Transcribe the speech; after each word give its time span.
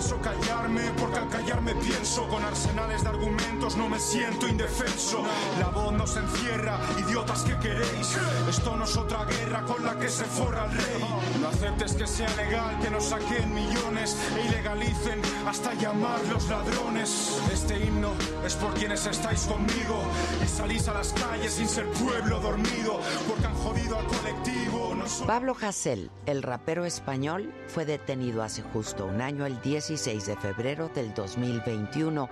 pienso 0.00 0.18
callarme, 0.22 0.80
porque 0.98 1.18
al 1.18 1.28
callarme 1.28 1.74
pienso 1.74 2.26
con 2.28 2.42
arsenales 2.42 3.02
de 3.02 3.10
argumentos 3.10 3.76
no 3.76 3.86
me 3.86 3.98
siento 3.98 4.48
indefenso. 4.48 5.22
La 5.58 5.68
voz 5.68 5.92
nos 5.92 6.16
encierra, 6.16 6.80
idiotas 6.98 7.42
que 7.42 7.58
queréis. 7.58 8.16
Esto 8.48 8.76
no 8.76 8.84
es 8.84 8.96
otra 8.96 9.26
guerra 9.26 9.62
con 9.64 9.84
la 9.84 9.98
que 9.98 10.08
se 10.08 10.24
forra 10.24 10.64
el 10.64 10.72
rey. 10.72 11.04
No 11.50 11.56
aceptes 11.56 11.94
que 11.94 12.06
sea 12.06 12.28
legal 12.36 12.78
que 12.80 12.90
nos 12.90 13.06
saquen 13.06 13.52
millones 13.52 14.16
e 14.36 14.46
ilegalicen 14.46 15.20
hasta 15.46 15.74
llamar 15.74 16.20
los 16.32 16.48
ladrones. 16.48 17.40
Este 17.52 17.76
himno 17.84 18.12
es 18.46 18.54
por 18.54 18.72
quienes 18.74 19.04
estáis 19.06 19.46
conmigo 19.46 20.00
y 20.44 20.46
salís 20.46 20.86
a 20.86 20.94
las 20.94 21.12
calles 21.12 21.54
sin 21.54 21.68
ser 21.68 21.86
pueblo 21.86 22.38
dormido, 22.38 23.00
porque 23.28 23.46
han 23.46 23.54
jodido 23.54 23.98
al 23.98 24.06
colectivo. 24.06 24.94
Pablo 25.26 25.56
Hasél, 25.60 26.10
el 26.26 26.42
rapero 26.42 26.84
español, 26.84 27.52
fue 27.66 27.84
detenido 27.84 28.44
hace 28.44 28.62
justo 28.62 29.06
un 29.06 29.20
año, 29.20 29.44
el 29.44 29.60
16 29.60 30.26
de 30.26 30.36
febrero 30.36 30.88
del 30.94 31.12
2021, 31.14 32.28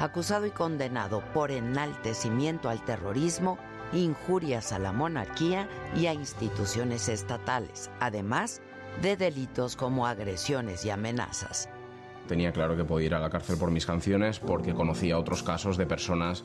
acusado 0.00 0.46
y 0.46 0.50
condenado 0.50 1.22
por 1.34 1.50
enaltecimiento 1.50 2.70
al 2.70 2.82
terrorismo, 2.84 3.58
injurias 3.92 4.72
a 4.72 4.78
la 4.78 4.92
monarquía 4.92 5.68
y 5.96 6.06
a 6.06 6.14
instituciones 6.14 7.08
estatales, 7.08 7.90
además 8.00 8.60
de 9.00 9.16
delitos 9.16 9.76
como 9.76 10.06
agresiones 10.06 10.84
y 10.84 10.90
amenazas. 10.90 11.68
Tenía 12.28 12.52
claro 12.52 12.76
que 12.76 12.84
podía 12.84 13.06
ir 13.06 13.14
a 13.14 13.18
la 13.18 13.30
cárcel 13.30 13.56
por 13.58 13.70
mis 13.70 13.84
canciones 13.84 14.38
porque 14.38 14.74
conocía 14.74 15.18
otros 15.18 15.42
casos 15.42 15.76
de 15.76 15.86
personas 15.86 16.44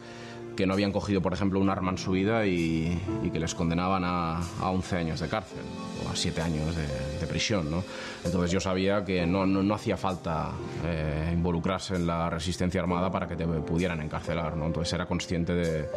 que 0.57 0.65
no 0.65 0.73
habían 0.73 0.91
cogido, 0.91 1.21
por 1.21 1.33
ejemplo, 1.33 1.59
un 1.59 1.69
arma 1.69 1.91
en 1.91 1.97
su 1.97 2.11
vida 2.11 2.45
y, 2.45 2.99
que 3.31 3.39
les 3.39 3.53
condenaban 3.53 4.03
a, 4.03 4.39
a, 4.39 4.71
11 4.71 4.97
años 4.97 5.19
de 5.19 5.29
cárcel 5.29 5.59
o 6.05 6.09
a 6.09 6.15
7 6.15 6.41
años 6.41 6.75
de, 6.75 7.27
prisión. 7.27 7.69
¿no? 7.69 7.83
Entonces 8.25 8.51
yo 8.51 8.59
sabía 8.59 9.05
que 9.05 9.25
no, 9.27 9.45
no, 9.45 9.75
hacía 9.75 9.97
falta 9.97 10.51
eh, 10.83 11.29
involucrarse 11.31 11.95
en 11.95 12.07
la 12.07 12.29
resistencia 12.29 12.81
armada 12.81 13.11
para 13.11 13.27
que 13.27 13.35
te 13.35 13.45
pudieran 13.45 14.01
encarcelar. 14.01 14.57
¿no? 14.57 14.65
Entonces 14.65 14.91
era 14.93 15.05
consciente 15.05 15.53
de, 15.53 15.89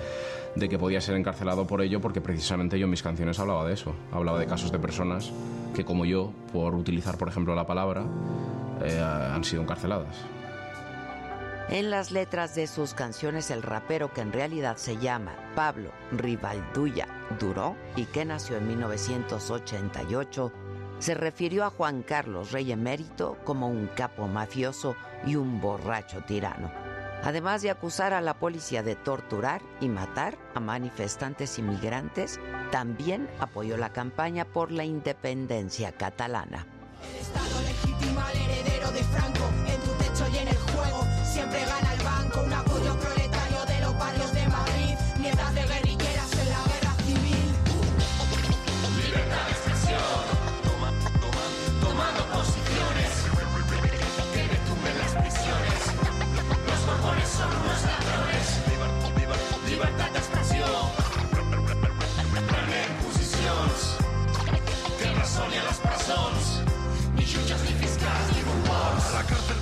de 0.56 0.68
que 0.68 0.78
podía 0.78 1.00
ser 1.00 1.16
encarcelado 1.16 1.66
por 1.66 1.82
ello 1.82 2.00
porque 2.00 2.20
precisamente 2.20 2.78
yo 2.78 2.84
en 2.84 2.90
mis 2.90 3.02
canciones 3.02 3.38
hablaba 3.38 3.66
de 3.66 3.74
eso. 3.74 3.94
Hablaba 4.12 4.38
de 4.38 4.46
casos 4.46 4.72
de 4.72 4.78
personas 4.78 5.32
que 5.74 5.84
como 5.84 6.04
yo, 6.04 6.32
por 6.52 6.74
utilizar, 6.74 7.16
por 7.16 7.28
ejemplo, 7.28 7.54
la 7.54 7.66
palabra, 7.66 8.04
eh, 8.82 9.00
han 9.00 9.44
sido 9.44 9.62
encarceladas. 9.62 10.16
En 11.68 11.90
las 11.90 12.10
letras 12.10 12.56
de 12.56 12.66
sus 12.66 12.94
canciones, 12.94 13.50
el 13.52 13.62
rapero 13.62 14.12
que 14.12 14.22
en 14.22 14.32
realidad 14.32 14.76
se 14.76 14.96
llama 14.96 15.36
Pablo 15.54 15.92
Rivalduya 16.10 17.06
Duró 17.38 17.76
y 17.94 18.06
que 18.06 18.24
nació 18.24 18.56
en 18.56 18.66
1988, 18.66 20.52
se 20.98 21.14
refirió 21.14 21.64
a 21.64 21.70
Juan 21.70 22.02
Carlos 22.02 22.50
Rey 22.50 22.72
Emérito 22.72 23.38
como 23.44 23.68
un 23.68 23.86
capo 23.86 24.26
mafioso 24.26 24.96
y 25.24 25.36
un 25.36 25.60
borracho 25.60 26.22
tirano. 26.26 26.89
Además 27.22 27.60
de 27.62 27.70
acusar 27.70 28.14
a 28.14 28.20
la 28.20 28.34
policía 28.34 28.82
de 28.82 28.96
torturar 28.96 29.60
y 29.80 29.88
matar 29.88 30.38
a 30.54 30.60
manifestantes 30.60 31.58
inmigrantes, 31.58 32.40
también 32.70 33.28
apoyó 33.40 33.76
la 33.76 33.92
campaña 33.92 34.44
por 34.44 34.72
la 34.72 34.84
independencia 34.84 35.92
catalana. 35.92 36.66
El 37.02 37.20
Estado 37.20 37.60
legitima 37.62 38.26
al 38.26 38.36
heredero 38.36 38.90
de 38.92 39.04
Franco 39.04 39.50
en 39.66 39.80
tu 39.80 39.92
techo 40.04 40.26
y 40.32 40.38
en 40.38 40.48
el 40.48 40.56
juego 40.56 41.04
siempre 41.24 41.60
gana 41.64 41.99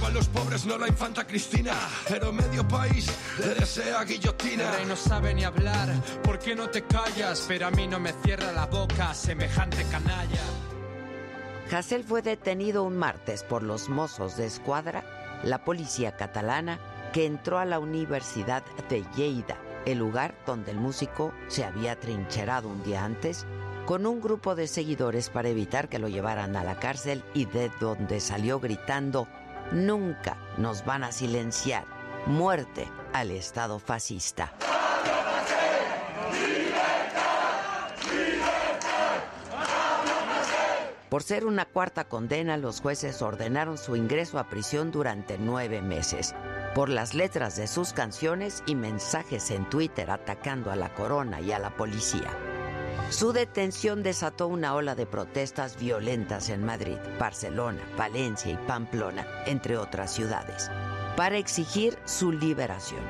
A 0.09 0.11
los 0.11 0.27
pobres, 0.29 0.65
no 0.65 0.79
la 0.79 0.89
infanta 0.89 1.27
Cristina. 1.27 1.75
Pero 2.09 2.33
medio 2.33 2.67
país 2.67 3.13
le 3.41 3.55
desea 3.55 4.03
guillotina. 4.05 4.65
El 4.65 4.77
rey 4.77 4.87
no 4.87 4.97
sabe 4.97 5.35
ni 5.35 5.45
hablar, 5.45 5.91
¿por 6.23 6.39
qué 6.39 6.55
no 6.57 6.71
te 6.71 6.83
callas? 6.85 7.45
Pero 7.47 7.67
a 7.67 7.71
mí 7.71 7.87
no 7.87 8.01
me 8.01 8.15
cierra 8.25 8.51
la 8.53 8.65
boca 8.65 9.13
semejante 9.13 9.85
canalla. 9.91 10.41
Hassel 11.71 12.05
fue 12.05 12.23
detenido 12.23 12.85
un 12.85 12.97
martes 12.97 13.43
por 13.43 13.63
los 13.63 13.91
mozos 13.91 14.39
de 14.39 14.47
escuadra, 14.47 15.05
la 15.45 15.63
policía 15.63 16.17
catalana, 16.17 16.79
que 17.13 17.27
entró 17.27 17.59
a 17.59 17.67
la 17.67 17.79
Universidad 17.79 18.63
de 18.89 19.05
Lleida, 19.15 19.59
el 19.85 19.99
lugar 19.99 20.35
donde 20.47 20.71
el 20.71 20.79
músico 20.79 21.35
se 21.49 21.65
había 21.65 22.01
trincherado 22.01 22.71
un 22.71 22.83
día 22.83 23.05
antes, 23.05 23.45
con 23.85 24.07
un 24.07 24.23
grupo 24.23 24.55
de 24.55 24.69
seguidores 24.69 25.29
para 25.29 25.51
evitar 25.51 25.91
que 25.91 25.99
lo 25.99 26.09
llevaran 26.09 26.57
a 26.57 26.65
la 26.65 26.79
cárcel 26.79 27.23
y 27.35 27.45
de 27.45 27.71
donde 27.79 28.21
salió 28.21 28.59
gritando, 28.59 29.29
nunca 29.73 30.37
nos 30.56 30.84
van 30.84 31.05
a 31.05 31.12
silenciar, 31.12 31.84
muerte 32.27 32.89
al 33.12 33.31
Estado 33.31 33.79
fascista. 33.79 34.53
Por 41.09 41.23
ser 41.23 41.47
una 41.47 41.65
cuarta 41.65 42.05
condena, 42.05 42.59
los 42.59 42.83
jueces 42.83 43.23
ordenaron 43.23 43.78
su 43.78 43.97
ingreso 43.97 44.39
a 44.39 44.51
prisión 44.51 44.91
durante 44.91 45.39
nueve 45.39 45.81
meses 45.81 46.34
por 46.75 46.91
las 46.91 47.15
letras 47.15 47.57
de 47.57 47.67
sus 47.67 47.95
canciones 47.95 48.62
y 48.67 48.75
mensajes 48.75 49.51
en 49.51 49.69
Twitter 49.71 50.11
atacando 50.11 50.71
a 50.71 50.77
la 50.77 50.95
corona 50.95 51.41
y 51.41 51.51
a 51.53 51.59
la 51.59 51.71
policía. 51.71 52.31
Su 53.10 53.32
detención 53.32 54.03
desató 54.03 54.48
una 54.48 54.75
ola 54.75 54.94
de 54.94 55.06
protestas 55.06 55.78
violentas 55.78 56.50
en 56.50 56.64
Madrid, 56.64 56.98
Barcelona, 57.19 57.81
Valencia 57.97 58.53
y 58.53 58.56
Pamplona, 58.66 59.26
entre 59.47 59.78
otras 59.78 60.12
ciudades, 60.12 60.70
para 61.16 61.38
exigir 61.38 61.98
su 62.04 62.32
liberación. 62.32 63.00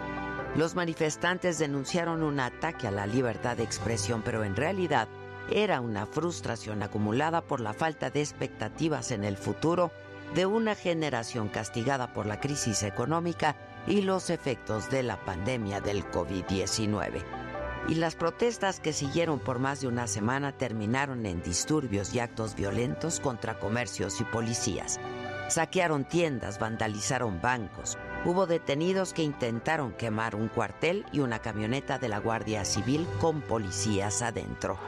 Los 0.56 0.74
manifestantes 0.74 1.58
denunciaron 1.58 2.22
un 2.22 2.38
ataque 2.40 2.86
a 2.86 2.92
la 2.92 3.06
libertad 3.06 3.56
de 3.56 3.64
expresión, 3.64 4.22
pero 4.24 4.44
en 4.44 4.56
realidad 4.56 5.08
era 5.50 5.80
una 5.80 6.06
frustración 6.06 6.82
acumulada 6.82 7.42
por 7.42 7.60
la 7.60 7.72
falta 7.72 8.10
de 8.10 8.20
expectativas 8.20 9.10
en 9.10 9.24
el 9.24 9.36
futuro 9.36 9.90
de 10.34 10.46
una 10.46 10.74
generación 10.74 11.48
castigada 11.48 12.12
por 12.12 12.26
la 12.26 12.40
crisis 12.40 12.82
económica 12.82 13.56
y 13.86 14.02
los 14.02 14.30
efectos 14.30 14.90
de 14.90 15.02
la 15.02 15.16
pandemia 15.24 15.80
del 15.80 16.04
COVID-19. 16.04 17.47
Y 17.88 17.94
las 17.94 18.16
protestas 18.16 18.80
que 18.80 18.92
siguieron 18.92 19.38
por 19.38 19.58
más 19.58 19.80
de 19.80 19.88
una 19.88 20.06
semana 20.06 20.52
terminaron 20.52 21.24
en 21.24 21.42
disturbios 21.42 22.14
y 22.14 22.20
actos 22.20 22.54
violentos 22.54 23.18
contra 23.18 23.58
comercios 23.58 24.20
y 24.20 24.24
policías. 24.24 25.00
Saquearon 25.48 26.04
tiendas, 26.04 26.58
vandalizaron 26.58 27.40
bancos. 27.40 27.96
Hubo 28.26 28.46
detenidos 28.46 29.14
que 29.14 29.22
intentaron 29.22 29.92
quemar 29.92 30.34
un 30.34 30.48
cuartel 30.48 31.06
y 31.12 31.20
una 31.20 31.38
camioneta 31.38 31.98
de 31.98 32.10
la 32.10 32.18
Guardia 32.18 32.66
Civil 32.66 33.06
con 33.22 33.40
policías 33.40 34.20
adentro. 34.20 34.78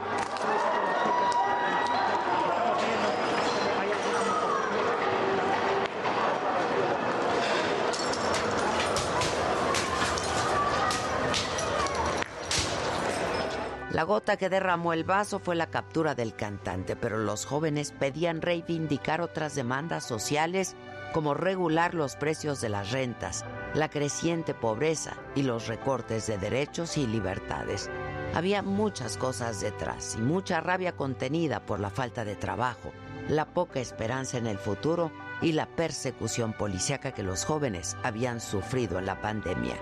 La 14.01 14.07
gota 14.07 14.35
que 14.35 14.49
derramó 14.49 14.93
el 14.93 15.03
vaso 15.03 15.37
fue 15.37 15.55
la 15.55 15.67
captura 15.67 16.15
del 16.15 16.33
cantante, 16.33 16.95
pero 16.95 17.19
los 17.19 17.45
jóvenes 17.45 17.91
pedían 17.91 18.41
reivindicar 18.41 19.21
otras 19.21 19.53
demandas 19.53 20.07
sociales 20.07 20.75
como 21.13 21.35
regular 21.35 21.93
los 21.93 22.15
precios 22.15 22.61
de 22.61 22.69
las 22.69 22.89
rentas, 22.89 23.45
la 23.75 23.91
creciente 23.91 24.55
pobreza 24.55 25.17
y 25.35 25.43
los 25.43 25.67
recortes 25.67 26.25
de 26.25 26.39
derechos 26.39 26.97
y 26.97 27.05
libertades. 27.05 27.91
Había 28.33 28.63
muchas 28.63 29.17
cosas 29.17 29.61
detrás 29.61 30.15
y 30.17 30.21
mucha 30.23 30.61
rabia 30.61 30.93
contenida 30.93 31.63
por 31.63 31.79
la 31.79 31.91
falta 31.91 32.25
de 32.25 32.35
trabajo, 32.35 32.91
la 33.29 33.53
poca 33.53 33.81
esperanza 33.81 34.39
en 34.39 34.47
el 34.47 34.57
futuro 34.57 35.11
y 35.43 35.51
la 35.51 35.67
persecución 35.67 36.53
policíaca 36.53 37.11
que 37.11 37.21
los 37.21 37.45
jóvenes 37.45 37.95
habían 38.01 38.41
sufrido 38.41 38.97
en 38.97 39.05
la 39.05 39.21
pandemia. 39.21 39.75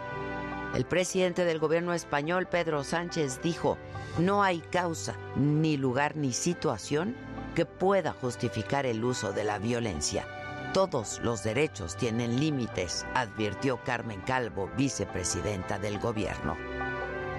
El 0.75 0.85
presidente 0.85 1.45
del 1.45 1.57
gobierno 1.57 1.93
español, 1.93 2.47
Pedro 2.47 2.83
Sánchez, 2.83 3.41
dijo, 3.41 3.77
no 4.19 4.43
hay 4.43 4.59
causa, 4.59 5.15
ni 5.35 5.77
lugar, 5.77 6.15
ni 6.15 6.31
situación 6.31 7.15
que 7.55 7.65
pueda 7.65 8.13
justificar 8.13 8.85
el 8.85 9.03
uso 9.03 9.33
de 9.33 9.43
la 9.43 9.57
violencia. 9.57 10.27
Todos 10.73 11.19
los 11.23 11.43
derechos 11.43 11.97
tienen 11.97 12.39
límites, 12.39 13.05
advirtió 13.15 13.79
Carmen 13.83 14.21
Calvo, 14.21 14.69
vicepresidenta 14.77 15.79
del 15.79 15.97
gobierno. 15.97 16.55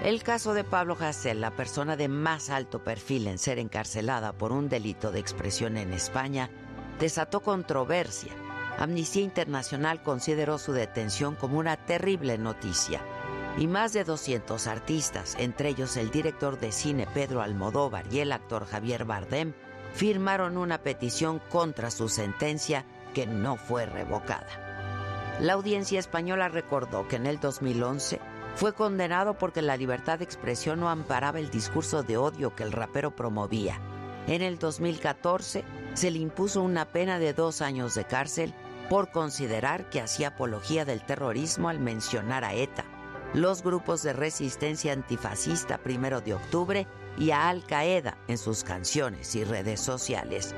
El 0.03 0.23
caso 0.23 0.53
de 0.53 0.65
Pablo 0.65 0.97
Hasél, 0.99 1.39
la 1.39 1.51
persona 1.51 1.95
de 1.95 2.09
más 2.09 2.49
alto 2.49 2.83
perfil 2.83 3.27
en 3.27 3.37
ser 3.37 3.59
encarcelada 3.59 4.33
por 4.33 4.51
un 4.51 4.67
delito 4.67 5.11
de 5.11 5.19
expresión 5.19 5.77
en 5.77 5.93
España, 5.93 6.49
desató 6.99 7.39
controversia 7.39 8.33
Amnistía 8.81 9.23
Internacional 9.23 10.01
consideró 10.01 10.57
su 10.57 10.73
detención 10.73 11.35
como 11.35 11.59
una 11.59 11.77
terrible 11.77 12.37
noticia 12.37 13.01
y 13.57 13.67
más 13.67 13.93
de 13.93 14.03
200 14.03 14.67
artistas, 14.67 15.35
entre 15.39 15.69
ellos 15.69 15.97
el 15.97 16.11
director 16.11 16.59
de 16.59 16.71
cine 16.71 17.07
Pedro 17.13 17.41
Almodóvar 17.41 18.05
y 18.11 18.19
el 18.19 18.31
actor 18.31 18.65
Javier 18.65 19.05
Bardem, 19.05 19.53
firmaron 19.93 20.57
una 20.57 20.79
petición 20.79 21.41
contra 21.49 21.91
su 21.91 22.09
sentencia 22.09 22.85
que 23.13 23.27
no 23.27 23.57
fue 23.57 23.85
revocada. 23.85 25.37
La 25.39 25.53
audiencia 25.53 25.99
española 25.99 26.49
recordó 26.49 27.07
que 27.07 27.17
en 27.17 27.25
el 27.25 27.39
2011 27.39 28.19
fue 28.55 28.73
condenado 28.73 29.37
porque 29.37 29.61
la 29.61 29.77
libertad 29.77 30.19
de 30.19 30.25
expresión 30.25 30.79
no 30.79 30.89
amparaba 30.89 31.39
el 31.39 31.49
discurso 31.49 32.03
de 32.03 32.17
odio 32.17 32.55
que 32.55 32.63
el 32.63 32.71
rapero 32.71 33.15
promovía. 33.15 33.79
En 34.27 34.41
el 34.41 34.59
2014 34.59 35.63
se 35.93 36.11
le 36.11 36.19
impuso 36.19 36.61
una 36.61 36.85
pena 36.85 37.17
de 37.17 37.33
dos 37.33 37.61
años 37.61 37.95
de 37.95 38.05
cárcel 38.05 38.53
por 38.89 39.09
considerar 39.11 39.89
que 39.89 40.01
hacía 40.01 40.29
apología 40.29 40.85
del 40.85 41.03
terrorismo 41.03 41.69
al 41.69 41.79
mencionar 41.79 42.43
a 42.43 42.53
ETA, 42.53 42.83
los 43.33 43.63
grupos 43.63 44.03
de 44.03 44.13
resistencia 44.13 44.93
antifascista 44.93 45.77
primero 45.77 46.21
de 46.21 46.33
octubre 46.33 46.87
y 47.17 47.31
a 47.31 47.49
Al 47.49 47.63
Qaeda 47.65 48.17
en 48.27 48.37
sus 48.37 48.63
canciones 48.63 49.35
y 49.35 49.43
redes 49.43 49.79
sociales. 49.79 50.53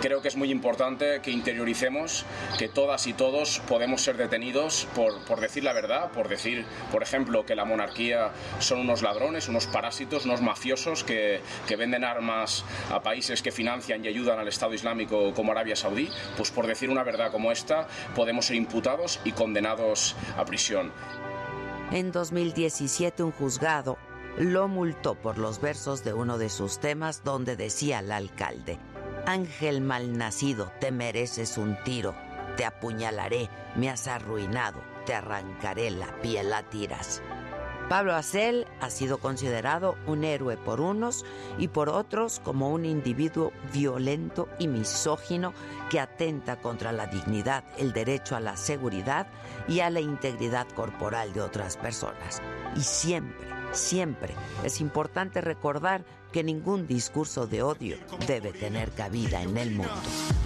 Creo 0.00 0.20
que 0.20 0.28
es 0.28 0.36
muy 0.36 0.50
importante 0.50 1.22
que 1.22 1.30
interioricemos 1.30 2.26
que 2.58 2.68
todas 2.68 3.06
y 3.06 3.14
todos 3.14 3.60
podemos 3.66 4.02
ser 4.02 4.18
detenidos 4.18 4.86
por, 4.94 5.24
por, 5.24 5.40
decir 5.40 5.64
la 5.64 5.72
verdad, 5.72 6.12
por 6.12 6.28
decir, 6.28 6.66
por 6.92 7.02
ejemplo, 7.02 7.46
que 7.46 7.54
la 7.54 7.64
monarquía 7.64 8.30
son 8.58 8.80
unos 8.80 9.00
ladrones, 9.00 9.48
unos 9.48 9.66
parásitos, 9.66 10.26
unos 10.26 10.42
mafiosos 10.42 11.02
que, 11.02 11.40
que 11.66 11.76
venden 11.76 12.04
armas 12.04 12.62
a 12.90 13.00
países 13.02 13.40
que 13.40 13.50
financian 13.50 14.04
y 14.04 14.08
ayudan 14.08 14.38
al 14.38 14.48
Estado 14.48 14.74
Islámico 14.74 15.32
como 15.32 15.52
Arabia 15.52 15.76
Saudí. 15.76 16.10
Pues 16.36 16.50
por 16.50 16.66
decir 16.66 16.90
una 16.90 17.02
verdad 17.02 17.32
como 17.32 17.50
esta, 17.50 17.88
podemos 18.14 18.44
ser 18.46 18.56
imputados 18.56 19.18
y 19.24 19.32
condenados 19.32 20.14
a 20.36 20.44
prisión. 20.44 20.92
En 21.92 22.10
2017 22.10 23.22
un 23.22 23.30
juzgado 23.30 23.96
lo 24.38 24.66
multó 24.66 25.14
por 25.14 25.38
los 25.38 25.60
versos 25.60 26.02
de 26.02 26.12
uno 26.12 26.36
de 26.36 26.48
sus 26.48 26.80
temas 26.80 27.22
donde 27.22 27.56
decía 27.56 27.98
al 27.98 28.10
alcalde, 28.10 28.78
Ángel 29.24 29.80
malnacido, 29.80 30.72
te 30.80 30.90
mereces 30.90 31.56
un 31.58 31.76
tiro, 31.84 32.14
te 32.56 32.64
apuñalaré, 32.64 33.48
me 33.76 33.88
has 33.88 34.08
arruinado, 34.08 34.82
te 35.06 35.14
arrancaré 35.14 35.90
la 35.90 36.20
piel 36.20 36.52
a 36.52 36.64
tiras. 36.64 37.22
Pablo 37.88 38.16
Acel 38.16 38.66
ha 38.80 38.90
sido 38.90 39.18
considerado 39.18 39.96
un 40.08 40.24
héroe 40.24 40.56
por 40.56 40.80
unos 40.80 41.24
y 41.56 41.68
por 41.68 41.88
otros 41.88 42.40
como 42.40 42.70
un 42.70 42.84
individuo 42.84 43.52
violento 43.72 44.48
y 44.58 44.66
misógino 44.66 45.52
que 45.88 46.00
atenta 46.00 46.56
contra 46.56 46.90
la 46.90 47.06
dignidad, 47.06 47.62
el 47.78 47.92
derecho 47.92 48.34
a 48.34 48.40
la 48.40 48.56
seguridad 48.56 49.28
y 49.68 49.80
a 49.80 49.90
la 49.90 50.00
integridad 50.00 50.66
corporal 50.74 51.32
de 51.32 51.42
otras 51.42 51.76
personas. 51.76 52.42
Y 52.74 52.80
siempre, 52.80 53.46
siempre 53.70 54.34
es 54.64 54.80
importante 54.80 55.40
recordar 55.40 56.04
que 56.36 56.44
ningún 56.44 56.86
discurso 56.86 57.46
de 57.46 57.62
odio 57.62 57.96
debe 58.26 58.52
tener 58.52 58.90
cabida 58.90 59.40
en 59.40 59.56
el 59.56 59.70
mundo. 59.70 59.94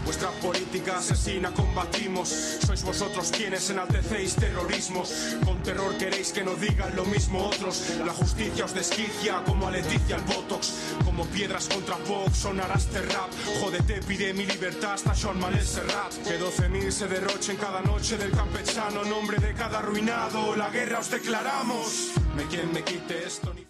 Vuestra 0.05 0.31
política 0.41 0.99
asesina 0.99 1.51
combatimos. 1.51 2.29
Sois 2.65 2.85
vosotros 2.85 3.33
quienes 3.33 3.69
enaltecéis 3.71 4.37
terrorismo. 4.37 5.03
Con 5.45 5.61
terror 5.65 5.99
queréis 5.99 6.31
que 6.31 6.45
no 6.45 6.55
digan 6.55 6.95
lo 6.95 7.05
mismo 7.07 7.45
otros. 7.45 7.99
La 8.07 8.13
justicia 8.13 8.67
os 8.67 8.73
desquicia 8.73 9.43
como 9.45 9.67
a 9.67 9.73
Leticia 9.73 10.15
el 10.15 10.23
Botox. 10.23 10.75
Como 11.05 11.27
piedras 11.27 11.67
contra 11.67 11.97
Vox 12.07 12.37
sonará 12.37 12.77
este 12.77 13.03
rap. 13.03 13.31
Jódete, 13.61 14.01
pide 14.07 14.33
mi 14.33 14.47
libertad 14.47 14.93
hasta 14.93 15.13
Sean 15.13 15.41
Manel 15.41 15.67
Serrat. 15.67 16.15
Que 16.23 16.39
12.000 16.39 16.91
se 16.93 17.09
derrochen 17.09 17.57
cada 17.57 17.81
noche 17.81 18.17
del 18.17 18.31
campechano. 18.31 19.03
Nombre 19.03 19.39
de 19.39 19.55
cada 19.55 19.81
arruinado. 19.81 20.55
La 20.55 20.71
guerra 20.71 21.01
os 21.01 21.11
declaramos. 21.11 22.13
Me 22.37 22.45
quien 22.45 22.73
me 22.73 22.85
quite 22.85 23.27
esto 23.27 23.53
ni 23.53 23.70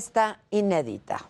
Protesta 0.00 0.40
inédita. 0.48 1.28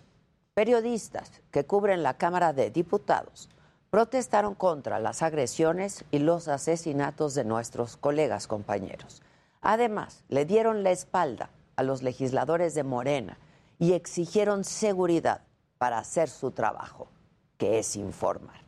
Periodistas 0.55 1.43
que 1.51 1.67
cubren 1.67 2.05
la 2.05 2.15
Cámara 2.15 2.53
de 2.53 2.71
Diputados 2.71 3.49
protestaron 3.91 4.55
contra 4.55 5.01
las 5.01 5.23
agresiones 5.23 6.05
y 6.13 6.21
los 6.21 6.47
asesinatos 6.47 7.35
de 7.35 7.43
nuestros 7.43 7.97
colegas 7.97 8.47
compañeros. 8.47 9.23
Además, 9.61 10.23
le 10.29 10.45
dieron 10.45 10.85
la 10.85 10.93
espalda 10.93 11.51
a 11.75 11.83
los 11.83 12.05
legisladores 12.05 12.75
de 12.77 12.85
Morena 12.85 13.39
y 13.81 13.95
exigieron 13.95 14.63
seguridad 14.63 15.41
para 15.79 15.99
hacer 15.99 16.29
su 16.29 16.53
trabajo, 16.53 17.09
que 17.59 17.81
es 17.81 17.97
informar. 17.97 18.61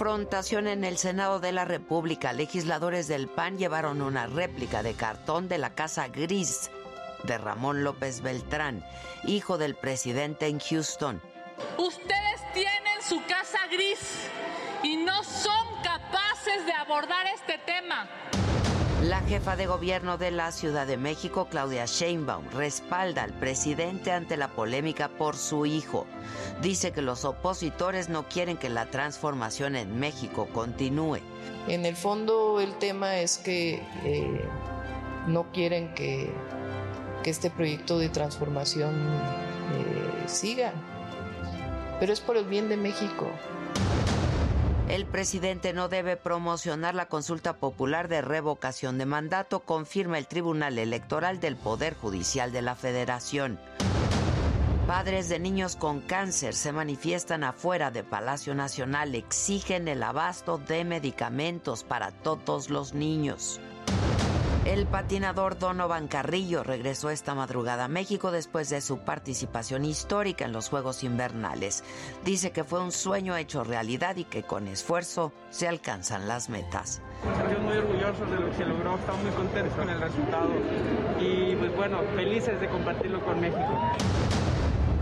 En 0.00 0.84
el 0.84 0.96
Senado 0.96 1.40
de 1.40 1.50
la 1.50 1.64
República. 1.64 2.32
Legisladores 2.32 3.08
del 3.08 3.26
PAN 3.26 3.58
llevaron 3.58 4.00
una 4.00 4.28
réplica 4.28 4.84
de 4.84 4.94
cartón 4.94 5.48
de 5.48 5.58
la 5.58 5.74
Casa 5.74 6.06
Gris 6.06 6.70
de 7.24 7.36
Ramón 7.36 7.82
López 7.82 8.20
Beltrán, 8.20 8.84
hijo 9.24 9.58
del 9.58 9.74
presidente 9.74 10.46
en 10.46 10.60
Houston. 10.60 11.20
Ustedes 11.76 12.52
tienen 12.54 13.02
su 13.02 13.20
casa 13.26 13.58
gris 13.72 13.98
y 14.84 14.98
no 14.98 15.24
son 15.24 15.66
capaces 15.82 16.64
de 16.64 16.72
abordar 16.74 17.26
este 17.34 17.58
tema. 17.66 18.08
La 19.08 19.22
jefa 19.22 19.56
de 19.56 19.66
gobierno 19.66 20.18
de 20.18 20.30
la 20.30 20.52
Ciudad 20.52 20.86
de 20.86 20.98
México, 20.98 21.48
Claudia 21.50 21.86
Sheinbaum, 21.86 22.44
respalda 22.50 23.22
al 23.22 23.32
presidente 23.32 24.12
ante 24.12 24.36
la 24.36 24.48
polémica 24.48 25.08
por 25.08 25.34
su 25.34 25.64
hijo. 25.64 26.06
Dice 26.60 26.92
que 26.92 27.00
los 27.00 27.24
opositores 27.24 28.10
no 28.10 28.28
quieren 28.28 28.58
que 28.58 28.68
la 28.68 28.90
transformación 28.90 29.76
en 29.76 29.98
México 29.98 30.46
continúe. 30.52 31.20
En 31.68 31.86
el 31.86 31.96
fondo 31.96 32.60
el 32.60 32.76
tema 32.76 33.16
es 33.16 33.38
que 33.38 33.82
eh, 34.04 34.44
no 35.26 35.50
quieren 35.52 35.94
que, 35.94 36.30
este 37.24 37.50
proyecto 37.50 37.98
de 37.98 38.08
transformación 38.10 38.94
eh, 38.94 40.24
siga, 40.26 40.72
pero 42.00 42.12
es 42.12 42.20
por 42.20 42.36
el 42.38 42.44
bien 42.44 42.70
de 42.70 42.76
México. 42.78 43.30
El 44.88 45.04
presidente 45.04 45.74
no 45.74 45.90
debe 45.90 46.16
promocionar 46.16 46.94
la 46.94 47.08
consulta 47.08 47.58
popular 47.58 48.08
de 48.08 48.22
revocación 48.22 48.96
de 48.96 49.04
mandato, 49.04 49.60
confirma 49.60 50.16
el 50.16 50.26
Tribunal 50.26 50.78
Electoral 50.78 51.40
del 51.40 51.56
Poder 51.56 51.94
Judicial 51.94 52.52
de 52.52 52.62
la 52.62 52.74
Federación. 52.74 53.60
Padres 54.86 55.28
de 55.28 55.38
niños 55.38 55.76
con 55.76 56.00
cáncer 56.00 56.54
se 56.54 56.72
manifiestan 56.72 57.44
afuera 57.44 57.90
de 57.90 58.02
Palacio 58.02 58.54
Nacional, 58.54 59.14
exigen 59.14 59.88
el 59.88 60.02
abasto 60.02 60.56
de 60.56 60.86
medicamentos 60.86 61.84
para 61.84 62.10
todos 62.10 62.70
los 62.70 62.94
niños. 62.94 63.60
El 64.68 64.84
patinador 64.84 65.58
Donovan 65.58 66.08
Carrillo 66.08 66.62
regresó 66.62 67.08
esta 67.08 67.34
madrugada 67.34 67.86
a 67.86 67.88
México 67.88 68.30
después 68.30 68.68
de 68.68 68.82
su 68.82 68.98
participación 68.98 69.86
histórica 69.86 70.44
en 70.44 70.52
los 70.52 70.68
Juegos 70.68 71.04
Invernales. 71.04 71.82
Dice 72.22 72.50
que 72.50 72.64
fue 72.64 72.82
un 72.82 72.92
sueño 72.92 73.34
hecho 73.38 73.64
realidad 73.64 74.16
y 74.16 74.24
que 74.24 74.42
con 74.42 74.68
esfuerzo 74.68 75.32
se 75.48 75.68
alcanzan 75.68 76.28
las 76.28 76.50
metas. 76.50 77.00
Estoy 77.32 77.64
muy 77.64 77.78
orgulloso 77.78 78.26
de 78.26 78.40
lo 78.40 78.50
que 78.50 78.56
se 78.58 78.66
logró, 78.66 78.96
estamos 78.96 79.22
muy 79.22 79.32
contentos 79.32 79.74
con 79.74 79.88
el 79.88 80.00
resultado 80.02 80.50
y 81.18 81.56
pues 81.56 81.74
bueno, 81.74 82.02
felices 82.14 82.60
de 82.60 82.68
compartirlo 82.68 83.24
con 83.24 83.40
México. 83.40 83.94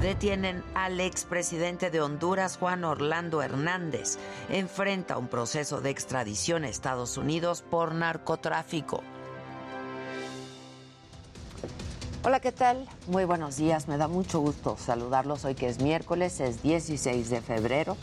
Detienen 0.01 0.63
al 0.75 1.01
expresidente 1.01 1.91
de 1.91 2.01
Honduras, 2.01 2.57
Juan 2.57 2.85
Orlando 2.85 3.43
Hernández. 3.43 4.17
Enfrenta 4.49 5.19
un 5.19 5.27
proceso 5.27 5.81
de 5.81 5.91
extradición 5.91 6.63
a 6.63 6.69
Estados 6.69 7.19
Unidos 7.19 7.63
por 7.69 7.97
narcotráfico. 7.97 9.03
Hola, 12.27 12.41
¿qué 12.41 12.51
tal? 12.51 12.89
Muy 13.07 13.25
buenos 13.25 13.57
días. 13.57 13.87
Me 13.87 13.99
da 13.99 14.09
mucho 14.09 14.41
gusto 14.41 14.77
saludarlos 14.77 15.45
hoy 15.45 15.55
que 15.55 15.69
es 15.69 15.81
miércoles, 15.81 16.41
es 16.41 16.61
16 16.61 17.31
de 17.31 17.41
febrero. 17.41 17.97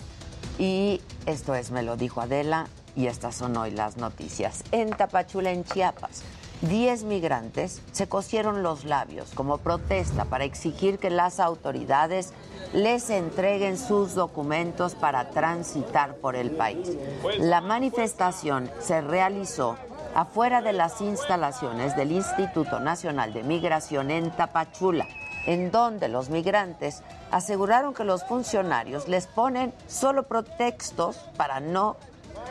Y 0.58 1.02
esto 1.26 1.54
es 1.56 1.72
Me 1.72 1.84
lo 1.84 1.98
dijo 1.98 2.22
Adela 2.22 2.68
y 2.96 3.08
estas 3.08 3.36
son 3.36 3.58
hoy 3.58 3.72
las 3.72 3.98
noticias. 3.98 4.64
En 4.72 4.92
Tapachula, 4.92 5.52
en 5.52 5.66
Chiapas, 5.66 6.24
10 6.62 7.04
migrantes 7.04 7.82
se 7.92 8.08
cosieron 8.08 8.64
los 8.64 8.86
labios 8.86 9.32
como 9.36 9.58
protesta 9.58 10.24
para 10.24 10.46
exigir 10.46 11.00
que 11.00 11.10
las 11.10 11.42
autoridades 11.42 12.32
les 12.72 13.10
entreguen 13.10 13.78
sus 13.78 14.16
documentos 14.16 14.96
para 14.96 15.32
transitar 15.32 16.16
por 16.16 16.38
el 16.38 16.52
país. 16.52 16.92
La 17.40 17.60
manifestación 17.60 18.72
se 18.80 19.02
realizó 19.02 19.76
afuera 20.16 20.62
de 20.62 20.74
las 20.74 21.02
instalaciones 21.02 21.96
del 21.96 22.12
Instituto 22.12 22.80
Nacional 22.80 23.34
de 23.34 23.44
Migración 23.44 24.12
en 24.12 24.32
Tapachula, 24.32 25.08
en 25.46 25.72
donde 25.72 26.08
los 26.08 26.30
migrantes 26.30 27.04
aseguraron 27.32 27.94
que 27.94 28.04
los 28.04 28.24
funcionarios 28.24 29.08
les 29.08 29.28
ponen 29.28 29.74
solo 29.88 30.24
pretextos 30.24 31.18
para 31.38 31.60
no 31.60 31.98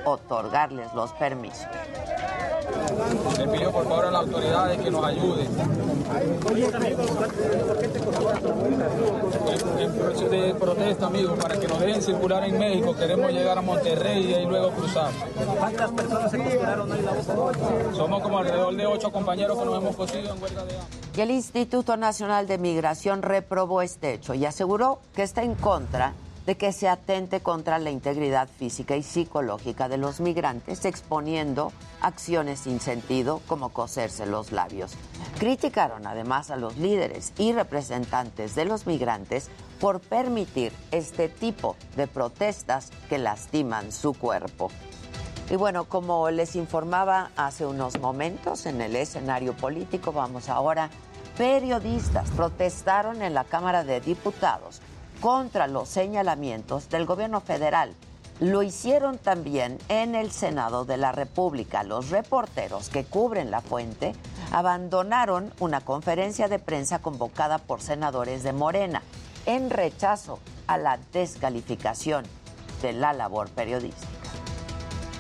otorgarles 0.05 0.93
los 0.95 1.13
permisos. 1.13 1.69
Le 3.39 3.49
pidió 3.49 3.73
por 3.73 3.85
favor 3.85 4.07
a 4.07 4.11
las 4.11 4.23
autoridades 4.23 4.79
que 4.79 4.91
nos 4.91 5.05
ayuden. 5.05 5.49
En 9.79 9.93
proceso 9.93 10.29
de 10.29 10.55
protesta, 10.55 11.07
amigos, 11.07 11.39
para 11.39 11.59
que 11.59 11.69
nos 11.69 11.81
dejen 11.81 12.03
circular 12.03 12.45
en 12.45 12.59
México. 12.59 12.95
Queremos 12.95 13.33
llegar 13.33 13.59
a 13.59 13.63
Monterrey 13.63 14.31
y 14.31 14.35
ahí 14.35 14.47
luego 14.47 14.71
cruzar. 14.71 15.11
¿Cuántas 15.59 15.91
personas 15.93 16.31
se 16.31 16.39
cosieron 16.39 16.93
hoy 16.93 17.01
la 17.03 17.95
Somos 17.95 18.23
como 18.23 18.39
alrededor 18.39 18.77
de 18.77 18.87
ocho 18.87 19.11
compañeros 19.11 19.59
que 19.59 19.65
nos 19.65 19.79
hemos 19.79 19.97
cosido 19.97 20.35
en 20.35 20.43
huelga 20.43 20.65
de 20.65 20.77
hambre. 20.77 20.99
Y 21.17 21.21
el 21.21 21.31
Instituto 21.31 21.97
Nacional 21.97 22.47
de 22.47 22.59
Migración 22.59 23.23
reprobó 23.23 23.83
este 23.83 24.15
hecho 24.15 24.35
y 24.35 24.47
aseguró 24.47 25.01
que 25.15 25.23
está 25.23 25.43
en 25.43 25.55
contra 25.55 26.15
de 26.47 26.57
que 26.57 26.73
se 26.73 26.89
atente 26.89 27.41
contra 27.41 27.79
la 27.79 27.91
integridad 27.91 28.49
física 28.49 28.97
y 28.97 29.03
psicológica 29.03 29.89
de 29.89 29.97
los 29.97 30.21
migrantes, 30.21 30.85
exponiendo 30.85 31.73
acciones 32.01 32.61
sin 32.61 32.81
sentido 32.81 33.41
como 33.47 33.69
coserse 33.69 34.27
los 34.27 34.53
labios. 34.53 34.95
Criticaron 35.39 36.07
además 36.07 36.51
a 36.51 36.57
los 36.57 36.77
líderes 36.77 37.33
y 37.39 37.53
representantes 37.53 38.55
de 38.55 38.65
los 38.65 38.87
migrantes 38.87 39.51
por 39.81 40.01
permitir 40.01 40.73
este 40.91 41.29
tipo 41.29 41.77
de 41.97 42.07
protestas 42.07 42.91
que 43.09 43.19
lastiman 43.19 43.93
su 43.93 44.15
cuerpo. 44.15 44.71
Y 45.51 45.57
bueno, 45.57 45.85
como 45.85 46.31
les 46.31 46.57
informaba 46.57 47.31
hace 47.37 47.67
unos 47.67 47.99
momentos 48.01 48.67
en 48.67 48.81
el 48.81 48.97
escenario 48.97 49.55
político, 49.55 50.13
vamos 50.13 50.49
ahora, 50.49 50.89
periodistas 51.37 52.31
protestaron 52.31 53.23
en 53.23 53.35
la 53.35 53.45
Cámara 53.45 53.85
de 53.85 54.01
Diputados 54.01 54.81
contra 55.23 55.69
los 55.69 55.89
señalamientos 55.89 56.91
del 56.91 57.07
gobierno 57.07 57.41
federal. 57.41 57.95
Lo 58.41 58.65
hicieron 58.65 59.19
también 59.19 59.79
en 59.89 60.17
el 60.17 60.33
Senado 60.33 60.85
de 60.85 60.97
la 60.97 61.13
República. 61.13 61.85
Los 61.85 62.11
reporteros 62.11 62.89
que 62.89 63.05
cubren 63.05 63.53
la 63.53 63.61
fuente 63.61 64.15
abandonaron 64.51 65.55
una 65.61 65.81
conferencia 65.81 66.49
de 66.49 66.59
prensa 66.59 66.99
convocada 66.99 67.59
por 67.59 67.81
senadores 67.81 68.43
de 68.43 68.53
Morena 68.53 69.01
en 69.47 69.71
rechazo 69.71 70.41
a 70.67 70.77
la 70.77 70.99
descalificación 71.13 72.25
de 72.83 72.93
la 72.93 73.13
labor 73.13 73.49
periodística. 73.49 74.22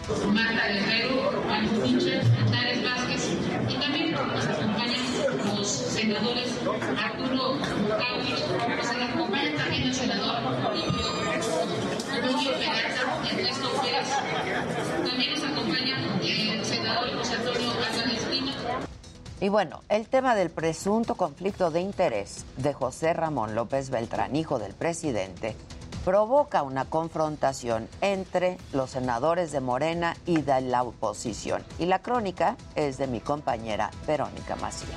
Marta 0.09 0.66
Guerrero, 0.66 1.30
Juan 1.44 1.68
Pinches, 1.68 2.26
Antares 2.37 2.82
Vázquez 2.82 3.38
y 3.68 3.75
también 3.78 4.11
nos 4.11 4.47
acompañan 4.47 5.00
los 5.54 5.68
senadores 5.68 6.52
Arturo 6.99 7.59
Cauich, 7.88 8.40
nos 8.76 9.11
acompaña 9.11 9.56
también 9.56 9.82
el 9.85 9.94
senador 9.94 10.42
Rubio 12.21 12.52
Peralta 12.59 13.30
Ernesto 13.30 13.71
Pérez. 13.80 14.09
También 15.09 15.35
nos 15.35 15.44
acompaña 15.44 16.18
el 16.21 16.64
senador 16.64 17.16
José 17.18 17.35
Antonio 17.37 17.71
Álvarez 17.71 18.25
Pino. 18.28 18.52
Y 19.40 19.49
bueno, 19.49 19.82
el 19.88 20.09
tema 20.09 20.35
del 20.35 20.50
presunto 20.50 21.14
conflicto 21.14 21.71
de 21.71 21.80
interés 21.80 22.44
de 22.56 22.73
José 22.73 23.12
Ramón 23.12 23.54
López 23.54 23.90
Beltrán, 23.90 24.35
hijo 24.35 24.59
del 24.59 24.75
presidente, 24.75 25.54
provoca 26.04 26.62
una 26.62 26.85
confrontación 26.85 27.88
entre 28.00 28.59
los 28.73 28.90
senadores 28.90 29.52
de 29.52 29.61
Morena 29.61 30.16
y 30.26 30.42
de 30.42 30.61
la 30.61 30.82
oposición. 30.82 31.62
Y 31.78 31.87
la 31.87 32.00
crónica 32.00 32.56
es 32.75 32.99
de 32.99 33.06
mi 33.06 33.21
compañera 33.21 33.90
Verónica 34.06 34.56
Macías. 34.56 34.90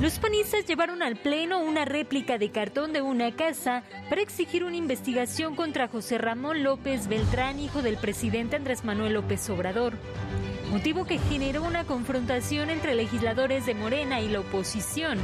Los 0.00 0.20
panistas 0.20 0.64
llevaron 0.64 1.02
al 1.02 1.16
Pleno 1.16 1.58
una 1.58 1.84
réplica 1.84 2.38
de 2.38 2.52
cartón 2.52 2.92
de 2.92 3.02
una 3.02 3.34
casa 3.34 3.82
para 4.08 4.20
exigir 4.20 4.62
una 4.62 4.76
investigación 4.76 5.56
contra 5.56 5.88
José 5.88 6.18
Ramón 6.18 6.62
López 6.62 7.08
Beltrán, 7.08 7.58
hijo 7.58 7.82
del 7.82 7.96
presidente 7.96 8.54
Andrés 8.54 8.84
Manuel 8.84 9.14
López 9.14 9.50
Obrador. 9.50 9.94
Motivo 10.70 11.04
que 11.04 11.18
generó 11.18 11.64
una 11.64 11.82
confrontación 11.82 12.70
entre 12.70 12.94
legisladores 12.94 13.66
de 13.66 13.74
Morena 13.74 14.20
y 14.20 14.28
la 14.28 14.40
oposición. 14.40 15.18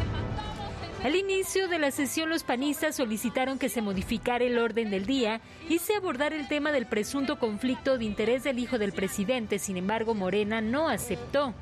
Al 1.04 1.16
inicio 1.16 1.68
de 1.68 1.78
la 1.78 1.90
sesión, 1.90 2.30
los 2.30 2.44
panistas 2.44 2.96
solicitaron 2.96 3.58
que 3.58 3.68
se 3.68 3.82
modificara 3.82 4.42
el 4.42 4.56
orden 4.56 4.88
del 4.88 5.04
día 5.04 5.42
y 5.68 5.78
se 5.78 5.94
abordara 5.94 6.34
el 6.34 6.48
tema 6.48 6.72
del 6.72 6.86
presunto 6.86 7.38
conflicto 7.38 7.98
de 7.98 8.06
interés 8.06 8.42
del 8.42 8.58
hijo 8.58 8.78
del 8.78 8.92
presidente. 8.92 9.58
Sin 9.58 9.76
embargo, 9.76 10.14
Morena 10.14 10.62
no 10.62 10.88
aceptó. 10.88 11.52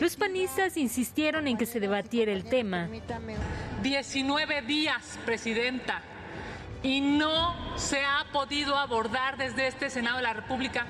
Los 0.00 0.14
panistas 0.14 0.76
insistieron 0.76 1.48
en 1.48 1.58
que 1.58 1.66
se 1.66 1.80
debatiera 1.80 2.30
el 2.30 2.44
tema. 2.44 2.88
19 3.82 4.62
días, 4.62 5.18
presidenta, 5.24 6.02
y 6.84 7.00
no 7.00 7.76
se 7.76 8.04
ha 8.04 8.26
podido 8.32 8.76
abordar 8.76 9.38
desde 9.38 9.66
este 9.66 9.90
Senado 9.90 10.18
de 10.18 10.22
la 10.22 10.34
República 10.34 10.86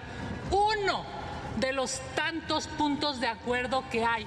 uno 0.50 1.06
de 1.58 1.72
los 1.72 2.02
tantos 2.14 2.66
puntos 2.66 3.18
de 3.18 3.28
acuerdo 3.28 3.82
que 3.90 4.04
hay. 4.04 4.26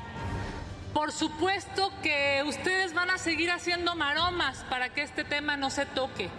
Por 0.94 1.12
supuesto 1.12 1.92
que 2.02 2.44
ustedes 2.46 2.94
van 2.94 3.12
a 3.12 3.18
seguir 3.18 3.52
haciendo 3.52 3.96
maromas 3.96 4.66
para 4.70 4.90
que 4.90 5.04
este 5.04 5.24
tema 5.24 5.56
no 5.56 5.70
se 5.70 5.86
toque, 5.86 6.30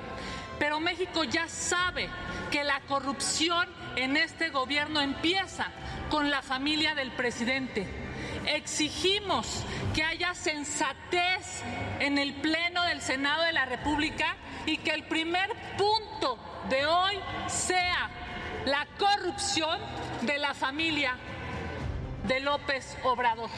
pero 0.58 0.80
México 0.80 1.22
ya 1.24 1.48
sabe 1.48 2.08
que 2.50 2.64
la 2.64 2.80
corrupción 2.80 3.68
en 3.96 4.16
este 4.16 4.50
gobierno 4.50 5.00
empieza 5.00 5.68
con 6.10 6.30
la 6.30 6.42
familia 6.42 6.94
del 6.96 7.12
presidente. 7.12 7.86
Exigimos 8.46 9.62
que 9.94 10.02
haya 10.02 10.34
sensatez 10.34 11.62
en 12.00 12.18
el 12.18 12.34
Pleno 12.34 12.82
del 12.82 13.00
Senado 13.00 13.42
de 13.44 13.52
la 13.52 13.66
República 13.66 14.36
y 14.66 14.78
que 14.78 14.90
el 14.90 15.04
primer 15.04 15.48
punto 15.78 16.38
de 16.68 16.86
hoy 16.86 17.18
sea 17.46 18.10
la 18.66 18.86
corrupción 18.98 19.78
de 20.22 20.38
la 20.38 20.54
familia 20.54 21.16
de 22.26 22.40
López 22.40 22.96
Obrador. 23.04 23.50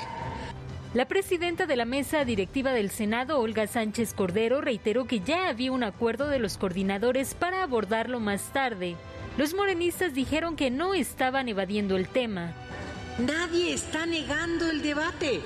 La 0.94 1.08
presidenta 1.08 1.64
de 1.64 1.74
la 1.74 1.86
mesa 1.86 2.26
directiva 2.26 2.72
del 2.72 2.90
Senado, 2.90 3.40
Olga 3.40 3.66
Sánchez 3.66 4.12
Cordero, 4.12 4.60
reiteró 4.60 5.06
que 5.06 5.20
ya 5.20 5.48
había 5.48 5.72
un 5.72 5.84
acuerdo 5.84 6.28
de 6.28 6.38
los 6.38 6.58
coordinadores 6.58 7.32
para 7.32 7.62
abordarlo 7.62 8.20
más 8.20 8.52
tarde. 8.52 8.96
Los 9.38 9.54
morenistas 9.54 10.12
dijeron 10.12 10.54
que 10.54 10.70
no 10.70 10.92
estaban 10.92 11.48
evadiendo 11.48 11.96
el 11.96 12.08
tema. 12.08 12.52
Nadie 13.18 13.72
está 13.72 14.04
negando 14.04 14.68
el 14.68 14.82
debate. 14.82 15.40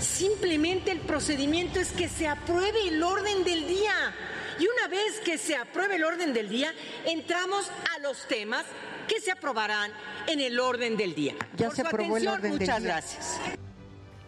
Simplemente 0.00 0.90
el 0.90 1.00
procedimiento 1.00 1.80
es 1.80 1.90
que 1.92 2.06
se 2.06 2.28
apruebe 2.28 2.88
el 2.88 3.02
orden 3.02 3.44
del 3.44 3.66
día. 3.66 4.14
Y 4.60 4.66
una 4.66 4.88
vez 4.88 5.18
que 5.24 5.38
se 5.38 5.56
apruebe 5.56 5.96
el 5.96 6.04
orden 6.04 6.34
del 6.34 6.50
día, 6.50 6.74
entramos 7.06 7.70
a 7.96 8.00
los 8.00 8.28
temas 8.28 8.66
que 9.08 9.18
se 9.22 9.32
aprobarán 9.32 9.90
en 10.26 10.40
el 10.40 10.60
orden 10.60 10.98
del 10.98 11.14
día. 11.14 11.34
Ya 11.56 11.70
se 11.70 11.80
aprobó 11.80 12.18
el 12.18 12.28
orden 12.28 12.50
del 12.50 12.60
muchas 12.60 12.82
día. 12.82 12.92
gracias. 12.92 13.40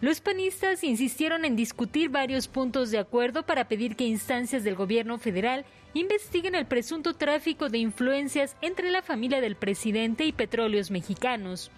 Los 0.01 0.19
panistas 0.19 0.83
insistieron 0.83 1.45
en 1.45 1.55
discutir 1.55 2.09
varios 2.09 2.47
puntos 2.47 2.89
de 2.89 2.97
acuerdo 2.97 3.43
para 3.43 3.67
pedir 3.67 3.95
que 3.95 4.03
instancias 4.03 4.63
del 4.63 4.73
gobierno 4.73 5.19
federal 5.19 5.63
investiguen 5.93 6.55
el 6.55 6.65
presunto 6.65 7.13
tráfico 7.13 7.69
de 7.69 7.77
influencias 7.77 8.55
entre 8.61 8.89
la 8.89 9.03
familia 9.03 9.41
del 9.41 9.55
presidente 9.55 10.25
y 10.25 10.31
petróleos 10.31 10.89
mexicanos. 10.89 11.69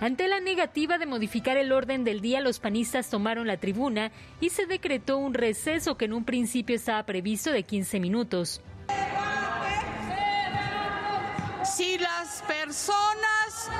Ante 0.00 0.28
la 0.28 0.38
negativa 0.38 0.98
de 0.98 1.06
modificar 1.06 1.56
el 1.56 1.72
orden 1.72 2.04
del 2.04 2.20
día, 2.20 2.40
los 2.40 2.60
panistas 2.60 3.10
tomaron 3.10 3.48
la 3.48 3.56
tribuna 3.56 4.12
y 4.40 4.50
se 4.50 4.66
decretó 4.66 5.18
un 5.18 5.34
receso 5.34 5.96
que 5.96 6.04
en 6.04 6.12
un 6.12 6.24
principio 6.24 6.76
estaba 6.76 7.04
previsto 7.04 7.50
de 7.50 7.64
15 7.64 7.98
minutos. 7.98 8.60
Si 11.64 11.96
las 11.96 12.42
personas 12.42 13.70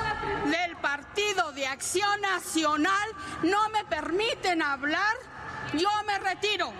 del 0.45 0.77
Partido 0.77 1.51
de 1.51 1.65
Acción 1.65 2.21
Nacional 2.21 3.09
no 3.43 3.69
me 3.69 3.83
permiten 3.83 4.61
hablar, 4.61 5.15
yo 5.77 5.89
me 6.07 6.17
retiro. 6.19 6.71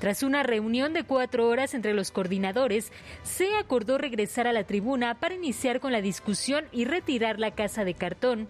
Tras 0.00 0.24
una 0.24 0.42
reunión 0.42 0.92
de 0.92 1.04
cuatro 1.04 1.48
horas 1.48 1.74
entre 1.74 1.94
los 1.94 2.10
coordinadores, 2.10 2.92
se 3.22 3.54
acordó 3.56 3.98
regresar 3.98 4.48
a 4.48 4.52
la 4.52 4.64
tribuna 4.64 5.14
para 5.14 5.36
iniciar 5.36 5.78
con 5.78 5.92
la 5.92 6.00
discusión 6.00 6.66
y 6.72 6.84
retirar 6.84 7.38
la 7.38 7.52
casa 7.52 7.84
de 7.84 7.94
cartón. 7.94 8.48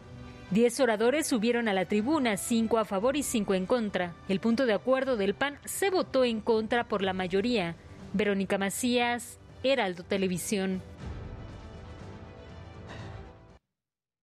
Diez 0.50 0.81
oradores 0.81 1.26
subieron 1.26 1.69
a 1.69 1.75
la 1.75 1.85
tribuna, 1.85 2.37
cinco 2.38 2.79
a 2.79 2.85
favor 2.85 3.17
y 3.17 3.23
cinco 3.23 3.55
en 3.55 3.67
contra. 3.67 4.15
El 4.29 4.41
punto 4.41 4.65
de 4.65 4.73
acuerdo 4.73 5.17
del 5.17 5.35
PAN 5.35 5.59
se 5.65 5.91
votó 5.91 6.25
en 6.25 6.41
contra 6.41 6.85
por 6.85 7.03
la 7.03 7.12
mayoría. 7.12 7.76
Verónica 8.12 8.57
Macías, 8.57 9.38
Heraldo 9.73 10.05
Televisión. 10.05 10.83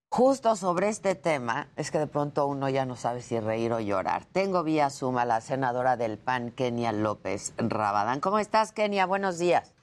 Justo 0.10 0.56
sobre 0.56 0.90
este 0.90 1.16
tema, 1.16 1.70
es 1.76 1.90
que 1.90 1.98
de 1.98 2.06
pronto 2.06 2.46
uno 2.46 2.70
ya 2.70 2.86
no 2.86 2.96
sabe 2.96 3.22
si 3.22 3.40
reír 3.40 3.74
o 3.74 3.80
llorar. 3.80 4.26
Tengo 4.26 4.64
vía 4.64 4.92
suma 4.92 5.26
la 5.26 5.42
senadora 5.42 5.98
del 5.98 6.20
PAN, 6.20 6.52
Kenia 6.52 6.92
López 6.92 7.56
Rabadán. 7.58 8.20
¿Cómo 8.20 8.38
estás, 8.38 8.72
Kenia? 8.72 9.08
Buenos 9.08 9.40
días. 9.40 9.74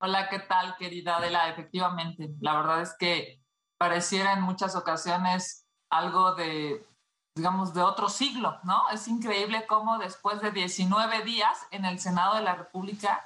Hola, 0.00 0.30
¿qué 0.30 0.38
tal, 0.38 0.76
querida 0.76 1.18
Adela? 1.18 1.50
Efectivamente, 1.50 2.30
la 2.40 2.56
verdad 2.56 2.80
es 2.80 2.94
que 2.98 3.42
pareciera 3.76 4.32
en 4.32 4.40
muchas 4.40 4.76
ocasiones 4.76 5.66
algo 5.90 6.34
de, 6.34 6.82
digamos, 7.36 7.74
de 7.74 7.82
otro 7.82 8.08
siglo, 8.08 8.58
¿no? 8.64 8.88
Es 8.92 9.08
increíble 9.08 9.66
cómo 9.66 9.98
después 9.98 10.40
de 10.40 10.52
19 10.52 11.22
días 11.22 11.66
en 11.70 11.84
el 11.84 12.00
Senado 12.00 12.36
de 12.36 12.42
la 12.42 12.54
República 12.54 13.22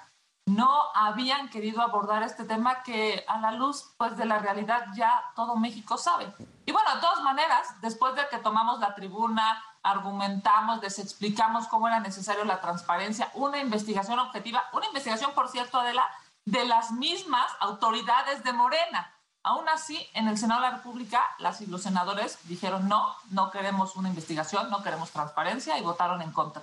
no 0.48 0.82
habían 0.94 1.48
querido 1.48 1.82
abordar 1.82 2.22
este 2.22 2.44
tema 2.44 2.82
que 2.82 3.24
a 3.28 3.38
la 3.38 3.52
luz 3.52 3.94
pues 3.96 4.16
de 4.16 4.24
la 4.24 4.38
realidad 4.38 4.86
ya 4.94 5.22
todo 5.34 5.56
México 5.56 5.96
sabe. 5.96 6.32
Y 6.66 6.72
bueno, 6.72 6.94
de 6.94 7.00
todas 7.00 7.22
maneras, 7.22 7.80
después 7.80 8.14
de 8.14 8.28
que 8.30 8.38
tomamos 8.38 8.80
la 8.80 8.94
tribuna, 8.94 9.62
argumentamos, 9.82 10.82
les 10.82 10.98
explicamos 10.98 11.66
cómo 11.68 11.88
era 11.88 12.00
necesario 12.00 12.44
la 12.44 12.60
transparencia, 12.60 13.30
una 13.34 13.58
investigación 13.58 14.18
objetiva, 14.18 14.64
una 14.72 14.86
investigación, 14.86 15.32
por 15.34 15.48
cierto, 15.48 15.82
de, 15.82 15.94
la, 15.94 16.06
de 16.44 16.64
las 16.66 16.92
mismas 16.92 17.50
autoridades 17.60 18.44
de 18.44 18.52
Morena. 18.52 19.14
Aún 19.42 19.68
así, 19.68 20.06
en 20.14 20.28
el 20.28 20.36
Senado 20.36 20.60
de 20.60 20.68
la 20.68 20.76
República, 20.76 21.24
las 21.38 21.60
y 21.60 21.66
los 21.66 21.82
senadores 21.82 22.38
dijeron 22.48 22.88
no, 22.88 23.14
no 23.30 23.50
queremos 23.50 23.96
una 23.96 24.08
investigación, 24.08 24.68
no 24.70 24.82
queremos 24.82 25.10
transparencia 25.10 25.78
y 25.78 25.82
votaron 25.82 26.20
en 26.20 26.32
contra. 26.32 26.62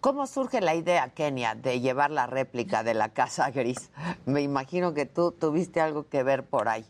¿Cómo 0.00 0.26
surge 0.26 0.60
la 0.60 0.74
idea, 0.74 1.12
Kenia, 1.12 1.54
de 1.54 1.80
llevar 1.80 2.10
la 2.10 2.26
réplica 2.26 2.82
de 2.82 2.94
la 2.94 3.08
Casa 3.10 3.50
Gris? 3.50 3.90
Me 4.26 4.42
imagino 4.42 4.94
que 4.94 5.06
tú 5.06 5.32
tuviste 5.32 5.80
algo 5.80 6.08
que 6.08 6.22
ver 6.22 6.48
por 6.48 6.68
ahí. 6.68 6.86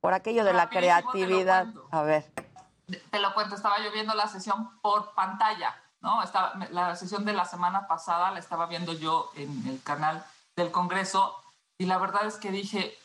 Por 0.00 0.14
aquello 0.14 0.44
de 0.44 0.54
la 0.54 0.70
creatividad. 0.70 1.66
A 1.90 2.02
ver. 2.02 2.24
Te 3.10 3.18
lo 3.18 3.34
cuento, 3.34 3.54
estaba 3.54 3.78
yo 3.84 3.92
viendo 3.92 4.14
la 4.14 4.28
sesión 4.28 4.80
por 4.80 5.14
pantalla, 5.14 5.76
¿no? 6.00 6.22
Estaba, 6.22 6.54
la 6.70 6.96
sesión 6.96 7.24
de 7.24 7.34
la 7.34 7.44
semana 7.44 7.86
pasada 7.86 8.30
la 8.30 8.38
estaba 8.38 8.66
viendo 8.66 8.94
yo 8.94 9.30
en 9.34 9.66
el 9.66 9.82
canal 9.82 10.24
del 10.56 10.70
Congreso 10.70 11.36
y 11.76 11.84
la 11.84 11.98
verdad 11.98 12.26
es 12.26 12.36
que 12.36 12.50
dije, 12.50 12.96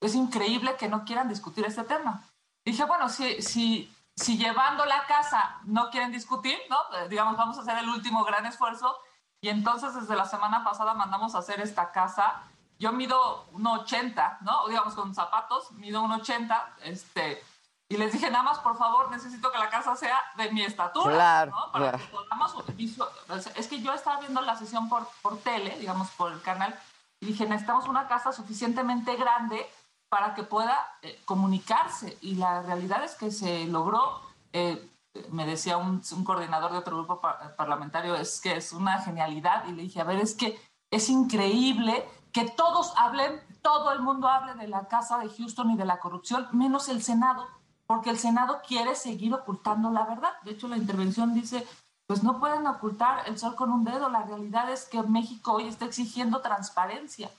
es 0.00 0.14
increíble 0.14 0.76
que 0.76 0.88
no 0.88 1.04
quieran 1.04 1.28
discutir 1.28 1.64
este 1.64 1.84
tema. 1.84 2.22
Dije, 2.64 2.84
bueno, 2.84 3.08
si, 3.08 3.40
si 3.40 3.90
si 4.20 4.36
llevando 4.36 4.84
la 4.84 5.06
casa 5.06 5.58
no 5.64 5.90
quieren 5.90 6.12
discutir, 6.12 6.58
¿no? 6.68 6.76
Eh, 6.98 7.08
digamos, 7.08 7.36
vamos 7.36 7.56
a 7.58 7.62
hacer 7.62 7.78
el 7.78 7.88
último 7.88 8.24
gran 8.24 8.46
esfuerzo. 8.46 8.96
Y 9.40 9.48
entonces 9.48 9.94
desde 9.94 10.14
la 10.14 10.26
semana 10.26 10.62
pasada 10.62 10.92
mandamos 10.92 11.34
a 11.34 11.38
hacer 11.38 11.60
esta 11.60 11.90
casa. 11.90 12.42
Yo 12.78 12.92
mido 12.92 13.46
1,80, 13.52 14.38
¿no? 14.42 14.68
Digamos 14.68 14.94
con 14.94 15.14
zapatos, 15.14 15.72
mido 15.72 16.02
1,80. 16.02 16.74
Este, 16.82 17.42
y 17.88 17.96
les 17.96 18.12
dije, 18.12 18.30
nada 18.30 18.44
más, 18.44 18.58
por 18.58 18.76
favor, 18.76 19.10
necesito 19.10 19.50
que 19.50 19.58
la 19.58 19.70
casa 19.70 19.96
sea 19.96 20.18
de 20.36 20.50
mi 20.52 20.62
estatura. 20.62 21.14
Claro, 21.14 21.52
¿no? 21.52 21.72
Para 21.72 21.92
que 21.92 22.04
podamos 22.04 22.54
Es 23.56 23.68
que 23.68 23.80
yo 23.80 23.94
estaba 23.94 24.20
viendo 24.20 24.42
la 24.42 24.56
sesión 24.56 24.88
por, 24.90 25.08
por 25.22 25.38
tele, 25.38 25.78
digamos, 25.78 26.10
por 26.10 26.30
el 26.30 26.42
canal, 26.42 26.78
y 27.20 27.26
dije, 27.26 27.46
necesitamos 27.46 27.88
una 27.88 28.06
casa 28.06 28.32
suficientemente 28.32 29.16
grande 29.16 29.68
para 30.10 30.34
que 30.34 30.42
pueda 30.42 30.76
eh, 31.00 31.22
comunicarse. 31.24 32.18
Y 32.20 32.34
la 32.34 32.62
realidad 32.62 33.02
es 33.04 33.14
que 33.14 33.30
se 33.30 33.64
logró, 33.66 34.20
eh, 34.52 34.90
me 35.30 35.46
decía 35.46 35.78
un, 35.78 36.02
coordinador 36.24 36.72
de 36.72 36.78
otro 36.78 36.96
grupo 36.96 37.20
parlamentario, 37.56 38.14
es 38.16 38.40
que 38.40 38.56
es 38.56 38.72
una 38.72 39.00
genialidad. 39.00 39.66
Y 39.68 39.72
le 39.72 39.82
dije, 39.82 40.00
a 40.00 40.04
ver, 40.04 40.18
es 40.18 40.34
que 40.34 40.60
es 40.90 41.08
increíble 41.08 42.06
que 42.32 42.48
todos 42.50 42.92
hablen, 42.96 43.40
todo 43.62 43.92
el 43.92 44.00
mundo 44.00 44.28
hable 44.28 44.54
de 44.54 44.68
la 44.68 44.88
casa 44.88 45.18
de 45.18 45.30
Houston 45.30 45.70
y 45.70 45.76
de 45.76 45.84
la 45.84 46.00
corrupción, 46.00 46.48
menos 46.52 46.88
el 46.88 47.02
Senado, 47.02 47.46
porque 47.86 48.10
el 48.10 48.18
Senado 48.18 48.60
quiere 48.66 48.94
seguir 48.96 49.32
ocultando 49.32 49.90
la 49.90 50.04
verdad. 50.04 50.32
De 50.44 50.52
hecho, 50.52 50.68
la 50.68 50.76
intervención 50.76 51.34
dice, 51.34 51.66
pues 52.06 52.24
no 52.24 52.40
pueden 52.40 52.66
ocultar 52.66 53.28
el 53.28 53.38
sol 53.38 53.54
con 53.54 53.70
un 53.70 53.84
dedo. 53.84 54.08
La 54.08 54.22
realidad 54.22 54.70
es 54.70 54.86
que 54.86 55.00
México 55.02 55.52
hoy 55.52 55.68
está 55.68 55.84
exigiendo 55.84 56.40
transparencia. 56.40 57.30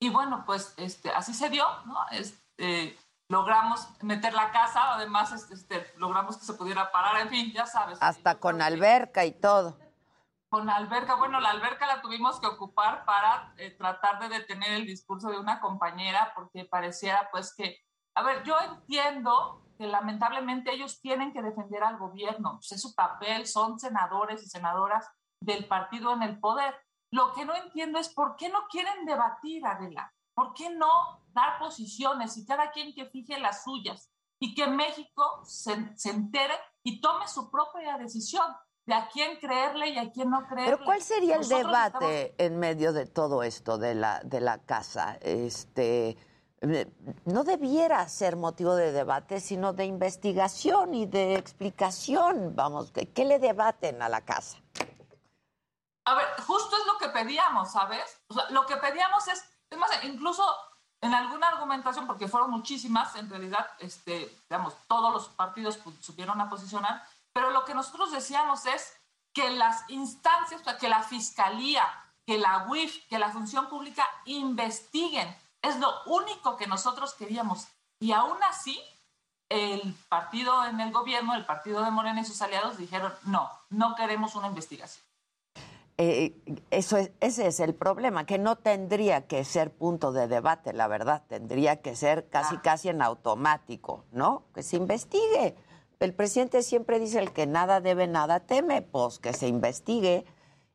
Y 0.00 0.10
bueno, 0.10 0.44
pues 0.46 0.74
este, 0.76 1.10
así 1.10 1.34
se 1.34 1.50
dio, 1.50 1.64
¿no? 1.86 1.96
Este, 2.12 2.96
logramos 3.28 3.88
meter 4.02 4.32
la 4.32 4.52
casa, 4.52 4.94
además 4.94 5.32
este, 5.50 5.92
logramos 5.96 6.38
que 6.38 6.46
se 6.46 6.54
pudiera 6.54 6.90
parar, 6.90 7.20
en 7.20 7.28
fin, 7.28 7.52
ya 7.52 7.66
sabes. 7.66 7.98
Hasta 8.00 8.38
con 8.38 8.62
alberca 8.62 9.24
y 9.24 9.32
todo. 9.32 9.78
Con 10.48 10.70
alberca, 10.70 11.16
bueno, 11.16 11.40
la 11.40 11.50
alberca 11.50 11.86
la 11.86 12.00
tuvimos 12.00 12.40
que 12.40 12.46
ocupar 12.46 13.04
para 13.04 13.52
eh, 13.58 13.70
tratar 13.72 14.18
de 14.20 14.30
detener 14.30 14.72
el 14.72 14.86
discurso 14.86 15.28
de 15.30 15.38
una 15.38 15.60
compañera, 15.60 16.32
porque 16.34 16.64
pareciera 16.64 17.28
pues 17.30 17.54
que, 17.54 17.76
a 18.14 18.22
ver, 18.22 18.44
yo 18.44 18.56
entiendo 18.60 19.62
que 19.76 19.86
lamentablemente 19.86 20.72
ellos 20.72 21.00
tienen 21.00 21.32
que 21.32 21.42
defender 21.42 21.84
al 21.84 21.98
gobierno, 21.98 22.54
pues 22.54 22.72
es 22.72 22.80
su 22.80 22.94
papel, 22.94 23.46
son 23.46 23.78
senadores 23.78 24.42
y 24.42 24.48
senadoras 24.48 25.06
del 25.40 25.66
partido 25.66 26.14
en 26.14 26.22
el 26.22 26.40
poder 26.40 26.74
lo 27.10 27.32
que 27.32 27.44
no 27.44 27.54
entiendo 27.56 27.98
es 27.98 28.08
por 28.08 28.36
qué 28.36 28.48
no 28.48 28.60
quieren 28.70 29.04
debatir, 29.06 29.64
Adela. 29.66 30.12
¿Por 30.34 30.54
qué 30.54 30.70
no 30.70 30.88
dar 31.32 31.58
posiciones 31.58 32.36
y 32.36 32.46
cada 32.46 32.70
quien 32.70 32.94
que 32.94 33.06
fije 33.06 33.38
las 33.38 33.64
suyas 33.64 34.10
y 34.38 34.54
que 34.54 34.68
México 34.68 35.42
se, 35.44 35.96
se 35.96 36.10
entere 36.10 36.54
y 36.84 37.00
tome 37.00 37.26
su 37.26 37.50
propia 37.50 37.98
decisión 37.98 38.46
de 38.86 38.94
a 38.94 39.08
quién 39.08 39.38
creerle 39.38 39.88
y 39.88 39.98
a 39.98 40.12
quién 40.12 40.30
no 40.30 40.46
creerle? 40.46 40.76
Pero 40.76 40.84
¿cuál 40.84 41.02
sería 41.02 41.36
el 41.36 41.48
debate 41.48 42.34
en 42.38 42.58
medio 42.58 42.92
de 42.92 43.06
todo 43.06 43.42
esto 43.42 43.78
de 43.78 43.94
la, 43.94 44.20
de 44.22 44.40
la 44.40 44.58
casa? 44.58 45.18
Este, 45.20 46.16
eh, 46.60 46.86
no 47.24 47.42
debiera 47.44 48.06
ser 48.08 48.36
motivo 48.36 48.76
de 48.76 48.92
debate, 48.92 49.40
sino 49.40 49.72
de 49.72 49.86
investigación 49.86 50.94
y 50.94 51.06
de 51.06 51.34
explicación. 51.34 52.54
Vamos, 52.54 52.92
¿qué 52.92 53.24
le 53.24 53.38
debaten 53.38 54.02
a 54.02 54.08
la 54.08 54.20
casa? 54.20 54.58
A 56.08 56.14
ver, 56.14 56.26
justo 56.46 56.74
es 56.74 56.86
lo 56.86 56.96
que 56.96 57.10
pedíamos, 57.10 57.70
¿sabes? 57.70 58.02
O 58.28 58.34
sea, 58.34 58.48
lo 58.48 58.64
que 58.64 58.78
pedíamos 58.78 59.28
es, 59.28 59.44
es 59.68 59.76
más, 59.76 59.90
incluso 60.04 60.42
en 61.02 61.12
alguna 61.12 61.48
argumentación, 61.48 62.06
porque 62.06 62.28
fueron 62.28 62.50
muchísimas, 62.50 63.14
en 63.16 63.28
realidad, 63.28 63.68
este, 63.78 64.34
digamos, 64.48 64.72
todos 64.88 65.12
los 65.12 65.28
partidos 65.28 65.78
supieron 66.00 66.40
a 66.40 66.48
posicionar, 66.48 67.04
pero 67.34 67.50
lo 67.50 67.66
que 67.66 67.74
nosotros 67.74 68.10
decíamos 68.10 68.64
es 68.64 68.96
que 69.34 69.50
las 69.50 69.84
instancias, 69.90 70.62
que 70.80 70.88
la 70.88 71.02
fiscalía, 71.02 71.86
que 72.24 72.38
la 72.38 72.66
UIF, 72.68 73.06
que 73.08 73.18
la 73.18 73.30
función 73.30 73.68
pública 73.68 74.08
investiguen. 74.24 75.36
Es 75.60 75.78
lo 75.78 75.92
único 76.06 76.56
que 76.56 76.66
nosotros 76.66 77.12
queríamos. 77.12 77.68
Y 78.00 78.12
aún 78.12 78.42
así, 78.44 78.82
el 79.50 79.94
partido 80.08 80.64
en 80.64 80.80
el 80.80 80.90
gobierno, 80.90 81.34
el 81.34 81.44
partido 81.44 81.84
de 81.84 81.90
Morena 81.90 82.22
y 82.22 82.24
sus 82.24 82.40
aliados 82.40 82.78
dijeron, 82.78 83.12
no, 83.24 83.50
no 83.68 83.94
queremos 83.94 84.34
una 84.36 84.46
investigación. 84.46 85.07
Eh, 86.00 86.32
eso 86.70 86.96
es, 86.96 87.10
ese 87.20 87.48
es 87.48 87.58
el 87.58 87.74
problema, 87.74 88.24
que 88.24 88.38
no 88.38 88.54
tendría 88.54 89.26
que 89.26 89.44
ser 89.44 89.72
punto 89.72 90.12
de 90.12 90.28
debate, 90.28 90.72
la 90.72 90.86
verdad, 90.86 91.24
tendría 91.28 91.82
que 91.82 91.96
ser 91.96 92.28
casi 92.28 92.54
ah. 92.56 92.60
casi 92.62 92.88
en 92.88 93.02
automático, 93.02 94.04
¿no? 94.12 94.44
Que 94.54 94.62
se 94.62 94.76
investigue. 94.76 95.56
El 95.98 96.14
presidente 96.14 96.62
siempre 96.62 97.00
dice 97.00 97.18
el 97.18 97.32
que 97.32 97.48
nada 97.48 97.80
debe, 97.80 98.06
nada 98.06 98.38
teme, 98.38 98.82
pues 98.82 99.18
que 99.18 99.32
se 99.32 99.48
investigue 99.48 100.24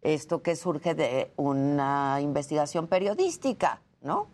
esto 0.01 0.43
que 0.43 0.57
surge 0.57 0.93
de 0.93 1.33
una 1.37 2.19
investigación 2.19 2.87
periodística, 2.87 3.81
¿no? 4.01 4.27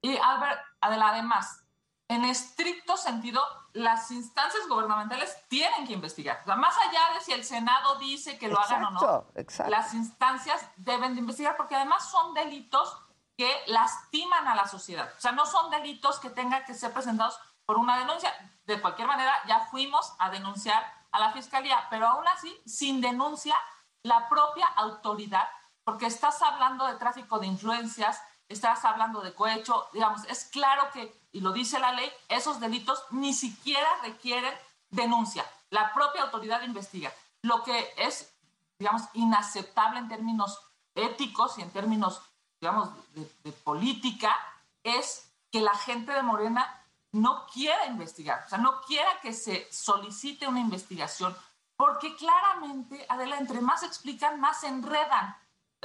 Y 0.00 0.16
a 0.16 0.40
ver, 0.40 0.58
además, 0.80 1.64
en 2.12 2.24
estricto 2.24 2.96
sentido, 2.96 3.42
las 3.72 4.10
instancias 4.10 4.68
gubernamentales 4.68 5.36
tienen 5.48 5.86
que 5.86 5.94
investigar. 5.94 6.40
O 6.42 6.46
sea, 6.46 6.56
más 6.56 6.76
allá 6.76 7.14
de 7.14 7.20
si 7.20 7.32
el 7.32 7.44
Senado 7.44 7.96
dice 7.96 8.38
que 8.38 8.48
lo 8.48 8.58
hagan 8.60 8.84
o 8.84 8.90
no, 8.90 9.26
las 9.68 9.94
instancias 9.94 10.64
deben 10.76 11.14
de 11.14 11.20
investigar 11.20 11.56
porque 11.56 11.74
además 11.74 12.10
son 12.10 12.34
delitos 12.34 12.96
que 13.36 13.50
lastiman 13.66 14.46
a 14.46 14.54
la 14.54 14.68
sociedad. 14.68 15.10
O 15.16 15.20
sea, 15.20 15.32
no 15.32 15.46
son 15.46 15.70
delitos 15.70 16.20
que 16.20 16.30
tengan 16.30 16.64
que 16.64 16.74
ser 16.74 16.92
presentados 16.92 17.38
por 17.64 17.78
una 17.78 17.98
denuncia. 17.98 18.30
De 18.66 18.80
cualquier 18.80 19.08
manera, 19.08 19.32
ya 19.48 19.60
fuimos 19.70 20.14
a 20.18 20.30
denunciar 20.30 20.84
a 21.10 21.18
la 21.18 21.32
fiscalía, 21.32 21.86
pero 21.90 22.06
aún 22.06 22.26
así, 22.28 22.54
sin 22.66 23.00
denuncia, 23.00 23.56
la 24.02 24.28
propia 24.28 24.66
autoridad, 24.76 25.48
porque 25.84 26.06
estás 26.06 26.42
hablando 26.42 26.86
de 26.86 26.96
tráfico 26.96 27.38
de 27.38 27.46
influencias, 27.46 28.20
estás 28.52 28.84
hablando 28.84 29.20
de 29.20 29.34
cohecho, 29.34 29.88
digamos, 29.92 30.24
es 30.24 30.44
claro 30.44 30.90
que, 30.92 31.14
y 31.32 31.40
lo 31.40 31.52
dice 31.52 31.78
la 31.78 31.92
ley, 31.92 32.10
esos 32.28 32.60
delitos 32.60 33.04
ni 33.10 33.32
siquiera 33.32 33.88
requieren 34.02 34.52
denuncia. 34.90 35.44
La 35.70 35.92
propia 35.92 36.22
autoridad 36.22 36.62
investiga. 36.62 37.12
Lo 37.42 37.62
que 37.62 37.94
es, 37.96 38.32
digamos, 38.78 39.02
inaceptable 39.14 39.98
en 39.98 40.08
términos 40.08 40.60
éticos 40.94 41.58
y 41.58 41.62
en 41.62 41.70
términos, 41.70 42.22
digamos, 42.60 42.90
de, 43.14 43.52
política, 43.52 44.36
es 44.82 45.32
que 45.50 45.60
la 45.60 45.74
gente 45.74 46.12
de 46.12 46.22
Morena 46.22 46.80
no 47.12 47.46
quiera 47.46 47.86
investigar, 47.86 48.44
o 48.46 48.48
sea, 48.48 48.58
no 48.58 48.80
quiera 48.82 49.20
que 49.20 49.32
se 49.32 49.70
solicite 49.70 50.46
una 50.46 50.60
investigación, 50.60 51.36
porque 51.76 52.16
claramente, 52.16 53.04
Adela, 53.08 53.38
entre 53.38 53.60
más 53.60 53.82
explican, 53.82 54.40
más 54.40 54.62
enredan. 54.64 55.36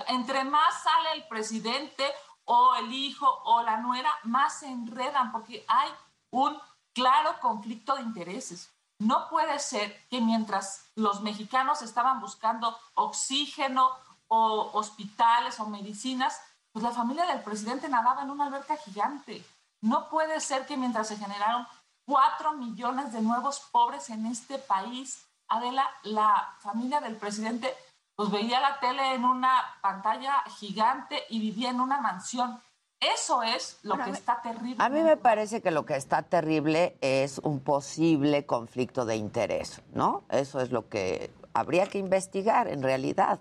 Entre 0.07 0.43
más 0.43 0.83
sale 0.83 1.13
el 1.13 1.27
presidente 1.27 2.05
o 2.49 2.75
el 2.75 2.93
hijo 2.93 3.27
o 3.43 3.61
la 3.61 3.77
nuera, 3.77 4.09
más 4.23 4.59
se 4.59 4.67
enredan, 4.67 5.31
porque 5.31 5.65
hay 5.67 5.89
un 6.31 6.57
claro 6.93 7.39
conflicto 7.41 7.95
de 7.95 8.03
intereses. 8.03 8.71
No 8.99 9.29
puede 9.29 9.59
ser 9.59 10.07
que 10.09 10.21
mientras 10.21 10.89
los 10.95 11.21
mexicanos 11.21 11.81
estaban 11.81 12.21
buscando 12.21 12.77
oxígeno 12.95 13.91
o 14.29 14.71
hospitales 14.73 15.59
o 15.59 15.67
medicinas, 15.67 16.39
pues 16.71 16.83
la 16.83 16.91
familia 16.91 17.25
del 17.25 17.43
presidente 17.43 17.89
nadaba 17.89 18.23
en 18.23 18.31
una 18.31 18.45
alberca 18.45 18.77
gigante. 18.77 19.45
No 19.81 20.09
puede 20.09 20.39
ser 20.39 20.65
que 20.65 20.77
mientras 20.77 21.09
se 21.09 21.17
generaron 21.17 21.67
cuatro 22.05 22.53
millones 22.53 23.11
de 23.11 23.21
nuevos 23.21 23.59
pobres 23.71 24.09
en 24.09 24.25
este 24.25 24.57
país, 24.57 25.25
Adela, 25.49 25.85
la 26.03 26.55
familia 26.59 27.01
del 27.01 27.17
presidente 27.17 27.75
pues 28.17 28.31
veía 28.31 28.59
la 28.59 28.79
tele 28.79 29.13
en 29.13 29.23
una 29.23 29.77
pantalla 29.79 30.43
gigante 30.57 31.23
y 31.29 31.39
vivía 31.39 31.69
en 31.69 31.79
una 31.79 32.01
mansión. 32.01 32.59
Eso 32.99 33.43
es 33.43 33.79
lo 33.83 33.95
que 33.95 34.09
está 34.09 34.41
terrible. 34.41 34.83
A 34.83 34.89
mí 34.89 35.01
me 35.01 35.17
parece 35.17 35.61
que 35.61 35.69
lo 35.69 35.85
que 35.85 35.95
está 35.95 36.23
terrible 36.23 36.97
es 37.01 37.37
un 37.37 37.59
posible 37.59 38.47
conflicto 38.47 39.05
de 39.05 39.17
interés, 39.17 39.83
¿no? 39.93 40.23
Eso 40.29 40.59
es 40.61 40.71
lo 40.71 40.89
que 40.89 41.31
habría 41.53 41.85
que 41.85 41.99
investigar 41.99 42.67
en 42.67 42.81
realidad. 42.81 43.39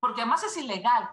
Porque 0.00 0.22
además 0.22 0.42
es 0.42 0.56
ilegal. 0.56 1.08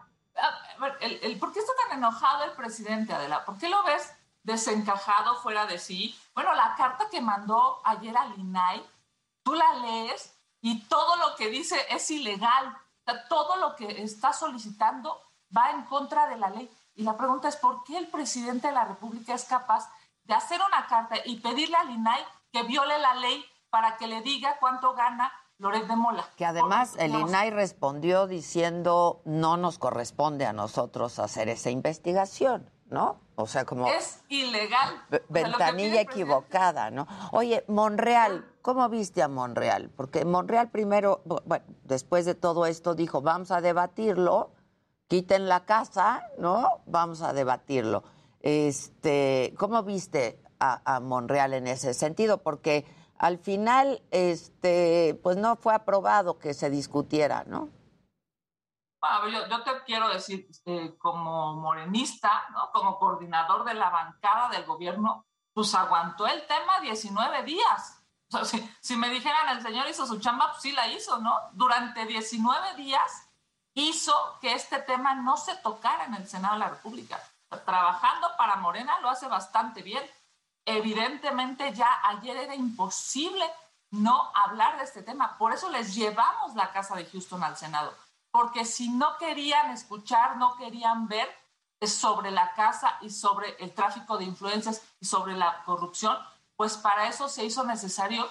el, 1.02 1.38
¿Por 1.38 1.54
qué 1.54 1.60
está 1.60 1.74
tan 1.88 2.00
enojado 2.00 2.46
el 2.46 2.54
presidente, 2.54 3.14
Adela? 3.14 3.46
¿Por 3.46 3.60
qué 3.60 3.70
lo 3.70 3.84
ves 3.84 4.12
desencajado 4.42 5.36
fuera 5.44 5.68
de 5.68 5.78
sí? 5.78 6.20
Bueno, 6.34 6.56
la 6.56 6.74
carta 6.76 7.08
que 7.12 7.22
mandó 7.22 7.82
ayer 7.86 8.18
al 8.18 8.40
INAI, 8.40 8.84
tú 9.44 9.54
la 9.54 9.74
lees 9.76 10.39
y 10.62 10.82
todo 10.88 11.16
lo 11.18 11.36
que 11.36 11.50
dice 11.50 11.78
es 11.90 12.10
ilegal. 12.12 12.78
todo 13.28 13.56
lo 13.56 13.76
que 13.76 14.04
está 14.04 14.34
solicitando 14.34 15.20
va 15.56 15.72
en 15.72 15.84
contra 15.86 16.28
de 16.28 16.38
la 16.38 16.52
ley. 16.52 16.70
Y 16.94 17.04
la 17.04 17.18
pregunta 17.18 17.48
es, 17.48 17.56
¿por 17.56 17.84
qué 17.84 17.98
el 17.98 18.08
presidente 18.08 18.68
de 18.68 18.74
la 18.74 18.86
República 18.86 19.34
es 19.34 19.46
capaz 19.46 19.90
de 20.26 20.36
hacer 20.36 20.60
una 20.68 20.86
carta 20.86 21.16
y 21.26 21.40
pedirle 21.40 21.76
al 21.76 21.90
INAI 21.90 22.24
que 22.52 22.64
viole 22.64 23.00
la 23.00 23.16
ley 23.16 23.44
para 23.72 23.98
que 23.98 24.06
le 24.06 24.22
diga 24.22 24.58
cuánto 24.60 24.94
gana 24.94 25.32
Loret 25.58 25.88
de 25.88 25.96
Mola? 25.96 26.30
Que 26.36 26.46
además 26.46 26.96
el 27.00 27.16
INAI 27.16 27.50
respondió 27.50 28.28
diciendo 28.28 29.22
no 29.26 29.58
nos 29.58 29.80
corresponde 29.80 30.46
a 30.46 30.54
nosotros 30.54 31.18
hacer 31.18 31.50
esa 31.50 31.72
investigación, 31.72 32.70
¿no? 32.90 33.20
O 33.36 33.48
sea, 33.48 33.66
como... 33.66 33.88
Es 33.88 34.22
ilegal. 34.30 35.02
Ventanilla 35.30 36.02
equivocada, 36.02 36.92
¿no? 36.92 37.08
Oye, 37.32 37.64
Monreal, 37.68 38.46
¿cómo 38.62 38.88
viste 38.90 39.22
a 39.22 39.28
Monreal? 39.28 39.90
Porque 39.96 40.26
Monreal 40.26 40.70
primero, 40.70 41.22
bueno, 41.46 41.66
después 41.84 42.26
de 42.26 42.36
todo 42.36 42.66
esto 42.66 42.96
dijo, 42.96 43.22
vamos 43.22 43.52
a 43.52 43.62
debatirlo, 43.62 44.52
quiten 45.08 45.48
la 45.48 45.66
casa, 45.66 46.24
¿no? 46.38 46.82
Vamos 46.86 47.22
a 47.22 47.34
debatirlo. 47.34 48.04
Este, 48.42 49.54
¿Cómo 49.58 49.84
viste 49.84 50.42
a, 50.60 50.96
a 50.96 51.00
Monreal 51.00 51.54
en 51.54 51.68
ese 51.68 51.94
sentido? 51.94 52.40
Porque 52.40 52.86
al 53.18 53.38
final, 53.38 54.02
este, 54.12 55.20
pues 55.22 55.38
no 55.38 55.56
fue 55.58 55.74
aprobado 55.74 56.40
que 56.40 56.54
se 56.54 56.70
discutiera, 56.70 57.44
¿no? 57.46 57.70
Yo, 59.50 59.64
te 59.64 59.84
quiero 59.86 60.10
decir, 60.10 60.46
este, 60.50 60.98
como 60.98 61.56
morenista, 61.56 62.48
¿no? 62.52 62.72
como 62.72 62.98
coordinador 62.98 63.64
de 63.64 63.74
la 63.74 63.90
bancada 63.90 64.50
del 64.50 64.66
gobierno, 64.66 65.26
pues 65.54 65.74
aguantó 65.74 66.28
el 66.28 66.46
tema 66.48 66.80
19 66.82 67.44
días. 67.44 68.04
O 68.32 68.46
sea, 68.46 68.62
si, 68.82 68.96
me 68.96 69.10
dijeran 69.10 69.58
el 69.58 69.64
señor 69.64 69.88
hizo 69.90 70.06
su 70.06 70.20
chamba, 70.20 70.52
pues 70.52 70.62
sí 70.62 70.72
la 70.72 70.88
hizo, 70.88 71.20
¿no? 71.20 71.36
Durante 71.54 72.06
19 72.06 72.76
días 72.76 73.30
hizo 73.74 74.14
que 74.42 74.54
este 74.54 74.80
tema 74.80 75.16
no 75.16 75.38
se 75.38 75.56
tocara 75.58 76.06
en 76.06 76.16
el 76.16 76.28
Senado 76.28 76.54
de 76.56 76.60
la 76.60 76.70
República. 76.70 77.20
Trabajando 77.66 78.28
para 78.38 78.58
Morena 78.58 79.00
lo 79.00 79.10
hace 79.10 79.28
bastante 79.28 79.82
bien. 79.82 80.04
Evidentemente 80.66 81.74
ya 81.74 81.90
ayer 82.04 82.38
era 82.38 82.54
imposible 82.54 83.50
no 83.92 84.32
hablar 84.36 84.78
de 84.78 84.84
este 84.84 85.02
tema. 85.02 85.38
Por 85.38 85.54
eso 85.54 85.70
les 85.70 85.96
llevamos 85.96 86.54
la 86.54 86.72
Casa 86.72 86.96
de 86.96 87.06
Houston 87.06 87.44
al 87.44 87.58
Senado 87.58 87.92
porque 88.32 88.66
si 88.66 88.90
no 88.90 89.18
querían 89.18 89.72
escuchar, 89.72 90.38
no 90.38 90.56
querían 90.58 91.08
ver 91.08 91.30
sobre 91.82 92.32
la 92.32 92.54
casa 92.54 92.98
y 93.02 93.10
sobre 93.10 93.56
el 93.60 93.74
tráfico 93.74 94.18
de 94.18 94.26
influencias 94.26 94.82
y 95.00 95.06
sobre 95.06 95.36
la 95.36 95.64
corrupción, 95.64 96.18
pues 96.56 96.78
para 96.78 97.08
eso 97.08 97.30
se 97.30 97.46
hizo 97.46 97.64
necesario 97.64 98.28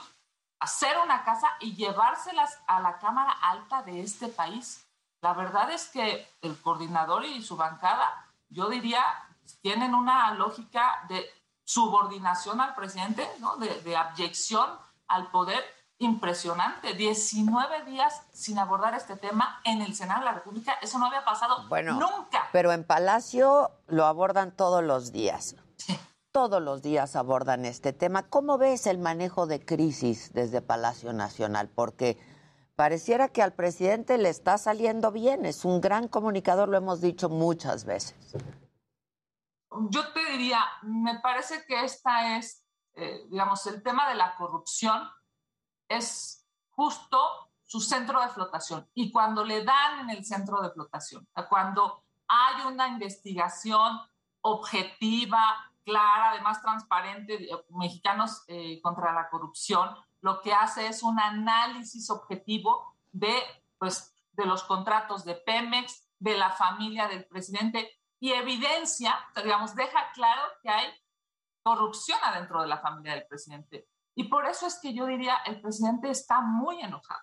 hacer 0.61 0.97
una 1.03 1.25
casa 1.25 1.49
y 1.61 1.75
llevárselas 1.75 2.59
a 2.67 2.81
la 2.81 2.99
Cámara 2.99 3.33
Alta 3.33 3.83
de 3.83 4.03
este 4.03 4.29
país. 4.29 4.87
La 5.21 5.33
verdad 5.33 5.71
es 5.71 5.89
que 5.89 6.29
el 6.43 6.61
coordinador 6.61 7.25
y 7.25 7.43
su 7.43 7.57
bancada, 7.57 8.27
yo 8.49 8.69
diría, 8.69 9.03
tienen 9.63 9.95
una 9.95 10.35
lógica 10.35 11.05
de 11.09 11.27
subordinación 11.65 12.61
al 12.61 12.75
presidente, 12.75 13.29
de 13.83 13.97
abyección 13.97 14.71
al 15.07 15.31
poder 15.31 15.78
impresionante. 15.99 16.95
19 16.95 17.85
días 17.85 18.23
sin 18.33 18.59
abordar 18.59 18.95
este 18.95 19.17
tema 19.17 19.61
en 19.65 19.83
el 19.83 19.95
Senado 19.95 20.21
de 20.21 20.27
la 20.27 20.33
República. 20.33 20.75
Eso 20.81 20.99
no 20.99 21.07
había 21.07 21.25
pasado 21.25 21.65
nunca. 21.69 22.49
Pero 22.53 22.73
en 22.73 22.85
Palacio 22.85 23.71
lo 23.87 24.07
abordan 24.07 24.53
todos 24.53 24.83
los 24.83 25.13
días. 25.13 25.57
Todos 26.31 26.63
los 26.63 26.83
días 26.83 27.17
abordan 27.17 27.65
este 27.65 27.93
tema. 27.93 28.29
¿Cómo 28.29 28.59
ves 28.59 28.87
el 28.87 28.99
manejo 28.99 29.47
de 29.47 29.65
crisis 29.65 30.33
desde 30.35 30.61
Palacio 30.61 31.13
Nacional? 31.13 31.69
Porque 31.69 32.19
pareciera 32.77 33.29
que 33.29 33.43
al 33.43 33.55
presidente 33.55 34.19
le 34.19 34.29
está 34.29 34.57
saliendo 34.59 35.11
bien. 35.11 35.47
Es 35.47 35.65
un 35.65 35.81
gran 35.81 36.07
comunicador, 36.07 36.69
lo 36.69 36.77
hemos 36.77 37.01
dicho 37.01 37.29
muchas 37.29 37.85
veces. 37.85 38.15
Yo 39.91 40.13
te 40.13 40.25
diría, 40.33 40.61
me 40.83 41.19
parece 41.21 41.65
que 41.67 41.85
esta 41.85 42.37
es, 42.37 42.65
eh, 42.95 43.27
digamos, 43.31 43.67
el 43.67 43.83
tema 43.83 44.09
de 44.09 44.15
la 44.15 44.35
corrupción 44.37 45.09
es 45.89 46.47
justo 46.71 47.19
su 47.65 47.81
centro 47.81 48.21
de 48.21 48.29
flotación. 48.29 48.89
Y 48.95 49.11
cuando 49.11 49.45
le 49.45 49.65
dan 49.65 50.01
en 50.01 50.11
el 50.11 50.25
centro 50.25 50.61
de 50.63 50.71
flotación, 50.71 51.29
cuando 51.49 52.05
hay 52.27 52.67
una 52.67 52.89
investigación 52.89 54.01
objetiva, 54.41 55.73
clara, 55.85 56.31
además 56.31 56.63
transparente, 56.63 57.39
de 57.39 57.51
mexicanos 57.71 58.45
eh, 58.47 58.81
contra 58.83 59.13
la 59.13 59.29
corrupción, 59.29 59.95
lo 60.21 60.41
que 60.41 60.53
hace 60.53 60.87
es 60.87 61.03
un 61.03 61.19
análisis 61.19 62.11
objetivo 62.11 62.97
de, 63.13 63.35
pues, 63.79 64.15
de 64.33 64.47
los 64.47 64.63
contratos 64.65 65.25
de 65.25 65.35
Pemex, 65.35 66.09
de 66.19 66.37
la 66.37 66.51
familia 66.51 67.09
del 67.09 67.25
presidente 67.27 67.99
y 68.21 68.33
evidencia, 68.33 69.15
digamos, 69.37 69.75
deja 69.75 70.11
claro 70.13 70.43
que 70.63 70.69
hay 70.69 70.87
corrupción 71.63 72.19
adentro 72.25 72.61
de 72.61 72.69
la 72.69 72.79
familia 72.79 73.15
del 73.15 73.27
presidente. 73.27 73.89
Y 74.19 74.25
por 74.25 74.47
eso 74.47 74.67
es 74.67 74.81
que 74.81 74.93
yo 74.93 75.07
diría, 75.07 75.37
el 75.47 75.61
presidente 75.61 76.11
está 76.11 76.41
muy 76.41 76.81
enojado. 76.81 77.23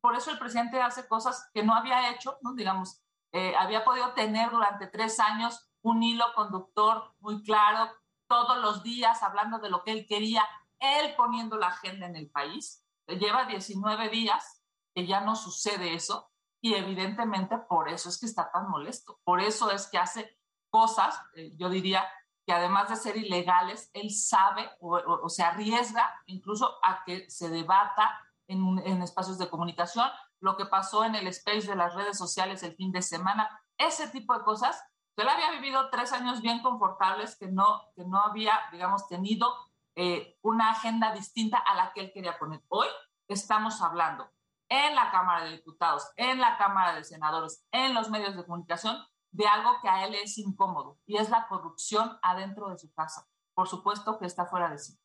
Por 0.00 0.14
eso 0.14 0.30
el 0.30 0.38
presidente 0.38 0.80
hace 0.80 1.08
cosas 1.08 1.50
que 1.52 1.64
no 1.64 1.74
había 1.74 2.12
hecho, 2.12 2.38
¿no? 2.42 2.54
digamos, 2.54 3.02
eh, 3.32 3.56
había 3.56 3.84
podido 3.84 4.14
tener 4.14 4.52
durante 4.52 4.86
tres 4.86 5.18
años 5.18 5.68
un 5.82 6.04
hilo 6.04 6.24
conductor 6.36 7.16
muy 7.18 7.42
claro, 7.42 7.90
todos 8.28 8.58
los 8.58 8.84
días 8.84 9.24
hablando 9.24 9.58
de 9.58 9.70
lo 9.70 9.82
que 9.82 9.90
él 9.90 10.06
quería, 10.08 10.46
él 10.78 11.16
poniendo 11.16 11.58
la 11.58 11.66
agenda 11.66 12.06
en 12.06 12.14
el 12.14 12.30
país. 12.30 12.86
Lleva 13.08 13.46
19 13.46 14.08
días 14.08 14.62
que 14.94 15.04
ya 15.04 15.22
no 15.22 15.34
sucede 15.34 15.94
eso 15.94 16.30
y 16.60 16.74
evidentemente 16.74 17.58
por 17.58 17.88
eso 17.88 18.08
es 18.08 18.20
que 18.20 18.26
está 18.26 18.52
tan 18.52 18.68
molesto, 18.68 19.18
por 19.24 19.40
eso 19.40 19.72
es 19.72 19.88
que 19.88 19.98
hace 19.98 20.38
cosas, 20.70 21.20
eh, 21.34 21.50
yo 21.56 21.68
diría, 21.68 22.08
que 22.46 22.52
además 22.52 22.88
de 22.88 22.96
ser 22.96 23.16
ilegales, 23.16 23.90
él 23.92 24.10
sabe 24.10 24.70
o, 24.80 25.28
se 25.28 25.42
arriesga 25.42 26.22
incluso 26.26 26.76
a 26.82 27.02
que 27.04 27.28
se 27.28 27.50
debata 27.50 28.20
en, 28.46 29.02
espacios 29.02 29.36
de 29.38 29.50
comunicación, 29.50 30.08
lo 30.38 30.56
que 30.56 30.66
pasó 30.66 31.04
en 31.04 31.16
el 31.16 31.26
space 31.26 31.66
de 31.66 31.74
las 31.74 31.94
redes 31.94 32.16
sociales 32.16 32.62
el 32.62 32.76
fin 32.76 32.92
de 32.92 33.02
semana, 33.02 33.50
ese 33.76 34.08
tipo 34.08 34.32
de 34.38 34.44
cosas 34.44 34.80
Él 35.16 35.28
había 35.28 35.50
vivido 35.50 35.90
tres 35.90 36.12
años 36.12 36.40
bien 36.40 36.62
confortables 36.62 37.36
que 37.36 37.48
no, 37.48 37.82
que 37.96 38.04
no 38.04 38.20
había, 38.20 38.60
digamos, 38.70 39.08
tenido 39.08 39.52
eh, 39.96 40.38
una 40.42 40.70
agenda 40.70 41.12
distinta 41.12 41.58
a 41.58 41.74
la 41.74 41.92
que 41.92 42.02
él 42.02 42.12
quería 42.12 42.38
poner. 42.38 42.62
Hoy 42.68 42.86
estamos 43.28 43.80
hablando 43.82 44.30
en 44.68 44.94
la 44.94 45.10
Cámara 45.10 45.44
de 45.44 45.52
Diputados, 45.52 46.06
en 46.16 46.38
la 46.38 46.58
Cámara 46.58 46.94
de 46.94 47.02
Senadores, 47.02 47.64
en 47.72 47.94
los 47.94 48.10
medios 48.10 48.36
de 48.36 48.44
comunicación, 48.44 48.96
de 49.36 49.46
algo 49.46 49.70
que 49.82 49.88
a 49.88 50.06
él 50.06 50.14
es 50.14 50.38
incómodo 50.38 50.98
y 51.06 51.18
es 51.18 51.28
la 51.28 51.46
corrupción 51.48 52.18
adentro 52.22 52.70
de 52.70 52.78
su 52.78 52.90
casa. 52.92 53.28
Por 53.54 53.68
supuesto 53.68 54.18
que 54.18 54.26
está 54.26 54.46
fuera 54.46 54.70
de 54.70 54.78
sí. 54.78 54.98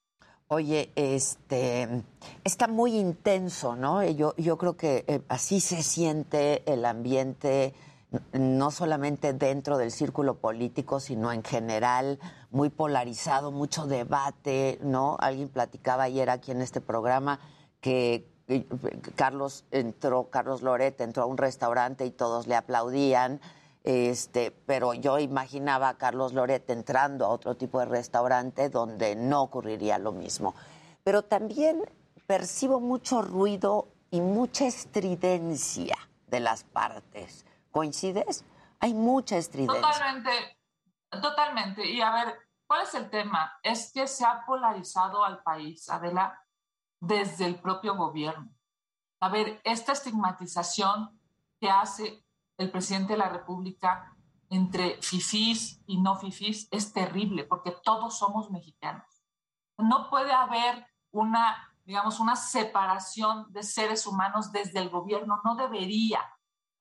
Oye, 0.48 0.92
este 0.96 2.04
está 2.44 2.68
muy 2.68 2.98
intenso, 2.98 3.76
¿no? 3.76 4.04
Yo, 4.04 4.34
yo 4.38 4.58
creo 4.58 4.76
que 4.76 5.06
eh, 5.08 5.22
así 5.30 5.60
se 5.60 5.84
siente 5.84 6.70
el 6.72 6.86
ambiente 6.86 7.74
no 8.34 8.72
solamente 8.72 9.32
dentro 9.34 9.78
del 9.78 9.92
círculo 9.92 10.40
político, 10.40 11.00
sino 11.00 11.32
en 11.32 11.44
general, 11.44 12.20
muy 12.50 12.70
polarizado, 12.70 13.52
mucho 13.52 13.88
debate, 13.88 14.80
¿no? 14.82 15.16
Alguien 15.20 15.48
platicaba 15.48 16.04
ayer 16.04 16.30
aquí 16.30 16.52
en 16.52 16.62
este 16.62 16.82
programa 16.82 17.40
que 17.80 18.30
Carlos 19.16 19.64
entró, 19.72 20.30
Carlos 20.30 20.62
Loret 20.62 21.00
entró 21.00 21.24
a 21.24 21.28
un 21.28 21.38
restaurante 21.38 22.06
y 22.06 22.12
todos 22.12 22.48
le 22.48 22.56
aplaudían, 22.56 23.40
este, 23.84 24.52
pero 24.52 24.94
yo 24.94 25.20
imaginaba 25.20 25.90
a 25.90 25.98
Carlos 25.98 26.34
Loret 26.34 26.70
entrando 26.70 27.26
a 27.26 27.30
otro 27.30 27.56
tipo 27.56 27.80
de 27.80 27.86
restaurante 27.86 28.70
donde 28.70 29.16
no 29.16 29.42
ocurriría 29.44 29.98
lo 29.98 30.12
mismo. 30.12 30.54
Pero 31.04 31.24
también 31.24 31.84
percibo 32.28 32.80
mucho 32.80 33.22
ruido 33.22 33.88
y 34.12 34.22
mucha 34.22 34.66
estridencia 34.66 35.96
de 36.28 36.40
las 36.40 36.64
partes 36.64 37.46
¿Coincides? 37.72 38.44
Hay 38.80 38.94
mucha 38.94 39.38
estridencia. 39.38 39.82
Totalmente, 39.82 40.58
totalmente. 41.10 41.90
Y 41.90 42.02
a 42.02 42.12
ver, 42.12 42.38
¿cuál 42.68 42.84
es 42.84 42.94
el 42.94 43.10
tema? 43.10 43.58
Es 43.64 43.92
que 43.94 44.08
se 44.08 44.26
ha 44.26 44.46
polarizado 44.46 45.24
al 45.24 45.42
país, 45.42 45.90
Adela, 45.90 46.38
desde 47.00 47.46
el 47.46 47.60
propio 47.60 47.96
gobierno. 47.96 48.52
A 49.22 49.30
ver, 49.30 49.62
esta 49.64 49.94
estigmatización 49.94 51.18
que 51.60 51.70
hace 51.70 52.26
el 52.62 52.72
presidente 52.72 53.14
de 53.14 53.20
la 53.20 53.30
República 53.30 54.16
entre 54.50 55.02
fifís 55.02 55.82
y 55.86 56.02
no 56.02 56.16
fifís 56.16 56.68
es 56.72 56.94
terrible 56.94 57.46
porque 57.46 57.72
todos 57.84 58.18
somos 58.18 58.52
mexicanos. 58.52 59.24
No 59.78 60.10
puede 60.10 60.34
haber 60.34 60.86
una, 61.12 61.74
digamos, 61.86 62.20
una 62.20 62.36
separación 62.36 63.52
de 63.52 63.64
seres 63.64 64.06
humanos 64.06 64.52
desde 64.52 64.80
el 64.80 64.90
gobierno, 64.90 65.42
no 65.44 65.56
debería 65.56 66.22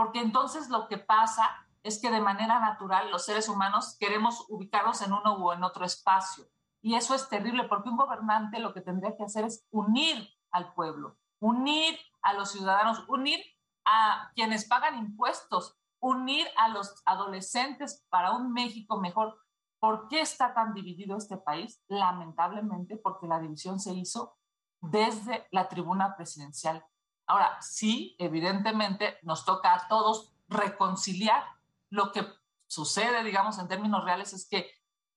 porque 0.00 0.20
entonces 0.20 0.70
lo 0.70 0.88
que 0.88 0.96
pasa 0.96 1.50
es 1.82 2.00
que 2.00 2.10
de 2.10 2.22
manera 2.22 2.58
natural 2.58 3.10
los 3.10 3.26
seres 3.26 3.50
humanos 3.50 3.98
queremos 4.00 4.46
ubicarnos 4.48 5.02
en 5.02 5.12
uno 5.12 5.36
u 5.36 5.52
en 5.52 5.62
otro 5.62 5.84
espacio. 5.84 6.46
Y 6.80 6.94
eso 6.94 7.14
es 7.14 7.28
terrible 7.28 7.64
porque 7.64 7.90
un 7.90 7.98
gobernante 7.98 8.60
lo 8.60 8.72
que 8.72 8.80
tendría 8.80 9.14
que 9.14 9.24
hacer 9.24 9.44
es 9.44 9.66
unir 9.70 10.26
al 10.52 10.72
pueblo, 10.72 11.18
unir 11.38 11.98
a 12.22 12.32
los 12.32 12.50
ciudadanos, 12.50 13.04
unir 13.08 13.40
a 13.92 14.30
quienes 14.36 14.66
pagan 14.66 14.96
impuestos, 14.96 15.76
unir 15.98 16.46
a 16.56 16.68
los 16.68 17.02
adolescentes 17.04 18.06
para 18.08 18.30
un 18.30 18.52
México 18.52 19.00
mejor. 19.00 19.36
¿Por 19.80 20.06
qué 20.06 20.20
está 20.20 20.54
tan 20.54 20.72
dividido 20.72 21.16
este 21.16 21.36
país? 21.36 21.82
Lamentablemente 21.88 22.96
porque 22.96 23.26
la 23.26 23.40
división 23.40 23.80
se 23.80 23.92
hizo 23.92 24.36
desde 24.80 25.48
la 25.50 25.68
tribuna 25.68 26.14
presidencial. 26.16 26.84
Ahora, 27.26 27.60
sí, 27.60 28.14
evidentemente 28.18 29.18
nos 29.22 29.44
toca 29.44 29.74
a 29.74 29.88
todos 29.88 30.32
reconciliar. 30.48 31.42
Lo 31.90 32.12
que 32.12 32.24
sucede, 32.68 33.24
digamos, 33.24 33.58
en 33.58 33.66
términos 33.66 34.04
reales 34.04 34.32
es 34.32 34.48
que 34.48 34.70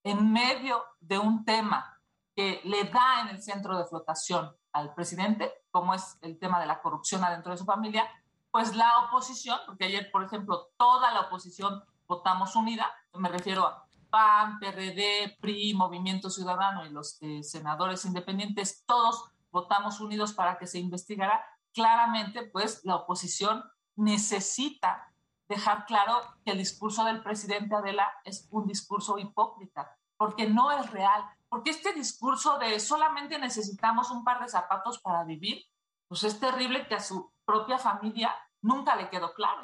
en 0.04 0.34
medio 0.34 0.84
de 1.00 1.20
un 1.20 1.46
tema 1.46 2.02
que 2.36 2.60
le 2.64 2.86
da 2.86 3.22
en 3.22 3.28
el 3.28 3.44
centro 3.44 3.78
de 3.78 3.86
flotación 3.86 4.56
al 4.72 4.96
presidente, 4.96 5.54
como 5.70 5.94
es 5.94 6.18
el 6.22 6.40
tema 6.40 6.60
de 6.60 6.66
la 6.66 6.82
corrupción 6.82 7.24
adentro 7.24 7.52
de 7.52 7.60
su 7.60 7.66
familia, 7.66 8.10
pues 8.54 8.76
la 8.76 9.00
oposición, 9.00 9.58
porque 9.66 9.86
ayer, 9.86 10.12
por 10.12 10.24
ejemplo, 10.24 10.70
toda 10.78 11.12
la 11.12 11.22
oposición 11.22 11.84
votamos 12.06 12.56
unida, 12.56 12.88
me 13.16 13.28
refiero 13.28 13.66
a 13.66 13.88
PAN, 14.12 14.60
PRD, 14.60 15.40
PRI, 15.42 15.74
Movimiento 15.74 16.30
Ciudadano 16.30 16.86
y 16.86 16.92
los 16.92 17.18
eh, 17.24 17.42
senadores 17.42 18.06
independientes, 18.06 18.84
todos 18.86 19.26
votamos 19.50 20.00
unidos 20.00 20.34
para 20.34 20.60
que 20.60 20.68
se 20.68 20.78
investigara. 20.78 21.44
Claramente, 21.74 22.44
pues 22.44 22.86
la 22.86 22.98
oposición 22.98 23.64
necesita 23.96 25.12
dejar 25.48 25.88
claro 25.88 26.22
que 26.46 26.52
el 26.52 26.60
discurso 26.60 27.06
del 27.06 27.24
presidente 27.24 27.74
Adela 27.74 28.08
es 28.24 28.48
un 28.52 28.68
discurso 28.68 29.18
hipócrita, 29.18 29.98
porque 30.16 30.48
no 30.48 30.72
es 30.72 30.92
real, 30.92 31.26
porque 31.50 31.72
este 31.72 31.92
discurso 31.94 32.60
de 32.60 32.80
solamente 32.80 33.40
necesitamos 33.40 34.12
un 34.12 34.24
par 34.24 34.44
de 34.44 34.48
zapatos 34.48 35.00
para 35.00 35.24
vivir, 35.24 35.66
pues 36.08 36.24
es 36.24 36.40
terrible 36.40 36.86
que 36.88 36.94
a 36.94 37.00
su 37.00 37.33
propia 37.46 37.78
familia 37.78 38.36
nunca 38.62 38.96
le 38.96 39.10
quedó 39.10 39.34
claro, 39.34 39.62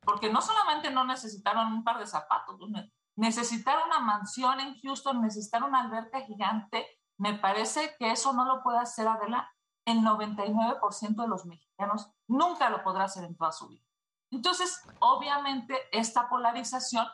porque 0.00 0.30
no 0.30 0.40
solamente 0.40 0.90
no 0.90 1.04
necesitaron 1.04 1.72
un 1.72 1.84
par 1.84 1.98
de 1.98 2.06
zapatos, 2.06 2.58
necesitaron 3.16 3.86
una 3.86 4.00
mansión 4.00 4.60
en 4.60 4.78
Houston, 4.80 5.20
necesitaron 5.20 5.70
una 5.70 5.82
alberca 5.82 6.20
gigante, 6.22 6.86
me 7.18 7.34
parece 7.34 7.94
que 7.98 8.10
eso 8.10 8.32
no 8.32 8.44
lo 8.44 8.62
puede 8.62 8.78
hacer 8.78 9.06
Adela 9.06 9.50
el 9.84 9.98
99% 9.98 11.22
de 11.22 11.28
los 11.28 11.46
mexicanos 11.46 12.10
nunca 12.28 12.70
lo 12.70 12.82
podrá 12.82 13.04
hacer 13.04 13.24
en 13.24 13.36
toda 13.36 13.52
su 13.52 13.68
vida. 13.68 13.84
Entonces, 14.30 14.82
obviamente, 15.00 15.76
esta 15.92 16.28
polarización, 16.28 17.06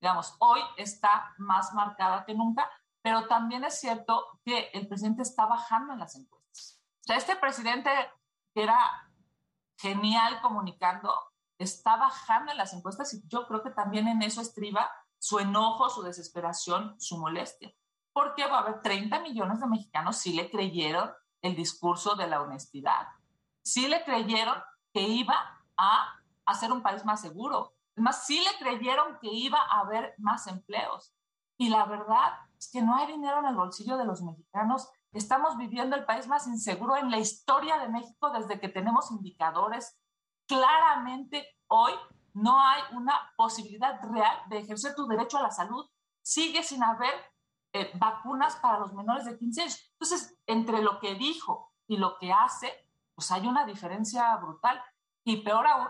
digamos, 0.00 0.36
hoy 0.38 0.60
está 0.76 1.34
más 1.38 1.72
marcada 1.72 2.24
que 2.24 2.34
nunca, 2.34 2.70
pero 3.02 3.26
también 3.26 3.64
es 3.64 3.80
cierto 3.80 4.40
que 4.44 4.70
el 4.74 4.86
presidente 4.86 5.22
está 5.22 5.46
bajando 5.46 5.94
en 5.94 6.00
las 6.00 6.14
encuestas. 6.16 6.80
O 7.00 7.04
sea, 7.04 7.16
este 7.16 7.36
presidente 7.36 7.90
que 8.54 8.62
era 8.64 9.07
genial 9.78 10.40
comunicando, 10.42 11.14
está 11.58 11.96
bajando 11.96 12.52
las 12.54 12.72
encuestas 12.74 13.14
y 13.14 13.26
yo 13.28 13.46
creo 13.46 13.62
que 13.62 13.70
también 13.70 14.08
en 14.08 14.22
eso 14.22 14.40
estriba 14.40 14.90
su 15.18 15.38
enojo, 15.38 15.88
su 15.88 16.02
desesperación, 16.02 16.94
su 17.00 17.18
molestia. 17.18 17.72
Porque 18.12 18.46
va 18.46 18.58
a 18.58 18.60
haber 18.62 18.82
30 18.82 19.20
millones 19.20 19.60
de 19.60 19.66
mexicanos 19.66 20.16
si 20.16 20.32
le 20.32 20.50
creyeron 20.50 21.10
el 21.42 21.54
discurso 21.54 22.16
de 22.16 22.26
la 22.26 22.42
honestidad. 22.42 23.08
Sí 23.62 23.86
le 23.86 24.04
creyeron 24.04 24.60
que 24.92 25.02
iba 25.02 25.36
a 25.76 26.14
hacer 26.46 26.72
un 26.72 26.82
país 26.82 27.04
más 27.04 27.20
seguro. 27.20 27.74
Además, 27.96 28.26
sí 28.26 28.40
le 28.40 28.58
creyeron 28.58 29.18
que 29.20 29.28
iba 29.28 29.58
a 29.58 29.80
haber 29.80 30.14
más 30.18 30.46
empleos. 30.46 31.12
Y 31.56 31.68
la 31.68 31.84
verdad 31.84 32.32
es 32.58 32.70
que 32.70 32.82
no 32.82 32.96
hay 32.96 33.06
dinero 33.06 33.40
en 33.40 33.46
el 33.46 33.56
bolsillo 33.56 33.96
de 33.96 34.04
los 34.04 34.22
mexicanos. 34.22 34.88
Estamos 35.12 35.56
viviendo 35.56 35.96
el 35.96 36.04
país 36.04 36.26
más 36.26 36.46
inseguro 36.46 36.96
en 36.96 37.10
la 37.10 37.18
historia 37.18 37.78
de 37.78 37.88
México 37.88 38.30
desde 38.30 38.60
que 38.60 38.68
tenemos 38.68 39.10
indicadores. 39.10 39.98
Claramente 40.46 41.46
hoy 41.68 41.92
no 42.34 42.60
hay 42.60 42.82
una 42.92 43.32
posibilidad 43.36 44.00
real 44.10 44.38
de 44.48 44.58
ejercer 44.58 44.94
tu 44.94 45.06
derecho 45.06 45.38
a 45.38 45.42
la 45.42 45.50
salud. 45.50 45.88
Sigue 46.22 46.62
sin 46.62 46.82
haber 46.82 47.12
eh, 47.72 47.90
vacunas 47.94 48.56
para 48.56 48.78
los 48.78 48.92
menores 48.92 49.24
de 49.24 49.38
15 49.38 49.62
años. 49.62 49.92
Entonces, 49.92 50.38
entre 50.46 50.82
lo 50.82 51.00
que 51.00 51.14
dijo 51.14 51.72
y 51.86 51.96
lo 51.96 52.18
que 52.18 52.32
hace, 52.32 52.72
pues 53.14 53.30
hay 53.30 53.46
una 53.46 53.64
diferencia 53.64 54.36
brutal. 54.36 54.82
Y 55.24 55.38
peor 55.38 55.66
aún, 55.66 55.88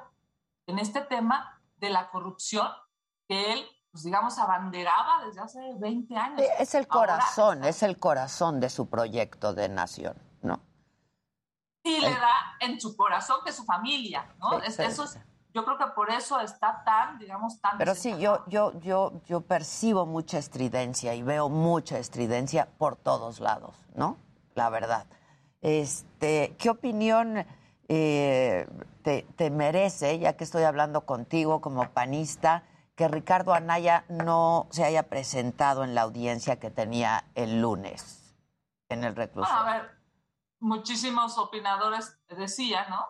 en 0.67 0.79
este 0.79 1.01
tema 1.01 1.61
de 1.77 1.91
la 1.91 2.11
corrupción 2.11 2.69
que 3.29 3.53
él, 3.53 3.69
pues 3.91 4.05
digamos, 4.05 4.39
abanderaba 4.39 5.25
desde 5.25 5.41
hace 5.41 5.61
20 5.79 6.17
años. 6.17 6.43
Es 6.59 6.75
el 6.75 6.87
corazón, 6.87 7.65
es 7.65 7.83
el 7.83 7.99
corazón 7.99 8.61
de 8.61 8.71
su 8.71 8.89
proyecto 8.89 9.55
de 9.55 9.69
nación, 9.69 10.17
¿no? 10.43 10.61
Y 11.83 12.01
le 12.01 12.11
da 12.11 12.57
en 12.61 12.81
su 12.81 12.97
corazón 12.97 13.39
que 13.45 13.53
su 13.53 13.65
familia, 13.65 14.35
¿no? 14.39 14.59
eso 14.61 15.05
es 15.05 15.19
yo 15.55 15.65
creo 15.65 15.79
que 15.79 15.87
por 15.95 16.11
eso 16.11 16.39
está 16.41 16.83
tan, 16.85 17.19
digamos, 17.19 17.61
tan... 17.61 17.79
Pero 17.79 17.95
sí, 17.95 18.17
yo, 18.19 18.45
yo, 18.47 18.79
yo, 18.81 19.13
yo 19.27 19.41
percibo 19.41 20.07
mucha 20.07 20.39
estridencia 20.39 21.15
y 21.15 21.23
veo 21.23 21.49
mucha 21.49 21.99
estridencia 21.99 22.69
por 22.79 22.97
todos 22.97 23.41
lados, 23.41 23.75
¿no? 23.95 24.19
La 24.55 24.69
verdad. 24.69 25.07
Este, 25.61 26.55
¿Qué 26.59 26.71
opinión 26.71 27.47
eh, 27.89 28.69
te, 29.03 29.27
te, 29.37 29.51
merece, 29.51 30.19
ya 30.19 30.37
que 30.37 30.45
estoy 30.45 30.65
hablando 30.65 31.07
contigo 31.07 31.61
como 31.61 31.89
panista, 31.91 32.63
que 32.99 33.07
Ricardo 33.07 33.55
Anaya 33.55 34.05
no 34.09 34.67
se 34.73 34.83
haya 34.85 35.09
presentado 35.09 35.85
en 35.85 35.95
la 35.95 36.03
audiencia 36.03 36.59
que 36.59 36.69
tenía 36.69 37.31
el 37.37 37.63
lunes 37.63 38.35
en 38.89 39.05
el 39.05 39.15
reclusorio? 39.15 39.57
a 39.57 39.73
ver, 39.73 39.91
muchísimos 40.59 41.39
opinadores 41.39 42.19
decían, 42.29 42.91
¿no? 42.91 43.07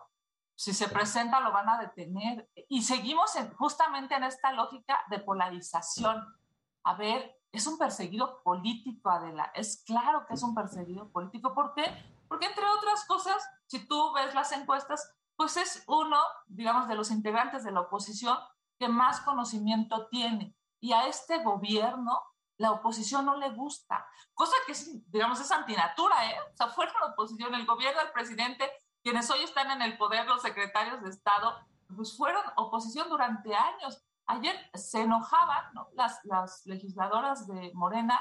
si 0.54 0.74
se 0.74 0.88
presenta 0.88 1.40
lo 1.40 1.52
van 1.52 1.70
a 1.70 1.78
detener. 1.78 2.50
Y 2.68 2.82
seguimos 2.82 3.32
justamente 3.56 4.14
en 4.14 4.24
esta 4.24 4.52
lógica 4.52 5.00
de 5.08 5.20
polarización. 5.20 6.22
A 6.82 6.94
ver, 6.94 7.40
es 7.50 7.66
un 7.66 7.78
perseguido 7.78 8.42
político, 8.42 9.08
Adela. 9.08 9.50
Es 9.54 9.84
claro 9.86 10.26
que 10.26 10.34
es 10.34 10.42
un 10.42 10.54
perseguido 10.54 11.10
político. 11.12 11.54
¿Por 11.54 11.72
qué? 11.72 11.84
Porque 12.28 12.44
entre 12.44 12.66
otras 12.76 13.06
cosas, 13.06 13.36
si 13.66 13.86
tú 13.86 14.12
ves 14.12 14.34
las 14.34 14.52
encuestas, 14.52 15.14
pues 15.34 15.56
es 15.56 15.82
uno, 15.86 16.18
digamos, 16.46 16.88
de 16.88 16.96
los 16.96 17.10
integrantes 17.10 17.64
de 17.64 17.70
la 17.70 17.80
oposición 17.80 18.36
que 18.78 18.88
más 18.88 19.20
conocimiento 19.20 20.08
tiene. 20.08 20.54
Y 20.80 20.92
a 20.92 21.06
este 21.06 21.42
gobierno 21.42 22.22
la 22.58 22.72
oposición 22.72 23.24
no 23.24 23.36
le 23.36 23.50
gusta, 23.50 24.04
cosa 24.34 24.54
que, 24.66 24.72
es, 24.72 25.10
digamos, 25.10 25.40
es 25.40 25.50
antinatura, 25.52 26.30
¿eh? 26.30 26.36
O 26.52 26.56
sea, 26.56 26.66
fueron 26.68 26.94
la 27.00 27.12
oposición, 27.12 27.54
el 27.54 27.64
gobierno, 27.64 28.00
el 28.00 28.10
presidente, 28.10 28.68
quienes 29.02 29.30
hoy 29.30 29.44
están 29.44 29.70
en 29.70 29.80
el 29.80 29.96
poder, 29.96 30.26
los 30.26 30.42
secretarios 30.42 31.00
de 31.02 31.10
Estado, 31.10 31.56
pues 31.94 32.16
fueron 32.16 32.42
oposición 32.56 33.08
durante 33.08 33.54
años. 33.54 34.04
Ayer 34.26 34.56
se 34.74 35.02
enojaban 35.02 35.72
¿no? 35.72 35.88
las, 35.94 36.20
las 36.24 36.66
legisladoras 36.66 37.46
de 37.46 37.70
Morena 37.74 38.20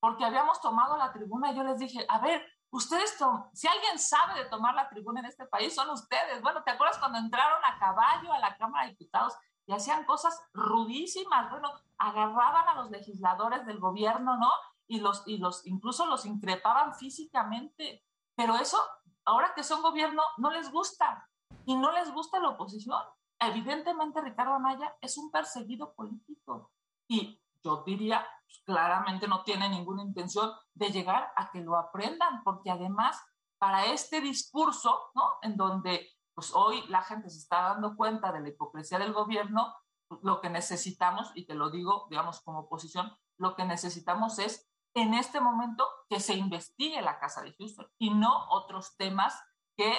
porque 0.00 0.24
habíamos 0.24 0.60
tomado 0.60 0.96
la 0.96 1.12
tribuna 1.12 1.50
y 1.50 1.56
yo 1.56 1.64
les 1.64 1.78
dije, 1.78 2.04
a 2.08 2.20
ver, 2.20 2.46
ustedes, 2.70 3.16
si 3.52 3.66
alguien 3.66 3.98
sabe 3.98 4.44
de 4.44 4.48
tomar 4.48 4.74
la 4.74 4.88
tribuna 4.88 5.20
en 5.20 5.26
este 5.26 5.46
país, 5.46 5.74
son 5.74 5.90
ustedes. 5.90 6.40
Bueno, 6.42 6.62
¿te 6.62 6.70
acuerdas 6.70 6.98
cuando 6.98 7.18
entraron 7.18 7.60
a 7.64 7.78
caballo 7.78 8.32
a 8.32 8.38
la 8.38 8.56
Cámara 8.56 8.84
de 8.84 8.90
Diputados 8.90 9.34
y 9.68 9.72
hacían 9.74 10.04
cosas 10.06 10.42
rudísimas? 10.54 11.50
Bueno, 11.50 11.70
agarraban 11.98 12.68
a 12.68 12.74
los 12.74 12.90
legisladores 12.90 13.66
del 13.66 13.78
gobierno, 13.78 14.38
¿no? 14.38 14.50
Y 14.86 15.00
los, 15.00 15.22
y 15.26 15.36
los, 15.36 15.66
incluso 15.66 16.06
los 16.06 16.24
increpaban 16.24 16.94
físicamente. 16.94 18.02
Pero 18.34 18.56
eso, 18.56 18.78
ahora 19.26 19.52
que 19.54 19.62
son 19.62 19.82
gobierno, 19.82 20.22
no 20.38 20.50
les 20.50 20.72
gusta. 20.72 21.28
Y 21.66 21.76
no 21.76 21.92
les 21.92 22.10
gusta 22.14 22.40
la 22.40 22.48
oposición. 22.48 23.02
Evidentemente, 23.38 24.22
Ricardo 24.22 24.54
Anaya 24.54 24.96
es 25.02 25.18
un 25.18 25.30
perseguido 25.30 25.94
político. 25.94 26.72
Y 27.06 27.38
yo 27.62 27.82
diría, 27.84 28.26
pues, 28.46 28.62
claramente 28.64 29.28
no 29.28 29.42
tiene 29.42 29.68
ninguna 29.68 30.02
intención 30.02 30.50
de 30.72 30.90
llegar 30.90 31.30
a 31.36 31.50
que 31.50 31.60
lo 31.60 31.76
aprendan, 31.76 32.42
porque 32.42 32.70
además, 32.70 33.22
para 33.58 33.84
este 33.84 34.22
discurso, 34.22 35.10
¿no? 35.14 35.24
En 35.42 35.58
donde 35.58 36.08
pues 36.38 36.54
hoy 36.54 36.84
la 36.86 37.02
gente 37.02 37.30
se 37.30 37.38
está 37.38 37.62
dando 37.62 37.96
cuenta 37.96 38.30
de 38.30 38.38
la 38.38 38.50
hipocresía 38.50 39.00
del 39.00 39.12
gobierno, 39.12 39.74
lo 40.22 40.40
que 40.40 40.48
necesitamos, 40.48 41.32
y 41.34 41.46
te 41.46 41.56
lo 41.56 41.68
digo, 41.68 42.06
digamos, 42.10 42.42
como 42.42 42.60
oposición, 42.60 43.12
lo 43.38 43.56
que 43.56 43.64
necesitamos 43.64 44.38
es 44.38 44.70
en 44.94 45.14
este 45.14 45.40
momento 45.40 45.84
que 46.08 46.20
se 46.20 46.34
investigue 46.34 47.02
la 47.02 47.18
Casa 47.18 47.42
de 47.42 47.54
Houston 47.54 47.88
y 47.98 48.10
no 48.14 48.48
otros 48.50 48.96
temas 48.96 49.36
que, 49.76 49.92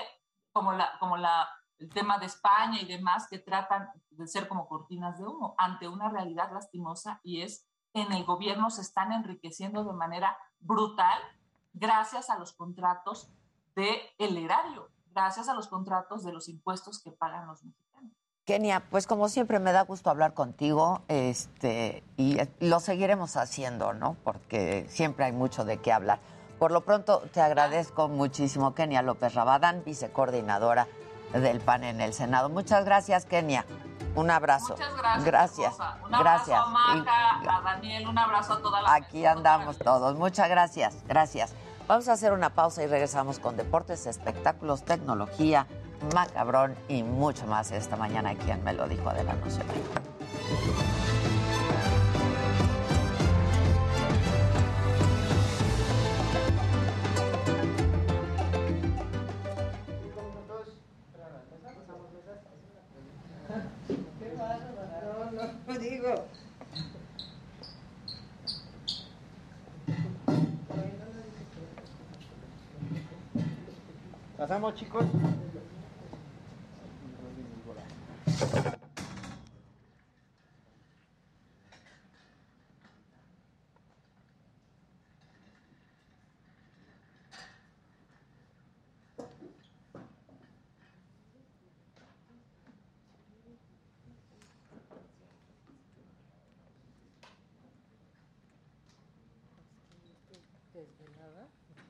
como, 0.54 0.72
la, 0.72 0.98
como 1.00 1.18
la, 1.18 1.50
el 1.78 1.90
tema 1.90 2.20
de 2.20 2.28
España 2.28 2.80
y 2.80 2.86
demás, 2.86 3.28
que 3.30 3.40
tratan 3.40 3.90
de 4.10 4.26
ser 4.26 4.48
como 4.48 4.70
cortinas 4.70 5.18
de 5.20 5.26
humo 5.26 5.56
ante 5.58 5.90
una 5.90 6.08
realidad 6.08 6.54
lastimosa 6.54 7.20
y 7.22 7.42
es 7.42 7.68
en 7.94 8.14
el 8.14 8.24
gobierno 8.24 8.70
se 8.70 8.80
están 8.80 9.12
enriqueciendo 9.12 9.84
de 9.84 9.92
manera 9.92 10.38
brutal 10.62 11.20
gracias 11.74 12.30
a 12.30 12.40
los 12.40 12.54
contratos 12.54 13.30
del 13.76 14.00
el 14.18 14.38
erario 14.38 14.90
gracias 15.14 15.50
a 15.50 15.54
los 15.54 15.68
contratos 15.68 16.24
de 16.24 16.32
los 16.32 16.50
impuestos 16.50 17.02
que 17.02 17.12
pagan 17.12 17.48
los 17.48 17.64
mexicanos. 17.64 18.12
Kenia, 18.46 18.84
pues 18.90 19.06
como 19.06 19.30
siempre 19.30 19.60
me 19.60 19.72
da 19.72 19.84
gusto 19.84 20.10
hablar 20.10 20.34
contigo, 20.34 21.04
este, 21.08 22.04
y 22.18 22.38
lo 22.60 22.80
seguiremos 22.80 23.38
haciendo, 23.38 23.94
¿no? 23.94 24.16
Porque 24.24 24.88
siempre 24.90 25.26
hay 25.26 25.32
mucho 25.32 25.66
de 25.66 25.78
qué 25.78 25.92
hablar. 25.92 26.20
Por 26.58 26.72
lo 26.72 26.82
pronto, 26.82 27.22
te 27.32 27.42
agradezco 27.42 28.08
muchísimo, 28.08 28.74
Kenia 28.74 29.04
López 29.04 29.36
Rabadán, 29.36 29.84
vicecoordinadora 29.86 30.88
del 31.34 31.60
PAN 31.62 31.84
en 31.84 32.02
el 32.02 32.14
Senado. 32.14 32.50
Muchas 32.50 32.86
gracias, 32.86 33.26
Kenia. 33.26 33.66
Un 34.16 34.32
abrazo. 34.32 34.74
Muchas 34.74 34.98
gracias. 34.98 35.26
Gracias. 35.26 35.78
Un 35.78 36.16
abrazo 36.16 36.24
gracias. 36.24 36.60
a 36.60 36.66
Maca, 36.66 37.58
a 37.58 37.62
Daniel, 37.62 38.08
un 38.08 38.18
abrazo 38.18 38.54
a 38.54 38.62
toda 38.62 38.82
la 38.82 38.94
Aquí 38.96 39.26
andamos 39.26 39.78
todos. 39.78 40.16
Muchas 40.16 40.50
gracias. 40.50 41.04
Gracias. 41.08 41.54
Vamos 41.90 42.08
a 42.08 42.14
hacer 42.14 42.34
una 42.34 42.54
pausa 42.54 42.84
y 42.84 42.86
regresamos 42.86 43.40
con 43.40 43.58
deportes, 43.58 44.06
espectáculos, 44.06 44.86
tecnología, 44.86 45.66
macabrón 46.14 46.76
y 46.88 47.02
mucho 47.02 47.48
más 47.48 47.72
esta 47.72 47.96
mañana. 47.96 48.36
Quien 48.36 48.64
me 48.64 48.74
lo 48.74 48.88
dijo, 48.88 49.12
de 49.12 49.24
la 49.24 49.34
noche. 49.34 49.58
digo. 49.74 50.89
¿Pasamos, 74.50 74.74
chicos? 74.74 75.06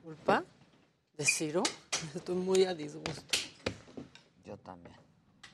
¿Culpa? 0.04 0.44
¿De 1.18 1.26
Ciro? 1.26 1.64
Estoy 2.16 2.36
muy 2.36 2.66
a 2.66 2.74
disgusto. 2.74 3.38
Yo 4.46 4.58
también. 4.58 4.96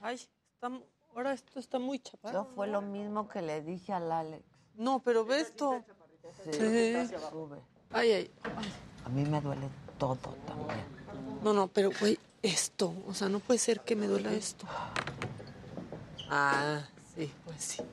Ay, 0.01 0.15
está, 0.15 0.71
ahora 1.13 1.33
esto 1.33 1.59
está 1.59 1.79
muy 1.79 1.99
chaparro. 1.99 2.45
Yo 2.45 2.55
fue 2.55 2.67
lo 2.67 2.81
mismo 2.81 3.27
que 3.27 3.41
le 3.41 3.61
dije 3.61 3.93
al 3.93 4.11
Alex. 4.11 4.43
No, 4.75 4.99
pero 4.99 5.25
ve 5.25 5.41
esto. 5.41 5.83
Sí, 6.43 6.51
Sí. 6.51 7.15
sube. 7.29 7.57
Ay, 7.91 8.11
ay, 8.11 8.31
ay. 8.43 8.73
A 9.05 9.09
mí 9.09 9.23
me 9.23 9.39
duele 9.41 9.67
todo 9.97 10.15
también. 10.15 10.85
No, 11.43 11.53
no, 11.53 11.67
pero 11.67 11.91
güey, 11.99 12.17
esto. 12.41 12.93
O 13.07 13.13
sea, 13.13 13.29
no 13.29 13.39
puede 13.39 13.59
ser 13.59 13.81
que 13.81 13.95
me 13.95 14.07
duela 14.07 14.33
esto. 14.33 14.65
Ah, 16.29 16.81
sí, 17.15 17.31
pues 17.45 17.63
sí. 17.63 17.83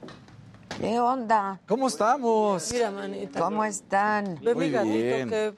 ¿Qué 0.80 0.98
onda? 0.98 1.60
¿Cómo 1.68 1.88
estamos? 1.88 2.72
Mira, 2.72 2.90
manita. 2.90 3.38
¿Cómo 3.40 3.64
están? 3.64 4.38
Ve 4.42 4.54
Muy 4.54 4.66
mi 4.66 4.72
gatito, 4.72 5.56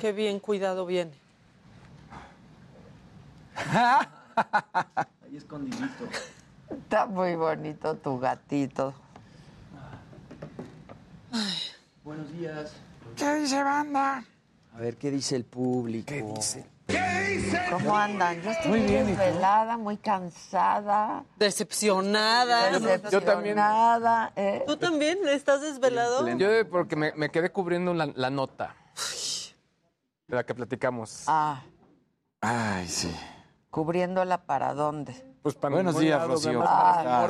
qué 0.00 0.12
bien 0.12 0.40
cuidado 0.40 0.86
viene. 0.86 1.12
Ahí 3.56 5.36
escondidito. 5.36 6.04
Está 6.70 7.06
muy 7.06 7.34
bonito 7.36 7.94
tu 7.96 8.18
gatito. 8.18 8.94
Buenos 12.04 12.32
días. 12.32 12.72
¿Qué 13.16 13.34
dice 13.36 13.62
banda? 13.62 14.24
A 14.74 14.78
ver, 14.78 14.96
¿qué 14.96 15.10
dice 15.10 15.36
el 15.36 15.44
público? 15.44 16.06
¿Qué 16.08 16.22
dice? 16.22 16.66
¿Cómo 17.70 17.96
andan? 17.96 18.40
Yo 18.42 18.50
estoy 18.50 18.70
Muy 18.70 18.80
bien, 18.82 19.06
desvelada, 19.06 19.76
muy 19.76 19.96
cansada. 19.96 21.24
Decepcionada. 21.38 22.70
Yo 23.10 23.22
también. 23.22 23.56
Decepcionada, 23.56 24.32
¿eh? 24.36 24.62
¿Tú 24.66 24.76
también 24.76 25.18
estás 25.28 25.62
desvelado? 25.62 26.28
Yo 26.36 26.68
porque 26.68 26.94
me, 26.96 27.12
me 27.14 27.30
quedé 27.30 27.50
cubriendo 27.50 27.94
la, 27.94 28.06
la 28.14 28.30
nota 28.30 28.74
de 30.28 30.36
la 30.36 30.44
que 30.44 30.54
platicamos. 30.54 31.24
Ah, 31.26 31.62
Ay, 32.40 32.86
sí. 32.88 33.14
Cubriéndola 33.80 34.38
para 34.46 34.72
dónde. 34.72 35.12
Pues 35.42 35.54
para 35.54 35.74
Buenos 35.74 35.98
días, 35.98 36.16
lado, 36.18 36.32
Rocío. 36.32 36.62
Ah. 36.64 37.26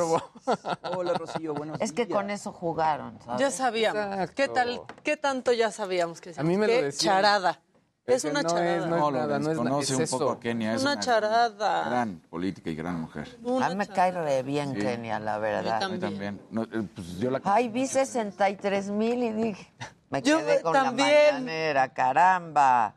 Hola, 0.97 1.15
Rocío, 1.15 1.55
buenos 1.55 1.81
Es 1.81 1.91
que 1.93 2.07
días. 2.07 2.17
con 2.17 2.31
eso 2.31 2.53
jugaron, 2.53 3.19
¿sabes? 3.25 3.41
Ya 3.41 3.51
sabíamos. 3.51 4.01
Exacto. 4.13 4.33
¿Qué 4.37 4.47
tal? 4.49 4.81
¿Qué 5.03 5.17
tanto 5.17 5.53
ya 5.53 5.73
sabíamos 5.73 6.21
que 6.21 6.33
A 6.37 6.45
mí 6.45 6.57
me 6.57 6.69
lo 6.69 6.73
decían. 6.83 7.17
charada. 7.17 7.61
Es 8.07 8.19
Ese 8.19 8.31
una 8.31 8.43
no 8.43 8.49
charada. 8.49 8.77
es- 8.77 8.87
no 8.87 8.95
es 8.95 9.01
No, 9.03 9.11
lo 9.11 9.19
nada, 9.19 9.39
no 9.41 9.51
es 9.51 9.59
nada, 9.61 9.81
es 9.81 9.91
un 9.91 10.03
eso. 10.03 10.19
poco 10.21 10.31
a 10.31 10.39
Kenia. 10.41 10.75
Es 10.77 10.83
Una 10.83 10.93
una 10.93 11.01
charada. 11.01 11.85
gran 11.89 12.21
política 12.31 12.71
y 12.71 12.77
gran 12.77 13.01
mujer. 13.01 13.37
Una 13.43 13.67
A 13.67 13.69
mí 13.71 13.75
me 13.75 13.89
cae 13.89 14.13
re 14.13 14.45
bien 14.45 14.73
Sí. 14.75 14.79
Kenia, 14.79 15.19
la 15.19 15.35
Yo 15.35 15.41
verdad. 15.41 15.83
A 15.83 15.89
mí 15.89 15.99
también. 15.99 16.41
No, 16.53 16.63
eh, 16.63 16.89
pues 16.95 17.19
yo 17.19 17.29
la 17.33 17.41
Ay, 17.43 17.69
vi 17.71 17.89
63 17.89 18.89
mil 18.91 19.21
y 19.25 19.33
dije, 19.33 19.73
me 20.11 20.23
Yo 20.23 20.39
quedé 20.39 20.63
con 20.63 20.73
también. 20.75 21.09
la 21.27 21.33
mañanera, 21.33 21.93
caramba. 21.93 22.95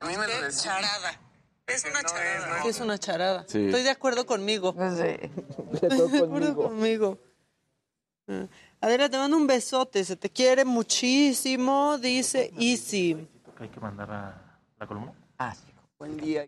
Qué 0.00 0.16
charada. 0.60 1.12
Es 1.70 1.84
una 1.84 2.02
charada. 2.02 2.62
Sí, 2.62 2.68
es 2.68 2.80
una 2.80 2.98
charada. 2.98 3.44
Sí. 3.48 3.64
Estoy 3.66 3.82
de 3.82 3.90
acuerdo 3.90 4.26
conmigo. 4.26 4.74
Sí. 4.96 5.30
Estoy 5.82 6.10
de 6.10 6.18
acuerdo 6.18 6.56
conmigo. 6.56 7.18
Ah. 8.28 8.46
Adela, 8.80 9.08
te 9.08 9.18
mando 9.18 9.36
un 9.36 9.46
besote. 9.46 10.04
Se 10.04 10.16
te 10.16 10.30
quiere 10.30 10.64
muchísimo, 10.64 11.98
dice 11.98 12.52
Easy. 12.58 13.28
Hay 13.58 13.68
que 13.68 13.80
mandar 13.80 14.10
a 14.10 14.58
la 14.78 14.86
columna. 14.86 15.12
Ah, 15.38 15.54
sí. 15.54 15.72
Buen 15.98 16.16
día. 16.16 16.46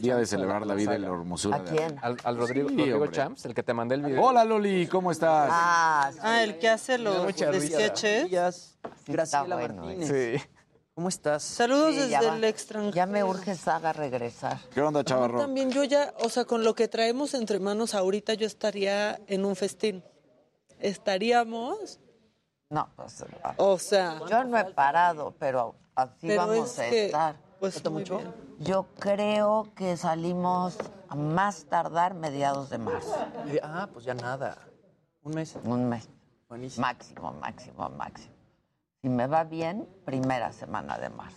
Día 0.00 0.16
de 0.16 0.26
celebrar 0.26 0.66
la 0.66 0.74
vida 0.74 0.94
y 0.94 0.98
la 0.98 1.08
hermosura. 1.08 1.56
¿A 1.56 1.60
de 1.60 1.70
quién? 1.76 1.98
Al, 2.02 2.16
al 2.24 2.36
Rodrigo, 2.36 2.68
Sí, 2.68 2.76
Rodrigo. 2.76 3.06
Champs, 3.08 3.44
el 3.46 3.54
que 3.54 3.62
te 3.62 3.72
mandé 3.74 3.94
el 3.94 4.02
video. 4.02 4.22
Hola, 4.22 4.44
Loli, 4.44 4.86
¿cómo 4.86 5.10
estás? 5.12 5.48
Ah, 5.52 6.10
sí. 6.12 6.18
Ah, 6.22 6.42
el 6.42 6.58
que 6.58 6.68
hace 6.68 6.98
los 6.98 7.30
sketches. 7.30 8.78
Graciela 9.06 9.56
bueno, 9.56 9.84
Martínez. 9.84 10.08
Sí. 10.38 10.48
¿Cómo 10.94 11.08
estás? 11.08 11.44
Saludos 11.44 11.94
Sí, 11.94 12.00
desde 12.00 12.28
el 12.28 12.42
extranjero. 12.44 12.94
Ya 12.94 13.06
me 13.06 13.22
urge 13.22 13.54
Saga 13.54 13.92
regresar. 13.92 14.58
¿Qué 14.74 14.80
onda, 14.80 15.04
Chavarro? 15.04 15.38
También 15.38 15.70
yo 15.70 15.84
ya, 15.84 16.12
o 16.20 16.28
sea, 16.28 16.44
con 16.44 16.64
lo 16.64 16.74
que 16.74 16.88
traemos 16.88 17.34
entre 17.34 17.60
manos 17.60 17.94
ahorita, 17.94 18.34
yo 18.34 18.46
estaría 18.48 19.20
en 19.28 19.44
un 19.44 19.54
festín. 19.54 20.02
¿Estaríamos? 20.80 22.00
No, 22.70 22.88
pues. 22.96 23.24
O 23.56 23.78
sea. 23.78 24.20
Yo 24.28 24.42
no 24.44 24.58
he 24.58 24.64
parado, 24.64 25.34
pero 25.38 25.76
así 25.94 26.26
Pero 26.26 26.46
vamos 26.46 26.72
es 26.72 26.78
a 26.78 26.90
que, 26.90 27.06
estar. 27.06 27.36
Pues, 27.60 27.90
muy 27.90 28.04
bien. 28.04 28.34
Yo 28.58 28.86
creo 28.98 29.68
que 29.74 29.96
salimos 29.96 30.76
a 31.08 31.14
más 31.14 31.66
tardar 31.66 32.14
mediados 32.14 32.70
de 32.70 32.78
marzo. 32.78 33.14
Ah, 33.62 33.88
pues 33.92 34.04
ya 34.04 34.14
nada. 34.14 34.58
Un 35.22 35.34
mes. 35.34 35.56
Un 35.64 35.88
mes. 35.88 36.08
Buenísimo. 36.48 36.86
Máximo, 36.86 37.32
máximo, 37.34 37.88
máximo. 37.90 38.34
Si 39.02 39.08
me 39.08 39.26
va 39.26 39.44
bien, 39.44 39.88
primera 40.04 40.52
semana 40.52 40.98
de 40.98 41.08
marzo. 41.10 41.36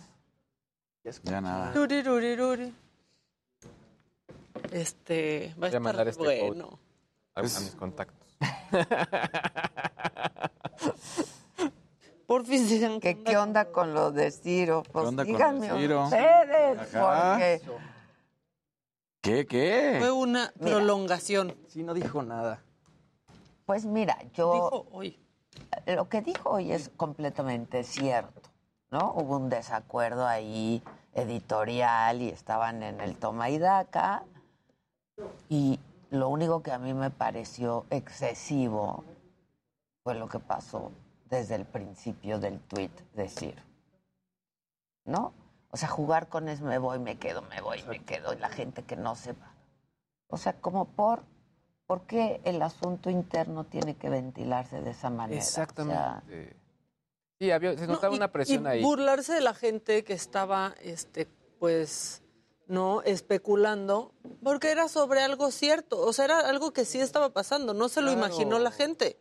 Ya 1.24 1.40
nada. 1.40 1.72
Ruri, 1.72 2.02
ruri, 2.02 2.36
ruri. 2.36 2.74
Este, 4.70 5.54
va 5.60 5.66
a 5.66 5.70
Voy 5.70 5.86
a 5.86 5.90
estar 5.90 6.08
este 6.08 6.46
bueno. 6.46 6.78
a 7.34 7.42
mis 7.42 7.74
contactos. 7.76 8.38
Por 12.32 12.46
fin 12.46 12.66
digan 12.66 12.98
¿Qué, 12.98 13.22
¿Qué 13.22 13.36
onda 13.36 13.66
con 13.66 13.92
lo 13.92 14.10
de 14.10 14.30
Ciro? 14.30 14.84
Pues 14.90 15.06
onda 15.06 15.22
con 15.22 15.34
díganme 15.34 15.68
lo 15.68 15.74
de 15.74 15.80
Ciro? 15.82 16.04
ustedes, 16.04 16.94
Ajá. 16.94 17.32
porque 17.34 17.60
¿Qué, 19.20 19.46
qué? 19.46 19.96
Fue 19.98 20.12
una 20.12 20.50
Mira. 20.58 20.76
prolongación. 20.78 21.54
Sí, 21.68 21.82
no 21.82 21.92
dijo 21.92 22.22
nada. 22.22 22.62
Pues 23.66 23.84
mira, 23.84 24.16
yo 24.32 24.54
Dijo 24.54 24.86
hoy. 24.92 25.20
lo 25.86 26.08
que 26.08 26.22
dijo 26.22 26.48
hoy 26.48 26.72
es 26.72 26.88
completamente 26.96 27.84
cierto, 27.84 28.48
¿no? 28.90 29.12
Hubo 29.14 29.36
un 29.36 29.50
desacuerdo 29.50 30.26
ahí 30.26 30.82
editorial 31.12 32.22
y 32.22 32.30
estaban 32.30 32.82
en 32.82 33.02
el 33.02 33.14
toma 33.18 33.50
y 33.50 33.58
daca 33.58 34.22
y 35.50 35.78
lo 36.08 36.30
único 36.30 36.62
que 36.62 36.72
a 36.72 36.78
mí 36.78 36.94
me 36.94 37.10
pareció 37.10 37.84
excesivo 37.90 39.04
fue 40.02 40.14
lo 40.14 40.28
que 40.28 40.38
pasó 40.38 40.92
desde 41.32 41.54
el 41.54 41.64
principio 41.64 42.38
del 42.38 42.60
tuit 42.60 42.92
de 43.14 43.26
Ciro, 43.26 43.62
¿no? 45.06 45.32
O 45.70 45.78
sea, 45.78 45.88
jugar 45.88 46.28
con 46.28 46.46
es 46.50 46.60
me 46.60 46.76
voy, 46.76 46.98
me 46.98 47.18
quedo, 47.18 47.40
me 47.40 47.62
voy, 47.62 47.82
me 47.84 48.04
quedo, 48.04 48.34
y 48.34 48.36
la 48.36 48.50
gente 48.50 48.82
que 48.82 48.96
no 48.96 49.16
sepa. 49.16 49.54
O 50.28 50.36
sea, 50.36 50.52
como 50.60 50.84
por, 50.84 51.22
¿por 51.86 52.02
qué 52.02 52.42
el 52.44 52.60
asunto 52.60 53.08
interno 53.08 53.64
tiene 53.64 53.96
que 53.96 54.10
ventilarse 54.10 54.82
de 54.82 54.90
esa 54.90 55.08
manera? 55.08 55.40
O 55.40 55.44
sea, 55.46 55.62
Exactamente. 55.64 56.56
Sí, 57.40 57.50
había, 57.50 57.78
se 57.78 57.86
No, 57.86 57.94
notaba 57.94 58.12
y- 58.12 58.18
una 58.18 58.30
presión 58.30 58.64
y 58.64 58.68
ahí. 58.68 58.82
burlarse 58.82 59.32
de 59.32 59.40
la 59.40 59.54
gente 59.54 60.04
que 60.04 60.12
estaba, 60.12 60.74
este, 60.82 61.26
pues, 61.58 62.22
no 62.66 63.00
especulando, 63.04 64.12
porque 64.44 64.70
era 64.70 64.86
sobre 64.88 65.22
algo 65.22 65.50
cierto, 65.50 65.98
o 65.98 66.12
sea, 66.12 66.26
era 66.26 66.40
algo 66.40 66.74
que 66.74 66.84
sí 66.84 67.00
estaba 67.00 67.30
pasando, 67.30 67.72
no 67.72 67.88
se 67.88 68.02
lo 68.02 68.12
Claro. 68.12 68.26
imaginó 68.26 68.58
la 68.58 68.70
gente. 68.70 69.18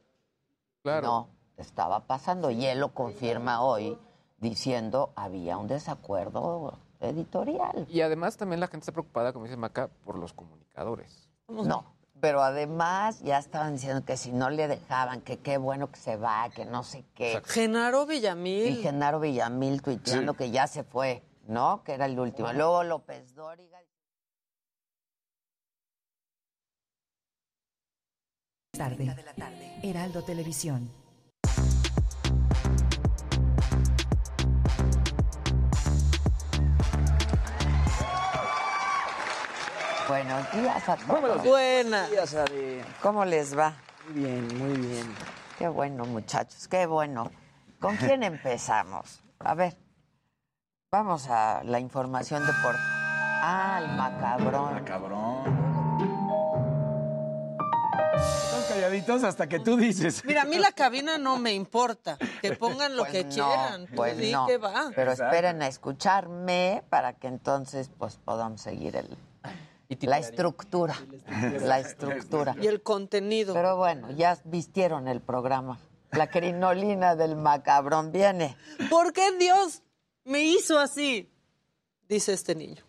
No, 0.83 1.29
estaba 1.57 2.01
pasando 2.07 2.51
y 2.51 2.65
él 2.65 2.79
lo 2.79 2.93
confirma 2.93 3.61
hoy 3.61 3.97
diciendo 4.39 5.11
había 5.15 5.57
un 5.57 5.67
desacuerdo 5.67 6.77
editorial. 6.99 7.85
Y 7.89 8.01
además 8.01 8.37
también 8.37 8.59
la 8.59 8.67
gente 8.67 8.79
está 8.83 8.91
preocupada, 8.91 9.33
como 9.33 9.45
dice 9.45 9.57
Maca, 9.57 9.89
por 10.03 10.17
los 10.17 10.33
comunicadores. 10.33 11.29
No, 11.47 11.85
pero 12.19 12.41
además 12.41 13.21
ya 13.21 13.37
estaban 13.37 13.73
diciendo 13.73 14.03
que 14.05 14.17
si 14.17 14.31
no 14.31 14.49
le 14.49 14.67
dejaban, 14.67 15.21
que 15.21 15.37
qué 15.37 15.57
bueno 15.57 15.91
que 15.91 15.99
se 15.99 16.15
va, 16.17 16.49
que 16.49 16.65
no 16.65 16.83
sé 16.83 17.03
qué. 17.15 17.41
Genaro 17.45 18.05
Villamil. 18.05 18.67
Y 18.79 18.81
Genaro 18.81 19.19
Villamil 19.19 19.81
tuiteando 19.81 20.33
Sí. 20.33 20.37
que 20.37 20.51
ya 20.51 20.67
se 20.67 20.83
fue, 20.83 21.23
¿no? 21.47 21.83
Que 21.83 21.93
era 21.93 22.05
el 22.05 22.19
último. 22.19 22.51
Luego 22.53 22.83
López 22.83 23.35
Dóriga. 23.35 23.79
Tarde. 28.71 29.13
Heraldo 29.83 30.23
Televisión. 30.23 30.89
Buenos 40.23 40.51
días 40.51 40.87
a 40.87 40.97
todos. 40.97 41.43
Buenas. 41.43 42.09
¿Cómo 43.01 43.25
les 43.25 43.57
va? 43.57 43.73
Muy 44.07 44.21
bien, 44.21 44.57
muy 44.59 44.77
bien. 44.77 45.15
Qué 45.57 45.67
bueno, 45.67 46.05
muchachos, 46.05 46.67
qué 46.67 46.85
bueno. 46.85 47.31
¿Con 47.79 47.97
quién 47.97 48.21
empezamos? 48.21 49.23
A 49.39 49.55
ver, 49.55 49.75
vamos 50.91 51.27
a 51.27 51.63
la 51.63 51.79
información 51.79 52.45
de 52.45 52.53
por... 52.61 52.75
Ah, 52.77 53.79
el 53.81 53.97
macabrón. 53.97 54.73
Macabrón. 54.75 55.97
Están 58.13 58.63
calladitos 58.69 59.23
hasta 59.23 59.49
que 59.49 59.59
tú 59.59 59.75
dices. 59.75 60.23
Mira, 60.23 60.43
a 60.43 60.45
mí 60.45 60.59
la 60.59 60.71
cabina 60.71 61.17
no 61.17 61.39
me 61.39 61.53
importa, 61.53 62.19
que 62.43 62.55
pongan 62.55 62.95
lo 62.95 63.05
Pues 63.05 63.11
que 63.11 63.23
no, 63.23 63.29
quieran, 63.31 63.87
Pues 63.95 64.31
no. 64.31 64.45
que 64.45 64.59
va. 64.59 64.91
Pero 64.95 65.13
esperen 65.13 65.63
a 65.63 65.67
escucharme 65.67 66.83
para 66.91 67.13
que 67.13 67.25
entonces 67.25 67.89
pues 67.97 68.17
podamos 68.17 68.61
seguir 68.61 68.95
el, 68.95 69.17
la 70.01 70.19
estructura. 70.19 70.95
La 71.61 71.79
estructura. 71.79 72.55
Y 72.61 72.67
el 72.67 72.81
contenido. 72.81 73.53
Pero 73.53 73.77
bueno, 73.77 74.11
ya 74.11 74.37
vistieron 74.45 75.07
el 75.07 75.21
programa. 75.21 75.79
La 76.11 76.29
crinolina 76.29 77.15
del 77.15 77.35
macabrón 77.35 78.11
viene. 78.11 78.57
¿Por 78.89 79.13
qué 79.13 79.31
Dios 79.37 79.81
me 80.25 80.43
hizo 80.43 80.77
así? 80.79 81.31
Dice 82.07 82.33
este 82.33 82.55
niño. 82.55 82.83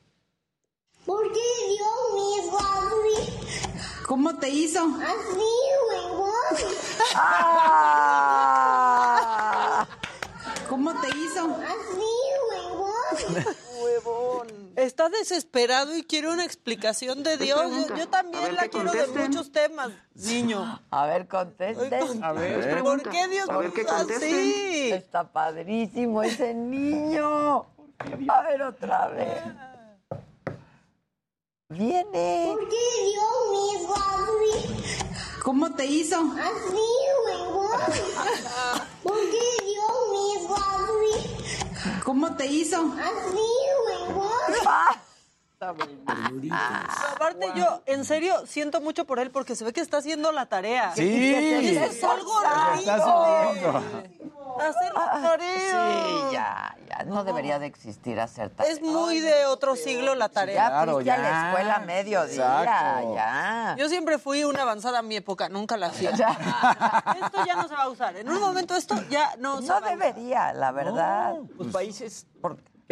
¿Por 1.07 1.23
qué 1.33 1.41
Dios 1.69 1.91
me 2.15 2.21
hizo 2.39 2.59
así? 2.59 4.05
¿Cómo 4.07 4.37
te 4.39 4.49
hizo? 4.49 4.81
Así, 4.81 5.51
huevón. 5.89 6.33
¿Cómo 10.69 11.01
te 11.01 11.09
hizo? 11.09 11.57
Así, 11.57 12.13
huevón. 14.05 14.72
Está 14.76 15.09
desesperado 15.09 15.95
y 15.97 16.03
quiere 16.03 16.28
una 16.28 16.45
explicación 16.45 17.22
de 17.22 17.36
Dios. 17.36 17.88
Yo, 17.88 17.97
yo 17.97 18.09
también 18.09 18.55
la 18.55 18.68
quiero 18.68 18.93
de 18.93 19.07
muchos 19.07 19.53
temas, 19.53 19.90
niño. 20.14 20.80
A 20.90 21.07
ver, 21.07 21.28
contesten. 21.28 22.24
A 22.24 22.32
ver, 22.32 22.82
¿por 22.82 23.03
qué 23.03 23.28
Dios 23.28 23.49
me 23.49 23.66
hizo 23.66 23.93
así? 23.93 24.90
Está 24.93 25.24
padrísimo 25.24 26.22
ese 26.22 26.55
niño. 26.55 27.66
A 28.28 28.43
ver 28.43 28.62
otra 28.62 29.09
vez. 29.09 29.43
Viene. 31.68 32.55
¿Por 32.55 32.68
qué 32.68 32.84
Dios 33.11 33.34
me 33.51 33.59
hizo 33.72 33.95
así? 33.95 35.03
¿Cómo 35.43 35.74
te 35.74 35.86
hizo? 35.86 36.16
Así, 36.16 36.88
huevón. 37.26 37.70
¿Por 39.03 39.18
qué 39.18 39.64
Dios 39.64 39.95
me 40.11 40.18
hizo 40.34 40.55
así? 40.55 42.03
¿Cómo 42.05 42.36
te 42.36 42.47
hizo? 42.47 42.76
Así, 42.78 43.49
aparte 47.15 47.53
yo, 47.55 47.83
en 47.87 48.05
serio, 48.05 48.47
siento 48.47 48.81
mucho 48.81 49.05
por 49.05 49.19
él 49.21 49.31
porque 49.31 49.55
se 49.55 49.65
ve 49.65 49.73
que 49.73 49.81
está 49.81 49.99
haciendo 49.99 50.33
la 50.33 50.47
tarea. 50.47 50.93
Sí. 50.95 51.03
Y 51.05 51.77
eso 51.77 51.85
es 51.85 52.05
algo 52.05 52.33
sufriendo. 52.77 53.83
Hacer 54.59 54.93
la 54.93 55.21
tarea. 55.23 55.59
Sí, 55.59 56.33
ya, 56.33 56.77
ya. 56.89 57.05
No 57.05 57.25
debería 57.25 57.59
de 57.59 57.67
existir 57.67 58.21
hacer 58.21 58.51
tarea. 58.51 58.73
Es 58.73 58.83
muy 58.83 59.21
de 59.21 59.47
otro 59.47 59.77
siglo 59.77 60.15
la 60.15 60.29
tarea. 60.29 60.69
Ya 60.71 60.85
fuiste 60.93 61.11
a 61.11 61.19
la 61.19 61.49
escuela 61.49 61.79
mediodía, 61.79 62.63
Exacto. 62.63 63.15
ya. 63.15 63.77
Yo 63.79 63.89
siempre 63.89 64.19
fui 64.19 64.45
una 64.45 64.63
avanzada 64.63 64.99
a 64.99 65.03
mi 65.03 65.17
época, 65.17 65.49
nunca 65.49 65.77
la 65.77 65.87
hacía. 65.87 66.11
esto 66.11 67.45
ya 67.47 67.55
no 67.55 67.69
se 67.69 67.75
va 67.75 67.85
a 67.85 67.89
usar. 67.89 68.17
En 68.17 68.29
un 68.29 68.41
momento 68.41 68.77
esto 68.77 68.95
ya 69.09 69.35
no, 69.39 69.63
se 69.63 69.69
No 69.69 69.75
va 69.75 69.79
a 69.79 69.81
usar. 69.81 69.99
debería, 69.99 70.53
la 70.53 70.71
verdad. 70.73 71.35
Pues 71.57 71.73
países 71.73 72.27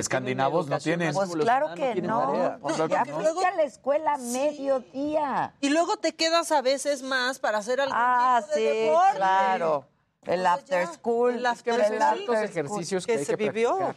Escandinavos 0.01 0.66
no 0.68 0.78
tienen. 0.78 1.14
Pues 1.14 1.30
claro 1.36 1.74
que 1.74 1.94
no. 2.03 2.59
Pues 2.61 2.74
Claro 2.76 2.88
que 2.88 2.94
ya 2.94 3.05
no. 3.05 3.14
fuiste 3.20 3.46
a 3.46 3.55
la 3.55 3.62
escuela 3.62 4.14
a 4.14 4.18
mediodía. 4.18 5.55
Y 5.61 5.68
luego 5.70 5.96
te 5.98 6.14
quedas 6.14 6.51
a 6.53 6.62
veces 6.62 7.03
más 7.03 7.38
para 7.38 7.59
hacer 7.59 7.80
algún 7.80 7.96
Ah, 7.98 8.40
tipo 8.42 8.55
de 8.55 8.61
sí, 8.61 8.78
deporte. 8.86 9.16
claro. 9.16 9.86
El 10.26 10.46
after 10.46 10.86
school. 10.88 11.34
El 11.36 11.46
after 11.46 11.74
el 11.80 11.86
school. 11.86 12.03
after 12.03 12.22
school. 12.24 12.36
ejercicios 12.36 13.07
que 13.07 13.16
que 13.16 13.24
se 13.24 13.36
que 13.38 13.51
vivió. 13.51 13.94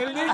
El 0.00 0.14
niño, 0.14 0.32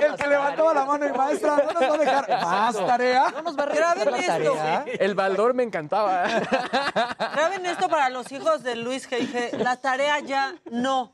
el 0.00 0.14
que 0.16 0.26
levantaba 0.26 0.74
la 0.74 0.84
mano 0.84 1.06
y 1.06 1.12
maestra, 1.12 1.56
no 1.56 1.72
nos 1.72 1.82
va 1.90 1.94
a 1.94 1.98
dejar 1.98 2.42
más 2.42 2.76
tarea. 2.86 3.30
No 3.30 3.42
nos 3.42 3.58
va 3.58 3.62
a 3.64 3.66
Graben 3.66 4.14
esto. 4.16 4.26
tarea. 4.52 4.84
El 4.98 5.14
baldor 5.14 5.54
me 5.54 5.62
encantaba. 5.62 6.24
Graben 7.32 7.64
esto 7.66 7.88
para 7.88 8.10
los 8.10 8.30
hijos 8.32 8.62
de 8.62 8.76
Luis 8.76 9.08
G.I.G. 9.10 9.52
La 9.58 9.76
tarea 9.76 10.20
ya 10.20 10.54
no. 10.70 11.12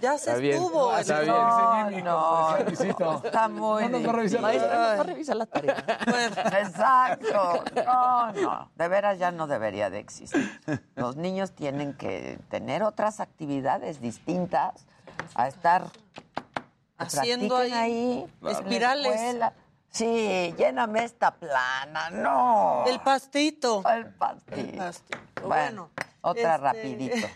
Ya 0.00 0.16
se 0.16 0.30
Está 0.30 0.36
bien, 0.36 0.56
estuvo. 0.62 0.96
está 0.96 1.20
bien. 1.20 2.04
No, 2.04 2.56
no, 2.58 3.16
está 3.24 3.48
muy 3.48 3.82
No 3.84 3.88
nos 3.88 4.06
va 4.06 4.10
a 4.10 4.12
revisar 4.12 4.40
la 4.40 4.48
difícil. 4.50 4.68
Maestra, 4.68 4.78
nos 4.78 4.98
va 4.98 5.00
a 5.00 5.02
revisar 5.04 5.36
la 5.36 5.46
tarea. 5.46 5.84
Exacto. 6.60 7.64
No, 7.84 8.32
no. 8.32 8.70
De 8.76 8.88
veras 8.88 9.18
ya 9.18 9.32
no 9.32 9.46
debería 9.46 9.90
de 9.90 9.98
existir. 9.98 10.60
Los 10.94 11.16
niños 11.16 11.52
tienen 11.52 11.94
que 11.94 12.38
tener 12.48 12.82
otras 12.84 13.18
actividades 13.20 14.00
distintas 14.00 14.86
a 15.34 15.48
estar 15.48 15.86
Haciendo 16.98 17.56
ahí 17.56 18.24
espirales. 18.46 19.14
escuela. 19.20 19.52
Sí, 19.90 20.54
lléname 20.58 21.04
esta 21.04 21.34
plana, 21.34 22.10
no. 22.10 22.84
El 22.86 23.00
pastito. 23.00 23.82
El 23.88 24.06
pastito. 24.14 24.82
Bueno, 25.42 25.48
Bueno, 25.48 25.90
otra 26.20 26.54
este, 26.54 26.58
rapidito. 26.58 27.26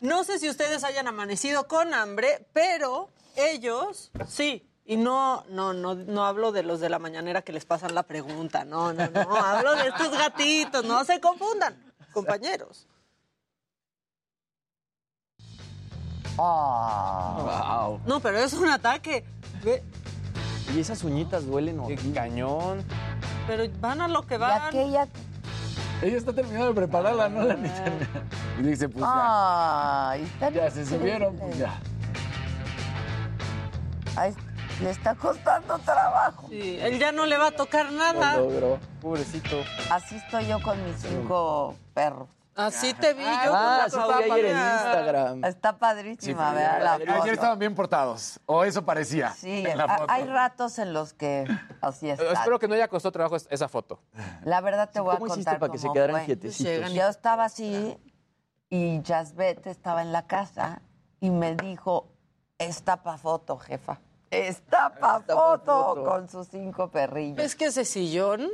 No 0.00 0.24
sé 0.24 0.38
si 0.38 0.48
ustedes 0.48 0.84
hayan 0.84 1.06
amanecido 1.08 1.66
con 1.68 1.94
hambre, 1.94 2.46
pero 2.52 3.08
ellos 3.36 4.10
sí. 4.28 4.66
Y 4.84 4.96
no, 4.96 5.44
no, 5.48 5.72
no, 5.72 5.94
no 5.94 6.24
hablo 6.24 6.50
de 6.50 6.64
los 6.64 6.80
de 6.80 6.88
la 6.88 6.98
mañanera 6.98 7.42
que 7.42 7.52
les 7.52 7.64
pasan 7.64 7.94
la 7.94 8.02
pregunta. 8.02 8.64
No, 8.64 8.92
no, 8.92 9.08
no. 9.08 9.36
Hablo 9.36 9.76
de 9.76 9.88
estos 9.88 10.10
gatitos. 10.10 10.84
No 10.84 11.04
se 11.04 11.20
confundan, 11.20 11.76
compañeros. 12.12 12.88
Ah. 16.38 17.88
Wow. 17.88 18.00
No, 18.06 18.20
pero 18.20 18.38
es 18.38 18.52
un 18.54 18.68
ataque. 18.68 19.24
Ve, 19.62 19.82
Y 20.74 20.80
esas 20.80 21.04
uñitas 21.04 21.46
duelen 21.46 21.86
Qué 21.86 21.96
cañón. 22.12 22.84
Pero 23.46 23.64
van 23.80 24.00
a 24.00 24.08
lo 24.08 24.26
que 24.26 24.34
Y 24.36 24.38
van. 24.38 24.62
aquella. 24.62 25.08
Ella 26.02 26.16
está 26.16 26.32
terminando 26.32 26.68
de 26.68 26.74
prepararla, 26.74 27.28
¿no? 27.28 27.42
La 27.42 27.54
niña. 27.54 27.84
Y 28.58 28.62
dice, 28.62 28.88
pues 28.88 29.04
ya. 29.04 30.10
Ay, 30.10 30.22
está 30.22 30.50
Ya 30.50 30.70
se 30.70 30.86
subieron, 30.86 31.36
pues 31.36 31.58
ya. 31.58 31.78
Ay, 34.16 34.34
le 34.82 34.90
está 34.90 35.14
costando 35.14 35.78
trabajo. 35.78 36.46
Sí, 36.48 36.78
él 36.80 36.98
ya 36.98 37.12
no 37.12 37.26
le 37.26 37.36
va 37.36 37.48
a 37.48 37.50
tocar 37.50 37.92
nada. 37.92 38.38
logró. 38.38 38.78
Pobrecito. 39.00 39.62
Así 39.90 40.16
estoy 40.16 40.46
yo 40.46 40.60
con 40.62 40.82
mis 40.84 40.96
cinco 40.96 41.76
perros. 41.94 42.28
Así 42.60 42.94
te 42.94 43.14
vi 43.14 43.22
yo. 43.24 43.52
Ah, 43.54 43.86
con 43.90 44.02
sí 44.02 44.08
la 44.08 44.16
te 44.18 44.24
vi 44.24 44.30
ayer 44.30 44.44
en. 44.46 44.56
Instagram. 44.56 45.44
Está 45.44 45.78
padrísima, 45.78 46.52
vea 46.52 46.78
la 46.78 46.92
Ayer 46.94 47.08
foto. 47.16 47.30
estaban 47.30 47.58
bien 47.58 47.74
portados. 47.74 48.40
O 48.46 48.64
eso 48.64 48.84
parecía. 48.84 49.30
Sí, 49.30 49.64
en 49.66 49.78
la 49.78 49.88
foto. 49.88 50.06
hay 50.12 50.24
ratos 50.24 50.78
en 50.78 50.92
los 50.92 51.12
que 51.14 51.46
así 51.80 52.10
está. 52.10 52.32
Espero 52.32 52.58
que 52.58 52.68
no 52.68 52.74
haya 52.74 52.88
costado 52.88 53.12
trabajo 53.12 53.36
es- 53.36 53.46
esa 53.50 53.68
foto. 53.68 54.00
La 54.44 54.60
verdad 54.60 54.90
te 54.90 55.00
voy 55.00 55.14
a 55.14 55.18
¿Cómo 55.18 55.26
hiciste 55.26 55.44
contar 55.44 55.58
para 55.60 55.72
que 55.72 55.78
se 55.78 55.90
quedaran 55.92 56.16
fue. 56.16 56.26
quietecitos? 56.26 56.92
Yo 56.92 57.08
estaba 57.08 57.44
así 57.44 57.98
y 58.68 59.02
Jasbet 59.04 59.66
estaba 59.66 60.02
en 60.02 60.12
la 60.12 60.26
casa 60.26 60.82
y 61.20 61.30
me 61.30 61.54
dijo, 61.56 62.06
está 62.58 63.02
pa' 63.02 63.18
foto, 63.18 63.58
jefa. 63.58 63.98
Está 64.30 64.90
pa' 64.94 65.18
Está 65.18 65.34
pa' 65.34 65.42
foto, 65.42 65.84
foto. 65.84 66.04
con 66.04 66.28
sus 66.28 66.46
cinco 66.48 66.88
perrillos. 66.90 67.38
Es 67.44 67.56
que 67.56 67.66
ese 67.66 67.84
sillón 67.84 68.48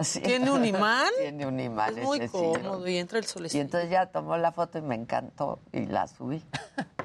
Sí. 0.00 0.20
tiene 0.20 0.50
un 0.50 0.64
imán. 0.64 1.08
Tiene 1.18 1.46
un 1.46 1.58
imán 1.58 1.96
es 1.96 2.04
muy 2.04 2.18
sillón. 2.28 2.62
cómodo 2.62 2.86
y 2.86 2.98
entra 2.98 3.18
el 3.18 3.24
Y 3.24 3.28
solecito. 3.28 3.62
entonces 3.62 3.88
ya 3.90 4.06
tomó 4.06 4.36
la 4.36 4.52
foto 4.52 4.78
y 4.78 4.82
me 4.82 4.94
encantó 4.94 5.60
y 5.72 5.86
la 5.86 6.06
subí. 6.06 6.44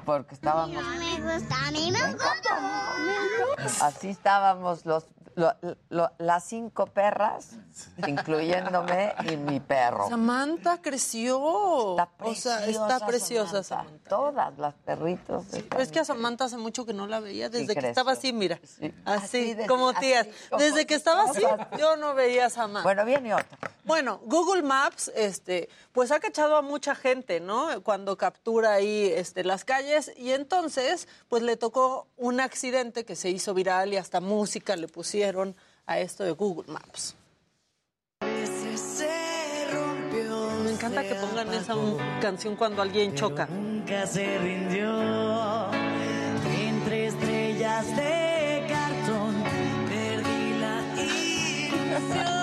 Porque 0.04 0.34
estábamos... 0.34 0.82
me 0.98 1.20
gusta, 1.38 1.54
a 1.66 1.70
mí 1.70 1.90
me 1.90 1.98
encanta. 1.98 2.94
Así 3.80 4.10
estábamos 4.10 4.84
los, 4.84 5.06
lo- 5.34 5.54
lo- 5.88 6.10
las 6.18 6.44
cinco 6.44 6.86
perras, 6.86 7.50
incluyéndome 8.06 9.14
y 9.30 9.36
mi 9.36 9.60
perro. 9.60 10.08
Samantha 10.08 10.80
creció. 10.80 11.92
Está 11.92 12.02
o 12.18 12.34
sea, 12.34 12.56
preciosa 12.58 12.66
está 12.70 13.06
preciosa 13.06 13.62
Samantha. 13.62 13.64
Samantha. 13.64 14.08
Todas 14.08 14.58
las 14.58 14.74
perritos. 14.74 15.44
Es 15.78 15.90
que 15.90 16.00
a 16.00 16.04
Samantha 16.04 16.44
hace 16.44 16.56
mucho 16.58 16.84
que 16.84 16.92
no 16.92 17.06
la 17.06 17.20
veía, 17.20 17.48
desde 17.48 17.66
que 17.68 17.72
creció. 17.74 17.90
estaba 17.90 18.12
así, 18.12 18.32
mira. 18.32 18.58
Sí. 18.64 18.92
Así, 19.04 19.24
Así, 19.24 19.54
desde- 19.54 19.66
como 19.68 19.90
así, 19.90 20.00
tías. 20.00 20.26
como 20.50 20.62
desde 20.62 20.86
que 20.86 20.94
estaba 20.94 21.24
así, 21.24 21.42
yo 21.78 21.96
no 21.96 22.14
veía 22.14 22.46
a 22.46 22.50
Samantha. 22.50 22.82
Bueno, 22.82 23.04
viene 23.04 23.34
otra. 23.34 23.58
Bueno, 23.84 24.20
Google 24.24 24.62
Maps, 24.62 25.10
este, 25.16 25.68
pues 25.92 26.12
ha 26.12 26.20
cachado 26.20 26.56
a 26.56 26.62
mucha 26.62 26.94
gente, 26.94 27.40
¿no? 27.40 27.82
Cuando 27.82 28.16
captura 28.16 28.72
ahí 28.74 29.10
este, 29.12 29.42
las 29.42 29.64
calles 29.64 30.12
y 30.16 30.30
entonces, 30.32 31.08
pues 31.28 31.42
le 31.42 31.56
tocó 31.56 32.06
un 32.16 32.40
accidente 32.40 33.04
que 33.04 33.16
se 33.16 33.30
hizo 33.30 33.54
viral 33.54 33.92
y 33.92 33.96
hasta 33.96 34.20
música 34.20 34.76
le 34.76 34.86
pusieron 34.86 35.21
a 35.86 35.98
esto 36.00 36.24
de 36.24 36.32
Google 36.32 36.72
Maps. 36.72 37.14
Me 40.64 40.70
encanta 40.72 41.02
que 41.02 41.14
pongan 41.14 41.52
esa 41.54 41.74
canción 42.20 42.56
cuando 42.56 42.82
alguien 42.82 43.14
choca. 43.14 43.46
Nunca 43.46 44.06
se 44.06 44.38
rindió 44.38 45.70
entre 46.58 47.06
estrellas 47.06 47.96
de 47.96 48.66
cartón. 48.68 49.44
Perdí 49.88 50.54
la 50.60 50.80
ilusión. 51.02 52.42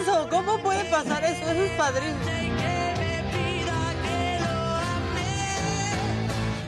Eso, 0.00 0.28
¿cómo 0.30 0.58
puede 0.58 0.84
pasar 0.90 1.24
eso? 1.24 1.42
Eso 1.42 1.62
es 1.62 1.70
padrísimo. 1.72 2.51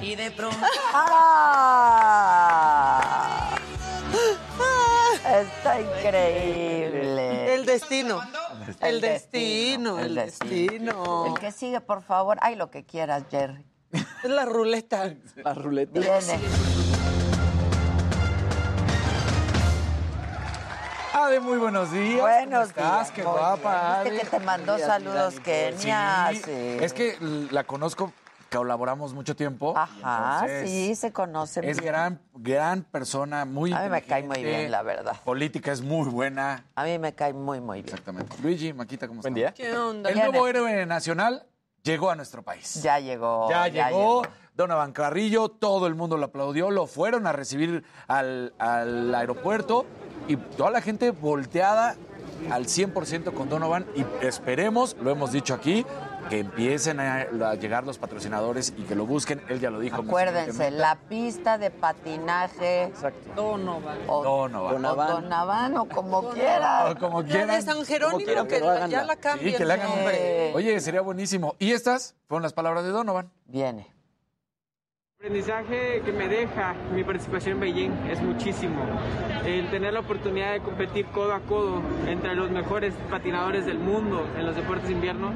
Y 0.04 0.16
de 0.16 0.30
pronto. 0.30 0.58
¡Ah! 0.92 1.88
Está 5.26 5.80
increíble. 5.80 7.54
El 7.54 7.64
destino. 7.64 8.20
El 8.80 9.00
destino, 9.00 9.98
el 9.98 10.14
destino. 10.14 11.26
El 11.26 11.40
que 11.40 11.50
sigue, 11.52 11.80
por 11.80 12.02
favor. 12.02 12.36
Ay, 12.42 12.54
lo 12.56 12.70
que 12.70 12.84
quieras, 12.84 13.24
Jerry. 13.30 13.64
Es 13.92 14.30
la 14.30 14.44
ruleta. 14.44 15.14
La 15.36 15.54
ruleta. 15.54 15.98
Viene. 15.98 16.38
Ade, 21.14 21.40
muy 21.40 21.56
buenos 21.58 21.90
días. 21.92 22.20
Buenos 22.20 22.72
¿Cómo 22.72 22.86
estás? 22.86 22.92
días, 22.92 23.10
Qué 23.12 23.22
guapa, 23.22 24.00
Ade. 24.00 24.18
que 24.18 24.26
te 24.26 24.40
mandó 24.40 24.76
saludos 24.78 25.40
Kenia. 25.40 26.28
Sí, 26.32 26.42
sí. 26.44 26.76
Es 26.80 26.92
que 26.92 27.16
la 27.50 27.64
conozco, 27.64 28.12
colaboramos 28.58 29.12
mucho 29.14 29.34
tiempo. 29.34 29.74
Ajá, 29.76 30.46
sí, 30.64 30.94
se 30.94 31.12
conoce. 31.12 31.68
Es 31.68 31.80
gran, 31.80 32.20
gran 32.34 32.82
persona, 32.82 33.44
muy 33.44 33.72
A 33.72 33.82
mí 33.82 33.88
me 33.88 34.02
cae 34.02 34.22
muy 34.22 34.42
bien, 34.42 34.70
la 34.70 34.82
verdad. 34.82 35.16
Política 35.24 35.72
es 35.72 35.82
muy 35.82 36.08
buena. 36.08 36.64
A 36.74 36.84
mí 36.84 36.98
me 36.98 37.14
cae 37.14 37.32
muy, 37.32 37.60
muy 37.60 37.82
bien. 37.82 37.86
Exactamente. 37.86 38.36
Luigi, 38.42 38.72
Maquita, 38.72 39.08
¿cómo 39.08 39.20
Buen 39.22 39.36
estás? 39.36 39.54
día. 39.56 39.70
¿Qué 39.70 39.76
onda? 39.76 40.10
El 40.10 40.18
nuevo 40.18 40.46
héroe 40.46 40.86
nacional 40.86 41.46
llegó 41.82 42.10
a 42.10 42.16
nuestro 42.16 42.42
país. 42.42 42.82
Ya 42.82 42.98
llegó. 42.98 43.48
Ya, 43.50 43.68
llegó, 43.68 44.22
Donovan 44.54 44.92
Carrillo, 44.92 45.48
todo 45.48 45.86
el 45.86 45.94
mundo 45.94 46.16
lo 46.16 46.26
aplaudió, 46.26 46.70
lo 46.70 46.86
fueron 46.86 47.26
a 47.26 47.32
recibir 47.32 47.84
al, 48.06 48.54
al 48.58 49.14
aeropuerto 49.14 49.84
y 50.28 50.36
toda 50.36 50.70
la 50.70 50.80
gente 50.80 51.10
volteada 51.10 51.96
al 52.50 52.66
100% 52.66 53.32
con 53.34 53.48
Donovan 53.48 53.86
y 53.96 54.04
esperemos, 54.24 54.96
lo 55.00 55.10
hemos 55.10 55.32
dicho 55.32 55.54
aquí, 55.54 55.84
que 56.28 56.38
empiecen 56.40 57.00
a, 57.00 57.20
a 57.50 57.54
llegar 57.54 57.84
los 57.84 57.98
patrocinadores 57.98 58.72
y 58.76 58.82
que 58.82 58.94
lo 58.94 59.06
busquen, 59.06 59.42
él 59.48 59.60
ya 59.60 59.70
lo 59.70 59.78
dijo. 59.78 60.02
Acuérdense, 60.02 60.70
la 60.70 60.96
pista 61.08 61.58
de 61.58 61.70
patinaje. 61.70 62.84
Exacto. 62.84 63.30
Donovan. 63.34 63.98
O, 64.06 64.22
Donovan. 64.22 64.84
o 64.84 64.94
Donavan, 65.06 65.76
o 65.76 65.88
como 65.88 66.30
quiera. 66.30 66.84
meta. 66.88 67.00
como 67.00 67.22
La 67.22 67.28
quieran. 67.28 67.48
de 67.56 67.62
San 67.62 67.84
Jerónimo, 67.84 68.18
quieran, 68.24 68.46
que 68.48 68.60
la- 68.60 68.86
ya 68.88 69.04
la 69.04 69.16
cambien. 69.16 69.52
Sí, 69.52 69.56
que 69.58 69.64
le 69.64 69.72
hagan 69.74 69.90
un... 69.90 70.54
Oye, 70.56 70.80
sería 70.80 71.00
buenísimo. 71.00 71.54
Y 71.58 71.72
estas 71.72 72.14
fueron 72.28 72.42
las 72.42 72.52
palabras 72.52 72.84
de 72.84 72.90
Donovan. 72.90 73.30
Viene. 73.46 73.93
Aprendizaje 75.24 76.02
que 76.04 76.12
me 76.12 76.28
deja 76.28 76.74
mi 76.94 77.02
participación 77.02 77.54
en 77.54 77.60
Beijing 77.60 77.92
es 78.10 78.20
muchísimo. 78.20 78.76
El 79.46 79.70
tener 79.70 79.94
la 79.94 80.00
oportunidad 80.00 80.52
de 80.52 80.60
competir 80.60 81.06
codo 81.06 81.32
a 81.32 81.40
codo 81.40 81.80
entre 82.06 82.34
los 82.34 82.50
mejores 82.50 82.92
patinadores 83.08 83.64
del 83.64 83.78
mundo 83.78 84.26
en 84.38 84.44
los 84.44 84.54
deportes 84.54 84.88
de 84.88 84.92
invierno 84.92 85.32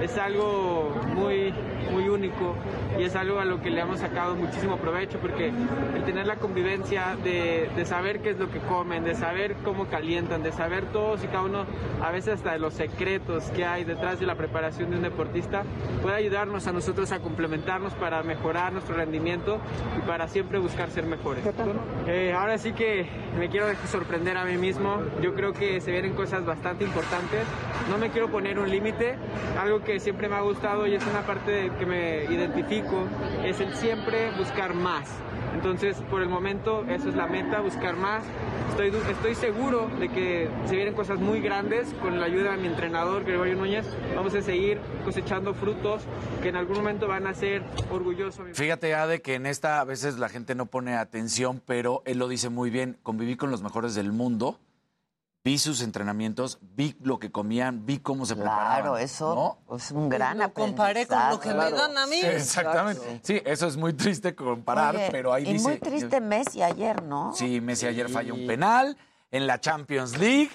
es 0.00 0.16
algo 0.16 0.94
muy, 1.16 1.52
muy 1.92 2.08
único 2.08 2.54
y 2.96 3.02
es 3.02 3.16
algo 3.16 3.40
a 3.40 3.44
lo 3.44 3.60
que 3.60 3.70
le 3.70 3.80
hemos 3.80 3.98
sacado 3.98 4.36
muchísimo 4.36 4.76
provecho 4.76 5.18
porque 5.18 5.48
el 5.48 6.04
tener 6.04 6.28
la 6.28 6.36
convivencia 6.36 7.16
de, 7.24 7.68
de 7.74 7.84
saber 7.84 8.22
qué 8.22 8.30
es 8.30 8.38
lo 8.38 8.48
que 8.48 8.60
comen, 8.60 9.02
de 9.02 9.16
saber 9.16 9.56
cómo 9.64 9.86
calientan, 9.86 10.44
de 10.44 10.52
saber 10.52 10.84
todos 10.92 11.24
y 11.24 11.26
cada 11.26 11.42
uno, 11.42 11.66
a 12.00 12.12
veces 12.12 12.34
hasta 12.34 12.52
de 12.52 12.60
los 12.60 12.74
secretos 12.74 13.42
que 13.50 13.64
hay 13.64 13.82
detrás 13.82 14.20
de 14.20 14.26
la 14.26 14.36
preparación 14.36 14.90
de 14.90 14.98
un 14.98 15.02
deportista, 15.02 15.64
puede 16.00 16.14
ayudarnos 16.14 16.68
a 16.68 16.72
nosotros 16.72 17.10
a 17.10 17.18
complementarnos 17.18 17.92
para 17.94 18.22
mejorar 18.22 18.72
nuestro 18.72 18.94
rendimiento 18.94 19.31
y 19.32 20.00
para 20.06 20.28
siempre 20.28 20.58
buscar 20.58 20.90
ser 20.90 21.06
mejores. 21.06 21.44
Eh, 22.06 22.34
ahora 22.36 22.58
sí 22.58 22.72
que 22.72 23.06
me 23.38 23.48
quiero 23.48 23.66
sorprender 23.90 24.36
a 24.36 24.44
mí 24.44 24.56
mismo. 24.56 24.98
Yo 25.22 25.34
creo 25.34 25.52
que 25.52 25.80
se 25.80 25.90
vienen 25.90 26.14
cosas 26.14 26.44
bastante 26.44 26.84
importantes. 26.84 27.44
No 27.90 27.98
me 27.98 28.10
quiero 28.10 28.28
poner 28.28 28.58
un 28.58 28.70
límite. 28.70 29.16
Algo 29.58 29.82
que 29.82 30.00
siempre 30.00 30.28
me 30.28 30.36
ha 30.36 30.40
gustado 30.40 30.86
y 30.86 30.94
es 30.94 31.06
una 31.06 31.22
parte 31.22 31.70
que 31.78 31.86
me 31.86 32.24
identifico 32.24 33.04
es 33.44 33.60
el 33.60 33.74
siempre 33.74 34.30
buscar 34.36 34.74
más. 34.74 35.08
Entonces, 35.54 35.96
por 36.10 36.22
el 36.22 36.28
momento, 36.28 36.84
eso 36.88 37.08
es 37.08 37.14
la 37.14 37.26
meta, 37.26 37.60
buscar 37.60 37.96
más. 37.96 38.24
Estoy, 38.70 38.92
estoy 39.10 39.34
seguro 39.34 39.88
de 39.98 40.08
que 40.08 40.48
se 40.66 40.76
vienen 40.76 40.94
cosas 40.94 41.18
muy 41.18 41.40
grandes 41.40 41.92
con 42.00 42.18
la 42.18 42.26
ayuda 42.26 42.52
de 42.52 42.56
mi 42.56 42.68
entrenador, 42.68 43.24
Gregorio 43.24 43.54
Núñez. 43.54 43.86
Vamos 44.16 44.34
a 44.34 44.42
seguir 44.42 44.80
cosechando 45.04 45.52
frutos 45.54 46.02
que 46.42 46.48
en 46.48 46.56
algún 46.56 46.78
momento 46.78 47.06
van 47.06 47.26
a 47.26 47.34
ser 47.34 47.62
orgullosos. 47.90 48.46
Fíjate, 48.54 48.94
Ade, 48.94 49.20
que 49.20 49.34
en 49.34 49.46
esta 49.46 49.80
a 49.80 49.84
veces 49.84 50.18
la 50.18 50.28
gente 50.28 50.54
no 50.54 50.66
pone 50.66 50.94
atención, 50.94 51.62
pero 51.64 52.02
él 52.06 52.18
lo 52.18 52.28
dice 52.28 52.48
muy 52.48 52.70
bien. 52.70 52.96
Conviví 53.02 53.36
con 53.36 53.50
los 53.50 53.62
mejores 53.62 53.94
del 53.94 54.12
mundo. 54.12 54.58
Vi 55.44 55.58
sus 55.58 55.82
entrenamientos, 55.82 56.58
vi 56.60 56.96
lo 57.02 57.18
que 57.18 57.32
comían, 57.32 57.84
vi 57.84 57.98
cómo 57.98 58.26
se 58.26 58.36
preparaban. 58.36 58.82
Claro, 58.82 58.96
eso 58.98 59.58
es 59.74 59.90
un 59.90 60.08
gran 60.08 60.38
Lo 60.38 60.52
comparé 60.52 61.06
con 61.06 61.18
lo 61.30 61.40
que 61.40 61.48
me 61.52 61.70
dan 61.70 61.98
a 61.98 62.06
mí. 62.06 62.20
Exactamente. 62.22 63.20
Sí, 63.22 63.42
eso 63.44 63.66
es 63.66 63.76
muy 63.76 63.92
triste 63.92 64.34
comparar, 64.34 64.94
Oye, 64.94 65.08
pero 65.10 65.32
ahí 65.32 65.48
y 65.48 65.54
dice. 65.54 65.68
muy 65.68 65.78
triste 65.78 66.20
Messi 66.20 66.62
ayer, 66.62 67.02
¿no? 67.02 67.32
Sí, 67.34 67.60
Messi 67.60 67.86
ayer 67.86 68.08
falla 68.08 68.32
un 68.32 68.46
penal 68.46 68.96
en 69.30 69.46
la 69.46 69.60
Champions 69.60 70.16
League. 70.18 70.50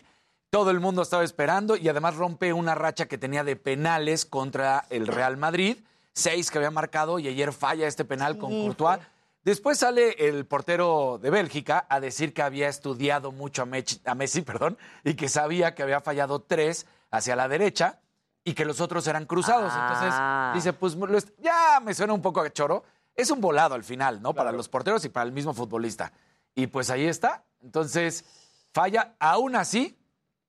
Todo 0.49 0.71
el 0.71 0.79
mundo 0.79 1.01
estaba 1.01 1.23
esperando 1.23 1.75
y 1.75 1.89
además 1.89 2.15
rompe 2.15 2.53
una 2.53 2.73
racha 2.73 3.07
que 3.07 3.17
tenía 3.17 3.43
de 3.43 3.57
penales 3.57 4.25
contra 4.25 4.85
el 4.89 5.07
Real 5.07 5.35
Madrid. 5.35 5.77
Seis 6.13 6.49
que 6.49 6.57
había 6.57 6.71
marcado 6.71 7.19
y 7.19 7.27
ayer 7.27 7.51
falla 7.51 7.87
este 7.87 8.05
penal 8.05 8.37
con 8.37 8.49
Courtois. 8.51 8.99
Después 9.47 9.77
sale 9.77 10.27
el 10.27 10.45
portero 10.45 11.19
de 11.21 11.29
Bélgica 11.29 11.85
a 11.89 12.01
decir 12.01 12.33
que 12.33 12.41
había 12.41 12.67
estudiado 12.67 13.31
mucho 13.31 13.61
a, 13.61 13.65
Mech- 13.65 14.01
a 14.05 14.13
Messi 14.13 14.41
perdón, 14.43 14.77
y 15.05 15.13
que 15.13 15.29
sabía 15.29 15.73
que 15.73 15.83
había 15.83 16.01
fallado 16.01 16.41
tres 16.41 16.85
hacia 17.11 17.37
la 17.37 17.47
derecha 17.47 18.01
y 18.43 18.55
que 18.55 18.65
los 18.65 18.81
otros 18.81 19.07
eran 19.07 19.25
cruzados. 19.25 19.71
Ah. 19.73 20.51
Entonces 20.53 20.65
dice, 20.65 20.73
pues 20.73 20.97
ya 21.37 21.79
me 21.81 21.93
suena 21.93 22.11
un 22.11 22.21
poco 22.21 22.41
a 22.41 22.51
choro. 22.51 22.83
Es 23.15 23.31
un 23.31 23.39
volado 23.39 23.73
al 23.73 23.85
final, 23.85 24.21
¿no? 24.21 24.33
Para 24.33 24.51
los 24.51 24.67
porteros 24.67 25.05
y 25.05 25.09
para 25.09 25.25
el 25.25 25.31
mismo 25.31 25.53
futbolista. 25.53 26.11
Y 26.53 26.67
pues 26.67 26.89
ahí 26.89 27.05
está. 27.05 27.45
Entonces, 27.61 28.25
falla. 28.73 29.15
Aún 29.17 29.55
así, 29.55 29.97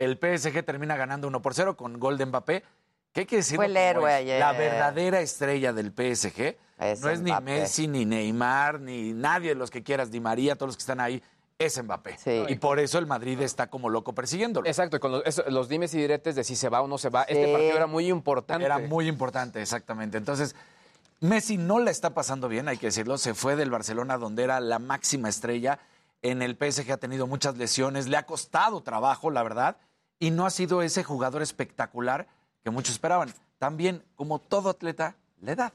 el 0.00 0.18
PSG 0.18 0.64
termina 0.64 0.96
ganando 0.96 1.28
1 1.28 1.40
por 1.40 1.54
0 1.54 1.76
con 1.76 2.00
gol 2.00 2.18
de 2.18 2.26
Mbappé. 2.26 2.64
¿Qué 3.12 3.20
hay 3.20 3.26
que 3.26 3.36
decir? 3.36 3.56
Fue 3.56 3.66
el 3.66 3.76
héroe 3.76 4.12
ayer. 4.12 4.40
La 4.40 4.52
verdadera 4.52 5.20
estrella 5.20 5.72
del 5.72 5.92
PSG. 5.92 6.56
Es 6.78 7.00
no 7.00 7.10
es 7.10 7.20
ni. 7.20 7.32
Messi, 7.42 7.88
ni 7.88 8.04
Neymar, 8.04 8.80
ni 8.80 9.12
nadie 9.12 9.50
de 9.50 9.54
los 9.54 9.70
que 9.70 9.82
quieras, 9.82 10.10
ni 10.10 10.20
María, 10.20 10.54
todos 10.54 10.68
los 10.68 10.76
que 10.76 10.82
están 10.82 11.00
ahí. 11.00 11.22
Es 11.58 11.82
Mbappé. 11.82 12.18
Y 12.48 12.54
por 12.54 12.78
eso 12.78 12.98
el 12.98 13.06
Madrid 13.06 13.40
está 13.40 13.66
como 13.66 13.90
loco 13.90 14.14
persiguiéndolo. 14.14 14.68
Exacto, 14.68 14.96
y 14.96 15.00
con 15.00 15.10
los, 15.10 15.42
los 15.48 15.68
dimes 15.68 15.92
y 15.94 15.98
diretes 15.98 16.36
de 16.36 16.44
si 16.44 16.54
se 16.54 16.68
va 16.68 16.80
o 16.82 16.86
no 16.86 16.98
se 16.98 17.08
va. 17.08 17.22
Este 17.22 17.52
partido 17.52 17.76
era 17.76 17.88
muy 17.88 18.08
importante. 18.08 18.64
Era 18.64 18.78
muy 18.78 19.08
importante, 19.08 19.60
exactamente. 19.60 20.18
Entonces, 20.18 20.54
Messi 21.18 21.56
no 21.56 21.80
la 21.80 21.90
está 21.90 22.14
pasando 22.14 22.48
bien, 22.48 22.68
hay 22.68 22.76
que 22.76 22.86
decirlo. 22.86 23.18
Se 23.18 23.34
fue 23.34 23.56
del 23.56 23.70
Barcelona, 23.70 24.18
donde 24.18 24.44
era 24.44 24.60
la 24.60 24.78
máxima 24.78 25.28
estrella. 25.28 25.80
En 26.22 26.42
el 26.42 26.56
PSG 26.56 26.92
ha 26.92 26.96
tenido 26.98 27.26
muchas 27.26 27.56
lesiones, 27.56 28.06
le 28.06 28.16
ha 28.16 28.24
costado 28.24 28.80
trabajo, 28.82 29.30
la 29.32 29.42
verdad, 29.42 29.78
y 30.20 30.30
no 30.30 30.46
ha 30.46 30.50
sido 30.50 30.82
ese 30.82 31.02
jugador 31.02 31.42
espectacular 31.42 32.28
que 32.62 32.70
muchos 32.70 32.92
esperaban. 32.92 33.32
También, 33.58 34.04
como 34.14 34.38
todo 34.38 34.70
atleta, 34.70 35.16
la 35.40 35.52
edad. 35.52 35.72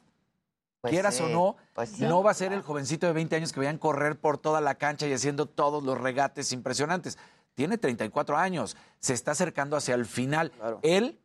Pues 0.82 0.92
Quieras 0.92 1.16
sí, 1.16 1.24
o 1.24 1.30
no, 1.30 1.56
pues 1.74 1.92
sí. 1.92 2.04
no 2.04 2.24
va 2.24 2.32
a 2.32 2.34
ser 2.34 2.52
el 2.52 2.62
jovencito 2.62 3.08
de 3.08 3.14
20 3.14 3.38
años 3.38 3.54
que 3.54 3.60
vayan 3.62 3.78
a 3.78 3.80
correr 3.80 4.20
por 4.20 4.38
toda 4.38 4.60
la 4.60 4.76
cancha 4.76 5.08
y 5.08 5.14
haciendo 5.14 5.46
todos 5.46 5.82
los 5.82 5.98
regates 5.98 6.52
impresionantes. 6.52 7.18
Tiene 7.54 7.78
34 7.78 8.36
años, 8.36 8.76
se 9.00 9.14
está 9.14 9.32
acercando 9.32 9.78
hacia 9.78 9.96
el 9.96 10.06
final. 10.06 10.52
Él, 10.82 11.22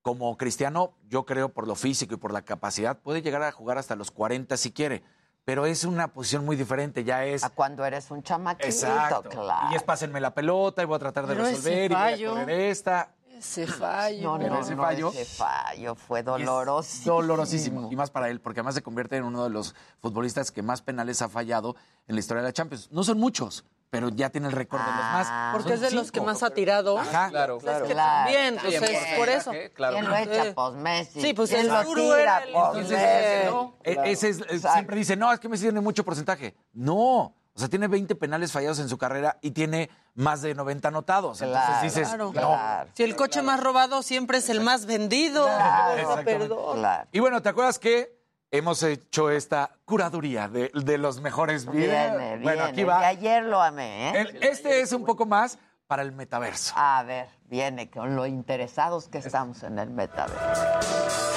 como 0.00 0.34
cristiano, 0.38 0.94
yo 1.08 1.26
creo 1.26 1.50
por 1.50 1.66
lo 1.66 1.74
físico 1.74 2.14
y 2.14 2.16
por 2.16 2.32
la 2.32 2.42
capacidad, 2.42 3.00
puede 3.00 3.20
llegar 3.20 3.42
a 3.42 3.52
jugar 3.52 3.76
hasta 3.76 3.96
los 3.96 4.10
40 4.10 4.56
si 4.56 4.72
quiere, 4.72 5.02
pero 5.44 5.66
es 5.66 5.84
una 5.84 6.08
posición 6.14 6.46
muy 6.46 6.56
diferente, 6.56 7.04
ya 7.04 7.26
es... 7.26 7.44
A 7.44 7.50
cuando 7.50 7.84
eres 7.84 8.10
un 8.10 8.22
chamaquito, 8.22 8.66
Exacto. 8.66 9.28
claro. 9.28 9.72
Y 9.72 9.74
es 9.74 9.82
pásenme 9.82 10.20
la 10.20 10.32
pelota 10.32 10.82
y 10.82 10.86
voy 10.86 10.96
a 10.96 11.00
tratar 11.00 11.26
de 11.26 11.34
Pero 11.34 11.48
resolver 11.48 11.90
y 11.90 11.94
voy 11.94 12.24
a 12.24 12.30
correr 12.30 12.60
esta. 12.60 13.14
Ese 13.42 13.66
fallo. 13.66 14.22
No, 14.32 14.38
Pero 14.38 14.54
no, 14.54 14.60
ese 14.60 14.74
no, 14.76 14.82
fallo- 14.82 15.10
ese 15.12 15.24
fallo 15.24 15.94
fue 15.96 16.22
dolorosísimo. 16.22 17.14
Dolorosísimo. 17.16 17.88
Y 17.90 17.96
más 17.96 18.10
para 18.10 18.28
él, 18.30 18.40
porque 18.40 18.60
además 18.60 18.74
se 18.76 18.82
convierte 18.82 19.16
en 19.16 19.24
uno 19.24 19.42
de 19.44 19.50
los 19.50 19.74
futbolistas 20.00 20.52
que 20.52 20.62
más 20.62 20.80
penales 20.80 21.22
ha 21.22 21.28
fallado 21.28 21.74
en 22.06 22.14
la 22.14 22.20
historia 22.20 22.42
de 22.42 22.48
la 22.48 22.52
Champions. 22.52 22.88
No 22.92 23.02
son 23.02 23.18
muchos, 23.18 23.64
pero 23.90 24.10
ya 24.10 24.30
tiene 24.30 24.46
el 24.46 24.52
récord 24.52 24.80
de 24.80 24.86
los 24.86 24.94
más. 24.96 25.52
Porque 25.52 25.70
Son 25.76 25.84
es 25.84 25.90
de 25.90 25.96
los 25.96 26.12
que 26.12 26.20
más 26.20 26.42
ha 26.44 26.50
tirado. 26.50 26.98
Ajá. 26.98 27.30
Claro, 27.30 27.58
Pues 27.58 27.76
es 27.76 27.82
que 27.82 27.92
Claro. 27.94 28.24
también, 28.24 28.58
pues 28.62 28.74
También. 28.80 29.02
es 29.04 29.18
por 29.18 29.28
eso. 29.28 29.50
Claro. 29.74 29.94
¿Quién 29.96 30.08
lo 30.08 30.16
echa? 30.16 30.54
Pues 30.54 30.74
Messi. 30.74 31.20
Sí, 31.20 31.34
pues 31.34 31.50
¿Quién 31.50 31.62
el 31.62 31.68
lo 31.68 31.82
duro 31.82 32.02
tira? 32.16 32.42
Pues 32.44 32.54
Entonces, 32.76 32.90
Messi. 32.98 33.50
¿no? 33.50 33.74
E- 33.82 33.98
ese 34.12 34.28
es, 34.30 34.40
eh, 34.48 34.58
siempre 34.60 34.96
dice, 34.96 35.16
no, 35.16 35.32
es 35.32 35.40
que 35.40 35.48
Messi 35.48 35.64
tiene 35.64 35.80
mucho 35.80 36.04
porcentaje. 36.04 36.54
No, 36.72 37.34
o 37.54 37.58
sea, 37.58 37.68
tiene 37.68 37.86
20 37.88 38.14
penales 38.14 38.50
fallados 38.52 38.78
en 38.78 38.88
su 38.88 38.96
carrera 38.98 39.38
y 39.42 39.50
tiene 39.50 39.90
más 40.14 40.40
de 40.42 40.54
90 40.54 40.88
anotados. 40.88 41.40
Entonces 41.42 41.66
Claro, 41.68 41.82
dices, 41.84 42.08
Claro. 42.08 42.32
no. 42.34 42.90
Si 42.94 43.02
el 43.02 43.14
coche 43.16 43.42
más 43.42 43.60
robado 43.60 44.02
siempre 44.02 44.38
es 44.38 44.48
el 44.48 44.60
más 44.60 44.86
vendido. 44.86 45.46
Exactamente. 45.48 46.24
perdón. 46.24 46.86
Y 47.12 47.20
bueno, 47.20 47.42
¿te 47.42 47.48
acuerdas 47.50 47.78
que 47.78 48.20
hemos 48.50 48.82
hecho 48.82 49.30
esta 49.30 49.70
curaduría 49.84 50.48
de, 50.48 50.70
de 50.74 50.98
los 50.98 51.20
mejores 51.20 51.66
videos? 51.66 52.10
Viene, 52.18 52.42
Bueno, 52.42 52.64
viene. 52.64 52.70
aquí 52.70 52.84
va. 52.84 53.00
De 53.00 53.06
ayer 53.06 53.42
lo 53.44 53.60
amé, 53.62 54.10
¿eh? 54.10 54.20
El- 54.20 54.42
este 54.42 54.80
es 54.80 54.92
un 54.92 55.04
poco 55.04 55.26
más 55.26 55.58
para 55.86 56.02
el 56.02 56.12
metaverso. 56.12 56.72
A 56.76 57.02
ver, 57.02 57.28
viene 57.44 57.90
con 57.90 58.16
lo 58.16 58.26
interesados 58.26 59.08
que 59.08 59.18
estamos 59.18 59.62
en 59.62 59.78
el 59.78 59.90
metaverso. 59.90 61.31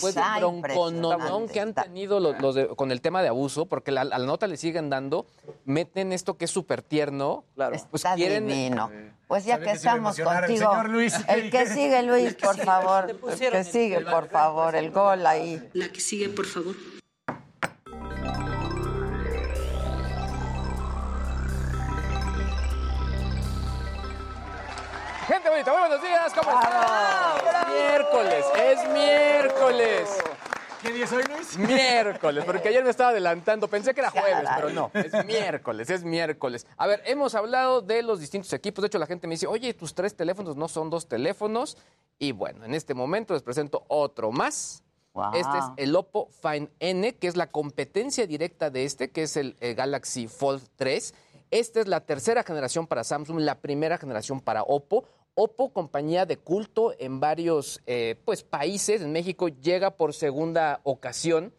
Después 0.00 0.14
del 0.14 0.60
broncononón 0.60 1.48
que 1.48 1.60
han 1.60 1.74
tenido 1.74 2.20
los, 2.20 2.40
los 2.40 2.54
de- 2.54 2.68
con 2.68 2.90
el 2.90 3.00
tema 3.00 3.22
de 3.22 3.28
abuso, 3.28 3.66
porque 3.66 3.90
la- 3.92 4.00
a 4.02 4.04
la 4.04 4.18
nota 4.18 4.46
le 4.46 4.56
siguen 4.56 4.88
dando, 4.90 5.26
meten 5.64 6.12
esto 6.12 6.36
que 6.36 6.46
es 6.46 6.50
súper 6.50 6.82
tierno. 6.82 7.44
Claro. 7.54 7.76
Pues 7.90 8.00
Está 8.04 8.14
quieren. 8.14 8.46
divino. 8.46 8.90
Pues 9.28 9.44
ya 9.44 9.60
que 9.60 9.70
estamos 9.70 10.18
el 10.18 10.24
contigo. 10.24 10.46
señor 10.70 10.88
Luis. 10.88 11.14
El 11.28 11.50
que 11.50 11.66
sigue, 11.66 12.02
Luis, 12.02 12.34
por 12.34 12.56
favor. 12.56 13.10
El 13.40 13.50
que 13.52 13.64
sigue, 13.64 14.00
por 14.00 14.28
favor. 14.28 14.74
El 14.74 14.90
gol 14.90 15.24
ahí. 15.26 15.68
La 15.74 15.88
que 15.90 16.00
sigue, 16.00 16.28
por 16.28 16.46
favor. 16.46 16.74
Gente 25.26 25.48
bonita, 25.48 25.70
muy 25.70 25.80
buenos 25.80 26.02
días, 26.02 26.32
¿cómo 26.34 26.50
están? 26.60 27.69
Es 27.80 27.98
miércoles, 27.98 28.44
es 28.58 28.92
miércoles. 28.92 30.08
¿Qué 30.82 30.92
día 30.92 31.04
es 31.04 31.12
hoy, 31.12 31.22
Luis? 31.24 31.58
Miércoles, 31.58 32.44
porque 32.44 32.68
ayer 32.68 32.84
me 32.84 32.90
estaba 32.90 33.10
adelantando. 33.10 33.68
Pensé 33.68 33.94
que 33.94 34.00
era 34.00 34.10
jueves, 34.10 34.48
pero 34.56 34.70
no. 34.70 34.90
Es 34.94 35.24
miércoles, 35.24 35.88
es 35.90 36.04
miércoles. 36.04 36.66
A 36.76 36.86
ver, 36.86 37.02
hemos 37.06 37.34
hablado 37.34 37.80
de 37.80 38.02
los 38.02 38.20
distintos 38.20 38.52
equipos. 38.52 38.82
De 38.82 38.86
hecho, 38.86 38.98
la 38.98 39.06
gente 39.06 39.26
me 39.26 39.34
dice, 39.34 39.46
oye, 39.46 39.72
tus 39.74 39.94
tres 39.94 40.14
teléfonos 40.14 40.56
no 40.56 40.68
son 40.68 40.90
dos 40.90 41.08
teléfonos. 41.08 41.78
Y 42.18 42.32
bueno, 42.32 42.64
en 42.64 42.74
este 42.74 42.94
momento 42.94 43.34
les 43.34 43.42
presento 43.42 43.84
otro 43.88 44.30
más. 44.30 44.82
Wow. 45.12 45.34
Este 45.34 45.58
es 45.58 45.64
el 45.76 45.96
Oppo 45.96 46.28
Find 46.42 46.68
N, 46.78 47.14
que 47.14 47.28
es 47.28 47.36
la 47.36 47.48
competencia 47.48 48.26
directa 48.26 48.70
de 48.70 48.84
este, 48.84 49.10
que 49.10 49.22
es 49.24 49.36
el, 49.36 49.56
eh, 49.60 49.74
Galaxy 49.74 50.28
Fold 50.28 50.62
3. 50.76 51.14
Esta 51.50 51.80
es 51.80 51.88
la 51.88 52.00
tercera 52.00 52.42
generación 52.44 52.86
para 52.86 53.04
Samsung, 53.04 53.40
la 53.40 53.56
primera 53.56 53.98
generación 53.98 54.40
para 54.40 54.62
Oppo. 54.62 55.04
Oppo, 55.34 55.72
compañía 55.72 56.26
de 56.26 56.36
culto 56.36 56.92
en 56.98 57.20
varios 57.20 57.80
eh, 57.86 58.16
pues, 58.24 58.42
países, 58.42 59.00
en 59.00 59.12
México 59.12 59.48
llega 59.48 59.92
por 59.96 60.12
segunda 60.14 60.80
ocasión. 60.84 61.52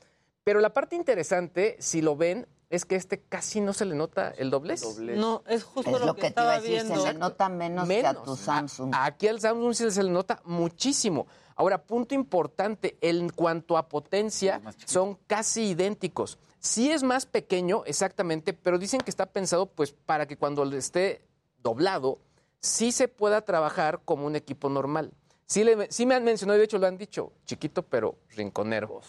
Pero 0.43 0.59
la 0.59 0.73
parte 0.73 0.95
interesante, 0.95 1.77
si 1.79 2.01
lo 2.01 2.15
ven, 2.15 2.47
es 2.69 2.85
que 2.85 2.95
este 2.95 3.19
casi 3.21 3.59
no 3.61 3.73
se 3.73 3.85
le 3.85 3.95
nota 3.95 4.29
el 4.37 4.49
doblez. 4.49 4.97
No, 4.99 5.43
es 5.47 5.63
justo 5.63 5.91
Es 5.91 5.99
lo, 5.99 6.05
lo 6.07 6.15
que, 6.15 6.21
que 6.21 6.31
te 6.31 6.41
iba 6.41 6.53
a 6.53 6.61
decir, 6.61 6.83
viendo. 6.83 7.01
se 7.01 7.13
le 7.13 7.19
nota 7.19 7.49
menos, 7.49 7.87
que 7.87 8.05
a 8.05 8.13
tu 8.13 8.33
A- 8.33 8.37
Samsung. 8.37 8.91
aquí 8.95 9.27
al 9.27 9.39
Samsung 9.41 9.73
sí 9.73 9.91
se 9.91 10.03
le 10.03 10.09
nota 10.11 10.41
muchísimo. 10.45 11.27
Ahora, 11.55 11.83
punto 11.83 12.15
importante, 12.15 12.97
en 13.01 13.29
cuanto 13.29 13.77
a 13.77 13.87
potencia, 13.87 14.61
son 14.85 15.15
casi 15.27 15.69
idénticos. 15.71 16.39
Sí 16.59 16.91
es 16.91 17.03
más 17.03 17.25
pequeño, 17.25 17.83
exactamente, 17.85 18.53
pero 18.53 18.77
dicen 18.79 19.01
que 19.01 19.09
está 19.11 19.25
pensado 19.27 19.65
pues 19.67 19.91
para 19.93 20.25
que 20.27 20.37
cuando 20.37 20.63
le 20.65 20.77
esté 20.77 21.21
doblado, 21.61 22.19
sí 22.61 22.91
se 22.91 23.07
pueda 23.07 23.41
trabajar 23.41 24.01
como 24.05 24.25
un 24.25 24.35
equipo 24.35 24.69
normal. 24.69 25.11
Sí, 25.45 25.65
le- 25.65 25.91
sí 25.91 26.05
me 26.05 26.15
han 26.15 26.23
mencionado, 26.23 26.55
y 26.55 26.59
de 26.59 26.65
hecho 26.65 26.77
lo 26.77 26.87
han 26.87 26.97
dicho, 26.97 27.33
chiquito 27.45 27.83
pero 27.83 28.15
rinconero. 28.37 29.01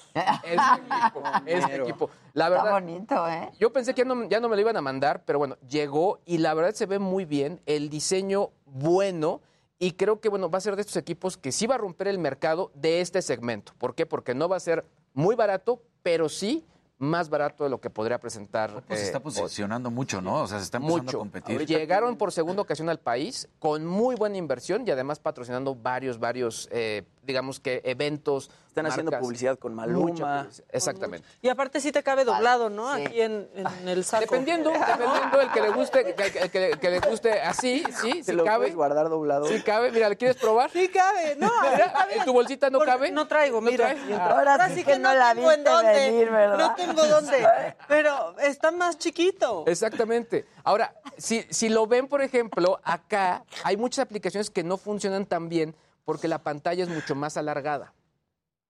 Es 0.42 0.60
equipo, 0.80 1.22
es 1.46 1.64
equipo. 1.68 2.10
La 2.32 2.46
Está 2.48 2.56
verdad, 2.64 2.72
bonito, 2.72 3.28
¿eh? 3.28 3.50
yo 3.60 3.72
pensé 3.72 3.94
que 3.94 4.02
ya 4.02 4.08
no, 4.08 4.24
ya 4.28 4.40
no 4.40 4.48
me 4.48 4.56
lo 4.56 4.60
iban 4.62 4.76
a 4.76 4.80
mandar, 4.80 5.22
pero 5.24 5.38
bueno, 5.38 5.56
llegó 5.68 6.18
y 6.24 6.38
la 6.38 6.52
verdad 6.54 6.72
se 6.74 6.86
ve 6.86 6.98
muy 6.98 7.24
bien, 7.26 7.60
el 7.66 7.90
diseño 7.90 8.50
bueno 8.66 9.40
y 9.78 9.92
creo 9.92 10.20
que 10.20 10.28
bueno, 10.28 10.50
va 10.50 10.58
a 10.58 10.62
ser 10.62 10.74
de 10.74 10.80
estos 10.82 10.96
equipos 10.96 11.36
que 11.36 11.52
sí 11.52 11.68
va 11.68 11.76
a 11.76 11.78
romper 11.78 12.08
el 12.08 12.18
mercado 12.18 12.72
de 12.74 13.00
este 13.00 13.22
segmento. 13.22 13.72
¿Por 13.78 13.94
qué? 13.94 14.04
Porque 14.06 14.34
no 14.34 14.48
va 14.48 14.56
a 14.56 14.60
ser 14.60 14.84
muy 15.14 15.36
barato, 15.36 15.80
pero 16.02 16.28
sí 16.28 16.64
más 17.02 17.28
barato 17.28 17.64
de 17.64 17.70
lo 17.70 17.80
que 17.80 17.90
podría 17.90 18.18
presentar. 18.18 18.82
Pues 18.86 19.00
se 19.00 19.06
eh, 19.06 19.08
está 19.08 19.20
posicionando 19.20 19.90
mucho, 19.90 20.22
¿no? 20.22 20.42
O 20.42 20.46
sea, 20.46 20.58
se 20.58 20.64
está 20.64 20.78
empezando 20.78 21.02
mucho. 21.02 21.16
a 21.16 21.20
competir. 21.20 21.66
Llegaron 21.66 22.16
por 22.16 22.32
segunda 22.32 22.62
ocasión 22.62 22.88
al 22.88 23.00
país 23.00 23.48
con 23.58 23.84
muy 23.84 24.14
buena 24.14 24.36
inversión 24.36 24.86
y 24.86 24.90
además 24.90 25.18
patrocinando 25.18 25.74
varios, 25.74 26.18
varios, 26.18 26.68
eh, 26.70 27.02
digamos 27.22 27.60
que 27.60 27.80
eventos. 27.84 28.50
Están 28.68 28.86
haciendo 28.86 29.12
publicidad 29.18 29.58
con 29.58 29.74
Maluma. 29.74 30.06
publicidad, 30.06 30.46
Exactamente. 30.70 31.28
Y 31.42 31.50
aparte 31.50 31.78
sí 31.78 31.92
te 31.92 32.02
cabe 32.02 32.24
doblado, 32.24 32.70
¿no? 32.70 32.88
Aquí 32.90 33.20
en, 33.20 33.46
en 33.54 33.86
el 33.88 34.02
saco. 34.02 34.22
Dependiendo, 34.22 34.70
dependiendo 34.72 35.40
el 35.42 35.50
que 35.52 35.60
le 35.60 35.68
guste, 35.70 36.14
que, 36.14 36.32
que- 36.32 36.48
que- 36.48 36.70
que 36.80 36.90
le 36.90 37.00
guste 37.00 37.32
así, 37.42 37.84
sí, 38.00 38.12
¿Te 38.14 38.24
sí 38.24 38.32
lo 38.32 38.44
cabe. 38.44 38.58
puedes 38.60 38.74
guardar 38.74 39.10
doblado? 39.10 39.44
Sí 39.46 39.60
cabe, 39.62 39.92
mira, 39.92 40.08
¿le 40.08 40.16
quieres 40.16 40.38
probar? 40.38 40.70
Sí 40.70 40.88
cabe, 40.88 41.36
no, 41.36 41.50
Mira. 41.70 42.08
¿En 42.16 42.24
tu 42.24 42.32
bolsita 42.32 42.70
no 42.70 42.78
cabe? 42.80 43.10
No 43.10 43.28
traigo, 43.28 43.60
mira. 43.60 43.94
trae? 43.94 44.14
Ahora 44.18 44.70
sí 44.70 44.84
que 44.84 44.98
no 44.98 45.12
la 45.12 45.34
tengo 45.34 45.52
en 45.52 45.56
viste 45.58 45.70
dónde, 45.70 45.92
venir, 45.92 46.30
¿verdad? 46.30 46.58
No 46.58 46.74
tengo 46.74 47.06
dónde, 47.06 47.46
pero 47.88 48.38
está 48.40 48.70
más 48.70 48.96
chiquito. 48.96 49.64
Exactamente. 49.66 50.46
Ahora, 50.64 50.94
si, 51.18 51.44
si 51.50 51.68
lo 51.68 51.86
ven, 51.86 52.08
por 52.08 52.22
ejemplo, 52.22 52.80
acá 52.84 53.44
hay 53.64 53.76
muchas 53.76 54.04
aplicaciones 54.06 54.48
que 54.48 54.62
no 54.64 54.78
funcionan 54.78 55.26
tan 55.26 55.50
bien 55.50 55.74
porque 56.04 56.28
la 56.28 56.42
pantalla 56.42 56.82
es 56.82 56.88
mucho 56.88 57.14
más 57.14 57.36
alargada. 57.36 57.94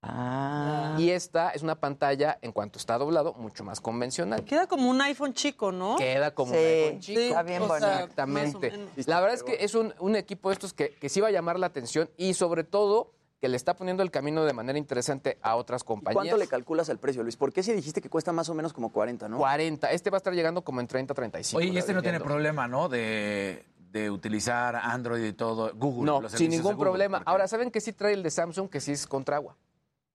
Ah. 0.04 0.96
Y 0.98 1.10
esta 1.10 1.50
es 1.50 1.62
una 1.62 1.76
pantalla, 1.76 2.36
en 2.42 2.50
cuanto 2.50 2.78
está 2.78 2.98
doblado, 2.98 3.34
mucho 3.34 3.62
más 3.62 3.80
convencional. 3.80 4.44
Queda 4.44 4.66
como 4.66 4.90
un 4.90 5.00
iPhone 5.00 5.32
chico, 5.32 5.70
¿no? 5.70 5.96
Queda 5.96 6.34
como 6.34 6.50
un 6.52 6.58
iPhone 6.58 7.00
chico. 7.00 7.20
sí, 7.20 7.26
está 7.28 7.42
bien 7.44 7.68
bonito. 7.68 7.86
Exactamente. 7.86 8.72
La 9.06 9.20
verdad 9.20 9.36
es 9.36 9.44
que 9.44 9.64
es 9.64 9.76
un, 9.76 9.94
un 10.00 10.16
equipo 10.16 10.48
de 10.48 10.54
estos 10.54 10.72
que, 10.72 10.90
que 10.90 11.08
sí 11.08 11.20
va 11.20 11.28
a 11.28 11.30
llamar 11.30 11.58
la 11.58 11.66
atención 11.66 12.10
y 12.16 12.34
sobre 12.34 12.64
todo 12.64 13.12
que 13.42 13.48
le 13.48 13.56
está 13.56 13.74
poniendo 13.74 14.04
el 14.04 14.12
camino 14.12 14.44
de 14.44 14.52
manera 14.52 14.78
interesante 14.78 15.36
a 15.42 15.56
otras 15.56 15.82
compañías. 15.82 16.14
¿Cuánto 16.14 16.36
le 16.36 16.46
calculas 16.46 16.88
al 16.90 16.98
precio, 16.98 17.24
Luis? 17.24 17.36
¿Por 17.36 17.52
qué 17.52 17.64
si 17.64 17.72
dijiste 17.72 18.00
que 18.00 18.08
cuesta 18.08 18.30
más 18.30 18.48
o 18.48 18.54
menos 18.54 18.72
como 18.72 18.92
40, 18.92 19.28
no? 19.28 19.38
40. 19.38 19.90
Este 19.90 20.10
va 20.10 20.16
a 20.16 20.18
estar 20.18 20.32
llegando 20.32 20.62
como 20.62 20.80
en 20.80 20.86
30, 20.86 21.12
35. 21.12 21.58
Oye, 21.58 21.68
y 21.70 21.76
este 21.76 21.92
no 21.92 22.02
tiene 22.02 22.20
problema, 22.20 22.68
¿no? 22.68 22.88
De, 22.88 23.64
de 23.92 24.10
utilizar 24.10 24.74
Android 24.76 25.22
y 25.24 25.32
todo, 25.34 25.70
Google. 25.74 26.06
No, 26.06 26.20
los 26.22 26.32
sin 26.32 26.50
ningún 26.50 26.72
Google, 26.74 26.90
problema. 26.90 27.18
porque- 27.18 27.30
Ahora, 27.30 27.46
¿saben 27.46 27.70
que 27.70 27.80
sí 27.80 27.92
trae 27.92 28.14
el 28.14 28.22
de 28.22 28.30
Samsung 28.30 28.68
que 28.70 28.80
sí 28.80 28.92
es 28.92 29.06
contra 29.06 29.36
agua? 29.36 29.56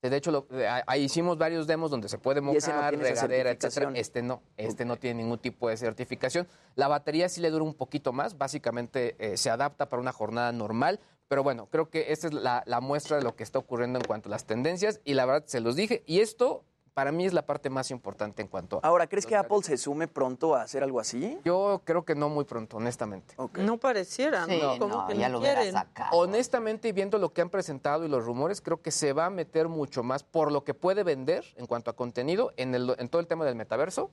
De 0.02 0.16
hecho, 0.16 0.32
lo- 0.32 0.48
eh, 0.52 0.68
ahí 0.88 1.04
hicimos 1.04 1.38
varios 1.38 1.68
demos 1.68 1.92
donde 1.92 2.08
se 2.08 2.18
puede 2.18 2.40
no 2.40 2.54
mojar, 2.54 2.96
regadera, 2.96 3.52
etcétera. 3.52 3.92
Este 3.96 4.22
no, 4.22 4.42
este 4.56 4.86
no 4.86 4.96
tiene 4.96 5.22
ningún 5.24 5.38
tipo 5.40 5.68
de 5.70 5.76
certificación. 5.76 6.48
La 6.76 6.88
batería 6.88 7.28
sí 7.30 7.42
le 7.42 7.50
dura 7.50 7.64
un 7.66 7.74
poquito 7.74 8.14
más, 8.14 8.38
básicamente 8.38 9.16
eh, 9.20 9.38
se 9.38 9.50
adapta 9.50 9.90
para 9.90 10.02
una 10.02 10.14
jornada 10.14 10.52
normal, 10.54 11.00
pero 11.28 11.44
bueno, 11.44 11.68
creo 11.70 11.90
que 11.90 12.12
esta 12.14 12.28
es 12.28 12.34
la, 12.34 12.64
la 12.68 12.80
muestra 12.80 13.18
de 13.18 13.24
lo 13.24 13.36
que 13.36 13.44
está 13.44 13.60
ocurriendo 13.60 14.00
en 14.00 14.06
cuanto 14.06 14.30
a 14.30 14.32
las 14.32 14.46
tendencias 14.46 15.02
y 15.04 15.14
la 15.14 15.26
verdad 15.26 15.44
se 15.48 15.60
los 15.60 15.76
dije 15.76 16.04
y 16.06 16.22
esto 16.22 16.64
para 16.98 17.12
mí 17.12 17.28
es 17.28 17.34
la 17.34 17.46
parte 17.46 17.70
más 17.70 17.92
importante 17.92 18.42
en 18.42 18.48
cuanto 18.48 18.78
a... 18.82 18.88
Ahora, 18.88 19.06
¿crees 19.06 19.28
que 19.28 19.36
Apple 19.36 19.60
se 19.62 19.78
sume 19.78 20.08
pronto 20.08 20.56
a 20.56 20.64
hacer 20.64 20.82
algo 20.82 21.00
así? 21.00 21.38
Yo 21.46 21.84
creo 21.86 22.04
que 22.04 22.16
no 22.16 22.28
muy 22.28 22.44
pronto, 22.44 22.78
honestamente. 22.78 23.36
No 23.54 23.78
pareciera, 23.78 24.46
Sí, 24.48 24.58
¿no? 24.60 24.80
Como 24.80 24.96
no, 25.02 25.06
que 25.08 25.16
ya 25.16 25.30
no 25.30 25.34
lo 25.36 25.42
quieren. 25.42 25.74
sacado. 25.74 26.18
Honestamente, 26.18 26.88
y 26.88 26.94
viendo 26.94 27.20
lo 27.20 27.32
que 27.34 27.42
han 27.42 27.52
presentado 27.52 28.04
y 28.04 28.08
los 28.08 28.26
rumores, 28.26 28.62
creo 28.62 28.82
que 28.82 28.90
se 28.90 29.14
va 29.14 29.28
a 29.28 29.30
meter 29.30 29.68
mucho 29.68 30.02
más 30.02 30.24
por 30.24 30.52
lo 30.52 30.64
que 30.64 30.74
puede 30.74 31.04
vender 31.04 31.46
en 31.58 31.68
cuanto 31.68 31.92
a 31.92 31.96
contenido 31.96 32.52
en, 32.58 32.74
el- 32.74 32.96
en 32.98 33.10
todo 33.10 33.20
el 33.22 33.28
tema 33.28 33.46
del 33.46 33.54
metaverso 33.54 34.10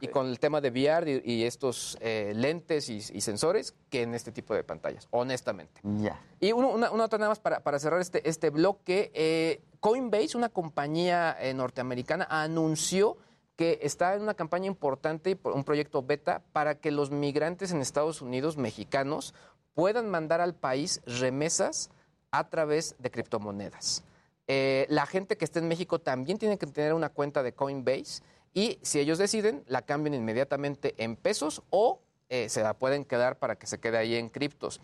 y 0.00 0.08
con 0.08 0.26
el 0.28 0.38
tema 0.38 0.60
de 0.60 0.70
VR 0.70 1.22
y, 1.24 1.32
y 1.34 1.44
estos 1.44 1.96
eh, 2.00 2.32
lentes 2.34 2.88
y, 2.88 2.96
y 2.96 3.20
sensores 3.20 3.74
que 3.90 4.02
en 4.02 4.14
este 4.14 4.32
tipo 4.32 4.54
de 4.54 4.64
pantallas, 4.64 5.06
honestamente. 5.10 5.80
Ya. 5.82 6.20
Y 6.40 6.52
uno- 6.52 6.70
una, 6.70 6.90
una 6.90 7.04
otra 7.04 7.18
nada 7.18 7.30
más 7.30 7.40
para, 7.40 7.60
para 7.60 7.78
cerrar 7.78 8.00
este, 8.00 8.28
este 8.28 8.50
bloque. 8.50 9.10
eh, 9.14 9.60
Coinbase, 9.80 10.36
una 10.36 10.48
compañía 10.48 11.36
eh, 11.40 11.54
norteamericana, 11.54 12.26
anunció 12.28 13.16
que 13.56 13.78
está 13.82 14.14
en 14.14 14.22
una 14.22 14.34
campaña 14.34 14.66
importante, 14.66 15.38
un 15.44 15.64
proyecto 15.64 16.02
beta, 16.02 16.42
para 16.52 16.74
que 16.78 16.90
los 16.90 17.10
migrantes 17.10 17.70
en 17.70 17.80
Estados 17.80 18.20
Unidos, 18.20 18.56
mexicanos, 18.58 19.34
puedan 19.74 20.10
mandar 20.10 20.40
al 20.40 20.54
país 20.54 21.00
remesas 21.06 21.90
a 22.32 22.48
través 22.48 22.96
de 22.98 23.10
criptomonedas. 23.10 24.02
Eh, 24.48 24.86
la 24.90 25.06
gente 25.06 25.36
que 25.36 25.44
esté 25.44 25.58
en 25.60 25.68
México 25.68 25.98
también 26.00 26.38
tiene 26.38 26.58
que 26.58 26.66
tener 26.66 26.92
una 26.92 27.08
cuenta 27.08 27.42
de 27.42 27.52
Coinbase 27.54 28.22
y 28.56 28.78
si 28.80 28.98
ellos 28.98 29.18
deciden, 29.18 29.62
la 29.68 29.82
cambian 29.82 30.14
inmediatamente 30.14 30.94
en 30.96 31.14
pesos 31.14 31.62
o 31.68 32.00
eh, 32.30 32.48
se 32.48 32.62
la 32.62 32.72
pueden 32.74 33.04
quedar 33.04 33.38
para 33.38 33.56
que 33.56 33.66
se 33.66 33.78
quede 33.78 33.98
ahí 33.98 34.16
en 34.16 34.30
criptos. 34.30 34.80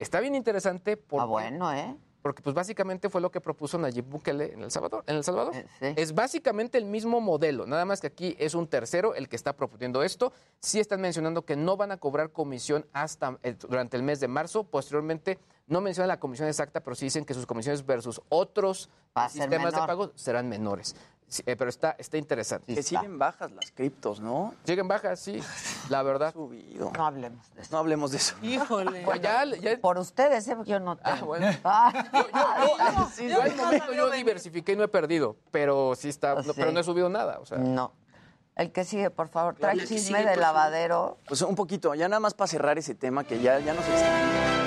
Está 0.00 0.18
bien 0.18 0.34
interesante 0.34 0.96
porque, 0.96 1.22
Ah, 1.22 1.26
bueno, 1.26 1.72
¿eh? 1.72 1.94
porque 2.22 2.42
pues 2.42 2.54
básicamente 2.56 3.08
fue 3.08 3.20
lo 3.20 3.30
que 3.30 3.40
propuso 3.40 3.78
Nayib 3.78 4.04
Bukele 4.06 4.52
en 4.54 4.62
El 4.62 4.70
Salvador. 4.72 5.04
En 5.06 5.14
El 5.16 5.22
Salvador. 5.24 5.54
Eh, 5.54 5.64
sí. 5.78 5.86
Es 5.96 6.12
básicamente 6.12 6.76
el 6.76 6.86
mismo 6.86 7.20
modelo, 7.20 7.66
nada 7.66 7.84
más 7.84 8.00
que 8.00 8.08
aquí 8.08 8.34
es 8.40 8.54
un 8.54 8.66
tercero 8.66 9.14
el 9.14 9.28
que 9.28 9.36
está 9.36 9.52
proponiendo 9.54 10.02
esto. 10.02 10.32
Sí 10.58 10.80
están 10.80 11.00
mencionando 11.00 11.44
que 11.44 11.54
no 11.54 11.76
van 11.76 11.92
a 11.92 11.98
cobrar 11.98 12.32
comisión 12.32 12.84
hasta 12.92 13.38
el- 13.44 13.56
durante 13.58 13.96
el 13.96 14.02
mes 14.02 14.18
de 14.18 14.26
marzo. 14.28 14.64
Posteriormente 14.64 15.38
no 15.68 15.80
mencionan 15.80 16.08
la 16.08 16.18
comisión 16.18 16.48
exacta, 16.48 16.80
pero 16.80 16.96
sí 16.96 17.06
dicen 17.06 17.24
que 17.24 17.32
sus 17.34 17.46
comisiones 17.46 17.86
versus 17.86 18.20
otros 18.28 18.90
sistemas 19.30 19.72
de 19.72 19.78
pago 19.86 20.10
serán 20.16 20.48
menores. 20.48 20.96
Sí, 21.34 21.42
eh, 21.46 21.56
pero 21.56 21.68
está, 21.68 21.96
está 21.98 22.16
interesante. 22.16 22.72
Que 22.76 22.82
siguen 22.84 23.18
bajas 23.18 23.50
las 23.50 23.72
criptos, 23.72 24.20
¿no? 24.20 24.54
Siguen 24.62 24.86
bajas, 24.86 25.18
sí, 25.18 25.42
la 25.88 26.00
verdad. 26.04 26.32
Subido. 26.32 26.92
No 26.96 27.06
hablemos 27.06 27.52
de 27.56 27.62
eso. 27.62 27.72
No 27.72 27.78
hablemos 27.78 28.12
de 28.12 28.18
eso. 28.18 28.36
Híjole. 28.40 29.02
Pues 29.04 29.20
ya, 29.20 29.44
ya- 29.44 29.80
Por 29.80 29.98
ustedes, 29.98 30.46
¿eh? 30.46 30.56
Yo 30.64 30.78
no 30.78 30.94
tengo. 30.96 31.16
Ah, 31.16 31.24
bueno. 31.24 31.46
Ah. 31.64 31.92
Yo, 33.18 33.26
yo 33.28 33.42
al 33.42 33.56
momento 33.56 33.92
yo 33.92 34.10
diversifiqué 34.12 34.72
y 34.72 34.76
no 34.76 34.84
he 34.84 34.88
perdido, 34.88 35.36
pero 35.50 35.94
sí 35.96 36.08
está, 36.08 36.36
no, 36.36 36.42
Sí. 36.44 36.52
pero 36.54 36.70
no 36.70 36.78
he 36.78 36.84
subido 36.84 37.08
nada, 37.08 37.40
o 37.40 37.46
sea. 37.46 37.58
No. 37.58 37.90
El 38.54 38.70
que 38.70 38.84
sigue, 38.84 39.10
por 39.10 39.26
favor, 39.26 39.56
trae 39.56 39.76
chisme 39.78 40.20
sigue, 40.20 40.30
de 40.30 40.36
lavadero. 40.36 41.18
Pues 41.26 41.42
un 41.42 41.56
poquito, 41.56 41.96
ya 41.96 42.08
nada 42.08 42.20
más 42.20 42.34
para 42.34 42.46
cerrar 42.46 42.78
ese 42.78 42.94
tema 42.94 43.24
que 43.24 43.40
ya, 43.42 43.58
ya 43.58 43.74
nos 43.74 43.84
extendimos. 43.88 44.63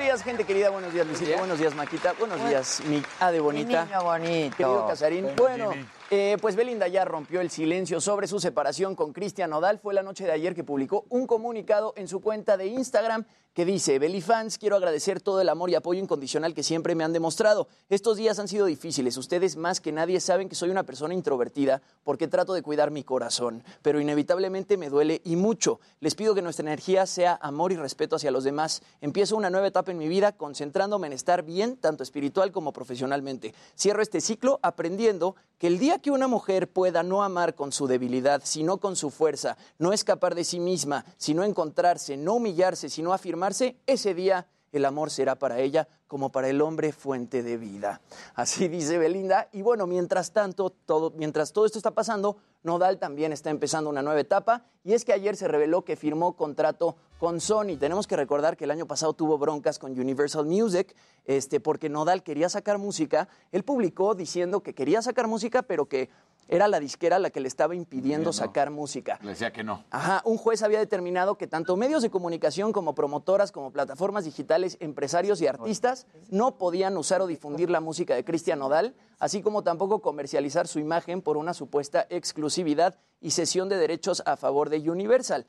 Días, 0.00 0.22
gente 0.22 0.44
querida. 0.44 0.70
Buenos 0.70 0.92
días, 0.92 1.06
Luisito. 1.06 1.36
Buenos 1.38 1.58
días, 1.58 1.74
Maquita. 1.74 2.14
Buenos 2.18 2.42
días, 2.48 2.82
mi 2.86 3.02
A 3.20 3.30
de 3.30 3.40
bonita. 3.40 3.84
Mi 3.84 3.90
niño 3.90 4.02
bonito. 4.02 4.56
Querido 4.56 4.86
Casarín. 4.88 5.28
Bueno, 5.36 5.74
Eh, 6.12 6.38
pues 6.40 6.56
Belinda 6.56 6.88
ya 6.88 7.04
rompió 7.04 7.40
el 7.40 7.50
silencio 7.50 8.00
sobre 8.00 8.26
su 8.26 8.40
separación 8.40 8.96
con 8.96 9.12
Cristian 9.12 9.50
Nodal. 9.50 9.78
Fue 9.78 9.94
la 9.94 10.02
noche 10.02 10.24
de 10.24 10.32
ayer 10.32 10.56
que 10.56 10.64
publicó 10.64 11.06
un 11.08 11.28
comunicado 11.28 11.92
en 11.96 12.08
su 12.08 12.20
cuenta 12.20 12.56
de 12.56 12.66
Instagram 12.66 13.24
que 13.54 13.64
dice, 13.64 13.98
Beli 13.98 14.20
fans, 14.20 14.58
quiero 14.58 14.76
agradecer 14.76 15.20
todo 15.20 15.40
el 15.40 15.48
amor 15.48 15.70
y 15.70 15.74
apoyo 15.74 16.00
incondicional 16.00 16.54
que 16.54 16.62
siempre 16.62 16.94
me 16.94 17.02
han 17.02 17.12
demostrado. 17.12 17.66
Estos 17.88 18.16
días 18.16 18.38
han 18.38 18.46
sido 18.46 18.66
difíciles. 18.66 19.16
Ustedes 19.16 19.56
más 19.56 19.80
que 19.80 19.92
nadie 19.92 20.20
saben 20.20 20.48
que 20.48 20.54
soy 20.54 20.70
una 20.70 20.84
persona 20.84 21.14
introvertida 21.14 21.82
porque 22.04 22.28
trato 22.28 22.54
de 22.54 22.62
cuidar 22.62 22.90
mi 22.90 23.02
corazón, 23.02 23.64
pero 23.82 24.00
inevitablemente 24.00 24.76
me 24.76 24.88
duele 24.88 25.20
y 25.24 25.34
mucho. 25.36 25.80
Les 25.98 26.14
pido 26.14 26.34
que 26.34 26.42
nuestra 26.42 26.64
energía 26.64 27.06
sea 27.06 27.38
amor 27.42 27.72
y 27.72 27.76
respeto 27.76 28.16
hacia 28.16 28.30
los 28.30 28.44
demás. 28.44 28.82
Empiezo 29.00 29.36
una 29.36 29.50
nueva 29.50 29.66
etapa 29.66 29.90
en 29.90 29.98
mi 29.98 30.08
vida 30.08 30.32
concentrándome 30.32 31.08
en 31.08 31.12
estar 31.12 31.42
bien, 31.42 31.76
tanto 31.76 32.04
espiritual 32.04 32.52
como 32.52 32.72
profesionalmente. 32.72 33.54
Cierro 33.76 34.02
este 34.02 34.20
ciclo 34.20 34.60
aprendiendo 34.62 35.34
que 35.58 35.66
el 35.66 35.78
día 35.78 35.98
que 36.00 36.10
una 36.10 36.28
mujer 36.28 36.68
pueda 36.68 37.02
no 37.02 37.22
amar 37.22 37.54
con 37.54 37.72
su 37.72 37.86
debilidad, 37.86 38.42
sino 38.44 38.78
con 38.78 38.96
su 38.96 39.10
fuerza, 39.10 39.56
no 39.78 39.92
escapar 39.92 40.34
de 40.34 40.44
sí 40.44 40.60
misma, 40.60 41.04
sino 41.16 41.44
encontrarse, 41.44 42.16
no 42.16 42.34
humillarse, 42.34 42.88
sino 42.88 43.12
afirmarse, 43.12 43.76
ese 43.86 44.14
día 44.14 44.46
el 44.72 44.84
amor 44.84 45.10
será 45.10 45.34
para 45.36 45.58
ella 45.58 45.88
como 46.10 46.32
para 46.32 46.48
el 46.48 46.60
hombre 46.60 46.90
fuente 46.90 47.44
de 47.44 47.56
vida. 47.56 48.00
Así 48.34 48.66
dice 48.66 48.98
Belinda. 48.98 49.48
Y 49.52 49.62
bueno, 49.62 49.86
mientras 49.86 50.32
tanto, 50.32 50.70
todo, 50.70 51.12
mientras 51.16 51.52
todo 51.52 51.66
esto 51.66 51.78
está 51.78 51.92
pasando, 51.92 52.36
Nodal 52.64 52.98
también 52.98 53.32
está 53.32 53.50
empezando 53.50 53.88
una 53.88 54.02
nueva 54.02 54.18
etapa. 54.18 54.64
Y 54.82 54.94
es 54.94 55.04
que 55.04 55.12
ayer 55.12 55.36
se 55.36 55.46
reveló 55.46 55.84
que 55.84 55.94
firmó 55.94 56.34
contrato 56.34 56.96
con 57.20 57.40
Sony. 57.40 57.76
Tenemos 57.78 58.08
que 58.08 58.16
recordar 58.16 58.56
que 58.56 58.64
el 58.64 58.72
año 58.72 58.86
pasado 58.86 59.12
tuvo 59.12 59.38
broncas 59.38 59.78
con 59.78 59.92
Universal 59.92 60.46
Music, 60.46 60.96
este, 61.26 61.60
porque 61.60 61.88
Nodal 61.88 62.24
quería 62.24 62.48
sacar 62.48 62.78
música. 62.78 63.28
Él 63.52 63.62
publicó 63.62 64.16
diciendo 64.16 64.64
que 64.64 64.74
quería 64.74 65.02
sacar 65.02 65.28
música, 65.28 65.62
pero 65.62 65.86
que 65.86 66.10
era 66.50 66.66
la 66.66 66.80
disquera 66.80 67.20
la 67.20 67.30
que 67.30 67.38
le 67.38 67.46
estaba 67.46 67.76
impidiendo 67.76 68.32
sacar 68.32 68.70
música. 68.70 69.20
Le 69.22 69.30
decía 69.30 69.52
que 69.52 69.62
no. 69.62 69.84
Ajá, 69.90 70.20
un 70.24 70.36
juez 70.36 70.64
había 70.64 70.80
determinado 70.80 71.36
que 71.36 71.46
tanto 71.46 71.76
medios 71.76 72.02
de 72.02 72.10
comunicación 72.10 72.72
como 72.72 72.96
promotoras, 72.96 73.52
como 73.52 73.70
plataformas 73.70 74.24
digitales, 74.24 74.76
empresarios 74.80 75.40
y 75.40 75.46
artistas 75.46 75.99
no 76.30 76.58
podían 76.58 76.96
usar 76.96 77.20
o 77.22 77.26
difundir 77.26 77.70
la 77.70 77.80
música 77.80 78.14
de 78.14 78.24
Cristian 78.24 78.58
Nodal, 78.58 78.94
así 79.18 79.42
como 79.42 79.62
tampoco 79.62 80.00
comercializar 80.00 80.68
su 80.68 80.78
imagen 80.78 81.22
por 81.22 81.36
una 81.36 81.54
supuesta 81.54 82.06
exclusividad 82.10 82.98
y 83.20 83.32
cesión 83.32 83.68
de 83.68 83.76
derechos 83.76 84.22
a 84.26 84.36
favor 84.36 84.70
de 84.70 84.78
Universal. 84.90 85.46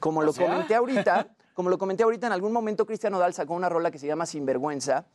Como 0.00 0.22
lo 0.22 0.32
sea? 0.32 0.48
comenté 0.48 0.74
ahorita, 0.74 1.28
como 1.54 1.70
lo 1.70 1.78
comenté 1.78 2.02
ahorita, 2.02 2.26
en 2.26 2.32
algún 2.32 2.52
momento 2.52 2.86
Cristian 2.86 3.12
Nodal 3.12 3.34
sacó 3.34 3.54
una 3.54 3.68
rola 3.68 3.90
que 3.90 3.98
se 3.98 4.06
llama 4.06 4.26
Sinvergüenza, 4.26 5.06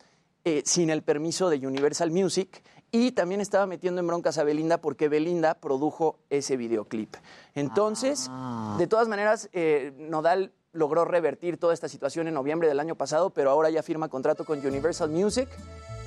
eh, 0.46 0.64
sin 0.66 0.90
el 0.90 1.04
permiso 1.04 1.50
de 1.50 1.66
Universal 1.68 2.10
Music, 2.12 2.64
y 2.92 3.12
también 3.12 3.42
estaba 3.42 3.66
metiendo 3.66 4.00
en 4.00 4.08
broncas 4.08 4.38
a 4.38 4.44
Belinda 4.44 4.80
porque 4.80 5.10
Belinda 5.10 5.56
produjo 5.56 6.20
ese 6.30 6.56
videoclip. 6.56 7.16
Entonces, 7.54 8.30
de 8.78 8.88
todas 8.88 9.10
maneras, 9.10 9.50
eh, 9.52 9.94
Nodal 9.98 10.54
logró 10.78 11.06
revertir 11.06 11.60
toda 11.60 11.74
esta 11.74 11.90
situación 11.90 12.28
en 12.28 12.36
noviembre 12.36 12.68
del 12.68 12.80
año 12.80 12.96
pasado, 12.96 13.32
pero 13.32 13.50
ahora 13.50 13.70
ya 13.70 13.82
firma 13.84 14.08
contrato 14.08 14.46
con 14.46 14.66
Universal 14.66 15.10
Music. 15.10 15.50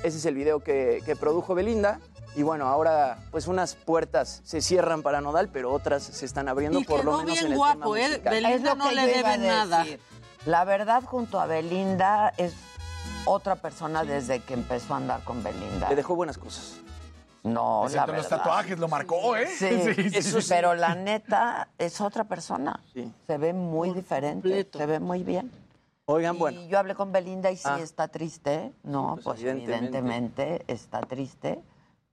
Ese 0.03 0.17
es 0.17 0.25
el 0.25 0.33
video 0.33 0.61
que, 0.61 1.01
que 1.05 1.15
produjo 1.15 1.53
Belinda. 1.53 1.99
Y 2.35 2.43
bueno, 2.43 2.67
ahora 2.67 3.19
pues 3.31 3.47
unas 3.47 3.75
puertas 3.75 4.41
se 4.45 4.61
cierran 4.61 5.01
para 5.03 5.19
Nodal, 5.19 5.49
pero 5.49 5.71
otras 5.73 6.03
se 6.03 6.25
están 6.25 6.47
abriendo 6.47 6.79
Y 6.79 6.85
por 6.85 7.03
lo 7.03 7.17
menos 7.17 7.25
bien 7.33 7.45
en 7.45 7.51
el 7.51 7.57
guapo, 7.57 7.93
tema 7.93 7.99
¿eh? 7.99 8.07
musical. 8.07 8.33
Belinda 8.33 8.55
Es 8.55 8.61
lo 8.63 8.75
no 8.75 8.89
que 8.89 8.95
le 8.95 9.07
deben 9.07 9.41
nada. 9.45 9.83
decir. 9.83 9.99
La 10.45 10.63
verdad, 10.63 11.03
junto 11.03 11.39
a 11.39 11.45
Belinda, 11.45 12.33
es 12.37 12.53
otra 13.25 13.57
persona 13.57 14.03
desde 14.05 14.39
que 14.39 14.53
empezó 14.53 14.93
a 14.93 14.97
andar 14.97 15.23
con 15.23 15.43
Belinda. 15.43 15.89
Le 15.89 15.95
dejó 15.95 16.15
buenas 16.15 16.37
cosas. 16.37 16.77
No, 17.43 17.81
la 17.81 17.87
Excepto 17.87 18.13
los 18.13 18.23
verdad. 18.23 18.37
tatuajes, 18.37 18.79
lo 18.79 18.87
marcó, 18.87 19.35
¿eh? 19.35 19.47
Sí, 19.57 20.45
pero 20.47 20.75
la 20.75 20.93
neta 20.95 21.69
es 21.77 21.99
otra 21.99 22.23
persona. 22.25 22.79
Se 23.27 23.37
ve 23.37 23.51
muy 23.53 23.91
diferente, 23.91 24.67
se 24.71 24.85
ve 24.85 24.99
muy 24.99 25.23
bien. 25.23 25.51
Oigan, 26.05 26.35
Y 26.35 26.39
bueno. 26.39 26.61
yo 26.67 26.77
hablé 26.77 26.93
con 26.93 27.11
Belinda 27.11 27.49
y 27.51 27.57
sí 27.57 27.63
Ah. 27.65 27.79
está 27.79 28.07
triste, 28.09 28.71
¿no? 28.83 29.13
Pues, 29.15 29.25
Pues, 29.25 29.41
evidentemente. 29.43 29.97
evidentemente. 29.97 30.63
está 30.67 31.01
triste, 31.01 31.61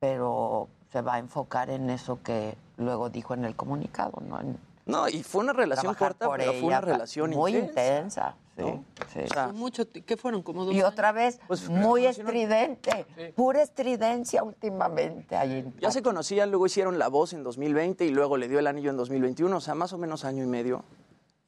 pero 0.00 0.68
se 0.92 1.02
va 1.02 1.14
a 1.14 1.18
enfocar 1.18 1.68
en 1.70 1.90
eso 1.90 2.20
que 2.22 2.56
luego 2.76 3.10
dijo 3.10 3.34
en 3.34 3.44
el 3.44 3.54
comunicado, 3.56 4.22
¿no? 4.26 4.40
En 4.40 4.56
No, 4.86 5.08
y 5.08 5.22
fue 5.22 5.42
una 5.42 5.52
relación 5.52 5.94
corta, 5.94 6.26
por 6.26 6.38
pero 6.38 6.52
fue 6.52 6.62
una 6.64 6.80
relación 6.80 7.30
muy 7.30 7.54
intensa. 7.56 7.80
intensa. 7.98 8.34
Sí, 8.64 8.80
sí. 9.12 9.20
sea, 9.32 9.48
Mucho, 9.48 9.86
ti- 9.86 10.02
¿Qué 10.02 10.16
fueron? 10.16 10.42
¿Como 10.42 10.64
dos 10.64 10.74
Y 10.74 10.78
años? 10.78 10.90
otra 10.92 11.12
vez, 11.12 11.40
Pues, 11.46 11.68
muy 11.68 12.06
estridente, 12.06 13.06
pura 13.36 13.62
estridencia 13.62 14.42
últimamente 14.42 15.36
ahí. 15.36 15.58
en- 15.60 15.74
Ya 15.80 15.90
se 15.90 16.02
conocían, 16.02 16.50
luego 16.50 16.66
hicieron 16.66 16.98
La 16.98 17.08
Voz 17.08 17.32
en 17.32 17.42
2020 17.42 18.04
y 18.04 18.10
luego 18.10 18.36
le 18.36 18.48
dio 18.48 18.58
el 18.58 18.66
anillo 18.66 18.90
en 18.90 18.96
2021, 18.96 19.56
o 19.56 19.60
sea, 19.60 19.74
más 19.74 19.92
o 19.92 19.98
menos 19.98 20.24
año 20.24 20.42
y 20.42 20.46
medio. 20.46 20.84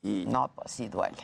Y 0.03 0.25
No, 0.27 0.51
pues 0.55 0.71
sí 0.73 0.89
duele. 0.89 1.17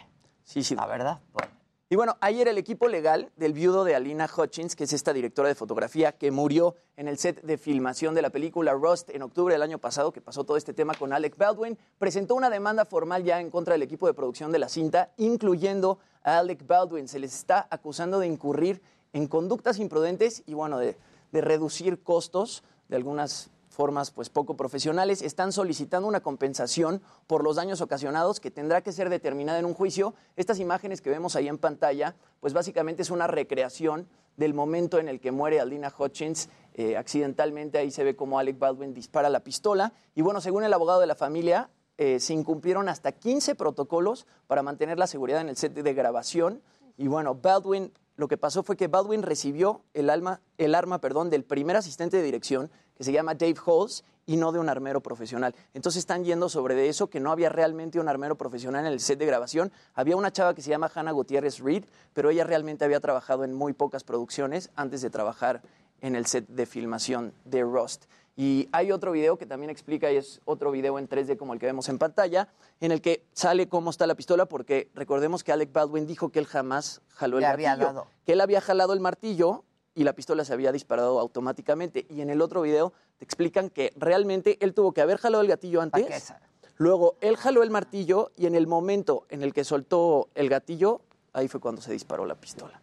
sí, 0.45 0.63
sí. 0.63 0.75
La 0.77 0.87
verdad, 0.87 1.21
duele. 1.33 1.53
Y 1.89 1.95
bueno, 1.95 2.17
ayer 2.21 2.49
el 2.49 2.59
equipo 2.59 2.89
legal 2.89 3.31
del 3.37 3.53
viudo 3.53 3.85
de 3.85 3.95
Alina 3.95 4.29
Hutchins, 4.37 4.75
que 4.75 4.83
es 4.83 4.93
esta 4.93 5.13
directora 5.13 5.49
de 5.49 5.55
fotografía 5.55 6.11
que 6.11 6.33
murió 6.33 6.75
en 6.97 7.07
el 7.07 7.17
set 7.17 7.43
de 7.43 7.59
filmación 7.59 8.13
de 8.13 8.23
la 8.23 8.31
película 8.31 8.73
Rust 8.73 9.11
en 9.11 9.23
octubre 9.23 9.55
del 9.55 9.63
año 9.63 9.79
pasado, 9.79 10.11
que 10.11 10.21
pasó 10.21 10.43
todo 10.43 10.57
este 10.57 10.75
tema 10.75 10.95
con 10.95 11.13
Alec 11.13 11.37
Baldwin, 11.37 11.79
presentó 11.97 12.35
una 12.35 12.51
demanda 12.51 12.87
formal 12.87 13.23
ya 13.23 13.41
en 13.41 13.51
contra 13.51 13.75
del 13.75 13.83
equipo 13.83 14.09
de 14.09 14.15
producción 14.15 14.51
de 14.51 14.59
la 14.59 14.69
cinta, 14.69 15.13
incluyendo 15.17 16.01
a 16.25 16.39
Alec 16.39 16.67
Baldwin. 16.67 17.07
Se 17.07 17.21
les 17.21 17.33
está 17.33 17.69
acusando 17.71 18.19
de 18.19 18.27
incurrir 18.27 18.83
en 19.13 19.29
conductas 19.29 19.79
imprudentes 19.79 20.43
y 20.45 20.55
bueno, 20.55 20.79
de, 20.79 20.97
de 21.31 21.41
reducir 21.41 22.03
costos 22.03 22.65
de 22.89 22.97
algunas 22.97 23.51
formas 23.77 24.11
pues 24.11 24.31
poco 24.31 24.57
profesionales, 24.57 25.21
están 25.21 25.53
solicitando 25.53 26.09
una 26.09 26.23
compensación 26.23 27.03
por 27.27 27.45
los 27.45 27.57
daños 27.57 27.83
ocasionados 27.83 28.41
que 28.41 28.51
tendrá 28.51 28.81
que 28.81 28.91
ser 28.91 29.11
determinada 29.11 29.59
en 29.59 29.67
un 29.67 29.75
juicio. 29.75 30.15
Estas 30.35 30.59
imágenes 30.59 31.03
que 31.03 31.11
vemos 31.11 31.37
ahí 31.37 31.47
en 31.47 31.59
pantalla, 31.59 32.17
pues 32.41 32.55
básicamente 32.55 33.03
es 33.03 33.11
una 33.11 33.27
recreación 33.27 34.09
del 34.37 34.55
momento 34.55 34.99
en 34.99 35.09
el 35.09 35.21
que 35.21 35.31
muere 35.31 35.61
Aldina 35.61 35.93
Hutchins 35.97 36.49
eh, 36.75 36.97
accidentalmente. 36.97 37.79
Ahí 37.79 37.91
se 37.91 38.03
ve 38.03 38.17
como 38.17 38.39
Alec 38.39 38.59
Baldwin 38.59 38.95
dispara 38.95 39.29
la 39.29 39.41
pistola. 39.41 39.93
Y 40.15 40.23
bueno, 40.23 40.41
según 40.41 40.65
el 40.65 40.73
abogado 40.73 41.01
de 41.01 41.07
la 41.07 41.15
familia, 41.15 41.71
eh, 41.99 42.19
se 42.19 42.33
incumplieron 42.33 42.89
hasta 42.89 43.13
15 43.13 43.55
protocolos 43.55 44.27
para 44.47 44.63
mantener 44.63 44.99
la 44.99 45.07
seguridad 45.07 45.43
en 45.43 45.51
el 45.51 45.57
set 45.57 45.75
de 45.75 45.95
grabación. 45.95 46.63
Y 46.97 47.09
bueno, 47.09 47.35
Baldwin, 47.35 47.93
lo 48.17 48.29
que 48.29 48.39
pasó 48.39 48.63
fue 48.63 48.77
que 48.77 48.89
Baldwin 48.89 49.23
recibió 49.23 49.83
el, 49.93 50.09
alma, 50.09 50.41
el 50.57 50.75
arma 50.75 51.01
perdón, 51.01 51.29
del 51.29 51.45
primer 51.45 51.77
asistente 51.77 52.17
de 52.17 52.23
dirección, 52.23 52.71
que 52.97 53.05
se 53.05 53.13
llama 53.13 53.35
Dave 53.35 53.57
Halls, 53.65 54.05
y 54.27 54.37
no 54.37 54.51
de 54.51 54.59
un 54.59 54.69
armero 54.69 55.01
profesional. 55.01 55.55
Entonces 55.73 56.01
están 56.01 56.25
yendo 56.25 56.49
sobre 56.49 56.75
de 56.75 56.89
eso, 56.89 57.07
que 57.07 57.21
no 57.21 57.31
había 57.31 57.49
realmente 57.49 58.01
un 58.01 58.09
armero 58.09 58.35
profesional 58.35 58.85
en 58.85 58.93
el 58.93 59.01
set 59.01 59.19
de 59.19 59.27
grabación. 59.27 59.71
Había 59.95 60.17
una 60.17 60.33
chava 60.33 60.53
que 60.53 60.63
se 60.63 60.71
llama 60.71 60.91
Hannah 60.93 61.13
Gutiérrez 61.13 61.61
Reed, 61.61 61.85
pero 62.13 62.31
ella 62.31 62.43
realmente 62.43 62.85
había 62.85 62.99
trabajado 62.99 63.45
en 63.45 63.55
muy 63.55 63.73
pocas 63.73 64.03
producciones 64.03 64.71
antes 64.75 65.01
de 65.01 65.11
trabajar 65.11 65.63
en 66.01 66.17
el 66.17 66.27
set 66.27 66.47
de 66.49 66.67
filmación 66.67 67.33
de 67.45 67.63
Rust. 67.63 68.07
Y 68.39 68.69
hay 68.73 68.93
otro 68.93 69.13
video 69.13 69.39
que 69.39 69.47
también 69.47 69.71
explica, 69.71 70.11
y 70.13 70.17
es 70.17 70.41
otro 70.45 70.71
video 70.71 70.99
en 70.99 71.09
3D 71.09 71.39
como 71.39 71.55
el 71.55 71.61
que 71.61 71.67
vemos 71.67 71.89
en 71.89 71.99
pantalla, 71.99 72.49
en 72.81 72.93
el 72.93 73.01
que 73.01 73.25
sale 73.33 73.69
cómo 73.69 73.91
está 73.91 74.07
la 74.07 74.15
pistola, 74.15 74.45
porque 74.45 74.91
recordemos 74.95 75.43
que 75.43 75.53
Alec 75.53 75.73
Baldwin 75.73 76.07
dijo 76.07 76.31
que 76.31 76.41
él 76.41 76.47
jamás 76.47 77.01
jaló 77.11 77.39
el 77.39 77.43
Le 77.43 77.47
había 77.47 77.71
martillo, 77.71 77.87
dado. 77.87 78.07
que 78.27 78.33
él 78.33 78.41
había 78.43 78.61
jalado 78.61 78.93
el 78.93 79.01
martillo 79.01 79.65
y 79.97 80.05
la 80.05 80.13
pistola 80.13 80.45
se 80.45 80.53
había 80.53 80.71
disparado 80.71 81.19
automáticamente. 81.19 82.07
Y 82.11 82.21
en 82.21 82.31
el 82.31 82.43
otro 82.43 82.63
video 82.63 82.93
te 83.17 83.25
explican 83.25 83.71
que 83.71 83.93
realmente 83.97 84.59
él 84.61 84.75
tuvo 84.75 84.93
que 84.93 85.01
haber 85.01 85.17
jalado 85.17 85.43
el 85.43 85.49
gatillo 85.49 85.81
¿Para 85.81 85.91
qué 86.07 86.15
antes, 86.15 86.35
luego 86.77 87.17
él 87.23 87.37
jaló 87.37 87.63
el 87.63 87.71
martillo 87.71 88.31
y 88.37 88.47
en 88.47 88.55
el 88.55 88.67
momento 88.67 89.27
en 89.31 89.43
el 89.43 89.55
que 89.55 89.65
soltó 89.65 90.29
el 90.35 90.51
gatillo, 90.51 91.01
ahí 91.33 91.49
fue 91.49 91.61
cuando 91.61 91.81
se 91.81 91.93
disparó 91.93 92.27
la 92.27 92.35
pistola. 92.35 92.81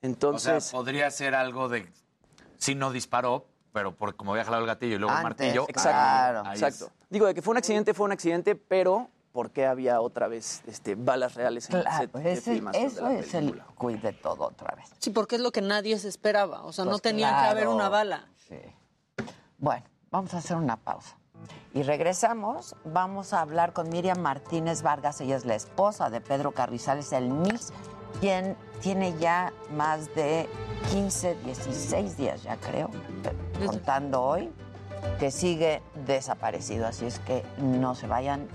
Entonces... 0.00 0.52
o 0.56 0.60
sea, 0.60 0.78
podría 0.78 1.10
ser 1.10 1.34
algo 1.34 1.68
de. 1.68 1.92
Si 2.58 2.76
no 2.76 2.92
disparó, 2.92 3.44
pero 3.72 3.96
por, 3.96 4.14
como 4.14 4.30
había 4.32 4.44
jalado 4.44 4.62
el 4.62 4.68
gatillo 4.68 4.94
y 4.94 4.98
luego 4.98 5.16
el 5.16 5.22
martillo. 5.22 5.66
Exacto, 5.68 6.48
ahí 6.48 6.54
exacto. 6.54 6.92
Digo, 7.10 7.26
de 7.26 7.34
que 7.34 7.42
fue 7.42 7.50
un 7.50 7.58
accidente, 7.58 7.92
fue 7.92 8.06
un 8.06 8.12
accidente, 8.12 8.54
pero 8.54 9.10
¿por 9.32 9.50
qué 9.50 9.66
había 9.66 10.00
otra 10.00 10.28
vez 10.28 10.62
este, 10.66 10.94
balas 10.94 11.34
reales 11.34 11.68
en 11.70 11.76
el 11.76 11.82
Claro, 11.82 11.98
set 11.98 12.12
de 12.12 12.32
ese- 12.32 12.52
filmación 12.54 12.82
de 12.82 12.88
eso 12.88 13.02
la 13.04 13.14
es 13.14 13.34
el 13.34 13.60
cuid 13.74 13.98
de 13.98 14.12
todo 14.12 14.44
otra 14.44 14.74
vez. 14.76 14.86
Sí, 14.98 15.10
porque 15.10 15.36
es 15.36 15.40
lo 15.42 15.50
que 15.52 15.62
nadie 15.62 15.98
se 15.98 16.08
esperaba. 16.08 16.62
O 16.64 16.72
sea, 16.72 16.84
no 16.84 16.92
Pues 16.92 17.02
tenía 17.02 17.28
que 17.30 17.48
haber 17.48 17.68
una 17.68 17.88
bala. 17.88 18.28
Sí. 18.48 18.56
Bueno, 19.58 19.84
vamos 20.10 20.34
a 20.34 20.38
hacer 20.38 20.56
una 20.56 20.76
pausa. 20.76 21.16
Y 21.74 21.82
regresamos, 21.82 22.76
vamos 22.84 23.32
a 23.32 23.40
hablar 23.40 23.72
con 23.72 23.88
Miriam 23.88 24.18
Martínez 24.20 24.82
Vargas, 24.82 25.20
ella 25.20 25.36
es 25.36 25.44
la 25.44 25.54
esposa 25.54 26.10
de 26.10 26.20
Pedro 26.20 26.52
Carrizales, 26.52 27.12
el 27.12 27.30
Mix, 27.30 27.72
quien 28.20 28.56
tiene 28.80 29.16
ya 29.18 29.52
más 29.74 30.14
de 30.14 30.48
15, 30.90 31.34
16 31.44 32.16
días 32.16 32.42
ya 32.42 32.56
creo, 32.58 32.90
contando 33.64 34.22
hoy, 34.22 34.52
que 35.18 35.30
sigue 35.30 35.82
desaparecido. 36.06 36.86
Así 36.86 37.06
es 37.06 37.18
que 37.20 37.44
no 37.58 37.94
se 37.94 38.06
vayan, 38.06 38.48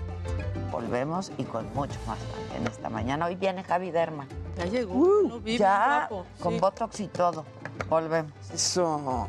volvemos 0.70 1.32
y 1.38 1.44
con 1.44 1.72
mucho 1.74 1.98
más 2.06 2.18
en 2.56 2.66
esta 2.66 2.88
mañana. 2.88 3.26
Hoy 3.26 3.36
viene 3.36 3.62
Javi 3.62 3.90
Derma. 3.90 4.26
Ya 4.56 4.64
llegó, 4.66 4.94
uh, 4.94 5.28
no 5.28 5.40
vive, 5.40 5.58
ya 5.58 6.08
con 6.40 6.58
botox 6.58 7.00
y 7.00 7.08
todo. 7.08 7.44
Volvemos. 7.88 8.32
Eso. 8.52 9.28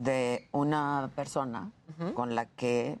de 0.00 0.48
una 0.52 1.10
persona 1.14 1.70
con 2.14 2.34
la 2.34 2.46
que 2.46 2.98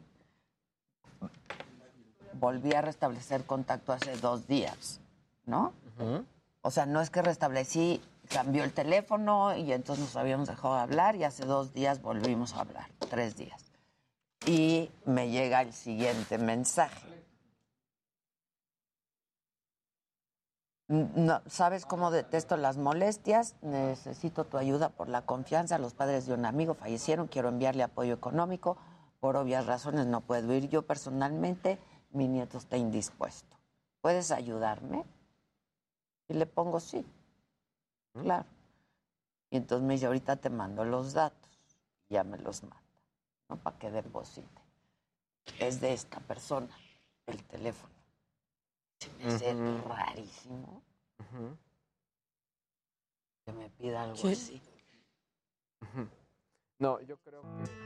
volví 2.34 2.74
a 2.74 2.82
restablecer 2.82 3.44
contacto 3.44 3.92
hace 3.92 4.16
dos 4.16 4.46
días, 4.46 5.00
¿no? 5.46 5.72
O 6.62 6.70
sea, 6.70 6.86
no 6.86 7.00
es 7.00 7.10
que 7.10 7.22
restablecí, 7.22 8.00
cambió 8.28 8.64
el 8.64 8.72
teléfono 8.72 9.56
y 9.56 9.72
entonces 9.72 10.04
nos 10.04 10.16
habíamos 10.16 10.48
dejado 10.48 10.74
de 10.74 10.80
hablar 10.80 11.16
y 11.16 11.24
hace 11.24 11.44
dos 11.44 11.72
días 11.72 12.00
volvimos 12.00 12.54
a 12.54 12.60
hablar, 12.60 12.86
tres 13.10 13.36
días. 13.36 13.64
Y 14.46 14.90
me 15.04 15.30
llega 15.30 15.60
el 15.62 15.72
siguiente 15.72 16.38
mensaje. 16.38 17.10
No, 20.88 21.40
¿Sabes 21.46 21.86
cómo 21.86 22.10
detesto 22.10 22.56
las 22.56 22.76
molestias? 22.76 23.54
Necesito 23.62 24.44
tu 24.44 24.58
ayuda 24.58 24.88
por 24.88 25.08
la 25.08 25.22
confianza. 25.22 25.78
Los 25.78 25.94
padres 25.94 26.26
de 26.26 26.34
un 26.34 26.44
amigo 26.44 26.74
fallecieron. 26.74 27.28
Quiero 27.28 27.48
enviarle 27.48 27.84
apoyo 27.84 28.12
económico. 28.12 28.76
Por 29.20 29.36
obvias 29.36 29.66
razones 29.66 30.06
no 30.06 30.20
puedo 30.22 30.52
ir 30.52 30.68
yo 30.68 30.82
personalmente. 30.82 31.78
Mi 32.10 32.28
nieto 32.28 32.58
está 32.58 32.76
indispuesto. 32.76 33.56
¿Puedes 34.00 34.30
ayudarme? 34.30 35.04
Y 36.28 36.34
le 36.34 36.46
pongo 36.46 36.80
sí. 36.80 37.04
Claro. 38.12 38.46
Y 39.50 39.56
entonces 39.56 39.86
me 39.86 39.94
dice, 39.94 40.06
ahorita 40.06 40.36
te 40.36 40.50
mando 40.50 40.84
los 40.84 41.12
datos. 41.12 41.50
Y 42.08 42.14
ya 42.14 42.24
me 42.24 42.38
los 42.38 42.62
manda, 42.62 42.82
¿no? 43.48 43.56
Para 43.56 43.78
que 43.78 43.90
deposite. 43.90 44.48
Es 45.58 45.80
de 45.80 45.92
esta 45.92 46.20
persona, 46.20 46.68
el 47.26 47.42
teléfono. 47.44 47.92
Se 48.98 49.10
me 49.12 49.32
hace 49.32 49.54
rarísimo 49.82 50.82
que 53.44 53.52
me 53.52 53.70
pida 53.70 54.02
algo 54.02 54.28
así. 54.28 54.60
No, 56.78 57.00
yo 57.00 57.16
creo 57.18 57.42
que... 57.42 57.79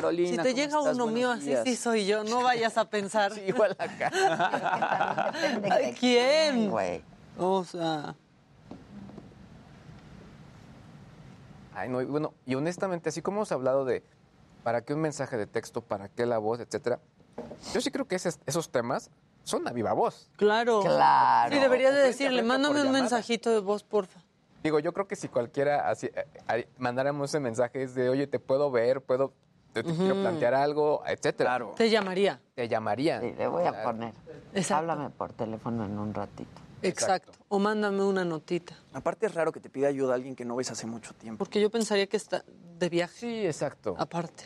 Carolina. 0.00 0.28
Si 0.30 0.36
te 0.36 0.42
¿cómo 0.42 0.54
llega 0.54 0.78
estás? 0.78 0.94
uno 0.94 1.04
Buenos 1.06 1.12
mío 1.12 1.30
así, 1.30 1.54
sí 1.64 1.76
soy 1.76 2.06
yo. 2.06 2.24
No 2.24 2.42
vayas 2.42 2.76
a 2.78 2.84
pensar. 2.88 3.32
igual 3.46 3.76
acá. 3.78 5.32
¿Quién? 6.00 6.70
Güey. 6.70 7.02
O 7.38 7.64
sea, 7.64 8.14
Ay, 11.74 11.88
no, 11.90 12.00
y 12.00 12.04
bueno, 12.06 12.32
y 12.46 12.54
honestamente, 12.54 13.10
así 13.10 13.20
como 13.20 13.38
hemos 13.38 13.52
hablado 13.52 13.84
de 13.84 14.02
para 14.62 14.80
qué 14.82 14.94
un 14.94 15.00
mensaje 15.00 15.36
de 15.36 15.46
texto, 15.46 15.82
para 15.82 16.08
qué 16.08 16.24
la 16.26 16.38
voz, 16.38 16.58
etcétera, 16.60 16.98
yo 17.74 17.80
sí 17.80 17.90
creo 17.90 18.06
que 18.08 18.14
ese- 18.16 18.30
esos 18.46 18.70
temas 18.70 19.10
son 19.44 19.68
a 19.68 19.72
viva 19.72 19.92
voz. 19.92 20.30
claro. 20.36 20.80
Claro. 20.80 21.54
Sí, 21.54 21.60
deberías 21.60 21.94
de 21.94 22.00
decirle, 22.00 22.42
mándame 22.42 22.80
un 22.80 22.86
llamada. 22.86 23.00
mensajito 23.02 23.50
de 23.50 23.60
voz, 23.60 23.84
porfa. 23.84 24.20
Digo, 24.64 24.80
yo 24.80 24.92
creo 24.92 25.06
que 25.06 25.14
si 25.16 25.28
cualquiera 25.28 25.88
así, 25.90 26.10
eh, 26.48 26.66
mandáramos 26.78 27.30
ese 27.30 27.38
mensaje 27.40 27.82
es 27.82 27.94
de, 27.94 28.08
oye, 28.08 28.26
te 28.26 28.40
puedo 28.40 28.70
ver, 28.70 29.02
puedo, 29.02 29.32
te, 29.82 29.90
te 29.92 29.96
quiero 29.98 30.14
plantear 30.14 30.54
algo, 30.54 31.02
etcétera. 31.06 31.60
Te 31.76 31.90
llamaría. 31.90 32.40
Te 32.54 32.66
llamaría. 32.68 33.20
Sí, 33.20 33.34
le 33.36 33.46
voy 33.46 33.64
a 33.66 33.70
Claro. 33.70 33.84
poner. 33.90 34.14
Exacto. 34.54 34.90
Háblame 34.90 35.10
por 35.10 35.32
teléfono 35.34 35.84
en 35.84 35.98
un 35.98 36.14
ratito. 36.14 36.50
Exacto. 36.82 37.32
O 37.48 37.58
mándame 37.58 38.02
una 38.02 38.24
notita. 38.24 38.74
Aparte 38.94 39.26
es 39.26 39.34
raro 39.34 39.52
que 39.52 39.60
te 39.60 39.68
pida 39.68 39.88
ayuda 39.88 40.14
alguien 40.14 40.34
que 40.34 40.44
no 40.44 40.56
ves 40.56 40.70
hace 40.70 40.86
mucho 40.86 41.12
tiempo. 41.14 41.38
Porque 41.38 41.60
yo 41.60 41.70
pensaría 41.70 42.06
que 42.06 42.16
está 42.16 42.42
de 42.78 42.88
viaje. 42.88 43.14
Sí, 43.18 43.46
exacto. 43.46 43.94
Aparte. 43.98 44.44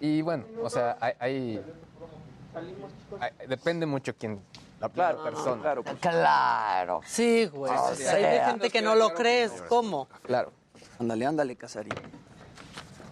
Y 0.00 0.22
bueno, 0.22 0.44
o 0.62 0.70
sea, 0.70 0.96
hay, 1.00 1.12
hay- 1.18 1.64
hay- 3.20 3.46
depende 3.48 3.84
mucho 3.86 4.14
quién, 4.16 4.40
la 4.80 4.88
Claro, 4.88 5.22
persona. 5.22 5.60
claro. 5.62 5.82
pues. 5.82 5.96
Claro. 5.98 7.00
Sí, 7.06 7.46
güey. 7.46 7.72
O 7.72 7.86
Hay 7.88 7.96
de 7.96 8.04
sea. 8.04 8.46
gente 8.50 8.70
que 8.70 8.80
no 8.82 8.94
lo 8.94 9.12
crees. 9.14 9.52
¿Cómo? 9.68 10.08
Claro. 10.22 10.52
Ándale, 10.98 11.26
ándale, 11.26 11.56
Casarín. 11.56 11.92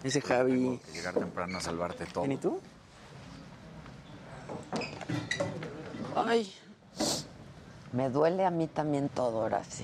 Ese 0.03 0.21
Javi. 0.21 0.79
Que 0.85 0.91
llegar 0.93 1.13
temprano 1.13 1.57
a 1.57 1.61
salvarte 1.61 2.05
todo. 2.05 2.25
¿Y 2.25 2.37
tú? 2.37 2.59
Ay, 6.15 6.53
Me 7.91 8.09
duele 8.09 8.45
a 8.45 8.51
mí 8.51 8.67
también 8.67 9.09
todo, 9.09 9.41
ahora 9.41 9.63
sí. 9.63 9.83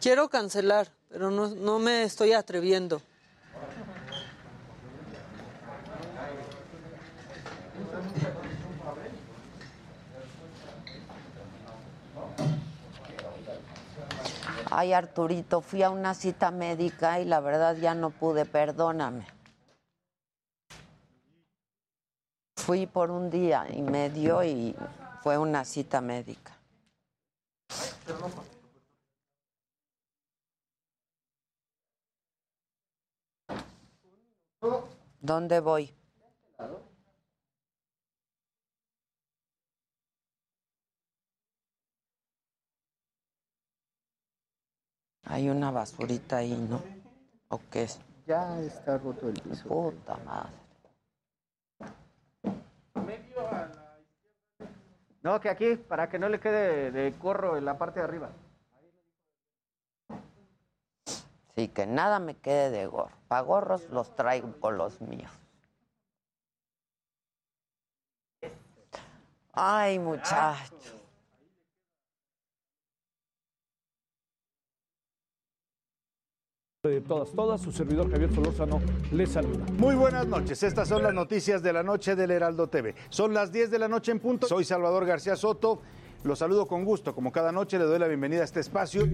quiero 0.00 0.28
cancelar, 0.28 0.88
pero 1.08 1.30
no, 1.30 1.48
no 1.48 1.78
me 1.78 2.02
estoy 2.02 2.32
atreviendo. 2.32 3.00
Ay, 14.78 14.92
Arturito, 14.92 15.62
fui 15.62 15.82
a 15.82 15.88
una 15.88 16.12
cita 16.12 16.50
médica 16.50 17.18
y 17.18 17.24
la 17.24 17.40
verdad 17.40 17.76
ya 17.76 17.94
no 17.94 18.10
pude, 18.10 18.44
perdóname. 18.44 19.26
Fui 22.58 22.86
por 22.86 23.10
un 23.10 23.30
día 23.30 23.66
y 23.72 23.80
medio 23.80 24.44
y 24.44 24.76
fue 25.22 25.38
una 25.38 25.64
cita 25.64 26.02
médica. 26.02 26.58
¿Dónde 35.22 35.60
voy? 35.60 35.95
Hay 45.26 45.50
una 45.50 45.70
basurita 45.70 46.38
ahí, 46.38 46.56
¿no? 46.56 46.80
¿O 47.48 47.60
qué 47.70 47.82
es? 47.82 48.00
Ya 48.26 48.60
está 48.60 48.98
roto 48.98 49.28
el 49.28 49.34
piso. 49.34 49.68
Puta 49.68 50.16
madre. 50.24 50.52
No, 55.22 55.40
que 55.40 55.48
aquí, 55.48 55.74
para 55.74 56.08
que 56.08 56.20
no 56.20 56.28
le 56.28 56.38
quede 56.38 56.92
de 56.92 57.12
corro 57.18 57.56
en 57.56 57.64
la 57.64 57.76
parte 57.76 57.98
de 57.98 58.04
arriba. 58.04 58.30
Sí, 61.56 61.68
que 61.68 61.86
nada 61.86 62.20
me 62.20 62.36
quede 62.36 62.70
de 62.70 62.86
gorro. 62.86 63.16
Pa' 63.26 63.40
gorros 63.40 63.88
los 63.90 64.14
traigo 64.14 64.52
con 64.60 64.78
los 64.78 65.00
míos. 65.00 65.32
Ay, 69.52 69.98
muchachos. 69.98 70.94
de 76.88 77.00
todas, 77.00 77.30
todas, 77.32 77.60
su 77.60 77.72
servidor 77.72 78.10
Javier 78.10 78.34
Solórzano 78.34 78.80
les 79.12 79.30
saluda. 79.30 79.64
Muy 79.78 79.94
buenas 79.94 80.26
noches, 80.26 80.62
estas 80.62 80.88
son 80.88 81.02
las 81.02 81.14
noticias 81.14 81.62
de 81.62 81.72
la 81.72 81.82
noche 81.82 82.16
del 82.16 82.30
Heraldo 82.30 82.68
TV. 82.68 82.94
Son 83.08 83.34
las 83.34 83.52
10 83.52 83.70
de 83.70 83.78
la 83.78 83.88
noche 83.88 84.12
en 84.12 84.20
punto. 84.20 84.46
Soy 84.46 84.64
Salvador 84.64 85.06
García 85.06 85.36
Soto, 85.36 85.80
los 86.24 86.38
saludo 86.38 86.66
con 86.66 86.84
gusto. 86.84 87.14
Como 87.14 87.32
cada 87.32 87.52
noche, 87.52 87.78
le 87.78 87.84
doy 87.84 87.98
la 87.98 88.08
bienvenida 88.08 88.42
a 88.42 88.44
este 88.44 88.60
espacio. 88.60 89.06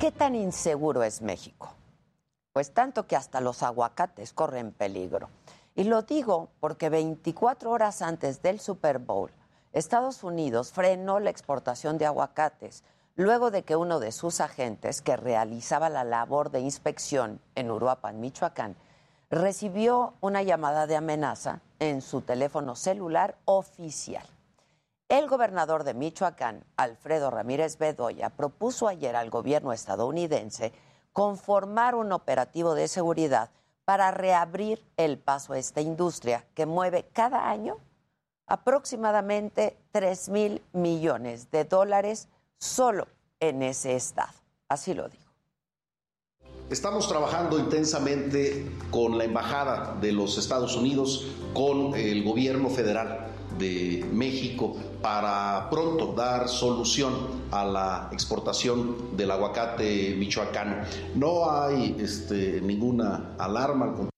¿Qué 0.00 0.12
tan 0.12 0.34
inseguro 0.34 1.02
es 1.02 1.22
México? 1.22 1.74
Pues 2.54 2.72
tanto 2.72 3.08
que 3.08 3.16
hasta 3.16 3.40
los 3.40 3.64
aguacates 3.64 4.32
corren 4.32 4.70
peligro. 4.70 5.28
Y 5.74 5.82
lo 5.82 6.02
digo 6.02 6.50
porque 6.60 6.88
24 6.88 7.68
horas 7.68 8.00
antes 8.00 8.42
del 8.42 8.60
Super 8.60 9.00
Bowl, 9.00 9.32
Estados 9.72 10.22
Unidos 10.22 10.70
frenó 10.70 11.18
la 11.18 11.30
exportación 11.30 11.98
de 11.98 12.06
aguacates 12.06 12.84
luego 13.16 13.50
de 13.50 13.64
que 13.64 13.74
uno 13.74 13.98
de 13.98 14.12
sus 14.12 14.40
agentes, 14.40 15.02
que 15.02 15.16
realizaba 15.16 15.90
la 15.90 16.04
labor 16.04 16.52
de 16.52 16.60
inspección 16.60 17.40
en 17.56 17.72
Uruapan, 17.72 18.20
Michoacán, 18.20 18.76
recibió 19.30 20.14
una 20.20 20.44
llamada 20.44 20.86
de 20.86 20.94
amenaza 20.94 21.60
en 21.80 22.02
su 22.02 22.20
teléfono 22.20 22.76
celular 22.76 23.36
oficial. 23.46 24.24
El 25.08 25.26
gobernador 25.26 25.82
de 25.82 25.94
Michoacán, 25.94 26.64
Alfredo 26.76 27.32
Ramírez 27.32 27.78
Bedoya, 27.78 28.30
propuso 28.30 28.86
ayer 28.86 29.16
al 29.16 29.30
gobierno 29.30 29.72
estadounidense 29.72 30.72
conformar 31.14 31.94
un 31.94 32.12
operativo 32.12 32.74
de 32.74 32.88
seguridad 32.88 33.48
para 33.86 34.10
reabrir 34.10 34.82
el 34.96 35.16
paso 35.16 35.52
a 35.52 35.58
esta 35.58 35.80
industria 35.80 36.44
que 36.54 36.66
mueve 36.66 37.06
cada 37.12 37.48
año 37.48 37.78
aproximadamente 38.46 39.78
3 39.92 40.28
mil 40.28 40.62
millones 40.72 41.50
de 41.50 41.64
dólares 41.64 42.28
solo 42.58 43.06
en 43.40 43.62
ese 43.62 43.94
estado. 43.94 44.32
Así 44.68 44.92
lo 44.92 45.08
digo. 45.08 45.22
Estamos 46.68 47.08
trabajando 47.08 47.58
intensamente 47.58 48.66
con 48.90 49.16
la 49.16 49.24
Embajada 49.24 49.94
de 50.00 50.12
los 50.12 50.36
Estados 50.36 50.74
Unidos, 50.76 51.26
con 51.52 51.94
el 51.94 52.24
gobierno 52.24 52.70
federal 52.70 53.28
de 53.56 54.04
México 54.12 54.76
para 55.04 55.68
pronto 55.68 56.14
dar 56.14 56.48
solución 56.48 57.44
a 57.50 57.62
la 57.62 58.08
exportación 58.10 59.14
del 59.14 59.32
aguacate 59.32 60.14
michoacano. 60.16 60.76
No 61.14 61.50
hay 61.50 61.94
este, 62.00 62.58
ninguna 62.62 63.34
alarma. 63.38 64.08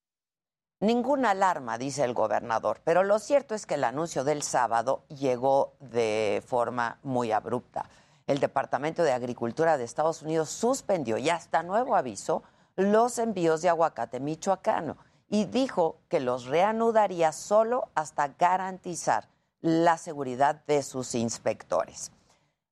Ninguna 0.78 1.30
alarma, 1.32 1.76
dice 1.76 2.04
el 2.04 2.14
gobernador, 2.14 2.82
pero 2.84 3.02
lo 3.02 3.18
cierto 3.18 3.56
es 3.56 3.66
que 3.66 3.74
el 3.74 3.82
anuncio 3.82 4.22
del 4.22 4.44
sábado 4.44 5.02
llegó 5.08 5.72
de 5.80 6.40
forma 6.46 7.00
muy 7.02 7.32
abrupta. 7.32 7.90
El 8.28 8.38
Departamento 8.38 9.02
de 9.02 9.12
Agricultura 9.12 9.78
de 9.78 9.82
Estados 9.82 10.22
Unidos 10.22 10.50
suspendió 10.50 11.18
y 11.18 11.30
hasta 11.30 11.64
nuevo 11.64 11.96
aviso 11.96 12.44
los 12.76 13.18
envíos 13.18 13.60
de 13.60 13.70
aguacate 13.70 14.20
michoacano 14.20 14.98
y 15.28 15.46
dijo 15.46 15.98
que 16.08 16.20
los 16.20 16.44
reanudaría 16.44 17.32
solo 17.32 17.88
hasta 17.96 18.28
garantizar 18.38 19.26
la 19.60 19.98
seguridad 19.98 20.64
de 20.66 20.82
sus 20.82 21.14
inspectores. 21.14 22.12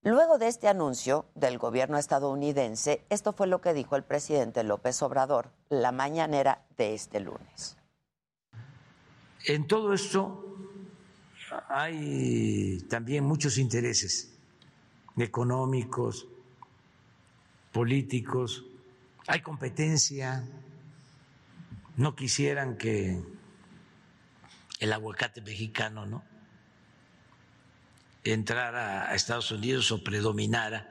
Luego 0.03 0.37
de 0.37 0.49
este 0.49 0.68
anuncio 0.68 1.24
del 1.35 1.57
gobierno 1.57 1.97
estadounidense, 1.97 3.07
esto 3.09 3.32
fue 3.32 3.47
lo 3.47 3.62
que 3.62 3.72
dijo 3.72 3.97
el 3.97 4.05
presidente 4.05 4.62
López 4.62 5.01
Obrador 5.03 5.51
la 5.70 5.93
mañanera 5.93 6.66
de 6.76 6.95
este 6.95 7.20
lunes. 7.20 7.78
En 9.47 9.66
todo 9.66 9.95
esto 9.95 10.59
hay 11.68 12.85
también 12.91 13.24
muchos 13.24 13.57
intereses 13.57 14.37
económicos, 15.16 16.26
políticos, 17.72 18.64
hay 19.26 19.41
competencia, 19.41 20.45
no 21.97 22.14
quisieran 22.14 22.76
que 22.76 23.22
el 24.80 24.93
aguacate 24.93 25.41
mexicano 25.41 26.05
no 26.05 26.34
entrara 28.24 29.10
a 29.10 29.14
Estados 29.14 29.50
Unidos 29.50 29.92
o 29.92 30.02
predominara. 30.02 30.90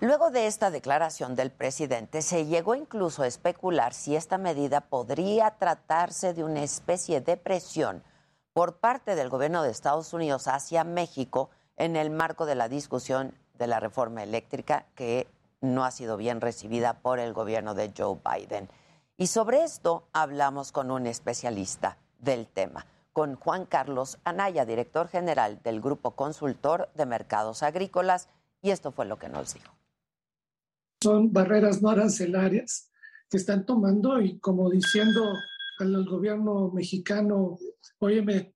Luego 0.00 0.30
de 0.30 0.46
esta 0.46 0.70
declaración 0.70 1.36
del 1.36 1.52
presidente, 1.52 2.22
se 2.22 2.46
llegó 2.46 2.74
incluso 2.74 3.22
a 3.22 3.28
especular 3.28 3.94
si 3.94 4.16
esta 4.16 4.36
medida 4.36 4.80
podría 4.80 5.52
tratarse 5.58 6.34
de 6.34 6.42
una 6.42 6.62
especie 6.62 7.20
de 7.20 7.36
presión 7.36 8.02
por 8.52 8.78
parte 8.78 9.14
del 9.14 9.28
gobierno 9.28 9.62
de 9.62 9.70
Estados 9.70 10.12
Unidos 10.12 10.48
hacia 10.48 10.82
México 10.82 11.50
en 11.76 11.96
el 11.96 12.10
marco 12.10 12.46
de 12.46 12.56
la 12.56 12.68
discusión 12.68 13.34
de 13.54 13.66
la 13.66 13.80
reforma 13.80 14.22
eléctrica 14.22 14.86
que 14.94 15.28
no 15.60 15.84
ha 15.84 15.90
sido 15.92 16.16
bien 16.16 16.40
recibida 16.40 16.94
por 16.94 17.18
el 17.20 17.32
gobierno 17.32 17.74
de 17.74 17.92
Joe 17.96 18.18
Biden. 18.24 18.68
Y 19.16 19.28
sobre 19.28 19.62
esto 19.62 20.08
hablamos 20.12 20.72
con 20.72 20.90
un 20.90 21.06
especialista 21.06 21.96
del 22.18 22.48
tema, 22.48 22.86
con 23.12 23.36
Juan 23.36 23.66
Carlos 23.66 24.18
Anaya, 24.24 24.64
director 24.64 25.08
general 25.08 25.60
del 25.62 25.80
Grupo 25.80 26.16
Consultor 26.16 26.90
de 26.94 27.06
Mercados 27.06 27.62
Agrícolas, 27.62 28.28
y 28.62 28.70
esto 28.70 28.92
fue 28.92 29.06
lo 29.06 29.18
que 29.18 29.28
nos 29.28 29.54
dijo. 29.54 29.72
Son 31.02 31.32
barreras 31.32 31.82
no 31.82 31.90
arancelarias 31.90 32.90
que 33.28 33.36
están 33.36 33.66
tomando 33.66 34.20
y 34.20 34.38
como 34.38 34.70
diciendo 34.70 35.22
al 35.78 36.04
gobierno 36.04 36.70
mexicano, 36.70 37.58
óyeme, 37.98 38.54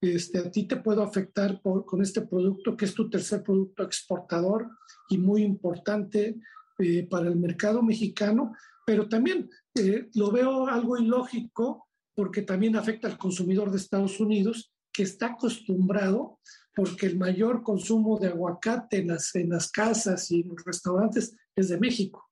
este, 0.00 0.38
a 0.38 0.50
ti 0.50 0.64
te 0.64 0.76
puedo 0.76 1.02
afectar 1.02 1.62
con 1.62 2.02
este 2.02 2.22
producto, 2.22 2.76
que 2.76 2.84
es 2.84 2.94
tu 2.94 3.08
tercer 3.08 3.42
producto 3.42 3.84
exportador 3.84 4.68
y 5.08 5.18
muy 5.18 5.42
importante 5.42 6.36
eh, 6.78 7.06
para 7.08 7.28
el 7.28 7.36
mercado 7.36 7.82
mexicano, 7.82 8.52
pero 8.84 9.08
también 9.08 9.48
eh, 9.74 10.10
lo 10.14 10.30
veo 10.30 10.66
algo 10.66 10.98
ilógico 10.98 11.88
porque 12.14 12.42
también 12.42 12.76
afecta 12.76 13.08
al 13.08 13.18
consumidor 13.18 13.70
de 13.70 13.78
Estados 13.78 14.20
Unidos, 14.20 14.72
que 14.92 15.02
está 15.02 15.26
acostumbrado, 15.26 16.38
porque 16.74 17.06
el 17.06 17.18
mayor 17.18 17.62
consumo 17.62 18.18
de 18.18 18.28
aguacate 18.28 18.98
en 18.98 19.08
las, 19.08 19.34
en 19.34 19.50
las 19.50 19.70
casas 19.70 20.30
y 20.30 20.40
en 20.40 20.48
los 20.48 20.64
restaurantes 20.64 21.36
es 21.54 21.68
de 21.68 21.78
México. 21.78 22.28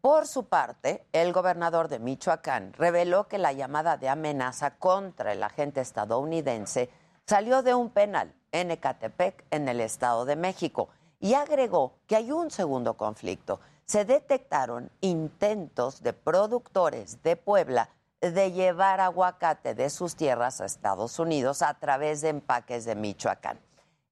Por 0.00 0.26
su 0.26 0.44
parte, 0.44 1.06
el 1.12 1.32
gobernador 1.32 1.88
de 1.88 1.98
Michoacán 1.98 2.74
reveló 2.74 3.26
que 3.26 3.38
la 3.38 3.54
llamada 3.54 3.96
de 3.96 4.10
amenaza 4.10 4.76
contra 4.76 5.32
el 5.32 5.42
agente 5.42 5.80
estadounidense 5.80 6.90
salió 7.26 7.62
de 7.62 7.74
un 7.74 7.88
penal 7.88 8.34
en 8.52 8.70
Ecatepec, 8.70 9.46
en 9.50 9.66
el 9.66 9.80
Estado 9.80 10.26
de 10.26 10.36
México, 10.36 10.90
y 11.20 11.32
agregó 11.32 11.94
que 12.06 12.16
hay 12.16 12.30
un 12.30 12.50
segundo 12.50 12.98
conflicto. 12.98 13.60
Se 13.86 14.04
detectaron 14.04 14.90
intentos 15.00 16.02
de 16.02 16.12
productores 16.12 17.22
de 17.22 17.36
Puebla 17.36 17.88
de 18.32 18.52
llevar 18.52 19.00
aguacate 19.00 19.74
de 19.74 19.90
sus 19.90 20.16
tierras 20.16 20.60
a 20.60 20.64
Estados 20.64 21.18
Unidos 21.18 21.62
a 21.62 21.74
través 21.74 22.20
de 22.22 22.30
empaques 22.30 22.84
de 22.84 22.94
Michoacán. 22.94 23.58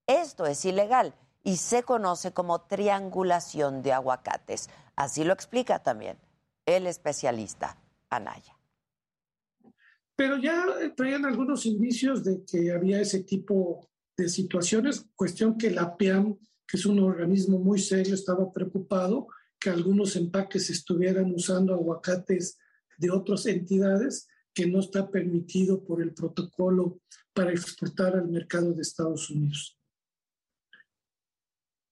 Esto 0.06 0.46
es 0.46 0.64
ilegal 0.64 1.14
y 1.44 1.56
se 1.56 1.82
conoce 1.82 2.32
como 2.32 2.60
triangulación 2.62 3.82
de 3.82 3.92
aguacates. 3.92 4.68
Así 4.96 5.24
lo 5.24 5.32
explica 5.32 5.78
también 5.78 6.18
el 6.66 6.86
especialista 6.86 7.78
Anaya. 8.10 8.56
Pero 10.14 10.36
ya 10.36 10.66
traían 10.96 11.24
algunos 11.24 11.64
indicios 11.64 12.22
de 12.22 12.44
que 12.44 12.72
había 12.72 13.00
ese 13.00 13.20
tipo 13.20 13.88
de 14.16 14.28
situaciones, 14.28 15.06
cuestión 15.16 15.56
que 15.56 15.70
la 15.70 15.96
PEAM, 15.96 16.36
que 16.66 16.76
es 16.76 16.86
un 16.86 16.98
organismo 17.00 17.58
muy 17.58 17.78
serio, 17.78 18.14
estaba 18.14 18.52
preocupado 18.52 19.26
que 19.58 19.70
algunos 19.70 20.16
empaques 20.16 20.70
estuvieran 20.70 21.32
usando 21.32 21.72
aguacates 21.72 22.58
de 23.02 23.10
otras 23.10 23.46
entidades 23.46 24.28
que 24.54 24.66
no 24.66 24.78
está 24.78 25.10
permitido 25.10 25.82
por 25.82 26.00
el 26.00 26.14
protocolo 26.14 27.00
para 27.32 27.50
exportar 27.50 28.14
al 28.14 28.28
mercado 28.28 28.72
de 28.72 28.82
Estados 28.82 29.28
Unidos. 29.28 29.76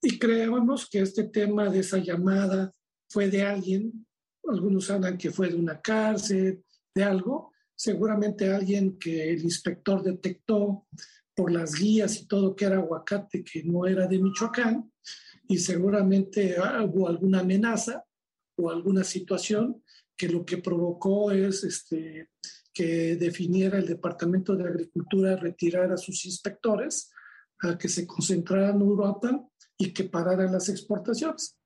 Y 0.03 0.19
creemos 0.19 0.89
que 0.89 1.01
este 1.01 1.25
tema 1.25 1.69
de 1.69 1.81
esa 1.81 1.99
llamada 1.99 2.73
fue 3.09 3.29
de 3.29 3.43
alguien, 3.43 4.07
algunos 4.45 4.89
hablan 4.89 5.19
que 5.19 5.33
fue 5.33 5.49
de 5.49 5.57
una 5.57 5.81
cárcel, 5.81 6.65
de 6.95 7.03
algo, 7.03 7.53
seguramente 7.75 8.53
alguien 8.53 8.97
que 8.99 9.33
el 9.33 9.43
inspector 9.43 10.03
detectó 10.03 10.87
por 11.35 11.51
las 11.51 11.75
guías 11.75 12.21
y 12.21 12.27
todo 12.27 12.55
que 12.55 12.67
era 12.67 12.77
aguacate, 12.77 13.43
que 13.43 13.65
no 13.65 13.87
era 13.87 14.07
de 14.07 14.19
Michoacán, 14.19 14.91
y 15.49 15.59
seguramente 15.59 16.57
hubo 16.85 17.09
alguna 17.09 17.41
amenaza 17.41 18.05
o 18.57 18.71
alguna 18.71 19.03
situación 19.03 19.83
que 20.21 20.29
lo 20.29 20.45
que 20.45 20.59
provocó 20.59 21.31
es 21.31 21.65
este, 21.65 22.29
que 22.75 23.17
definiera 23.17 23.79
el 23.79 23.87
Departamento 23.87 24.55
de 24.55 24.65
Agricultura 24.65 25.35
retirar 25.35 25.91
a 25.91 25.97
sus 25.97 26.27
inspectores, 26.27 27.11
a 27.63 27.79
que 27.79 27.89
se 27.89 28.07
concentraran 28.07 28.77
en 28.77 28.83
Europa 28.83 29.31
y 29.79 29.95
que 29.95 30.05
pararan 30.05 30.53
las 30.53 30.69
exportaciones. 30.69 31.57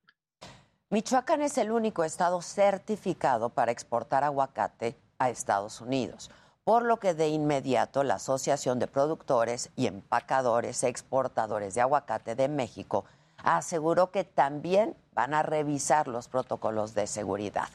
Michoacán 0.89 1.41
es 1.41 1.57
el 1.57 1.69
único 1.69 2.05
estado 2.05 2.41
certificado 2.41 3.49
para 3.49 3.73
exportar 3.73 4.23
aguacate 4.23 4.95
a 5.19 5.29
Estados 5.29 5.81
Unidos, 5.81 6.31
por 6.63 6.85
lo 6.85 6.97
que 6.97 7.13
de 7.13 7.27
inmediato 7.27 8.05
la 8.05 8.15
Asociación 8.15 8.79
de 8.79 8.87
Productores 8.87 9.69
y 9.75 9.87
Empacadores 9.87 10.85
Exportadores 10.85 11.75
de 11.75 11.81
Aguacate 11.81 12.35
de 12.35 12.47
México 12.47 13.03
aseguró 13.43 14.11
que 14.11 14.23
también 14.23 14.95
van 15.13 15.33
a 15.33 15.43
revisar 15.43 16.07
los 16.07 16.29
protocolos 16.29 16.93
de 16.93 17.05
seguridad, 17.05 17.67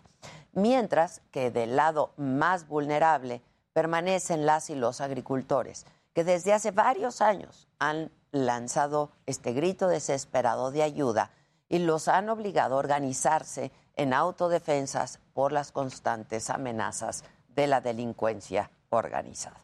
mientras 0.52 1.22
que 1.30 1.50
del 1.50 1.76
lado 1.76 2.12
más 2.16 2.66
vulnerable 2.66 3.42
permanecen 3.72 4.46
las 4.46 4.70
y 4.70 4.74
los 4.74 5.00
agricultores, 5.00 5.86
que 6.12 6.24
desde 6.24 6.52
hace 6.52 6.70
varios 6.70 7.20
años 7.20 7.68
han 7.78 8.10
lanzado 8.32 9.10
este 9.26 9.52
grito 9.52 9.88
desesperado 9.88 10.70
de 10.70 10.82
ayuda 10.82 11.30
y 11.68 11.78
los 11.78 12.08
han 12.08 12.28
obligado 12.28 12.74
a 12.74 12.78
organizarse 12.78 13.70
en 13.96 14.12
autodefensas 14.12 15.20
por 15.34 15.52
las 15.52 15.72
constantes 15.72 16.50
amenazas 16.50 17.24
de 17.48 17.66
la 17.66 17.80
delincuencia 17.80 18.70
organizada. 18.90 19.60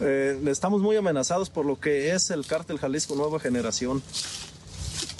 Eh, 0.00 0.40
estamos 0.46 0.80
muy 0.80 0.96
amenazados 0.96 1.50
por 1.50 1.66
lo 1.66 1.80
que 1.80 2.12
es 2.12 2.30
el 2.30 2.46
cártel 2.46 2.78
Jalisco 2.78 3.16
Nueva 3.16 3.40
Generación. 3.40 4.02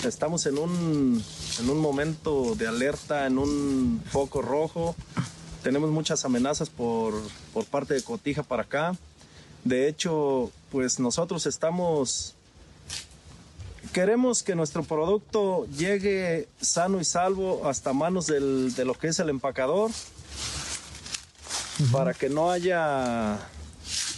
Estamos 0.04 0.46
en 0.46 0.58
un, 0.58 1.22
en 1.58 1.70
un 1.70 1.78
momento 1.80 2.54
de 2.54 2.68
alerta, 2.68 3.26
en 3.26 3.38
un 3.38 4.02
foco 4.10 4.40
rojo. 4.42 4.94
Tenemos 5.62 5.90
muchas 5.90 6.24
amenazas 6.24 6.70
por, 6.70 7.14
por 7.52 7.64
parte 7.64 7.94
de 7.94 8.02
Cotija 8.02 8.42
para 8.42 8.62
acá. 8.62 8.96
De 9.64 9.88
hecho, 9.88 10.50
pues 10.70 10.98
nosotros 11.00 11.46
estamos 11.46 12.34
queremos 13.92 14.42
que 14.42 14.54
nuestro 14.54 14.82
producto 14.84 15.66
llegue 15.76 16.46
sano 16.60 17.00
y 17.00 17.04
salvo 17.04 17.66
hasta 17.66 17.92
manos 17.94 18.26
del- 18.26 18.74
de 18.74 18.84
lo 18.84 18.92
que 18.94 19.08
es 19.08 19.18
el 19.18 19.30
empacador 19.30 19.90
para 21.90 22.12
que 22.12 22.28
no 22.28 22.50
haya 22.50 23.38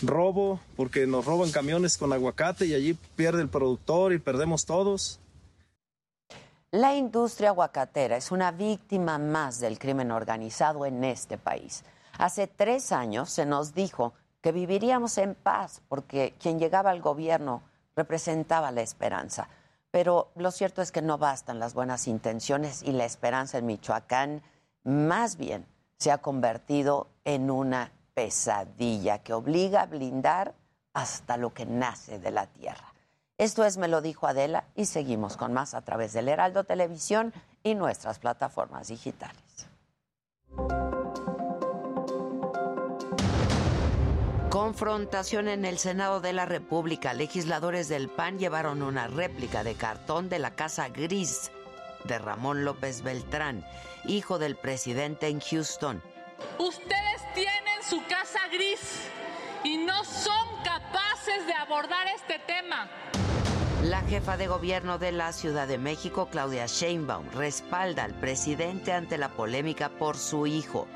robo, 0.02 0.60
porque 0.76 1.06
nos 1.06 1.24
roban 1.24 1.52
camiones 1.52 1.96
con 1.98 2.12
aguacate 2.12 2.66
y 2.66 2.74
allí 2.74 2.96
pierde 3.16 3.42
el 3.42 3.48
productor 3.48 4.12
y 4.12 4.18
perdemos 4.18 4.64
todos. 4.66 5.19
La 6.72 6.94
industria 6.94 7.48
aguacatera 7.48 8.16
es 8.16 8.30
una 8.30 8.52
víctima 8.52 9.18
más 9.18 9.58
del 9.58 9.76
crimen 9.76 10.12
organizado 10.12 10.86
en 10.86 11.02
este 11.02 11.36
país. 11.36 11.82
Hace 12.16 12.46
tres 12.46 12.92
años 12.92 13.28
se 13.30 13.44
nos 13.44 13.74
dijo 13.74 14.12
que 14.40 14.52
viviríamos 14.52 15.18
en 15.18 15.34
paz 15.34 15.82
porque 15.88 16.32
quien 16.40 16.60
llegaba 16.60 16.90
al 16.90 17.00
gobierno 17.00 17.62
representaba 17.96 18.70
la 18.70 18.82
esperanza. 18.82 19.48
Pero 19.90 20.30
lo 20.36 20.52
cierto 20.52 20.80
es 20.80 20.92
que 20.92 21.02
no 21.02 21.18
bastan 21.18 21.58
las 21.58 21.74
buenas 21.74 22.06
intenciones 22.06 22.84
y 22.84 22.92
la 22.92 23.04
esperanza 23.04 23.58
en 23.58 23.66
Michoacán 23.66 24.40
más 24.84 25.36
bien 25.36 25.66
se 25.98 26.12
ha 26.12 26.18
convertido 26.18 27.08
en 27.24 27.50
una 27.50 27.90
pesadilla 28.14 29.18
que 29.24 29.32
obliga 29.32 29.82
a 29.82 29.86
blindar 29.86 30.54
hasta 30.94 31.36
lo 31.36 31.52
que 31.52 31.66
nace 31.66 32.20
de 32.20 32.30
la 32.30 32.46
tierra. 32.46 32.89
Esto 33.40 33.64
es 33.64 33.78
Me 33.78 33.88
lo 33.88 34.02
dijo 34.02 34.26
Adela 34.26 34.64
y 34.76 34.84
seguimos 34.84 35.38
con 35.38 35.54
más 35.54 35.72
a 35.72 35.80
través 35.80 36.12
del 36.12 36.28
Heraldo 36.28 36.64
Televisión 36.64 37.32
y 37.62 37.74
nuestras 37.74 38.18
plataformas 38.18 38.88
digitales. 38.88 39.66
Confrontación 44.50 45.48
en 45.48 45.64
el 45.64 45.78
Senado 45.78 46.20
de 46.20 46.34
la 46.34 46.44
República. 46.44 47.14
Legisladores 47.14 47.88
del 47.88 48.10
PAN 48.10 48.38
llevaron 48.38 48.82
una 48.82 49.06
réplica 49.06 49.64
de 49.64 49.74
cartón 49.74 50.28
de 50.28 50.38
la 50.38 50.50
Casa 50.50 50.90
Gris 50.90 51.50
de 52.04 52.18
Ramón 52.18 52.66
López 52.66 53.00
Beltrán, 53.00 53.64
hijo 54.04 54.38
del 54.38 54.54
presidente 54.54 55.28
en 55.28 55.40
Houston. 55.40 56.02
Ustedes 56.58 57.22
tienen 57.34 57.82
su 57.88 58.04
casa 58.06 58.40
gris 58.52 59.00
y 59.64 59.78
no 59.78 60.04
son 60.04 60.46
capaces 60.62 61.46
de 61.46 61.54
abordar 61.54 62.06
este 62.08 62.38
tema. 62.40 62.90
La 63.84 64.02
jefa 64.02 64.36
de 64.36 64.46
gobierno 64.46 64.98
de 64.98 65.10
la 65.10 65.32
Ciudad 65.32 65.66
de 65.66 65.78
México, 65.78 66.28
Claudia 66.30 66.66
Sheinbaum, 66.66 67.30
respalda 67.30 68.04
al 68.04 68.12
presidente 68.12 68.92
ante 68.92 69.16
la 69.16 69.30
polémica 69.30 69.88
por 69.88 70.18
su 70.18 70.46
hijo. 70.46 70.86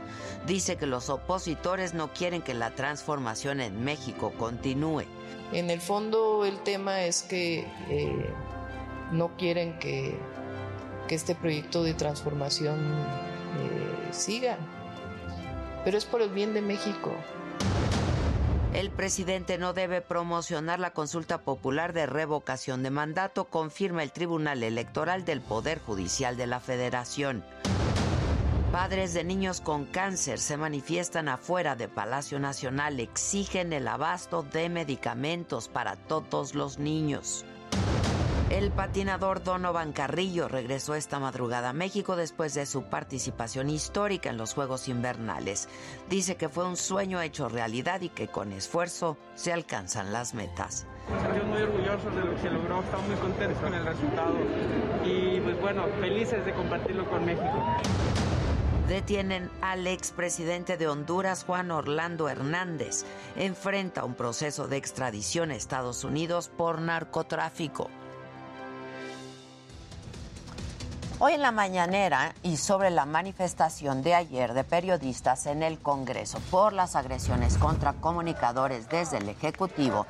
Dice 0.47 0.77
que 0.77 0.85
los 0.85 1.09
opositores 1.09 1.95
no 1.95 2.13
quieren 2.13 2.43
que 2.43 2.53
la 2.53 2.75
transformación 2.75 3.63
en 3.63 3.83
México 3.83 4.35
continúe. 4.37 5.05
En 5.53 5.71
el 5.71 5.81
fondo 5.81 6.45
el 6.45 6.59
tema 6.63 7.05
es 7.05 7.23
que 7.23 7.67
eh, 7.89 8.31
no 9.13 9.35
quieren 9.39 9.79
que, 9.79 10.19
este 11.09 11.37
proyecto 11.37 11.85
de 11.85 11.95
transformación 11.95 12.81
eh, 12.81 14.09
siga, 14.11 14.59
pero 15.85 15.97
es 15.97 16.05
por 16.05 16.21
el 16.21 16.31
bien 16.31 16.53
de 16.53 16.61
México. 16.61 17.15
El 18.75 18.91
presidente 18.91 19.57
no 19.57 19.73
debe 19.73 20.01
promocionar 20.01 20.81
la 20.81 20.91
consulta 20.91 21.39
popular 21.39 21.93
de 21.93 22.07
revocación 22.07 22.83
de 22.83 22.91
mandato, 22.91 23.45
confirma 23.45 24.03
el 24.03 24.11
Tribunal 24.11 24.65
Electoral 24.65 25.25
del 25.25 25.41
Poder 25.41 25.79
Judicial 25.79 26.37
de 26.37 26.49
la 26.49 26.59
Federación. 26.59 27.45
Padres 28.73 29.15
de 29.15 29.23
niños 29.23 29.61
con 29.61 29.85
cáncer 29.85 30.41
se 30.41 30.57
manifiestan 30.57 31.29
afuera 31.29 31.77
de 31.77 31.87
Palacio 31.87 32.41
Nacional, 32.41 32.99
exigen 32.99 33.73
el 33.73 33.87
abasto 33.87 34.43
de 34.43 34.69
medicamentos 34.69 35.69
para 35.69 35.95
todos 35.95 36.57
los 36.57 36.81
niños. 36.81 37.45
El 38.55 38.71
patinador 38.71 39.43
Donovan 39.43 39.93
Carrillo 39.93 40.47
regresó 40.47 40.95
esta 40.95 41.19
madrugada 41.19 41.71
a 41.71 41.73
México 41.73 42.15
después 42.15 42.55
de 42.55 42.67
su 42.67 42.85
participación 42.85 43.69
histórica 43.69 44.31
en 44.31 44.37
los 44.37 44.55
Juegos 44.55 44.87
Invernales. 44.87 45.69
Dice 46.09 46.37
que 46.37 46.49
fue 46.49 46.65
un 46.65 46.77
sueño 46.77 47.21
hecho 47.21 47.49
realidad 47.49 48.03
y 48.03 48.11
que 48.11 48.29
con 48.29 48.53
esfuerzo 48.53 49.19
se 49.35 49.53
alcanzan 49.53 50.13
las 50.13 50.35
metas. 50.35 50.87
Sentimos 51.21 51.49
muy 51.49 51.63
orgullosos 51.63 52.15
de 52.15 52.21
lo 52.21 52.31
que 52.37 52.43
se 52.43 52.51
logró, 52.51 52.81
estamos 52.81 53.09
muy 53.09 53.17
contentos 53.17 53.59
con 53.61 53.75
el 53.75 53.87
resultado 53.87 54.35
y 55.05 55.41
pues 55.41 55.61
bueno, 55.61 55.89
felices 55.99 56.47
de 56.47 56.55
compartirlo 56.55 57.11
con 57.11 57.25
México. 57.25 57.61
Detienen 58.89 59.51
al 59.63 59.89
expresidente 59.89 60.77
de 60.77 60.87
Honduras, 60.87 61.43
Juan 61.43 61.73
Orlando 61.73 62.29
Hernández. 62.29 63.05
Enfrenta 63.35 64.05
un 64.05 64.15
proceso 64.15 64.69
de 64.69 64.77
extradición 64.77 65.51
a 65.51 65.57
Estados 65.57 66.05
Unidos 66.05 66.53
por 66.57 66.81
narcotráfico. 66.81 67.91
Hoy 71.21 71.35
en 71.35 71.43
la 71.43 71.53
mañanera 71.53 72.35
y 72.43 72.57
sobre 72.57 72.91
la 72.91 73.07
manifestación 73.07 74.03
de 74.03 74.17
ayer 74.17 74.53
de 74.53 74.65
periodistas 74.65 75.47
en 75.47 75.63
el 75.63 75.79
Congreso 75.79 76.41
por 76.51 76.73
las 76.73 76.97
agresiones 76.97 77.57
contra 77.57 77.93
comunicadores 77.93 78.89
desde 78.89 79.19
el 79.19 79.29
Ejecutivo, 79.29 80.07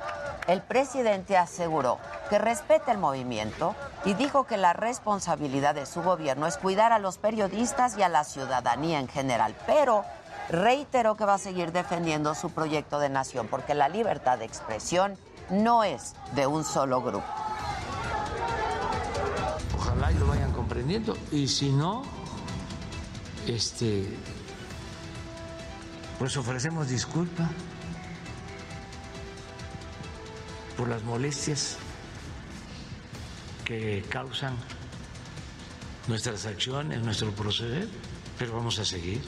el 0.48 0.62
presidente 0.62 1.36
aseguró 1.36 1.98
que 2.30 2.38
respeta 2.38 2.90
el 2.90 2.96
movimiento 2.96 3.76
y 4.06 4.14
dijo 4.14 4.44
que 4.44 4.56
la 4.56 4.72
responsabilidad 4.72 5.74
de 5.74 5.84
su 5.84 6.02
gobierno 6.02 6.46
es 6.46 6.56
cuidar 6.56 6.90
a 6.90 6.98
los 6.98 7.18
periodistas 7.18 7.98
y 7.98 8.02
a 8.02 8.08
la 8.08 8.24
ciudadanía 8.24 8.98
en 8.98 9.08
general, 9.08 9.54
pero 9.66 10.04
reiteró 10.48 11.16
que 11.16 11.26
va 11.26 11.34
a 11.34 11.38
seguir 11.38 11.72
defendiendo 11.72 12.34
su 12.34 12.48
proyecto 12.50 12.98
de 12.98 13.10
nación 13.10 13.46
porque 13.48 13.74
la 13.74 13.90
libertad 13.90 14.38
de 14.38 14.46
expresión 14.46 15.18
no 15.50 15.84
es 15.84 16.14
de 16.32 16.46
un 16.46 16.64
solo 16.64 17.02
grupo. 17.02 17.26
Ojalá 19.76 20.10
y 20.10 20.14
lo 20.14 20.26
Y 21.30 21.46
si 21.46 21.70
no, 21.70 22.02
este, 23.46 24.08
pues 26.18 26.36
ofrecemos 26.36 26.88
disculpa 26.88 27.48
por 30.76 30.88
las 30.88 31.04
molestias 31.04 31.76
que 33.64 34.04
causan 34.08 34.56
nuestras 36.08 36.44
acciones, 36.44 37.00
nuestro 37.02 37.30
proceder, 37.30 37.88
pero 38.36 38.54
vamos 38.54 38.78
a 38.80 38.84
seguir. 38.84 39.22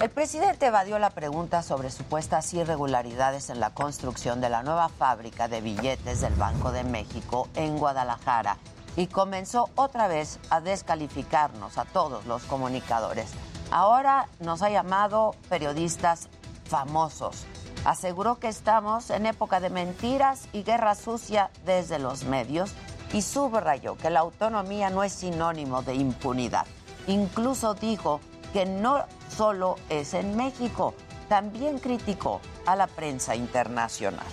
El 0.00 0.10
presidente 0.10 0.66
evadió 0.66 0.98
la 0.98 1.10
pregunta 1.10 1.62
sobre 1.62 1.92
supuestas 1.92 2.52
irregularidades 2.52 3.48
en 3.48 3.60
la 3.60 3.70
construcción 3.70 4.40
de 4.40 4.50
la 4.50 4.64
nueva 4.64 4.88
fábrica 4.88 5.46
de 5.46 5.60
billetes 5.60 6.20
del 6.20 6.34
Banco 6.34 6.72
de 6.72 6.82
México 6.82 7.48
en 7.54 7.78
Guadalajara 7.78 8.58
y 8.96 9.06
comenzó 9.06 9.70
otra 9.74 10.08
vez 10.08 10.38
a 10.50 10.60
descalificarnos 10.60 11.78
a 11.78 11.84
todos 11.84 12.26
los 12.26 12.44
comunicadores. 12.44 13.30
Ahora 13.70 14.28
nos 14.40 14.62
ha 14.62 14.70
llamado 14.70 15.34
periodistas 15.48 16.28
famosos. 16.66 17.44
Aseguró 17.84 18.38
que 18.38 18.48
estamos 18.48 19.10
en 19.10 19.26
época 19.26 19.60
de 19.60 19.70
mentiras 19.70 20.48
y 20.52 20.62
guerra 20.62 20.94
sucia 20.94 21.50
desde 21.66 21.98
los 21.98 22.24
medios 22.24 22.72
y 23.12 23.22
subrayó 23.22 23.96
que 23.96 24.10
la 24.10 24.20
autonomía 24.20 24.90
no 24.90 25.02
es 25.02 25.12
sinónimo 25.12 25.82
de 25.82 25.94
impunidad. 25.94 26.66
Incluso 27.06 27.74
dijo 27.74 28.20
que 28.52 28.64
no 28.64 29.04
solo 29.28 29.76
es 29.88 30.14
en 30.14 30.36
México, 30.36 30.94
también 31.28 31.78
criticó 31.78 32.40
a 32.66 32.76
la 32.76 32.86
prensa 32.86 33.36
internacional. 33.36 34.26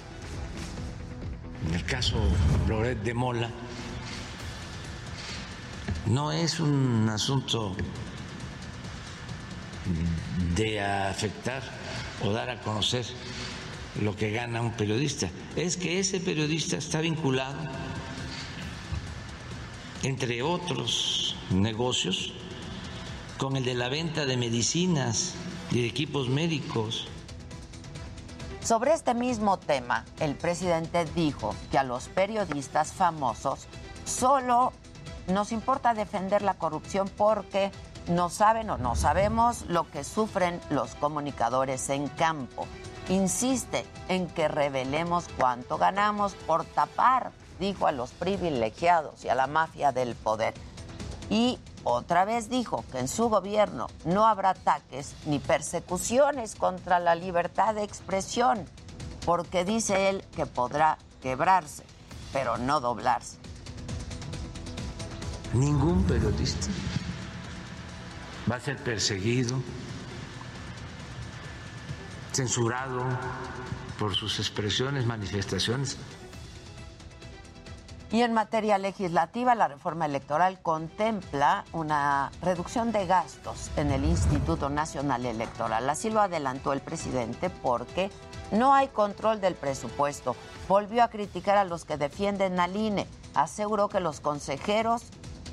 En 1.67 1.75
el 1.75 1.85
caso 1.85 2.17
Loret 2.67 2.99
de 3.03 3.13
Mola, 3.13 3.49
no 6.05 6.31
es 6.31 6.59
un 6.59 7.09
asunto 7.09 7.75
de 10.55 10.81
afectar 10.81 11.63
o 12.23 12.31
dar 12.31 12.49
a 12.49 12.61
conocer 12.61 13.05
lo 14.01 14.15
que 14.15 14.31
gana 14.31 14.61
un 14.61 14.71
periodista, 14.71 15.29
es 15.55 15.77
que 15.77 15.99
ese 15.99 16.19
periodista 16.19 16.77
está 16.77 17.01
vinculado, 17.01 17.57
entre 20.03 20.41
otros 20.41 21.35
negocios, 21.49 22.33
con 23.37 23.57
el 23.57 23.65
de 23.65 23.73
la 23.73 23.89
venta 23.89 24.25
de 24.25 24.37
medicinas 24.37 25.33
y 25.71 25.81
de 25.81 25.87
equipos 25.87 26.29
médicos. 26.29 27.07
Sobre 28.63 28.93
este 28.93 29.13
mismo 29.13 29.57
tema, 29.57 30.05
el 30.19 30.35
presidente 30.35 31.05
dijo 31.15 31.55
que 31.71 31.77
a 31.77 31.83
los 31.83 32.07
periodistas 32.07 32.93
famosos 32.93 33.67
solo 34.05 34.71
nos 35.27 35.51
importa 35.51 35.93
defender 35.93 36.41
la 36.41 36.55
corrupción 36.55 37.09
porque 37.09 37.71
no 38.07 38.29
saben 38.29 38.69
o 38.69 38.77
no 38.77 38.95
sabemos 38.95 39.65
lo 39.67 39.89
que 39.89 40.03
sufren 40.03 40.59
los 40.69 40.95
comunicadores 40.95 41.89
en 41.89 42.07
campo. 42.07 42.67
Insiste 43.09 43.85
en 44.09 44.27
que 44.27 44.47
revelemos 44.47 45.25
cuánto 45.37 45.77
ganamos 45.77 46.33
por 46.33 46.65
tapar, 46.65 47.31
dijo 47.59 47.87
a 47.87 47.91
los 47.91 48.11
privilegiados 48.11 49.23
y 49.25 49.29
a 49.29 49.35
la 49.35 49.47
mafia 49.47 49.91
del 49.91 50.15
poder. 50.15 50.53
Y 51.29 51.59
otra 51.83 52.25
vez 52.25 52.49
dijo 52.49 52.83
que 52.91 52.99
en 52.99 53.07
su 53.07 53.29
gobierno 53.29 53.87
no 54.05 54.27
habrá 54.27 54.51
ataques 54.51 55.15
ni 55.25 55.39
persecuciones 55.39 56.55
contra 56.55 56.99
la 56.99 57.15
libertad 57.15 57.73
de 57.75 57.83
expresión, 57.83 58.65
porque 59.25 59.65
dice 59.65 60.09
él 60.09 60.23
que 60.35 60.45
podrá 60.45 60.97
quebrarse, 61.21 61.83
pero 62.33 62.57
no 62.57 62.81
doblarse. 62.81 63.40
Ningún 65.53 66.03
periodista 66.05 66.67
va 68.49 68.55
a 68.55 68.59
ser 68.59 68.77
perseguido, 68.77 69.57
censurado 72.31 73.03
por 73.99 74.15
sus 74.15 74.39
expresiones, 74.39 75.05
manifestaciones. 75.05 75.97
Y 78.13 78.21
en 78.21 78.33
materia 78.33 78.77
legislativa, 78.77 79.53
la 79.55 79.67
reforma 79.67 80.05
electoral 80.05 80.59
contempla 80.61 81.65
una 81.71 82.31
reducción 82.41 82.91
de 82.91 83.05
gastos 83.05 83.71
en 83.77 83.91
el 83.91 84.05
Instituto 84.05 84.69
Nacional 84.69 85.25
Electoral. 85.25 85.89
Así 85.89 86.09
lo 86.09 86.21
adelantó 86.21 86.73
el 86.73 86.81
presidente 86.81 87.49
porque 87.49 88.09
no 88.51 88.73
hay 88.73 88.87
control 88.87 89.39
del 89.39 89.55
presupuesto. 89.55 90.35
Volvió 90.67 91.03
a 91.03 91.09
criticar 91.09 91.57
a 91.57 91.63
los 91.63 91.85
que 91.85 91.97
defienden 91.97 92.59
al 92.59 92.75
INE. 92.75 93.07
Aseguró 93.33 93.87
que 93.87 94.01
los 94.01 94.19
consejeros 94.19 95.03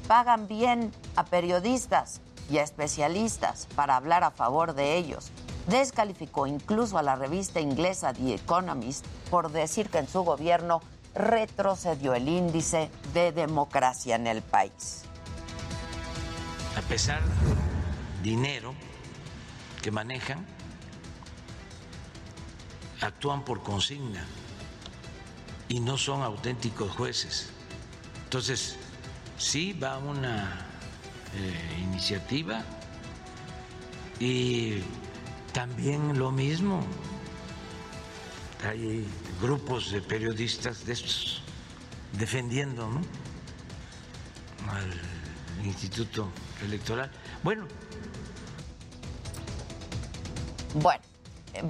pagan 0.09 0.49
bien 0.49 0.91
a 1.17 1.25
periodistas 1.25 2.23
y 2.51 2.59
a 2.59 2.63
especialistas 2.63 3.69
para 3.77 3.95
hablar 3.95 4.25
a 4.25 4.31
favor 4.31 4.75
de 4.75 4.97
ellos. 4.97 5.31
Descalificó 5.69 6.47
incluso 6.47 6.97
a 6.97 7.03
la 7.03 7.15
revista 7.15 7.61
inglesa 7.61 8.15
The 8.15 8.35
Economist 8.35 9.07
por 9.31 9.53
decir 9.53 9.91
que 9.91 9.99
en 9.99 10.09
su 10.09 10.23
gobierno 10.23 10.81
retrocedió 11.15 12.15
el 12.15 12.27
índice 12.27 12.91
de 13.13 13.33
democracia 13.33 14.17
en 14.17 14.27
el 14.27 14.41
país. 14.41 15.03
A 16.77 16.81
pesar 16.83 17.23
del 17.23 18.23
dinero 18.23 18.75
que 19.83 19.91
manejan, 19.91 20.47
actúan 23.03 23.45
por 23.45 23.63
consigna 23.63 24.25
y 25.69 25.81
no 25.81 25.99
son 25.99 26.23
auténticos 26.23 26.91
jueces. 26.93 27.51
Entonces, 28.25 28.79
sí 29.39 29.73
va 29.73 29.99
una 29.99 30.67
eh, 31.35 31.81
iniciativa 31.83 32.63
y 34.19 34.83
también 35.53 36.19
lo 36.19 36.31
mismo. 36.31 36.83
Hay 38.69 39.07
grupos 39.41 39.93
de 39.93 40.03
periodistas 40.03 40.85
de 40.85 40.93
estos 40.93 41.43
defendiendo 42.13 42.89
al 44.69 45.65
Instituto 45.65 46.29
Electoral. 46.65 47.11
Bueno. 47.45 47.67
Bueno, 50.75 51.03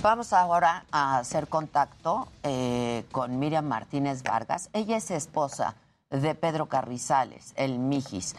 vamos 0.03 0.32
ahora 0.32 0.85
a 0.90 1.19
hacer 1.19 1.47
contacto 1.49 2.28
eh, 2.43 3.05
con 3.12 3.39
Miriam 3.39 3.66
Martínez 3.66 4.23
Vargas. 4.23 4.70
Ella 4.73 4.97
es 4.97 5.11
esposa 5.11 5.77
de 6.10 6.35
Pedro 6.35 6.66
Carrizales, 6.66 7.55
el 7.56 7.78
Mijis. 7.78 8.35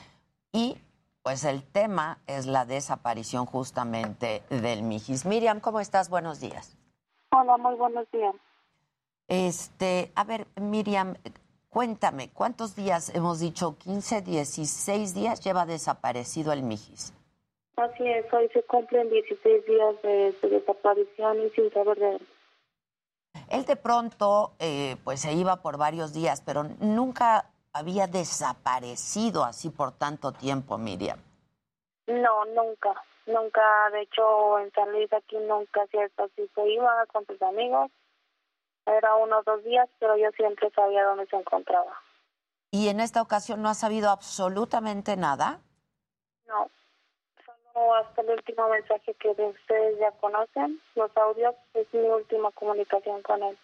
Y 0.52 0.78
pues 1.24 1.44
el 1.44 1.64
tema 1.64 2.20
es 2.28 2.46
la 2.46 2.66
desaparición 2.66 3.46
justamente 3.46 4.42
del 4.50 4.84
Mijis. 4.84 5.26
Miriam, 5.26 5.60
¿cómo 5.60 5.80
estás? 5.80 6.10
Buenos 6.10 6.40
días. 6.40 6.78
Hola, 7.32 7.58
muy 7.58 7.76
buenos 7.76 8.10
días. 8.12 8.36
Este, 9.28 10.12
a 10.16 10.24
ver, 10.24 10.48
Miriam, 10.60 11.16
cuéntame, 11.70 12.30
¿cuántos 12.32 12.76
días 12.76 13.14
hemos 13.14 13.40
dicho? 13.40 13.78
¿15, 13.78 14.24
16 14.24 15.14
días 15.14 15.40
lleva 15.42 15.68
desaparecido 15.68 16.52
el 16.52 16.64
Mijis? 16.64 17.14
Así 17.76 18.06
es, 18.08 18.26
hoy 18.34 18.50
se 18.52 18.64
cumplen 18.64 19.10
16 19.10 19.66
días 19.66 20.02
de 20.02 20.36
su 20.42 20.50
desaparición 20.50 21.46
y 21.46 21.50
sin 21.52 21.72
saber 21.72 21.98
de 21.98 22.16
él. 22.16 22.28
Él 23.50 23.66
de 23.66 23.76
pronto, 23.76 24.54
eh, 24.60 24.98
pues 25.04 25.22
se 25.22 25.34
iba 25.34 25.58
por 25.58 25.78
varios 25.78 26.12
días, 26.12 26.42
pero 26.42 26.64
nunca 26.80 27.52
había 27.74 28.08
desaparecido 28.08 29.44
así 29.44 29.70
por 29.70 29.92
tanto 29.92 30.32
tiempo, 30.32 30.78
Miriam. 30.78 31.20
No, 32.08 32.46
nunca, 32.46 32.94
nunca. 33.28 33.90
De 33.92 34.02
hecho, 34.02 34.60
en 34.60 34.72
San 34.72 34.92
Luis 34.92 35.12
aquí 35.14 35.38
nunca 35.38 35.86
cierto 35.88 36.24
así 36.24 36.50
se 36.56 36.68
iba 36.68 37.06
con 37.08 37.26
sus 37.26 37.42
amigos. 37.42 37.92
Era 38.86 39.16
uno 39.16 39.40
o 39.40 39.44
dos 39.44 39.64
días, 39.64 39.88
pero 40.00 40.18
yo 40.18 40.32
siempre 40.32 40.72
sabía 40.72 41.04
dónde 41.06 41.28
se 41.28 41.36
encontraba. 41.36 41.94
¿Y 42.72 42.90
en 42.90 43.00
esta 43.00 43.22
ocasión 43.22 43.62
no 43.62 43.70
ha 43.70 43.74
sabido 43.74 44.10
absolutamente 44.10 45.16
nada? 45.16 45.60
No, 46.48 46.70
solo 47.46 47.96
hasta 47.96 48.22
el 48.22 48.32
último 48.32 48.70
mensaje 48.70 49.14
que 49.16 49.34
de 49.36 49.48
ustedes 49.48 50.00
ya 50.00 50.12
conocen, 50.20 50.82
los 50.96 51.16
audios, 51.18 51.56
es 51.74 51.88
mi 51.94 52.08
última 52.08 52.52
comunicación 52.52 53.22
con 53.22 53.42
él. 53.44 53.58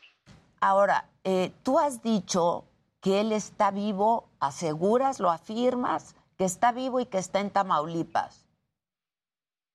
Ahora, 0.61 1.05
eh, 1.23 1.51
tú 1.63 1.77
has 1.79 2.01
dicho 2.01 2.65
que 3.05 3.21
él 3.21 3.33
está 3.33 3.69
vivo, 3.69 4.27
aseguras, 4.39 5.19
lo 5.19 5.29
afirmas, 5.29 6.15
que 6.39 6.43
está 6.43 6.71
vivo 6.71 6.99
y 6.99 7.05
que 7.05 7.19
está 7.19 7.39
en 7.39 7.51
Tamaulipas. 7.51 8.47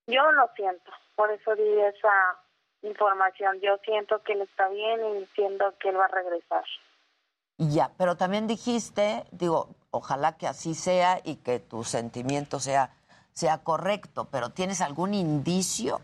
Yo 0.09 0.33
lo 0.33 0.51
siento, 0.57 0.91
por 1.15 1.31
eso 1.31 1.55
di 1.55 1.81
esa 1.81 2.11
información. 2.83 3.61
Yo 3.61 3.77
siento 3.85 4.21
que 4.25 4.33
él 4.33 4.41
está 4.41 4.69
bien 4.71 5.23
y 5.23 5.27
siento 5.37 5.73
que 5.79 5.91
él 5.91 5.97
va 6.01 6.07
a 6.07 6.09
regresar. 6.09 6.65
Ya, 7.57 7.93
pero 7.97 8.17
también 8.17 8.49
dijiste, 8.49 9.25
digo, 9.31 9.77
ojalá 9.93 10.37
que 10.37 10.49
así 10.49 10.75
sea 10.75 11.21
y 11.23 11.37
que 11.37 11.61
tu 11.61 11.85
sentimiento 11.85 12.59
sea, 12.59 12.97
sea 13.31 13.63
correcto, 13.63 14.27
pero 14.33 14.51
¿tienes 14.51 14.81
algún 14.81 15.15
indicio? 15.15 16.01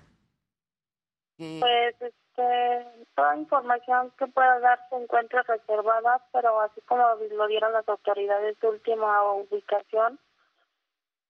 Que... 1.36 1.59
Pues 1.61 2.12
este, 2.37 3.07
toda 3.15 3.37
información 3.37 4.13
que 4.19 4.27
pueda 4.27 4.59
dar 4.61 4.79
se 4.91 4.97
encuentra 4.97 5.43
reservada, 5.43 6.23
pero 6.33 6.61
así 6.61 6.81
como 6.83 7.03
lo 7.33 7.47
dieron 7.47 7.73
las 7.73 7.89
autoridades 7.89 8.59
de 8.61 8.69
última 8.69 9.23
ubicación, 9.33 10.19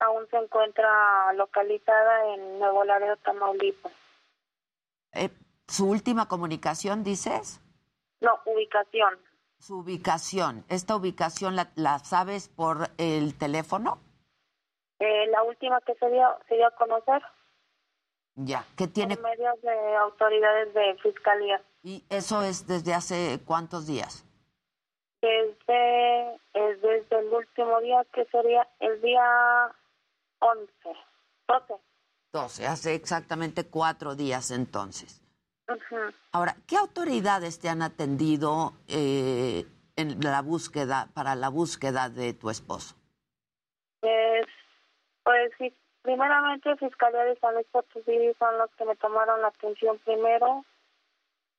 aún 0.01 0.27
se 0.31 0.37
encuentra 0.37 1.33
localizada 1.35 2.35
en 2.35 2.59
Nuevo 2.59 2.85
Laredo, 2.85 3.16
Tamaulipas. 3.19 3.93
Eh, 5.12 5.31
¿Su 5.69 5.89
última 5.89 6.28
comunicación, 6.28 7.03
dices? 7.03 7.61
No, 8.20 8.39
ubicación. 8.45 9.19
Su 9.59 9.78
ubicación. 9.78 10.65
¿Esta 10.69 10.97
ubicación 10.97 11.57
la, 11.57 11.70
la 11.77 11.99
sabes 11.99 12.49
por 12.49 12.89
el 12.99 13.37
teléfono? 13.39 14.01
Eh, 14.99 15.27
la 15.28 15.43
última 15.43 15.81
que 15.81 15.95
se 15.95 16.11
dio, 16.11 16.37
se 16.49 16.57
dio 16.57 16.66
a 16.66 16.70
conocer. 16.73 17.23
Ya, 18.37 18.65
¿qué 18.77 18.87
tiene? 18.87 19.17
Por 19.17 19.31
medios 19.31 19.61
de 19.63 19.97
autoridades 19.97 20.75
de 20.75 20.95
fiscalía. 21.03 21.63
¿Y 21.83 22.05
eso 22.11 22.43
es 22.43 22.67
desde 22.67 22.93
hace 22.93 23.41
cuántos 23.45 23.87
días? 23.87 24.25
Desde, 25.23 26.35
es 26.53 26.83
desde 26.83 27.19
el 27.19 27.33
último 27.33 27.81
día, 27.81 28.05
que 28.13 28.27
sería 28.27 28.69
el 28.81 29.01
día 29.01 29.75
11, 30.41 30.71
12. 31.49 31.75
12, 32.33 32.67
hace 32.67 32.95
exactamente 32.95 33.65
cuatro 33.67 34.15
días 34.15 34.51
entonces. 34.51 35.23
Ahora, 36.33 36.57
¿qué 36.67 36.77
autoridades 36.77 37.59
te 37.59 37.71
han 37.71 37.81
atendido 37.81 38.75
eh, 38.87 39.65
en 39.97 40.21
la 40.21 40.43
búsqueda, 40.43 41.09
para 41.15 41.35
la 41.35 41.49
búsqueda 41.49 42.11
de 42.11 42.35
tu 42.35 42.51
esposo? 42.51 42.95
Es, 44.03 44.47
pues 45.25 45.51
sí, 45.59 45.75
primeramente 46.07 46.77
Fiscalía 46.77 47.24
de 47.24 47.37
San 47.41 47.55
Luis 47.55 47.66
Potosí 47.73 48.33
son 48.39 48.59
los 48.59 48.70
que 48.77 48.85
me 48.85 48.95
tomaron 48.95 49.43
la 49.43 49.49
atención 49.49 49.99
primero, 50.05 50.65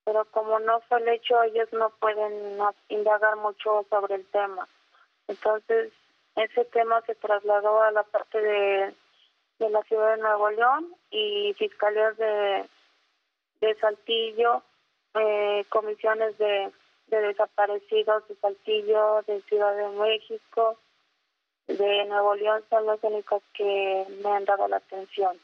pero 0.06 0.24
como 0.32 0.58
no 0.60 0.80
fue 0.88 1.02
el 1.02 1.10
hecho, 1.10 1.44
ellos 1.44 1.68
no 1.74 1.90
pueden 2.00 2.58
indagar 2.88 3.36
mucho 3.36 3.86
sobre 3.90 4.16
el 4.16 4.26
tema. 4.28 4.66
Entonces, 5.28 5.92
ese 6.38 6.64
tema 6.64 7.02
se 7.02 7.16
trasladó 7.16 7.82
a 7.82 7.92
la 7.92 8.04
parte 8.04 8.40
de, 8.40 8.96
de 9.60 9.70
la 9.70 9.82
ciudad 9.84 10.16
de 10.16 10.22
Nuevo 10.22 10.50
León 10.52 10.96
y 11.12 11.54
fiscalías 11.56 12.16
de, 12.16 12.70
de 13.60 13.76
Saltillo, 13.82 14.64
eh, 15.16 15.66
comisiones 15.68 16.38
de 16.38 16.72
desaparecidos 17.08 18.26
de 18.30 18.36
Saltillo, 18.38 19.24
de 19.28 19.42
Ciudad 19.42 19.76
de 19.76 19.90
México, 19.90 20.80
de 21.68 22.06
Nuevo 22.06 22.36
León 22.36 22.64
son 22.70 22.86
los 22.86 23.00
únicos 23.04 23.44
que 23.54 24.06
me 24.24 24.30
han 24.30 24.46
dado 24.46 24.68
la 24.68 24.78
atención. 24.78 25.38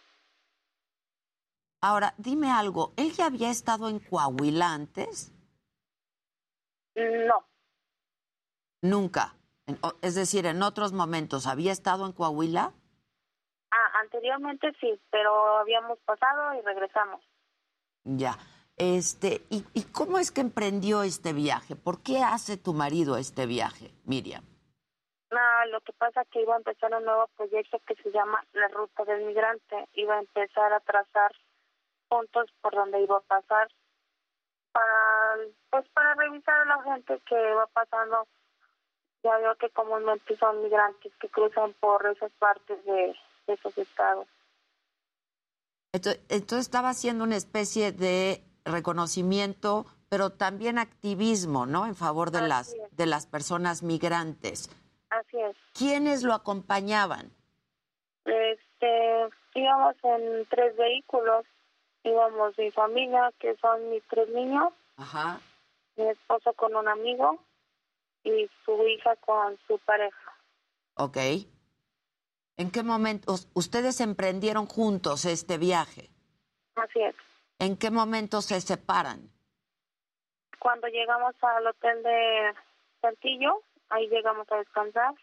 Ahora, 1.82 2.14
dime 2.18 2.50
algo, 2.50 2.94
¿él 2.96 3.12
ya 3.12 3.26
había 3.26 3.50
estado 3.50 3.90
en 3.90 4.00
Coahuila 4.00 4.74
antes? 4.74 5.32
No, 6.96 7.44
Nunca. 8.82 9.36
En- 9.66 9.78
o- 9.82 9.94
es 10.02 10.16
decir, 10.16 10.46
en 10.46 10.62
otros 10.62 10.92
momentos, 10.94 11.48
¿había 11.48 11.72
estado 11.72 12.06
en 12.06 12.12
Coahuila? 12.12 12.74
ah, 13.72 14.00
anteriormente 14.02 14.72
sí, 14.80 15.00
pero 15.10 15.58
habíamos 15.58 15.98
pasado 16.00 16.54
y 16.54 16.62
regresamos. 16.62 17.22
Ya. 18.04 18.38
Este, 18.76 19.46
¿y, 19.50 19.64
y 19.74 19.84
cómo 19.84 20.20
es 20.20 20.32
que 20.32 20.42
emprendió 20.42 21.04
este 21.04 21.32
viaje? 21.34 21.76
¿Por 21.76 22.02
qué 22.02 22.20
hace 22.22 22.58
tu 22.58 22.74
marido 22.74 23.18
este 23.18 23.46
viaje, 23.46 23.94
Miriam? 24.06 24.44
Ah, 25.36 25.66
lo 25.72 25.82
que 25.82 25.94
pasa 25.94 26.22
es 26.22 26.28
que 26.30 26.42
iba 26.42 26.54
a 26.54 26.58
empezar 26.58 26.94
un 26.94 27.06
nuevo 27.06 27.28
proyecto 27.36 27.80
que 27.88 27.96
se 27.96 28.12
llama 28.12 28.44
La 28.54 28.68
Ruta 28.68 29.04
del 29.06 29.26
Migrante. 29.26 29.88
Iba 29.94 30.16
a 30.16 30.20
empezar 30.20 30.74
a 30.74 30.80
trazar 30.82 31.32
puntos 32.08 32.50
por 32.62 32.74
donde 32.76 33.02
iba 33.02 33.18
a 33.18 33.22
pasar 33.22 33.68
para, 34.72 35.38
pues 35.70 35.88
para 35.90 36.14
revisar 36.16 36.56
a 36.62 36.66
la 36.66 36.84
gente 36.84 37.20
que 37.28 37.36
va 37.54 37.68
pasando. 37.68 38.28
Ya 39.24 39.38
veo 39.38 39.56
que 39.56 39.70
comúnmente 39.70 40.38
son 40.38 40.62
migrantes 40.62 41.14
que 41.20 41.30
cruzan 41.30 41.74
por 41.80 42.06
esas 42.06 42.32
partes 42.34 42.84
de, 42.86 43.16
de 43.48 43.54
esos 43.54 43.78
estados. 43.78 44.28
Entonces, 45.94 46.22
entonces 46.30 46.66
estaba 46.66 46.90
haciendo 46.90 47.24
una 47.24 47.38
especie 47.38 47.92
de 47.92 48.44
reconocimiento, 48.66 49.86
pero 50.10 50.32
también 50.32 50.78
activismo, 50.78 51.66
¿no? 51.66 51.86
En 51.86 51.96
favor 51.96 52.32
de 52.32 52.42
las, 52.42 52.76
de 52.92 53.06
las 53.06 53.28
personas 53.28 53.84
migrantes. 53.84 54.70
Así 55.28 55.40
es. 55.40 55.56
¿Quiénes 55.74 56.24
lo 56.24 56.34
acompañaban? 56.34 57.32
Este, 58.26 59.30
íbamos 59.56 59.96
en 60.04 60.46
tres 60.50 60.76
vehículos. 60.78 61.46
Íbamos 62.04 62.58
mi 62.58 62.70
familia, 62.72 63.32
que 63.40 63.56
son 63.58 63.90
mis 63.90 64.04
tres 64.10 64.28
niños, 64.30 64.74
Ajá. 64.98 65.40
mi 65.96 66.06
esposo 66.10 66.52
con 66.54 66.76
un 66.76 66.88
amigo 66.90 67.40
y 68.26 68.50
su 68.66 68.86
hija 68.88 69.16
con 69.18 69.58
su 69.68 69.80
pareja. 69.80 70.34
Ok. 70.96 71.18
¿En 72.58 72.72
qué 72.72 72.84
momento 72.84 73.32
us- 73.32 73.48
ustedes 73.54 74.02
emprendieron 74.02 74.66
juntos 74.66 75.24
este 75.24 75.58
viaje? 75.58 76.10
Así 76.76 77.00
es. 77.02 77.16
¿En 77.60 77.78
qué 77.78 77.90
momento 77.90 78.42
se 78.42 78.60
separan? 78.60 79.30
Cuando 80.60 80.88
llegamos 80.88 81.34
al 81.42 81.68
hotel 81.68 82.04
de 82.04 82.54
Saltillo, 83.02 83.62
ahí 83.94 84.08
llegamos 84.10 84.52
a 84.52 84.58
descansar, 84.58 85.14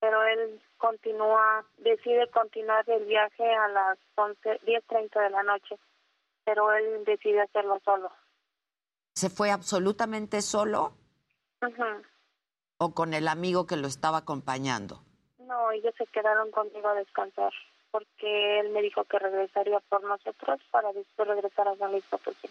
pero 0.00 0.22
él 0.22 0.60
continúa, 0.76 1.64
decide 1.78 2.30
continuar 2.30 2.88
el 2.88 3.04
viaje 3.06 3.44
a 3.44 3.68
las 3.68 3.98
11, 4.14 4.60
10.30 4.60 5.22
de 5.22 5.30
la 5.30 5.42
noche, 5.42 5.78
pero 6.44 6.72
él 6.72 7.04
decide 7.04 7.40
hacerlo 7.40 7.80
solo. 7.84 8.10
¿Se 9.14 9.30
fue 9.30 9.50
absolutamente 9.50 10.42
solo 10.42 10.92
o 12.78 12.94
con 12.94 13.14
el 13.14 13.26
amigo 13.26 13.66
que 13.66 13.76
lo 13.76 13.88
estaba 13.88 14.18
acompañando? 14.18 15.02
No, 15.38 15.72
ellos 15.72 15.94
se 15.96 16.06
quedaron 16.06 16.50
conmigo 16.50 16.88
a 16.88 16.94
descansar, 16.94 17.52
porque 17.90 18.60
él 18.60 18.70
me 18.70 18.82
dijo 18.82 19.02
que 19.04 19.18
regresaría 19.18 19.80
por 19.88 20.04
nosotros 20.04 20.60
para 20.70 20.92
después 20.92 21.26
regresar 21.26 21.66
a 21.68 21.76
San 21.76 21.90
Luis 21.90 22.04
Potosí. 22.04 22.48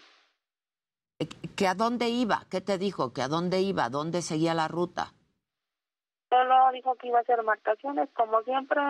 ¿Que 1.56 1.66
a 1.66 1.74
dónde 1.74 2.08
iba? 2.08 2.44
¿Qué 2.50 2.60
te 2.60 2.76
dijo? 2.76 3.12
¿Que 3.12 3.22
a 3.22 3.28
dónde 3.28 3.60
iba? 3.60 3.86
¿A 3.86 3.90
¿Dónde 3.90 4.22
seguía 4.22 4.54
la 4.54 4.68
ruta? 4.68 5.14
Solo 6.28 6.72
dijo 6.72 6.94
que 6.96 7.08
iba 7.08 7.18
a 7.18 7.22
hacer 7.22 7.42
marcaciones, 7.42 8.08
como 8.14 8.42
siempre, 8.42 8.80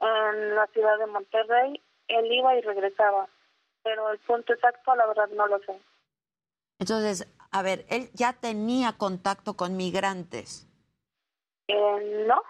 en 0.00 0.54
la 0.54 0.66
ciudad 0.68 0.98
de 0.98 1.06
Monterrey. 1.06 1.82
Él 2.08 2.32
iba 2.32 2.54
y 2.56 2.60
regresaba, 2.62 3.28
pero 3.82 4.10
el 4.10 4.18
punto 4.20 4.52
exacto, 4.52 4.94
la 4.94 5.06
verdad, 5.06 5.28
no 5.28 5.46
lo 5.46 5.58
sé. 5.60 5.78
Entonces, 6.78 7.28
a 7.52 7.62
ver, 7.62 7.84
él 7.90 8.10
ya 8.14 8.32
tenía 8.32 8.96
contacto 8.96 9.54
con 9.54 9.76
migrantes. 9.76 10.66
Eh, 11.68 12.24
no. 12.26 12.42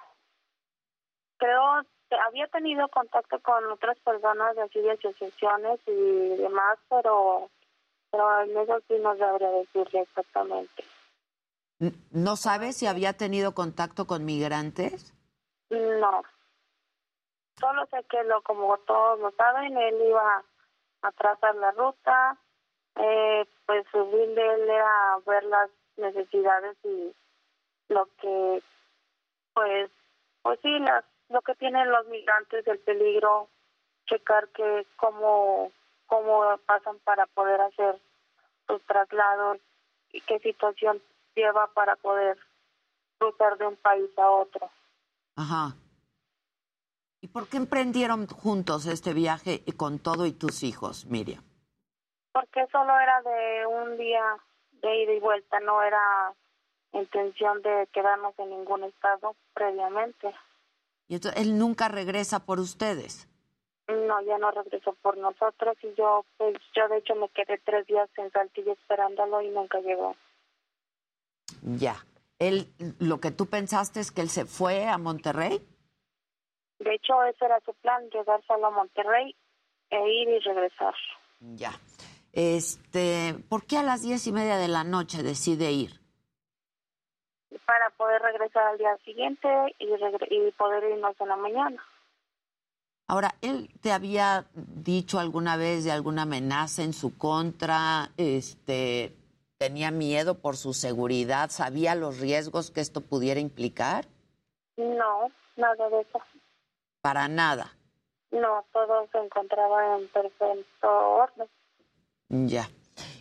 Creo 1.36 1.82
que 2.08 2.16
había 2.16 2.46
tenido 2.48 2.88
contacto 2.88 3.40
con 3.40 3.64
otras 3.70 3.98
personas 4.00 4.54
de 4.56 4.62
así 4.62 4.80
de 4.80 4.92
asociaciones 4.92 5.80
y 5.86 6.36
demás, 6.36 6.78
pero, 6.88 7.50
pero 8.10 8.42
en 8.42 8.56
eso 8.56 8.78
sí 8.88 8.94
no 9.00 9.16
sabría 9.16 9.50
decirle 9.50 10.00
exactamente. 10.00 10.84
¿No 12.10 12.36
sabes 12.36 12.76
si 12.76 12.86
había 12.86 13.14
tenido 13.14 13.54
contacto 13.54 14.06
con 14.06 14.26
migrantes? 14.26 15.14
No. 15.70 16.22
Solo 17.58 17.86
sé 17.86 18.04
que 18.10 18.22
lo 18.24 18.42
como 18.42 18.76
todos 18.78 19.18
lo 19.20 19.30
saben, 19.32 19.76
él 19.76 19.96
iba 20.06 20.44
a 21.02 21.12
trazar 21.12 21.54
la 21.56 21.70
ruta, 21.72 22.38
eh, 22.96 23.46
pues 23.64 23.86
su 23.90 24.04
fin 24.10 24.34
de 24.34 24.54
él 24.54 24.68
era 24.68 25.18
ver 25.26 25.44
las 25.44 25.70
necesidades 25.96 26.76
y 26.84 27.14
lo 27.88 28.06
que, 28.20 28.62
pues, 29.54 29.90
pues 30.42 30.58
sí, 30.62 30.78
las, 30.80 31.04
lo 31.30 31.40
que 31.40 31.54
tienen 31.54 31.90
los 31.90 32.06
migrantes, 32.08 32.66
el 32.66 32.78
peligro, 32.80 33.48
checar 34.06 34.48
que 34.48 34.86
cómo, 34.96 35.72
cómo 36.06 36.58
pasan 36.66 36.98
para 37.04 37.26
poder 37.26 37.60
hacer 37.60 37.98
sus 38.66 38.82
traslados 38.82 39.58
y 40.12 40.20
qué 40.22 40.38
situación 40.40 41.00
lleva 41.34 41.68
para 41.74 41.96
poder 41.96 42.38
cruzar 43.18 43.58
de 43.58 43.66
un 43.66 43.76
país 43.76 44.10
a 44.18 44.30
otro. 44.30 44.70
Ajá. 45.36 45.74
¿Y 47.22 47.28
por 47.28 47.48
qué 47.48 47.58
emprendieron 47.58 48.26
juntos 48.26 48.86
este 48.86 49.12
viaje 49.12 49.62
y 49.66 49.72
con 49.72 49.98
todo 49.98 50.26
y 50.26 50.32
tus 50.32 50.62
hijos, 50.62 51.06
Miriam? 51.06 51.44
Porque 52.32 52.66
solo 52.72 52.98
era 52.98 53.20
de 53.22 53.66
un 53.66 53.98
día 53.98 54.22
de 54.82 55.02
ida 55.02 55.12
y 55.12 55.20
vuelta, 55.20 55.60
no 55.60 55.82
era 55.82 56.34
intención 56.92 57.60
de 57.62 57.88
quedarnos 57.92 58.34
en 58.38 58.50
ningún 58.50 58.84
estado 58.84 59.36
previamente. 59.52 60.34
Y 61.08 61.16
entonces 61.16 61.40
él 61.40 61.58
nunca 61.58 61.88
regresa 61.88 62.46
por 62.46 62.58
ustedes. 62.58 63.28
No, 63.88 64.20
ya 64.22 64.38
no 64.38 64.50
regresó 64.52 64.94
por 65.02 65.16
nosotros 65.18 65.76
y 65.82 65.92
yo, 65.94 66.24
pues 66.36 66.56
yo 66.74 66.88
de 66.88 66.98
hecho 66.98 67.14
me 67.16 67.28
quedé 67.30 67.58
tres 67.58 67.86
días 67.86 68.08
en 68.16 68.30
Saltillo 68.30 68.72
esperándolo 68.72 69.42
y 69.42 69.48
nunca 69.48 69.80
llegó. 69.80 70.14
Ya. 71.62 71.96
Él, 72.38 72.72
lo 72.98 73.20
que 73.20 73.30
tú 73.30 73.46
pensaste 73.46 74.00
es 74.00 74.10
que 74.10 74.22
él 74.22 74.30
se 74.30 74.46
fue 74.46 74.88
a 74.88 74.98
Monterrey. 74.98 75.60
De 76.78 76.94
hecho, 76.94 77.22
ese 77.24 77.44
era 77.44 77.60
su 77.60 77.74
plan, 77.74 78.08
llegar 78.10 78.42
solo 78.46 78.68
a 78.68 78.70
Monterrey 78.70 79.36
e 79.90 80.08
ir 80.08 80.28
y 80.28 80.38
regresar. 80.40 80.94
Ya. 81.40 81.72
Este, 82.32 83.34
¿por 83.48 83.66
qué 83.66 83.78
a 83.78 83.82
las 83.82 84.02
diez 84.02 84.26
y 84.26 84.32
media 84.32 84.56
de 84.56 84.68
la 84.68 84.84
noche 84.84 85.22
decide 85.22 85.72
ir? 85.72 86.00
Para 87.66 87.90
poder 87.90 88.22
regresar 88.22 88.66
al 88.68 88.78
día 88.78 88.96
siguiente 89.04 89.48
y, 89.78 89.86
y 89.86 90.52
poder 90.52 90.84
irnos 90.84 91.20
en 91.20 91.28
la 91.28 91.36
mañana. 91.36 91.84
Ahora, 93.06 93.34
¿él 93.42 93.68
te 93.80 93.90
había 93.90 94.46
dicho 94.54 95.18
alguna 95.18 95.56
vez 95.56 95.82
de 95.82 95.90
alguna 95.90 96.22
amenaza 96.22 96.84
en 96.84 96.92
su 96.92 97.18
contra? 97.18 98.12
Este, 98.16 99.16
¿Tenía 99.60 99.90
miedo 99.90 100.38
por 100.38 100.56
su 100.56 100.72
seguridad? 100.72 101.50
¿Sabía 101.50 101.94
los 101.94 102.18
riesgos 102.18 102.70
que 102.70 102.80
esto 102.80 103.02
pudiera 103.02 103.40
implicar? 103.40 104.06
No, 104.78 105.30
nada 105.54 105.90
de 105.90 106.00
eso. 106.00 106.18
Para 107.02 107.28
nada. 107.28 107.70
No, 108.30 108.64
todo 108.72 109.06
se 109.12 109.18
encontraba 109.18 109.98
en 109.98 110.08
perfecto 110.08 110.88
orden. 110.88 111.46
Ya. 112.30 112.70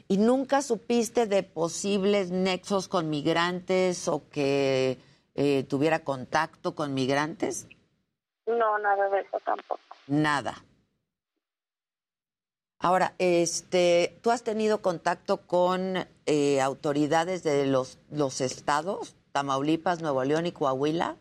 ¿Y 0.07 0.17
nunca 0.17 0.61
supiste 0.61 1.25
de 1.25 1.43
posibles 1.43 2.31
nexos 2.31 2.87
con 2.87 3.09
migrantes 3.09 4.07
o 4.07 4.29
que 4.29 4.97
eh, 5.35 5.65
tuviera 5.65 6.05
contacto 6.05 6.73
con 6.73 6.93
migrantes? 6.93 7.67
No, 8.47 8.79
nada 8.79 9.09
de 9.09 9.19
eso 9.19 9.39
tampoco. 9.43 9.81
Nada. 10.07 10.55
Ahora, 12.81 13.13
este, 13.19 14.17
¿tú 14.23 14.31
has 14.31 14.43
tenido 14.43 14.81
contacto 14.81 15.45
con 15.45 15.97
eh, 16.25 16.61
autoridades 16.61 17.43
de 17.43 17.65
los, 17.65 17.99
los 18.09 18.39
estados, 18.39 19.17
Tamaulipas, 19.33 20.01
Nuevo 20.01 20.23
León 20.23 20.45
y 20.45 20.53
Coahuila? 20.53 21.17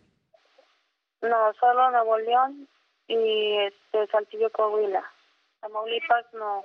No, 1.21 1.53
solo 1.59 1.91
Nuevo 1.91 2.17
León 2.19 2.69
y 3.09 3.57
este 3.59 4.07
Saltillo 4.13 4.53
Coahuila. 4.53 5.03
Tamaulipas 5.61 6.27
no. 6.35 6.65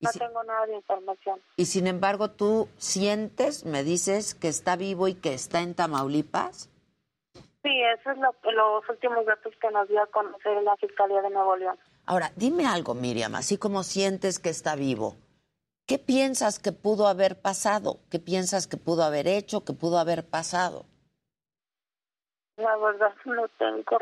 No 0.00 0.10
tengo 0.18 0.42
nada 0.42 0.66
de 0.66 0.74
información. 0.74 1.40
Y 1.56 1.66
sin 1.66 1.86
embargo, 1.86 2.28
¿tú 2.28 2.68
sientes, 2.76 3.64
me 3.64 3.84
dices, 3.84 4.34
que 4.34 4.48
está 4.48 4.74
vivo 4.74 5.06
y 5.06 5.14
que 5.14 5.32
está 5.32 5.60
en 5.60 5.76
Tamaulipas? 5.76 6.68
Sí, 7.62 7.82
eso 7.82 8.10
es 8.10 8.18
lo, 8.18 8.34
los 8.50 8.88
últimos 8.88 9.24
datos 9.24 9.54
que 9.60 9.70
nos 9.70 9.88
dio 9.88 10.02
a 10.02 10.06
conocer 10.08 10.60
la 10.64 10.76
Fiscalía 10.78 11.22
de 11.22 11.30
Nuevo 11.30 11.54
León. 11.54 11.78
Ahora, 12.06 12.32
dime 12.36 12.66
algo, 12.66 12.94
Miriam, 12.94 13.34
así 13.34 13.58
como 13.58 13.82
sientes 13.82 14.38
que 14.38 14.50
está 14.50 14.74
vivo, 14.74 15.16
¿qué 15.86 15.98
piensas 15.98 16.58
que 16.58 16.72
pudo 16.72 17.06
haber 17.06 17.40
pasado? 17.40 18.00
¿Qué 18.10 18.18
piensas 18.18 18.66
que 18.66 18.76
pudo 18.76 19.04
haber 19.04 19.28
hecho, 19.28 19.64
que 19.64 19.72
pudo 19.72 19.98
haber 19.98 20.26
pasado? 20.28 20.84
La 22.56 22.76
verdad 22.76 23.14
no 23.24 23.48
tengo 23.58 23.98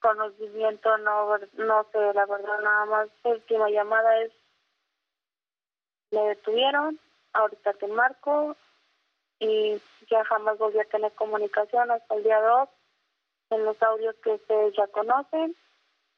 conocimiento, 0.00 0.96
no, 0.98 1.38
no 1.38 1.86
sé, 1.92 1.98
la 2.14 2.26
verdad 2.26 2.60
nada 2.62 2.84
más. 2.86 3.08
Última 3.24 3.70
llamada 3.70 4.22
es 4.22 4.32
me 6.10 6.20
detuvieron, 6.28 6.98
ahorita 7.34 7.74
te 7.74 7.86
marco 7.86 8.56
y 9.38 9.80
ya 10.10 10.24
jamás 10.24 10.58
volví 10.58 10.78
a 10.78 10.84
tener 10.84 11.12
comunicación 11.12 11.90
hasta 11.90 12.14
el 12.14 12.24
día 12.24 12.40
2 12.40 12.68
en 13.50 13.64
los 13.64 13.82
audios 13.82 14.14
que 14.22 14.30
ustedes 14.30 14.74
ya 14.76 14.86
conocen 14.88 15.54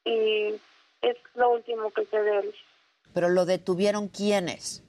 y 0.05 0.61
es 1.03 1.17
lo 1.35 1.51
último 1.51 1.91
que 1.93 2.05
sé 2.07 2.21
de 2.21 2.39
él. 2.39 2.55
Pero 3.15 3.29
lo 3.29 3.45
detuvieron 3.45 4.09
quiénes? 4.09 4.85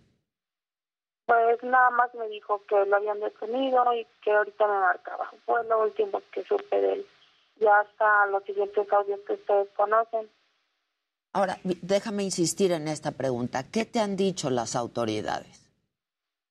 Pues 1.26 1.64
nada 1.64 1.90
más 1.92 2.14
me 2.14 2.28
dijo 2.28 2.62
que 2.68 2.86
lo 2.86 2.96
habían 2.96 3.20
detenido 3.20 3.94
y 3.94 4.06
que 4.22 4.32
ahorita 4.32 4.68
me 4.68 4.80
marcaba. 4.80 5.32
Fue 5.46 5.64
lo 5.66 5.84
último 5.84 6.22
que 6.32 6.44
supe 6.44 6.82
de 6.82 6.94
él. 6.94 7.08
Ya 7.58 7.80
hasta 7.80 8.26
los 8.28 8.44
siguientes 8.44 8.92
audios 8.92 9.20
que 9.26 9.34
ustedes 9.34 9.70
conocen. 9.76 10.30
Ahora, 11.34 11.58
déjame 11.64 12.24
insistir 12.24 12.74
en 12.74 12.88
esta 12.88 13.12
pregunta. 13.12 13.64
¿Qué 13.72 13.86
te 13.86 14.00
han 14.00 14.18
dicho 14.18 14.50
las 14.50 14.76
autoridades? 14.76 15.72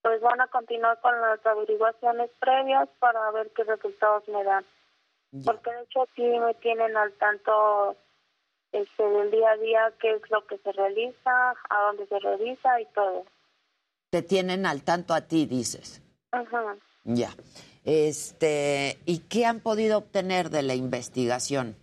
Pues 0.01 0.19
van 0.21 0.41
a 0.41 0.47
continuar 0.47 0.99
con 1.01 1.19
las 1.21 1.45
averiguaciones 1.45 2.31
previas 2.39 2.89
para 2.99 3.29
ver 3.31 3.51
qué 3.55 3.63
resultados 3.63 4.27
me 4.29 4.43
dan. 4.43 4.65
Porque 5.45 5.71
de 5.71 5.83
hecho 5.83 6.07
sí 6.15 6.23
me 6.23 6.55
tienen 6.55 6.97
al 6.97 7.13
tanto 7.13 7.95
este, 8.71 9.03
del 9.03 9.31
día 9.31 9.51
a 9.51 9.57
día, 9.57 9.93
qué 9.99 10.11
es 10.11 10.21
lo 10.29 10.45
que 10.47 10.57
se 10.59 10.71
realiza, 10.71 11.51
a 11.69 11.81
dónde 11.87 12.07
se 12.07 12.19
realiza 12.19 12.79
y 12.81 12.85
todo. 12.93 13.25
Te 14.09 14.21
tienen 14.21 14.65
al 14.65 14.83
tanto 14.83 15.13
a 15.13 15.21
ti, 15.21 15.45
dices. 15.45 16.01
Ajá. 16.31 16.75
Ya. 17.03 17.29
Este, 17.83 18.99
¿y 19.05 19.19
qué 19.19 19.45
han 19.45 19.59
podido 19.59 19.97
obtener 19.97 20.49
de 20.49 20.61
la 20.63 20.75
investigación? 20.75 21.75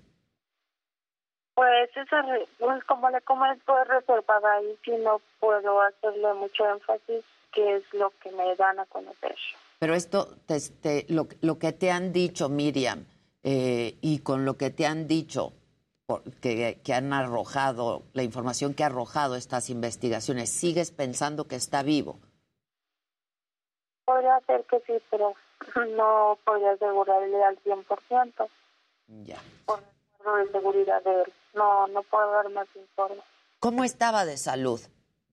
Pues 1.55 1.90
esa, 1.97 2.24
pues 2.59 2.85
como 2.85 3.10
le 3.10 3.20
comento, 3.23 3.77
es 3.82 3.89
reservada 3.89 4.62
y 4.62 4.78
si 4.85 4.93
no 5.02 5.20
puedo 5.40 5.81
hacerle 5.82 6.32
mucho 6.35 6.69
énfasis, 6.69 7.24
que 7.52 7.77
es 7.77 7.82
lo 7.94 8.10
que 8.23 8.31
me 8.31 8.55
dan 8.55 8.78
a 8.78 8.86
conocer. 8.86 9.35
Pero 9.81 9.94
esto, 9.94 10.36
te- 10.47 10.60
te- 10.81 11.06
lo, 11.09 11.27
lo 11.40 11.59
que 11.59 11.73
te 11.73 11.90
han 11.90 12.12
dicho, 12.12 12.48
Miriam, 12.48 13.05
eh, 13.43 13.97
y 14.01 14.20
con 14.20 14.44
lo 14.44 14.56
que 14.56 14.70
te 14.70 14.86
han 14.86 15.09
dicho, 15.09 15.52
que, 16.40 16.80
que 16.82 16.94
han 16.94 17.12
arrojado, 17.12 18.02
la 18.14 18.22
información 18.22 18.72
que 18.74 18.82
ha 18.82 18.86
arrojado 18.86 19.36
estas 19.36 19.68
investigaciones, 19.68 20.51
¿sigues 20.51 20.90
pensando 20.90 21.47
que 21.47 21.56
está 21.56 21.82
vivo? 21.82 22.18
Podría 24.05 24.40
ser 24.47 24.64
que 24.64 24.80
sí, 24.86 24.94
pero 25.10 25.35
no 25.97 26.39
podría 26.44 26.72
asegurarle 26.72 27.44
al 27.44 27.59
100% 27.62 28.48
Ya. 29.24 29.39
por 29.66 29.80
el 30.40 30.47
de 30.47 30.52
seguridad 30.52 31.02
de 31.02 31.22
él. 31.22 31.32
No, 31.55 31.86
no 31.89 32.02
puedo 32.05 32.30
dar 32.32 32.48
más 32.51 32.66
informes. 32.74 33.24
¿Cómo 33.60 33.85
estaba 33.85 34.24
de 34.24 34.36
salud? 34.36 34.80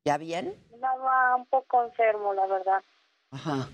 ¿Ya 0.03 0.18
bien? 0.18 0.53
Estaba 0.73 1.35
un 1.35 1.45
poco 1.45 1.84
enfermo, 1.85 2.34
la 2.34 2.45
verdad. 2.47 2.84
Ajá. 3.31 3.69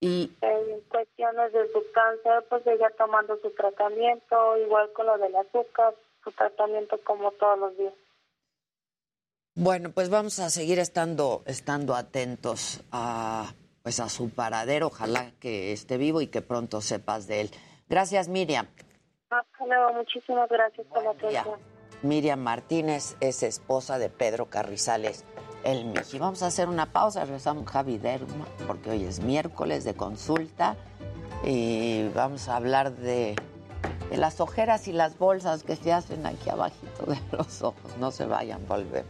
Y 0.00 0.32
En 0.40 0.80
cuestiones 0.88 1.52
de 1.52 1.70
su 1.72 1.82
cáncer, 1.92 2.46
pues 2.48 2.66
ella 2.66 2.90
tomando 2.96 3.38
su 3.42 3.50
tratamiento, 3.50 4.56
igual 4.56 4.90
con 4.92 5.06
lo 5.06 5.18
del 5.18 5.36
azúcar, 5.36 5.94
su 6.24 6.32
tratamiento 6.32 6.98
como 7.04 7.30
todos 7.32 7.58
los 7.58 7.76
días. 7.76 7.94
Bueno, 9.54 9.90
pues 9.90 10.08
vamos 10.08 10.38
a 10.38 10.48
seguir 10.48 10.78
estando, 10.78 11.42
estando 11.44 11.94
atentos 11.94 12.82
a, 12.92 13.52
pues 13.82 14.00
a 14.00 14.08
su 14.08 14.30
paradero. 14.30 14.86
Ojalá 14.86 15.32
que 15.38 15.72
esté 15.72 15.98
vivo 15.98 16.22
y 16.22 16.28
que 16.28 16.40
pronto 16.40 16.80
sepas 16.80 17.26
de 17.26 17.42
él. 17.42 17.50
Gracias, 17.88 18.28
Miriam. 18.28 18.66
Hasta 19.28 19.66
luego, 19.66 19.92
muchísimas 19.92 20.48
gracias 20.48 20.86
por 20.86 21.02
la 21.04 21.10
atención. 21.10 21.60
Miriam 22.02 22.40
Martínez 22.40 23.16
es 23.20 23.42
esposa 23.42 23.98
de 23.98 24.08
Pedro 24.08 24.46
Carrizales, 24.46 25.24
el 25.64 25.84
Miji. 25.84 26.18
Vamos 26.18 26.42
a 26.42 26.46
hacer 26.46 26.68
una 26.68 26.86
pausa, 26.92 27.24
regresamos 27.24 27.68
Javi 27.70 27.98
Derma, 27.98 28.46
porque 28.66 28.90
hoy 28.90 29.04
es 29.04 29.20
miércoles 29.20 29.84
de 29.84 29.94
consulta 29.94 30.76
y 31.44 32.08
vamos 32.14 32.48
a 32.48 32.56
hablar 32.56 32.96
de, 32.96 33.36
de 34.10 34.16
las 34.16 34.40
ojeras 34.40 34.88
y 34.88 34.92
las 34.92 35.18
bolsas 35.18 35.62
que 35.62 35.76
se 35.76 35.92
hacen 35.92 36.24
aquí 36.26 36.48
abajito 36.48 37.04
de 37.06 37.18
los 37.36 37.62
ojos. 37.62 37.96
No 37.98 38.10
se 38.10 38.24
vayan, 38.24 38.66
volver. 38.66 39.04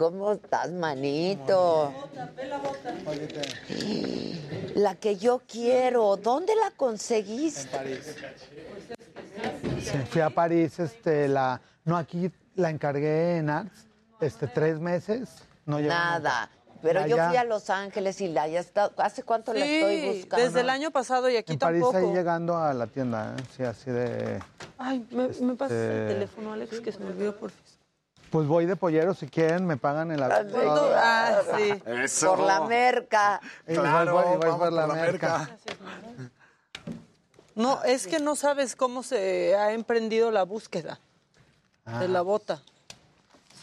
¿Cómo 0.00 0.32
estás, 0.32 0.70
manito? 0.70 1.92
La 4.74 4.94
que 4.94 5.16
yo 5.16 5.42
quiero. 5.46 6.16
¿Dónde 6.16 6.54
la 6.56 6.70
conseguiste? 6.74 7.68
Sí, 9.82 9.98
fui 10.08 10.22
a 10.22 10.30
París, 10.30 10.78
este, 10.78 11.28
la, 11.28 11.60
no 11.84 11.98
aquí 11.98 12.32
la 12.54 12.70
encargué 12.70 13.36
en 13.36 13.50
Arts, 13.50 13.88
este, 14.22 14.46
tres 14.46 14.80
meses, 14.80 15.28
no 15.66 15.78
llegó 15.80 15.90
Nada. 15.90 16.48
Pero 16.80 17.06
yo 17.06 17.18
fui 17.28 17.36
a 17.36 17.44
Los 17.44 17.68
Ángeles 17.68 18.22
y 18.22 18.28
la 18.28 18.48
ya 18.48 18.60
está. 18.60 18.90
¿Hace 18.96 19.22
cuánto 19.22 19.52
la 19.52 19.66
estoy 19.66 20.16
buscando? 20.20 20.46
desde 20.46 20.60
el 20.60 20.70
año 20.70 20.90
pasado 20.90 21.28
y 21.28 21.36
aquí 21.36 21.52
En 21.52 21.58
París 21.58 21.82
tampoco. 21.82 21.98
ahí 21.98 22.14
llegando 22.14 22.56
a 22.56 22.72
la 22.72 22.86
tienda, 22.86 23.36
¿eh? 23.38 23.42
sí, 23.54 23.64
así 23.64 23.90
de, 23.90 24.40
Ay, 24.78 25.06
me, 25.10 25.28
me 25.28 25.54
pasas 25.56 25.76
el 25.76 25.90
Este- 25.90 26.14
teléfono, 26.14 26.54
Alex, 26.54 26.80
que 26.80 26.90
se 26.90 27.00
me 27.00 27.08
olvidó 27.08 27.36
por 27.36 27.50
pues 28.30 28.46
voy 28.46 28.66
de 28.66 28.76
pollero 28.76 29.14
si 29.14 29.26
quieren, 29.28 29.66
me 29.66 29.76
pagan 29.76 30.10
el 30.12 30.22
avión. 30.22 30.50
todo. 30.52 30.92
Ah, 30.94 31.40
sí. 31.56 32.24
Por 32.24 32.38
la 32.40 32.60
merca. 32.62 33.40
Igual 33.66 34.10
voy- 34.10 34.24
igual 34.34 34.58
por 34.58 34.72
la 34.72 34.86
merca. 34.86 35.50
No, 37.54 37.82
es 37.82 38.06
que 38.06 38.20
no 38.20 38.36
sabes 38.36 38.76
cómo 38.76 39.02
se 39.02 39.54
ha 39.56 39.72
emprendido 39.72 40.30
la 40.30 40.44
búsqueda 40.44 40.98
de 41.98 42.08
la 42.08 42.22
bota. 42.22 42.62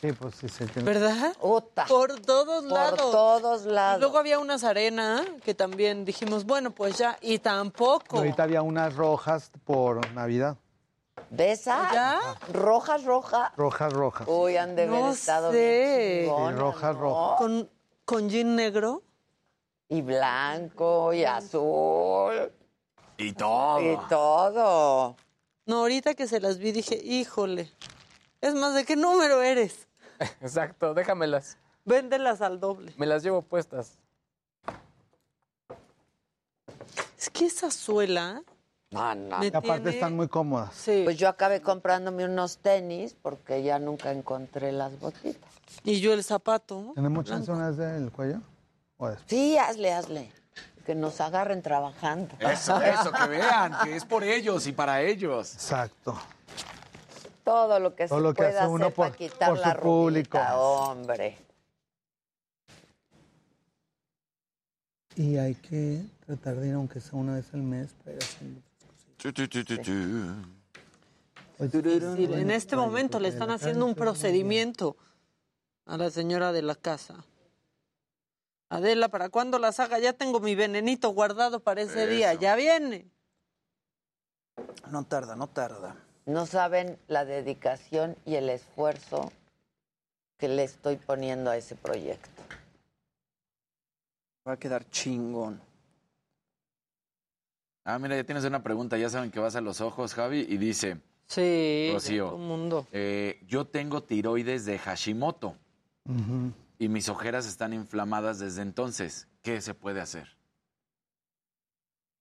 Sí, 0.02 0.12
pues 0.12 0.36
sí, 0.36 0.48
se 0.48 0.68
tiene. 0.68 0.84
¿Verdad? 0.92 1.34
Ota. 1.40 1.86
Por 1.86 2.20
todos 2.20 2.64
Por 2.66 2.72
lados. 2.72 3.00
todos 3.00 3.66
lados. 3.66 3.98
Y 3.98 4.02
luego 4.02 4.20
había 4.20 4.38
unas 4.38 4.64
arenas 4.64 5.24
que 5.44 5.56
también 5.56 6.06
dijimos, 6.06 6.46
bueno, 6.46 6.70
pues 6.70 7.00
ya, 7.00 7.18
y 7.22 7.40
tampoco. 7.40 8.18
Ahorita 8.18 8.44
había 8.44 8.62
unas 8.62 8.96
rojas 8.96 9.50
por 9.66 10.12
Navidad, 10.14 10.56
¿De 11.30 11.52
esa? 11.52 11.92
¿Ya? 11.94 12.20
Rojas, 12.54 13.04
roja. 13.04 13.54
rojas, 13.58 13.92
rojas. 13.94 14.28
Uy, 14.30 14.56
han 14.58 14.76
de 14.76 14.84
haber 14.84 15.00
No 15.00 15.12
estado 15.12 15.52
sé. 15.52 15.58
bien 15.58 16.26
chingonas, 16.26 16.54
Sí, 16.54 16.60
rojas, 16.60 16.96
¿no? 16.96 17.02
rojas. 17.02 17.38
Con, 17.38 17.70
con 18.06 18.30
jean 18.30 18.56
negro. 18.56 19.04
Y 19.90 20.02
blanco 20.02 21.14
y 21.14 21.24
azul. 21.26 22.52
Y 23.18 23.34
todo. 23.34 23.82
Y 23.82 23.98
todo. 24.10 25.16
No, 25.66 25.80
ahorita 25.80 26.14
que 26.14 26.28
se 26.28 26.40
las 26.40 26.58
vi 26.60 26.72
dije, 26.72 26.96
híjole. 27.04 27.72
Es 28.42 28.54
más, 28.54 28.74
¿de 28.74 28.86
qué 28.86 28.96
número 28.96 29.42
eres? 29.42 29.88
Exacto, 30.42 30.94
déjamelas. 30.94 31.58
Véndelas 31.84 32.42
al 32.42 32.60
doble. 32.60 32.94
Me 32.98 33.06
las 33.06 33.24
llevo 33.24 33.42
puestas. 33.42 33.98
Es 37.18 37.30
que 37.30 37.46
esa 37.46 37.72
suela 37.72 38.44
No, 38.90 39.14
no. 39.16 39.40
me 39.40 39.48
aparte 39.48 39.64
tiene- 39.82 39.90
están 39.90 40.16
muy 40.16 40.28
cómodas. 40.30 40.74
Sí. 40.74 41.02
Pues 41.04 41.18
yo 41.18 41.28
acabé 41.28 41.62
comprándome 41.62 42.24
unos 42.26 42.58
tenis 42.60 43.16
porque 43.22 43.62
ya 43.62 43.80
nunca 43.80 44.12
encontré 44.12 44.72
las 44.72 44.98
botitas. 45.00 45.52
Y 45.84 46.00
yo 46.00 46.14
el 46.14 46.24
zapato. 46.24 46.94
¿Tenemos 46.96 47.26
chance 47.26 47.52
unas 47.52 47.76
del 47.78 48.12
cuello? 48.12 48.40
Sí, 49.28 49.58
hazle, 49.58 49.94
hazle. 49.94 50.32
Que 50.86 50.96
nos 50.96 51.20
agarren 51.20 51.62
trabajando. 51.62 52.34
Eso, 52.40 52.82
eso, 52.82 53.12
que 53.12 53.28
vean, 53.28 53.74
que 53.84 53.96
es 53.98 54.06
por 54.06 54.24
ellos 54.24 54.66
y 54.68 54.72
para 54.72 55.02
ellos. 55.02 55.54
Exacto. 55.54 56.18
Todo 57.44 57.80
lo 57.80 57.94
que 57.94 58.08
Todo 58.08 58.20
se 58.20 58.24
lo 58.24 58.34
que 58.34 58.44
pueda 58.44 58.62
hace 58.64 58.70
uno 58.72 58.86
hacer 58.86 58.96
para 58.96 59.10
por- 59.10 59.18
quitar 59.18 59.50
por 59.50 59.60
la 59.60 59.74
su 59.74 59.80
público. 59.82 60.38
rubita, 60.38 60.58
hombre. 60.60 61.38
Y 65.16 65.38
hay 65.38 65.56
que 65.56 66.04
tratar 66.26 66.56
de 66.56 66.68
ir, 66.70 66.74
aunque 66.76 67.02
sea 67.02 67.20
una 67.20 67.36
vez 67.36 67.54
al 67.54 67.64
mes, 67.64 67.94
para 68.04 68.16
ir 68.16 68.24
haciendo 68.24 68.62
Tu. 69.18 69.34
Pues, 71.58 71.74
en 71.74 72.52
este 72.52 72.76
momento 72.76 73.20
le 73.20 73.30
están 73.30 73.50
haciendo 73.50 73.86
un 73.86 73.96
procedimiento 73.96 74.96
a 75.86 75.98
la 75.98 76.12
señora 76.12 76.52
de 76.52 76.62
la 76.62 76.76
casa. 76.76 77.26
Adela, 78.70 79.10
¿para 79.10 79.30
cuándo 79.30 79.60
las 79.60 79.80
haga? 79.80 79.98
Ya 79.98 80.14
tengo 80.14 80.40
mi 80.40 80.54
venenito 80.54 81.10
guardado 81.10 81.62
para 81.62 81.82
ese 81.82 82.06
día. 82.06 82.34
Ya 82.36 82.56
viene. 82.56 83.10
No 84.92 85.04
tarda, 85.06 85.36
no 85.36 85.48
tarda. 85.48 85.96
No 86.26 86.46
saben 86.46 87.00
la 87.08 87.26
dedicación 87.26 88.18
y 88.26 88.36
el 88.36 88.50
esfuerzo 88.50 89.32
que 90.38 90.48
le 90.50 90.64
estoy 90.64 90.98
poniendo 90.98 91.50
a 91.50 91.58
ese 91.58 91.76
proyecto. 91.76 92.44
Va 94.48 94.54
a 94.54 94.58
quedar 94.58 94.88
chingón. 94.90 95.67
Ah, 97.90 98.00
mira, 98.00 98.18
ya 98.18 98.26
tienes 98.26 98.44
una 98.44 98.62
pregunta. 98.64 98.98
Ya 98.98 99.10
saben 99.10 99.32
que 99.32 99.40
vas 99.40 99.56
a 99.56 99.62
los 99.62 99.80
ojos, 99.80 100.14
Javi, 100.14 100.46
y 100.50 100.58
dice, 100.58 101.00
Sí, 101.28 101.90
Rocío, 101.94 102.26
todo 102.32 102.38
mundo. 102.38 102.86
eh, 102.92 103.40
yo 103.48 103.66
tengo 103.66 104.04
tiroides 104.04 104.66
de 104.66 104.78
Hashimoto 104.78 105.56
y 106.78 106.90
mis 106.90 107.08
ojeras 107.08 107.48
están 107.48 107.72
inflamadas 107.74 108.40
desde 108.40 108.62
entonces. 108.62 109.30
¿Qué 109.42 109.62
se 109.62 109.74
puede 109.74 110.02
hacer? 110.02 110.28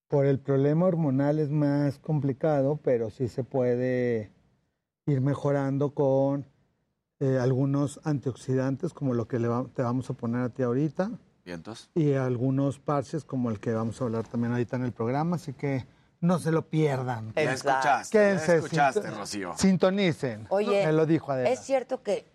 Por 0.06 0.24
el 0.26 0.38
problema 0.38 0.86
hormonal 0.86 1.40
es 1.40 1.51
más 1.51 1.98
complicado, 1.98 2.76
pero 2.76 3.10
sí 3.10 3.26
se 3.26 3.43
puede 3.43 4.30
ir 5.06 5.20
mejorando 5.20 5.94
con 5.94 6.47
eh, 7.18 7.38
algunos 7.40 7.98
antioxidantes, 8.05 8.93
como 8.94 9.14
lo 9.14 9.26
que 9.26 9.40
le 9.40 9.48
va- 9.48 9.66
te 9.74 9.82
vamos 9.82 10.09
a 10.10 10.14
poner 10.14 10.43
a 10.43 10.48
ti 10.51 10.62
ahorita, 10.62 11.10
¿Vientos? 11.47 11.89
y 11.94 12.12
algunos 12.14 12.78
parches, 12.81 13.24
como 13.24 13.51
el 13.51 13.60
que 13.60 13.73
vamos 13.73 14.01
a 14.01 14.05
hablar 14.05 14.27
también 14.27 14.52
ahorita 14.52 14.74
en 14.77 14.85
el 14.85 14.93
programa, 14.93 15.36
así 15.36 15.52
que 15.52 15.86
no 16.20 16.39
se 16.40 16.51
lo 16.51 16.62
pierdan. 16.68 17.32
Ya 17.36 17.52
escuchaste, 17.52 18.18
Quédense, 18.18 18.47
ya 18.48 18.55
escuchaste, 18.56 19.01
sinto- 19.02 19.16
Rocío. 19.16 19.52
Sintonicen. 19.56 20.47
Oye, 20.51 20.85
Me 20.85 20.93
lo 20.93 21.06
dijo 21.06 21.31
Adela. 21.31 21.48
¿es 21.51 21.60
cierto 21.60 22.02
que 22.02 22.27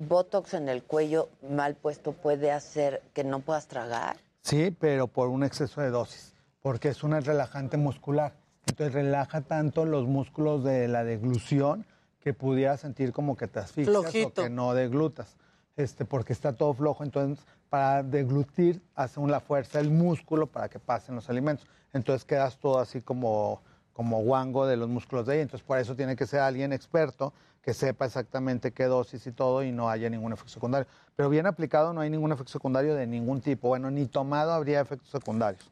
Botox 0.00 0.54
en 0.54 0.68
el 0.68 0.82
cuello 0.82 1.28
mal 1.48 1.76
puesto 1.76 2.12
puede 2.12 2.50
hacer 2.50 3.02
que 3.14 3.22
no 3.22 3.38
puedas 3.40 3.68
tragar? 3.68 4.16
Sí, 4.42 4.76
pero 4.78 5.06
por 5.06 5.28
un 5.28 5.44
exceso 5.44 5.80
de 5.80 5.90
dosis, 5.90 6.34
porque 6.60 6.88
es 6.88 7.04
un 7.04 7.12
relajante 7.20 7.76
muscular. 7.76 8.34
Entonces 8.66 8.92
relaja 8.94 9.42
tanto 9.42 9.84
los 9.84 10.06
músculos 10.06 10.64
de 10.64 10.88
la 10.88 11.04
deglución 11.04 11.86
que 12.18 12.34
pudieras 12.34 12.80
sentir 12.80 13.12
como 13.12 13.36
que 13.36 13.46
te 13.46 13.60
asfixias 13.60 13.96
Flojito. 13.96 14.40
o 14.42 14.44
que 14.44 14.50
no 14.50 14.74
deglutas, 14.74 15.36
este, 15.76 16.04
porque 16.04 16.32
está 16.32 16.52
todo 16.52 16.72
flojo. 16.74 17.04
Entonces, 17.04 17.44
para 17.68 18.02
deglutir, 18.02 18.82
hace 18.94 19.20
una 19.20 19.40
fuerza 19.40 19.80
el 19.80 19.90
músculo 19.90 20.46
para 20.46 20.68
que 20.68 20.78
pasen 20.78 21.14
los 21.14 21.28
alimentos. 21.30 21.66
Entonces 21.92 22.24
quedas 22.24 22.58
todo 22.58 22.78
así 22.78 23.00
como, 23.00 23.62
como 23.92 24.22
guango 24.22 24.66
de 24.66 24.76
los 24.76 24.88
músculos 24.88 25.26
de 25.26 25.34
ahí. 25.34 25.40
Entonces, 25.40 25.66
por 25.66 25.78
eso 25.78 25.94
tiene 25.94 26.16
que 26.16 26.26
ser 26.26 26.40
alguien 26.40 26.72
experto 26.72 27.32
que 27.62 27.74
sepa 27.74 28.06
exactamente 28.06 28.72
qué 28.72 28.84
dosis 28.84 29.26
y 29.26 29.32
todo 29.32 29.64
y 29.64 29.72
no 29.72 29.90
haya 29.90 30.08
ningún 30.08 30.32
efecto 30.32 30.52
secundario. 30.52 30.86
Pero 31.16 31.28
bien 31.28 31.46
aplicado 31.46 31.92
no 31.92 32.00
hay 32.00 32.10
ningún 32.10 32.30
efecto 32.30 32.52
secundario 32.52 32.94
de 32.94 33.06
ningún 33.06 33.40
tipo. 33.40 33.68
Bueno, 33.68 33.90
ni 33.90 34.06
tomado 34.06 34.52
habría 34.52 34.80
efectos 34.80 35.10
secundarios. 35.10 35.68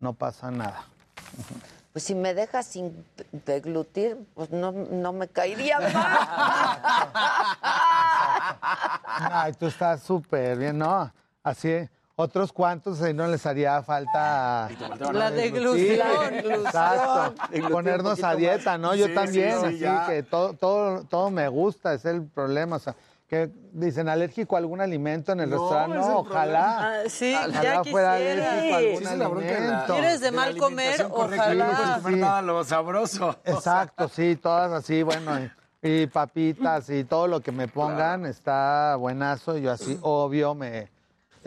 No 0.00 0.14
pasa 0.14 0.50
nada. 0.50 0.86
Pues 1.94 2.02
si 2.02 2.14
me 2.16 2.34
dejas 2.34 2.66
sin 2.66 3.06
deglutir, 3.46 4.18
pues 4.34 4.50
no, 4.50 4.72
no 4.72 5.12
me 5.12 5.28
caería 5.28 5.78
mal. 5.94 6.18
Ay, 9.16 9.52
tú 9.52 9.66
estás 9.66 10.02
súper 10.02 10.58
bien, 10.58 10.76
¿no? 10.76 11.12
Así, 11.44 11.88
otros 12.16 12.52
cuantos 12.52 13.00
ahí 13.00 13.14
no 13.14 13.28
les 13.28 13.46
haría 13.46 13.80
falta... 13.84 14.68
La 15.12 15.30
deglución. 15.30 16.34
Exacto. 16.34 17.34
Ponernos 17.70 18.24
a 18.24 18.34
dieta, 18.34 18.76
¿no? 18.76 18.96
Yo 18.96 19.06
Sí, 19.06 19.14
también, 19.14 19.52
sí, 19.52 19.60
sí, 19.60 19.66
así 19.66 19.78
ya. 19.78 20.06
que 20.08 20.24
todo, 20.24 20.54
todo, 20.54 21.04
todo 21.04 21.30
me 21.30 21.46
gusta, 21.48 21.94
es 21.94 22.04
el 22.06 22.24
problema. 22.24 22.74
O 22.74 22.80
sea, 22.80 22.96
que 23.34 23.50
dicen 23.72 24.08
alérgico 24.08 24.54
a 24.54 24.58
algún 24.60 24.80
alimento 24.80 25.32
en 25.32 25.40
el 25.40 25.50
No, 25.50 25.58
restaurante. 25.58 25.98
es 25.98 26.06
No, 26.06 26.18
ojalá. 26.18 26.78
Ah, 26.78 27.02
sí, 27.08 27.34
Ojalá 27.34 27.62
ya 27.62 27.84
fuera 27.84 28.16
quisiera. 28.16 28.52
alérgico 28.52 28.74
a 28.74 28.78
algún 28.78 28.98
Sí, 28.98 29.06
alimento. 29.06 29.92
¿Quieres 29.94 30.20
de 30.20 30.30
mal 30.30 30.56
comer? 30.56 31.06
Ojalá. 31.10 31.54
No 31.66 31.76
puedes 31.76 31.90
comer 31.96 32.14
Sí. 32.14 32.20
nada 32.20 32.42
lo 32.42 32.64
sabroso. 32.64 33.36
Exacto, 33.44 34.08
sí, 34.08 34.36
todas 34.36 34.70
así, 34.72 35.02
bueno, 35.02 35.40
y, 35.40 35.50
y 36.02 36.06
papitas 36.06 36.88
y 36.90 37.02
todo 37.04 37.26
lo 37.26 37.40
que 37.40 37.50
me 37.50 37.66
pongan 37.66 38.24
está 38.26 38.94
buenazo. 38.96 39.58
Yo 39.58 39.72
así, 39.72 39.98
obvio, 40.02 40.54
me, 40.54 40.88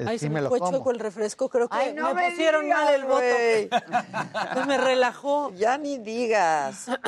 Ay, 0.05 0.19
sí 0.19 0.26
se 0.26 0.30
me 0.30 0.35
me 0.35 0.41
lo 0.41 0.49
fue 0.49 0.59
como. 0.59 0.72
choco 0.80 0.91
el 0.91 0.99
refresco, 0.99 1.47
creo 1.49 1.69
que 1.69 1.77
Ay, 1.77 1.93
no 1.93 2.14
me, 2.14 2.22
me 2.23 2.30
pusieron 2.31 2.65
digas, 2.65 2.84
mal 2.84 2.93
el 2.95 3.05
voto. 3.05 4.68
me 4.68 4.77
relajó. 4.77 5.51
Ya 5.53 5.77
ni 5.77 5.97
digas. 5.99 6.88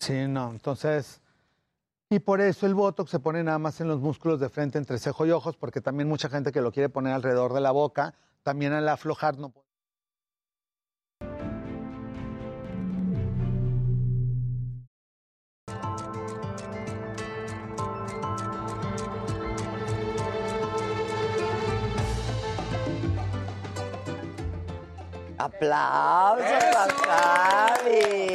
Sí, 0.00 0.26
no, 0.28 0.50
entonces... 0.52 1.20
Y 2.10 2.20
por 2.20 2.40
eso 2.40 2.64
el 2.64 2.74
Botox 2.74 3.10
se 3.10 3.20
pone 3.20 3.44
nada 3.44 3.58
más 3.58 3.82
en 3.82 3.88
los 3.88 4.00
músculos 4.00 4.40
de 4.40 4.48
frente 4.48 4.78
entre 4.78 4.98
cejo 4.98 5.26
y 5.26 5.30
ojos, 5.30 5.58
porque 5.58 5.82
también 5.82 6.08
mucha 6.08 6.30
gente 6.30 6.52
que 6.52 6.62
lo 6.62 6.72
quiere 6.72 6.88
poner 6.88 7.12
alrededor 7.12 7.52
de 7.52 7.60
la 7.60 7.70
boca, 7.70 8.14
también 8.42 8.72
al 8.72 8.88
aflojar 8.88 9.36
no 9.36 9.50
puede. 9.50 9.68
Aplausos 25.36 26.46
a 26.74 26.88
Javi. 27.06 28.32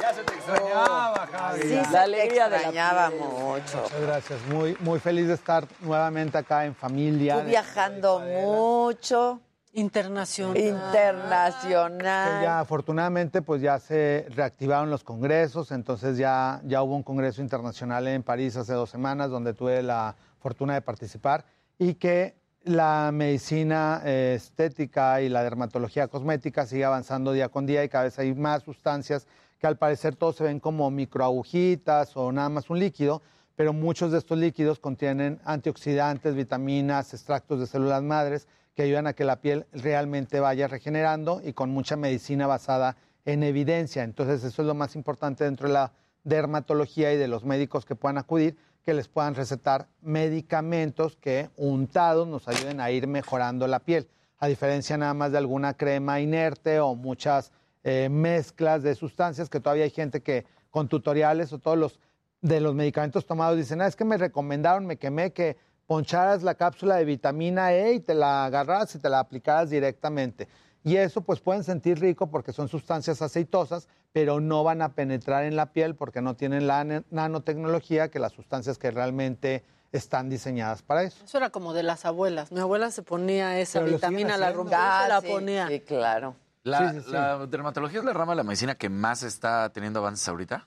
Ya 0.00 0.14
se 0.14 0.22
te 0.22 0.32
extrañaba, 0.54 1.26
Javi. 1.26 1.62
Sí, 1.62 1.74
La 1.74 1.84
se 1.84 1.90
te 1.90 1.98
alegría 1.98 2.44
de 2.44 2.50
la 2.50 2.56
extrañaba 2.56 3.10
mucho. 3.10 3.82
Muchas 3.82 4.00
gracias, 4.00 4.40
muy, 4.48 4.76
muy 4.80 4.98
feliz 5.00 5.28
de 5.28 5.34
estar 5.34 5.66
nuevamente 5.80 6.38
acá 6.38 6.64
en 6.64 6.74
familia. 6.74 7.40
Tú 7.40 7.48
viajando 7.48 8.20
mucho, 8.20 9.40
Internacional. 9.72 10.54
Que 10.54 10.68
internacional. 10.68 12.42
ya 12.42 12.60
afortunadamente 12.60 13.42
pues 13.42 13.60
ya 13.60 13.78
se 13.78 14.26
reactivaron 14.30 14.90
los 14.90 15.04
congresos, 15.04 15.70
entonces 15.72 16.16
ya, 16.16 16.60
ya 16.64 16.82
hubo 16.82 16.96
un 16.96 17.02
congreso 17.02 17.42
internacional 17.42 18.08
en 18.08 18.22
París 18.22 18.56
hace 18.56 18.72
dos 18.72 18.90
semanas 18.90 19.30
donde 19.30 19.52
tuve 19.52 19.82
la 19.82 20.16
fortuna 20.40 20.74
de 20.74 20.80
participar 20.80 21.44
y 21.78 21.94
que 21.94 22.34
la 22.64 23.10
medicina 23.12 24.02
eh, 24.04 24.34
estética 24.36 25.20
y 25.20 25.28
la 25.28 25.42
dermatología 25.42 26.08
cosmética 26.08 26.66
sigue 26.66 26.84
avanzando 26.84 27.32
día 27.32 27.48
con 27.48 27.66
día 27.66 27.84
y 27.84 27.88
cada 27.88 28.04
vez 28.04 28.18
hay 28.18 28.34
más 28.34 28.62
sustancias 28.62 29.26
que 29.58 29.66
al 29.66 29.76
parecer 29.76 30.16
todos 30.16 30.36
se 30.36 30.44
ven 30.44 30.60
como 30.60 30.90
microagujitas 30.90 32.16
o 32.16 32.32
nada 32.32 32.48
más 32.48 32.70
un 32.70 32.78
líquido, 32.78 33.22
pero 33.56 33.72
muchos 33.72 34.12
de 34.12 34.18
estos 34.18 34.38
líquidos 34.38 34.78
contienen 34.78 35.40
antioxidantes, 35.44 36.34
vitaminas, 36.34 37.12
extractos 37.12 37.58
de 37.58 37.66
células 37.66 38.02
madres 38.02 38.46
que 38.74 38.82
ayudan 38.82 39.08
a 39.08 39.14
que 39.14 39.24
la 39.24 39.40
piel 39.40 39.66
realmente 39.72 40.38
vaya 40.38 40.68
regenerando 40.68 41.40
y 41.44 41.52
con 41.52 41.70
mucha 41.70 41.96
medicina 41.96 42.46
basada 42.46 42.96
en 43.24 43.42
evidencia. 43.42 44.04
Entonces 44.04 44.44
eso 44.44 44.62
es 44.62 44.68
lo 44.68 44.74
más 44.74 44.94
importante 44.94 45.42
dentro 45.42 45.66
de 45.66 45.74
la 45.74 45.92
dermatología 46.22 47.12
y 47.12 47.16
de 47.16 47.26
los 47.26 47.44
médicos 47.44 47.84
que 47.84 47.96
puedan 47.96 48.18
acudir, 48.18 48.56
que 48.84 48.94
les 48.94 49.08
puedan 49.08 49.34
recetar 49.34 49.88
medicamentos 50.00 51.16
que 51.16 51.50
untados 51.56 52.28
nos 52.28 52.46
ayuden 52.46 52.80
a 52.80 52.92
ir 52.92 53.08
mejorando 53.08 53.66
la 53.66 53.80
piel, 53.80 54.08
a 54.38 54.46
diferencia 54.46 54.96
nada 54.96 55.14
más 55.14 55.32
de 55.32 55.38
alguna 55.38 55.74
crema 55.74 56.20
inerte 56.20 56.78
o 56.78 56.94
muchas 56.94 57.50
eh, 57.88 58.08
mezclas 58.08 58.82
de 58.82 58.94
sustancias 58.94 59.48
que 59.48 59.60
todavía 59.60 59.84
hay 59.84 59.90
gente 59.90 60.22
que 60.22 60.44
con 60.70 60.88
tutoriales 60.88 61.52
o 61.52 61.58
todos 61.58 61.78
los 61.78 61.98
de 62.40 62.60
los 62.60 62.74
medicamentos 62.74 63.26
tomados 63.26 63.56
dicen, 63.56 63.80
ah, 63.80 63.86
es 63.86 63.96
que 63.96 64.04
me 64.04 64.16
recomendaron, 64.16 64.86
me 64.86 64.96
quemé 64.96 65.32
que 65.32 65.56
poncharas 65.86 66.42
la 66.42 66.54
cápsula 66.54 66.96
de 66.96 67.04
vitamina 67.04 67.72
E 67.72 67.94
y 67.94 68.00
te 68.00 68.14
la 68.14 68.44
agarras 68.44 68.94
y 68.94 68.98
te 68.98 69.08
la 69.08 69.18
aplicaras 69.18 69.70
directamente. 69.70 70.48
Y 70.84 70.96
eso 70.96 71.22
pues 71.22 71.40
pueden 71.40 71.64
sentir 71.64 71.98
rico 71.98 72.30
porque 72.30 72.52
son 72.52 72.68
sustancias 72.68 73.22
aceitosas, 73.22 73.88
pero 74.12 74.38
no 74.40 74.62
van 74.62 74.82
a 74.82 74.94
penetrar 74.94 75.44
en 75.44 75.56
la 75.56 75.72
piel 75.72 75.96
porque 75.96 76.20
no 76.22 76.36
tienen 76.36 76.66
la 76.66 77.02
nanotecnología 77.10 78.08
que 78.08 78.18
las 78.20 78.32
sustancias 78.32 78.78
que 78.78 78.90
realmente 78.90 79.64
están 79.90 80.28
diseñadas 80.28 80.82
para 80.82 81.02
eso. 81.02 81.24
Eso 81.24 81.38
era 81.38 81.50
como 81.50 81.72
de 81.72 81.82
las 81.82 82.04
abuelas. 82.04 82.52
Mi 82.52 82.60
abuela 82.60 82.90
se 82.90 83.02
ponía 83.02 83.58
esa 83.58 83.80
Pero 83.80 83.92
vitamina, 83.92 84.36
la 84.36 84.52
rompía, 84.52 84.78
Ah, 84.78 85.02
se 85.04 85.08
la 85.08 85.20
sí, 85.22 85.26
ponía. 85.26 85.68
Sí, 85.68 85.80
claro. 85.80 86.36
La, 86.68 86.90
Sí, 86.92 86.98
sí, 87.00 87.04
sí. 87.06 87.12
la 87.12 87.46
dermatología 87.46 87.98
es 88.00 88.04
la 88.04 88.12
rama 88.12 88.32
de 88.32 88.36
la 88.36 88.42
medicina 88.44 88.74
que 88.76 88.88
más 88.88 89.22
está 89.22 89.70
teniendo 89.70 90.00
avances 90.00 90.28
ahorita. 90.28 90.66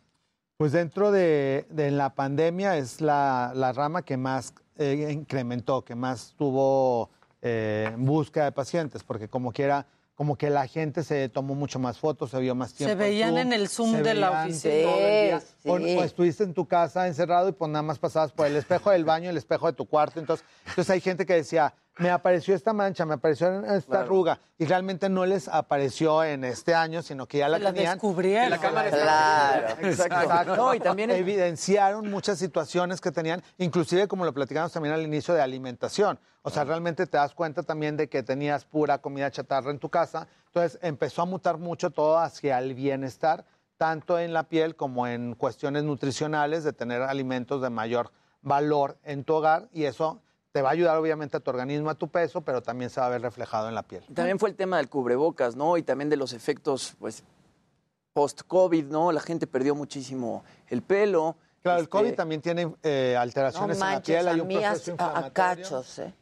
Pues 0.58 0.72
dentro 0.74 1.12
de, 1.12 1.66
de 1.70 1.90
la 1.92 2.14
pandemia 2.14 2.78
es 2.78 3.02
la, 3.02 3.52
la 3.56 3.72
rama 3.74 4.04
que 4.04 4.18
más 4.18 4.54
eh, 4.78 5.10
incrementó, 5.12 5.84
que 5.84 5.96
más 5.96 6.36
tuvo 6.38 7.10
eh, 7.42 7.94
búsqueda 7.98 8.46
de 8.46 8.52
pacientes, 8.52 9.04
porque 9.04 9.28
como 9.28 9.52
quiera, 9.52 9.88
como 10.14 10.38
que 10.38 10.52
la 10.52 10.68
gente 10.68 11.04
se 11.04 11.30
tomó 11.30 11.56
mucho 11.56 11.80
más 11.80 11.98
fotos, 11.98 12.30
se 12.30 12.40
vio 12.40 12.54
más 12.54 12.74
tiempo. 12.76 12.96
veían 12.96 13.38
en 13.40 13.54
el 13.54 13.70
Zoom 13.70 13.92
se 13.92 14.04
de 14.04 14.14
la 14.14 14.44
oficina. 14.44 15.40
Sí, 15.40 15.68
O- 15.68 15.78
sí. 15.80 15.96
O, 15.98 16.04
estuviste 16.04 16.44
en 16.44 16.54
tu 16.54 16.68
casa 16.68 17.08
encerrado 17.08 17.50
y 17.50 17.54
pues 17.54 17.72
nada 17.72 17.82
más 17.82 17.98
pasabas 17.98 18.32
por 18.32 18.46
el 18.46 18.56
espejo 18.56 18.92
del 18.92 19.04
baño, 19.04 19.32
el 19.32 19.38
espejo 19.38 19.66
de 19.66 19.74
tu 19.74 19.86
cuarto. 19.88 20.20
Entonces, 20.20 20.46
entonces 20.68 20.90
hay 20.92 21.02
gente 21.02 21.26
que 21.26 21.34
decía, 21.34 21.74
me 21.98 22.10
apareció 22.10 22.56
esta 22.56 22.74
mancha, 22.74 23.06
me 23.06 23.16
apareció 23.16 23.64
esta 23.66 24.02
arruga, 24.02 24.40
y 24.58 24.66
realmente 24.66 25.10
no 25.10 25.26
les 25.26 25.48
apareció 25.48 26.24
en 26.24 26.44
este 26.44 26.74
año, 26.74 27.02
sino 27.02 27.28
que 27.28 27.40
ya 27.40 27.50
la, 27.50 27.60
la 27.60 27.74
tenían. 27.74 27.94
descubrieron. 27.94 28.50
La 28.50 28.58
cámara 28.58 28.90
Claro. 28.90 29.88
Exacto. 29.88 30.56
No, 30.56 30.74
y 30.74 30.80
también 30.80 31.12
evidenciaron 31.12 32.10
muchas 32.10 32.40
situaciones 32.40 33.02
que 33.02 33.12
tenían, 33.12 33.44
inclusive 33.58 34.08
como 34.08 34.26
lo 34.26 34.34
platicamos 34.34 34.72
también 34.72 34.94
al 34.96 35.02
inicio 35.02 35.34
de 35.34 35.42
alimentación. 35.42 36.20
O 36.44 36.50
sea, 36.50 36.64
realmente 36.64 37.06
te 37.06 37.18
das 37.18 37.36
cuenta 37.36 37.62
también 37.64 37.98
de 37.98 38.10
que 38.10 38.24
tenías 38.24 38.66
pura 38.66 38.98
comida 38.98 39.30
chatarra 39.30 39.70
en 39.70 39.78
tu 39.78 39.90
casa. 39.90 40.28
Entonces 40.48 40.80
empezó 40.82 41.22
a 41.22 41.26
mutar 41.26 41.58
mucho 41.58 41.92
todo 41.92 42.18
hacia 42.18 42.58
el 42.58 42.74
bienestar, 42.74 43.46
tanto 43.78 44.18
en 44.18 44.34
la 44.34 44.44
piel 44.44 44.76
como 44.76 45.06
en 45.08 45.36
cuestiones 45.36 45.84
nutricionales, 45.84 46.64
de 46.64 46.74
tener 46.74 47.02
alimentos 47.04 47.62
de 47.62 47.70
mayor 47.70 48.12
valor 48.42 48.98
en 49.04 49.24
tu 49.24 49.36
hogar 49.36 49.70
y 49.72 49.84
eso 49.84 50.20
te 50.52 50.62
va 50.62 50.70
a 50.70 50.72
ayudar 50.74 50.98
obviamente 50.98 51.38
a 51.38 51.40
tu 51.40 51.50
organismo, 51.50 51.90
a 51.90 51.96
tu 51.96 52.10
peso, 52.10 52.42
pero 52.42 52.62
también 52.62 52.90
se 52.90 53.00
va 53.00 53.08
a 53.08 53.10
ver 53.10 53.22
reflejado 53.22 53.70
en 53.70 53.76
la 53.76 53.84
piel. 53.84 54.04
También 54.14 54.38
fue 54.38 54.50
el 54.50 54.56
tema 54.56 54.78
del 54.78 54.90
cubrebocas, 54.90 55.56
¿no? 55.56 55.78
Y 55.78 55.84
también 55.84 56.10
de 56.10 56.18
los 56.18 56.34
efectos, 56.34 56.96
pues, 57.00 57.24
post-COVID, 58.14 58.86
¿no? 58.86 59.12
La 59.12 59.22
gente 59.22 59.48
perdió 59.48 59.76
muchísimo 59.76 60.44
el 60.68 60.82
pelo. 60.82 61.38
Claro, 61.62 61.80
el 61.80 61.84
Este, 61.84 61.92
COVID 61.92 62.16
también 62.16 62.42
tiene 62.42 62.74
eh, 62.84 63.16
alteraciones 63.18 63.80
en 63.80 63.88
la 63.88 64.02
piel, 64.02 64.28
hay 64.28 64.40
un 64.40 64.48
proceso 64.48 64.92
inflamatorio. 64.92 65.84
¿eh? 66.00 66.14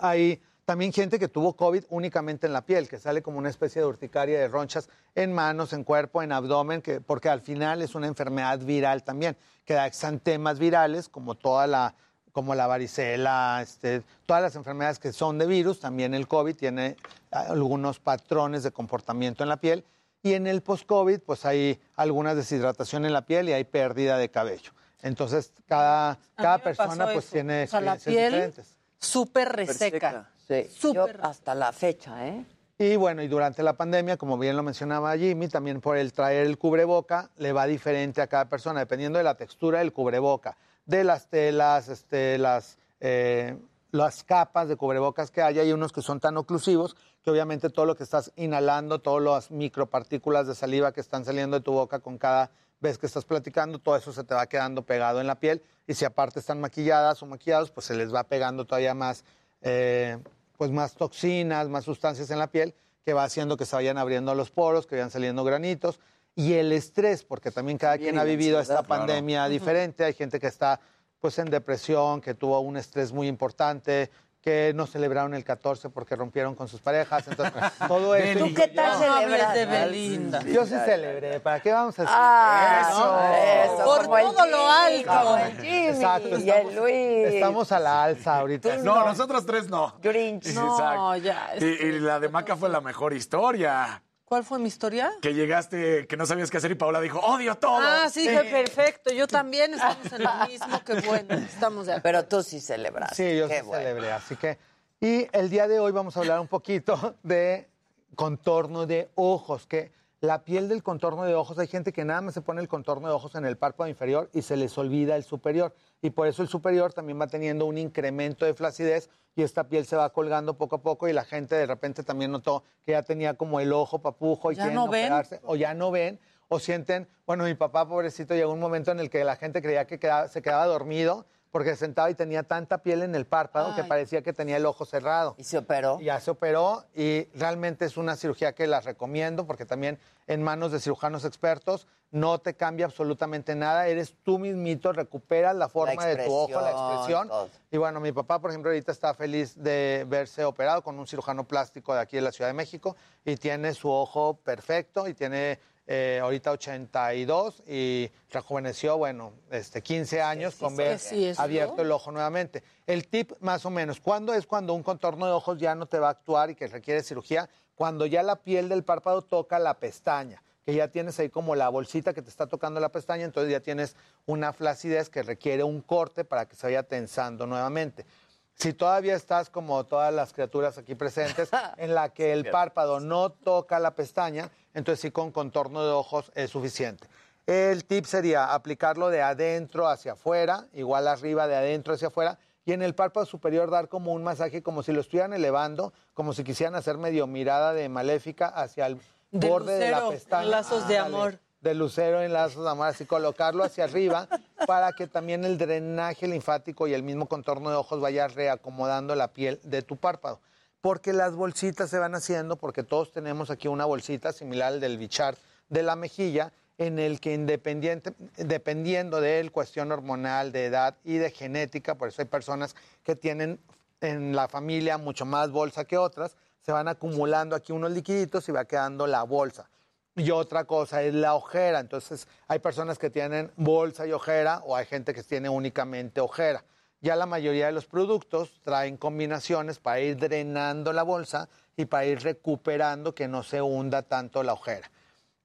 Hay 0.00 0.42
también 0.64 0.92
gente 0.92 1.18
que 1.18 1.28
tuvo 1.28 1.54
COVID 1.54 1.84
únicamente 1.90 2.46
en 2.46 2.52
la 2.52 2.62
piel, 2.62 2.88
que 2.88 2.98
sale 2.98 3.22
como 3.22 3.38
una 3.38 3.48
especie 3.48 3.80
de 3.80 3.86
urticaria 3.86 4.38
de 4.38 4.48
ronchas 4.48 4.88
en 5.14 5.32
manos, 5.32 5.72
en 5.72 5.84
cuerpo, 5.84 6.22
en 6.22 6.32
abdomen, 6.32 6.82
que, 6.82 7.00
porque 7.00 7.28
al 7.28 7.40
final 7.40 7.82
es 7.82 7.94
una 7.94 8.08
enfermedad 8.08 8.58
viral 8.58 9.04
también, 9.04 9.36
que 9.64 9.74
da 9.74 9.86
exantemas 9.86 10.58
virales, 10.58 11.08
como 11.08 11.34
toda 11.34 11.66
la 11.66 11.94
como 12.34 12.56
la 12.56 12.66
varicela, 12.66 13.60
este, 13.62 14.02
todas 14.26 14.42
las 14.42 14.56
enfermedades 14.56 14.98
que 14.98 15.12
son 15.12 15.38
de 15.38 15.46
virus, 15.46 15.78
también 15.78 16.14
el 16.14 16.26
COVID 16.26 16.56
tiene 16.56 16.96
algunos 17.30 18.00
patrones 18.00 18.64
de 18.64 18.72
comportamiento 18.72 19.44
en 19.44 19.48
la 19.48 19.56
piel. 19.56 19.84
Y 20.20 20.32
en 20.34 20.48
el 20.48 20.60
post-COVID, 20.60 21.20
pues 21.20 21.44
hay 21.44 21.78
alguna 21.94 22.34
deshidratación 22.34 23.04
en 23.04 23.12
la 23.12 23.24
piel 23.24 23.48
y 23.48 23.52
hay 23.52 23.62
pérdida 23.62 24.18
de 24.18 24.30
cabello. 24.30 24.72
Entonces, 25.02 25.52
cada, 25.68 26.18
cada 26.34 26.58
persona 26.58 27.04
pues 27.04 27.26
eso. 27.26 27.32
tiene 27.34 27.64
O 27.64 27.66
sea, 27.68 27.80
la 27.80 27.94
experiencias 27.94 28.30
piel 28.30 28.32
diferentes. 28.32 28.76
súper 28.98 29.48
reseca. 29.52 30.30
Sí, 30.48 30.66
Súper. 30.76 31.16
yo 31.18 31.24
hasta 31.24 31.54
la 31.54 31.72
fecha, 31.72 32.26
¿eh? 32.26 32.44
Y 32.78 32.96
bueno, 32.96 33.22
y 33.22 33.28
durante 33.28 33.62
la 33.62 33.74
pandemia, 33.74 34.16
como 34.16 34.36
bien 34.38 34.56
lo 34.56 34.64
mencionaba 34.64 35.16
Jimmy, 35.16 35.46
también 35.46 35.80
por 35.80 35.96
el 35.96 36.12
traer 36.12 36.46
el 36.46 36.58
cubreboca, 36.58 37.30
le 37.36 37.52
va 37.52 37.66
diferente 37.66 38.20
a 38.20 38.26
cada 38.26 38.46
persona, 38.46 38.80
dependiendo 38.80 39.18
de 39.18 39.24
la 39.24 39.36
textura 39.36 39.78
del 39.78 39.92
cubreboca, 39.92 40.56
de 40.86 41.04
las 41.04 41.28
telas, 41.28 41.88
este, 41.88 42.38
las, 42.38 42.78
eh, 43.00 43.56
las 43.90 44.24
capas 44.24 44.68
de 44.68 44.76
cubrebocas 44.76 45.30
que 45.30 45.42
hay. 45.42 45.58
Hay 45.58 45.72
unos 45.72 45.92
que 45.92 46.02
son 46.02 46.20
tan 46.20 46.36
oclusivos 46.36 46.96
que 47.22 47.30
obviamente 47.30 47.70
todo 47.70 47.86
lo 47.86 47.96
que 47.96 48.02
estás 48.02 48.32
inhalando, 48.36 49.00
todas 49.00 49.22
las 49.22 49.50
micropartículas 49.50 50.46
de 50.46 50.54
saliva 50.54 50.92
que 50.92 51.00
están 51.00 51.24
saliendo 51.24 51.58
de 51.58 51.62
tu 51.62 51.72
boca 51.72 52.00
con 52.00 52.18
cada 52.18 52.50
vez 52.80 52.98
que 52.98 53.06
estás 53.06 53.24
platicando, 53.24 53.78
todo 53.78 53.96
eso 53.96 54.12
se 54.12 54.24
te 54.24 54.34
va 54.34 54.46
quedando 54.46 54.82
pegado 54.82 55.20
en 55.20 55.26
la 55.26 55.40
piel. 55.40 55.62
Y 55.86 55.94
si 55.94 56.04
aparte 56.04 56.38
están 56.40 56.60
maquilladas 56.60 57.22
o 57.22 57.26
maquillados, 57.26 57.70
pues 57.70 57.86
se 57.86 57.94
les 57.94 58.14
va 58.14 58.24
pegando 58.24 58.66
todavía 58.66 58.94
más, 58.94 59.24
eh, 59.62 60.18
pues 60.58 60.70
más 60.70 60.94
toxinas, 60.94 61.68
más 61.68 61.84
sustancias 61.84 62.30
en 62.30 62.38
la 62.38 62.48
piel, 62.48 62.74
que 63.04 63.14
va 63.14 63.24
haciendo 63.24 63.56
que 63.56 63.64
se 63.64 63.74
vayan 63.74 63.96
abriendo 63.96 64.34
los 64.34 64.50
poros, 64.50 64.86
que 64.86 64.96
vayan 64.96 65.10
saliendo 65.10 65.44
granitos. 65.44 65.98
Y 66.36 66.54
el 66.54 66.72
estrés, 66.72 67.22
porque 67.24 67.50
también 67.50 67.78
cada 67.78 67.96
quien 67.98 68.18
ha 68.18 68.24
vivido 68.24 68.58
esta 68.60 68.82
pandemia 68.82 69.48
diferente. 69.48 70.04
Hay 70.04 70.14
gente 70.14 70.40
que 70.40 70.48
está 70.48 70.80
pues 71.20 71.38
en 71.38 71.48
depresión, 71.48 72.20
que 72.20 72.34
tuvo 72.34 72.58
un 72.60 72.76
estrés 72.76 73.12
muy 73.12 73.28
importante, 73.28 74.10
que 74.42 74.72
no 74.74 74.86
celebraron 74.86 75.32
el 75.32 75.42
14 75.42 75.88
porque 75.88 76.14
rompieron 76.16 76.54
con 76.54 76.68
sus 76.68 76.80
parejas. 76.80 77.26
Entonces, 77.28 77.54
todo 77.88 78.14
eso. 78.14 78.44
¿Tú 78.46 78.52
qué 78.52 78.68
tal 78.68 78.98
celebras? 78.98 79.54
de 79.54 79.64
Belinda. 79.64 80.42
Yo 80.42 80.66
sí 80.66 80.74
celebré. 80.84 81.40
¿Para 81.40 81.60
qué 81.60 81.72
vamos 81.72 81.98
a 81.98 82.02
decir? 82.02 82.14
Ah, 82.18 82.88
eso? 82.90 83.74
eso, 83.76 83.84
Por 83.86 84.06
todo 84.06 84.46
lo 84.48 84.68
alto. 84.68 85.06
como 85.12 85.36
el 85.38 85.56
Jimmy 85.62 85.86
Exacto, 85.86 86.28
y 86.28 86.32
el 86.34 86.48
estamos- 86.50 86.74
Luis. 86.74 87.26
Estamos 87.28 87.72
a 87.72 87.78
la 87.78 88.04
alza 88.04 88.38
ahorita. 88.40 88.76
No, 88.78 89.06
nosotros 89.06 89.46
tres 89.46 89.70
no. 89.70 89.94
Grinch. 90.02 90.46
No, 90.54 91.16
ya. 91.16 91.52
Y, 91.58 91.64
y 91.64 92.00
la 92.00 92.20
de 92.20 92.28
Maca 92.28 92.54
fue 92.56 92.68
la 92.68 92.80
mejor 92.82 93.14
historia. 93.14 94.02
¿Cuál 94.24 94.42
fue 94.42 94.58
mi 94.58 94.68
historia? 94.68 95.12
Que 95.20 95.34
llegaste, 95.34 96.06
que 96.06 96.16
no 96.16 96.24
sabías 96.24 96.50
qué 96.50 96.56
hacer 96.56 96.70
y 96.70 96.74
Paola 96.76 97.00
dijo, 97.00 97.18
odio 97.20 97.56
todo. 97.56 97.78
Ah, 97.78 98.08
sí, 98.10 98.28
fue 98.28 98.44
perfecto. 98.44 99.12
Yo 99.12 99.26
también 99.28 99.74
estamos 99.74 100.12
en 100.12 100.22
lo 100.22 100.46
mismo. 100.48 100.82
Qué 100.84 101.00
bueno. 101.00 101.34
Estamos 101.34 101.86
de 101.86 101.92
acuerdo. 101.92 102.02
Pero 102.02 102.24
tú 102.24 102.42
sí 102.42 102.60
celebras. 102.60 103.14
Sí, 103.14 103.36
yo 103.36 103.48
Qué 103.48 103.60
sí 103.60 103.66
bueno. 103.66 103.82
celebré, 103.82 104.12
así 104.12 104.36
que... 104.36 104.58
Y 105.00 105.28
el 105.32 105.50
día 105.50 105.68
de 105.68 105.78
hoy 105.80 105.92
vamos 105.92 106.16
a 106.16 106.20
hablar 106.20 106.40
un 106.40 106.48
poquito 106.48 107.16
de 107.22 107.68
contorno 108.14 108.86
de 108.86 109.10
ojos, 109.16 109.66
que 109.66 109.92
la 110.20 110.44
piel 110.44 110.68
del 110.68 110.82
contorno 110.82 111.24
de 111.24 111.34
ojos, 111.34 111.58
hay 111.58 111.66
gente 111.66 111.92
que 111.92 112.04
nada 112.04 112.20
más 112.22 112.34
se 112.34 112.40
pone 112.40 112.60
el 112.62 112.68
contorno 112.68 113.08
de 113.08 113.14
ojos 113.14 113.34
en 113.34 113.44
el 113.44 113.56
párpado 113.58 113.88
inferior 113.88 114.30
y 114.32 114.42
se 114.42 114.56
les 114.56 114.76
olvida 114.78 115.16
el 115.16 115.24
superior. 115.24 115.74
Y 116.00 116.10
por 116.10 116.26
eso 116.28 116.42
el 116.42 116.48
superior 116.48 116.92
también 116.92 117.20
va 117.20 117.26
teniendo 117.26 117.66
un 117.66 117.76
incremento 117.76 118.46
de 118.46 118.54
flacidez 118.54 119.10
y 119.36 119.42
esta 119.42 119.64
piel 119.68 119.84
se 119.84 119.96
va 119.96 120.10
colgando 120.12 120.56
poco 120.56 120.76
a 120.76 120.82
poco 120.82 121.08
y 121.08 121.12
la 121.12 121.24
gente 121.24 121.56
de 121.56 121.66
repente 121.66 122.02
también 122.04 122.30
notó 122.30 122.64
que 122.86 122.92
ya 122.92 123.02
tenía 123.02 123.34
como 123.34 123.60
el 123.60 123.72
ojo 123.72 124.00
papujo 124.00 124.50
y 124.52 124.54
¿Ya 124.54 124.62
quieren 124.62 124.76
no 124.76 124.88
ven? 124.88 125.04
operarse, 125.06 125.40
o 125.44 125.56
ya 125.56 125.74
no 125.74 125.90
ven 125.90 126.18
o 126.48 126.58
sienten, 126.58 127.08
bueno, 127.26 127.44
mi 127.44 127.54
papá 127.54 127.88
pobrecito 127.88 128.34
llegó 128.34 128.52
un 128.52 128.60
momento 128.60 128.92
en 128.92 129.00
el 129.00 129.10
que 129.10 129.24
la 129.24 129.36
gente 129.36 129.60
creía 129.60 129.86
que 129.86 129.98
quedaba- 129.98 130.28
se 130.28 130.40
quedaba 130.40 130.66
dormido 130.66 131.26
porque 131.54 131.70
se 131.70 131.76
sentaba 131.76 132.10
y 132.10 132.16
tenía 132.16 132.42
tanta 132.42 132.78
piel 132.78 133.02
en 133.02 133.14
el 133.14 133.26
párpado 133.26 133.76
que 133.76 133.84
parecía 133.84 134.22
que 134.22 134.32
tenía 134.32 134.56
el 134.56 134.66
ojo 134.66 134.84
cerrado. 134.84 135.36
Y 135.38 135.44
se 135.44 135.58
operó. 135.58 136.00
Ya 136.00 136.18
se 136.18 136.32
operó 136.32 136.84
y 136.96 137.28
realmente 137.32 137.84
es 137.84 137.96
una 137.96 138.16
cirugía 138.16 138.56
que 138.56 138.66
la 138.66 138.80
recomiendo 138.80 139.46
porque 139.46 139.64
también 139.64 140.00
en 140.26 140.42
manos 140.42 140.72
de 140.72 140.80
cirujanos 140.80 141.24
expertos 141.24 141.86
no 142.10 142.38
te 142.38 142.54
cambia 142.54 142.86
absolutamente 142.86 143.54
nada, 143.54 143.86
eres 143.86 144.16
tú 144.24 144.40
mismito, 144.40 144.92
recuperas 144.92 145.54
la 145.54 145.68
forma 145.68 146.04
de 146.04 146.24
tu 146.24 146.34
ojo, 146.34 146.60
la 146.60 146.72
expresión, 146.72 146.96
expresión. 146.96 147.28
todo. 147.28 147.50
Y 147.70 147.76
bueno, 147.76 148.00
mi 148.00 148.10
papá, 148.10 148.40
por 148.40 148.50
ejemplo, 148.50 148.72
ahorita 148.72 148.90
está 148.90 149.14
feliz 149.14 149.54
de 149.54 150.04
verse 150.08 150.44
operado 150.44 150.82
con 150.82 150.98
un 150.98 151.06
cirujano 151.06 151.44
plástico 151.44 151.94
de 151.94 152.00
aquí 152.00 152.16
de 152.16 152.22
la 152.22 152.32
Ciudad 152.32 152.50
de 152.50 152.54
México 152.54 152.96
y 153.24 153.36
tiene 153.36 153.74
su 153.74 153.88
ojo 153.88 154.34
perfecto 154.42 155.06
y 155.06 155.14
tiene 155.14 155.60
eh, 155.86 156.18
ahorita 156.22 156.50
82 156.52 157.62
y 157.66 158.10
rejuveneció, 158.30 158.96
bueno, 158.96 159.32
este, 159.50 159.82
15 159.82 160.22
años 160.22 160.54
con 160.54 160.76
ver 160.76 160.98
abierto 161.36 161.82
el 161.82 161.92
ojo 161.92 162.10
nuevamente. 162.10 162.62
El 162.86 163.06
tip 163.06 163.32
más 163.40 163.66
o 163.66 163.70
menos, 163.70 164.00
¿cuándo 164.00 164.32
es 164.32 164.46
cuando 164.46 164.72
un 164.72 164.82
contorno 164.82 165.26
de 165.26 165.32
ojos 165.32 165.58
ya 165.58 165.74
no 165.74 165.86
te 165.86 165.98
va 165.98 166.08
a 166.08 166.12
actuar 166.12 166.50
y 166.50 166.54
que 166.54 166.68
requiere 166.68 167.02
cirugía? 167.02 167.50
Cuando 167.74 168.06
ya 168.06 168.22
la 168.22 168.36
piel 168.36 168.68
del 168.68 168.82
párpado 168.82 169.22
toca 169.22 169.58
la 169.58 169.74
pestaña, 169.74 170.42
que 170.64 170.74
ya 170.74 170.88
tienes 170.88 171.18
ahí 171.20 171.28
como 171.28 171.54
la 171.54 171.68
bolsita 171.68 172.14
que 172.14 172.22
te 172.22 172.30
está 172.30 172.46
tocando 172.46 172.80
la 172.80 172.90
pestaña, 172.90 173.24
entonces 173.24 173.52
ya 173.52 173.60
tienes 173.60 173.96
una 174.24 174.54
flacidez 174.54 175.10
que 175.10 175.22
requiere 175.22 175.64
un 175.64 175.82
corte 175.82 176.24
para 176.24 176.46
que 176.46 176.56
se 176.56 176.66
vaya 176.66 176.84
tensando 176.84 177.46
nuevamente. 177.46 178.06
Si 178.54 178.72
todavía 178.72 179.14
estás 179.14 179.50
como 179.50 179.84
todas 179.84 180.12
las 180.14 180.32
criaturas 180.32 180.78
aquí 180.78 180.94
presentes, 180.94 181.50
en 181.76 181.94
la 181.94 182.10
que 182.10 182.32
el 182.32 182.50
párpado 182.50 183.00
no 183.00 183.30
toca 183.30 183.78
la 183.78 183.94
pestaña, 183.94 184.50
entonces 184.74 185.00
sí 185.00 185.10
con 185.10 185.32
contorno 185.32 185.84
de 185.84 185.90
ojos 185.90 186.30
es 186.34 186.50
suficiente. 186.50 187.08
El 187.46 187.84
tip 187.84 188.06
sería 188.06 188.54
aplicarlo 188.54 189.10
de 189.10 189.20
adentro 189.20 189.88
hacia 189.88 190.12
afuera, 190.12 190.66
igual 190.72 191.08
arriba 191.08 191.46
de 191.46 191.56
adentro 191.56 191.94
hacia 191.94 192.08
afuera, 192.08 192.38
y 192.64 192.72
en 192.72 192.80
el 192.80 192.94
párpado 192.94 193.26
superior 193.26 193.70
dar 193.70 193.88
como 193.88 194.12
un 194.14 194.24
masaje, 194.24 194.62
como 194.62 194.82
si 194.82 194.92
lo 194.92 195.02
estuvieran 195.02 195.34
elevando, 195.34 195.92
como 196.14 196.32
si 196.32 196.44
quisieran 196.44 196.74
hacer 196.74 196.96
medio 196.96 197.26
mirada 197.26 197.74
de 197.74 197.88
maléfica 197.90 198.46
hacia 198.46 198.86
el 198.86 198.98
De 199.30 199.48
borde 199.48 199.78
de 199.78 199.90
la 199.90 200.08
pestaña. 200.08 200.48
lazos 200.48 200.88
de 200.88 200.96
amor. 200.96 201.38
De 201.64 201.72
lucero 201.72 202.20
en 202.20 202.34
lazos 202.34 202.62
de 202.62 202.70
amor, 202.70 202.88
así 202.88 203.06
colocarlo 203.06 203.64
hacia 203.64 203.84
arriba 203.84 204.28
para 204.66 204.92
que 204.92 205.06
también 205.06 205.46
el 205.46 205.56
drenaje 205.56 206.28
linfático 206.28 206.86
y 206.86 206.92
el 206.92 207.02
mismo 207.02 207.24
contorno 207.24 207.70
de 207.70 207.76
ojos 207.76 208.02
vaya 208.02 208.28
reacomodando 208.28 209.14
la 209.14 209.28
piel 209.28 209.58
de 209.62 209.80
tu 209.80 209.96
párpado. 209.96 210.40
Porque 210.82 211.14
las 211.14 211.34
bolsitas 211.34 211.88
se 211.88 211.98
van 211.98 212.14
haciendo, 212.14 212.56
porque 212.56 212.82
todos 212.82 213.12
tenemos 213.12 213.48
aquí 213.48 213.66
una 213.66 213.86
bolsita 213.86 214.34
similar 214.34 214.74
al 214.74 214.80
del 214.80 214.98
bichar 214.98 215.36
de 215.70 215.82
la 215.82 215.96
mejilla, 215.96 216.52
en 216.76 216.98
el 216.98 217.18
que 217.18 217.32
independiente, 217.32 218.12
dependiendo 218.36 219.22
de 219.22 219.48
cuestión 219.50 219.90
hormonal, 219.90 220.52
de 220.52 220.66
edad 220.66 220.96
y 221.02 221.16
de 221.16 221.30
genética, 221.30 221.94
por 221.94 222.08
eso 222.08 222.20
hay 222.20 222.28
personas 222.28 222.76
que 223.02 223.16
tienen 223.16 223.58
en 224.02 224.36
la 224.36 224.48
familia 224.48 224.98
mucho 224.98 225.24
más 225.24 225.50
bolsa 225.50 225.86
que 225.86 225.96
otras, 225.96 226.36
se 226.60 226.72
van 226.72 226.88
acumulando 226.88 227.56
aquí 227.56 227.72
unos 227.72 227.90
liquiditos 227.90 228.46
y 228.50 228.52
va 228.52 228.66
quedando 228.66 229.06
la 229.06 229.22
bolsa. 229.22 229.70
Y 230.16 230.30
otra 230.30 230.64
cosa 230.64 231.02
es 231.02 231.12
la 231.14 231.34
ojera. 231.34 231.80
Entonces, 231.80 232.28
hay 232.46 232.60
personas 232.60 232.98
que 232.98 233.10
tienen 233.10 233.50
bolsa 233.56 234.06
y 234.06 234.12
ojera 234.12 234.60
o 234.64 234.76
hay 234.76 234.86
gente 234.86 235.12
que 235.12 235.22
tiene 235.22 235.48
únicamente 235.48 236.20
ojera. 236.20 236.64
Ya 237.00 237.16
la 237.16 237.26
mayoría 237.26 237.66
de 237.66 237.72
los 237.72 237.86
productos 237.86 238.60
traen 238.62 238.96
combinaciones 238.96 239.78
para 239.78 240.00
ir 240.00 240.16
drenando 240.16 240.92
la 240.92 241.02
bolsa 241.02 241.48
y 241.76 241.84
para 241.84 242.06
ir 242.06 242.22
recuperando 242.22 243.14
que 243.14 243.28
no 243.28 243.42
se 243.42 243.60
hunda 243.60 244.02
tanto 244.02 244.42
la 244.42 244.54
ojera. 244.54 244.90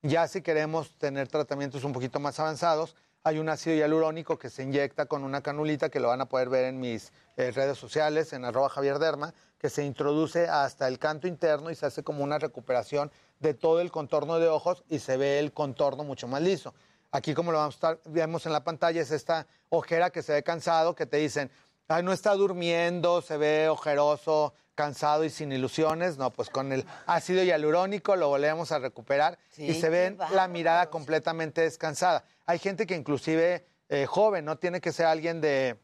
Ya 0.02 0.28
si 0.28 0.42
queremos 0.42 0.96
tener 0.98 1.28
tratamientos 1.28 1.84
un 1.84 1.92
poquito 1.92 2.20
más 2.22 2.40
avanzados, 2.40 2.96
hay 3.24 3.40
un 3.40 3.50
ácido 3.50 3.76
hialurónico 3.76 4.40
que 4.40 4.50
se 4.50 4.64
inyecta 4.64 5.08
con 5.08 5.26
una 5.26 5.42
canulita 5.42 5.90
que 5.90 6.00
lo 6.00 6.08
van 6.08 6.22
a 6.22 6.30
poder 6.30 6.48
ver 6.48 6.66
en 6.66 6.80
mis 6.80 7.12
eh, 7.36 7.52
redes 7.52 7.78
sociales, 7.78 8.32
en 8.32 8.46
arroba 8.46 8.70
Javier 8.70 8.98
Derma, 8.98 9.34
que 9.58 9.70
se 9.70 9.84
introduce 9.84 10.48
hasta 10.48 10.88
el 10.88 11.00
canto 11.00 11.28
interno 11.28 11.70
y 11.70 11.76
se 11.76 11.86
hace 11.86 12.02
como 12.02 12.24
una 12.24 12.40
recuperación 12.40 13.12
de 13.40 13.54
todo 13.54 13.82
el 13.82 13.92
contorno 13.92 14.40
de 14.40 14.48
ojos 14.48 14.84
y 14.90 15.00
se 15.00 15.18
ve 15.18 15.40
el 15.40 15.54
contorno 15.54 16.04
mucho 16.04 16.28
más 16.28 16.42
liso. 16.42 16.74
Aquí 17.12 17.34
como 17.34 17.52
lo 17.52 17.58
vamos 17.58 17.76
a 17.76 17.78
estar, 17.78 18.00
vemos 18.06 18.46
en 18.46 18.54
la 18.54 18.64
pantalla 18.64 19.02
es 19.02 19.12
esta 19.12 19.48
ojera 19.70 20.12
que 20.12 20.22
se 20.22 20.34
ve 20.34 20.44
cansado, 20.44 20.94
que 20.96 21.06
te 21.06 21.18
dicen, 21.18 21.50
Ay, 21.92 22.04
no 22.04 22.14
está 22.14 22.36
durmiendo, 22.36 23.20
se 23.24 23.36
ve 23.38 23.68
ojeroso, 23.68 24.54
cansado 24.76 25.24
y 25.26 25.32
sin 25.32 25.52
ilusiones. 25.52 26.18
No, 26.20 26.30
pues 26.30 26.52
con 26.52 26.72
el 26.72 26.86
ácido 27.08 27.44
hialurónico 27.44 28.16
lo 28.16 28.28
volvemos 28.28 28.72
a 28.72 28.78
recuperar 28.78 29.40
y 29.58 29.74
se 29.74 29.90
ve 29.90 30.16
la 30.32 30.48
mirada 30.48 30.92
completamente 30.92 31.62
descansada. 31.62 32.26
Hay 32.46 32.60
gente 32.60 32.86
que 32.86 32.96
inclusive 32.96 33.66
eh, 33.90 34.06
joven, 34.06 34.46
no 34.46 34.60
tiene 34.60 34.82
que 34.82 34.92
ser 34.92 35.08
alguien 35.08 35.42
de 35.42 35.80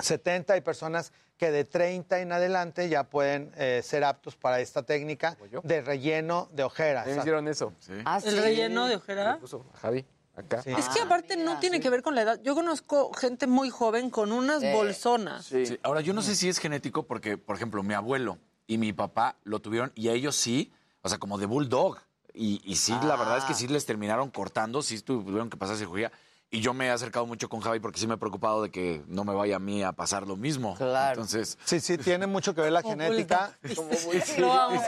70, 0.00 0.52
hay 0.52 0.60
personas 0.60 1.14
que 1.38 1.52
de 1.52 1.64
30 1.64 2.18
en 2.18 2.32
adelante 2.32 2.88
ya 2.88 3.04
pueden 3.04 3.52
eh, 3.56 3.80
ser 3.84 4.02
aptos 4.04 4.36
para 4.36 4.60
esta 4.60 4.82
técnica 4.82 5.38
de 5.62 5.80
relleno 5.80 6.48
de 6.52 6.64
ojeras. 6.64 7.06
Me 7.06 7.16
hicieron 7.16 7.46
eso. 7.46 7.72
¿Ah, 8.04 8.20
¿El 8.24 8.42
relleno 8.42 8.86
de 8.86 8.96
ojera? 8.96 9.34
Me 9.34 9.38
puso 9.38 9.64
Javi, 9.80 10.04
acá. 10.34 10.62
Es 10.66 10.88
que 10.88 11.00
aparte 11.00 11.36
no 11.36 11.60
tiene 11.60 11.80
que 11.80 11.90
ver 11.90 12.02
con 12.02 12.16
la 12.16 12.22
edad. 12.22 12.40
Yo 12.42 12.56
conozco 12.56 13.12
gente 13.14 13.46
muy 13.46 13.70
joven 13.70 14.10
con 14.10 14.32
unas 14.32 14.60
bolsonas. 14.72 15.46
Sí. 15.46 15.78
Ahora, 15.84 16.00
yo 16.00 16.12
no 16.12 16.22
sé 16.22 16.34
si 16.34 16.48
es 16.48 16.58
genético 16.58 17.04
porque, 17.04 17.38
por 17.38 17.54
ejemplo, 17.54 17.84
mi 17.84 17.94
abuelo 17.94 18.38
y 18.66 18.76
mi 18.76 18.92
papá 18.92 19.36
lo 19.44 19.60
tuvieron 19.60 19.92
y 19.94 20.08
a 20.08 20.12
ellos 20.12 20.34
sí, 20.34 20.72
o 21.02 21.08
sea, 21.08 21.18
como 21.18 21.38
de 21.38 21.46
bulldog. 21.46 21.98
Y, 22.34 22.60
y 22.64 22.76
sí, 22.76 22.92
la 23.02 23.16
verdad 23.16 23.38
es 23.38 23.44
que 23.44 23.54
sí 23.54 23.68
les 23.68 23.86
terminaron 23.86 24.30
cortando, 24.30 24.82
sí 24.82 25.00
tuvieron 25.00 25.50
que 25.50 25.56
pasar 25.56 25.76
cirugía. 25.76 26.10
Y 26.50 26.60
yo 26.62 26.72
me 26.72 26.86
he 26.86 26.90
acercado 26.90 27.26
mucho 27.26 27.50
con 27.50 27.60
Javi 27.60 27.78
porque 27.78 28.00
sí 28.00 28.06
me 28.06 28.14
he 28.14 28.16
preocupado 28.16 28.62
de 28.62 28.70
que 28.70 29.02
no 29.06 29.22
me 29.24 29.34
vaya 29.34 29.56
a 29.56 29.58
mí 29.58 29.82
a 29.82 29.92
pasar 29.92 30.26
lo 30.26 30.34
mismo. 30.34 30.76
Claro. 30.76 31.20
Entonces, 31.20 31.58
Sí, 31.64 31.78
sí, 31.78 31.98
tiene 31.98 32.26
mucho 32.26 32.54
que 32.54 32.62
ver 32.62 32.72
la 32.72 32.82
genética. 32.82 33.52
Sí, 33.68 34.40
Lo 34.40 34.52
amo. 34.52 34.80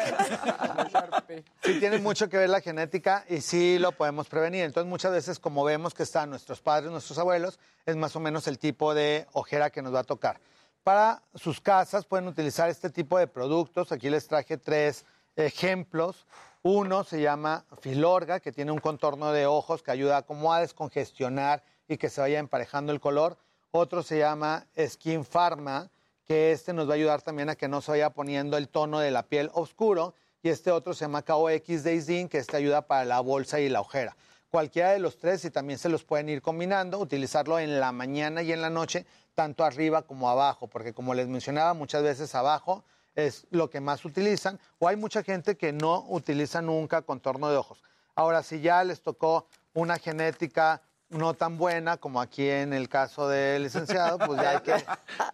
Sí, 1.62 1.78
tiene 1.78 1.98
mucho 1.98 2.30
que 2.30 2.38
ver 2.38 2.48
la 2.48 2.62
genética 2.62 3.24
y 3.28 3.42
sí 3.42 3.78
lo 3.78 3.92
podemos 3.92 4.26
prevenir. 4.26 4.64
Entonces, 4.64 4.88
muchas 4.88 5.12
veces, 5.12 5.38
como 5.38 5.62
vemos 5.62 5.92
que 5.92 6.02
están 6.02 6.30
nuestros 6.30 6.62
padres, 6.62 6.90
nuestros 6.90 7.18
abuelos, 7.18 7.58
es 7.84 7.94
más 7.94 8.16
o 8.16 8.20
menos 8.20 8.46
el 8.46 8.58
tipo 8.58 8.94
de 8.94 9.26
ojera 9.32 9.68
que 9.70 9.82
nos 9.82 9.94
va 9.94 10.00
a 10.00 10.04
tocar. 10.04 10.40
Para 10.82 11.22
sus 11.34 11.60
casas 11.60 12.06
pueden 12.06 12.26
utilizar 12.26 12.70
este 12.70 12.88
tipo 12.88 13.18
de 13.18 13.26
productos. 13.26 13.92
Aquí 13.92 14.08
les 14.08 14.26
traje 14.26 14.56
tres 14.56 15.04
ejemplos. 15.36 16.26
Uno 16.62 17.04
se 17.04 17.22
llama 17.22 17.64
Filorga, 17.80 18.38
que 18.38 18.52
tiene 18.52 18.70
un 18.70 18.80
contorno 18.80 19.32
de 19.32 19.46
ojos 19.46 19.82
que 19.82 19.92
ayuda 19.92 20.20
como 20.20 20.52
a 20.52 20.60
descongestionar 20.60 21.64
y 21.88 21.96
que 21.96 22.10
se 22.10 22.20
vaya 22.20 22.38
emparejando 22.38 22.92
el 22.92 23.00
color. 23.00 23.38
Otro 23.70 24.02
se 24.02 24.18
llama 24.18 24.66
Skin 24.78 25.24
Pharma, 25.24 25.88
que 26.26 26.52
este 26.52 26.74
nos 26.74 26.86
va 26.86 26.92
a 26.92 26.96
ayudar 26.96 27.22
también 27.22 27.48
a 27.48 27.54
que 27.54 27.66
no 27.66 27.80
se 27.80 27.92
vaya 27.92 28.10
poniendo 28.10 28.58
el 28.58 28.68
tono 28.68 28.98
de 28.98 29.10
la 29.10 29.22
piel 29.22 29.50
oscuro. 29.54 30.12
Y 30.42 30.50
este 30.50 30.70
otro 30.70 30.92
se 30.92 31.06
llama 31.06 31.22
KOX 31.22 31.82
Daisy, 31.82 32.28
que 32.28 32.36
este 32.36 32.58
ayuda 32.58 32.82
para 32.82 33.06
la 33.06 33.20
bolsa 33.20 33.58
y 33.58 33.70
la 33.70 33.80
ojera. 33.80 34.14
Cualquiera 34.50 34.90
de 34.90 34.98
los 34.98 35.16
tres, 35.16 35.42
y 35.46 35.50
también 35.50 35.78
se 35.78 35.88
los 35.88 36.04
pueden 36.04 36.28
ir 36.28 36.42
combinando, 36.42 36.98
utilizarlo 36.98 37.58
en 37.58 37.80
la 37.80 37.90
mañana 37.90 38.42
y 38.42 38.52
en 38.52 38.60
la 38.60 38.68
noche, 38.68 39.06
tanto 39.34 39.64
arriba 39.64 40.02
como 40.02 40.28
abajo, 40.28 40.66
porque 40.66 40.92
como 40.92 41.14
les 41.14 41.26
mencionaba, 41.26 41.72
muchas 41.72 42.02
veces 42.02 42.34
abajo 42.34 42.84
es 43.14 43.46
lo 43.50 43.70
que 43.70 43.80
más 43.80 44.04
utilizan, 44.04 44.58
o 44.78 44.88
hay 44.88 44.96
mucha 44.96 45.22
gente 45.22 45.56
que 45.56 45.72
no 45.72 46.04
utiliza 46.08 46.62
nunca 46.62 47.02
contorno 47.02 47.50
de 47.50 47.56
ojos. 47.56 47.82
Ahora, 48.14 48.42
si 48.42 48.60
ya 48.60 48.82
les 48.84 49.02
tocó 49.02 49.46
una 49.74 49.98
genética 49.98 50.82
no 51.10 51.34
tan 51.34 51.58
buena 51.58 51.96
como 51.96 52.20
aquí 52.20 52.48
en 52.48 52.72
el 52.72 52.88
caso 52.88 53.28
del 53.28 53.64
licenciado, 53.64 54.18
pues 54.18 54.40
ya 54.40 54.50
hay 54.50 54.60
que, 54.60 54.84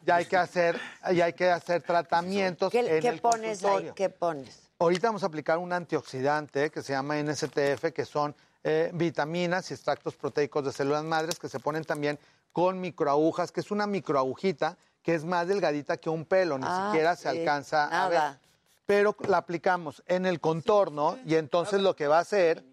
ya 0.05 0.17
hay 0.17 0.25
que 0.25 0.37
hacer, 0.37 0.81
ya 1.15 1.27
hay 1.27 1.33
que 1.35 1.51
hacer 1.51 1.83
tratamientos 1.83 2.73
¿Qué, 2.73 2.81
en 2.81 3.01
qué 3.01 3.09
el 3.09 3.21
pones 3.21 3.63
ahí? 3.65 3.93
¿Qué 3.95 4.09
pones? 4.09 4.71
Ahorita 4.79 5.09
vamos 5.09 5.23
a 5.23 5.27
aplicar 5.27 5.59
un 5.59 5.73
antioxidante 5.73 6.71
que 6.71 6.83
se 6.83 6.93
llama 6.93 7.17
NSTF, 7.23 7.93
que 7.95 8.05
son 8.05 8.35
eh, 8.63 8.91
vitaminas 8.93 9.71
y 9.71 9.75
extractos 9.75 10.17
proteicos 10.17 10.65
de 10.65 10.73
células 10.73 11.05
madres 11.05 11.39
que 11.39 11.49
se 11.49 11.61
ponen 11.61 11.85
también 11.85 12.19
con 12.53 12.81
microagujas, 12.81 13.53
que 13.53 13.61
es 13.61 13.71
una 13.71 13.87
microagujita 13.87 14.77
que 15.07 15.15
es 15.15 15.25
más 15.25 15.47
delgadita 15.47 15.97
que 15.99 16.11
un 16.11 16.25
pelo, 16.25 16.59
ni 16.59 16.65
Ah, 16.69 16.89
siquiera 16.91 17.15
se 17.15 17.29
alcanza 17.29 17.85
a 17.87 18.09
ver. 18.09 18.21
Pero 18.87 19.15
la 19.29 19.37
aplicamos 19.37 20.03
en 20.09 20.27
el 20.27 20.41
contorno 20.41 21.17
y 21.25 21.37
entonces 21.37 21.81
lo 21.81 21.95
que 21.95 22.09
va 22.09 22.17
a 22.19 22.23
hacer 22.23 22.65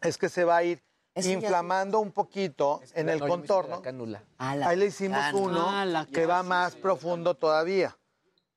es 0.00 0.16
que 0.16 0.28
se 0.28 0.44
va 0.44 0.58
a 0.58 0.62
ir 0.62 0.80
inflamando 1.16 1.98
un 1.98 2.12
poquito 2.12 2.80
en 2.94 3.08
el 3.08 3.18
No, 3.18 3.26
contorno. 3.26 3.76
la 3.76 3.82
cánula. 3.82 4.22
Ah, 4.38 4.54
la 4.54 4.68
Ahí 4.68 4.76
le 4.76 4.86
hicimos 4.86 5.18
uno 5.32 5.66
Ah, 5.68 5.84
la 5.84 6.06
que 6.06 6.24
va 6.24 6.44
más 6.44 6.76
profundo 6.76 7.34
todavía, 7.34 7.96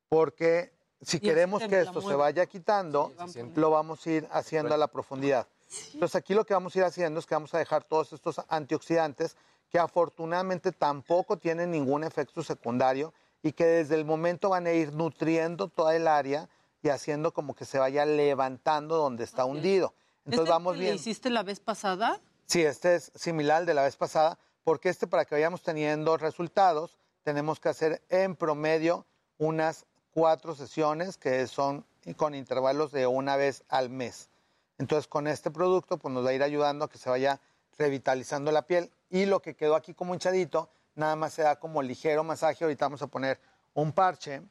porque 0.08 0.72
si 1.02 1.18
Y 1.18 1.20
queremos 1.20 1.64
que 1.64 1.82
esto 1.82 2.04
se 2.04 2.14
vaya 2.14 2.46
quitando, 2.46 3.12
lo 3.56 3.72
vamos 3.72 4.06
a 4.06 4.10
ir 4.12 4.28
haciendo 4.32 4.76
a 4.76 4.78
la 4.78 4.88
profundidad. 4.88 5.48
Entonces 5.94 6.16
aquí 6.16 6.36
lo 6.36 6.46
que 6.46 6.54
vamos 6.54 6.76
a 6.76 6.80
ir 6.80 6.86
haciendo 6.86 7.20
es 7.20 7.26
que 7.26 7.34
vamos 7.34 7.56
a 7.56 7.58
dejar 7.58 7.84
todos 7.86 8.14
estos 8.14 8.40
antioxidantes 8.50 9.36
que 9.70 9.80
afortunadamente 9.80 10.72
tampoco 10.72 11.38
tienen 11.38 11.72
ningún 11.72 12.04
efecto 12.04 12.44
secundario 12.44 13.14
y 13.42 13.52
que 13.54 13.66
desde 13.66 13.96
el 13.96 14.06
momento 14.06 14.50
van 14.50 14.68
a 14.68 14.72
ir 14.72 14.94
nutriendo 14.94 15.68
toda 15.68 15.96
el 15.96 16.08
área 16.08 16.50
y 16.82 16.90
haciendo 16.90 17.34
como 17.34 17.56
que 17.56 17.66
se 17.66 17.78
vaya 17.78 18.06
levantando 18.06 18.98
donde 18.98 19.24
está 19.24 19.46
hundido. 19.46 19.94
Entonces 20.26 20.42
¿Este 20.42 20.50
vamos 20.52 20.74
que 20.74 20.80
le 20.80 20.86
bien. 20.86 20.96
hiciste 20.96 21.30
la 21.30 21.44
vez 21.44 21.60
pasada? 21.60 22.20
Sí, 22.46 22.64
este 22.64 22.96
es 22.96 23.12
similar 23.16 23.58
al 23.58 23.66
de 23.66 23.74
la 23.74 23.84
vez 23.84 23.96
pasada, 23.96 24.40
porque 24.64 24.90
este 24.90 25.08
para 25.08 25.26
que 25.26 25.36
vayamos 25.36 25.62
teniendo 25.62 26.18
resultados, 26.18 26.98
tenemos 27.24 27.60
que 27.60 27.70
hacer 27.70 28.02
en 28.10 28.36
promedio 28.36 29.06
unas 29.38 29.86
cuatro 30.12 30.56
sesiones 30.56 31.18
que 31.18 31.46
son 31.48 31.86
con 32.18 32.34
intervalos 32.34 32.92
de 32.92 33.08
una 33.08 33.36
vez 33.36 33.64
al 33.70 33.90
mes. 33.90 34.30
Entonces, 34.78 35.08
con 35.08 35.28
este 35.28 35.52
producto, 35.52 35.98
pues 35.98 36.14
nos 36.14 36.26
va 36.26 36.30
a 36.30 36.34
ir 36.34 36.42
ayudando 36.42 36.86
a 36.86 36.90
que 36.90 36.98
se 36.98 37.10
vaya 37.10 37.40
revitalizando 37.78 38.52
la 38.52 38.64
piel. 38.64 38.90
Y 39.10 39.26
lo 39.26 39.42
que 39.42 39.56
quedó 39.56 39.76
aquí 39.76 39.94
como 39.94 40.14
hinchadito, 40.14 40.70
nada 40.96 41.16
más 41.16 41.34
se 41.34 41.44
da 41.44 41.58
como 41.58 41.82
ligero 41.82 42.24
masaje. 42.24 42.64
Ahorita 42.64 42.86
vamos 42.86 43.02
a 43.02 43.08
poner 43.08 43.40
un 43.74 43.92
parche 43.92 44.42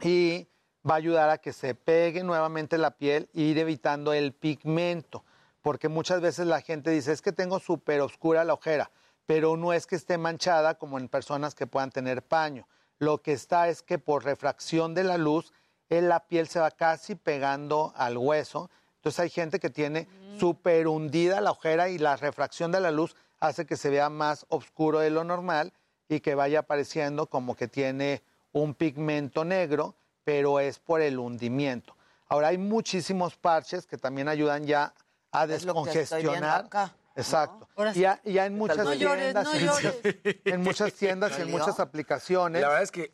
y 0.00 0.48
va 0.88 0.94
a 0.94 0.98
ayudar 0.98 1.30
a 1.30 1.38
que 1.38 1.52
se 1.52 1.74
pegue 1.74 2.22
nuevamente 2.22 2.78
la 2.78 2.92
piel 2.92 3.28
e 3.34 3.42
ir 3.42 3.58
evitando 3.58 4.12
el 4.12 4.32
pigmento. 4.32 5.24
Porque 5.62 5.88
muchas 5.88 6.20
veces 6.20 6.46
la 6.46 6.60
gente 6.60 6.90
dice, 6.90 7.12
es 7.12 7.22
que 7.22 7.32
tengo 7.32 7.58
súper 7.58 8.00
oscura 8.00 8.44
la 8.44 8.54
ojera, 8.54 8.90
pero 9.26 9.56
no 9.56 9.72
es 9.72 9.86
que 9.86 9.96
esté 9.96 10.16
manchada 10.18 10.74
como 10.74 10.98
en 10.98 11.08
personas 11.08 11.54
que 11.54 11.66
puedan 11.66 11.90
tener 11.90 12.22
paño. 12.22 12.68
Lo 12.98 13.20
que 13.20 13.32
está 13.32 13.68
es 13.68 13.82
que 13.82 13.98
por 13.98 14.24
refracción 14.24 14.94
de 14.94 15.04
la 15.04 15.18
luz, 15.18 15.52
eh, 15.90 16.00
la 16.00 16.26
piel 16.26 16.48
se 16.48 16.60
va 16.60 16.70
casi 16.70 17.14
pegando 17.14 17.92
al 17.96 18.16
hueso. 18.16 18.70
Entonces 18.96 19.20
hay 19.20 19.30
gente 19.30 19.58
que 19.58 19.70
tiene 19.70 20.08
súper 20.38 20.86
hundida 20.86 21.40
la 21.40 21.50
ojera 21.50 21.88
y 21.88 21.98
la 21.98 22.16
refracción 22.16 22.72
de 22.72 22.80
la 22.80 22.90
luz 22.90 23.16
hace 23.40 23.66
que 23.66 23.76
se 23.76 23.90
vea 23.90 24.08
más 24.08 24.46
oscuro 24.48 25.00
de 25.00 25.10
lo 25.10 25.24
normal 25.24 25.72
y 26.08 26.20
que 26.20 26.34
vaya 26.34 26.60
apareciendo 26.60 27.26
como 27.26 27.56
que 27.56 27.68
tiene 27.68 28.22
un 28.52 28.74
pigmento 28.74 29.44
negro, 29.44 29.94
pero 30.24 30.60
es 30.60 30.78
por 30.78 31.00
el 31.00 31.18
hundimiento. 31.18 31.96
Ahora 32.28 32.48
hay 32.48 32.58
muchísimos 32.58 33.36
parches 33.36 33.86
que 33.86 33.98
también 33.98 34.28
ayudan 34.28 34.64
ya 34.66 34.94
a 35.32 35.44
Es 35.44 35.64
lo 35.64 35.74
que 35.84 36.00
estoy 36.00 36.22
viendo 36.22 36.40
descongestionar. 36.46 36.64
acá, 36.66 36.94
Exacto. 37.16 37.68
Y 37.94 38.00
ya, 38.00 38.20
y 38.24 38.32
ya 38.34 38.46
en 38.46 38.56
muchas 38.58 38.78
No 38.78 38.92
llores, 38.94 39.22
tiendas, 39.24 39.44
no 39.44 39.54
en, 39.54 39.66
llores. 39.66 39.94
muchas, 39.94 40.36
en 40.44 40.60
muchas 40.62 40.92
tiendas 40.94 41.38
y 41.38 41.42
en 41.42 41.50
muchas 41.50 41.80
aplicaciones. 41.80 42.60
la 42.60 42.68
verdad 42.68 42.82
es 42.82 42.90
que 42.92 43.12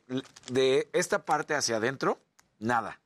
de 0.50 0.88
esta 0.92 1.24
parte 1.24 1.54
hacia 1.54 1.76
adentro, 1.76 2.18
nada. 2.58 3.00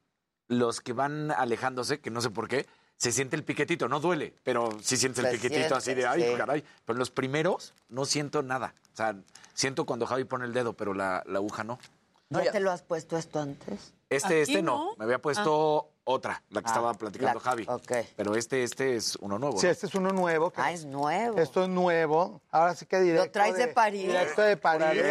Los 0.49 0.81
que 0.81 0.93
van 0.93 1.33
alejándose, 1.33 2.01
que 2.01 2.11
no 2.11 2.21
sé 2.21 2.31
por 2.31 2.47
qué, 2.49 2.67
se 2.97 3.13
siente 3.13 3.37
el 3.37 3.45
piquetito, 3.45 3.89
no 3.89 4.01
duele, 4.01 4.35
pero 4.43 4.71
sí 4.83 4.97
sientes 4.97 5.25
el 5.25 5.31
Se 5.31 5.37
piquetito 5.39 5.75
así 5.77 5.95
de, 5.95 6.07
ay, 6.07 6.23
sí. 6.23 6.37
caray. 6.37 6.65
Pero 6.85 6.99
los 6.99 7.11
primeros 7.11 7.75
no 7.89 8.05
siento 8.05 8.43
nada. 8.43 8.75
O 8.93 8.97
sea, 8.97 9.17
siento 9.55 9.85
cuando 9.87 10.07
Javi 10.07 10.25
pone 10.25 10.45
el 10.47 10.53
dedo, 10.53 10.73
pero 10.73 10.95
la, 10.95 11.23
la 11.27 11.39
aguja 11.39 11.63
no. 11.65 11.79
¿Ya 12.31 12.51
te 12.51 12.61
lo 12.61 12.71
has 12.73 12.83
puesto 12.83 13.17
esto 13.17 13.39
antes? 13.41 13.93
Este, 14.11 14.43
Aquí 14.43 14.53
este 14.53 14.63
no. 14.63 14.77
no. 14.91 14.97
Me 14.97 15.05
había 15.05 15.21
puesto 15.21 15.91
otra, 16.09 16.41
la 16.51 16.61
que 16.63 16.69
Ah, 16.69 16.71
estaba 16.71 16.95
platicando 16.95 17.35
la- 17.35 17.41
Javi. 17.41 17.65
ok. 17.69 17.93
Pero 18.17 18.37
este, 18.37 18.63
este 18.63 18.95
es 18.95 19.17
uno 19.17 19.41
nuevo. 19.41 19.59
Sí, 19.61 19.67
este 19.67 19.87
es 19.87 19.95
uno 19.97 20.11
nuevo. 20.13 20.51
que- 20.53 20.61
Ah, 20.61 20.71
es 20.71 20.85
nuevo. 20.85 21.37
Esto 21.37 21.65
es 21.65 21.69
nuevo. 21.69 22.41
Ahora 22.53 22.77
sí 22.77 22.87
que 22.87 23.01
directo. 23.01 23.33
traes 23.33 23.57
de 23.57 23.67
París. 23.69 24.07
Directo 24.07 24.43
de 24.43 24.57
París. 24.57 25.03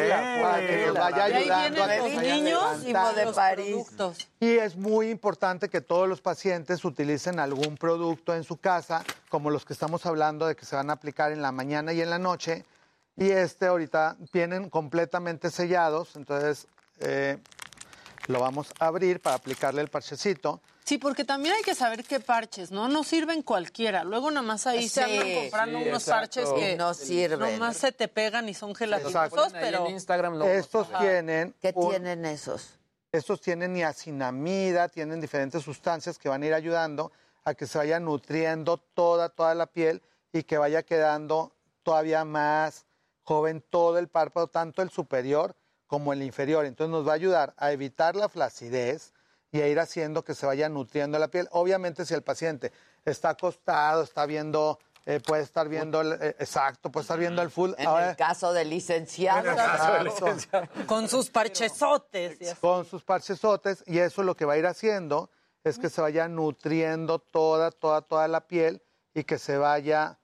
Para 0.42 0.60
que 0.66 0.86
nos 0.88 0.96
vaya 0.96 1.24
ahí 1.26 1.34
ayudando 1.34 1.84
a 1.84 1.88
vienen 1.88 2.06
que 2.12 2.16
los 2.16 2.24
niños 2.24 2.84
y 2.84 2.94
de 2.94 3.34
París. 3.34 3.66
productos. 3.74 4.30
Y 4.40 4.52
es 4.58 4.78
muy 4.78 5.10
importante 5.10 5.68
que 5.68 5.82
todos 5.82 6.08
los 6.08 6.22
pacientes 6.22 6.86
utilicen 6.86 7.40
algún 7.40 7.76
producto 7.76 8.34
en 8.34 8.46
su 8.46 8.56
casa, 8.56 9.04
como 9.30 9.50
los 9.52 9.66
que 9.66 9.74
estamos 9.74 10.06
hablando 10.06 10.48
de 10.48 10.56
que 10.56 10.66
se 10.66 10.78
van 10.78 10.90
a 10.90 10.94
aplicar 10.94 11.34
en 11.34 11.42
la 11.42 11.52
mañana 11.52 11.92
y 11.92 12.02
en 12.02 12.10
la 12.10 12.20
noche. 12.20 12.64
Y 13.18 13.32
este 13.32 13.66
ahorita 13.68 14.16
vienen 14.32 14.70
completamente 14.70 15.52
sellados, 15.52 16.16
entonces 16.16 16.68
eh, 17.00 17.38
lo 18.28 18.40
vamos 18.40 18.74
a 18.80 18.86
abrir 18.88 19.20
para 19.22 19.36
aplicarle 19.36 19.82
el 19.82 19.90
parchecito. 19.90 20.62
Sí, 20.86 21.00
porque 21.00 21.26
también 21.26 21.56
hay 21.56 21.64
que 21.64 21.74
saber 21.74 22.04
qué 22.04 22.20
parches, 22.20 22.70
¿no? 22.70 22.88
No 22.88 23.04
sirven 23.04 23.42
cualquiera. 23.42 24.04
Luego 24.04 24.30
nada 24.30 24.46
más 24.46 24.68
ahí 24.68 24.88
se 24.88 25.02
andan 25.04 25.34
comprando 25.42 25.80
sí, 25.80 25.88
unos 25.90 26.04
exacto. 26.04 26.20
parches 26.42 26.50
que 26.54 26.76
No 26.76 26.94
sirven. 26.94 27.40
nomás 27.54 27.78
se 27.78 27.92
te 27.92 28.08
pegan 28.08 28.48
y 28.50 28.54
son 28.54 28.76
gelatinosos, 28.76 29.52
pero 29.52 29.88
en 29.88 29.94
Instagram 29.94 30.36
lo- 30.38 30.46
Estos 30.46 30.88
tienen... 31.00 31.56
¿Qué 31.60 31.72
un- 31.76 31.90
tienen 31.90 32.26
esos? 32.26 32.78
Estos 33.12 33.42
tienen 33.42 33.74
niacinamida, 33.74 34.88
tienen 34.90 35.20
diferentes 35.22 35.64
sustancias 35.64 36.20
que 36.20 36.30
van 36.30 36.44
a 36.44 36.46
ir 36.46 36.54
ayudando 36.54 37.12
a 37.46 37.54
que 37.56 37.66
se 37.66 37.78
vaya 37.80 38.00
nutriendo 38.00 38.78
toda, 38.78 39.30
toda 39.30 39.56
la 39.56 39.66
piel 39.68 40.04
y 40.34 40.44
que 40.44 40.58
vaya 40.60 40.84
quedando 40.84 41.52
todavía 41.82 42.26
más 42.26 42.86
joven 43.24 43.64
todo 43.70 43.98
el 43.98 44.08
párpado, 44.08 44.48
tanto 44.48 44.82
el 44.84 44.92
superior 44.92 45.56
como 45.88 46.14
el 46.14 46.22
inferior. 46.22 46.66
Entonces 46.66 46.92
nos 46.92 47.08
va 47.08 47.14
a 47.14 47.16
ayudar 47.16 47.54
a 47.58 47.72
evitar 47.72 48.16
la 48.16 48.30
flacidez 48.30 49.14
y 49.56 49.62
a 49.62 49.68
ir 49.68 49.80
haciendo 49.80 50.24
que 50.24 50.36
se 50.36 50.46
vaya 50.46 50.68
nutriendo 50.68 51.18
la 51.18 51.30
piel. 51.30 51.48
Obviamente 51.52 52.06
si 52.06 52.14
el 52.14 52.24
paciente 52.24 52.74
está 53.06 53.30
acostado, 53.30 54.04
está 54.04 54.26
viendo 54.26 54.80
eh, 55.06 55.20
puede 55.20 55.44
estar 55.44 55.70
viendo, 55.70 56.02
el, 56.02 56.14
eh, 56.14 56.36
exacto, 56.40 56.92
puede 56.92 57.04
estar 57.04 57.20
viendo 57.20 57.42
el 57.44 57.52
full. 57.52 57.72
En 57.78 57.86
Ahora- 57.88 58.10
el 58.10 58.16
caso 58.16 58.52
del 58.52 58.72
licenciado. 58.72 59.52
Exacto. 59.52 60.68
Con 60.88 61.08
sus 61.08 61.30
parchesotes. 61.30 62.56
con 62.60 62.86
sus 62.86 63.04
parchesotes 63.04 63.84
y 63.86 64.00
eso 64.00 64.24
lo 64.24 64.36
que 64.36 64.46
va 64.46 64.54
a 64.54 64.58
ir 64.58 64.66
haciendo 64.66 65.30
es 65.64 65.78
que 65.78 65.90
se 65.90 66.02
vaya 66.02 66.28
nutriendo 66.28 67.20
toda, 67.20 67.70
toda, 67.72 68.02
toda 68.02 68.28
la 68.28 68.48
piel 68.48 68.82
y 69.14 69.24
que 69.24 69.38
se 69.38 69.58
vaya 69.58 70.18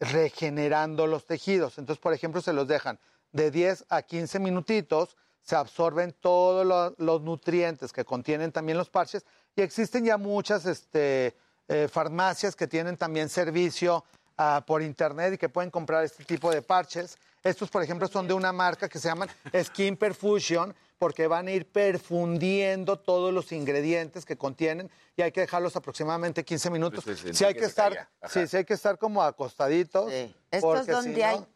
regenerando 0.00 1.06
los 1.06 1.26
tejidos. 1.26 1.78
Entonces, 1.78 2.02
por 2.02 2.12
ejemplo, 2.12 2.40
se 2.42 2.52
los 2.52 2.66
dejan 2.66 2.98
de 3.32 3.50
10 3.50 3.86
a 3.88 4.02
15 4.02 4.40
minutitos, 4.40 5.16
se 5.44 5.54
absorben 5.56 6.12
todos 6.20 6.66
lo- 6.66 6.94
los 6.98 7.20
nutrientes 7.22 7.92
que 7.92 8.04
contienen 8.04 8.50
también 8.50 8.78
los 8.78 8.88
parches 8.90 9.24
y 9.54 9.60
existen 9.62 10.04
ya 10.04 10.16
muchas 10.16 10.64
este, 10.66 11.36
eh, 11.68 11.88
farmacias 11.90 12.56
que 12.56 12.66
tienen 12.66 12.96
también 12.96 13.28
servicio 13.28 14.04
ah, 14.36 14.64
por 14.66 14.82
internet 14.82 15.34
y 15.34 15.38
que 15.38 15.48
pueden 15.48 15.70
comprar 15.70 16.02
este 16.02 16.24
tipo 16.24 16.50
de 16.50 16.60
parches. 16.60 17.16
Estos, 17.44 17.70
por 17.70 17.82
ejemplo, 17.84 18.08
son 18.08 18.26
de 18.26 18.34
una 18.34 18.52
marca 18.52 18.88
que 18.88 18.98
se 18.98 19.06
llaman 19.06 19.28
Skin 19.62 19.96
Perfusion 19.96 20.74
porque 20.98 21.28
van 21.28 21.46
a 21.46 21.52
ir 21.52 21.70
perfundiendo 21.70 22.98
todos 22.98 23.32
los 23.32 23.52
ingredientes 23.52 24.24
que 24.24 24.36
contienen 24.36 24.90
y 25.16 25.22
hay 25.22 25.30
que 25.30 25.40
dejarlos 25.42 25.76
aproximadamente 25.76 26.44
15 26.44 26.70
minutos. 26.70 27.04
Sí, 27.04 27.14
sí, 27.14 27.34
Sí, 27.34 27.44
hay 27.44 27.54
que 27.54 27.60
que 27.60 27.66
estar, 27.66 28.08
sí, 28.28 28.46
sí 28.48 28.56
hay 28.56 28.64
que 28.64 28.74
estar 28.74 28.98
como 28.98 29.22
acostaditos. 29.22 30.12
¿Estos 30.12 30.34
porque 30.60 30.84
si 30.86 30.90
dónde 30.90 31.20
no- 31.20 31.26
hay? 31.26 31.46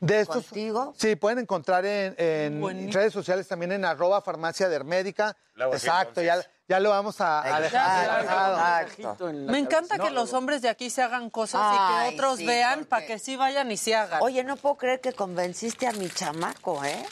De 0.00 0.20
estos, 0.20 0.46
¿Contigo? 0.46 0.94
Sí, 0.96 1.14
pueden 1.16 1.40
encontrar 1.40 1.84
en, 1.84 2.92
redes 2.92 3.12
sociales 3.12 3.46
también 3.46 3.72
en 3.72 3.84
arroba 3.84 4.22
farmacia 4.22 4.68
dermédica. 4.68 5.36
Exacto, 5.56 6.22
ya, 6.22 6.42
ya 6.68 6.80
lo 6.80 6.90
vamos 6.90 7.20
a, 7.20 7.56
a 7.56 7.60
dejar. 7.60 8.88
Exacto. 8.88 9.32
Me 9.32 9.58
encanta 9.58 9.98
que 9.98 10.10
los 10.10 10.32
hombres 10.32 10.62
de 10.62 10.70
aquí 10.70 10.88
se 10.88 11.02
hagan 11.02 11.28
cosas 11.28 11.60
y 11.74 11.76
que 11.76 12.14
otros 12.14 12.38
sí, 12.38 12.46
vean 12.46 12.86
para 12.86 13.06
que 13.06 13.18
sí 13.18 13.36
vayan 13.36 13.70
y 13.70 13.76
se 13.76 13.94
hagan. 13.94 14.22
Oye, 14.22 14.42
no 14.42 14.56
puedo 14.56 14.76
creer 14.76 15.00
que 15.00 15.12
convenciste 15.12 15.86
a 15.86 15.92
mi 15.92 16.08
chamaco, 16.08 16.82
¿eh? 16.84 17.04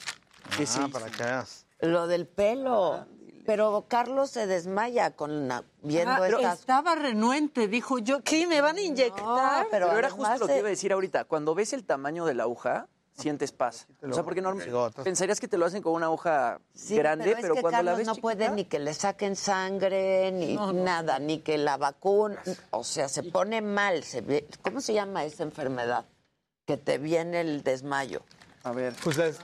Ah, 0.81 0.89
para 0.91 1.07
que 1.07 1.23
veas. 1.23 1.67
Lo 1.81 2.07
del 2.07 2.27
pelo. 2.27 3.07
Pero 3.49 3.87
Carlos 3.89 4.29
se 4.31 4.47
desmaya 4.47 5.13
con 5.13 5.49
la- 5.49 5.65
viendo 5.83 6.11
Ah, 6.13 6.17
pero 6.21 6.37
estas 6.37 6.61
estaba 6.61 6.95
renuente, 6.95 7.67
dijo 7.67 7.99
yo, 7.99 8.21
¿qué? 8.21 8.47
¿Me 8.47 8.61
van 8.61 8.77
a 8.77 8.83
inyectar? 8.83 9.67
pero 9.71 9.87
Pero, 9.87 9.99
era 9.99 10.11
justo 10.11 10.37
lo 10.41 10.47
que 10.47 10.59
iba 10.59 10.67
a 10.67 10.71
decir 10.71 10.93
ahorita. 10.93 11.25
Cuando 11.25 11.55
ves 11.55 11.73
el 11.73 11.83
tamaño 11.87 12.27
de 12.27 12.35
la 12.35 12.43
aguja, 12.43 12.89
sientes 13.17 13.53
paz. 13.53 13.87
O 14.07 14.13
sea, 14.13 14.23
porque 14.23 14.43
normalmente 14.43 15.03
pensarías 15.03 15.41
que 15.41 15.49
te 15.49 15.57
lo 15.57 15.65
hacen 15.65 15.81
con 15.83 15.95
una 15.95 16.07
aguja 16.07 16.61
Sí, 16.75 16.95
grande, 16.97 17.25
pero, 17.25 17.37
pero, 17.41 17.55
es 17.55 17.57
que 17.57 17.63
cuando 17.63 17.77
la 17.79 17.79
Carlos 17.93 17.97
ves 17.97 18.07
no 18.07 18.13
chiquita, 18.17 18.23
puede 18.23 18.51
ni 18.51 18.65
que 18.67 18.79
le 18.81 18.93
saquen 18.93 19.35
sangre, 19.35 20.31
ni 20.31 20.55
nada, 20.75 21.19
ni 21.19 21.39
que 21.39 21.57
la 21.57 21.79
vacuna. 21.79 22.43
O 22.73 22.85
sea, 22.85 23.09
se 23.09 23.23
pone 23.23 23.63
mal. 23.63 24.05
Se 24.05 24.21
ve, 24.21 24.47
¿Cómo 24.61 24.83
se 24.83 24.93
llama 24.93 25.25
esa 25.25 25.43
enfermedad? 25.43 26.05
Que 26.67 26.77
te 26.77 26.99
viene 26.99 27.41
el 27.41 27.63
desmayo. 27.63 28.21
A 28.63 28.73
ver. 28.73 28.93
Pues 29.03 29.17
es- 29.17 29.39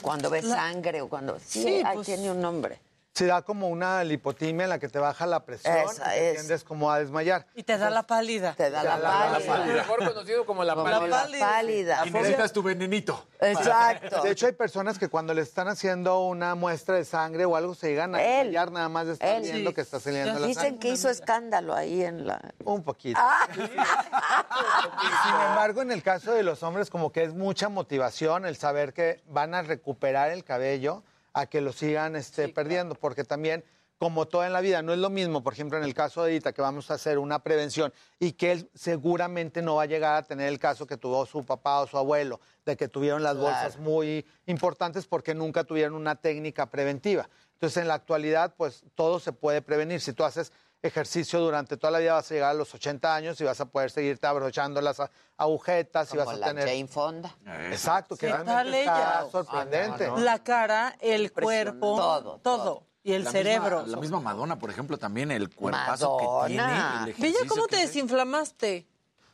Cuando 0.00 0.30
ves 0.30 0.44
La- 0.44 0.54
sangre 0.54 1.00
o 1.00 1.08
cuando... 1.08 1.40
Sí, 1.44 1.62
Sí, 1.64 1.82
ahí 1.84 1.96
pues- 1.96 2.06
tiene 2.06 2.30
un 2.30 2.40
nombre. 2.40 2.78
Se 3.18 3.26
da 3.26 3.42
como 3.42 3.66
una 3.66 4.04
lipotimia 4.04 4.62
en 4.62 4.70
la 4.70 4.78
que 4.78 4.88
te 4.88 5.00
baja 5.00 5.26
la 5.26 5.44
presión 5.44 5.76
Esa 5.76 6.14
y 6.16 6.20
te 6.20 6.30
es. 6.30 6.34
tiendes 6.36 6.62
como 6.62 6.88
a 6.88 7.00
desmayar. 7.00 7.46
Y 7.56 7.64
te 7.64 7.76
da 7.76 7.90
la 7.90 8.04
pálida. 8.04 8.54
Te 8.54 8.70
da 8.70 8.84
la 8.84 8.96
pálida. 9.00 9.74
Mejor 9.74 9.98
conocido 10.06 10.46
como 10.46 10.62
la 10.62 10.76
pálida. 10.76 11.26
la 11.26 11.38
pálida. 11.40 12.06
Y 12.06 12.10
necesitas 12.12 12.52
tu 12.52 12.62
venenito. 12.62 13.26
Exacto. 13.40 14.22
De 14.22 14.30
hecho, 14.30 14.46
hay 14.46 14.52
personas 14.52 15.00
que 15.00 15.08
cuando 15.08 15.34
le 15.34 15.42
están 15.42 15.66
haciendo 15.66 16.20
una 16.26 16.54
muestra 16.54 16.94
de 16.94 17.04
sangre 17.04 17.44
o 17.44 17.56
algo 17.56 17.74
se 17.74 17.88
llegan 17.88 18.14
a 18.14 18.22
Él. 18.22 18.46
desmayar 18.46 18.70
nada 18.70 18.88
más 18.88 19.08
de 19.08 19.12
estar 19.14 19.28
Él. 19.28 19.42
viendo 19.42 19.74
que 19.74 19.80
está 19.80 19.98
saliendo 19.98 20.38
la 20.38 20.46
Dicen 20.46 20.62
sangre. 20.62 20.78
que 20.78 20.88
hizo 20.90 21.10
escándalo 21.10 21.74
ahí 21.74 22.04
en 22.04 22.24
la... 22.24 22.40
Un 22.64 22.84
poquito. 22.84 23.18
Ah. 23.20 23.48
Sin 23.52 25.34
embargo, 25.48 25.82
en 25.82 25.90
el 25.90 26.04
caso 26.04 26.32
de 26.32 26.44
los 26.44 26.62
hombres, 26.62 26.88
como 26.88 27.10
que 27.10 27.24
es 27.24 27.34
mucha 27.34 27.68
motivación 27.68 28.46
el 28.46 28.56
saber 28.56 28.92
que 28.92 29.22
van 29.26 29.54
a 29.54 29.62
recuperar 29.62 30.30
el 30.30 30.44
cabello 30.44 31.02
a 31.40 31.46
que 31.46 31.60
lo 31.60 31.72
sigan 31.72 32.16
este, 32.16 32.48
perdiendo, 32.48 32.94
porque 32.94 33.24
también, 33.24 33.64
como 33.98 34.26
todo 34.26 34.44
en 34.44 34.52
la 34.52 34.60
vida, 34.60 34.82
no 34.82 34.92
es 34.92 34.98
lo 34.98 35.10
mismo, 35.10 35.42
por 35.42 35.52
ejemplo, 35.52 35.78
en 35.78 35.84
el 35.84 35.94
caso 35.94 36.22
de 36.22 36.32
Edita, 36.32 36.52
que 36.52 36.62
vamos 36.62 36.90
a 36.90 36.94
hacer 36.94 37.18
una 37.18 37.42
prevención 37.42 37.92
y 38.18 38.32
que 38.32 38.52
él 38.52 38.70
seguramente 38.74 39.62
no 39.62 39.76
va 39.76 39.84
a 39.84 39.86
llegar 39.86 40.16
a 40.16 40.22
tener 40.22 40.48
el 40.48 40.58
caso 40.58 40.86
que 40.86 40.96
tuvo 40.96 41.26
su 41.26 41.44
papá 41.44 41.80
o 41.80 41.86
su 41.86 41.96
abuelo, 41.96 42.40
de 42.64 42.76
que 42.76 42.88
tuvieron 42.88 43.22
las 43.22 43.36
bolsas 43.36 43.78
muy 43.78 44.26
importantes 44.46 45.06
porque 45.06 45.34
nunca 45.34 45.64
tuvieron 45.64 45.94
una 45.94 46.16
técnica 46.16 46.66
preventiva. 46.66 47.28
Entonces, 47.54 47.82
en 47.82 47.88
la 47.88 47.94
actualidad, 47.94 48.54
pues 48.56 48.84
todo 48.94 49.18
se 49.18 49.32
puede 49.32 49.62
prevenir. 49.62 50.00
Si 50.00 50.12
tú 50.12 50.24
haces 50.24 50.52
ejercicio 50.82 51.40
durante 51.40 51.76
toda 51.76 51.90
la 51.92 51.98
vida, 51.98 52.14
vas 52.14 52.30
a 52.30 52.34
llegar 52.34 52.50
a 52.50 52.54
los 52.54 52.72
80 52.74 53.14
años 53.14 53.40
y 53.40 53.44
vas 53.44 53.60
a 53.60 53.66
poder 53.66 53.90
seguirte 53.90 54.26
abrochando 54.26 54.80
las 54.80 55.02
agujetas 55.36 56.12
y 56.14 56.16
vas 56.16 56.28
a 56.28 56.36
la 56.36 56.46
tener... 56.48 56.64
Jane 56.68 56.86
Fonda. 56.86 57.34
Exacto, 57.70 58.16
que 58.16 58.26
¿Qué 58.26 58.32
realmente 58.32 58.54
tal 58.54 58.74
está 58.74 59.20
ella? 59.22 59.30
sorprendente. 59.30 60.10
La 60.18 60.42
cara, 60.42 60.96
el 61.00 61.32
cuerpo, 61.32 61.96
Todo, 61.96 62.38
todo. 62.40 62.84
Y 63.02 63.12
el 63.12 63.24
La 63.24 63.30
cerebro. 63.30 63.78
misma- 63.82 63.90
la 63.96 64.00
misma 64.00 64.20
Madonna, 64.20 64.58
por 64.58 64.70
ejemplo, 64.70 64.98
también 64.98 65.30
el 65.30 65.54
cuerpazo 65.54 66.16
Madonna. 66.18 67.04
que 67.06 67.14
tiene. 67.14 67.38
el 67.40 67.48
¿cómo 67.48 67.66
te 67.66 67.76
desinflamaste? 67.76 68.86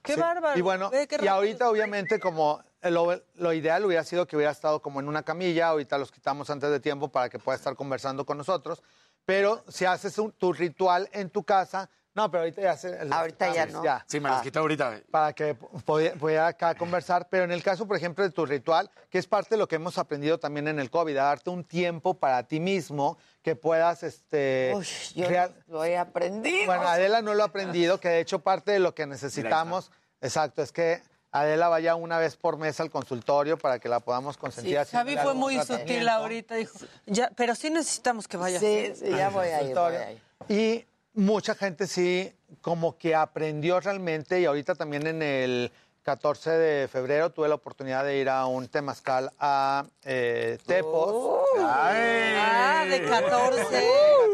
Qué 0.03 0.15
Sí. 0.15 0.21
bárbaro. 0.21 0.59
Y 0.59 0.63
bueno, 0.63 0.91
y 1.21 1.27
ahorita 1.27 1.69
obviamente 1.69 2.21
como 2.21 2.63
lo, 2.83 3.21
lo 3.37 3.53
ideal 3.55 3.85
hubiera 3.87 4.05
sido 4.05 4.27
que 4.27 4.37
hubiera 4.37 4.53
estado 4.53 4.81
como 4.83 5.01
en 5.01 5.09
una 5.09 5.23
camilla, 5.23 5.69
ahorita 5.69 5.97
los 5.97 6.13
quitamos 6.13 6.51
antes 6.51 6.71
de 6.71 6.79
tiempo 6.79 7.09
para 7.09 7.31
que 7.31 7.39
pueda 7.39 7.57
estar 7.57 7.75
conversando 7.75 8.27
con 8.27 8.37
nosotros, 8.37 8.83
pero 9.25 9.65
si 9.69 9.85
haces 9.85 10.19
un- 10.19 10.33
tu 10.33 10.53
ritual 10.53 11.09
en 11.13 11.31
tu 11.31 11.43
casa, 11.45 11.89
no, 12.15 12.31
pero 12.31 12.43
ahorita 12.45 12.63
ya 12.63 12.77
se... 12.77 12.97
Ahorita 13.11 13.53
ya 13.53 13.67
no. 13.67 13.83
Sí, 14.07 14.21
me 14.21 14.29
las 14.29 14.41
quitó 14.43 14.61
ahorita. 14.61 15.01
para 15.11 15.33
que 15.33 15.57
podía- 15.57 16.15
pudiera 16.15 16.47
acá 16.47 16.77
conversar, 16.77 17.27
pero 17.29 17.43
en 17.43 17.51
el 17.51 17.61
caso, 17.61 17.89
por 17.89 17.97
ejemplo, 17.97 18.23
de 18.23 18.31
tu 18.31 18.47
ritual, 18.47 18.89
que 19.11 19.19
es 19.19 19.27
parte 19.27 19.51
de 19.51 19.57
lo 19.57 19.67
que 19.67 19.75
hemos 19.77 19.99
aprendido 19.99 20.39
también 20.39 20.69
en 20.69 20.79
el 20.79 20.91
COVID, 20.91 21.17
a 21.17 21.25
darte 21.25 21.51
un 21.51 21.65
tiempo 21.65 22.15
para 22.15 22.45
ti 22.45 22.61
mismo 22.61 23.19
que 23.43 23.57
puedas, 23.57 24.05
este... 24.05 24.73
Uy, 24.77 24.87
yo 25.17 25.29
real- 25.29 25.57
lo 25.67 25.85
he 25.85 25.99
aprendido. 25.99 26.67
Bueno, 26.67 26.87
Adela 26.87 27.21
no 27.21 27.35
lo 27.35 27.43
ha 27.43 27.47
aprendido, 27.47 27.99
que 27.99 28.09
de 28.11 28.21
hecho 28.21 28.39
parte 28.39 28.71
de 28.71 28.79
lo 28.79 28.95
que 28.95 29.07
necesitamos, 29.09 29.91
exacto, 30.21 30.63
es 30.63 30.71
que 30.71 31.03
Adela 31.35 31.69
vaya 31.69 31.97
una 31.97 32.17
vez 32.19 32.37
por 32.37 32.59
mes 32.59 32.79
al 32.79 32.93
consultorio 32.93 33.59
para 33.59 33.81
que 33.81 33.89
la 33.89 33.99
podamos 33.99 34.37
consentir. 34.37 34.79
Sí, 34.85 34.93
Javi 34.93 35.17
fue 35.17 35.35
muy 35.35 35.61
sutil 35.65 36.09
ahorita, 36.09 36.55
dijo, 36.55 36.79
ya, 37.07 37.29
pero 37.35 37.57
sí 37.57 37.71
necesitamos 37.71 38.29
que 38.29 38.37
vaya. 38.37 38.61
Sí, 38.61 38.93
sí, 38.95 39.11
ya 39.11 39.31
voy 39.31 39.49
a 39.49 39.63
ir, 39.63 39.75
voy 39.75 39.75
consultorio. 39.75 39.99
a 39.99 40.13
ir. 40.13 40.21
Y 40.49 40.87
mucha 41.15 41.57
gente 41.57 41.89
sí, 41.89 42.33
como 42.61 42.97
que 42.97 43.17
aprendió 43.17 43.81
realmente, 43.81 44.41
y 44.41 44.45
ahorita 44.45 44.77
también 44.77 45.09
en 45.09 45.23
el 45.23 45.73
14 46.05 46.51
de 46.51 46.87
febrero 46.87 47.31
tuve 47.31 47.49
la 47.49 47.55
oportunidad 47.55 48.05
de 48.05 48.19
ir 48.19 48.29
a 48.29 48.45
un 48.45 48.69
temazcal 48.69 49.33
a 49.41 49.87
eh, 50.05 50.59
Tepos. 50.67 51.43
Ah, 51.59 52.85
de 52.87 53.03
14. 53.03 53.65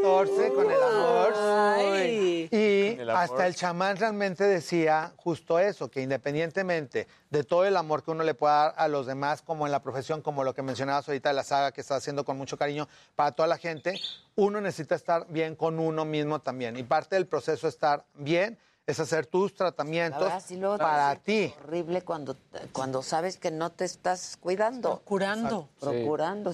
14 0.03 0.53
con 0.53 0.69
el 0.69 0.83
amor. 0.83 1.33
Ay. 1.37 2.49
Y 2.51 3.01
El 3.01 3.09
amor. 3.09 3.23
hasta 3.23 3.47
el 3.47 3.55
chamán 3.55 3.97
realmente 3.99 4.43
decía 4.43 5.13
justo 5.17 5.61
eso, 5.61 5.89
que 5.89 6.03
independientemente 6.03 7.07
de 7.31 7.45
todo 7.45 7.65
el 7.65 7.77
amor 7.77 8.03
que 8.03 8.11
uno 8.11 8.25
le 8.25 8.35
pueda 8.35 8.55
dar 8.65 8.75
a 8.77 8.89
los 8.89 9.07
demás, 9.07 9.41
como 9.41 9.65
en 9.65 9.71
la 9.71 9.81
profesión, 9.81 10.23
como 10.23 10.43
lo 10.43 10.53
que 10.53 10.63
mencionabas 10.63 11.07
ahorita 11.07 11.29
de 11.29 11.37
la 11.37 11.45
saga 11.45 11.71
que 11.71 11.83
está 11.83 11.95
haciendo 11.95 12.25
con 12.25 12.37
mucho 12.37 12.59
cariño 12.59 12.89
para 13.15 13.31
toda 13.31 13.47
la 13.47 13.59
gente, 13.59 13.95
uno 14.35 14.61
necesita 14.61 14.97
estar 14.97 15.25
bien 15.29 15.55
con 15.55 15.79
uno 15.79 16.05
mismo 16.05 16.41
también. 16.41 16.77
Y 16.77 16.83
parte 16.83 17.15
del 17.15 17.29
proceso 17.29 17.69
de 17.69 17.71
estar 17.71 18.05
bien 18.15 18.59
es 18.91 19.01
hacer 19.01 19.27
tus 19.27 19.55
tratamientos 19.55 20.21
verdad, 20.21 20.43
sí 20.47 20.57
para 20.79 21.17
ti. 21.17 21.55
horrible 21.65 22.03
cuando, 22.03 22.37
cuando 22.73 23.03
sabes 23.03 23.37
que 23.37 23.51
no 23.51 23.71
te 23.71 23.85
estás 23.85 24.37
cuidando. 24.37 24.97
Procurando. 24.97 25.69
Procurando. 25.81 26.53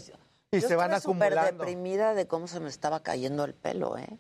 Y 0.51 0.61
Yo 0.61 0.69
se 0.69 0.77
van 0.77 0.93
estuve 0.95 1.15
súper 1.15 1.33
acumulando. 1.33 1.65
deprimida 1.65 2.15
de 2.15 2.27
cómo 2.27 2.47
se 2.49 2.61
me 2.61 2.69
estaba 2.69 3.01
cayendo 3.01 3.45
el 3.45 3.55
pelo, 3.55 3.99
¿eh? 3.99 4.19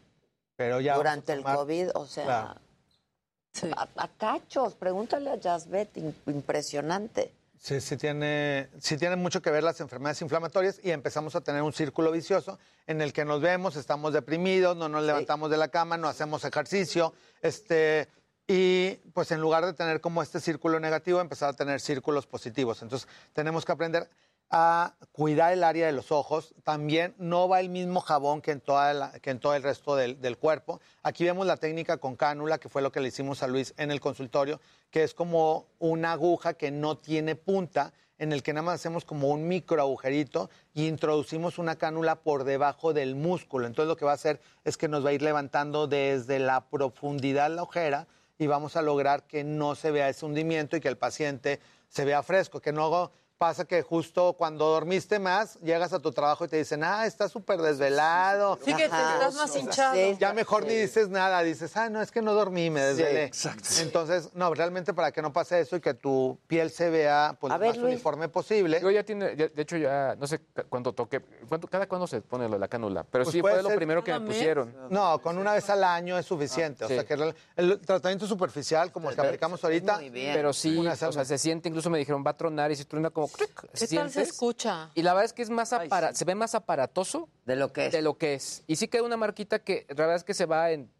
Pero 0.56 0.80
ya 0.80 0.97
Durante 0.97 1.32
el 1.32 1.43
COVID, 1.44 1.90
o 1.94 2.06
sea, 2.06 2.24
Claro. 2.24 3.74
a, 3.76 3.88
a 4.05 4.09
cachos. 4.09 4.74
Pregúntale 4.74 5.30
a 5.30 5.38
Jasbet, 5.40 5.97
im- 5.97 6.14
impresionante. 6.26 7.32
Sí, 7.66 7.80
sí 7.80 7.97
tiene, 7.97 8.68
sí 8.78 8.97
tiene 8.97 9.16
mucho 9.16 9.43
que 9.43 9.51
ver 9.51 9.64
las 9.64 9.80
enfermedades 9.80 10.22
inflamatorias 10.22 10.78
y 10.84 10.93
empezamos 10.93 11.34
a 11.34 11.40
tener 11.40 11.62
un 11.62 11.72
círculo 11.72 12.12
vicioso 12.12 12.60
en 12.86 13.01
el 13.01 13.12
que 13.12 13.24
nos 13.24 13.40
vemos, 13.40 13.74
estamos 13.74 14.12
deprimidos, 14.12 14.76
no 14.76 14.88
nos 14.88 15.02
levantamos 15.02 15.51
de 15.51 15.56
la 15.56 15.66
cama, 15.66 15.97
no 15.97 16.06
hacemos 16.06 16.44
ejercicio, 16.44 17.12
este, 17.43 18.06
y 18.47 18.94
pues 19.12 19.32
en 19.32 19.40
lugar 19.40 19.66
de 19.66 19.72
tener 19.72 20.01
como 20.01 20.22
este 20.22 20.38
círculo 20.38 20.78
negativo, 20.78 21.20
empezar 21.20 21.48
a 21.48 21.52
tener 21.55 21.80
círculos 21.80 22.28
positivos. 22.28 22.82
Entonces 22.82 23.09
tenemos 23.32 23.64
que 23.64 23.72
aprender 23.72 24.09
a 24.51 24.94
cuidar 25.12 25.52
el 25.52 25.64
área 25.64 25.86
de 25.86 25.93
los 25.93 26.12
ojos. 26.12 26.55
También 26.62 27.14
no 27.18 27.48
va 27.48 27.60
el 27.60 27.68
mismo 27.68 28.01
jabón 28.01 28.40
que 28.40 28.52
en, 28.52 28.60
toda 28.60 29.12
que 29.20 29.31
en 29.31 29.40
todo 29.40 29.55
el 29.55 29.62
resto 29.62 29.97
del, 29.97 30.20
del 30.20 30.39
cuerpo. 30.39 30.81
Aquí 31.02 31.24
vemos 31.24 31.47
la 31.47 31.56
técnica 31.56 31.97
con 31.98 32.16
cánula, 32.16 32.59
que 32.59 32.68
fue 32.68 32.82
lo 32.82 32.93
que 32.93 33.01
le 33.01 33.09
hicimos 33.09 33.43
a 33.43 33.48
Luis 33.48 33.74
en 33.77 33.90
el 33.90 34.01
consultorio, 34.01 34.60
que 34.90 35.02
es 35.02 35.14
como 35.14 35.66
una 35.78 36.12
aguja 36.12 36.55
que 36.55 36.70
no 36.70 36.97
tiene 36.97 37.35
punta, 37.35 37.93
en 38.18 38.32
el 38.32 38.43
que 38.43 38.52
nada 38.52 38.64
más 38.64 38.77
hacemos 38.77 39.05
como 39.05 39.28
un 39.28 39.47
micro 39.47 39.81
agujerito 39.81 40.48
y 40.74 40.86
introducimos 40.86 41.59
una 41.59 41.77
cánula 41.77 42.16
por 42.16 42.44
debajo 42.44 42.93
del 42.93 43.14
músculo. 43.14 43.66
Entonces 43.66 43.89
lo 43.89 43.97
que 43.97 44.05
va 44.05 44.12
a 44.12 44.14
hacer 44.14 44.40
es 44.64 44.77
que 44.77 44.89
nos 44.89 45.05
va 45.05 45.10
a 45.10 45.12
ir 45.12 45.23
levantando 45.23 45.86
desde 45.86 46.39
la 46.39 46.66
profundidad 46.68 47.51
la 47.51 47.62
ojera 47.62 48.06
y 48.39 48.47
vamos 48.47 48.77
a 48.77 48.82
lograr 48.82 49.27
que 49.27 49.44
no 49.44 49.74
se 49.74 49.90
vea 49.90 50.09
ese 50.09 50.24
hundimiento 50.24 50.77
y 50.77 50.81
que 50.81 50.89
el 50.89 50.98
paciente 50.98 51.60
se 51.89 52.05
vea 52.05 52.23
fresco, 52.23 52.60
que 52.60 52.73
no 52.73 53.12
pasa 53.38 53.66
que 53.66 53.82
justo 53.82 54.32
cuando 54.32 54.66
dormiste 54.66 55.18
más, 55.18 55.58
llegas 55.60 55.92
a 55.92 55.98
tu 56.00 56.10
trabajo 56.10 56.44
y 56.46 56.48
te 56.48 56.56
dicen, 56.56 56.82
ah, 56.82 57.04
estás 57.06 57.30
súper 57.32 57.60
desvelado. 57.60 58.58
Sí, 58.64 58.72
que 58.72 58.78
te 58.78 58.84
estás 58.84 59.34
más 59.34 59.54
hinchado. 59.54 59.94
Ya 60.18 60.32
mejor 60.32 60.64
ni 60.64 60.74
dices 60.74 61.08
nada, 61.10 61.42
dices, 61.42 61.76
ah, 61.76 61.90
no, 61.90 62.00
es 62.00 62.10
que 62.10 62.22
no 62.22 62.32
dormí, 62.32 62.70
me 62.70 62.80
desvelé. 62.80 63.24
exacto. 63.24 63.68
Entonces, 63.80 64.30
no, 64.34 64.52
realmente 64.54 64.94
para 64.94 65.12
que 65.12 65.20
no 65.20 65.32
pase 65.32 65.60
eso 65.60 65.76
y 65.76 65.80
que 65.80 65.92
tu 65.92 66.38
piel 66.46 66.70
se 66.70 66.88
vea 66.88 67.36
pues, 67.38 67.52
lo 67.52 67.58
ver, 67.58 67.68
más 67.70 67.76
Luis. 67.78 67.94
uniforme 67.94 68.28
posible. 68.28 68.80
Yo 68.80 68.90
ya 68.90 69.04
tiene, 69.04 69.36
ya- 69.36 69.48
de 69.48 69.62
hecho 69.62 69.76
ya, 69.76 70.16
no 70.18 70.26
sé 70.26 70.38
cu- 70.38 70.62
cuánto 70.70 70.92
toque, 70.94 71.20
cuánto, 71.48 71.68
cada 71.68 71.86
cuándo 71.86 72.06
se 72.06 72.22
pone 72.22 72.46
lo 72.48 72.54
de 72.54 72.58
la 72.60 72.68
cánula, 72.68 73.04
pero 73.10 73.24
Pues 73.24 73.32
sí 73.34 73.42
puede 73.42 73.56
fue 73.56 73.62
lo 73.64 73.68
ser- 73.68 73.76
primero 73.76 74.02
que 74.02 74.12
me 74.18 74.20
pusieron. 74.26 74.74
No, 74.88 75.20
con 75.20 75.36
una 75.36 75.52
vez 75.52 75.68
al 75.68 75.84
año 75.84 76.16
es 76.18 76.24
suficiente. 76.24 76.84
O 76.86 76.88
sí. 76.88 76.94
sea, 76.94 77.04
que 77.04 77.14
el, 77.14 77.34
el 77.56 77.80
tratamiento 77.80 78.26
superficial, 78.26 78.90
como 78.92 79.10
el 79.10 79.14
que 79.14 79.20
aplicamos 79.20 79.62
ahorita, 79.62 80.00
Pero 80.10 80.52
sí, 80.54 80.76
una 80.78 80.92
o 80.94 80.96
sea, 81.12 81.24
se 81.24 81.36
siente, 81.36 81.68
incluso 81.68 81.90
me 81.90 81.98
dijeron, 81.98 82.24
va 82.26 82.30
a 82.30 82.36
tronar 82.36 82.70
y 82.72 82.76
si 82.76 82.84
truena 82.86 83.10
como... 83.10 83.25
¿Qué 83.36 83.86
tal 83.96 84.10
se 84.10 84.22
escucha? 84.22 84.90
Y 84.94 85.02
la 85.02 85.12
verdad 85.12 85.24
es 85.26 85.32
que 85.32 85.42
es 85.42 85.50
más 85.50 85.72
apara- 85.72 86.14
se 86.14 86.24
ve 86.24 86.34
más 86.34 86.54
aparatoso 86.54 87.28
de 87.44 87.56
lo 87.56 87.72
que 87.72 87.86
es. 87.86 87.92
De 87.92 88.02
lo 88.02 88.16
que 88.18 88.34
es. 88.34 88.62
Y 88.66 88.76
sí 88.76 88.88
queda 88.88 89.02
una 89.02 89.16
marquita 89.16 89.58
que 89.60 89.86
la 89.88 89.94
verdad 89.94 90.16
es 90.16 90.24
que 90.24 90.34
se 90.34 90.46
va 90.46 90.70
en 90.70 90.90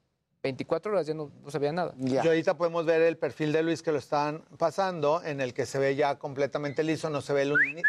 24 0.43 0.93
horas, 0.93 1.07
ya 1.07 1.15
no, 1.15 1.33
no 1.43 1.51
se 1.51 1.59
veía 1.59 1.73
nada. 1.73 1.93
Y 1.99 2.17
ahorita 2.19 2.57
podemos 2.57 2.87
ver 2.87 3.03
el 3.03 3.17
perfil 3.19 3.53
de 3.53 3.63
Luis 3.65 3.83
que 3.83 3.91
lo 3.91 3.99
están 3.99 4.45
pasando, 4.59 5.21
en 5.25 5.41
el 5.41 5.53
que 5.55 5.67
se 5.67 5.79
ve 5.79 5.97
ya 5.97 6.19
completamente 6.21 6.85
liso, 6.85 7.11
no 7.11 7.21
se 7.21 7.33
ve 7.33 7.43
el, 7.43 7.53
hundi- 7.53 7.83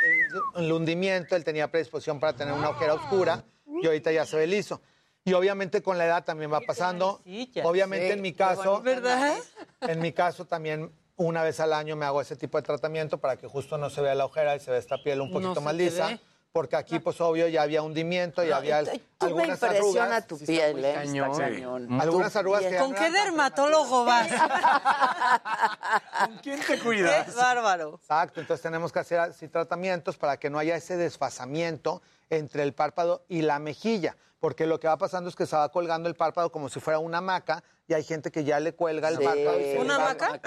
el 0.55 0.72
hundimiento, 0.72 1.35
él 1.35 1.43
tenía 1.43 1.69
predisposición 1.69 2.19
para 2.19 2.34
tener 2.34 2.53
una 2.53 2.69
ojera 2.69 2.95
oscura 2.95 3.43
y 3.81 3.85
ahorita 3.85 4.11
ya 4.11 4.26
se 4.26 4.38
ve 4.38 4.47
liso. 4.47 4.81
Y 5.23 5.34
obviamente 5.34 5.84
con 5.84 5.97
la 5.99 6.05
edad 6.05 6.23
también 6.23 6.51
va 6.51 6.61
pasando. 6.61 7.22
Obviamente 7.65 8.14
en 8.14 8.22
mi 8.22 8.34
caso. 8.34 8.81
¿Verdad? 8.81 9.38
en 9.81 9.99
mi 9.99 10.11
caso 10.14 10.45
también 10.45 10.89
una 11.18 11.44
vez 11.44 11.60
al 11.60 11.73
año 11.73 11.95
me 11.95 12.06
hago 12.06 12.22
ese 12.22 12.35
tipo 12.35 12.57
de 12.57 12.64
tratamiento 12.64 13.18
para 13.18 13.35
que 13.38 13.48
justo 13.48 13.77
no 13.77 13.89
se 13.89 14.02
vea 14.02 14.15
la 14.15 14.26
ojera 14.26 14.56
y 14.56 14.60
se 14.60 14.72
vea 14.72 14.80
esta 14.80 14.98
piel 15.03 15.19
un 15.22 15.31
poquito 15.31 15.60
más 15.61 15.76
lisa. 15.76 16.07
ve. 16.07 16.19
Porque 16.53 16.76
aquí, 16.76 16.98
pues 16.98 17.19
obvio, 17.22 17.48
ya 17.49 17.61
había 17.61 17.84
hundimiento 17.84 18.44
y 18.44 18.49
No, 18.49 18.56
había 18.56 18.80
tú 18.84 18.89
me 18.89 19.02
algunas 19.27 19.61
impresiona 19.61 20.03
arrugas. 20.06 20.27
tu 20.27 20.39
piel, 20.39 20.84
¿eh? 20.85 20.94
Cañón. 20.95 21.31
Está 21.31 21.45
Sí. 21.48 21.53
cañón. 21.53 22.02
Algunas 22.02 22.35
arrugas 22.35 22.64
que 22.64 22.77
¿Con 22.77 22.95
qué 22.95 23.11
dermatólogo 23.11 24.06
vas? 24.06 24.27
¿Con 26.26 26.38
quién 26.38 26.60
te 26.61 26.80
Qué 26.80 27.31
bárbaro. 27.35 27.95
Exacto, 28.02 28.39
entonces 28.41 28.64
tenemos 28.64 28.91
que 28.91 28.99
hacer 28.99 29.19
así 29.19 29.48
tratamientos 29.49 30.18
para 30.18 30.38
que 30.38 30.49
no 30.49 30.57
haya 30.57 30.76
ese 30.76 30.98
desfasamiento 30.98 32.02
entre 32.30 32.64
el 32.64 32.73
párpado 32.73 33.23
y 33.27 33.41
la 33.41 33.60
mejilla, 33.60 34.15
porque 34.39 34.65
lo 34.65 34.80
que 34.80 34.88
va 34.88 34.98
pasando 34.98 35.30
es 35.30 35.35
que 35.35 35.45
se 35.45 35.56
va 35.56 35.69
colgando 35.72 36.10
el 36.10 36.15
párpado 36.15 36.52
como 36.52 36.69
si 36.69 36.80
fuera 36.80 36.98
una 36.98 37.22
maca 37.22 37.64
y 37.88 37.93
hay 37.93 38.03
gente 38.03 38.31
que 38.31 38.43
ya 38.43 38.59
le 38.59 38.73
cuelga 38.73 39.07
el 39.09 39.18
Sí. 39.18 39.23
¿Una 39.80 39.97
va- 39.97 40.05
maca? 40.05 40.39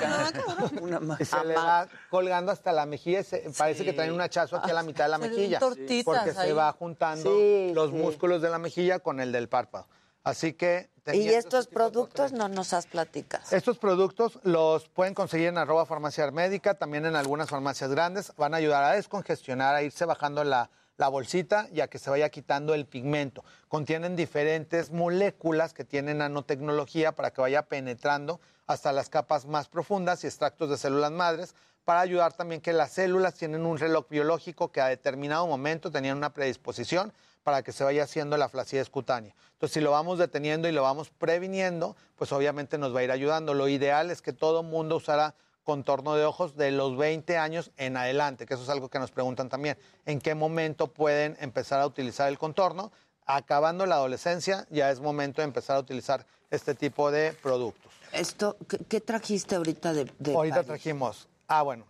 Una 0.80 1.16
y 1.18 1.24
se 1.24 1.44
le 1.44 1.54
va 1.54 1.88
colgando 2.10 2.52
hasta 2.52 2.72
la 2.72 2.86
mejilla 2.86 3.20
y 3.20 3.24
se- 3.24 3.50
parece 3.56 3.84
que 3.84 3.92
traen 3.92 4.12
un 4.12 4.20
hachazo 4.20 4.56
aquí 4.56 4.70
a 4.70 4.74
la 4.74 4.82
mitad 4.82 5.04
de 5.04 5.10
la 5.10 5.18
Se 5.18 5.28
mejilla. 5.28 5.58
tortitas 5.58 6.04
Porque 6.04 6.32
se 6.34 6.52
va 6.52 6.72
juntando 6.72 7.30
Sí, 7.34 7.72
los 7.74 7.90
sí. 7.90 7.96
músculos 7.96 8.42
de 8.42 8.50
la 8.50 8.58
mejilla 8.58 8.98
con 8.98 9.20
el 9.20 9.32
del 9.32 9.48
párpado. 9.48 9.86
Así 10.22 10.52
que... 10.52 10.90
Y 11.14 11.28
estos 11.30 11.66
productos 11.66 12.30
no 12.32 12.48
nos 12.48 12.72
has 12.74 12.86
platicado. 12.86 13.42
estos 13.50 13.78
productos 13.78 14.38
los 14.44 14.86
pueden 14.90 15.14
conseguir 15.14 15.48
en 15.48 15.56
arroba 15.58 15.86
farmacia 15.86 16.30
médica, 16.30 16.74
también 16.74 17.06
en 17.06 17.16
algunas 17.16 17.48
farmacias 17.48 17.90
grandes. 17.90 18.32
Van 18.36 18.52
a 18.52 18.58
ayudar 18.58 18.84
a 18.84 18.92
descongestionar, 18.92 19.74
a 19.74 19.82
irse 19.82 20.04
bajando 20.04 20.44
la, 20.44 20.70
la 21.00 21.08
bolsita 21.08 21.66
y 21.72 21.80
a 21.80 21.88
que 21.88 21.98
se 21.98 22.10
vaya 22.10 22.28
quitando 22.28 22.74
el 22.74 22.84
pigmento. 22.84 23.42
Contienen 23.68 24.16
diferentes 24.16 24.90
moléculas 24.90 25.72
que 25.72 25.82
tienen 25.82 26.18
nanotecnología 26.18 27.12
para 27.12 27.30
que 27.30 27.40
vaya 27.40 27.62
penetrando 27.62 28.38
hasta 28.66 28.92
las 28.92 29.08
capas 29.08 29.46
más 29.46 29.66
profundas 29.66 30.22
y 30.22 30.26
extractos 30.26 30.68
de 30.68 30.76
células 30.76 31.10
madres 31.10 31.54
para 31.86 32.00
ayudar 32.00 32.34
también 32.34 32.60
que 32.60 32.74
las 32.74 32.92
células 32.92 33.32
tienen 33.32 33.64
un 33.64 33.78
reloj 33.78 34.08
biológico 34.10 34.72
que 34.72 34.82
a 34.82 34.88
determinado 34.88 35.46
momento 35.46 35.90
tenían 35.90 36.18
una 36.18 36.34
predisposición 36.34 37.14
para 37.44 37.62
que 37.62 37.72
se 37.72 37.82
vaya 37.82 38.02
haciendo 38.02 38.36
la 38.36 38.50
flacidez 38.50 38.90
cutánea. 38.90 39.34
Entonces, 39.54 39.72
si 39.72 39.80
lo 39.80 39.92
vamos 39.92 40.18
deteniendo 40.18 40.68
y 40.68 40.72
lo 40.72 40.82
vamos 40.82 41.08
previniendo, 41.08 41.96
pues 42.16 42.30
obviamente 42.30 42.76
nos 42.76 42.94
va 42.94 43.00
a 43.00 43.04
ir 43.04 43.10
ayudando. 43.10 43.54
Lo 43.54 43.68
ideal 43.68 44.10
es 44.10 44.20
que 44.20 44.34
todo 44.34 44.62
mundo 44.62 44.96
usara 44.96 45.34
contorno 45.74 46.16
de 46.16 46.24
ojos 46.24 46.56
de 46.56 46.72
los 46.72 46.96
20 46.96 47.38
años 47.38 47.70
en 47.76 47.96
adelante, 47.96 48.44
que 48.44 48.54
eso 48.54 48.64
es 48.64 48.68
algo 48.70 48.88
que 48.88 48.98
nos 48.98 49.12
preguntan 49.12 49.48
también. 49.48 49.78
¿En 50.04 50.20
qué 50.20 50.34
momento 50.34 50.88
pueden 50.88 51.36
empezar 51.38 51.80
a 51.80 51.86
utilizar 51.86 52.28
el 52.28 52.38
contorno? 52.38 52.90
Acabando 53.24 53.86
la 53.86 53.94
adolescencia, 53.94 54.66
ya 54.70 54.90
es 54.90 54.98
momento 54.98 55.42
de 55.42 55.44
empezar 55.44 55.76
a 55.76 55.78
utilizar 55.78 56.26
este 56.50 56.74
tipo 56.74 57.12
de 57.12 57.32
productos. 57.34 57.92
Esto, 58.12 58.56
¿qué, 58.68 58.78
qué 58.78 59.00
trajiste 59.00 59.54
ahorita 59.54 59.92
de, 59.92 60.10
de 60.18 60.34
Ahorita 60.34 60.56
París? 60.56 60.66
trajimos. 60.66 61.28
Ah, 61.46 61.62
bueno. 61.62 61.84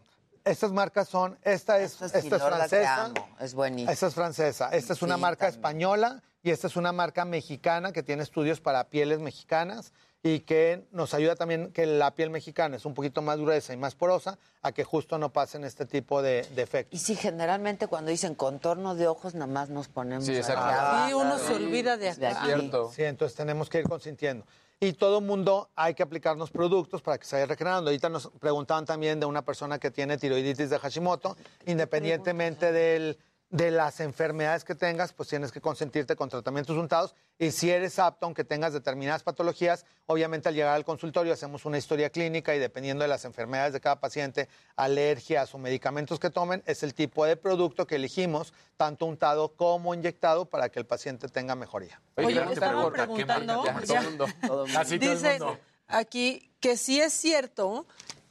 Estas 0.44 0.72
marcas 0.72 1.08
son, 1.08 1.38
esta 1.42 1.78
es, 1.80 1.92
Esta 2.02 2.18
es 2.18 2.24
esta 2.24 2.36
es 2.36 2.42
francesa. 2.42 3.12
es 3.40 3.54
buenísima. 3.54 3.92
Esta 3.92 4.06
es 4.08 4.14
francesa. 4.14 4.68
Esta 4.72 4.92
es 4.92 5.00
una 5.00 5.14
Sí, 5.14 5.20
marca 5.22 5.46
también. 5.46 5.58
española 5.58 6.22
y 6.42 6.50
esta 6.50 6.66
es 6.66 6.76
una 6.76 6.92
marca 6.92 7.24
mexicana 7.24 7.92
que 7.92 8.02
tiene 8.02 8.22
estudios 8.22 8.60
para 8.60 8.84
pieles 8.90 9.20
mexicanas 9.20 9.92
y 10.22 10.40
que 10.40 10.84
nos 10.92 11.14
ayuda 11.14 11.34
también 11.34 11.72
que 11.72 11.86
la 11.86 12.14
piel 12.14 12.28
mexicana 12.30 12.76
es 12.76 12.84
un 12.84 12.92
poquito 12.92 13.22
más 13.22 13.38
gruesa 13.38 13.72
y 13.72 13.78
más 13.78 13.94
porosa 13.94 14.38
a 14.60 14.72
que 14.72 14.84
justo 14.84 15.16
no 15.16 15.32
pasen 15.32 15.64
este 15.64 15.86
tipo 15.86 16.20
de, 16.20 16.46
de 16.54 16.62
efectos. 16.62 17.00
Y 17.00 17.02
sí, 17.02 17.14
generalmente 17.16 17.86
cuando 17.86 18.10
dicen 18.10 18.34
contorno 18.34 18.94
de 18.94 19.08
ojos, 19.08 19.32
nada 19.34 19.46
más 19.46 19.70
nos 19.70 19.88
ponemos 19.88 20.26
Sí, 20.26 20.36
exacto. 20.36 20.60
abajo. 20.62 21.06
Sí, 21.08 21.14
uno 21.14 21.38
se 21.38 21.54
olvida 21.54 21.96
de 21.96 22.14
De 22.14 22.26
acá. 22.26 22.44
aquí. 22.54 22.70
Sí, 22.94 23.04
entonces 23.04 23.34
tenemos 23.36 23.70
que 23.70 23.78
ir 23.78 23.88
consintiendo. 23.88 24.44
Y 24.82 24.94
todo 24.94 25.20
mundo 25.20 25.68
hay 25.76 25.92
que 25.94 26.02
aplicarnos 26.02 26.50
productos 26.50 27.02
para 27.02 27.18
que 27.18 27.24
se 27.26 27.36
vaya 27.36 27.46
regenerando. 27.46 27.90
Ahorita 27.90 28.08
nos 28.08 28.28
preguntaban 28.40 28.86
también 28.86 29.20
de 29.20 29.26
una 29.26 29.42
persona 29.42 29.78
que 29.78 29.90
tiene 29.90 30.16
tiroiditis 30.16 30.70
de 30.70 30.78
Hashimoto, 30.78 31.36
independientemente 31.66 32.72
del, 32.72 33.18
de 33.50 33.72
las 33.72 33.98
enfermedades 33.98 34.62
que 34.62 34.76
tengas, 34.76 35.12
pues 35.12 35.28
tienes 35.28 35.50
que 35.50 35.60
consentirte 35.60 36.14
con 36.14 36.28
tratamientos 36.28 36.76
untados. 36.76 37.16
Y 37.36 37.50
si 37.50 37.70
eres 37.70 37.98
apto, 37.98 38.26
aunque 38.26 38.44
tengas 38.44 38.72
determinadas 38.72 39.24
patologías, 39.24 39.84
obviamente 40.06 40.48
al 40.48 40.54
llegar 40.54 40.76
al 40.76 40.84
consultorio 40.84 41.32
hacemos 41.32 41.64
una 41.64 41.76
historia 41.76 42.10
clínica 42.10 42.54
y 42.54 42.60
dependiendo 42.60 43.02
de 43.02 43.08
las 43.08 43.24
enfermedades 43.24 43.72
de 43.72 43.80
cada 43.80 43.98
paciente, 43.98 44.48
alergias 44.76 45.52
o 45.52 45.58
medicamentos 45.58 46.20
que 46.20 46.30
tomen, 46.30 46.62
es 46.64 46.84
el 46.84 46.94
tipo 46.94 47.24
de 47.24 47.36
producto 47.36 47.88
que 47.88 47.96
elegimos, 47.96 48.52
tanto 48.76 49.06
untado 49.06 49.48
como 49.56 49.94
inyectado, 49.94 50.44
para 50.44 50.68
que 50.68 50.78
el 50.78 50.86
paciente 50.86 51.26
tenga 51.28 51.56
mejoría. 51.56 52.00
Oye, 52.16 52.34
gran 52.34 52.48
me 52.48 52.54
estaban 52.54 52.92
pregunta, 52.92 53.06
¿qué 53.16 53.26
preguntando, 53.26 53.64
marca? 53.64 53.84
ya. 53.84 54.00
Todo 54.00 54.08
el 54.08 54.10
mundo. 54.10 54.26
Casi 54.72 54.98
todo 55.00 55.10
el 55.10 55.16
Dice 55.16 55.38
mundo. 55.40 55.58
aquí 55.88 56.52
que 56.60 56.76
sí 56.76 57.00
es 57.00 57.12
cierto 57.12 57.86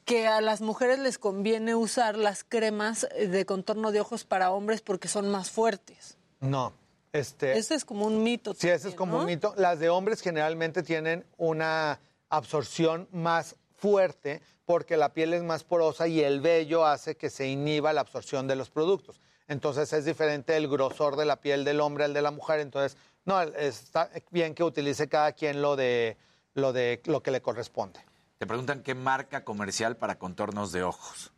que 0.09 0.25
a 0.25 0.41
las 0.41 0.61
mujeres 0.61 0.97
les 0.97 1.19
conviene 1.19 1.75
usar 1.75 2.17
las 2.17 2.43
cremas 2.43 3.07
de 3.15 3.45
contorno 3.45 3.91
de 3.91 4.01
ojos 4.01 4.23
para 4.23 4.49
hombres 4.49 4.81
porque 4.81 5.07
son 5.07 5.29
más 5.29 5.51
fuertes. 5.51 6.17
No. 6.39 6.73
Este, 7.13 7.59
Ese 7.59 7.75
es 7.75 7.85
como 7.85 8.07
un 8.07 8.23
mito. 8.23 8.55
Sí, 8.55 8.69
ese 8.69 8.89
es 8.89 8.95
como 8.95 9.19
un 9.19 9.27
mito. 9.27 9.53
Las 9.55 9.77
de 9.77 9.89
hombres 9.89 10.21
generalmente 10.21 10.81
tienen 10.81 11.27
una 11.37 11.99
absorción 12.27 13.07
más 13.11 13.55
fuerte 13.75 14.41
porque 14.65 14.97
la 14.97 15.13
piel 15.13 15.31
es 15.35 15.43
más 15.43 15.63
porosa 15.63 16.07
y 16.07 16.21
el 16.21 16.41
vello 16.41 16.87
hace 16.87 17.15
que 17.15 17.29
se 17.29 17.45
inhiba 17.47 17.93
la 17.93 18.01
absorción 18.01 18.47
de 18.47 18.55
los 18.55 18.71
productos. 18.71 19.21
Entonces 19.47 19.93
es 19.93 20.05
diferente 20.05 20.57
el 20.57 20.67
grosor 20.67 21.17
de 21.17 21.25
la 21.25 21.35
piel 21.35 21.63
del 21.63 21.81
hombre 21.81 22.05
al 22.05 22.15
de 22.15 22.23
la 22.23 22.31
mujer. 22.31 22.61
Entonces, 22.61 22.97
no, 23.25 23.39
está 23.43 24.09
bien 24.31 24.55
que 24.55 24.63
utilice 24.63 25.07
cada 25.07 25.33
quien 25.33 25.61
lo 25.61 25.75
de 25.75 26.17
lo 26.55 26.73
de 26.73 26.99
lo 27.05 27.21
que 27.21 27.29
le 27.29 27.43
corresponde. 27.43 28.08
Te 28.39 28.47
preguntan 28.47 28.83
qué 28.83 28.95
marca 28.95 29.43
comercial 29.43 29.97
para 29.97 30.17
contornos 30.17 30.71
de 30.71 30.81
ojos. 30.81 31.33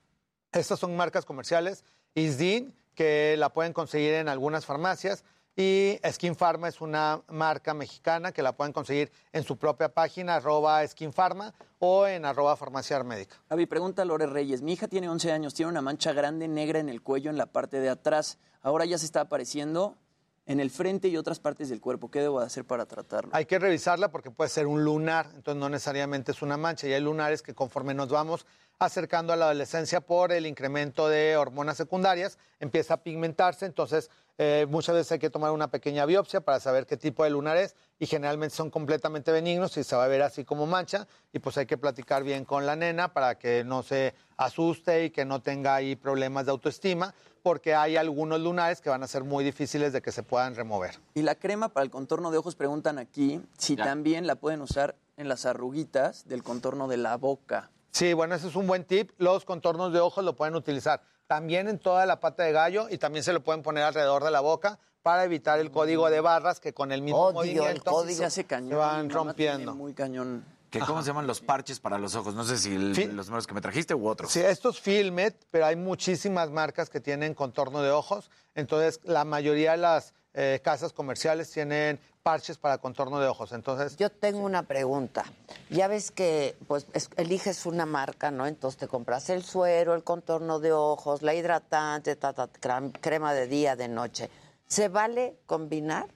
Estas 0.51 0.79
son 0.79 0.95
marcas 0.95 1.25
comerciales. 1.25 1.83
Isdin, 2.13 2.75
que 2.93 3.35
la 3.39 3.49
pueden 3.49 3.73
conseguir 3.73 4.13
en 4.13 4.29
algunas 4.29 4.67
farmacias. 4.67 5.23
Y 5.55 5.99
Skin 6.07 6.35
Pharma 6.35 6.67
es 6.67 6.79
una 6.79 7.23
marca 7.27 7.73
mexicana 7.73 8.31
que 8.31 8.43
la 8.43 8.55
pueden 8.55 8.71
conseguir 8.71 9.11
en 9.33 9.43
su 9.43 9.57
propia 9.57 9.89
página, 9.89 10.35
arroba 10.35 10.87
Skin 10.87 11.11
Pharma, 11.11 11.55
o 11.79 12.05
en 12.05 12.23
arroba 12.23 12.55
farmacia 12.55 13.03
médica. 13.03 13.35
Javi, 13.49 13.65
pregunta 13.65 14.03
a 14.03 14.05
Lore 14.05 14.27
Reyes. 14.27 14.61
Mi 14.61 14.73
hija 14.73 14.87
tiene 14.87 15.09
11 15.09 15.31
años, 15.31 15.55
tiene 15.55 15.71
una 15.71 15.81
mancha 15.81 16.13
grande 16.13 16.47
negra 16.47 16.77
en 16.77 16.87
el 16.87 17.01
cuello 17.01 17.31
en 17.31 17.37
la 17.37 17.47
parte 17.47 17.79
de 17.79 17.89
atrás. 17.89 18.37
Ahora 18.61 18.85
ya 18.85 18.99
se 18.99 19.05
está 19.05 19.21
apareciendo 19.21 19.97
en 20.51 20.59
el 20.59 20.69
frente 20.69 21.07
y 21.07 21.15
otras 21.15 21.39
partes 21.39 21.69
del 21.69 21.79
cuerpo. 21.79 22.11
¿Qué 22.11 22.19
debo 22.19 22.41
de 22.41 22.45
hacer 22.45 22.65
para 22.65 22.85
tratarlo? 22.85 23.31
Hay 23.33 23.45
que 23.45 23.57
revisarla 23.57 24.11
porque 24.11 24.31
puede 24.31 24.49
ser 24.49 24.67
un 24.67 24.83
lunar, 24.83 25.27
entonces 25.33 25.59
no 25.59 25.69
necesariamente 25.69 26.33
es 26.33 26.41
una 26.41 26.57
mancha. 26.57 26.87
Y 26.87 26.93
hay 26.93 27.01
lunares 27.01 27.41
que 27.41 27.53
conforme 27.53 27.93
nos 27.93 28.09
vamos 28.09 28.45
acercando 28.77 29.31
a 29.31 29.35
la 29.35 29.45
adolescencia 29.45 30.01
por 30.01 30.31
el 30.31 30.45
incremento 30.45 31.07
de 31.07 31.37
hormonas 31.37 31.77
secundarias, 31.77 32.37
empieza 32.59 32.95
a 32.95 33.03
pigmentarse, 33.03 33.65
entonces 33.65 34.09
eh, 34.37 34.65
muchas 34.69 34.95
veces 34.95 35.11
hay 35.13 35.19
que 35.19 35.29
tomar 35.29 35.51
una 35.51 35.69
pequeña 35.69 36.05
biopsia 36.05 36.41
para 36.41 36.59
saber 36.59 36.85
qué 36.85 36.97
tipo 36.97 37.23
de 37.23 37.29
lunar 37.29 37.57
es 37.57 37.75
y 37.99 38.07
generalmente 38.07 38.55
son 38.55 38.69
completamente 38.69 39.31
benignos 39.31 39.77
y 39.77 39.83
se 39.83 39.95
va 39.95 40.05
a 40.05 40.07
ver 40.07 40.21
así 40.21 40.43
como 40.43 40.65
mancha 40.65 41.07
y 41.31 41.39
pues 41.39 41.57
hay 41.57 41.65
que 41.65 41.77
platicar 41.77 42.23
bien 42.23 42.45
con 42.45 42.65
la 42.65 42.75
nena 42.75 43.13
para 43.13 43.37
que 43.37 43.63
no 43.63 43.83
se 43.83 44.13
asuste 44.37 45.05
y 45.05 45.09
que 45.11 45.25
no 45.25 45.41
tenga 45.41 45.75
ahí 45.75 45.95
problemas 45.95 46.45
de 46.45 46.51
autoestima 46.51 47.13
porque 47.43 47.75
hay 47.75 47.97
algunos 47.97 48.39
lunares 48.39 48.81
que 48.81 48.89
van 48.89 49.03
a 49.03 49.07
ser 49.07 49.23
muy 49.23 49.43
difíciles 49.43 49.93
de 49.93 50.01
que 50.01 50.11
se 50.11 50.23
puedan 50.23 50.55
remover. 50.55 50.99
Y 51.13 51.23
la 51.23 51.35
crema 51.35 51.69
para 51.69 51.83
el 51.83 51.91
contorno 51.91 52.31
de 52.31 52.37
ojos 52.37 52.55
preguntan 52.55 52.97
aquí 52.97 53.41
si 53.57 53.75
también 53.75 54.27
la 54.27 54.35
pueden 54.35 54.61
usar 54.61 54.95
en 55.17 55.27
las 55.27 55.45
arruguitas 55.45 56.27
del 56.27 56.43
contorno 56.43 56.87
de 56.87 56.97
la 56.97 57.17
boca. 57.17 57.71
Sí, 57.91 58.13
bueno, 58.13 58.35
ese 58.35 58.47
es 58.47 58.55
un 58.55 58.67
buen 58.67 58.85
tip. 58.85 59.11
Los 59.17 59.43
contornos 59.43 59.91
de 59.91 59.99
ojos 59.99 60.23
lo 60.23 60.35
pueden 60.35 60.55
utilizar 60.55 61.01
también 61.31 61.69
en 61.69 61.79
toda 61.79 62.05
la 62.05 62.19
pata 62.19 62.43
de 62.43 62.51
gallo 62.51 62.87
y 62.89 62.97
también 62.97 63.23
se 63.23 63.31
lo 63.31 63.39
pueden 63.41 63.61
poner 63.63 63.85
alrededor 63.85 64.21
de 64.21 64.31
la 64.31 64.41
boca 64.41 64.79
para 65.01 65.23
evitar 65.23 65.59
el 65.59 65.71
código 65.71 66.09
de 66.09 66.19
barras 66.19 66.59
que 66.59 66.73
con 66.73 66.91
el 66.91 67.01
mismo 67.01 67.21
Odio 67.27 67.41
el 67.53 67.55
movimiento 67.57 67.89
código. 67.89 68.17
Se 68.17 68.25
hace 68.25 68.43
cañón, 68.43 68.69
se 68.71 68.75
van 68.75 69.09
rompiendo. 69.09 69.73
Muy 69.73 69.93
cañón. 69.93 70.43
¿Que 70.69 70.79
¿Cómo 70.79 71.01
se 71.01 71.07
llaman 71.07 71.27
los 71.27 71.39
parches 71.39 71.79
para 71.79 71.97
los 71.97 72.15
ojos? 72.15 72.35
No 72.35 72.43
sé 72.43 72.57
si 72.57 72.75
el- 72.75 73.15
los 73.15 73.27
números 73.27 73.47
que 73.47 73.53
me 73.53 73.61
trajiste 73.61 73.95
u 73.95 74.09
otros. 74.09 74.29
Sí, 74.29 74.41
estos 74.41 74.81
Filmet, 74.81 75.37
pero 75.51 75.67
hay 75.67 75.77
muchísimas 75.77 76.49
marcas 76.49 76.89
que 76.89 76.99
tienen 76.99 77.33
contorno 77.33 77.81
de 77.81 77.91
ojos. 77.91 78.29
Entonces, 78.53 78.99
la 79.05 79.23
mayoría 79.23 79.71
de 79.71 79.77
las 79.77 80.13
eh, 80.33 80.59
casas 80.63 80.93
comerciales 80.93 81.49
tienen 81.51 81.99
parches 82.23 82.57
para 82.57 82.77
contorno 82.77 83.19
de 83.19 83.27
ojos. 83.27 83.51
Entonces, 83.51 83.97
Yo 83.97 84.09
tengo 84.11 84.39
una 84.39 84.63
pregunta. 84.63 85.25
Ya 85.69 85.87
ves 85.87 86.11
que 86.11 86.55
pues 86.67 86.85
es- 86.93 87.09
eliges 87.17 87.65
una 87.65 87.85
marca, 87.85 88.29
¿no? 88.31 88.45
Entonces 88.47 88.79
te 88.79 88.87
compras 88.87 89.29
el 89.29 89.43
suero, 89.43 89.95
el 89.95 90.03
contorno 90.03 90.59
de 90.59 90.71
ojos, 90.71 91.21
la 91.23 91.33
hidratante, 91.33 92.15
ta, 92.15 92.33
crema 93.01 93.33
de 93.33 93.47
día, 93.47 93.75
de 93.75 93.87
noche. 93.87 94.29
¿Se 94.67 94.87
vale 94.87 95.37
combinar? 95.45 96.07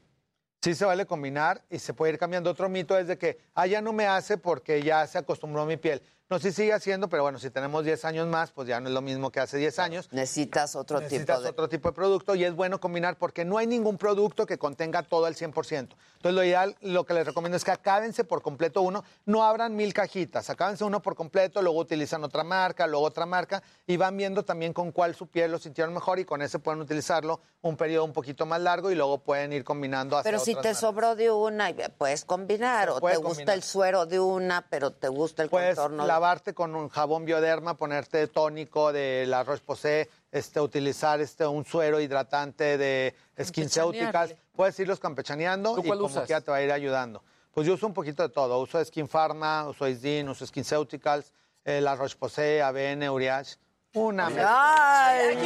sí 0.61 0.73
se 0.73 0.83
vale 0.83 1.05
combinar 1.05 1.61
y 1.69 1.77
se 1.77 1.93
puede 1.93 2.13
ir 2.13 2.17
cambiando. 2.19 2.49
Otro 2.49 2.67
mito 2.69 2.97
es 2.97 3.05
de 3.05 3.19
que, 3.19 3.37
ah, 3.53 3.67
ya 3.67 3.81
no 3.81 3.93
me 3.93 4.07
hace 4.07 4.39
porque 4.39 4.81
ya 4.81 5.05
se 5.05 5.19
acostumbró 5.19 5.61
a 5.61 5.65
mi 5.67 5.77
piel. 5.77 6.01
No, 6.27 6.39
sí 6.39 6.51
sigue 6.51 6.73
haciendo, 6.73 7.07
pero 7.07 7.21
bueno, 7.21 7.37
si 7.37 7.51
tenemos 7.51 7.85
10 7.85 8.03
años 8.05 8.25
más, 8.27 8.51
pues 8.51 8.67
ya 8.67 8.79
no 8.79 8.87
es 8.87 8.95
lo 8.95 9.01
mismo 9.01 9.29
que 9.31 9.39
hace 9.39 9.57
10 9.57 9.77
años. 9.77 10.09
Necesitas 10.11 10.75
otro 10.75 10.99
Necesitas 10.99 11.37
tipo 11.37 11.43
de... 11.43 11.49
otro 11.49 11.69
tipo 11.69 11.89
de 11.89 11.93
producto 11.93 12.33
y 12.33 12.43
es 12.43 12.55
bueno 12.55 12.79
combinar 12.79 13.15
porque 13.19 13.45
no 13.45 13.59
hay 13.59 13.67
ningún 13.67 13.99
producto 13.99 14.47
que 14.47 14.57
contenga 14.57 15.03
todo 15.03 15.25
al 15.25 15.35
100%. 15.35 15.53
Entonces, 15.71 15.97
lo 16.23 16.43
ideal, 16.43 16.75
lo 16.81 17.05
que 17.05 17.13
les 17.13 17.27
recomiendo 17.27 17.57
es 17.57 17.63
que 17.63 17.69
acábense 17.69 18.23
por 18.23 18.41
completo 18.41 18.81
uno, 18.81 19.03
no 19.25 19.43
abran 19.43 19.75
mil 19.75 19.93
cajitas, 19.93 20.49
acábense 20.49 20.83
uno 20.83 20.99
por 20.99 21.13
completo, 21.15 21.61
luego 21.61 21.77
utilizan 21.79 22.23
otra 22.23 22.43
marca, 22.43 22.87
luego 22.87 23.05
otra 23.05 23.27
marca 23.27 23.61
y 23.85 23.95
van 23.97 24.17
viendo 24.17 24.43
también 24.43 24.73
con 24.73 24.91
cuál 24.91 25.13
su 25.13 25.27
piel 25.27 25.51
lo 25.51 25.59
sintieron 25.59 25.93
mejor 25.93 26.17
y 26.17 26.25
con 26.25 26.41
ese 26.41 26.57
pueden 26.57 26.81
utilizarlo 26.81 27.39
un 27.61 27.77
periodo 27.77 28.03
un 28.03 28.13
poquito 28.13 28.47
más 28.47 28.59
largo 28.61 28.89
y 28.89 28.95
luego 28.95 29.19
pueden 29.19 29.53
ir 29.53 29.63
combinando 29.63 30.17
hacia 30.17 30.31
Pero 30.31 30.43
si 30.43 30.51
otras 30.53 30.63
te 30.63 30.69
marcas. 30.69 30.79
sobró 30.81 31.15
de 31.15 31.29
una, 31.29 31.71
puedes 31.99 32.25
combinar. 32.25 32.87
Se 32.87 32.93
O 32.95 32.99
puede 32.99 33.15
te 33.17 33.21
gusta 33.21 33.29
combinar. 33.35 33.55
el 33.55 33.61
suero 33.63 34.05
de 34.07 34.19
una, 34.19 34.65
pero 34.71 34.91
te 34.91 35.07
gusta 35.07 35.43
el 35.43 35.49
Puedes 35.49 35.75
contorno 35.75 36.01
de... 36.03 36.14
lavarte 36.15 36.53
con 36.53 36.73
un 36.75 36.87
jabón 36.87 37.25
bioderma, 37.25 37.75
ponerte 37.75 38.27
tónico 38.27 38.93
de 38.93 39.25
la 39.27 39.43
Roche-Posay, 39.43 40.07
este, 40.31 40.61
utilizar 40.61 41.19
este, 41.19 41.45
un 41.45 41.65
suero 41.65 41.99
hidratante 41.99 42.77
de 42.77 43.13
SkinCeuticals. 43.37 44.33
Puedes 44.55 44.79
irlos 44.79 45.01
campechaneando 45.01 45.75
¿Tú 45.75 45.81
y 45.81 45.89
como 45.89 46.05
usas? 46.05 46.23
que 46.23 46.29
ya 46.29 46.39
te 46.39 46.51
va 46.51 46.57
a 46.57 46.61
ir 46.61 46.71
ayudando. 46.71 47.21
Pues 47.51 47.67
yo 47.67 47.73
uso 47.73 47.85
un 47.85 47.93
poquito 47.93 48.23
de 48.23 48.29
todo. 48.29 48.61
Uso 48.61 48.83
Skin 48.83 49.09
Pharma, 49.09 49.67
uso 49.67 49.89
Isdin, 49.89 50.29
uso 50.29 50.45
SkinCeuticals, 50.45 51.33
eh, 51.65 51.81
la 51.81 51.97
Roche-Posay, 51.97 52.61
ABN, 52.61 53.09
Uriage. 53.09 53.57
Una 53.95 54.27
¡Ay! 54.27 55.37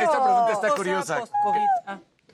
Esta 0.00 0.22
pregunta 0.22 0.52
está 0.52 0.70
curiosa. 0.74 1.24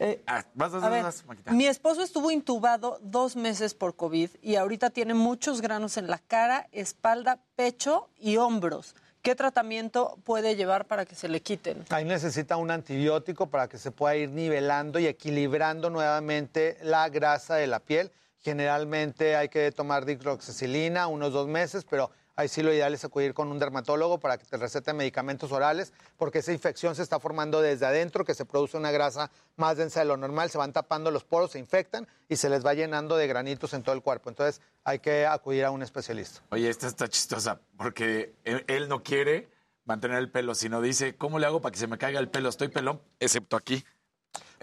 post-COVID. 0.01 0.19
Ah. 0.27 0.45
Vas, 0.55 0.73
vas, 0.73 0.83
A 0.83 0.89
ver, 0.89 1.03
vas, 1.03 1.25
Maquita. 1.27 1.53
mi 1.53 1.67
esposo 1.67 2.03
estuvo 2.03 2.31
intubado 2.31 2.99
dos 3.03 3.37
meses 3.37 3.75
por 3.75 3.95
COVID 3.95 4.31
y 4.43 4.57
ahorita 4.57 4.91
tiene 4.91 5.15
muchos 5.15 5.61
granos 5.61 5.97
en 5.97 6.09
la 6.09 6.19
cara, 6.19 6.69
espalda, 6.73 7.39
pecho 7.57 8.09
y 8.19 8.37
hombros. 8.37 8.95
¿Qué 9.23 9.35
tratamiento 9.35 10.19
puede 10.25 10.57
llevar 10.57 10.87
para 10.87 11.05
que 11.05 11.15
se 11.15 11.29
le 11.29 11.43
quiten? 11.43 11.85
Ahí 11.91 12.07
necesita 12.07 12.57
un 12.57 12.71
antibiótico 12.71 13.49
para 13.49 13.69
que 13.69 13.77
se 13.77 13.91
pueda 13.91 14.17
ir 14.17 14.31
nivelando 14.31 14.99
y 14.99 15.07
equilibrando 15.07 15.91
nuevamente 15.91 16.79
la 16.83 17.07
grasa 17.11 17.57
de 17.57 17.67
la 17.67 17.81
piel. 17.81 18.11
Generalmente 18.39 19.37
hay 19.37 19.51
que 19.51 19.71
tomar 19.73 20.07
dicloxacilina 20.07 21.07
unos 21.07 21.35
dos 21.35 21.47
meses, 21.49 21.85
pero 21.89 22.11
ahí 22.37 22.49
sí 22.49 22.63
lo 22.63 22.73
ideal 22.73 22.95
es 22.95 23.05
acudir 23.05 23.35
con 23.35 23.51
un 23.51 23.59
dermatólogo 23.59 24.19
para 24.19 24.39
que 24.39 24.45
te 24.45 24.57
recete 24.57 24.93
medicamentos 24.93 25.53
orales, 25.53 25.93
porque 26.17 26.39
esa 26.39 26.53
infección 26.53 26.95
se 26.95 27.03
está 27.03 27.21
formando 27.21 27.61
desde 27.61 27.87
adentro, 27.87 28.25
que 28.25 28.35
se 28.35 28.45
produce 28.45 28.77
una 28.77 28.91
grasa 28.91 29.31
más 29.57 29.77
densa 29.77 30.01
de 30.01 30.07
lo 30.07 30.17
normal, 30.17 30.51
se 30.51 30.59
van 30.59 30.73
tapando 30.73 31.11
los 31.11 31.25
poros, 31.25 31.53
se 31.53 31.59
infectan 31.59 32.07
y 32.29 32.37
se 32.37 32.49
les 32.49 32.65
va 32.65 32.75
llenando 32.75 33.17
de 33.17 33.27
granitos 33.27 33.75
en 33.75 33.83
todo 33.83 33.95
el 33.95 34.03
cuerpo. 34.03 34.31
Entonces 34.31 34.61
hay 34.85 34.99
que 35.01 35.27
acudir 35.27 35.65
a 35.65 35.71
un 35.71 35.83
especialista. 35.83 36.41
Oye, 36.51 36.69
esta 36.69 36.87
está 36.87 37.09
chistosa 37.09 37.61
porque 37.77 38.35
él, 38.45 38.65
él 38.69 38.89
no 38.89 39.03
quiere 39.03 39.51
mantener 39.85 40.19
el 40.19 40.31
pelo, 40.31 40.55
sino 40.55 40.81
dice, 40.81 41.17
¿cómo 41.17 41.39
le 41.39 41.47
hago 41.47 41.61
para 41.61 41.73
que 41.73 41.79
se 41.79 41.87
me 41.87 41.99
caiga 41.99 42.21
el 42.21 42.29
pelo? 42.29 42.49
Estoy 42.49 42.69
pelón, 42.69 43.01
excepto 43.19 43.57
aquí. 43.57 43.85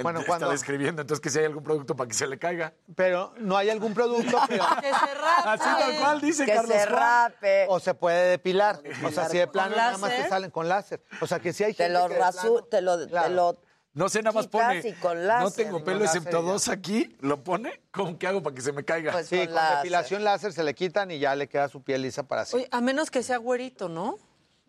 Bueno, 0.01 0.19
Está 0.19 0.27
cuando- 0.29 0.49
describiendo, 0.51 1.01
entonces 1.01 1.21
que 1.21 1.29
si 1.31 1.39
hay 1.39 1.45
algún 1.45 1.63
producto 1.63 1.95
para 1.95 2.07
que 2.07 2.13
se 2.13 2.27
le 2.27 2.37
caiga. 2.37 2.71
Pero 2.95 3.33
no 3.39 3.57
hay 3.57 3.69
algún 3.71 3.95
producto, 3.95 4.39
pero... 4.47 4.63
Que 4.81 4.87
se 4.93 5.13
rape. 5.15 5.49
Así 5.49 5.63
tal 5.63 5.99
cual 5.99 6.21
dice 6.21 6.45
que 6.45 6.53
Carlos 6.53 6.71
se 6.77 6.87
Juan. 6.87 6.99
rape. 7.31 7.65
O 7.69 7.79
se 7.79 7.93
puede 7.95 8.29
depilar. 8.29 8.79
O 9.03 9.09
sea, 9.11 9.27
si 9.27 9.39
de 9.39 9.47
plano 9.47 9.69
¿Con 9.71 9.77
nada 9.77 9.97
más 9.97 10.09
te 10.11 10.17
láser? 10.17 10.29
salen 10.29 10.51
con 10.51 10.69
láser. 10.69 11.03
O 11.19 11.25
sea, 11.27 11.39
que 11.39 11.51
si 11.51 11.63
hay 11.63 11.73
Te 11.73 11.85
gente 11.85 11.99
lo 11.99 12.07
que 12.07 12.13
de 12.13 12.19
rasu, 12.19 12.39
plano- 12.41 12.63
te 12.69 12.81
lo, 12.81 12.99
te 12.99 13.07
Claro. 13.09 13.29
lo 13.33 13.57
No 13.93 14.07
sé, 14.07 14.21
nada 14.21 14.33
más 14.35 14.45
pone. 14.47 14.95
con 15.01 15.17
no 15.17 15.23
láser. 15.23 15.65
tengo 15.65 15.83
pelo 15.83 15.97
Con 15.97 16.05
láser 16.05 16.17
excepto 16.19 16.41
dos 16.43 16.67
aquí. 16.69 17.17
¿Lo 17.21 17.43
pone? 17.43 17.81
¿Cómo 17.89 18.19
que 18.19 18.27
hago 18.27 18.43
para 18.43 18.55
que 18.55 18.61
se 18.61 18.71
me 18.71 18.85
caiga? 18.85 19.11
Pues 19.13 19.27
Sí, 19.27 19.37
con 19.37 19.45
con 19.47 19.55
láser. 19.55 19.77
depilación 19.77 20.23
láser 20.23 20.53
se 20.53 20.63
le 20.63 20.75
quitan 20.75 21.09
y 21.09 21.17
ya 21.17 21.35
le 21.35 21.47
queda 21.49 21.67
su 21.69 21.81
piel 21.81 22.03
lisa 22.03 22.21
para 22.21 22.45
siempre. 22.45 22.69
Oye, 22.71 22.77
a 22.77 22.81
menos 22.81 23.09
que 23.09 23.23
sea 23.23 23.37
güerito, 23.37 23.89
¿no? 23.89 24.19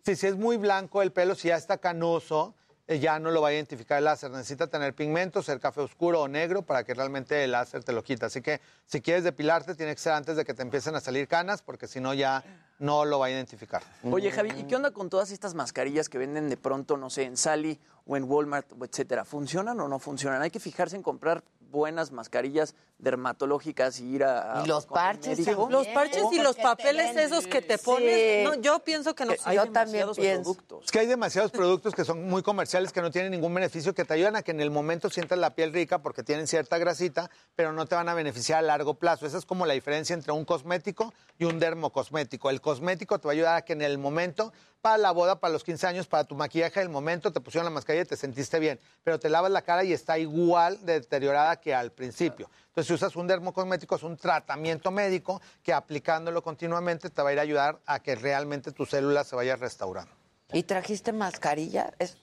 Sí, 0.07 0.17
si 0.17 0.27
es 0.27 0.37
muy 0.37 0.57
blanco 0.57 1.03
el 1.03 1.13
pelo, 1.13 1.35
si 1.35 1.49
ya 1.49 1.57
está 1.57 1.77
canoso, 1.77 2.55
ya 2.97 3.19
no 3.19 3.31
lo 3.31 3.43
va 3.43 3.49
a 3.49 3.53
identificar 3.53 3.99
el 3.99 4.05
láser. 4.05 4.31
Necesita 4.31 4.67
tener 4.67 4.95
pigmento, 4.95 5.43
ser 5.43 5.61
café 5.61 5.83
oscuro 5.83 6.23
o 6.23 6.29
negro 6.29 6.63
para 6.63 6.85
que 6.85 6.95
realmente 6.95 7.45
el 7.45 7.53
láser 7.53 7.85
te 7.85 7.93
lo 7.93 8.03
quita. 8.03 8.27
Así 8.27 8.41
que 8.41 8.61
si 8.87 9.03
quieres 9.03 9.25
depilarte, 9.25 9.75
tiene 9.75 9.95
que 9.95 10.01
ser 10.01 10.15
antes 10.15 10.37
de 10.37 10.45
que 10.45 10.55
te 10.55 10.63
empiecen 10.63 10.95
a 10.95 11.01
salir 11.01 11.29
canas, 11.29 11.61
porque 11.61 11.87
si 11.87 12.01
no 12.01 12.15
ya 12.15 12.43
no 12.79 13.05
lo 13.05 13.19
va 13.19 13.27
a 13.27 13.31
identificar. 13.31 13.83
Oye, 14.05 14.31
Javi, 14.31 14.53
¿y 14.57 14.65
qué 14.65 14.77
onda 14.77 14.93
con 14.93 15.11
todas 15.11 15.31
estas 15.31 15.55
mascarillas 15.55 16.09
que 16.09 16.17
venden 16.17 16.49
de 16.49 16.57
pronto, 16.57 16.97
no 16.97 17.11
sé, 17.11 17.25
en 17.25 17.37
Sally 17.37 17.79
o 18.07 18.17
en 18.17 18.25
Walmart, 18.25 18.73
o 18.79 18.85
etcétera? 18.85 19.25
¿Funcionan 19.25 19.79
o 19.81 19.89
no 19.89 19.99
funcionan? 19.99 20.41
Hay 20.41 20.51
que 20.51 20.61
fijarse 20.61 20.97
en 20.97 21.03
comprar 21.03 21.45
buenas 21.71 22.13
mascarillas 22.13 22.75
dermatológicas 22.99 24.01
y 24.01 24.07
ir 24.17 24.25
a... 24.25 24.61
a- 24.61 24.65
Y 24.65 24.67
los 24.69 24.87
parches 24.87 25.45
también. 25.45 25.71
Los 25.71 25.87
parches 25.89 26.25
y 26.33 26.39
los 26.41 26.57
papeles 26.57 27.17
esos 27.17 27.47
que 27.47 27.63
te 27.63 27.79
Sí. 27.79 27.85
pones. 27.85 28.45
No, 28.45 28.55
yo 28.55 28.79
pienso 28.81 29.15
que 29.15 29.25
no. 29.25 29.33
Eh, 29.33 29.39
Hay 29.45 29.57
Yo 29.57 29.63
también 29.71 30.07
demasiados 30.07 30.17
pienso. 30.19 30.43
productos. 30.55 30.85
Es 30.87 30.91
que 30.91 30.99
hay 31.01 31.07
demasiados 31.07 31.51
productos 31.51 31.95
que 31.95 32.05
son 32.05 32.29
muy 32.29 32.43
comerciales, 32.43 32.93
que 32.93 33.01
no 33.03 33.11
tienen 33.11 33.31
ningún 33.31 33.55
beneficio, 33.55 33.95
que 33.95 34.05
te 34.05 34.15
ayudan 34.15 34.37
a 34.37 34.43
que 34.43 34.51
en 34.51 34.61
el 34.61 34.71
momento 34.71 35.11
sientas 35.11 35.39
la 35.39 35.55
piel 35.55 35.73
rica 35.73 35.99
porque 36.03 36.23
tienen 36.23 36.47
cierta 36.47 36.79
grasita, 36.79 37.31
pero 37.55 37.73
no 37.73 37.87
te 37.87 37.95
van 37.95 38.09
a 38.09 38.15
beneficiar 38.15 38.59
a 38.59 38.63
largo 38.63 38.95
plazo. 38.95 39.27
Esa 39.27 39.39
es 39.39 39.45
como 39.47 39.67
la 39.67 39.75
diferencia 39.75 40.15
entre 40.15 40.33
un 40.33 40.45
cosmético 40.45 41.13
y 41.39 41.45
un 41.45 41.59
dermocosmético. 41.59 42.51
El 42.51 42.61
cosmético 42.61 43.19
te 43.19 43.29
va 43.29 43.33
a 43.33 43.35
ayudar 43.35 43.57
a 43.57 43.63
que 43.63 43.73
en 43.75 43.83
el 43.83 43.99
momento, 43.99 44.53
para 44.81 44.99
la 44.99 45.11
boda, 45.13 45.41
para 45.41 45.53
los 45.53 45.65
15 45.65 45.87
años, 45.87 46.07
para 46.07 46.25
tu 46.25 46.35
maquillaje 46.35 46.81
del 46.81 46.89
momento, 46.89 47.33
te 47.33 47.41
pusieron 47.41 47.65
la 47.65 47.71
mascarilla 47.71 48.03
y 48.05 48.07
te 48.07 48.17
sentiste 48.17 48.59
bien, 48.59 48.79
pero 49.05 49.19
te 49.19 49.29
lavas 49.29 49.51
la 49.51 49.63
cara 49.63 49.85
y 49.85 49.93
está 49.93 50.19
igual 50.19 50.85
de 50.85 50.95
deteriorada 51.01 51.58
que 51.61 51.75
al 51.75 51.93
principio. 51.93 52.51
Entonces, 52.69 52.87
si 52.87 52.95
usas 52.95 53.17
un 53.17 53.27
dermocosmético, 53.27 53.97
es 53.97 54.03
un 54.03 54.17
tratamiento 54.17 54.91
médico 54.91 55.41
que 55.63 55.73
aplicándolo 55.73 56.43
continuamente 56.43 57.11
te 57.11 57.23
va 57.23 57.31
a 57.31 57.33
ir 57.33 57.39
a 57.39 57.43
ayudar 57.43 57.81
a 57.87 58.01
que 58.01 58.15
realmente 58.15 58.73
tus 58.73 58.91
células 58.91 59.27
se 59.27 59.37
vayan 59.37 59.59
restaurando. 59.59 60.13
¿Y 60.53 60.63
trajiste 60.63 61.13
mascarilla? 61.13 61.93
¿Es 61.99 62.17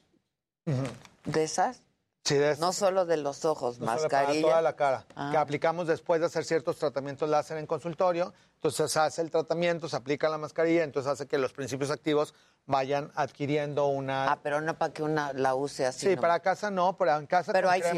de 1.25 1.43
esas? 1.43 1.81
Sí, 2.23 2.35
de 2.35 2.55
No 2.57 2.73
solo 2.73 3.05
de 3.05 3.17
los 3.17 3.45
ojos, 3.45 3.77
No 3.79 3.85
solo 3.95 4.09
para 4.09 4.23
mascarilla. 4.23 4.47
toda 4.47 4.61
la 4.63 4.75
cara. 4.75 5.05
Ah. 5.15 5.29
Que 5.31 5.37
aplicamos 5.37 5.85
después 5.85 6.19
de 6.19 6.25
hacer 6.25 6.43
ciertos 6.43 6.77
tratamientos 6.79 7.29
láser 7.29 7.57
en 7.57 7.67
consultorio. 7.67 8.33
Entonces 8.55 8.91
se 8.91 8.99
hace 8.99 9.21
el 9.21 9.29
tratamiento, 9.29 9.87
se 9.87 9.95
aplica 9.95 10.27
la 10.27 10.39
mascarilla, 10.39 10.83
entonces 10.83 11.11
hace 11.11 11.27
que 11.27 11.37
los 11.37 11.53
principios 11.53 11.91
activos 11.91 12.33
vayan 12.67 13.11
adquiriendo 13.15 13.87
una. 13.87 14.31
Ah, 14.31 14.39
pero 14.41 14.61
no 14.61 14.77
para 14.77 14.93
que 14.93 15.03
una 15.03 15.33
la 15.33 15.55
use 15.55 15.85
así. 15.85 16.07
sí, 16.07 16.15
¿no? 16.15 16.21
para 16.21 16.39
casa 16.39 16.71
no, 16.71 16.97
pero 16.97 17.17
en 17.17 17.27
casa. 17.27 17.51
Pero 17.53 17.69
hay 17.69 17.81
que 17.81 17.93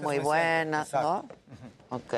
muy 0.00 0.18
buenas. 0.18 0.92
¿no? 0.92 1.26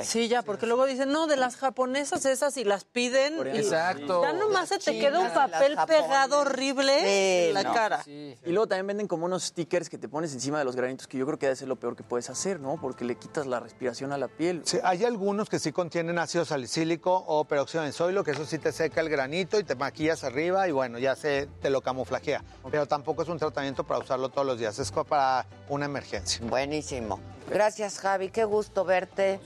Sí, 0.03 0.29
ya, 0.29 0.43
porque 0.43 0.67
luego 0.67 0.87
dicen, 0.87 1.11
no, 1.11 1.27
de 1.27 1.37
las 1.37 1.57
japonesas 1.57 2.25
esas 2.27 2.57
y 2.57 2.65
las 2.65 2.85
piden. 2.85 3.35
y 3.55 3.59
Exacto. 3.59 4.23
Ya 4.23 4.33
nomás 4.33 4.69
se 4.69 4.79
te 4.79 4.93
Chinas, 4.93 5.01
queda 5.01 5.21
un 5.21 5.31
papel 5.33 5.77
pegado 5.87 6.41
horrible 6.41 6.99
Sí, 7.01 7.49
en 7.49 7.55
la 7.55 7.63
no. 7.63 7.75
cara. 7.75 8.03
Y 8.07 8.37
luego 8.47 8.67
también 8.67 8.87
venden 8.87 9.09
como 9.09 9.27
unos 9.27 9.45
stickers 9.45 9.89
que 9.89 9.99
te 9.99 10.09
pones 10.09 10.33
encima 10.33 10.59
de 10.59 10.65
los 10.65 10.77
granitos, 10.77 11.07
que 11.07 11.19
yo 11.19 11.27
creo 11.27 11.39
que 11.39 11.47
debe 11.47 11.57
ser 11.57 11.69
lo 11.69 11.77
peor 11.77 11.97
que 11.97 12.03
puedes 12.03 12.31
hacer, 12.31 12.61
¿no? 12.61 12.79
Porque 12.81 13.05
le 13.05 13.17
quitas 13.17 13.47
la 13.47 13.61
respiración 13.61 14.13
a 14.13 14.19
la 14.19 14.29
piel. 14.29 14.63
Sí, 14.65 14.79
hay 14.83 15.05
algunos 15.05 15.49
que 15.49 15.59
sí 15.59 15.73
contienen 15.73 16.19
ácido 16.19 16.45
salicílico 16.45 17.25
o 17.27 17.45
peróxido 17.45 17.83
de 17.83 17.87
benzoilo, 17.89 18.25
que 18.25 18.31
eso 18.33 18.45
sí 18.47 18.59
te 18.59 18.73
seca 18.73 19.01
el 19.01 19.09
granito 19.09 19.59
y 19.59 19.65
te 19.65 19.75
maquillas 19.75 20.25
arriba 20.25 20.69
y 20.69 20.73
bueno, 20.73 20.99
ya 20.99 21.17
se 21.17 21.49
te 21.61 21.71
lo 21.71 21.81
camuflajea. 21.81 22.43
Pero 22.71 22.87
tampoco 22.87 23.23
es 23.23 23.29
un 23.29 23.39
tratamiento 23.39 23.85
para 23.85 24.01
usarlo 24.01 24.29
todos 24.29 24.47
los 24.47 24.59
días, 24.59 24.79
es 24.79 24.91
para 24.93 25.47
una 25.69 25.87
emergencia. 25.87 26.41
Buenísimo. 26.47 27.19
Gracias, 27.51 27.99
Javi. 27.99 28.31
Qué 28.31 28.45
gusto 28.45 28.85
verte. 28.85 29.39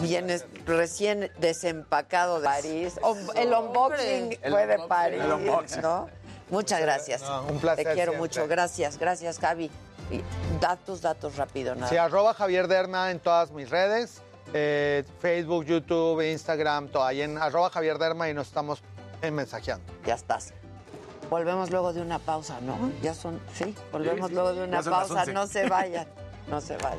Vienes 0.00 0.46
recién 0.66 1.30
desempacado 1.38 2.40
de 2.40 2.46
París. 2.46 2.98
O- 3.02 3.16
El 3.34 3.52
unboxing 3.52 4.38
El 4.42 4.52
fue 4.52 4.66
de. 4.66 4.78
París, 4.88 5.20
El. 5.22 5.82
¿no? 5.82 6.08
Muchas 6.50 6.80
gracias. 6.80 7.22
No, 7.22 7.42
un 7.44 7.58
placer 7.58 7.84
Te 7.86 7.92
quiero 7.94 8.12
siempre. 8.12 8.18
mucho. 8.18 8.46
Gracias, 8.48 8.98
gracias, 8.98 9.38
Javi. 9.38 9.70
Y 10.10 10.20
da 10.60 10.76
tus 10.76 11.00
datos 11.00 11.36
rápido, 11.36 11.74
nada. 11.74 11.88
Sí, 11.88 11.96
arroba 11.96 12.34
Javier 12.34 12.68
Derma 12.68 13.10
en 13.10 13.20
todas 13.20 13.50
mis 13.52 13.70
redes. 13.70 14.20
eh, 14.54 15.04
Facebook, 15.20 15.64
YouTube, 15.64 16.20
Instagram, 16.20 16.88
todo 16.88 17.04
ahí 17.04 17.22
en 17.22 17.38
arroba 17.38 17.70
Javier 17.70 17.96
Derma 17.96 18.28
y 18.28 18.34
nos 18.34 18.48
estamos 18.48 18.82
eh, 19.22 19.30
mensajeando. 19.30 19.84
Ya 20.04 20.14
estás. 20.14 20.52
Volvemos 21.30 21.70
luego 21.70 21.94
de 21.94 22.02
una 22.02 22.18
pausa, 22.18 22.60
¿no? 22.60 22.76
Ya 23.00 23.14
son, 23.14 23.40
sí, 23.54 23.74
volvemos 23.90 24.26
Sí, 24.26 24.28
sí, 24.28 24.34
luego 24.34 24.52
de 24.52 24.64
una 24.64 24.82
pausa. 24.82 25.14
11. 25.20 25.32
No 25.32 25.46
se 25.46 25.66
vayan, 25.68 26.06
no 26.48 26.60
se 26.60 26.76
vayan. 26.78 26.98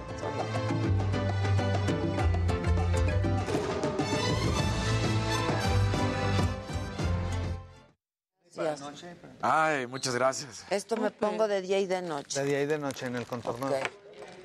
Gracias. 8.56 9.06
Ay, 9.41 9.88
muchas 9.88 10.15
gracias. 10.15 10.65
Esto 10.70 10.95
me 10.98 11.10
pongo 11.11 11.48
de 11.48 11.61
día 11.61 11.80
y 11.80 11.88
de 11.88 12.02
noche. 12.02 12.40
De 12.40 12.45
día 12.45 12.61
y 12.61 12.65
de 12.65 12.78
noche 12.78 13.07
en 13.07 13.15
el 13.15 13.26
contorno. 13.26 13.70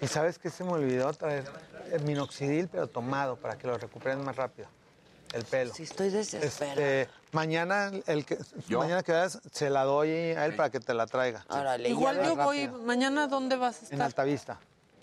Y 0.01 0.07
sabes 0.07 0.39
que 0.39 0.51
se 0.51 0.65
me 0.65 0.73
olvidó 0.73 1.13
traer 1.13 1.45
el 1.93 2.03
minoxidil, 2.05 2.69
pero 2.69 2.87
tomado, 2.87 3.37
para 3.37 3.59
que 3.59 3.67
lo 3.67 3.77
recuperen 3.77 4.25
más 4.25 4.37
rápido. 4.37 4.69
El 5.35 5.45
pelo. 5.45 5.75
Sí, 5.75 5.83
estoy 5.83 6.09
desesperada. 6.09 6.81
Este, 6.81 7.11
mañana, 7.33 7.91
el 8.07 8.25
que, 8.25 8.39
mañana 8.71 9.03
que 9.03 9.13
veas, 9.13 9.41
se 9.53 9.69
la 9.69 9.85
doy 9.85 10.11
a 10.11 10.47
él 10.47 10.57
para 10.57 10.71
que 10.71 10.81
te 10.81 10.95
la 10.95 11.07
traiga. 11.07 11.45
Igual 11.85 12.25
yo 12.25 12.35
voy, 12.37 12.67
rápido. 12.67 12.83
mañana 12.85 13.27
¿dónde 13.27 13.57
vas 13.57 13.77
a 13.77 13.79
En 13.79 13.85
estar? 13.85 14.03
Altavista. 14.03 14.59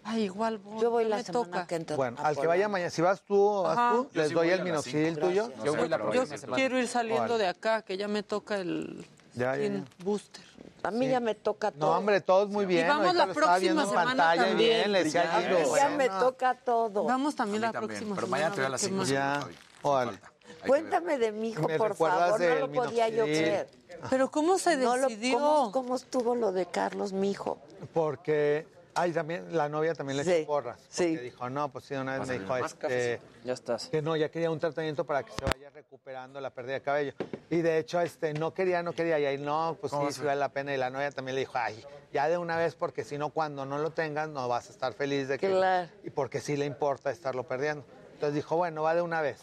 Ay, 0.07 0.23
igual 0.25 0.59
voy. 0.59 0.81
Yo 0.81 0.91
voy 0.91 1.03
ya 1.05 1.09
la 1.09 1.17
me 1.17 1.23
semana 1.23 1.45
toca. 1.45 1.67
que 1.67 1.75
entra. 1.75 1.95
Bueno, 1.97 2.17
al 2.21 2.37
que 2.37 2.45
vaya 2.45 2.67
mañana, 2.69 2.91
si 2.91 3.01
vas 3.01 3.21
tú, 3.21 3.63
vas 3.63 3.91
tú, 3.95 4.09
Yo 4.13 4.21
les 4.21 4.29
sí 4.29 4.33
doy 4.35 4.49
el 4.51 4.63
minoxidil 4.63 5.17
tuyo. 5.19 5.51
Yo 5.63 5.75
voy 5.75 5.89
la 5.89 5.97
próxima 5.97 6.37
semana. 6.37 6.55
Quiero 6.57 6.77
ir 6.79 6.87
saliendo 6.87 7.37
de 7.39 7.47
acá, 7.47 7.81
que 7.81 7.97
ya 7.97 8.07
me 8.07 8.21
toca 8.23 8.57
el 8.57 9.05
Ya, 9.33 9.55
ya, 9.57 9.83
booster. 10.03 10.43
A 10.83 10.91
mí 10.91 11.07
ya 11.09 11.19
me 11.19 11.33
toca 11.33 11.71
todo. 11.71 11.91
No, 11.91 11.97
hombre, 11.97 12.21
todos 12.21 12.47
muy 12.49 12.67
bien. 12.67 12.85
Y 12.85 12.87
vamos 12.89 13.07
ahorita 13.07 13.17
la 13.19 13.25
lo 13.25 13.31
estaba 13.31 13.57
viendo 13.57 13.81
próxima 13.81 14.01
en 14.03 14.07
semana 14.09 14.23
pantalla 14.23 14.45
y 14.45 14.49
también. 14.51 14.69
bien, 14.77 14.91
le 14.91 15.03
decía 15.03 15.21
a 15.21 15.35
A 15.35 15.39
mí 15.39 15.45
Guido, 15.47 15.59
ya 15.59 15.65
bueno, 15.69 15.97
me 15.97 16.09
toca 16.09 16.53
todo. 16.53 17.03
Vamos 17.05 17.35
también 17.35 17.61
la 17.61 17.71
también, 17.71 17.87
próxima 17.89 18.15
pero 18.15 18.27
semana. 18.27 18.43
mañana 18.43 18.55
te 18.55 18.61
doy 18.61 18.65
a 18.67 18.69
las 18.69 18.81
ver 18.81 18.89
qué 18.91 18.93
cinco. 18.93 19.01
más. 19.01 19.09
Ya, 19.09 19.47
órale. 19.81 20.19
Cuéntame 20.67 21.17
de 21.17 21.31
mi 21.31 21.49
hijo, 21.49 21.67
¿Me 21.67 21.77
por 21.79 21.95
favor. 21.95 22.39
No 22.39 22.55
lo 22.55 22.71
podía 22.71 23.09
yo 23.09 23.23
creer. 23.23 23.67
Pero 24.11 24.29
¿cómo 24.29 24.59
se 24.59 24.77
No 24.77 24.95
lo- 24.97 25.07
decidió? 25.07 25.39
¿cómo, 25.39 25.71
cómo 25.71 25.95
estuvo 25.95 26.35
lo 26.35 26.51
de 26.51 26.67
Carlos, 26.67 27.13
mi 27.13 27.31
hijo? 27.31 27.57
Porque, 27.93 28.67
ay, 28.95 29.11
también, 29.11 29.55
la 29.55 29.69
novia 29.69 29.93
también 29.93 30.17
le 30.17 30.23
Sí, 30.23 30.31
echó 30.31 30.47
porras. 30.47 30.79
Sí. 30.89 31.15
dijo, 31.17 31.49
no, 31.49 31.71
pues 31.71 31.85
sí, 31.85 31.93
una 31.95 32.17
vez 32.17 32.27
me 32.27 32.39
dijo, 32.39 32.57
este, 32.57 33.19
Ya 33.43 33.53
estás. 33.53 33.87
que 33.89 34.01
no, 34.01 34.15
ya 34.15 34.29
quería 34.29 34.49
un 34.49 34.59
tratamiento 34.59 35.05
para 35.05 35.23
que 35.23 35.31
se 35.31 35.45
vaya 35.45 35.69
recuperando 35.69 36.39
la 36.41 36.49
pérdida 36.49 36.73
de 36.75 36.81
cabello. 36.81 37.13
Y 37.49 37.57
de 37.61 37.77
hecho, 37.77 37.99
este, 38.01 38.33
no 38.33 38.53
quería, 38.53 38.81
no 38.83 38.93
quería, 38.93 39.19
y 39.19 39.25
ahí 39.25 39.37
no, 39.37 39.77
pues 39.79 39.91
¿Cómo 39.91 40.07
sí, 40.07 40.13
se- 40.13 40.19
sí 40.21 40.25
vale 40.25 40.39
la 40.39 40.49
pena. 40.49 40.73
Y 40.73 40.77
la 40.77 40.89
novia 40.89 41.11
también 41.11 41.35
le 41.35 41.41
dijo, 41.41 41.53
ay, 41.57 41.83
ya 42.11 42.27
de 42.27 42.37
una 42.37 42.57
vez, 42.57 42.75
porque 42.75 43.03
si 43.03 43.17
no, 43.17 43.29
cuando 43.29 43.65
no 43.65 43.77
lo 43.77 43.91
tengas, 43.91 44.29
no 44.29 44.47
vas 44.47 44.69
a 44.69 44.71
estar 44.71 44.93
feliz 44.93 45.27
de 45.27 45.37
que... 45.37 45.49
Claro. 45.49 45.89
Y 46.03 46.09
porque 46.09 46.39
sí 46.41 46.55
le 46.57 46.65
importa 46.65 47.11
estarlo 47.11 47.43
perdiendo. 47.43 47.85
Entonces 48.13 48.35
dijo, 48.35 48.55
bueno, 48.55 48.83
va 48.83 48.95
de 48.95 49.01
una 49.01 49.21
vez. 49.21 49.39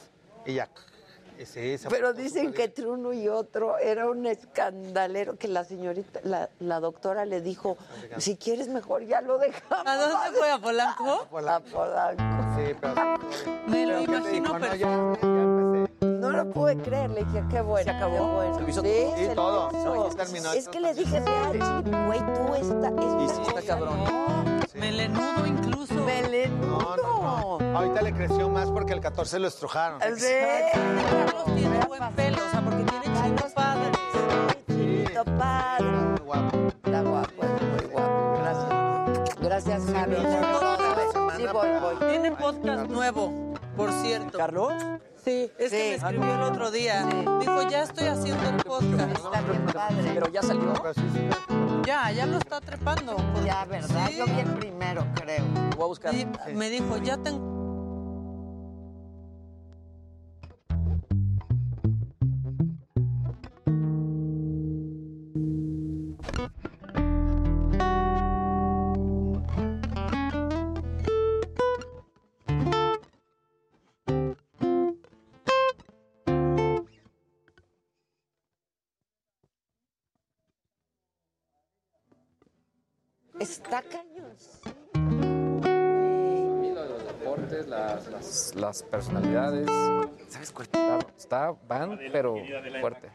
Y 0.47 0.55
ya. 0.55 0.69
Se 1.47 1.79
Pero 1.89 2.13
dicen 2.13 2.53
que 2.53 2.65
entre 2.65 2.87
uno 2.87 3.13
y 3.13 3.29
otro 3.29 3.79
era 3.79 4.09
un 4.09 4.27
escandalero 4.27 5.37
que 5.37 5.49
la 5.49 5.65
señorita, 5.65 6.21
la, 6.25 6.49
la 6.61 6.81
doctora 6.81 7.25
le 7.25 7.41
dijo, 7.41 7.77
si 8.19 8.37
quieres 8.37 8.69
mejor 8.69 9.05
ya 9.05 9.21
lo 9.21 9.39
dejamos. 9.39 9.87
¿A 9.87 9.97
dónde 9.97 10.39
fue? 10.39 10.51
¿A 10.51 10.59
Polanco? 10.59 11.29
A 11.49 11.61
Polanco. 11.61 12.23
Sí, 12.57 12.75
pero... 12.81 12.95
Me 13.67 13.87
lo 13.87 13.93
Pero, 13.93 13.99
¿qué 14.01 14.07
te 14.07 14.37
imagino? 14.37 14.53
No, 14.53 14.61
perfecto. 14.61 14.77
ya, 14.77 14.89
ya 15.21 15.43
empecé. 15.43 15.93
No 16.07 16.31
lo 16.31 16.51
pude 16.51 16.77
creer, 16.79 17.11
le 17.11 17.25
dije, 17.25 17.45
qué 17.51 17.61
bueno. 17.61 17.85
¿Se 17.85 17.97
acabó? 17.97 18.55
¿Se 18.55 18.61
lo 18.61 18.69
hizo 18.69 18.83
sí, 18.83 18.89
todo? 18.89 19.17
Sí, 19.17 19.23
se 19.23 19.29
lo 19.29 19.35
todo. 19.35 19.69
hizo. 19.69 19.95
No, 19.95 20.09
ya 20.09 20.17
terminó. 20.17 20.53
Es 20.53 20.69
que 20.69 20.81
le 20.81 20.95
dije, 20.95 21.21
güey, 21.21 22.21
tú 22.21 22.55
esta, 22.55 22.89
esta 22.89 23.23
Y 23.23 23.29
sí 23.29 23.43
está 23.47 23.63
cabrón. 23.63 24.12
No. 24.29 24.81
Melenudo 24.81 25.47
incluso. 25.47 25.95
Melenudo. 26.05 26.97
No, 26.97 26.97
no, 26.97 27.59
no. 27.59 27.79
Ahorita 27.79 28.03
le 28.03 28.13
creció 28.13 28.49
más 28.49 28.71
porque 28.71 28.93
el 28.93 29.01
14 29.01 29.39
lo 29.39 29.49
estrujaron. 29.49 30.01
Sí. 30.17 30.27
Carlos 30.73 31.45
tiene 31.55 31.81
buen 31.87 32.13
pelo, 32.15 32.39
o 32.47 32.51
sea, 32.51 32.61
porque 32.63 32.85
tiene 32.85 33.05
chino 33.23 33.45
padre. 33.55 33.93
Chinito 34.69 35.25
padre. 35.25 35.87
Muy 35.91 36.21
guapo. 36.21 36.59
Está 36.85 37.03
guapo, 37.03 37.43
es 37.43 37.63
muy 37.83 37.91
guapo. 37.93 38.39
Gracias. 38.43 39.41
Gracias, 39.41 39.83
Javi. 39.93 40.17
Sí, 41.37 41.45
voy, 41.53 41.69
voy. 41.81 41.97
Tiene 42.11 42.33
podcast 42.33 42.89
nuevo, 42.89 43.55
por 43.77 43.93
cierto. 43.93 44.39
¿Carlos? 44.39 44.73
Sí, 45.25 45.51
es 45.59 45.71
que 45.71 45.77
me 45.77 45.99
Sí. 45.99 46.05
escribió 46.05 46.35
el 46.35 46.43
otro 46.43 46.71
día. 46.71 47.07
Dijo, 47.41 47.63
ya 47.69 47.83
estoy 47.85 48.07
haciendo 48.09 48.49
el 48.49 48.57
podcast. 48.57 49.13
Está 49.17 49.41
bien 49.43 49.67
padre. 49.73 50.11
Pero 50.15 50.29
ya 50.31 50.43
salió. 50.43 50.73
Ya, 51.87 52.11
ya 52.13 52.27
lo 52.27 52.39
está 52.39 52.61
trepando. 52.61 53.17
Ya, 53.45 53.65
¿verdad? 53.65 54.09
Sí. 54.09 54.17
Yo 54.17 54.27
vi 54.27 54.41
el 54.41 54.53
primero, 54.55 55.05
creo. 55.15 55.45
Voy 55.77 55.85
a 55.85 55.87
buscar. 55.87 56.15
Sí, 56.15 56.27
me 56.55 56.71
dijo, 56.71 56.97
ya 56.99 57.17
tengo... 57.17 57.52
Está 83.73 83.89
cañón. 83.89 84.37
Los 86.75 87.05
deportes, 87.07 87.67
las, 87.69 88.07
las, 88.11 88.55
las 88.55 88.83
personalidades. 88.83 89.67
¿Sabes 90.29 90.53
cuál? 90.53 90.67
Está, 90.67 90.99
está 91.17 91.55
van, 91.67 91.99
pero 92.13 92.37
fuerte. 92.83 93.11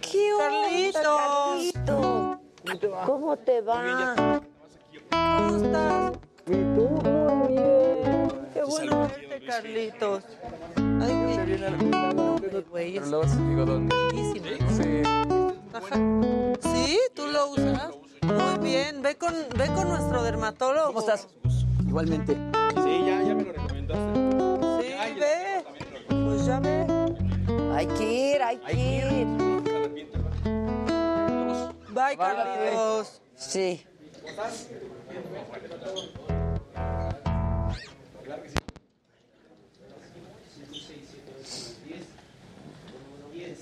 ¿Qué 0.00 0.32
onda, 0.32 1.02
Carlitos? 1.04 1.72
¿Cómo 3.06 3.36
te 3.36 3.60
va? 3.60 4.42
¿Cómo 5.12 5.56
estás? 5.56 6.12
Muy 6.46 7.48
bien. 7.52 8.50
Qué 8.54 8.64
bueno 8.64 9.02
verte, 9.02 9.46
Carlitos. 9.46 10.24
Ay, 11.00 11.12
qué 11.46 12.62
güey, 12.68 12.98
Pero 12.98 13.22
es 13.22 13.48
digo 13.48 13.64
dónde. 13.64 13.94
Sí. 14.68 15.02
¿Sí? 16.60 16.98
¿Tú 17.14 17.26
lo 17.28 17.50
usas? 17.50 18.01
Muy 18.58 18.70
bien. 18.70 19.02
Ve 19.02 19.16
con, 19.16 19.34
ve 19.56 19.66
con 19.74 19.88
nuestro 19.88 20.22
dermatólogo. 20.22 20.88
¿Cómo 20.88 21.00
estás? 21.00 21.28
Igualmente. 21.86 22.34
Sí, 22.34 23.04
ya, 23.06 23.22
ya 23.22 23.34
me 23.34 23.44
lo 23.44 23.52
recomendaste. 23.52 24.14
Sí, 24.82 25.20
ve. 25.20 25.64
Pues 26.08 26.46
ya 26.46 26.60
ve. 26.60 26.86
Hay 27.74 27.86
que 27.86 28.34
ir, 28.34 28.42
hay 28.42 28.58
que 28.58 28.72
ir. 28.72 29.26
Bye, 31.88 32.16
Carlitos. 32.16 33.22
Sí. 33.36 33.86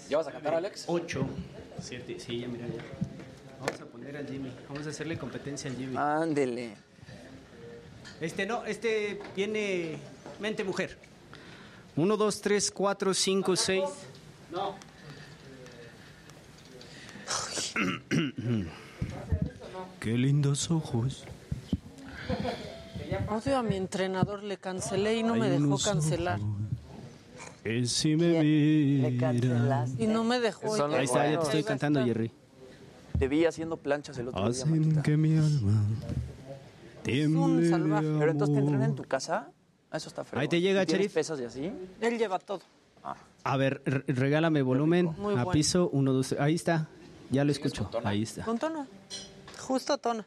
¿Ya 0.08 0.16
vas 0.16 0.26
a 0.26 0.32
cantar, 0.32 0.54
Alex? 0.54 0.84
8. 0.88 1.26
Siete, 1.80 2.18
sí, 2.18 2.40
ya 2.40 2.48
mira 2.48 2.66
ya. 2.66 3.09
Vamos 3.60 3.80
a 3.80 3.84
poner 3.84 4.16
al 4.16 4.26
Jimmy. 4.26 4.50
Vamos 4.68 4.86
a 4.86 4.90
hacerle 4.90 5.18
competencia 5.18 5.70
al 5.70 5.76
Jimmy. 5.76 5.96
Ándele. 5.96 6.76
Este 8.20 8.46
no, 8.46 8.64
este 8.64 9.20
tiene 9.34 9.98
mente 10.40 10.64
mujer. 10.64 10.98
1, 11.96 12.16
2, 12.16 12.40
3, 12.40 12.70
4, 12.70 13.14
5, 13.14 13.56
6. 13.56 13.84
No. 14.50 14.74
Qué 20.00 20.12
lindos 20.12 20.70
ojos. 20.70 21.24
Odio 23.28 23.58
a 23.58 23.62
mi 23.62 23.76
entrenador, 23.76 24.42
le 24.42 24.56
cancelé 24.56 25.16
y 25.16 25.22
no 25.22 25.34
me 25.36 25.48
dejó 25.50 25.78
cancelar. 25.78 26.40
Que 27.62 27.86
si 27.86 28.16
me. 28.16 28.42
Y 28.42 30.06
no 30.06 30.24
me 30.24 30.40
dejó. 30.40 30.74
Ahí 30.94 31.04
está, 31.04 31.30
ya 31.30 31.38
te 31.38 31.44
estoy 31.44 31.62
cantando. 31.64 32.02
Jerry. 32.04 32.32
Te 33.20 33.28
vi 33.28 33.44
haciendo 33.44 33.76
planchas 33.76 34.16
el 34.18 34.28
otro 34.28 34.40
día, 34.40 34.50
Hacen 34.50 34.70
Martita. 34.80 35.02
que 35.02 35.16
mi 35.16 35.36
alma 35.36 35.84
tiemble 37.02 37.62
de 37.62 37.68
salvaje. 37.70 38.06
Pero 38.18 38.30
entonces 38.32 38.54
te 38.56 38.60
entrenan 38.60 38.90
en 38.90 38.96
tu 38.96 39.04
casa. 39.04 39.50
Ah, 39.90 39.96
Eso 39.98 40.08
está 40.08 40.24
feo. 40.24 40.40
Ahí 40.40 40.48
te 40.48 40.60
llega, 40.60 40.86
¿Tienes 40.86 41.02
Sheriff. 41.02 41.14
pesas 41.14 41.38
y 41.40 41.44
así? 41.44 41.72
Él 42.00 42.18
lleva 42.18 42.38
todo. 42.38 42.62
A 43.44 43.56
ver, 43.58 43.82
regálame 44.08 44.62
volumen 44.62 45.06
Muy 45.18 45.32
a 45.34 45.44
bueno. 45.44 45.50
piso, 45.50 45.90
uno, 45.92 46.12
dos, 46.14 46.34
ahí 46.38 46.54
está. 46.54 46.88
Ya 47.30 47.44
lo 47.44 47.52
escucho. 47.52 47.88
Ahí 48.04 48.22
está. 48.22 48.42
Con 48.44 48.58
tono. 48.58 48.86
Justo 49.58 49.98
tono. 49.98 50.24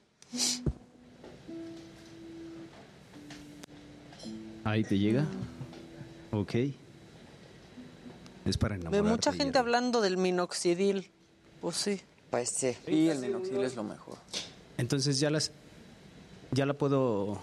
Ahí 4.63 4.83
te 4.83 4.97
llega. 4.97 5.25
Ok. 6.31 6.53
Es 8.45 8.57
para 8.57 8.75
Ve 8.75 8.81
enamorarte. 8.81 9.09
mucha 9.09 9.33
gente 9.33 9.57
hablando 9.57 9.99
del 10.01 10.17
minoxidil. 10.17 11.09
Pues 11.61 11.75
sí. 11.75 12.01
Pues 12.33 12.49
sí. 12.49 12.75
Sí, 12.83 13.09
el 13.09 13.19
minoxidil 13.19 13.63
es 13.63 13.75
lo 13.75 13.83
mejor. 13.83 14.17
Entonces 14.79 15.19
ya 15.19 15.29
las... 15.29 15.51
Ya 16.49 16.65
la 16.65 16.73
puedo 16.73 17.37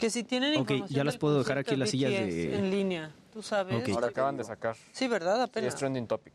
Que 0.00 0.10
si 0.10 0.24
tienen 0.24 0.54
Ok, 0.54 0.70
información 0.72 0.96
ya 0.96 1.04
las 1.04 1.16
puedo 1.16 1.38
dejar 1.38 1.58
aquí 1.58 1.76
las 1.76 1.90
sillas 1.90 2.10
de- 2.10 2.58
En 2.58 2.68
línea, 2.68 3.12
tú 3.32 3.40
sabes. 3.40 3.80
Ok. 3.80 3.94
Ahora 3.94 4.08
acaban 4.08 4.36
de 4.36 4.42
sacar. 4.42 4.74
Sí, 4.90 5.06
¿verdad? 5.06 5.40
Apenas. 5.42 5.74
es 5.74 5.78
trending 5.78 6.08
topic. 6.08 6.34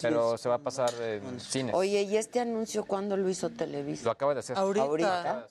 Pero 0.00 0.38
se 0.38 0.48
va 0.48 0.54
a 0.54 0.58
pasar 0.58 0.90
en 1.02 1.38
cines. 1.38 1.74
Oye, 1.74 2.00
¿y 2.04 2.16
este 2.16 2.40
anuncio 2.40 2.86
cuándo 2.86 3.14
lo 3.18 3.28
hizo 3.28 3.50
Televisa? 3.50 4.04
Lo 4.06 4.10
acaba 4.10 4.32
de 4.32 4.40
hacer. 4.40 4.56
Ahorita. 4.56 4.84
Ahorita. 4.86 5.48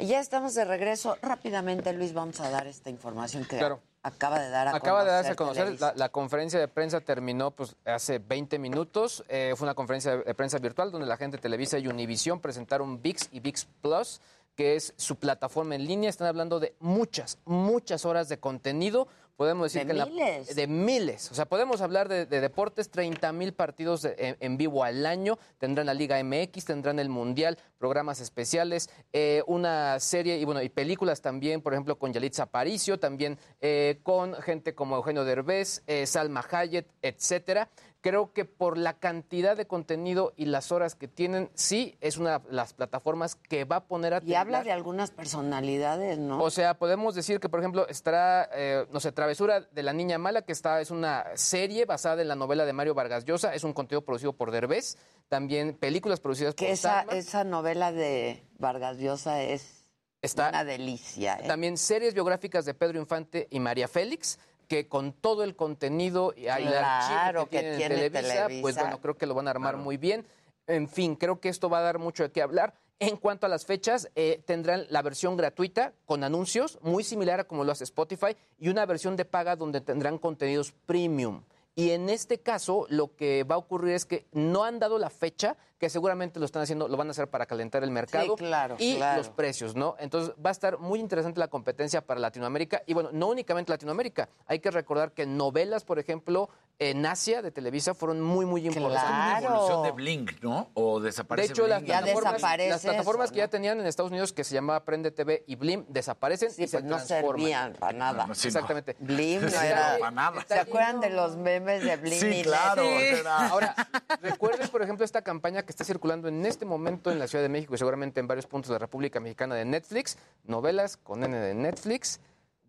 Ya 0.00 0.20
estamos 0.20 0.54
de 0.54 0.64
regreso. 0.64 1.16
Rápidamente, 1.22 1.92
Luis, 1.92 2.12
vamos 2.12 2.40
a 2.40 2.50
dar 2.50 2.66
esta 2.66 2.88
información 2.90 3.44
que 3.44 3.58
Claro. 3.58 3.80
acaba 4.02 4.38
de 4.38 4.48
dar 4.48 4.68
a 4.68 4.76
Acaba 4.76 5.04
de 5.04 5.10
darse 5.10 5.32
a 5.32 5.34
conocer 5.34 5.80
la, 5.80 5.92
la 5.96 6.08
conferencia 6.08 6.60
de 6.60 6.68
prensa 6.68 7.00
terminó 7.00 7.50
pues, 7.50 7.74
hace 7.84 8.18
20 8.18 8.58
minutos. 8.58 9.24
Eh, 9.28 9.54
fue 9.56 9.66
una 9.66 9.74
conferencia 9.74 10.16
de, 10.16 10.24
de 10.24 10.34
prensa 10.34 10.58
virtual 10.58 10.92
donde 10.92 11.06
la 11.06 11.16
gente 11.16 11.36
de 11.36 11.42
Televisa 11.42 11.78
y 11.78 11.88
Univisión 11.88 12.40
presentaron 12.40 13.02
VIX 13.02 13.28
y 13.32 13.40
VIX 13.40 13.66
Plus, 13.82 14.20
que 14.54 14.76
es 14.76 14.94
su 14.96 15.16
plataforma 15.16 15.74
en 15.74 15.84
línea. 15.84 16.10
Están 16.10 16.28
hablando 16.28 16.60
de 16.60 16.74
muchas, 16.78 17.38
muchas 17.44 18.04
horas 18.04 18.28
de 18.28 18.38
contenido. 18.38 19.08
Podemos 19.38 19.72
decir 19.72 19.86
De 19.86 19.92
que 19.92 19.98
la- 20.00 20.06
miles. 20.06 20.56
de 20.56 20.66
miles. 20.66 21.30
O 21.30 21.34
sea, 21.36 21.44
podemos 21.44 21.80
hablar 21.80 22.08
de, 22.08 22.26
de 22.26 22.40
deportes, 22.40 22.90
30 22.90 23.30
mil 23.32 23.52
partidos 23.54 24.02
de- 24.02 24.16
en, 24.18 24.36
en 24.40 24.56
vivo 24.56 24.82
al 24.82 25.06
año. 25.06 25.38
Tendrán 25.58 25.86
la 25.86 25.94
Liga 25.94 26.18
MX, 26.24 26.64
tendrán 26.64 26.98
el 26.98 27.08
Mundial, 27.08 27.56
programas 27.78 28.20
especiales, 28.20 28.90
eh, 29.12 29.44
una 29.46 30.00
serie 30.00 30.38
y 30.38 30.44
bueno, 30.44 30.60
y 30.60 30.68
películas 30.68 31.22
también, 31.22 31.62
por 31.62 31.72
ejemplo, 31.72 31.96
con 32.00 32.12
Yalitza 32.12 32.42
Aparicio, 32.42 32.98
también 32.98 33.38
eh, 33.60 34.00
con 34.02 34.34
gente 34.42 34.74
como 34.74 34.96
Eugenio 34.96 35.24
Derbez, 35.24 35.84
eh, 35.86 36.04
Salma 36.06 36.44
Hayek, 36.50 36.88
etcétera. 37.00 37.68
Creo 38.00 38.32
que 38.32 38.44
por 38.44 38.78
la 38.78 38.94
cantidad 38.94 39.56
de 39.56 39.66
contenido 39.66 40.32
y 40.36 40.44
las 40.44 40.70
horas 40.70 40.94
que 40.94 41.08
tienen, 41.08 41.50
sí 41.54 41.96
es 42.00 42.16
una 42.16 42.38
de 42.38 42.52
las 42.52 42.72
plataformas 42.72 43.34
que 43.34 43.64
va 43.64 43.76
a 43.76 43.84
poner 43.86 44.14
a 44.14 44.20
Y 44.24 44.34
habla 44.34 44.62
de 44.62 44.70
algunas 44.70 45.10
personalidades, 45.10 46.16
¿no? 46.18 46.40
O 46.40 46.50
sea, 46.50 46.74
podemos 46.78 47.16
decir 47.16 47.40
que, 47.40 47.48
por 47.48 47.58
ejemplo, 47.58 47.88
estará, 47.88 48.48
eh, 48.54 48.86
no 48.92 49.00
sé, 49.00 49.10
Travesura 49.10 49.62
de 49.62 49.82
la 49.82 49.92
Niña 49.92 50.16
Mala, 50.18 50.42
que 50.42 50.52
está, 50.52 50.80
es 50.80 50.92
una 50.92 51.24
serie 51.34 51.86
basada 51.86 52.22
en 52.22 52.28
la 52.28 52.36
novela 52.36 52.64
de 52.64 52.72
Mario 52.72 52.94
Vargas 52.94 53.24
Llosa, 53.24 53.52
es 53.52 53.64
un 53.64 53.72
contenido 53.72 54.02
producido 54.04 54.32
por 54.32 54.52
Derbez, 54.52 54.96
también 55.28 55.74
películas 55.74 56.20
producidas 56.20 56.54
que 56.54 56.66
por 56.66 56.72
esa, 56.74 57.02
esa 57.10 57.42
novela 57.42 57.90
de 57.90 58.44
Vargas 58.58 58.98
Llosa 58.98 59.42
es 59.42 59.86
Está- 60.22 60.50
una 60.50 60.64
delicia. 60.64 61.38
¿eh? 61.40 61.48
También 61.48 61.76
series 61.76 62.14
biográficas 62.14 62.64
de 62.64 62.74
Pedro 62.74 62.98
Infante 63.00 63.48
y 63.50 63.58
María 63.60 63.88
Félix, 63.88 64.38
que 64.68 64.86
con 64.86 65.12
todo 65.12 65.42
el 65.42 65.56
contenido 65.56 66.32
y 66.36 66.42
y 66.42 66.46
el 66.46 66.68
Claro, 66.68 67.40
archivo 67.42 67.46
que, 67.50 67.76
tiene 67.76 68.10
Televisa, 68.10 68.48
pues 68.60 68.76
bueno, 68.76 69.00
creo 69.00 69.16
que 69.16 69.26
lo 69.26 69.34
van 69.34 69.48
a 69.48 69.50
armar 69.50 69.76
muy 69.76 69.96
bien. 69.96 70.26
En 70.66 70.88
fin, 70.88 71.16
creo 71.16 71.40
que 71.40 71.48
esto 71.48 71.70
va 71.70 71.78
a 71.78 71.82
dar 71.82 71.98
mucho 71.98 72.22
de 72.22 72.30
qué 72.30 72.42
hablar. 72.42 72.74
En 73.00 73.16
cuanto 73.16 73.46
a 73.46 73.48
las 73.48 73.64
fechas, 73.64 74.10
eh, 74.16 74.42
tendrán 74.44 74.86
la 74.90 75.02
versión 75.02 75.36
gratuita 75.36 75.94
con 76.04 76.24
anuncios, 76.24 76.78
muy 76.82 77.04
similar 77.04 77.40
a 77.40 77.44
como 77.44 77.64
lo 77.64 77.72
hace 77.72 77.84
Spotify, 77.84 78.36
y 78.58 78.68
una 78.68 78.84
versión 78.86 79.16
de 79.16 79.24
paga 79.24 79.56
donde 79.56 79.80
tendrán 79.80 80.18
contenidos 80.18 80.72
premium. 80.84 81.44
Y 81.76 81.90
en 81.92 82.10
este 82.10 82.40
caso, 82.40 82.86
lo 82.90 83.14
que 83.14 83.44
va 83.44 83.54
a 83.54 83.58
ocurrir 83.58 83.94
es 83.94 84.04
que 84.04 84.26
no 84.32 84.64
han 84.64 84.80
dado 84.80 84.98
la 84.98 85.10
fecha, 85.10 85.56
que 85.78 85.88
seguramente 85.88 86.40
lo 86.40 86.46
están 86.46 86.62
haciendo, 86.62 86.88
lo 86.88 86.96
van 86.96 87.08
a 87.08 87.10
hacer 87.12 87.28
para 87.28 87.46
calentar 87.46 87.84
el 87.84 87.90
mercado 87.90 88.34
claro, 88.36 88.76
y 88.78 88.96
claro. 88.96 89.18
los 89.18 89.28
precios, 89.30 89.76
¿no? 89.76 89.94
Entonces 90.00 90.34
va 90.44 90.50
a 90.50 90.52
estar 90.52 90.78
muy 90.78 90.98
interesante 90.98 91.38
la 91.38 91.48
competencia 91.48 92.00
para 92.04 92.18
Latinoamérica 92.20 92.82
y 92.86 92.94
bueno, 92.94 93.10
no 93.12 93.28
únicamente 93.28 93.70
Latinoamérica. 93.70 94.28
Hay 94.46 94.58
que 94.58 94.70
recordar 94.70 95.12
que 95.12 95.24
novelas, 95.26 95.84
por 95.84 95.98
ejemplo, 96.00 96.48
en 96.80 97.04
Asia 97.06 97.42
de 97.42 97.50
Televisa 97.50 97.94
fueron 97.94 98.20
muy 98.20 98.44
muy 98.44 98.66
importantes. 98.66 99.02
Claro. 99.08 99.46
evolución 99.46 99.82
de 99.84 99.90
Blink, 99.92 100.42
¿no? 100.42 100.70
O 100.74 100.98
De 101.00 101.06
desaparece 101.06 101.52
hecho, 101.52 101.66
las 101.68 101.80
Blink. 101.80 101.88
Ya 101.90 101.98
plataformas, 102.00 102.32
desaparece 102.34 102.68
las 102.70 102.82
plataformas 102.82 103.24
eso, 103.26 103.32
que 103.34 103.38
ya 103.38 103.48
tenían 103.48 103.80
en 103.80 103.86
Estados 103.86 104.10
Unidos 104.10 104.32
que 104.32 104.44
se 104.44 104.54
llamaba 104.54 104.84
Prende 104.84 105.10
TV 105.12 105.44
y 105.46 105.54
Blim 105.56 105.84
desaparecen 105.88 106.50
Sí, 106.50 106.64
y 106.64 106.68
se 106.68 106.78
pues 106.78 106.84
no 106.90 106.96
transforman. 106.96 107.40
servían 107.40 107.72
para 107.74 107.92
nada. 107.98 108.26
No, 108.26 108.34
sí, 108.34 108.46
no. 108.46 108.48
Exactamente. 108.48 108.96
Blim 108.98 109.42
no 109.42 109.48
Sí, 109.50 109.56
era. 109.64 109.92
no, 109.94 109.98
para 110.00 110.10
nada. 110.10 110.44
¿Se 110.46 110.58
acuerdan 110.58 111.00
de 111.00 111.10
los 111.10 111.36
memes 111.36 111.84
de 111.84 111.96
Blim? 111.96 112.18
Sí, 112.20 112.26
y 112.26 112.42
claro. 112.42 112.82
Era- 112.82 113.48
Ahora, 113.48 113.74
recuerden, 114.22 114.68
por 114.68 114.82
ejemplo, 114.82 115.04
esta 115.04 115.22
campaña 115.22 115.62
que 115.68 115.72
está 115.72 115.84
circulando 115.84 116.28
en 116.28 116.46
este 116.46 116.64
momento 116.64 117.10
en 117.10 117.18
la 117.18 117.28
Ciudad 117.28 117.44
de 117.44 117.50
México 117.50 117.74
y 117.74 117.76
seguramente 117.76 118.20
en 118.20 118.26
varios 118.26 118.46
puntos 118.46 118.70
de 118.70 118.76
la 118.76 118.78
República 118.78 119.20
Mexicana 119.20 119.54
de 119.54 119.66
Netflix, 119.66 120.16
novelas 120.44 120.96
con 120.96 121.22
N 121.22 121.36
de 121.36 121.52
Netflix. 121.52 122.20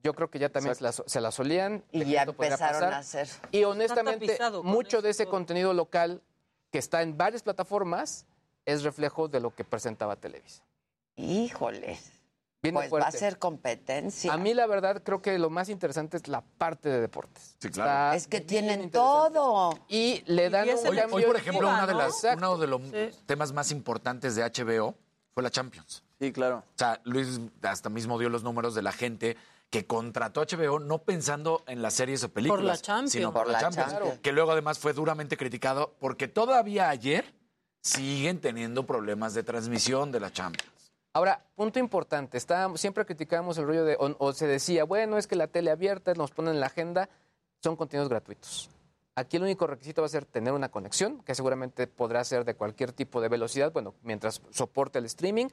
Yo 0.03 0.13
creo 0.13 0.29
que 0.29 0.37
ya 0.37 0.49
también 0.49 0.75
se 0.75 0.83
las, 0.83 1.01
se 1.05 1.21
las 1.21 1.33
solían. 1.33 1.85
Y 1.93 2.03
ya 2.03 2.23
empezaron 2.23 2.59
pasar. 2.59 2.93
a 2.93 2.97
hacer. 2.97 3.29
Y 3.51 3.63
honestamente, 3.63 4.37
mucho 4.63 5.01
de 5.01 5.11
ese 5.11 5.23
todo. 5.23 5.31
contenido 5.31 5.73
local 5.73 6.21
que 6.71 6.77
está 6.77 7.01
en 7.01 7.17
varias 7.17 7.41
plataformas 7.41 8.25
es 8.65 8.83
reflejo 8.83 9.29
de 9.29 9.39
lo 9.39 9.55
que 9.55 9.63
presentaba 9.63 10.17
Televisa. 10.17 10.61
Híjoles. 11.15 12.18
Viene 12.61 12.77
Pues 12.89 12.91
va 13.01 13.07
a 13.07 13.11
ser 13.11 13.39
competencia. 13.39 14.33
A 14.33 14.37
mí, 14.37 14.53
la 14.53 14.67
verdad, 14.67 15.01
creo 15.03 15.21
que 15.21 15.37
lo 15.39 15.49
más 15.49 15.69
interesante 15.69 16.17
es 16.17 16.27
la 16.27 16.41
parte 16.41 16.89
de 16.89 16.99
deportes. 16.99 17.55
Sí, 17.59 17.69
claro. 17.69 17.89
Está 17.89 18.15
es 18.17 18.27
que 18.27 18.41
tienen 18.41 18.91
todo. 18.91 19.79
Y 19.87 20.23
le 20.25 20.49
dan 20.49 20.67
Y 20.67 20.71
un 20.71 20.87
Hoy, 20.87 20.97
cambio 20.97 21.15
hoy, 21.15 21.23
por 21.23 21.35
ejemplo, 21.37 21.69
una 21.69 21.87
de 21.87 21.93
las, 21.93 22.21
uno 22.35 22.57
de 22.57 22.67
los 22.67 22.81
Sí. 22.81 23.09
temas 23.25 23.53
más 23.53 23.71
importantes 23.71 24.35
de 24.35 24.43
HBO 24.43 24.95
fue 25.33 25.41
la 25.43 25.49
Champions. 25.51 26.03
Sí, 26.19 26.33
claro. 26.33 26.57
O 26.57 26.63
sea, 26.77 26.99
Luis 27.05 27.39
hasta 27.61 27.89
mismo 27.89 28.19
dio 28.19 28.27
los 28.27 28.43
números 28.43 28.75
de 28.75 28.81
la 28.81 28.91
gente 28.91 29.37
que 29.69 29.85
contrató 29.85 30.41
HBO 30.41 30.79
no 30.79 30.97
pensando 31.03 31.63
en 31.67 31.81
las 31.81 31.93
series 31.93 32.23
o 32.25 32.29
películas, 32.29 32.59
Por 32.59 32.65
la 32.65 32.77
Champions. 32.77 33.11
sino 33.13 33.31
por, 33.31 33.43
Por 33.43 33.51
la 33.53 33.53
la 33.53 33.59
Champions, 33.61 33.91
Champions. 33.93 34.19
que 34.19 34.31
luego 34.33 34.51
además 34.51 34.79
fue 34.79 34.91
duramente 34.91 35.37
criticado 35.37 35.95
porque 35.99 36.27
todavía 36.27 36.89
ayer 36.89 37.33
siguen 37.81 38.41
teniendo 38.41 38.85
problemas 38.85 39.33
de 39.33 39.43
transmisión 39.43 40.11
de 40.11 40.19
la 40.19 40.31
Champions. 40.33 40.73
Ahora, 41.13 41.43
punto 41.55 41.79
importante, 41.79 42.37
está, 42.37 42.69
siempre 42.75 43.05
criticamos 43.05 43.57
el 43.57 43.65
rollo 43.65 43.83
de, 43.83 43.95
o, 43.99 44.15
o 44.19 44.33
se 44.33 44.45
decía, 44.45 44.83
bueno, 44.83 45.17
es 45.17 45.25
que 45.27 45.35
la 45.35 45.47
tele 45.47 45.71
abierta 45.71 46.13
nos 46.13 46.31
ponen 46.31 46.53
en 46.55 46.59
la 46.59 46.67
agenda, 46.67 47.09
son 47.63 47.75
contenidos 47.75 48.09
gratuitos. 48.09 48.69
Aquí 49.15 49.37
el 49.37 49.43
único 49.43 49.67
requisito 49.67 50.01
va 50.01 50.05
a 50.05 50.09
ser 50.09 50.25
tener 50.25 50.53
una 50.53 50.69
conexión, 50.69 51.21
que 51.23 51.35
seguramente 51.35 51.87
podrá 51.87 52.23
ser 52.23 52.45
de 52.45 52.53
cualquier 52.53 52.93
tipo 52.93 53.21
de 53.21 53.27
velocidad, 53.27 53.73
bueno, 53.73 53.95
mientras 54.03 54.41
soporte 54.51 54.99
el 54.99 55.05
streaming, 55.05 55.47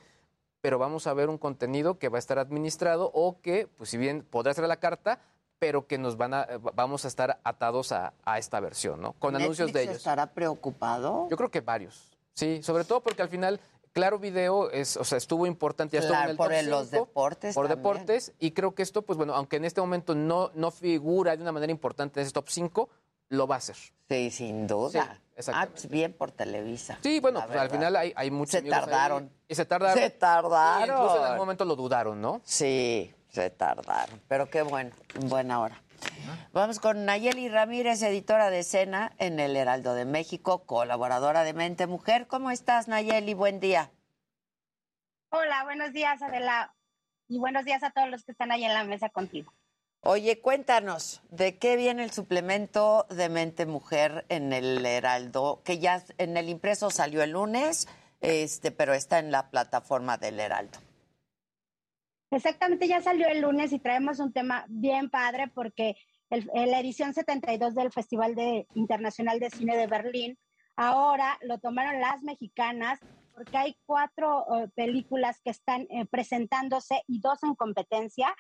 pero 0.61 0.79
vamos 0.79 1.07
a 1.07 1.15
ver 1.15 1.29
un 1.31 1.39
contenido 1.39 1.99
que 1.99 2.09
va 2.09 2.19
a 2.19 2.21
estar 2.21 2.39
administrado 2.39 3.11
o 3.15 3.41
que, 3.41 3.67
pues 3.67 3.91
si 3.91 3.97
bien 3.97 4.27
podrá 4.29 4.53
ser 4.53 4.65
a 4.65 4.69
la 4.69 4.77
carta, 4.77 5.21
pero 5.59 5.87
que 5.87 5.97
nos 5.97 6.17
van 6.19 6.35
a, 6.35 6.43
eh, 6.43 6.59
vamos 6.75 7.07
a 7.07 7.09
estar 7.09 7.41
atados 7.45 7.93
a, 7.93 8.13
a 8.25 8.39
esta 8.39 8.61
versión, 8.61 9.01
¿no? 9.01 9.15
Con 9.15 9.35
anuncios 9.35 9.69
de 9.73 9.81
¿Netflix 9.81 9.89
ellos. 9.89 9.97
estará 9.99 10.27
preocupado? 10.27 11.29
Yo 11.31 11.37
creo 11.37 11.51
que 11.51 11.63
varios. 11.63 12.11
Sí, 12.35 12.63
sobre 12.63 12.85
todo 12.85 13.01
porque 13.01 13.23
al 13.23 13.31
final, 13.31 13.59
Claro 13.97 14.19
Video 14.19 14.71
es, 14.73 14.99
o 14.99 15.05
sea, 15.05 15.17
estuvo 15.17 15.47
importante, 15.47 15.95
ya 15.97 16.01
estuvo 16.01 16.17
Claro, 16.19 16.25
en 16.27 16.31
el 16.33 16.37
por 16.37 16.49
top 16.49 16.53
el- 16.59 16.69
los 16.69 16.91
5, 16.91 17.05
deportes 17.07 17.55
Por 17.55 17.67
también. 17.67 17.83
deportes, 17.95 18.33
y 18.39 18.51
creo 18.51 18.75
que 18.75 18.83
esto, 18.83 19.01
pues 19.01 19.17
bueno, 19.17 19.35
aunque 19.35 19.57
en 19.57 19.65
este 19.65 19.81
momento 19.81 20.15
no, 20.15 20.51
no 20.55 20.71
figura 20.71 21.35
de 21.35 21.41
una 21.43 21.51
manera 21.51 21.71
importante 21.73 22.21
en 22.21 22.25
ese 22.27 22.35
top 22.35 22.47
5, 22.51 22.91
lo 23.31 23.47
va 23.47 23.55
a 23.55 23.59
hacer. 23.59 23.77
Sí, 24.11 24.31
sin 24.31 24.67
duda. 24.67 25.19
Sí, 25.39 25.51
ah, 25.51 25.67
pues 25.71 25.89
bien 25.89 26.13
por 26.13 26.31
Televisa. 26.31 26.99
Sí, 27.03 27.21
bueno, 27.21 27.43
pues 27.47 27.59
al 27.59 27.71
final 27.71 27.97
hay, 27.97 28.13
hay 28.15 28.31
muchos 28.31 28.51
Se 28.53 28.59
ahí, 28.59 28.69
tardaron. 28.69 29.31
y 29.49 29.55
se 29.55 29.65
tardaron. 29.65 29.99
Se 29.99 30.11
tardaron. 30.11 30.85
Sí, 30.85 30.93
incluso 30.93 31.17
en 31.17 31.23
algún 31.25 31.39
momento 31.39 31.65
lo 31.65 31.75
dudaron, 31.75 32.21
¿no? 32.21 32.43
Sí, 32.45 33.15
se 33.31 33.49
tardaron. 33.49 34.21
Pero 34.29 34.51
qué 34.51 34.61
bueno, 34.61 34.91
en 35.15 35.29
buena 35.31 35.59
hora. 35.59 35.83
Vamos 36.53 36.81
con 36.81 37.05
Nayeli 37.05 37.49
Ramírez, 37.49 38.03
editora 38.03 38.51
de 38.51 38.61
escena 38.61 39.13
en 39.19 39.41
el 39.41 39.57
Heraldo 39.57 39.95
de 39.95 40.05
México, 40.05 40.65
colaboradora 40.65 41.45
de 41.45 41.53
Mente 41.53 41.87
Mujer. 41.87 42.27
¿Cómo 42.27 42.51
estás, 42.51 42.89
Nayeli? 42.89 43.35
Buen 43.35 43.61
día. 43.61 43.91
Hola, 45.31 45.65
buenos 45.65 45.93
días, 45.93 46.23
Adela. 46.23 46.75
Y 47.29 47.39
buenos 47.39 47.65
días 47.65 47.83
a 47.83 47.91
todos 47.91 48.09
los 48.09 48.25
que 48.25 48.33
están 48.33 48.53
ahí 48.53 48.65
en 48.65 48.73
la 48.73 48.85
mesa 48.85 49.09
contigo. 49.09 49.53
Oye, 50.01 50.41
cuéntanos, 50.41 51.21
¿de 51.31 51.59
qué 51.59 51.77
viene 51.77 52.05
el 52.05 52.13
suplemento 52.13 53.07
de 53.11 53.29
Mente 53.29 53.67
Mujer 53.67 54.25
en 54.29 54.53
el 54.53 54.87
Heraldo? 54.87 55.63
Que 55.65 55.79
ya 55.79 56.03
en 56.19 56.37
el 56.37 56.49
impreso 56.49 56.91
salió 56.91 57.23
el 57.25 57.33
lunes, 57.33 57.89
este, 58.21 58.71
pero 58.71 58.95
está 58.95 59.19
en 59.19 59.33
la 59.33 59.51
plataforma 59.51 60.17
del 60.17 60.39
Heraldo. 60.39 60.79
Exactamente, 62.31 62.89
ya 62.89 63.01
salió 63.01 63.29
el 63.29 63.41
lunes 63.41 63.73
y 63.73 63.79
traemos 63.79 64.19
un 64.19 64.33
tema 64.33 64.65
bien 64.69 65.11
padre 65.11 65.49
porque 65.55 65.97
el- 66.31 66.51
la 66.53 66.81
edición 66.81 67.15
72 67.15 67.75
del 67.75 67.93
Festival 67.93 68.35
de, 68.35 68.67
Internacional 68.75 69.39
de 69.39 69.51
Cine 69.51 69.77
de 69.77 69.87
Berlín, 69.87 70.39
ahora 70.77 71.39
lo 71.43 71.59
tomaron 71.59 72.01
las 72.01 72.23
mexicanas 72.23 72.99
porque 73.33 73.57
hay 73.57 73.77
cuatro 73.87 74.45
eh, 74.57 74.69
películas 74.75 75.41
que 75.45 75.51
están 75.51 75.83
eh, 75.91 76.07
presentándose 76.11 77.03
y 77.07 77.21
dos 77.21 77.43
en 77.43 77.55
competencia 77.55 78.35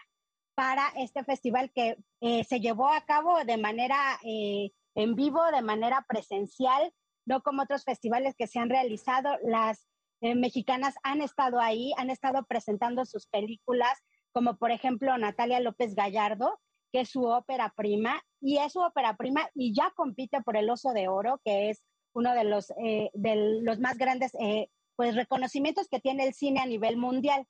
para 0.56 0.88
este 0.96 1.22
festival 1.22 1.70
que 1.72 1.96
eh, 2.22 2.42
se 2.44 2.60
llevó 2.60 2.88
a 2.88 3.02
cabo 3.04 3.44
de 3.44 3.58
manera 3.58 4.18
en 4.24 5.14
vivo, 5.14 5.44
de 5.52 5.60
manera 5.60 6.06
presencial, 6.08 6.90
no 7.26 7.42
como 7.42 7.62
otros 7.62 7.84
festivales 7.84 8.34
que 8.38 8.46
se 8.46 8.58
han 8.58 8.70
realizado. 8.70 9.36
Las 9.42 9.86
eh, 10.20 10.34
mexicanas 10.34 10.94
han 11.02 11.20
estado 11.20 11.60
ahí, 11.60 11.92
han 11.96 12.10
estado 12.10 12.44
presentando 12.44 13.04
sus 13.04 13.26
películas, 13.26 13.98
como 14.32 14.56
por 14.56 14.70
ejemplo 14.70 15.16
Natalia 15.18 15.60
López 15.60 15.94
Gallardo, 15.94 16.58
que 16.92 17.00
es 17.00 17.10
su 17.10 17.24
ópera 17.24 17.72
prima, 17.76 18.22
y 18.40 18.58
es 18.58 18.72
su 18.72 18.80
ópera 18.80 19.16
prima 19.16 19.48
y 19.54 19.74
ya 19.74 19.92
compite 19.94 20.40
por 20.42 20.56
el 20.56 20.70
Oso 20.70 20.92
de 20.92 21.08
Oro, 21.08 21.40
que 21.44 21.70
es 21.70 21.82
uno 22.14 22.32
de 22.34 22.44
los, 22.44 22.70
eh, 22.82 23.10
de 23.12 23.60
los 23.62 23.78
más 23.78 23.98
grandes 23.98 24.34
eh, 24.40 24.70
pues, 24.96 25.14
reconocimientos 25.14 25.88
que 25.88 26.00
tiene 26.00 26.26
el 26.26 26.34
cine 26.34 26.60
a 26.60 26.66
nivel 26.66 26.96
mundial. 26.96 27.46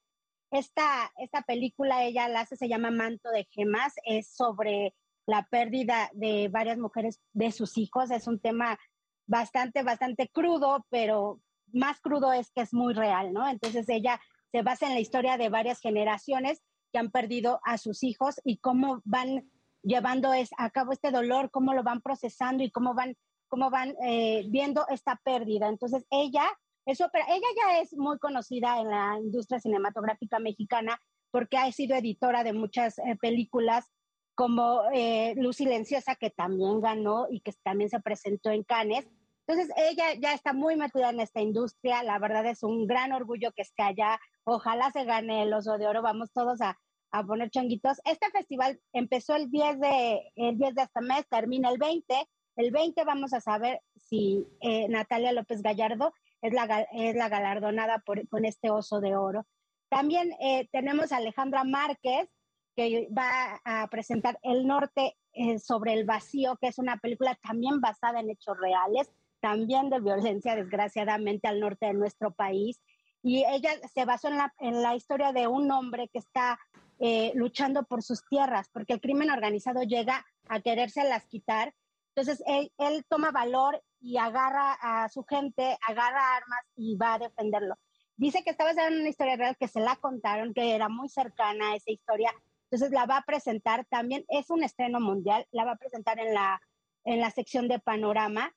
Esta, 0.50 1.12
esta 1.18 1.42
película 1.42 2.04
ella 2.04 2.28
la 2.28 2.40
hace, 2.40 2.56
se 2.56 2.68
llama 2.68 2.90
Manto 2.90 3.30
de 3.30 3.46
Gemas, 3.50 3.94
es 4.04 4.28
sobre 4.28 4.94
la 5.26 5.46
pérdida 5.50 6.10
de 6.14 6.48
varias 6.48 6.78
mujeres 6.78 7.20
de 7.32 7.52
sus 7.52 7.78
hijos, 7.78 8.10
es 8.10 8.26
un 8.26 8.40
tema 8.40 8.78
bastante, 9.26 9.82
bastante 9.82 10.28
crudo, 10.28 10.86
pero 10.88 11.40
más 11.76 12.00
crudo 12.00 12.32
es 12.32 12.50
que 12.50 12.62
es 12.62 12.72
muy 12.72 12.94
real, 12.94 13.32
¿no? 13.32 13.48
Entonces 13.48 13.88
ella 13.88 14.20
se 14.52 14.62
basa 14.62 14.86
en 14.86 14.94
la 14.94 15.00
historia 15.00 15.36
de 15.36 15.48
varias 15.48 15.80
generaciones 15.80 16.62
que 16.92 16.98
han 16.98 17.10
perdido 17.10 17.60
a 17.64 17.78
sus 17.78 18.02
hijos 18.02 18.40
y 18.44 18.58
cómo 18.58 19.02
van 19.04 19.50
llevando 19.82 20.32
es, 20.32 20.50
a 20.58 20.70
cabo 20.70 20.92
este 20.92 21.10
dolor, 21.10 21.50
cómo 21.50 21.74
lo 21.74 21.82
van 21.82 22.00
procesando 22.00 22.64
y 22.64 22.70
cómo 22.70 22.94
van, 22.94 23.16
cómo 23.48 23.70
van 23.70 23.94
eh, 24.04 24.44
viendo 24.48 24.86
esta 24.88 25.20
pérdida. 25.24 25.68
Entonces 25.68 26.04
ella, 26.10 26.44
eso, 26.86 27.08
pero 27.12 27.24
ella 27.28 27.46
ya 27.56 27.80
es 27.80 27.96
muy 27.96 28.18
conocida 28.18 28.80
en 28.80 28.88
la 28.88 29.18
industria 29.20 29.60
cinematográfica 29.60 30.38
mexicana 30.38 31.00
porque 31.30 31.58
ha 31.58 31.70
sido 31.70 31.96
editora 31.96 32.44
de 32.44 32.52
muchas 32.52 32.98
eh, 32.98 33.16
películas 33.20 33.92
como 34.34 34.82
eh, 34.92 35.34
Luz 35.36 35.56
Silenciosa, 35.56 36.14
que 36.14 36.30
también 36.30 36.80
ganó 36.80 37.26
y 37.30 37.40
que 37.40 37.52
también 37.62 37.90
se 37.90 38.00
presentó 38.00 38.50
en 38.50 38.64
Cannes. 38.64 39.06
Entonces, 39.46 39.72
ella 39.76 40.14
ya 40.20 40.32
está 40.32 40.52
muy 40.52 40.76
metida 40.76 41.10
en 41.10 41.20
esta 41.20 41.40
industria. 41.40 42.02
La 42.02 42.18
verdad 42.18 42.46
es 42.46 42.62
un 42.62 42.86
gran 42.86 43.12
orgullo 43.12 43.52
que 43.52 43.62
esté 43.62 43.82
allá. 43.82 44.18
Ojalá 44.44 44.90
se 44.90 45.04
gane 45.04 45.42
el 45.42 45.52
Oso 45.52 45.78
de 45.78 45.86
Oro. 45.86 46.02
Vamos 46.02 46.32
todos 46.32 46.60
a, 46.60 46.76
a 47.12 47.24
poner 47.24 47.50
changuitos. 47.50 48.00
Este 48.04 48.28
festival 48.30 48.80
empezó 48.92 49.36
el 49.36 49.50
10 49.50 49.78
de, 49.78 50.32
el 50.34 50.58
10 50.58 50.74
de 50.74 50.82
este 50.82 51.00
mes, 51.00 51.28
termina 51.28 51.70
el 51.70 51.78
20. 51.78 52.14
El 52.56 52.70
20 52.72 53.04
vamos 53.04 53.32
a 53.34 53.40
saber 53.40 53.82
si 53.94 54.46
eh, 54.60 54.88
Natalia 54.88 55.32
López 55.32 55.62
Gallardo 55.62 56.12
es 56.42 56.52
la, 56.52 56.86
es 56.92 57.14
la 57.14 57.28
galardonada 57.28 58.02
por, 58.04 58.26
con 58.28 58.44
este 58.44 58.70
Oso 58.70 59.00
de 59.00 59.14
Oro. 59.14 59.46
También 59.88 60.32
eh, 60.40 60.68
tenemos 60.72 61.12
a 61.12 61.18
Alejandra 61.18 61.64
Márquez, 61.64 62.28
que 62.74 63.08
va 63.16 63.60
a 63.64 63.86
presentar 63.88 64.38
El 64.42 64.66
Norte 64.66 65.16
eh, 65.32 65.58
sobre 65.58 65.94
el 65.94 66.04
Vacío, 66.04 66.56
que 66.60 66.68
es 66.68 66.78
una 66.78 66.98
película 66.98 67.38
también 67.42 67.80
basada 67.80 68.20
en 68.20 68.30
hechos 68.30 68.58
reales, 68.58 69.10
también 69.46 69.90
de 69.90 70.00
violencia, 70.00 70.56
desgraciadamente, 70.56 71.46
al 71.46 71.60
norte 71.60 71.86
de 71.86 71.94
nuestro 71.94 72.32
país. 72.32 72.80
Y 73.22 73.44
ella 73.44 73.70
se 73.94 74.04
basó 74.04 74.26
en 74.26 74.38
la, 74.38 74.52
en 74.58 74.82
la 74.82 74.96
historia 74.96 75.32
de 75.32 75.46
un 75.46 75.70
hombre 75.70 76.08
que 76.12 76.18
está 76.18 76.58
eh, 76.98 77.30
luchando 77.36 77.84
por 77.84 78.02
sus 78.02 78.26
tierras, 78.28 78.68
porque 78.72 78.94
el 78.94 79.00
crimen 79.00 79.30
organizado 79.30 79.84
llega 79.84 80.26
a 80.48 80.60
querérselas 80.60 81.26
quitar. 81.26 81.72
Entonces, 82.16 82.42
él, 82.48 82.72
él 82.78 83.04
toma 83.08 83.30
valor 83.30 83.80
y 84.00 84.16
agarra 84.16 84.72
a 84.80 85.08
su 85.10 85.22
gente, 85.22 85.78
agarra 85.86 86.34
armas 86.34 86.64
y 86.74 86.96
va 86.96 87.14
a 87.14 87.18
defenderlo. 87.20 87.76
Dice 88.16 88.42
que 88.42 88.50
está 88.50 88.64
basada 88.64 88.88
en 88.88 88.98
una 88.98 89.10
historia 89.10 89.36
real 89.36 89.56
que 89.56 89.68
se 89.68 89.78
la 89.78 89.94
contaron, 89.94 90.54
que 90.54 90.74
era 90.74 90.88
muy 90.88 91.08
cercana 91.08 91.70
a 91.70 91.76
esa 91.76 91.92
historia 91.92 92.32
entonces 92.70 92.90
la 92.90 93.06
va 93.06 93.18
a 93.18 93.22
presentar 93.22 93.84
también, 93.84 94.24
es 94.28 94.50
un 94.50 94.64
estreno 94.64 94.98
mundial, 94.98 95.46
la 95.52 95.64
va 95.64 95.72
a 95.72 95.76
presentar 95.76 96.18
en 96.18 96.34
la, 96.34 96.60
en 97.04 97.20
la 97.20 97.30
sección 97.30 97.68
de 97.68 97.78
panorama 97.78 98.52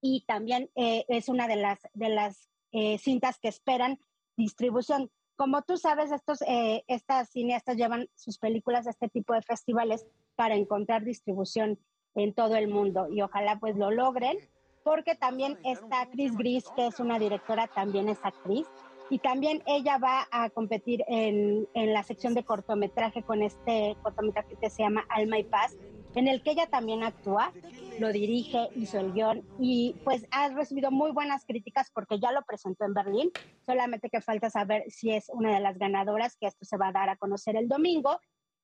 y 0.00 0.24
también 0.26 0.70
eh, 0.74 1.04
es 1.08 1.28
una 1.28 1.48
de 1.48 1.56
las, 1.56 1.78
de 1.94 2.08
las 2.08 2.48
eh, 2.72 2.98
cintas 2.98 3.38
que 3.38 3.48
esperan 3.48 3.98
distribución. 4.36 5.10
Como 5.36 5.62
tú 5.62 5.76
sabes, 5.76 6.12
estos, 6.12 6.42
eh, 6.42 6.84
estas 6.88 7.30
cineastas 7.30 7.76
llevan 7.76 8.08
sus 8.14 8.38
películas 8.38 8.86
a 8.86 8.90
este 8.90 9.08
tipo 9.08 9.34
de 9.34 9.42
festivales 9.42 10.06
para 10.34 10.54
encontrar 10.54 11.04
distribución 11.04 11.78
en 12.14 12.34
todo 12.34 12.56
el 12.56 12.68
mundo 12.68 13.08
y 13.10 13.20
ojalá 13.20 13.58
pues 13.58 13.76
lo 13.76 13.90
logren, 13.90 14.38
porque 14.84 15.14
también 15.14 15.58
está 15.64 16.08
Chris 16.10 16.36
Gris, 16.36 16.64
que 16.74 16.86
es 16.86 17.00
una 17.00 17.18
directora, 17.18 17.66
también 17.66 18.08
es 18.08 18.18
actriz, 18.22 18.66
y 19.10 19.18
también 19.18 19.62
ella 19.66 19.98
va 19.98 20.26
a 20.30 20.50
competir 20.50 21.04
en, 21.06 21.68
en, 21.74 21.92
la 21.92 22.02
sección 22.02 22.34
de 22.34 22.44
cortometraje 22.44 23.22
con 23.22 23.42
este 23.42 23.96
cortometraje 24.02 24.56
que 24.56 24.70
se 24.70 24.82
llama 24.82 25.04
Alma 25.08 25.38
y 25.38 25.44
Paz, 25.44 25.76
en 26.16 26.28
el 26.28 26.42
que 26.42 26.52
ella 26.52 26.66
también 26.66 27.04
actúa, 27.04 27.52
lo 28.00 28.10
dirige, 28.10 28.70
hizo 28.74 28.98
el 28.98 29.12
guion 29.12 29.46
y 29.60 29.94
pues 30.02 30.26
ha 30.30 30.48
recibido 30.48 30.90
muy 30.90 31.12
buenas 31.12 31.44
críticas 31.44 31.90
porque 31.92 32.18
ya 32.18 32.32
lo 32.32 32.42
presentó 32.42 32.86
en 32.86 32.94
Berlín, 32.94 33.30
solamente 33.66 34.08
que 34.08 34.22
falta 34.22 34.48
saber 34.48 34.84
si 34.88 35.10
es 35.10 35.28
una 35.28 35.54
de 35.54 35.60
las 35.60 35.78
ganadoras, 35.78 36.36
que 36.40 36.46
esto 36.46 36.64
se 36.64 36.78
va 36.78 36.88
a 36.88 36.92
dar 36.92 37.10
a 37.10 37.16
conocer 37.16 37.54
el 37.54 37.68
domingo. 37.68 38.18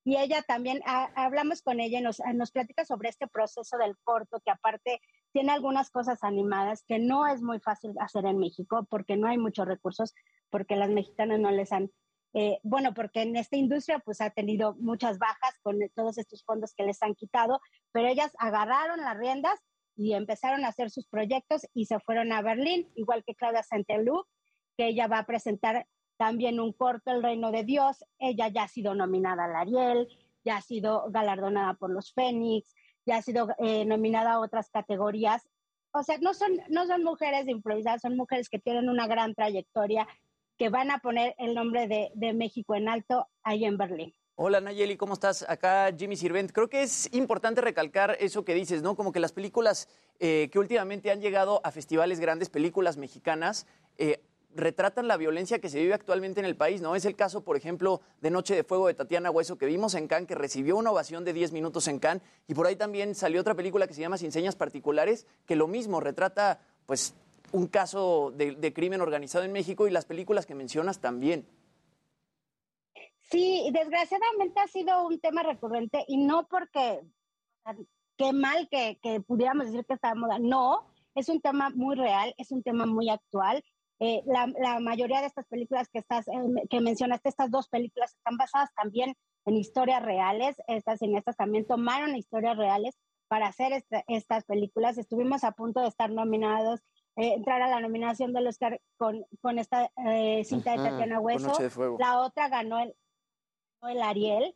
Y 0.05 0.17
ella 0.17 0.41
también, 0.41 0.81
hablamos 1.15 1.61
con 1.61 1.79
ella 1.79 1.99
y 1.99 2.01
nos, 2.01 2.21
nos 2.33 2.51
platica 2.51 2.83
sobre 2.83 3.07
este 3.07 3.27
proceso 3.27 3.77
del 3.77 3.95
corto, 4.03 4.41
que 4.43 4.51
aparte 4.51 4.99
tiene 5.31 5.53
algunas 5.53 5.91
cosas 5.91 6.23
animadas 6.23 6.83
que 6.85 6.99
no 6.99 7.25
es 7.27 7.41
muy 7.41 7.59
fácil 7.59 7.93
hacer 7.99 8.25
en 8.25 8.37
México 8.37 8.85
porque 8.89 9.15
no 9.15 9.27
hay 9.27 9.37
muchos 9.37 9.65
recursos, 9.65 10.13
porque 10.49 10.75
las 10.75 10.89
mexicanas 10.89 11.39
no 11.39 11.51
les 11.51 11.71
han, 11.71 11.89
eh, 12.33 12.59
bueno, 12.63 12.93
porque 12.93 13.21
en 13.21 13.35
esta 13.35 13.57
industria 13.57 13.99
pues 13.99 14.19
ha 14.21 14.31
tenido 14.31 14.75
muchas 14.79 15.19
bajas 15.19 15.55
con 15.61 15.77
todos 15.95 16.17
estos 16.17 16.43
fondos 16.43 16.73
que 16.73 16.83
les 16.83 17.01
han 17.03 17.13
quitado, 17.13 17.59
pero 17.91 18.07
ellas 18.07 18.31
agarraron 18.39 19.01
las 19.01 19.17
riendas 19.17 19.59
y 19.95 20.13
empezaron 20.13 20.65
a 20.65 20.69
hacer 20.69 20.89
sus 20.89 21.07
proyectos 21.07 21.67
y 21.73 21.85
se 21.85 21.99
fueron 21.99 22.31
a 22.31 22.41
Berlín, 22.41 22.91
igual 22.95 23.23
que 23.23 23.35
Claudia 23.35 23.61
Santelú, 23.61 24.25
que 24.75 24.87
ella 24.87 25.07
va 25.07 25.19
a 25.19 25.25
presentar 25.25 25.87
también 26.17 26.59
un 26.59 26.73
corto, 26.73 27.11
El 27.11 27.21
Reino 27.21 27.51
de 27.51 27.63
Dios. 27.63 28.03
Ella 28.17 28.47
ya 28.47 28.63
ha 28.63 28.67
sido 28.67 28.95
nominada 28.95 29.45
al 29.45 29.55
Ariel, 29.55 30.07
ya 30.43 30.57
ha 30.57 30.61
sido 30.61 31.11
galardonada 31.11 31.75
por 31.75 31.91
los 31.91 32.13
Fénix, 32.13 32.73
ya 33.05 33.17
ha 33.17 33.21
sido 33.21 33.49
eh, 33.59 33.85
nominada 33.85 34.33
a 34.33 34.39
otras 34.39 34.69
categorías. 34.69 35.47
O 35.91 36.01
sea, 36.01 36.17
no 36.17 36.33
son, 36.33 36.53
no 36.69 36.87
son 36.87 37.03
mujeres 37.03 37.47
improvisadas, 37.47 38.01
son 38.01 38.17
mujeres 38.17 38.49
que 38.49 38.57
tienen 38.57 38.89
una 38.89 39.05
gran 39.05 39.35
trayectoria, 39.35 40.07
que 40.57 40.69
van 40.69 40.91
a 40.91 40.99
poner 40.99 41.35
el 41.37 41.53
nombre 41.53 41.87
de, 41.87 42.11
de 42.15 42.33
México 42.33 42.75
en 42.75 42.89
alto 42.89 43.27
ahí 43.43 43.65
en 43.65 43.77
Berlín. 43.77 44.13
Hola 44.35 44.61
Nayeli, 44.61 44.97
¿cómo 44.97 45.13
estás? 45.13 45.45
Acá 45.47 45.93
Jimmy 45.95 46.15
Sirvent. 46.15 46.51
Creo 46.51 46.67
que 46.67 46.81
es 46.81 47.07
importante 47.13 47.61
recalcar 47.61 48.17
eso 48.19 48.43
que 48.43 48.55
dices, 48.55 48.81
¿no? 48.81 48.95
Como 48.95 49.11
que 49.11 49.19
las 49.19 49.31
películas 49.31 49.87
eh, 50.19 50.49
que 50.51 50.57
últimamente 50.57 51.11
han 51.11 51.21
llegado 51.21 51.61
a 51.63 51.71
festivales 51.71 52.19
grandes, 52.19 52.49
películas 52.49 52.97
mexicanas, 52.97 53.67
eh, 53.99 54.23
retratan 54.55 55.07
la 55.07 55.17
violencia 55.17 55.59
que 55.59 55.69
se 55.69 55.79
vive 55.79 55.93
actualmente 55.93 56.39
en 56.39 56.45
el 56.45 56.55
país, 56.55 56.81
¿no? 56.81 56.95
Es 56.95 57.05
el 57.05 57.15
caso, 57.15 57.43
por 57.43 57.57
ejemplo, 57.57 58.01
de 58.21 58.31
Noche 58.31 58.55
de 58.55 58.63
Fuego 58.63 58.87
de 58.87 58.93
Tatiana 58.93 59.31
Hueso, 59.31 59.57
que 59.57 59.65
vimos 59.65 59.95
en 59.95 60.07
Cannes, 60.07 60.27
que 60.27 60.35
recibió 60.35 60.77
una 60.77 60.91
ovación 60.91 61.23
de 61.25 61.33
10 61.33 61.51
minutos 61.51 61.87
en 61.87 61.99
Cannes, 61.99 62.23
y 62.47 62.53
por 62.53 62.67
ahí 62.67 62.75
también 62.75 63.15
salió 63.15 63.41
otra 63.41 63.55
película 63.55 63.87
que 63.87 63.93
se 63.93 64.01
llama 64.01 64.17
Sin 64.17 64.31
Señas 64.31 64.55
Particulares, 64.55 65.27
que 65.45 65.55
lo 65.55 65.67
mismo 65.67 65.99
retrata, 65.99 66.59
pues, 66.85 67.15
un 67.53 67.67
caso 67.67 68.31
de, 68.35 68.55
de 68.55 68.73
crimen 68.73 68.99
organizado 68.99 69.45
en 69.45 69.53
México 69.53 69.87
y 69.87 69.91
las 69.91 70.05
películas 70.05 70.45
que 70.45 70.55
mencionas 70.55 70.99
también. 70.99 71.47
Sí, 73.21 73.69
desgraciadamente 73.71 74.59
ha 74.59 74.67
sido 74.67 75.07
un 75.07 75.19
tema 75.19 75.41
recurrente 75.43 76.03
y 76.07 76.17
no 76.17 76.47
porque 76.49 76.99
qué 78.17 78.33
mal 78.33 78.67
que, 78.69 78.99
que 79.01 79.21
pudiéramos 79.21 79.67
decir 79.67 79.85
que 79.85 79.93
está 79.93 80.09
de 80.09 80.15
moda, 80.15 80.37
no, 80.37 80.93
es 81.15 81.29
un 81.29 81.39
tema 81.39 81.69
muy 81.69 81.95
real, 81.95 82.35
es 82.37 82.51
un 82.51 82.61
tema 82.61 82.85
muy 82.85 83.09
actual 83.09 83.63
eh, 84.05 84.21
la, 84.25 84.51
la, 84.59 84.81
mayoría 84.81 85.21
de 85.21 85.27
estas 85.27 85.47
películas 85.47 85.87
que, 85.87 85.99
estás, 85.99 86.27
eh, 86.27 86.67
que 86.69 86.81
mencionaste, 86.81 87.29
estas 87.29 87.49
dos 87.49 87.69
películas 87.69 88.13
están 88.13 88.35
basadas 88.35 88.69
también 88.75 89.15
en 89.45 89.55
historias 89.55 90.03
reales. 90.03 90.57
Estas 90.67 90.99
cineastas 90.99 91.37
también 91.37 91.65
tomaron 91.65 92.13
historias 92.15 92.57
reales 92.57 92.97
para 93.29 93.47
hacer 93.47 93.71
este, 93.71 94.03
estas 94.07 94.43
películas. 94.43 94.97
Estuvimos 94.97 95.45
a 95.45 95.53
punto 95.53 95.79
de 95.79 95.87
estar 95.87 96.09
nominados, 96.11 96.81
eh, 97.15 97.33
entrar 97.33 97.61
a 97.61 97.67
la 97.67 97.79
nominación 97.79 98.33
del 98.33 98.47
Oscar 98.47 98.81
con, 98.97 99.25
con 99.41 99.59
esta 99.59 99.91
eh, 100.05 100.43
cinta 100.45 100.71
de 100.71 100.77
Tatiana 100.77 101.19
Hueso. 101.19 101.53
La 101.99 102.19
otra 102.19 102.49
ganó 102.49 102.79
el, 102.79 102.95
el 103.83 104.01
Ariel. 104.01 104.55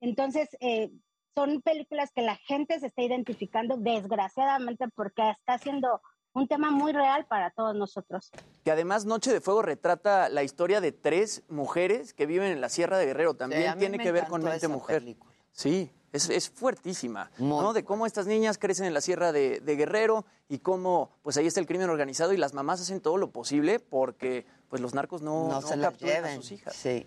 Entonces, 0.00 0.48
eh, 0.60 0.90
son 1.34 1.62
películas 1.62 2.10
que 2.12 2.22
la 2.22 2.36
gente 2.36 2.80
se 2.80 2.86
está 2.86 3.02
identificando, 3.02 3.76
desgraciadamente, 3.76 4.86
porque 4.94 5.30
está 5.30 5.54
haciendo 5.54 6.00
un 6.32 6.48
tema 6.48 6.70
muy 6.70 6.92
real 6.92 7.26
para 7.26 7.50
todos 7.50 7.74
nosotros. 7.74 8.30
Que 8.64 8.70
además 8.70 9.04
Noche 9.04 9.32
de 9.32 9.40
Fuego 9.40 9.62
retrata 9.62 10.28
la 10.28 10.42
historia 10.42 10.80
de 10.80 10.92
tres 10.92 11.42
mujeres 11.48 12.14
que 12.14 12.26
viven 12.26 12.52
en 12.52 12.60
la 12.60 12.68
Sierra 12.68 12.98
de 12.98 13.06
Guerrero. 13.06 13.34
También 13.34 13.72
sí, 13.72 13.78
tiene 13.78 13.98
que 13.98 14.12
ver 14.12 14.26
con 14.26 14.42
Mente 14.42 14.68
Mujer. 14.68 15.00
Película. 15.00 15.32
Sí, 15.52 15.90
es, 16.12 16.28
es 16.30 16.50
fuertísima, 16.50 17.30
muy 17.38 17.62
¿no? 17.62 17.72
De 17.72 17.84
cómo 17.84 18.06
estas 18.06 18.26
niñas 18.26 18.58
crecen 18.58 18.86
en 18.86 18.94
la 18.94 19.00
Sierra 19.00 19.32
de, 19.32 19.60
de, 19.60 19.76
Guerrero 19.76 20.24
y 20.48 20.58
cómo, 20.58 21.10
pues 21.22 21.36
ahí 21.36 21.46
está 21.46 21.60
el 21.60 21.66
crimen 21.66 21.90
organizado 21.90 22.32
y 22.32 22.36
las 22.36 22.54
mamás 22.54 22.80
hacen 22.80 23.00
todo 23.00 23.16
lo 23.16 23.30
posible 23.30 23.80
porque, 23.80 24.46
pues 24.68 24.80
los 24.80 24.94
narcos 24.94 25.22
no, 25.22 25.48
no, 25.48 25.60
no 25.60 25.62
se 25.62 25.78
capturan 25.78 26.24
a 26.24 26.34
sus 26.36 26.52
hijas. 26.52 26.74
Sí. 26.74 27.06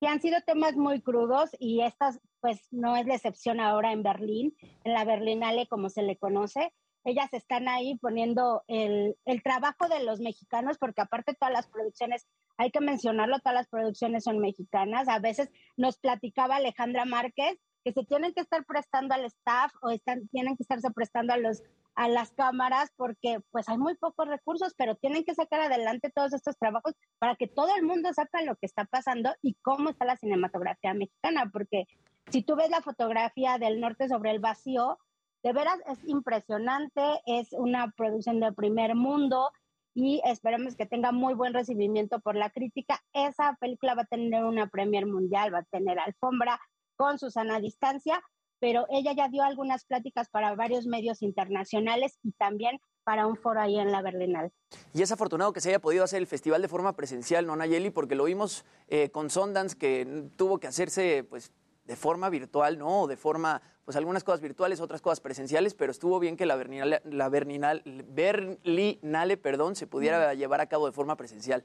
Y 0.00 0.06
han 0.06 0.20
sido 0.20 0.38
temas 0.46 0.76
muy 0.76 1.00
crudos 1.00 1.50
y 1.58 1.80
estas, 1.82 2.20
pues 2.40 2.60
no 2.70 2.96
es 2.96 3.06
la 3.06 3.14
excepción 3.14 3.60
ahora 3.60 3.92
en 3.92 4.02
Berlín, 4.02 4.56
en 4.84 4.92
la 4.92 5.04
Berlinale 5.04 5.66
como 5.66 5.88
se 5.88 6.02
le 6.02 6.16
conoce 6.16 6.72
ellas 7.04 7.32
están 7.32 7.68
ahí 7.68 7.96
poniendo 7.98 8.64
el, 8.66 9.16
el 9.24 9.42
trabajo 9.42 9.88
de 9.88 10.02
los 10.02 10.20
mexicanos, 10.20 10.78
porque 10.78 11.02
aparte 11.02 11.34
todas 11.34 11.52
las 11.52 11.66
producciones, 11.66 12.26
hay 12.56 12.70
que 12.70 12.80
mencionarlo, 12.80 13.38
todas 13.38 13.54
las 13.54 13.68
producciones 13.68 14.24
son 14.24 14.38
mexicanas. 14.38 15.08
A 15.08 15.18
veces 15.18 15.50
nos 15.76 15.98
platicaba 15.98 16.56
Alejandra 16.56 17.04
Márquez 17.04 17.58
que 17.84 17.92
se 17.92 18.04
tienen 18.04 18.32
que 18.32 18.40
estar 18.40 18.64
prestando 18.64 19.14
al 19.14 19.26
staff 19.26 19.72
o 19.82 19.90
están, 19.90 20.26
tienen 20.28 20.56
que 20.56 20.62
estarse 20.62 20.90
prestando 20.90 21.34
a 21.34 21.36
los 21.36 21.62
a 21.94 22.08
las 22.08 22.32
cámaras 22.32 22.90
porque 22.96 23.38
pues 23.50 23.68
hay 23.68 23.78
muy 23.78 23.94
pocos 23.94 24.26
recursos, 24.26 24.74
pero 24.76 24.96
tienen 24.96 25.24
que 25.24 25.34
sacar 25.34 25.60
adelante 25.60 26.10
todos 26.10 26.32
estos 26.32 26.58
trabajos 26.58 26.94
para 27.18 27.36
que 27.36 27.46
todo 27.46 27.68
el 27.76 27.84
mundo 27.84 28.12
sepa 28.12 28.42
lo 28.42 28.56
que 28.56 28.66
está 28.66 28.84
pasando 28.84 29.32
y 29.42 29.54
cómo 29.62 29.90
está 29.90 30.04
la 30.04 30.16
cinematografía 30.16 30.94
mexicana, 30.94 31.50
porque 31.52 31.86
si 32.30 32.42
tú 32.42 32.56
ves 32.56 32.70
la 32.70 32.80
fotografía 32.80 33.58
del 33.58 33.80
norte 33.80 34.08
sobre 34.08 34.30
el 34.30 34.40
vacío, 34.40 34.98
de 35.44 35.52
veras 35.52 35.78
es 35.86 35.98
impresionante, 36.08 37.02
es 37.26 37.52
una 37.52 37.92
producción 37.94 38.40
de 38.40 38.50
primer 38.52 38.94
mundo 38.94 39.50
y 39.94 40.22
esperemos 40.24 40.74
que 40.74 40.86
tenga 40.86 41.12
muy 41.12 41.34
buen 41.34 41.52
recibimiento 41.52 42.18
por 42.20 42.34
la 42.34 42.48
crítica. 42.48 42.98
Esa 43.12 43.54
película 43.60 43.94
va 43.94 44.02
a 44.02 44.06
tener 44.06 44.42
una 44.44 44.68
premier 44.68 45.06
mundial, 45.06 45.52
va 45.52 45.58
a 45.58 45.64
tener 45.64 45.98
alfombra 45.98 46.58
con 46.96 47.18
Susana 47.18 47.60
Distancia, 47.60 48.22
pero 48.58 48.86
ella 48.88 49.12
ya 49.12 49.28
dio 49.28 49.42
algunas 49.42 49.84
pláticas 49.84 50.30
para 50.30 50.54
varios 50.54 50.86
medios 50.86 51.20
internacionales 51.20 52.18
y 52.22 52.32
también 52.32 52.80
para 53.04 53.26
un 53.26 53.36
foro 53.36 53.60
ahí 53.60 53.78
en 53.78 53.92
la 53.92 54.00
Berlinal. 54.00 54.50
Y 54.94 55.02
es 55.02 55.12
afortunado 55.12 55.52
que 55.52 55.60
se 55.60 55.68
haya 55.68 55.78
podido 55.78 56.04
hacer 56.04 56.20
el 56.20 56.26
festival 56.26 56.62
de 56.62 56.68
forma 56.68 56.96
presencial, 56.96 57.46
¿no, 57.46 57.54
Nayeli? 57.54 57.90
Porque 57.90 58.14
lo 58.14 58.24
vimos 58.24 58.64
eh, 58.88 59.10
con 59.10 59.28
Sundance, 59.28 59.76
que 59.76 60.30
tuvo 60.36 60.58
que 60.58 60.68
hacerse 60.68 61.22
pues, 61.28 61.52
de 61.84 61.96
forma 61.96 62.30
virtual, 62.30 62.78
¿no? 62.78 63.02
O 63.02 63.06
de 63.06 63.16
forma, 63.16 63.60
pues 63.84 63.96
algunas 63.96 64.24
cosas 64.24 64.40
virtuales, 64.40 64.80
otras 64.80 65.02
cosas 65.02 65.20
presenciales, 65.20 65.74
pero 65.74 65.90
estuvo 65.92 66.18
bien 66.18 66.36
que 66.36 66.46
la 66.46 66.56
Berlinale, 66.56 67.02
la 67.04 67.28
Berlinale, 67.28 67.82
Berlinale 67.84 69.36
perdón, 69.36 69.76
se 69.76 69.86
pudiera 69.86 70.32
llevar 70.34 70.60
a 70.60 70.68
cabo 70.68 70.86
de 70.86 70.92
forma 70.92 71.16
presencial. 71.16 71.64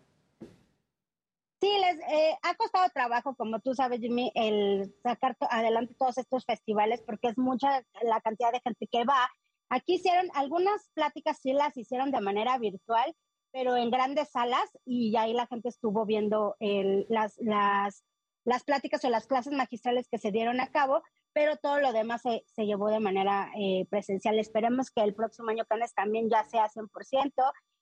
Sí, 1.62 1.70
les 1.78 2.00
eh, 2.10 2.38
ha 2.42 2.56
costado 2.56 2.88
trabajo, 2.94 3.36
como 3.36 3.60
tú 3.60 3.74
sabes, 3.74 4.00
Jimmy, 4.00 4.32
el 4.34 4.94
sacar 5.04 5.36
adelante 5.50 5.94
todos 6.00 6.18
estos 6.18 6.46
festivales 6.46 7.02
porque 7.06 7.28
es 7.30 7.38
mucha 7.38 7.84
la 8.02 8.22
cantidad 8.22 8.52
de 8.54 8.62
gente 8.62 8.88
que 8.90 9.04
va. 9.04 9.28
Aquí 9.70 9.96
hicieron 9.96 10.30
algunas 10.36 10.90
pláticas, 10.94 11.38
sí 11.42 11.52
las 11.54 11.76
hicieron 11.76 12.12
de 12.12 12.22
manera 12.22 12.58
virtual, 12.58 13.14
pero 13.52 13.76
en 13.76 13.92
grandes 13.92 14.30
salas 14.32 14.70
y 14.86 15.16
ahí 15.18 15.34
la 15.34 15.48
gente 15.48 15.68
estuvo 15.70 16.06
viendo 16.06 16.56
el- 16.60 17.06
las, 17.10 17.36
las, 17.40 18.06
las 18.46 18.64
pláticas 18.64 19.04
o 19.06 19.10
las 19.10 19.28
clases 19.28 19.54
magistrales 19.54 20.08
que 20.10 20.18
se 20.18 20.32
dieron 20.32 20.60
a 20.60 20.72
cabo, 20.72 21.04
pero 21.34 21.58
todo 21.58 21.80
lo 21.80 21.94
demás 21.94 22.22
se, 22.22 22.44
se 22.48 22.66
llevó 22.66 22.90
de 22.90 23.00
manera 23.00 23.52
eh, 23.60 23.86
presencial. 23.90 24.40
Esperemos 24.40 24.92
que 24.92 25.02
el 25.02 25.14
próximo 25.14 25.50
año 25.50 25.66
Cannes 25.66 25.94
también 25.94 26.30
ya 26.30 26.44
sea 26.46 26.68
100% 26.68 27.34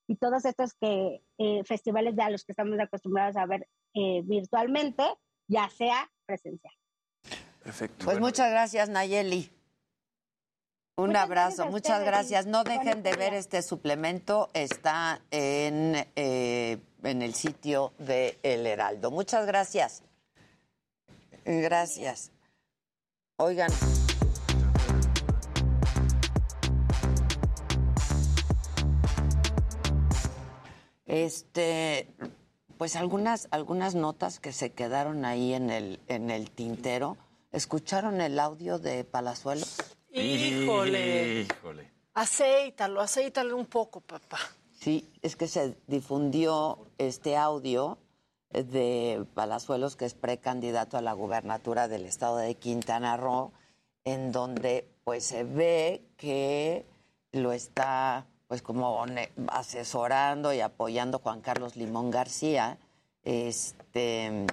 y 0.08 0.16
todos 0.16 0.46
estos 0.46 0.74
que 0.74 1.22
eh, 1.38 1.64
festivales 1.66 2.16
de 2.16 2.24
a 2.24 2.30
los 2.30 2.44
que 2.44 2.54
estamos 2.54 2.80
acostumbrados 2.80 3.36
a 3.36 3.46
ver 3.46 3.68
eh, 3.94 4.22
virtualmente, 4.24 5.04
ya 5.48 5.70
sea 5.70 6.10
presencial. 6.26 6.74
Perfecto. 7.62 8.06
Pues 8.06 8.20
muchas 8.20 8.50
gracias, 8.50 8.90
Nayeli. 8.90 9.52
Un 11.00 11.10
Muchas 11.10 11.24
abrazo, 11.24 11.56
gracias 11.58 11.72
muchas 11.72 12.04
gracias. 12.04 12.46
No 12.48 12.64
dejen 12.64 13.04
de 13.04 13.16
ver 13.16 13.34
este 13.36 13.62
suplemento, 13.62 14.50
está 14.54 15.22
en, 15.30 15.96
eh, 16.16 16.80
en 17.04 17.22
el 17.22 17.36
sitio 17.36 17.94
de 18.00 18.40
El 18.42 18.66
Heraldo. 18.66 19.12
Muchas 19.12 19.46
gracias. 19.46 20.02
Gracias. 21.48 22.32
Oigan. 23.38 23.72
Este, 31.06 32.14
pues 32.78 32.98
algunas, 32.98 33.48
algunas 33.52 33.95
notas 33.95 34.41
que 34.41 34.52
se 34.52 34.74
quedaron 34.74 35.24
ahí 35.24 35.53
en 35.53 35.69
el, 35.69 36.02
en 36.10 36.32
el 36.32 36.52
tintero. 36.52 37.15
¿Escucharon 37.53 38.19
el 38.19 38.38
audio 38.40 38.78
de 38.78 39.06
Palazuelos? 39.06 39.78
Híjole. 40.11 41.48
Híjole. 41.49 41.90
Aceítalo, 42.14 42.99
aceítalo 42.99 43.56
un 43.56 43.68
poco, 43.68 44.02
papá. 44.02 44.40
Sí, 44.82 45.10
es 45.22 45.38
que 45.38 45.48
se 45.48 45.78
difundió 45.88 46.88
este 46.98 47.38
audio 47.38 47.99
de 48.52 49.26
Palazuelos, 49.34 49.95
que 49.95 50.06
es 50.06 50.14
precandidato 50.14 50.98
a 50.98 51.02
la 51.02 51.14
gubernatura 51.14 51.88
del 51.88 52.06
estado 52.06 52.38
de 52.38 52.56
Quintana 52.56 53.18
Roo, 53.18 53.52
en 54.03 54.32
donde 54.32 54.88
pues 55.03 55.26
se 55.26 55.44
ve 55.44 56.02
que 56.18 56.86
lo 57.32 57.52
está 57.52 58.26
pues 58.48 58.61
como 58.61 59.06
asesorando 59.49 60.53
y 60.53 60.61
apoyando 60.61 61.19
Juan 61.19 61.41
Carlos 61.41 61.76
Limón 61.76 62.11
García, 62.11 62.78
este 63.24 64.45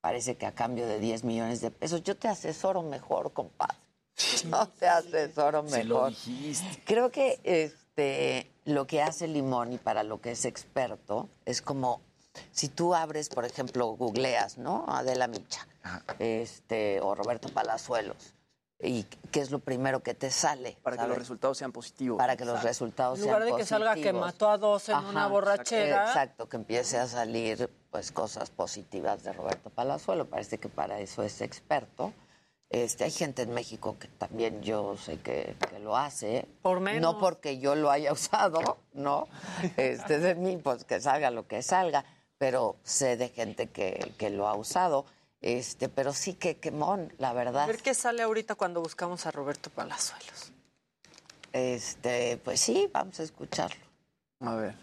parece 0.00 0.36
que 0.36 0.46
a 0.46 0.52
cambio 0.52 0.86
de 0.86 0.98
10 0.98 1.24
millones 1.24 1.60
de 1.60 1.70
pesos. 1.70 2.02
Yo 2.02 2.16
te 2.16 2.28
asesoro 2.28 2.82
mejor, 2.82 3.32
compadre. 3.32 3.76
No 4.46 4.68
te 4.78 4.86
asesoro 4.86 5.62
mejor. 5.64 5.80
Si 5.80 5.84
lo 5.84 6.06
dijiste. 6.08 6.82
Creo 6.84 7.10
que 7.10 7.40
este 7.42 8.48
lo 8.64 8.86
que 8.86 9.02
hace 9.02 9.26
Limón 9.26 9.72
y 9.72 9.78
para 9.78 10.04
lo 10.04 10.20
que 10.20 10.32
es 10.32 10.44
experto 10.44 11.28
es 11.44 11.62
como 11.62 12.00
si 12.50 12.68
tú 12.68 12.94
abres, 12.94 13.28
por 13.28 13.44
ejemplo, 13.44 13.88
googleas, 13.88 14.58
¿no? 14.58 14.84
Adela 14.88 15.26
Micha, 15.26 15.66
este, 16.18 17.00
o 17.00 17.14
Roberto 17.14 17.48
Palazuelos, 17.48 18.34
y 18.82 19.04
qué 19.30 19.40
es 19.40 19.50
lo 19.50 19.60
primero 19.60 20.02
que 20.02 20.14
te 20.14 20.30
sale. 20.30 20.76
Para 20.82 20.96
que 20.96 21.06
los 21.06 21.16
resultados 21.16 21.58
sean 21.58 21.70
positivos. 21.72 22.18
Para 22.18 22.36
que 22.36 22.44
los 22.44 22.62
resultados 22.62 23.20
En 23.20 23.26
lugar 23.26 23.42
sean 23.42 23.52
de 23.52 23.56
que 23.56 23.66
salga 23.66 23.94
que 23.94 24.00
positivos. 24.00 24.20
mató 24.26 24.50
a 24.50 24.58
dos 24.58 24.88
en 24.88 24.96
una 24.96 25.28
borrachera. 25.28 26.08
Exacto, 26.08 26.48
que 26.48 26.56
empiece 26.56 26.98
a 26.98 27.06
salir 27.06 27.70
pues 27.90 28.10
cosas 28.10 28.50
positivas 28.50 29.22
de 29.22 29.32
Roberto 29.32 29.70
Palazuelo. 29.70 30.26
Parece 30.26 30.58
que 30.58 30.68
para 30.68 30.98
eso 30.98 31.22
es 31.22 31.40
experto. 31.42 32.12
Este, 32.70 33.04
hay 33.04 33.10
gente 33.10 33.42
en 33.42 33.52
México 33.52 33.96
que 34.00 34.08
también 34.08 34.62
yo 34.62 34.96
sé 34.96 35.18
que, 35.20 35.54
que 35.70 35.78
lo 35.78 35.96
hace. 35.96 36.48
Por 36.62 36.80
menos. 36.80 37.02
No 37.02 37.20
porque 37.20 37.58
yo 37.58 37.74
lo 37.74 37.90
haya 37.90 38.12
usado, 38.12 38.78
¿no? 38.94 39.28
Este, 39.76 40.18
de 40.18 40.34
mí, 40.34 40.56
pues 40.56 40.84
que 40.84 41.00
salga 41.00 41.30
lo 41.30 41.46
que 41.46 41.62
salga. 41.62 42.04
Pero 42.42 42.74
sé 42.82 43.16
de 43.16 43.28
gente 43.28 43.68
que, 43.68 44.14
que 44.18 44.28
lo 44.28 44.48
ha 44.48 44.56
usado. 44.56 45.04
Este, 45.40 45.88
pero 45.88 46.12
sí 46.12 46.34
que 46.34 46.56
quemón, 46.56 47.12
la 47.18 47.30
A 47.30 47.34
verdad. 47.34 47.68
ver 47.68 47.76
qué 47.80 47.94
sale 47.94 48.20
ahorita 48.24 48.56
cuando 48.56 48.80
buscamos 48.80 49.26
a 49.26 49.30
Roberto 49.30 49.70
Palazuelos. 49.70 50.50
Este, 51.52 52.38
pues 52.38 52.60
sí, 52.60 52.90
vamos 52.92 53.20
a 53.20 53.22
escucharlo. 53.22 53.80
A 54.40 54.56
ver. 54.56 54.74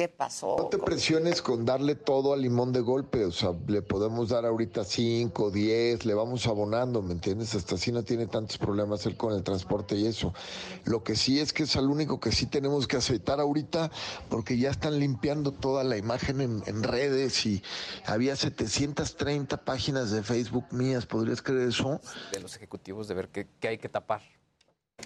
¿Qué 0.00 0.08
pasó? 0.08 0.56
No 0.56 0.68
te 0.68 0.78
presiones 0.78 1.42
con 1.42 1.66
darle 1.66 1.94
todo 1.94 2.32
al 2.32 2.40
limón 2.40 2.72
de 2.72 2.80
golpe, 2.80 3.26
o 3.26 3.32
sea, 3.32 3.50
le 3.66 3.82
podemos 3.82 4.30
dar 4.30 4.46
ahorita 4.46 4.82
5, 4.82 5.50
10, 5.50 6.06
le 6.06 6.14
vamos 6.14 6.46
abonando, 6.46 7.02
¿me 7.02 7.12
entiendes? 7.12 7.54
Hasta 7.54 7.74
así 7.74 7.92
no 7.92 8.02
tiene 8.02 8.26
tantos 8.26 8.56
problemas 8.56 9.04
él 9.04 9.18
con 9.18 9.34
el 9.34 9.42
transporte 9.42 9.96
y 9.96 10.06
eso. 10.06 10.32
Lo 10.86 11.04
que 11.04 11.16
sí 11.16 11.38
es 11.38 11.52
que 11.52 11.64
es 11.64 11.76
al 11.76 11.90
único 11.90 12.18
que 12.18 12.32
sí 12.32 12.46
tenemos 12.46 12.88
que 12.88 12.96
aceitar 12.96 13.40
ahorita, 13.40 13.90
porque 14.30 14.56
ya 14.56 14.70
están 14.70 14.98
limpiando 14.98 15.52
toda 15.52 15.84
la 15.84 15.98
imagen 15.98 16.40
en, 16.40 16.62
en 16.64 16.82
redes 16.82 17.44
y 17.44 17.62
había 18.06 18.36
730 18.36 19.66
páginas 19.66 20.10
de 20.12 20.22
Facebook 20.22 20.64
mías, 20.70 21.04
¿podrías 21.04 21.42
creer 21.42 21.68
eso? 21.68 22.00
De 22.32 22.40
los 22.40 22.56
ejecutivos 22.56 23.06
de 23.06 23.14
ver 23.16 23.28
qué, 23.28 23.48
qué 23.60 23.68
hay 23.68 23.76
que 23.76 23.90
tapar. 23.90 24.22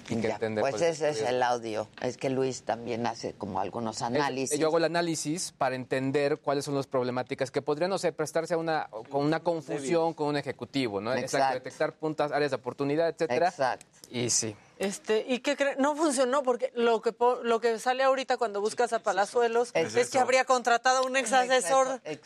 Y 0.08 0.16
que 0.16 0.28
Ya, 0.28 0.34
entender. 0.34 0.62
pues 0.62 0.80
ese 0.82 1.08
es 1.10 1.20
el 1.22 1.42
audio. 1.42 1.88
Es 2.02 2.16
que 2.16 2.30
Luis 2.30 2.62
también 2.62 3.06
hace 3.06 3.32
como 3.34 3.60
algunos 3.60 3.96
Es- 3.96 4.02
análisis. 4.02 4.58
yo 4.58 4.66
hago 4.68 4.78
el 4.78 4.84
análisis 4.84 5.52
para 5.56 5.74
entender 5.74 6.38
cuáles 6.38 6.64
son 6.64 6.74
las 6.74 6.86
problemáticas 6.86 7.50
que 7.50 7.62
podrían, 7.62 7.90
no 7.90 7.98
sé, 7.98 8.12
prestarse 8.12 8.54
a 8.54 8.58
una, 8.58 8.88
con 9.10 9.24
una 9.24 9.40
confusión 9.40 10.14
con 10.14 10.28
un 10.28 10.36
ejecutivo, 10.36 11.00
¿no? 11.00 11.14
Exacto. 11.14 11.54
detectar 11.54 11.92
puntas, 11.94 12.32
áreas 12.32 12.50
de 12.50 12.56
oportunidad, 12.56 13.08
etcétera. 13.08 13.48
Exacto. 13.48 13.86
Y 14.10 14.30
sí. 14.30 14.54
Este, 14.78 15.24
¿y 15.28 15.38
qué 15.38 15.56
creen? 15.56 15.76
No 15.78 15.94
funcionó 15.94 16.42
porque 16.42 16.72
lo 16.74 17.00
que 17.00 17.12
po- 17.12 17.40
lo 17.44 17.60
que 17.60 17.78
sale 17.78 18.02
ahorita 18.02 18.36
cuando 18.36 18.60
buscas 18.60 18.92
a 18.92 18.98
Palazuelos 18.98 19.70
Es 19.72 19.94
es, 19.94 20.10
que 20.10 20.18
habría 20.18 20.44
contratado 20.44 21.04
un 21.06 21.16
ex 21.16 21.32
asesor 21.32 22.02
de, 22.02 22.16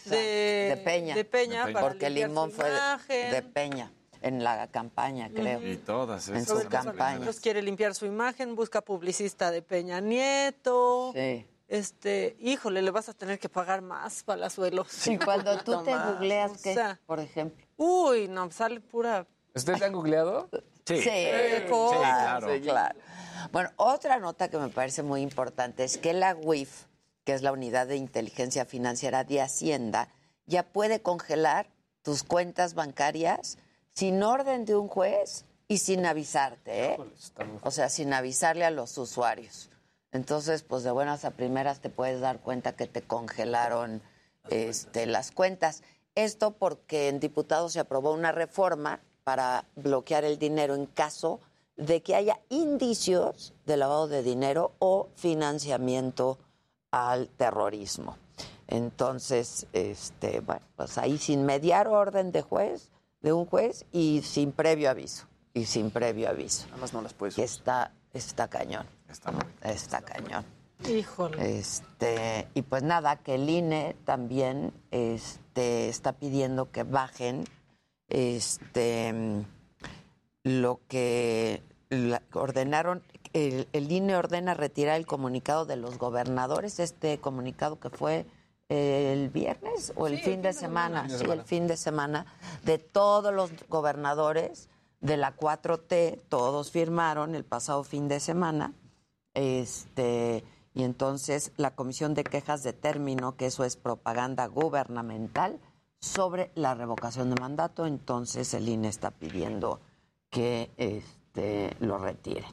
de 0.75 0.81
Peña. 0.83 1.15
de 1.15 1.25
Peña 1.27 1.65
para 1.73 1.81
Porque 1.81 2.09
Limón 2.09 2.51
su 2.51 2.57
fue 2.57 2.71
de 3.09 3.43
Peña 3.43 3.93
en 4.23 4.43
la 4.45 4.67
campaña, 4.69 5.31
creo. 5.33 5.67
Y 5.67 5.77
todas 5.77 6.29
En 6.29 6.37
esas. 6.37 6.49
sus 6.49 6.57
Roberto 6.65 6.71
campañas. 6.71 6.97
Palazuelos 6.97 7.41
quiere 7.41 7.63
limpiar 7.63 7.95
su 7.95 8.07
imagen, 8.07 8.55
busca 8.55 8.81
publicista 8.81 9.51
de 9.51 9.63
Peña 9.63 10.01
Nieto. 10.01 11.13
Sí. 11.15 11.47
Este, 11.69 12.37
híjole, 12.41 12.81
le 12.81 12.91
vas 12.91 13.09
a 13.11 13.13
tener 13.15 13.39
que 13.39 13.49
pagar 13.49 13.83
más, 13.83 14.23
Palazuelos. 14.23 15.07
Y 15.07 15.19
cuando 15.19 15.59
tú 15.59 15.83
te 15.85 15.95
Más. 15.95 16.13
googleas, 16.15 16.51
O 16.53 16.63
¿qué? 16.63 16.75
sea, 16.75 16.99
por 17.07 17.21
ejemplo. 17.21 17.65
Uy, 17.77 18.27
no, 18.29 18.51
sale 18.51 18.81
pura. 18.81 19.27
¿Ustedes 19.55 19.83
han 19.83 19.93
googleado? 19.93 20.49
Sí, 20.87 21.03
Eco. 21.05 21.91
claro, 21.99 22.53
sí, 22.55 22.61
claro. 22.63 22.99
Bueno, 23.53 23.71
otra 23.77 24.19
nota 24.19 24.49
que 24.49 24.57
me 24.59 24.69
parece 24.69 25.03
muy 25.03 25.21
importante 25.21 25.85
es 25.85 25.99
que 25.99 26.13
la 26.15 26.35
UIF, 26.35 26.85
que 27.25 27.35
es 27.35 27.43
la 27.43 27.53
Unidad 27.53 27.87
de 27.87 27.97
Inteligencia 27.97 28.65
Financiera 28.65 29.25
de 29.25 29.43
Hacienda, 29.43 30.09
ya 30.47 30.63
puede 30.63 31.03
congelar 31.03 31.69
tus 32.03 32.23
cuentas 32.25 32.73
bancarias 32.75 33.59
sin 33.99 34.23
orden 34.23 34.65
de 34.65 34.77
un 34.77 34.87
juez 34.87 35.45
y 35.67 35.79
sin 35.79 36.07
avisarte, 36.07 36.93
¿eh? 36.93 36.99
O 37.65 37.73
sea, 37.73 37.89
sin 37.89 38.13
avisarle 38.13 38.65
a 38.65 38.71
los 38.71 38.97
usuarios. 38.97 39.71
Entonces, 40.13 40.63
pues 40.63 40.85
de 40.85 40.93
buenas 40.93 41.25
a 41.25 41.33
primeras 41.33 41.81
te 41.81 41.91
puedes 41.91 42.21
dar 42.21 42.39
cuenta 42.39 42.77
que 42.77 42.87
te 42.87 43.03
congelaron 43.03 44.01
este, 44.51 45.07
las 45.07 45.33
cuentas. 45.33 45.83
Esto 46.15 46.53
porque 46.53 47.09
en 47.09 47.19
diputados 47.19 47.73
se 47.73 47.81
aprobó 47.81 48.13
una 48.13 48.31
reforma 48.31 49.01
para 49.25 49.65
bloquear 49.75 50.25
el 50.25 50.39
dinero 50.39 50.77
en 50.77 50.87
caso 50.87 51.41
de 51.77 52.01
que 52.01 52.15
haya 52.15 52.39
indicios 52.51 53.53
de 53.67 53.79
lavado 53.79 54.07
de 54.07 54.23
dinero 54.23 54.77
o 54.79 55.09
financiamiento 55.17 56.39
al 56.93 57.31
terrorismo. 57.31 58.17
Entonces, 58.69 59.67
este, 59.73 60.39
bueno, 60.39 60.65
pues 60.77 60.99
ahí 60.99 61.19
sin 61.19 61.45
mediar 61.45 61.89
orden 61.89 62.31
de 62.31 62.43
juez, 62.43 62.93
de 63.21 63.33
un 63.33 63.47
juez 63.47 63.85
y 63.93 64.23
sin 64.23 64.53
previo 64.53 64.91
aviso, 64.91 65.27
y 65.55 65.65
sin 65.67 65.91
previo 65.91 66.29
aviso. 66.29 66.67
Nada 66.69 66.79
más 66.81 66.93
no 66.93 67.03
las 67.03 67.15
puedes. 67.15 67.35
Que 67.35 67.45
está, 67.45 67.93
está 68.13 68.49
cañón. 68.49 68.87
Está, 69.63 70.03
cañón. 70.03 70.45
Híjole. 70.89 71.59
Este, 71.59 72.47
y 72.55 72.63
pues 72.63 72.83
nada, 72.83 73.17
que 73.17 73.35
el 73.35 73.49
INE 73.51 73.97
también 74.05 74.73
este, 74.91 75.89
está 75.89 76.13
pidiendo 76.13 76.71
que 76.71 76.85
bajen 76.85 77.45
este, 78.09 79.45
lo 80.45 80.81
que 80.89 81.63
la- 81.91 82.23
ordenaron. 82.33 83.03
El, 83.33 83.69
el 83.73 83.91
INE 83.93 84.17
ordena 84.17 84.55
retirar 84.55 84.97
el 84.97 85.07
comunicado 85.07 85.67
de 85.67 85.77
los 85.77 85.99
gobernadores, 85.99 86.79
este 86.81 87.19
comunicado 87.19 87.79
que 87.81 87.91
fue 87.91 88.27
el 88.69 89.31
viernes 89.31 89.93
o 89.97 90.07
el 90.07 90.19
fin 90.21 90.43
de 90.43 90.53
semana, 90.53 91.09
sí, 91.09 91.25
el 91.25 91.43
fin 91.43 91.67
de 91.67 91.77
semana, 91.77 92.27
de 92.65 92.79
todos 92.79 93.33
los 93.33 93.51
gobernadores 93.69 94.69
de 95.01 95.17
la 95.17 95.35
4T, 95.37 96.21
todos 96.29 96.71
firmaron 96.71 97.35
el 97.35 97.45
pasado 97.45 97.85
fin 97.85 98.09
de 98.09 98.21
semana. 98.21 98.73
Este, 99.35 100.45
y 100.75 100.83
entonces 100.83 101.53
la 101.57 101.75
Comisión 101.75 102.15
de 102.15 102.25
Quejas 102.25 102.63
determinó 102.63 103.37
que 103.37 103.47
eso 103.47 103.65
es 103.65 103.77
propaganda 103.77 104.47
gubernamental 104.47 105.59
sobre 106.01 106.51
la 106.55 106.75
revocación 106.75 107.35
de 107.35 107.41
mandato, 107.41 107.87
entonces 107.87 108.53
el 108.55 108.69
INE 108.69 108.89
está 108.89 109.11
pidiendo 109.11 109.81
que 110.31 110.71
este, 110.77 111.75
lo 111.81 111.99
retiren. 111.99 112.53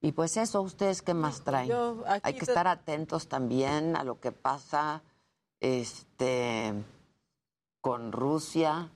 Y 0.00 0.12
pues 0.12 0.36
eso, 0.36 0.60
¿ustedes 0.62 1.02
qué 1.02 1.14
más 1.14 1.42
traen? 1.42 1.68
yo 1.68 2.04
Hay 2.22 2.34
que 2.34 2.40
te- 2.44 2.52
estar 2.52 2.66
atentos 2.68 3.26
también 3.28 3.96
a 3.96 4.04
lo 4.04 4.20
que 4.20 4.32
pasa 4.32 5.02
este, 5.64 6.74
con 7.80 8.12
Rusia, 8.12 8.90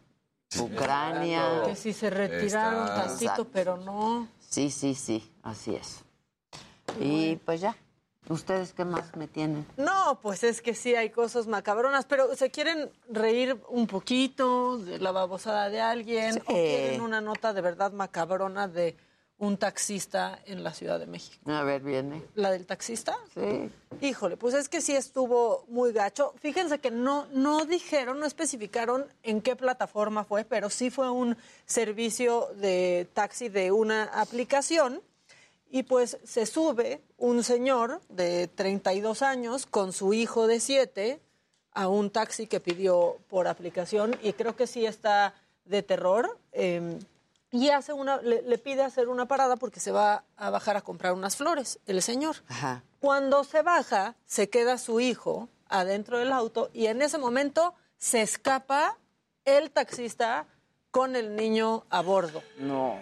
Ucrania. 0.60 1.62
Que 1.64 1.74
si 1.76 1.92
se 1.94 2.10
retiraron 2.10 2.82
Está- 2.84 2.94
tantito, 3.06 3.22
Exacto. 3.24 3.46
pero 3.52 3.76
no. 3.78 4.28
Sí, 4.38 4.70
sí, 4.70 4.94
sí, 4.94 5.30
así 5.42 5.74
es. 5.74 6.04
Y 7.00 7.36
pues 7.36 7.60
ya, 7.60 7.76
¿ustedes 8.28 8.72
qué 8.74 8.84
más 8.84 9.14
me 9.16 9.28
tienen? 9.28 9.66
No, 9.76 10.18
pues 10.22 10.42
es 10.44 10.60
que 10.62 10.74
sí 10.74 10.94
hay 10.94 11.10
cosas 11.10 11.46
macabronas, 11.46 12.04
pero 12.06 12.34
¿se 12.36 12.50
quieren 12.50 12.90
reír 13.08 13.58
un 13.68 13.86
poquito 13.86 14.78
de 14.78 14.98
la 14.98 15.12
babosada 15.12 15.68
de 15.70 15.80
alguien? 15.80 16.34
Sí. 16.34 16.40
¿O 16.40 16.52
quieren 16.52 17.00
una 17.00 17.20
nota 17.20 17.52
de 17.54 17.60
verdad 17.62 17.92
macabrona 17.92 18.68
de 18.68 18.96
un 19.38 19.56
taxista 19.56 20.40
en 20.46 20.64
la 20.64 20.74
Ciudad 20.74 20.98
de 20.98 21.06
México? 21.06 21.50
A 21.50 21.62
ver, 21.62 21.82
viene. 21.82 22.22
¿La 22.34 22.50
del 22.50 22.66
taxista? 22.66 23.16
Sí. 23.34 23.70
Híjole, 24.00 24.36
pues 24.36 24.54
es 24.54 24.68
que 24.68 24.80
sí 24.80 24.94
estuvo 24.94 25.64
muy 25.68 25.92
gacho. 25.92 26.34
Fíjense 26.40 26.80
que 26.80 26.90
no, 26.90 27.26
no 27.32 27.64
dijeron, 27.64 28.18
no 28.18 28.26
especificaron 28.26 29.06
en 29.22 29.40
qué 29.40 29.54
plataforma 29.54 30.24
fue, 30.24 30.44
pero 30.44 30.70
sí 30.70 30.90
fue 30.90 31.10
un 31.10 31.36
servicio 31.66 32.48
de 32.56 33.08
taxi 33.14 33.48
de 33.48 33.70
una 33.70 34.04
aplicación. 34.04 35.00
Y 35.70 35.82
pues 35.82 36.18
se 36.24 36.46
sube 36.46 37.02
un 37.18 37.44
señor 37.44 38.00
de 38.08 38.48
32 38.48 39.22
años 39.22 39.66
con 39.66 39.92
su 39.92 40.14
hijo 40.14 40.46
de 40.46 40.60
7 40.60 41.20
a 41.72 41.88
un 41.88 42.10
taxi 42.10 42.46
que 42.46 42.58
pidió 42.58 43.18
por 43.28 43.46
aplicación 43.46 44.16
y 44.22 44.32
creo 44.32 44.56
que 44.56 44.66
sí 44.66 44.86
está 44.86 45.34
de 45.66 45.82
terror. 45.82 46.38
eh, 46.52 46.98
y 47.50 47.70
hace 47.70 47.92
una, 47.92 48.18
le, 48.18 48.42
le 48.42 48.58
pide 48.58 48.82
hacer 48.82 49.08
una 49.08 49.26
parada 49.26 49.56
porque 49.56 49.80
se 49.80 49.90
va 49.90 50.24
a 50.36 50.50
bajar 50.50 50.76
a 50.76 50.82
comprar 50.82 51.12
unas 51.14 51.36
flores, 51.36 51.78
el 51.86 52.02
señor. 52.02 52.36
Ajá. 52.48 52.82
Cuando 53.00 53.44
se 53.44 53.62
baja, 53.62 54.16
se 54.26 54.50
queda 54.50 54.76
su 54.78 55.00
hijo 55.00 55.48
adentro 55.68 56.18
del 56.18 56.32
auto 56.32 56.70
y 56.72 56.86
en 56.86 57.00
ese 57.02 57.18
momento 57.18 57.74
se 57.98 58.22
escapa 58.22 58.98
el 59.44 59.70
taxista 59.70 60.46
con 60.90 61.16
el 61.16 61.36
niño 61.36 61.84
a 61.90 62.00
bordo. 62.02 62.42
No. 62.58 62.96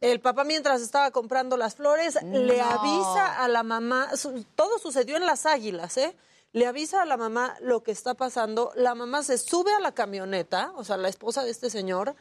El 0.00 0.20
papá 0.20 0.44
mientras 0.44 0.80
estaba 0.80 1.10
comprando 1.10 1.56
las 1.58 1.74
flores 1.74 2.18
le 2.22 2.60
avisa 2.62 3.42
a 3.42 3.48
la 3.48 3.62
mamá, 3.62 4.16
su- 4.16 4.44
todo 4.54 4.78
sucedió 4.78 5.16
en 5.16 5.26
las 5.26 5.44
águilas, 5.46 5.96
¿eh? 5.98 6.16
Le 6.52 6.66
avisa 6.66 7.02
a 7.02 7.04
la 7.04 7.16
mamá 7.18 7.54
lo 7.60 7.82
que 7.82 7.92
está 7.92 8.14
pasando, 8.14 8.72
la 8.74 8.94
mamá 8.94 9.22
se 9.22 9.36
sube 9.38 9.72
a 9.74 9.78
la 9.80 9.92
camioneta, 9.92 10.72
o 10.76 10.84
sea, 10.84 10.96
la 10.96 11.08
esposa 11.08 11.44
de 11.44 11.50
este 11.50 11.68
señor, 11.70 12.16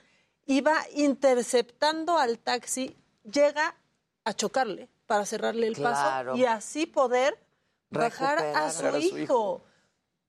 y 0.50 0.62
va 0.62 0.78
interceptando 0.96 2.18
al 2.18 2.40
taxi, 2.40 2.98
llega 3.24 3.76
a 4.26 4.34
chocarle 4.34 4.90
para 5.06 5.24
cerrarle 5.28 5.68
el 5.68 5.76
Claro. 5.76 6.32
paso 6.32 6.38
y 6.38 6.46
así 6.46 6.88
poder 6.88 7.38
bajar 7.92 8.40
a 8.40 8.72
su, 8.72 8.88
a 8.88 8.92
su 8.94 8.98
hijo. 8.98 9.18
hijo. 9.20 9.62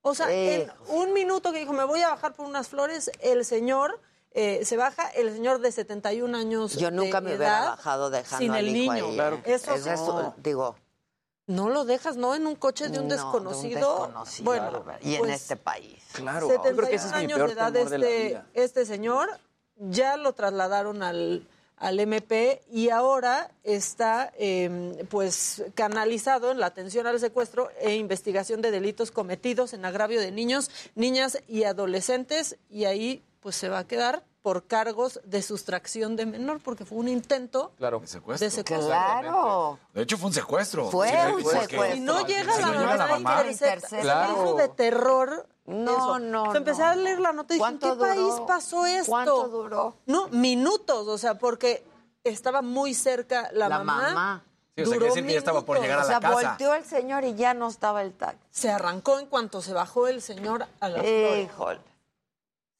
O 0.02 0.14
sea, 0.14 0.30
en 0.30 0.70
un 0.88 1.14
minuto 1.14 1.52
que 1.52 1.60
dijo, 1.60 1.72
me 1.72 1.84
voy 1.84 2.02
a 2.02 2.10
bajar 2.10 2.34
por 2.34 2.44
unas 2.44 2.68
flores, 2.68 3.10
el 3.20 3.46
señor 3.46 3.98
eh, 4.32 4.62
se 4.66 4.76
baja, 4.76 5.08
el 5.08 5.32
señor 5.32 5.60
de 5.60 5.72
71 5.72 6.36
años 6.36 6.74
Yo 6.76 6.90
nunca 6.90 7.20
de 7.20 7.24
me 7.30 7.36
hubiera 7.36 7.58
edad, 7.60 7.66
bajado 7.70 8.10
dejando 8.10 8.38
sin 8.44 8.50
al 8.52 8.58
el 8.68 8.76
hijo 8.76 8.92
niño. 8.92 9.06
ahí. 9.06 9.14
Claro. 9.14 9.40
Eso 9.46 9.74
es 9.74 9.86
no. 9.86 10.14
un- 10.36 10.42
digo, 10.42 10.76
No 11.46 11.70
lo 11.70 11.84
dejas, 11.86 12.16
¿no? 12.16 12.34
En 12.34 12.46
un 12.46 12.56
coche 12.56 12.88
de 12.90 12.98
un 13.00 13.08
no, 13.08 13.14
desconocido. 13.14 14.04
desconocido, 14.06 14.44
bueno, 14.44 14.84
y 15.00 15.14
en 15.14 15.20
pues, 15.20 15.32
este 15.42 15.56
país. 15.56 15.96
Claro. 16.12 16.46
71 16.46 16.70
Yo 16.70 16.76
creo 16.76 16.88
que 16.90 16.94
ese 16.96 17.06
es 17.06 17.12
mi 17.12 17.18
años 17.20 17.36
peor 17.38 17.48
de 17.48 17.54
edad 17.54 17.72
de 17.72 17.82
este, 17.82 18.42
este 18.54 18.86
señor, 18.86 19.28
ya 19.80 20.16
lo 20.16 20.32
trasladaron 20.34 21.02
al, 21.02 21.46
al 21.76 21.98
MP 22.00 22.62
y 22.70 22.90
ahora 22.90 23.50
está 23.64 24.32
eh, 24.38 25.06
pues 25.10 25.64
canalizado 25.74 26.50
en 26.52 26.60
la 26.60 26.66
atención 26.66 27.06
al 27.06 27.18
secuestro 27.18 27.70
e 27.80 27.94
investigación 27.96 28.60
de 28.60 28.70
delitos 28.70 29.10
cometidos 29.10 29.72
en 29.72 29.84
agravio 29.84 30.20
de 30.20 30.30
niños, 30.30 30.70
niñas 30.94 31.38
y 31.48 31.64
adolescentes 31.64 32.56
y 32.68 32.84
ahí 32.84 33.22
pues 33.40 33.56
se 33.56 33.68
va 33.68 33.78
a 33.80 33.86
quedar 33.86 34.22
por 34.42 34.66
cargos 34.66 35.20
de 35.24 35.42
sustracción 35.42 36.16
de 36.16 36.24
menor 36.24 36.60
porque 36.62 36.86
fue 36.86 36.96
un 36.98 37.08
intento 37.08 37.72
Claro. 37.76 38.00
De 38.00 38.06
secuestro. 38.06 38.46
de 38.46 38.50
secuestro. 38.50 38.86
Claro. 38.88 39.78
De 39.92 40.02
hecho, 40.02 40.16
fue 40.16 40.28
un 40.28 40.32
secuestro. 40.32 40.90
Fue 40.90 41.08
Sí, 41.10 41.14
un 41.34 41.44
secuestro. 41.44 41.94
Y 41.94 42.00
no 42.00 42.26
llega 42.26 42.58
la 42.58 42.66
mamá, 42.68 42.96
la 42.96 43.06
mamá. 43.06 43.44
intercepta. 43.50 44.00
Claro. 44.00 44.34
Claro. 44.34 44.54
de 44.54 44.68
terror. 44.68 45.46
No, 45.70 45.92
eso. 45.92 46.18
no, 46.18 46.42
O 46.44 46.50
sea, 46.52 46.58
empecé 46.58 46.82
no. 46.82 46.88
a 46.88 46.94
leer 46.96 47.20
la 47.20 47.32
nota 47.32 47.54
y 47.54 47.58
dije, 47.58 47.68
¿en 47.70 47.78
¿Cuánto 47.78 47.98
qué 47.98 48.06
país 48.08 48.20
duró? 48.34 48.46
pasó 48.46 48.86
esto? 48.86 49.10
¿Cuánto 49.10 49.48
duró? 49.48 49.94
No, 50.06 50.28
minutos, 50.28 51.06
o 51.08 51.16
sea, 51.18 51.38
porque 51.38 51.84
estaba 52.24 52.60
muy 52.62 52.94
cerca 52.94 53.48
la, 53.52 53.68
La 53.68 53.78
mamá. 53.82 54.44
Sí, 54.76 54.82
o 54.82 54.86
sea, 54.86 54.94
Duró 54.94 55.06
decir 55.06 55.26
que 55.26 55.32
ya 55.32 55.38
estaba 55.38 55.64
por 55.64 55.78
minutos. 55.80 55.82
llegar 55.84 55.98
a 55.98 56.02
O 56.02 56.06
sea, 56.06 56.20
la 56.20 56.34
casa. 56.36 56.48
volteó 56.50 56.74
el 56.74 56.84
señor 56.84 57.24
y 57.24 57.34
ya 57.34 57.54
no 57.54 57.68
estaba 57.68 58.02
el 58.02 58.12
taxi. 58.14 58.38
Se 58.50 58.70
arrancó 58.70 59.18
en 59.18 59.26
cuanto 59.26 59.60
se 59.62 59.72
bajó 59.74 60.06
el 60.06 60.22
señor 60.22 60.66
a 60.80 60.88
las 60.88 61.00
flores. 61.02 61.44
Híjole. 61.52 61.80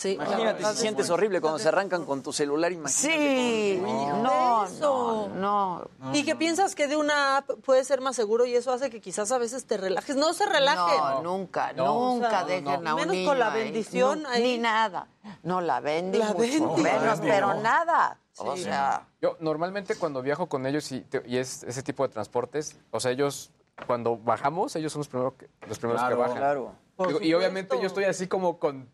Sí, 0.00 0.12
Imagínate 0.12 0.64
si 0.64 0.70
es 0.70 0.78
sientes 0.78 1.10
horrible 1.10 1.42
cuando 1.42 1.58
se 1.58 1.68
arrancan 1.68 2.06
con 2.06 2.22
tu 2.22 2.32
celular, 2.32 2.72
imagínate. 2.72 3.18
Sí, 3.18 3.82
no, 3.82 4.64
Eso. 4.64 5.28
no, 5.34 5.84
no. 5.98 6.14
Y 6.14 6.24
que 6.24 6.34
piensas 6.36 6.74
que 6.74 6.88
de 6.88 6.96
una 6.96 7.36
app 7.36 7.50
puede 7.62 7.84
ser 7.84 8.00
más 8.00 8.16
seguro 8.16 8.46
y 8.46 8.54
eso 8.54 8.72
hace 8.72 8.88
que 8.88 9.02
quizás 9.02 9.30
a 9.30 9.36
veces 9.36 9.66
te 9.66 9.76
relajes. 9.76 10.16
No 10.16 10.32
se 10.32 10.46
relajen. 10.46 10.96
No, 10.96 11.20
nunca, 11.22 11.74
No. 11.74 12.14
nunca 12.14 12.26
O 12.28 12.30
sea, 12.30 12.44
dejen 12.44 12.64
no. 12.64 12.70
a 12.70 12.94
un 12.94 13.00
Menos 13.00 13.14
niño 13.14 13.28
con 13.28 13.38
la 13.38 13.50
bendición 13.50 14.24
ahí. 14.24 14.42
Ni 14.42 14.56
nada. 14.58 15.06
No, 15.42 15.60
la 15.60 15.80
bendi 15.80 16.16
La 16.16 16.28
mucho 16.28 16.38
bendi. 16.38 16.82
menos, 16.82 17.20
pero 17.20 17.52
nada. 17.60 18.16
O 18.38 18.56
sea, 18.56 19.06
Yo 19.20 19.36
normalmente 19.40 19.96
cuando 19.96 20.22
viajo 20.22 20.46
con 20.48 20.64
ellos 20.64 20.90
y, 20.92 21.02
te- 21.02 21.22
y 21.26 21.36
es 21.36 21.62
ese 21.64 21.82
tipo 21.82 22.04
de 22.08 22.08
transportes, 22.14 22.78
o 22.90 23.00
sea, 23.00 23.10
ellos 23.10 23.50
cuando 23.86 24.16
bajamos, 24.16 24.74
ellos 24.76 24.92
son 24.94 25.00
los 25.00 25.08
primeros 25.08 25.34
que, 25.34 25.50
los 25.68 25.78
primeros 25.78 26.00
Claro, 26.00 26.16
que 26.16 26.22
bajan. 26.22 26.36
Claro. 26.38 26.72
Digo, 27.06 27.20
y 27.20 27.34
obviamente 27.34 27.78
yo 27.78 27.86
estoy 27.86 28.04
así 28.04 28.28
como 28.28 28.58
con 28.58 28.88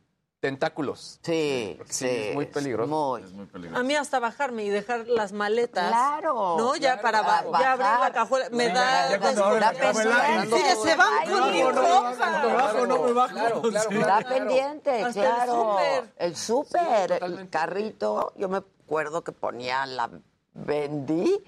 tentáculos. 0.47 1.19
sí, 1.23 1.79
sí. 1.87 1.93
sí, 1.95 2.07
es 2.09 2.35
muy 2.35 2.47
peligroso. 2.47 2.89
Muy. 2.89 3.23
Es 3.23 3.33
muy 3.33 3.47
peligroso. 3.47 3.81
A 3.81 3.83
mí 3.83 3.95
hasta 3.97 4.19
bajarme 4.19 4.65
y 4.65 4.69
dejar 4.71 5.07
las 5.09 5.33
maletas. 5.33 5.89
Claro. 5.89 6.57
No, 6.59 6.77
ya 6.77 6.99
Claro, 6.99 7.03
para 7.03 7.23
ba- 7.23 7.45
para 7.51 7.65
ya 7.65 7.73
abrir 7.73 7.87
bajar. 7.87 8.01
la 8.01 8.13
cajuela. 8.13 8.49
Me 8.51 8.69
da. 8.69 9.11
ya 9.11 9.21
cuando 9.21 9.51
la 9.51 9.73
Da 9.73 9.73
cajuela, 9.75 10.23
pendiente. 10.27 10.57
Sí, 10.75 10.79
se 10.89 10.97
van 10.97 11.09
Ay, 11.21 11.29
con 11.29 11.41
no, 11.41 11.47
mi 11.49 11.61
no, 11.61 11.73
no, 11.73 11.83
ropa. 11.83 12.43
¿Me 12.47 12.55
bajo 12.55 12.87
no 12.87 13.03
me 13.03 13.13
bajo? 13.13 13.35
Claro, 13.35 13.63
claro, 13.63 13.89
claro. 13.91 14.29
Pendiente, 14.29 15.03
Hasta 15.03 15.21
el 15.21 15.35
claro. 15.35 15.53
súper. 15.55 16.15
El 16.17 16.37
súper, 16.37 17.13
el 17.13 17.19
totalmente. 17.19 17.51
carrito. 17.51 18.33
Yo 18.37 18.49
me 18.49 18.59
acuerdo 18.59 19.23
que 19.25 19.33
ponía 19.33 19.85
la 19.87 20.09
vendí 20.55 21.43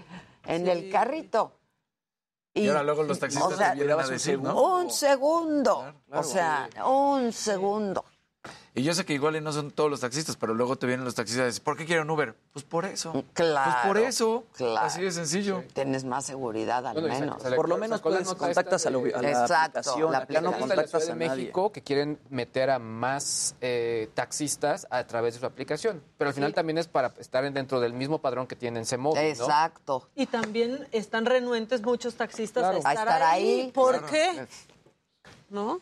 en 0.44 0.64
Sí. 0.64 0.70
el 0.70 0.90
carrito. 0.90 1.52
Y 2.54 2.66
ahora 2.68 2.82
luego 2.82 3.04
los 3.04 3.18
taxistas 3.20 3.52
o 3.52 3.56
sea, 3.56 3.70
te 3.72 3.76
vienen 3.84 4.00
a 4.00 4.06
decir, 4.08 4.40
¿no? 4.40 4.60
Un 4.78 4.90
segundo. 4.90 5.78
Claro, 5.78 6.00
claro. 6.08 6.20
o 6.20 6.24
sea, 6.24 6.68
un 6.86 7.32
segundo. 7.32 8.04
Y 8.74 8.82
yo 8.84 8.94
sé 8.94 9.04
que 9.04 9.12
igual 9.12 9.34
y 9.34 9.40
no 9.40 9.52
son 9.52 9.70
todos 9.72 9.90
los 9.90 10.00
taxistas, 10.00 10.36
pero 10.36 10.54
luego 10.54 10.76
te 10.76 10.86
vienen 10.86 11.04
los 11.04 11.14
taxistas 11.16 11.44
y 11.44 11.46
dicen, 11.48 11.64
¿por 11.64 11.76
qué 11.76 11.84
quieren 11.84 12.08
Uber? 12.08 12.34
Pues 12.52 12.64
por 12.64 12.84
eso. 12.84 13.24
Claro. 13.32 13.72
Pues 13.72 13.86
por 13.86 13.98
eso. 13.98 14.44
claro. 14.52 14.86
Así 14.86 15.02
de 15.02 15.10
sencillo. 15.10 15.64
Tienes 15.72 16.04
más 16.04 16.26
seguridad 16.26 16.86
al 16.86 17.00
Bueno, 17.00 17.08
menos. 17.08 17.42
Por 17.42 17.68
lo 17.68 17.76
menos 17.78 18.00
puedes 18.00 18.28
contactas 18.34 18.86
a, 18.86 18.90
la, 18.90 18.98
de- 18.98 19.14
a 19.14 19.22
la 19.22 19.30
Exacto, 19.30 19.78
aplicación, 19.80 20.12
la 20.12 20.40
no 20.40 20.52
de 20.52 20.58
contactas 20.58 20.94
a 21.08 21.14
de 21.14 21.26
nadie. 21.26 21.40
México 21.42 21.72
que 21.72 21.82
quieren 21.82 22.20
meter 22.30 22.70
a 22.70 22.78
más 22.78 23.56
eh, 23.60 24.10
taxistas 24.14 24.86
a 24.90 25.02
través 25.04 25.34
de 25.34 25.40
su 25.40 25.46
aplicación. 25.46 26.00
Pero 26.16 26.28
al 26.28 26.34
final 26.34 26.54
también 26.54 26.78
es 26.78 26.86
para 26.86 27.12
estar 27.18 27.50
dentro 27.52 27.80
del 27.80 27.94
mismo 27.94 28.20
padrón 28.20 28.46
que 28.46 28.54
tienen 28.54 28.84
C-Móvil, 28.86 29.20
¿no? 29.22 29.28
Exacto. 29.28 30.08
Y 30.14 30.26
también 30.26 30.86
están 30.92 31.24
renuentes 31.26 31.82
muchos 31.82 32.14
taxistas 32.14 32.62
Claro. 32.62 32.76
a 32.76 32.78
estar, 32.78 32.96
A 32.96 33.00
estar 33.00 33.22
ahí. 33.22 33.70
¿Por 33.74 33.98
Claro. 34.04 34.06
qué? 34.12 34.46
¿No? 35.50 35.80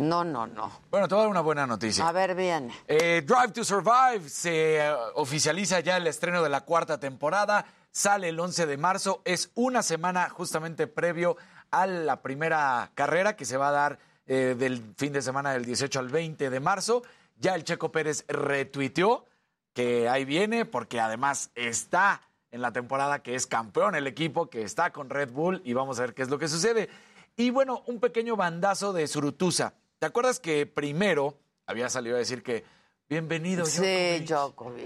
No, 0.00 0.24
no, 0.24 0.46
no. 0.46 0.70
Bueno, 0.90 1.08
te 1.08 1.14
voy 1.14 1.20
a 1.20 1.24
dar 1.24 1.30
una 1.30 1.40
buena 1.40 1.66
noticia. 1.66 2.08
A 2.08 2.12
ver, 2.12 2.34
bien. 2.34 2.70
Eh, 2.86 3.22
Drive 3.26 3.52
to 3.52 3.64
Survive 3.64 4.28
se 4.28 4.78
eh, 4.78 4.92
oficializa 5.14 5.80
ya 5.80 5.96
el 5.96 6.06
estreno 6.06 6.42
de 6.42 6.48
la 6.48 6.62
cuarta 6.62 6.98
temporada. 6.98 7.64
Sale 7.90 8.28
el 8.28 8.38
11 8.38 8.66
de 8.66 8.76
marzo. 8.76 9.22
Es 9.24 9.50
una 9.54 9.82
semana 9.82 10.28
justamente 10.28 10.86
previo 10.86 11.36
a 11.70 11.86
la 11.86 12.22
primera 12.22 12.90
carrera 12.94 13.36
que 13.36 13.44
se 13.44 13.56
va 13.56 13.68
a 13.68 13.72
dar 13.72 13.98
eh, 14.26 14.54
del 14.58 14.94
fin 14.96 15.12
de 15.12 15.22
semana 15.22 15.52
del 15.52 15.64
18 15.64 15.98
al 15.98 16.08
20 16.08 16.50
de 16.50 16.60
marzo. 16.60 17.02
Ya 17.36 17.54
el 17.54 17.64
Checo 17.64 17.90
Pérez 17.90 18.24
retuiteó 18.28 19.26
que 19.72 20.08
ahí 20.08 20.24
viene 20.24 20.64
porque 20.64 21.00
además 21.00 21.50
está 21.54 22.22
en 22.50 22.62
la 22.62 22.72
temporada 22.72 23.22
que 23.22 23.34
es 23.34 23.46
campeón 23.46 23.94
el 23.94 24.06
equipo, 24.06 24.50
que 24.50 24.62
está 24.62 24.92
con 24.92 25.08
Red 25.10 25.30
Bull 25.30 25.62
y 25.64 25.72
vamos 25.72 25.98
a 25.98 26.02
ver 26.02 26.14
qué 26.14 26.22
es 26.22 26.28
lo 26.28 26.38
que 26.38 26.48
sucede. 26.48 26.88
Y 27.36 27.50
bueno, 27.50 27.82
un 27.86 28.00
pequeño 28.00 28.36
bandazo 28.36 28.92
de 28.92 29.06
Surutusa. 29.06 29.74
¿Te 30.00 30.06
acuerdas 30.06 30.40
que 30.40 30.64
primero 30.64 31.34
había 31.66 31.90
salido 31.90 32.16
a 32.16 32.18
decir 32.20 32.42
que 32.42 32.64
bienvenido 33.06 33.66
Sí, 33.66 34.24
Djokovic? 34.26 34.26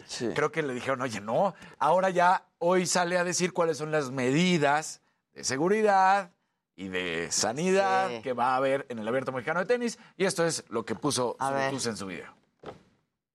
Djokovic. 0.08 0.34
Creo 0.34 0.50
que 0.50 0.60
le 0.64 0.74
dijeron, 0.74 1.02
oye, 1.02 1.20
no, 1.20 1.54
ahora 1.78 2.10
ya 2.10 2.44
hoy 2.58 2.84
sale 2.84 3.16
a 3.16 3.22
decir 3.22 3.52
cuáles 3.52 3.78
son 3.78 3.92
las 3.92 4.10
medidas 4.10 5.02
de 5.32 5.44
seguridad 5.44 6.32
y 6.74 6.88
de 6.88 7.28
sanidad 7.30 8.08
Sí. 8.10 8.22
que 8.22 8.32
va 8.32 8.54
a 8.54 8.56
haber 8.56 8.86
en 8.88 8.98
el 8.98 9.06
Abierto 9.06 9.30
Mexicano 9.30 9.60
de 9.60 9.66
Tenis. 9.66 10.00
Y 10.16 10.24
esto 10.24 10.44
es 10.44 10.64
lo 10.68 10.84
que 10.84 10.96
puso 10.96 11.36
en 11.40 11.96
su 11.96 12.06
video. 12.06 12.34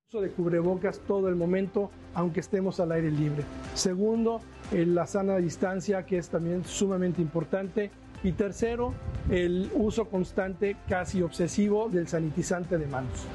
uso 0.09 0.19
de 0.21 0.31
cubrebocas 0.31 0.99
todo 1.07 1.29
el 1.29 1.35
momento, 1.35 1.91
aunque 2.13 2.41
estemos 2.41 2.81
al 2.81 2.91
aire 2.91 3.09
libre. 3.11 3.45
Segundo, 3.73 4.41
eh, 4.73 4.83
la 4.85 5.05
sana 5.07 5.37
distancia, 5.37 6.05
que 6.05 6.17
es 6.17 6.27
también 6.29 6.65
sumamente 6.65 7.21
importante. 7.21 7.89
Y 8.23 8.33
tercero, 8.33 8.93
el 9.29 9.71
uso 9.73 10.09
constante, 10.09 10.75
casi 10.89 11.21
obsesivo, 11.21 11.89
del 11.89 12.07
sanitizante 12.07 12.77
de 12.77 12.85
manos. 12.87 13.25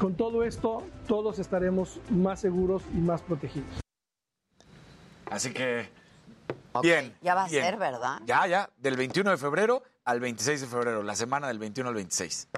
Con 0.00 0.14
todo 0.14 0.42
esto, 0.42 0.82
todos 1.06 1.38
estaremos 1.38 2.00
más 2.10 2.40
seguros 2.40 2.82
y 2.92 2.98
más 2.98 3.22
protegidos. 3.22 3.80
Así 5.30 5.52
que, 5.52 5.88
bien. 6.82 7.14
Ya 7.22 7.34
va 7.34 7.44
a 7.44 7.48
ser, 7.48 7.76
¿verdad? 7.76 8.20
Ya, 8.26 8.46
ya, 8.46 8.70
del 8.78 8.96
21 8.96 9.30
de 9.30 9.36
febrero 9.36 9.82
al 10.04 10.20
26 10.20 10.62
de 10.62 10.66
febrero, 10.66 11.02
la 11.02 11.14
semana 11.14 11.46
del 11.46 11.58
21 11.58 11.88
al 11.88 11.94
26. 11.94 12.48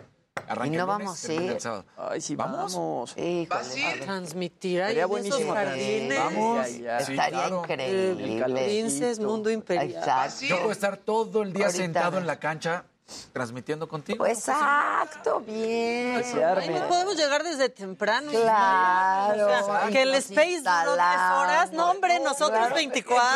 Arranca 0.48 0.66
Y 0.66 0.70
no 0.76 0.82
el 0.84 0.86
lunes, 0.86 0.86
vamos 0.86 1.24
a 1.24 1.26
termina 1.26 1.44
ir. 1.46 1.52
el 1.52 1.60
sábado. 1.60 1.84
Ay, 1.96 2.20
sí, 2.20 2.36
¿Vamos? 2.36 2.74
vamos. 2.74 3.14
Híjole. 3.16 4.04
Transmitir 4.04 4.82
ahí 4.82 4.88
Sería 4.90 5.06
buenísimo. 5.06 5.52
jardines. 5.54 6.18
Vamos. 6.18 6.70
Ya, 6.72 6.78
ya. 6.78 7.00
Sí, 7.00 7.12
Estaría 7.12 7.38
claro. 7.40 7.62
increíble. 7.62 8.64
Princes, 8.64 9.18
Mundo 9.18 9.50
Imperial. 9.50 9.90
Exacto. 9.90 10.44
Yo 10.44 10.56
puedo 10.58 10.72
estar 10.72 10.96
todo 10.98 11.42
el 11.42 11.52
día 11.52 11.66
Ahorita. 11.66 11.82
sentado 11.84 12.18
en 12.18 12.26
la 12.26 12.38
cancha 12.38 12.84
transmitiendo 13.32 13.88
contigo. 13.88 14.26
Exacto, 14.26 15.40
bien. 15.40 16.22
Ay, 16.24 16.42
arme. 16.42 16.80
no 16.80 16.88
podemos 16.88 17.16
llegar 17.16 17.42
desde 17.44 17.68
temprano. 17.68 18.30
Claro. 18.30 19.46
O 19.46 19.66
sea, 19.66 19.88
que 19.90 20.02
el 20.02 20.12
Nos 20.12 20.24
Space 20.24 20.60
duró 20.60 20.94
tres 20.94 21.20
horas. 21.36 21.72
No, 21.72 21.90
hombre, 21.90 22.18
nosotros 22.20 22.72
24. 22.74 23.26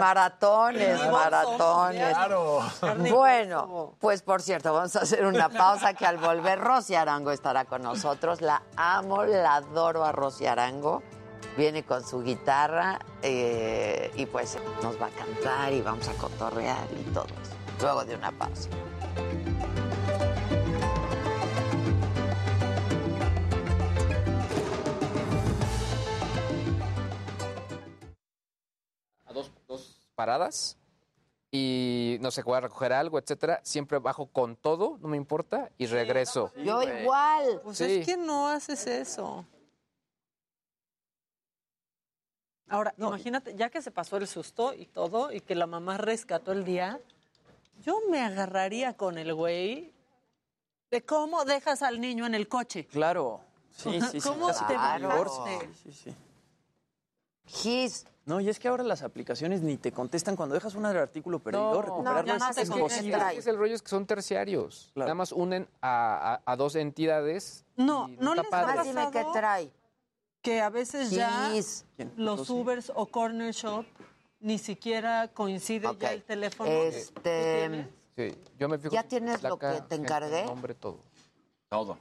Maratones, 0.00 1.00
Sí, 1.00 1.08
maratones. 1.08 2.08
Claro. 2.14 2.62
Bueno, 3.10 3.94
pues 4.00 4.22
por 4.22 4.42
cierto, 4.42 4.72
vamos 4.72 4.96
a 4.96 5.00
hacer 5.00 5.26
una 5.26 5.48
pausa 5.48 5.94
que 5.94 6.06
al 6.06 6.16
volver 6.18 6.58
Rosy 6.60 6.94
Arango 6.94 7.32
estará 7.32 7.64
con 7.64 7.82
nosotros. 7.82 8.40
La 8.40 8.62
amo, 8.76 9.24
la 9.24 9.56
adoro 9.56 10.04
a 10.04 10.12
Rosy 10.12 10.46
Arango. 10.46 11.02
Viene 11.56 11.84
con 11.84 12.06
su 12.06 12.22
guitarra 12.22 12.98
eh, 13.22 14.10
y 14.14 14.26
pues 14.26 14.58
nos 14.82 15.00
va 15.00 15.06
a 15.06 15.10
cantar 15.10 15.72
y 15.72 15.80
vamos 15.80 16.06
a 16.08 16.12
cotorrear 16.14 16.86
y 16.92 17.02
todo 17.12 17.24
eso. 17.24 17.55
Luego 17.80 18.04
de 18.04 18.14
una 18.16 18.32
pausa. 18.32 18.68
a 29.26 29.32
dos, 29.32 29.50
dos 29.66 30.08
paradas 30.14 30.76
y 31.50 32.18
no 32.20 32.30
sé, 32.30 32.42
voy 32.42 32.56
a 32.56 32.60
recoger 32.60 32.92
algo, 32.92 33.18
etcétera. 33.18 33.60
Siempre 33.62 33.98
bajo 33.98 34.26
con 34.26 34.56
todo, 34.56 34.98
no 35.00 35.08
me 35.08 35.16
importa, 35.16 35.70
y 35.78 35.86
regreso. 35.86 36.52
Yo 36.56 36.82
igual. 36.82 37.60
Pues 37.62 37.78
Sí. 37.78 37.84
es 37.84 38.06
que 38.06 38.16
no 38.16 38.48
haces 38.48 38.86
eso. 38.86 39.46
Ahora, 42.68 42.92
imagínate, 42.98 43.54
ya 43.54 43.70
que 43.70 43.80
se 43.80 43.92
pasó 43.92 44.16
el 44.16 44.26
susto 44.26 44.74
y 44.74 44.86
todo, 44.86 45.32
y 45.32 45.40
que 45.40 45.54
la 45.54 45.66
mamá 45.66 45.96
rescató 45.98 46.50
el 46.52 46.64
día, 46.64 47.00
yo 47.82 48.00
me 48.10 48.20
agarraría 48.22 48.96
con 48.96 49.18
el 49.18 49.34
güey 49.34 49.92
de 50.90 51.02
cómo 51.04 51.44
dejas 51.44 51.82
al 51.82 52.00
niño 52.00 52.26
en 52.26 52.34
el 52.34 52.48
coche. 52.48 52.86
Claro. 52.86 53.40
Sí, 53.76 54.00
sí, 54.12 54.20
sí. 54.20 54.28
¿Cómo 54.28 54.46
te 54.52 54.74
bajaste? 54.74 55.70
Sí, 55.82 55.92
sí. 55.92 56.14
Gis, 57.46 58.06
No, 58.24 58.40
y 58.40 58.48
es 58.48 58.58
que 58.58 58.66
ahora 58.66 58.82
las 58.82 59.02
aplicaciones 59.02 59.60
ni 59.62 59.76
te 59.76 59.92
contestan 59.92 60.34
cuando 60.34 60.56
dejas 60.56 60.74
un 60.74 60.84
artículo 60.84 61.38
perdido, 61.38 61.80
recuperarlo 61.80 62.26
ya 62.26 62.34
es 62.34 62.40
no 62.40 62.48
Es 62.50 62.56
que- 62.70 62.76
imposible. 62.76 63.18
es 63.36 63.44
que 63.44 63.50
el 63.50 63.56
rollo 63.56 63.74
es 63.76 63.82
que 63.82 63.88
son 63.88 64.04
terciarios. 64.04 64.90
Claro. 64.94 65.06
Nada 65.06 65.14
más 65.14 65.30
unen 65.30 65.68
a, 65.80 66.40
a- 66.44 66.52
a 66.52 66.56
dos 66.56 66.74
entidades. 66.74 67.64
No, 67.76 68.08
y 68.08 68.16
no 68.16 68.34
les 68.34 68.46
padre. 68.48 68.74
más 68.74 68.84
dime 68.84 69.08
qué 69.12 69.24
trae. 69.32 69.70
Que 70.42 70.60
a 70.60 70.70
veces 70.70 71.10
ya 71.12 71.50
Gis. 71.52 71.84
¿Quién? 71.94 72.12
los. 72.16 72.50
Ubers 72.50 72.90
o 72.96 73.06
Corner 73.06 73.52
Shop 73.54 73.84
ni 74.40 74.58
siquiera 74.58 75.28
coincide 75.28 75.88
ya 75.98 76.12
el 76.12 76.22
teléfono. 76.22 76.70
Este, 76.70 77.88
Sí, 78.16 78.34
yo 78.58 78.68
me 78.68 78.78
fijo 78.78 78.94
¿Ya 78.94 79.00
en 79.02 79.08
tienes 79.08 79.42
lo 79.42 79.58
que 79.58 79.66
te 79.66 79.74
gente, 79.74 79.94
encargué? 79.96 80.44
Nombre, 80.46 80.74
todo. 80.74 81.00
Todo. 81.68 81.98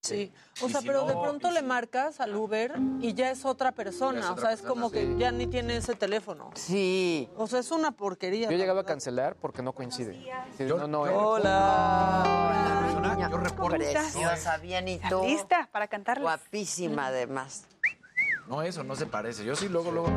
Sí, 0.00 0.32
o 0.62 0.68
sea, 0.68 0.80
si 0.80 0.86
pero 0.86 1.04
de 1.06 1.12
pronto 1.12 1.50
le 1.50 1.60
marcas 1.60 2.20
al 2.20 2.34
Uber 2.34 2.72
y 3.00 3.14
ya 3.14 3.30
es 3.30 3.44
otra 3.44 3.72
persona, 3.72 4.32
o 4.32 4.38
sea, 4.38 4.52
es 4.52 4.60
persona, 4.62 4.68
como 4.68 4.90
que 4.90 5.16
ya 5.18 5.30
ni 5.32 5.46
tiene 5.48 5.76
ese 5.76 5.94
teléfono. 5.94 6.50
Sí. 6.54 7.28
O 7.36 7.46
sea, 7.46 7.58
es 7.60 7.70
una 7.72 7.90
porquería. 7.92 8.48
Yo 8.48 8.54
he 8.54 8.58
llegado 8.58 8.80
a 8.80 8.84
cancelar 8.86 9.36
porque 9.36 9.60
no 9.62 9.72
coincide. 9.72 10.14
Sí, 10.56 10.66
Yo- 10.66 10.78
no, 10.78 10.86
no, 10.86 11.06
yo- 11.06 11.12
eh. 11.12 11.16
Hola. 11.16 12.82
Persona, 12.84 13.28
yo 13.30 13.36
reporto. 13.38 13.76
Preciosa, 13.76 14.56
bien 14.58 14.88
y 14.88 14.98
tú. 15.00 15.22
Lista 15.24 15.68
para 15.70 15.88
cantarles. 15.88 16.22
Guapísima 16.22 17.08
además. 17.08 17.66
No, 18.48 18.62
eso 18.62 18.82
no 18.82 18.96
se 18.96 19.06
parece. 19.06 19.44
Yo 19.44 19.54
sí 19.54 19.68
luego, 19.68 19.90
luego 19.90 20.08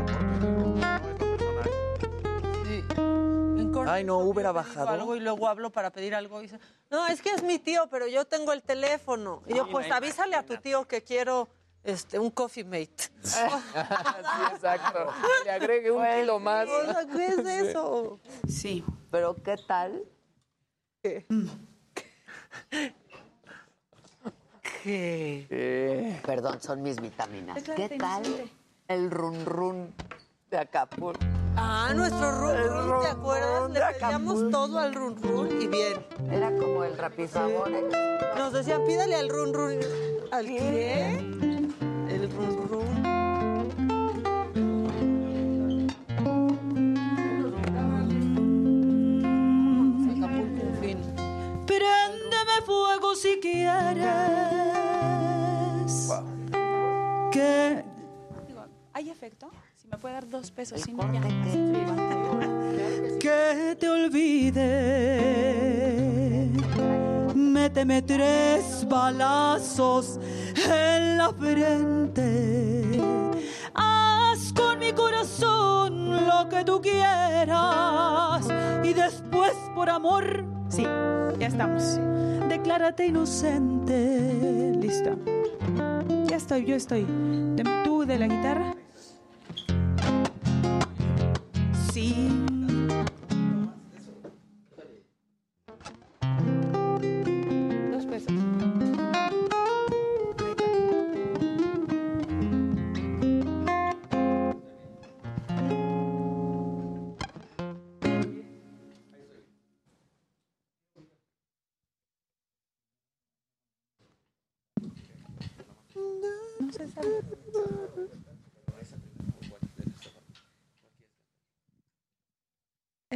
Ay, 3.88 4.04
no, 4.04 4.20
Uber 4.20 4.46
ha 4.46 4.52
bajado. 4.52 4.90
Algo 4.90 5.16
y 5.16 5.20
luego 5.20 5.48
hablo 5.48 5.70
para 5.72 5.92
pedir 5.92 6.16
algo 6.16 6.40
y 6.40 6.44
dice, 6.44 6.60
no, 6.90 7.08
es 7.08 7.22
que 7.22 7.32
es 7.32 7.44
mi 7.44 7.60
tío, 7.60 7.88
pero 7.90 8.08
yo 8.08 8.26
tengo 8.26 8.54
el 8.54 8.64
teléfono. 8.64 9.44
Y 9.48 9.56
yo, 9.56 9.70
pues 9.70 9.92
avísale 9.92 10.36
a 10.36 10.46
tu 10.46 10.58
tío 10.58 10.88
que 10.88 11.04
quiero 11.04 11.50
este, 11.84 12.20
un 12.20 12.30
coffee 12.30 12.64
mate. 12.64 13.10
sí, 13.22 13.40
exacto. 14.54 15.12
Le 15.46 15.52
agregue 15.52 15.92
un 15.92 15.98
Pues, 15.98 16.22
kilo 16.22 16.40
más. 16.40 16.68
¿qué 17.16 17.26
es 17.28 17.38
eso? 17.40 18.20
Sí. 18.48 18.84
Pero 19.10 19.36
¿qué 19.42 19.58
tal? 19.68 20.04
¿Qué? 21.02 21.26
Eh, 24.86 26.20
Perdón, 26.26 26.62
son 26.62 26.82
mis 26.82 27.00
vitaminas. 27.00 27.62
¿Qué 27.64 27.90
tal 27.90 28.24
el 28.88 29.12
run 29.12 29.46
run 29.46 29.94
de 30.50 30.58
Acapulco? 30.58 31.20
Ah, 31.56 31.92
nuestro 31.96 32.32
run 32.32 32.58
run, 32.58 32.90
run 32.90 33.02
¿te 33.02 33.08
acuerdas? 33.10 33.62
run 33.62 33.74
Le 33.74 33.82
pedíamos 34.00 34.52
todo 34.52 34.80
al 34.80 34.94
run 34.94 35.22
run 35.22 35.62
y 35.62 35.68
bien. 35.68 36.06
Era 36.32 36.50
como 36.58 36.84
el 36.84 36.98
rapizabores. 36.98 37.84
Nos 38.38 38.54
decían, 38.54 38.86
pídale 38.86 39.16
al 39.16 39.30
run 39.30 39.54
run. 39.54 39.80
¿Al 40.32 40.46
qué? 40.46 41.18
El 42.10 42.32
run 42.32 42.70
run. 42.70 43.21
Si 53.22 53.40
quieres. 53.40 54.02
Que. 57.32 57.86
¿Hay 58.94 59.10
efecto? 59.10 59.50
Si 59.76 59.88
me 59.88 59.98
puede 59.98 60.16
dar 60.16 60.28
dos 60.28 60.50
pesos, 60.52 60.82
si 60.82 60.92
no 60.92 61.04
ya. 61.14 61.22
Que 63.20 63.76
te 63.80 63.90
olvide. 63.90 64.62
Me 67.36 67.70
méteme 67.70 68.02
tres 68.02 68.88
balazos 68.90 70.20
en 70.56 71.18
la 71.18 71.32
frente. 71.32 73.00
Haz 73.76 74.52
con 74.54 74.80
mi 74.80 74.92
corazón 74.94 76.26
lo 76.26 76.50
que 76.50 76.64
tú 76.66 76.82
quieras 76.82 78.48
y 78.84 78.94
después 78.94 79.54
por 79.76 79.90
amor, 79.90 80.44
sí, 80.82 81.40
ya 81.40 81.48
estamos. 81.48 82.00
Declárate 82.50 83.08
inocente. 83.08 84.74
Listo. 84.80 85.18
Ya 86.28 86.36
estoy, 86.36 86.66
yo 86.66 86.76
estoy. 86.76 87.06
¿Tú 87.84 88.06
de 88.06 88.20
la 88.20 88.28
guitarra? 88.28 88.76
Sí. 91.94 92.30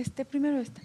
Este, 0.05 0.23
primero 0.23 0.59
este. 0.59 0.81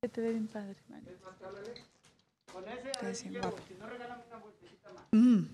Que 0.00 0.08
te 0.08 0.20
ve 0.20 0.30
bien 0.30 0.46
padre, 0.46 0.76
man. 0.88 1.02
Te 3.00 3.06
ves 3.06 3.24
bien 3.24 3.42
guapo. 3.42 3.58
Mm. 5.10 5.46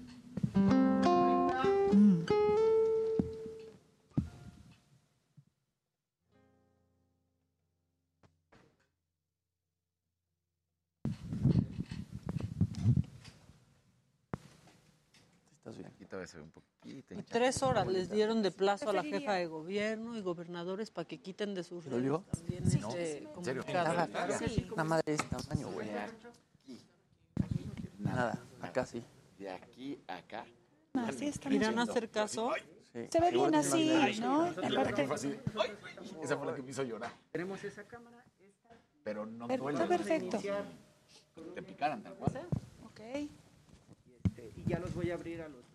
Mm. 1.95 2.18
Todavía 16.19 16.27
se 16.27 16.37
ve 16.39 16.43
un 16.43 16.51
poquito. 16.51 17.15
Y 17.15 17.23
tres 17.23 17.63
horas 17.63 17.87
les 17.87 18.11
dieron 18.11 18.43
de 18.43 18.51
plazo 18.51 18.91
a 18.91 18.93
la 18.93 19.05
jefa 19.05 19.35
de 19.35 19.47
gobierno 19.47 20.17
y 20.17 20.21
gobernadores 20.23 20.91
para 20.91 21.07
que 21.07 21.19
quiten 21.21 21.55
de 21.55 21.63
sus 21.63 21.85
redes 21.85 22.13
también 22.33 22.69
Sí. 22.71 22.79
este 22.79 23.21
No, 23.21 23.39
¿en 23.39 23.45
serio? 23.45 23.65
Nada, 23.73 24.07
Sí. 24.39 24.67
De 25.05 25.13
este 25.15 25.27
tamaño, 25.37 25.71
güey. 25.71 25.89
Nada, 27.99 28.39
acá 28.61 28.87
sí. 28.87 29.03
De 29.39 29.51
aquí 29.51 30.01
a 30.09 30.17
acá. 30.17 30.47
Así 30.95 31.27
está. 31.27 31.53
¿Irán 31.53 31.79
a 31.79 31.83
hacer 31.83 32.11
caso? 32.11 32.53
Sí. 32.93 33.07
Se 33.11 33.21
ve 33.21 33.31
bien 33.31 33.55
así, 33.55 33.93
¿no? 34.21 34.47
Esa 34.49 36.37
fue 36.37 36.47
la 36.47 36.55
que 36.55 36.63
me 36.63 36.71
hizo 36.71 36.83
llorar. 36.83 37.13
Tenemos 37.31 37.63
esa 37.63 37.85
cámara. 37.85 38.25
Pero 39.05 39.25
no 39.25 39.47
Pero 39.47 39.63
duele. 39.63 39.79
está 39.79 39.89
perfecto. 39.89 40.39
Te 41.55 41.63
picaran 41.63 42.03
tal 42.03 42.15
cual. 42.15 42.41
Ok. 42.85 43.01
Este, 44.25 44.53
y 44.57 44.65
ya 44.65 44.79
los 44.81 44.93
voy 44.95 45.11
a 45.11 45.15
abrir 45.15 45.41
a 45.43 45.49
los. 45.49 45.68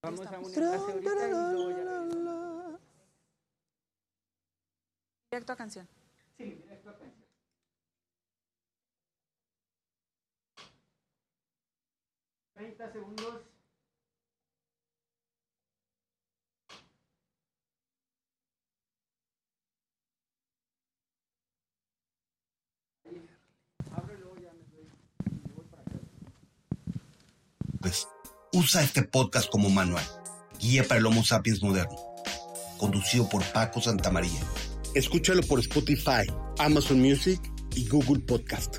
Vamos 0.00 0.26
a 0.26 0.38
un 0.38 0.54
enlace 0.54 0.92
ahorita 0.92 1.26
y 1.26 1.30
luego 1.30 1.70
ya 1.70 1.76
regresamos. 1.76 2.80
Directo 5.30 5.52
a 5.52 5.56
canción. 5.56 5.88
Sí, 6.36 6.44
directo 6.44 6.90
a 6.90 6.98
canción. 6.98 7.28
Treinta 12.54 12.92
segundos. 12.92 13.42
Pues 27.80 28.08
usa 28.58 28.82
este 28.82 29.04
podcast 29.04 29.48
como 29.48 29.70
manual. 29.70 30.02
Guía 30.58 30.82
para 30.82 30.98
el 30.98 31.06
Homo 31.06 31.24
sapiens 31.24 31.62
moderno. 31.62 31.96
Conducido 32.76 33.28
por 33.28 33.44
Paco 33.52 33.80
Santamaría. 33.80 34.40
Escúchalo 34.96 35.42
por 35.44 35.60
Spotify, 35.60 36.26
Amazon 36.58 37.00
Music 37.00 37.40
y 37.76 37.86
Google 37.86 38.20
Podcast. 38.20 38.78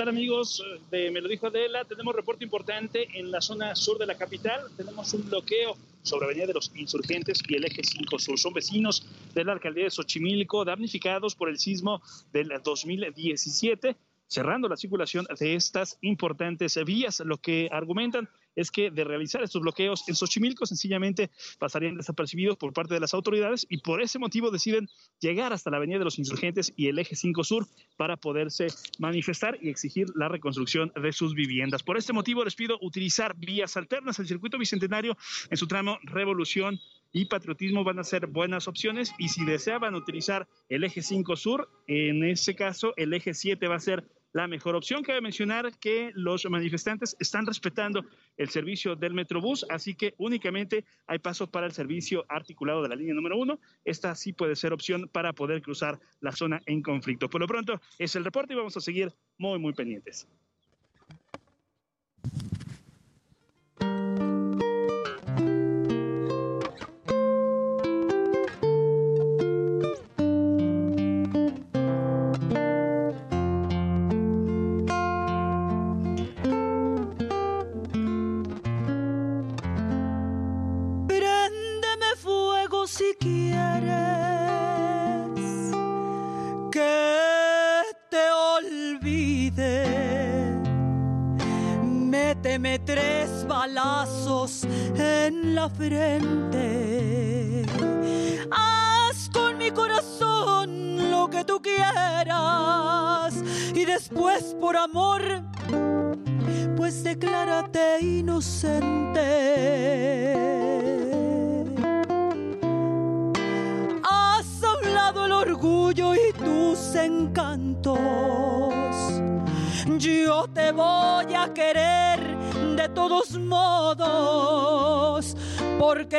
¿Qué 0.00 0.06
tal 0.06 0.14
amigos 0.14 0.64
de 0.90 1.10
Me 1.10 1.20
lo 1.20 1.28
dijo 1.28 1.48
Adela? 1.48 1.84
Tenemos 1.84 2.16
reporte 2.16 2.42
importante 2.42 3.06
en 3.18 3.30
la 3.30 3.42
zona 3.42 3.76
sur 3.76 3.98
de 3.98 4.06
la 4.06 4.16
capital. 4.16 4.62
Tenemos 4.74 5.12
un 5.12 5.28
bloqueo 5.28 5.76
sobre 6.00 6.24
Avenida 6.24 6.46
de 6.46 6.54
los 6.54 6.72
Insurgentes 6.74 7.42
y 7.46 7.56
el 7.56 7.66
Eje 7.66 7.82
5 7.84 8.18
Sur. 8.18 8.38
Son 8.38 8.54
vecinos 8.54 9.06
de 9.34 9.44
la 9.44 9.52
alcaldía 9.52 9.84
de 9.84 9.90
Xochimilco 9.90 10.64
damnificados 10.64 11.34
por 11.34 11.50
el 11.50 11.58
sismo 11.58 12.00
del 12.32 12.48
2017 12.64 13.94
cerrando 14.26 14.68
la 14.68 14.76
circulación 14.76 15.26
de 15.38 15.54
estas 15.54 15.98
importantes 16.00 16.82
vías. 16.86 17.20
Lo 17.20 17.36
que 17.36 17.68
argumentan 17.70 18.30
es 18.56 18.70
que 18.70 18.90
de 18.90 19.04
realizar 19.04 19.42
estos 19.42 19.62
bloqueos 19.62 20.08
en 20.08 20.14
Xochimilco 20.14 20.66
sencillamente 20.66 21.30
pasarían 21.58 21.96
desapercibidos 21.96 22.56
por 22.56 22.72
parte 22.72 22.94
de 22.94 23.00
las 23.00 23.14
autoridades 23.14 23.66
y 23.68 23.78
por 23.78 24.02
ese 24.02 24.18
motivo 24.18 24.50
deciden 24.50 24.88
llegar 25.20 25.52
hasta 25.52 25.70
la 25.70 25.78
Avenida 25.78 25.98
de 25.98 26.04
los 26.04 26.18
Insurgentes 26.18 26.72
y 26.76 26.88
el 26.88 26.98
Eje 26.98 27.16
5 27.16 27.44
Sur 27.44 27.66
para 27.96 28.16
poderse 28.16 28.68
manifestar 28.98 29.58
y 29.60 29.68
exigir 29.68 30.08
la 30.14 30.28
reconstrucción 30.28 30.92
de 31.00 31.12
sus 31.12 31.34
viviendas. 31.34 31.82
Por 31.82 31.96
este 31.96 32.12
motivo 32.12 32.44
les 32.44 32.54
pido 32.54 32.78
utilizar 32.80 33.36
vías 33.36 33.76
alternas. 33.76 34.18
El 34.18 34.28
circuito 34.28 34.58
bicentenario 34.58 35.16
en 35.50 35.56
su 35.56 35.66
tramo 35.66 35.98
Revolución 36.02 36.78
y 37.12 37.24
Patriotismo 37.26 37.84
van 37.84 37.98
a 37.98 38.04
ser 38.04 38.26
buenas 38.26 38.68
opciones 38.68 39.12
y 39.18 39.28
si 39.28 39.44
deseaban 39.44 39.94
utilizar 39.94 40.48
el 40.68 40.84
eje 40.84 41.02
5 41.02 41.36
sur, 41.36 41.68
en 41.86 42.24
ese 42.24 42.54
caso 42.54 42.94
el 42.96 43.12
eje 43.12 43.34
7 43.34 43.66
va 43.66 43.76
a 43.76 43.80
ser 43.80 44.04
la 44.32 44.46
mejor 44.46 44.76
opción. 44.76 45.02
Cabe 45.02 45.20
mencionar 45.20 45.76
que 45.78 46.10
los 46.14 46.44
manifestantes 46.48 47.16
están 47.18 47.46
respetando 47.46 48.04
el 48.36 48.48
servicio 48.48 48.96
del 48.96 49.14
Metrobús, 49.14 49.66
así 49.68 49.94
que 49.94 50.14
únicamente 50.18 50.84
hay 51.06 51.18
paso 51.18 51.50
para 51.50 51.66
el 51.66 51.72
servicio 51.72 52.24
articulado 52.28 52.82
de 52.82 52.88
la 52.88 52.96
línea 52.96 53.14
número 53.14 53.36
uno. 53.36 53.60
Esta 53.84 54.14
sí 54.14 54.32
puede 54.32 54.56
ser 54.56 54.72
opción 54.72 55.08
para 55.08 55.32
poder 55.32 55.62
cruzar 55.62 55.98
la 56.20 56.32
zona 56.32 56.60
en 56.66 56.82
conflicto. 56.82 57.28
Por 57.28 57.40
lo 57.40 57.46
pronto 57.46 57.80
es 57.98 58.16
el 58.16 58.24
reporte 58.24 58.52
y 58.52 58.56
vamos 58.56 58.76
a 58.76 58.80
seguir 58.80 59.12
muy, 59.38 59.58
muy 59.58 59.72
pendientes. 59.72 60.28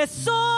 Porque 0.01 0.07
soy 0.07 0.50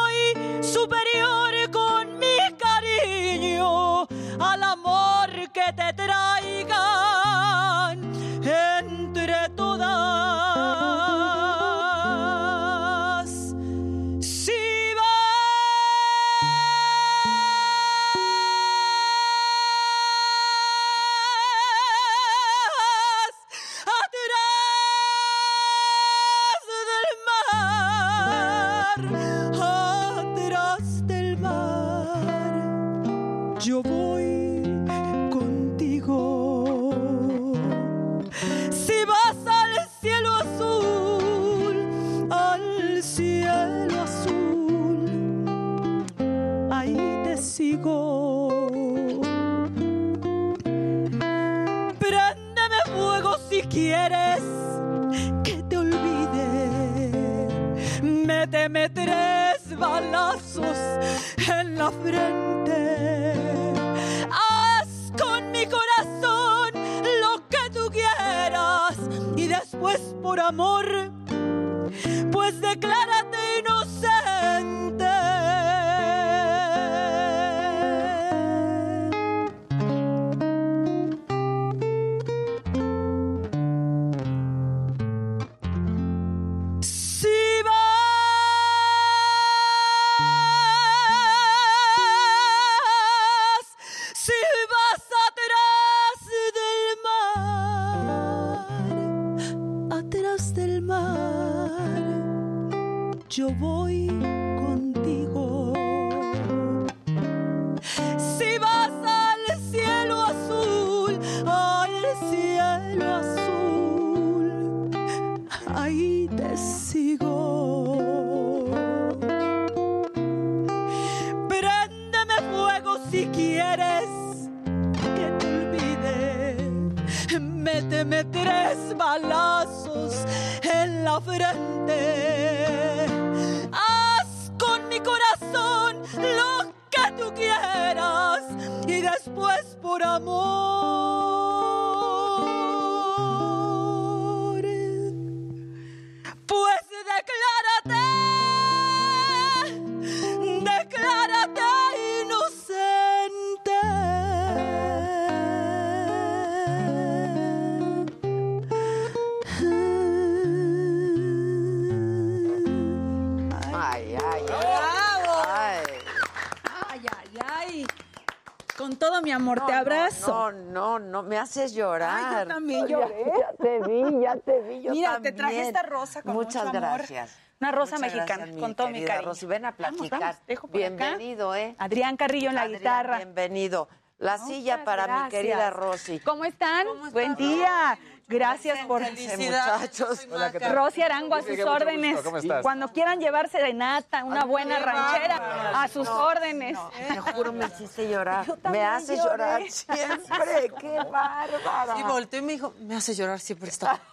No, 170.99 171.23
me 171.23 171.37
haces 171.37 171.73
llorar. 171.73 172.09
Ay, 172.37 172.43
yo 172.43 172.47
también 172.47 172.87
lloré. 172.87 173.25
Ya, 173.39 173.53
te 173.57 173.79
vi, 173.87 174.21
ya 174.21 174.35
te 174.37 174.61
vi. 174.61 174.81
Yo 174.83 174.91
Mira, 174.91 175.11
también. 175.13 175.33
te 175.35 175.37
traje 175.37 175.61
esta 175.67 175.83
rosa 175.83 176.21
con 176.21 176.33
Muchas 176.33 176.65
mucho 176.65 176.77
amor. 176.77 176.97
gracias. 176.99 177.37
Una 177.61 177.71
rosa 177.71 177.95
Muchas 177.95 178.13
mexicana, 178.13 178.43
gracias, 178.45 178.59
con 178.59 178.75
todo 178.75 178.89
mi 178.89 179.03
cariño. 179.05 179.29
Rosy, 179.29 179.45
ven 179.45 179.65
a 179.65 179.71
platicar. 179.75 180.19
vamos, 180.19 180.35
dejo 180.47 180.67
por 180.67 180.81
acá. 180.81 180.89
Bienvenido, 180.95 181.55
¿eh? 181.55 181.75
Adrián 181.77 182.17
Carrillo 182.17 182.49
en 182.49 182.55
la 182.55 182.61
Adrián, 182.63 182.79
guitarra. 182.79 183.17
Bienvenido. 183.17 183.87
La 184.19 184.37
silla 184.37 184.83
para 184.85 185.23
mi 185.25 185.29
querida 185.29 185.69
Rosy. 185.69 186.19
¿Cómo 186.19 186.45
están? 186.45 186.87
Buen 187.11 187.35
día. 187.35 187.97
Gracias 188.27 188.79
por 188.85 189.01
muchachos. 189.01 190.27
Hola, 190.31 190.51
¿qué 190.51 190.59
tal? 190.59 190.75
Rosy 190.75 191.01
Arango 191.01 191.35
a 191.35 191.41
sus 191.41 191.59
órdenes. 191.59 192.13
gusto. 192.15 192.23
¿Cómo 192.25 192.37
estás? 192.37 192.61
Cuando 192.61 192.87
quieran 192.89 193.19
llevar 193.19 193.49
serenata, 193.49 194.23
una 194.23 194.45
buena 194.45 194.79
ranchera, 194.79 195.81
a 195.81 195.87
sus 195.87 196.07
órdenes. 196.07 196.77
Te 197.07 197.19
juro, 197.19 197.51
me 197.53 197.65
hiciste 197.65 198.09
llorar. 198.09 198.45
Me 198.71 198.79
lloré. 198.79 199.17
llorar 199.17 199.63
siempre. 199.69 200.71
¡Qué 200.79 200.97
bárbara! 201.11 201.99
Y 201.99 202.03
volteó 202.03 202.39
y 202.39 202.43
me 202.43 202.53
dijo, 202.53 202.73
me 202.79 202.95
hace 202.95 203.13
llorar 203.13 203.39
siempre 203.39 203.69
esta. 203.69 203.99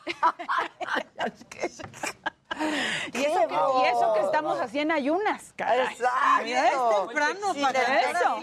Y 3.13 3.25
eso, 3.25 3.49
que, 3.49 3.55
y 3.55 3.87
eso 3.89 4.13
que 4.15 4.21
estamos 4.21 4.59
así 4.61 4.81
en 4.81 4.91
ayunas, 4.91 5.53
caray. 5.57 5.87
Exacto. 5.87 6.43
Mira, 6.45 6.69
es 6.69 6.97
temprano 7.07 7.55
Sí, 7.55 7.63
para 7.63 8.01
eso. 8.11 8.37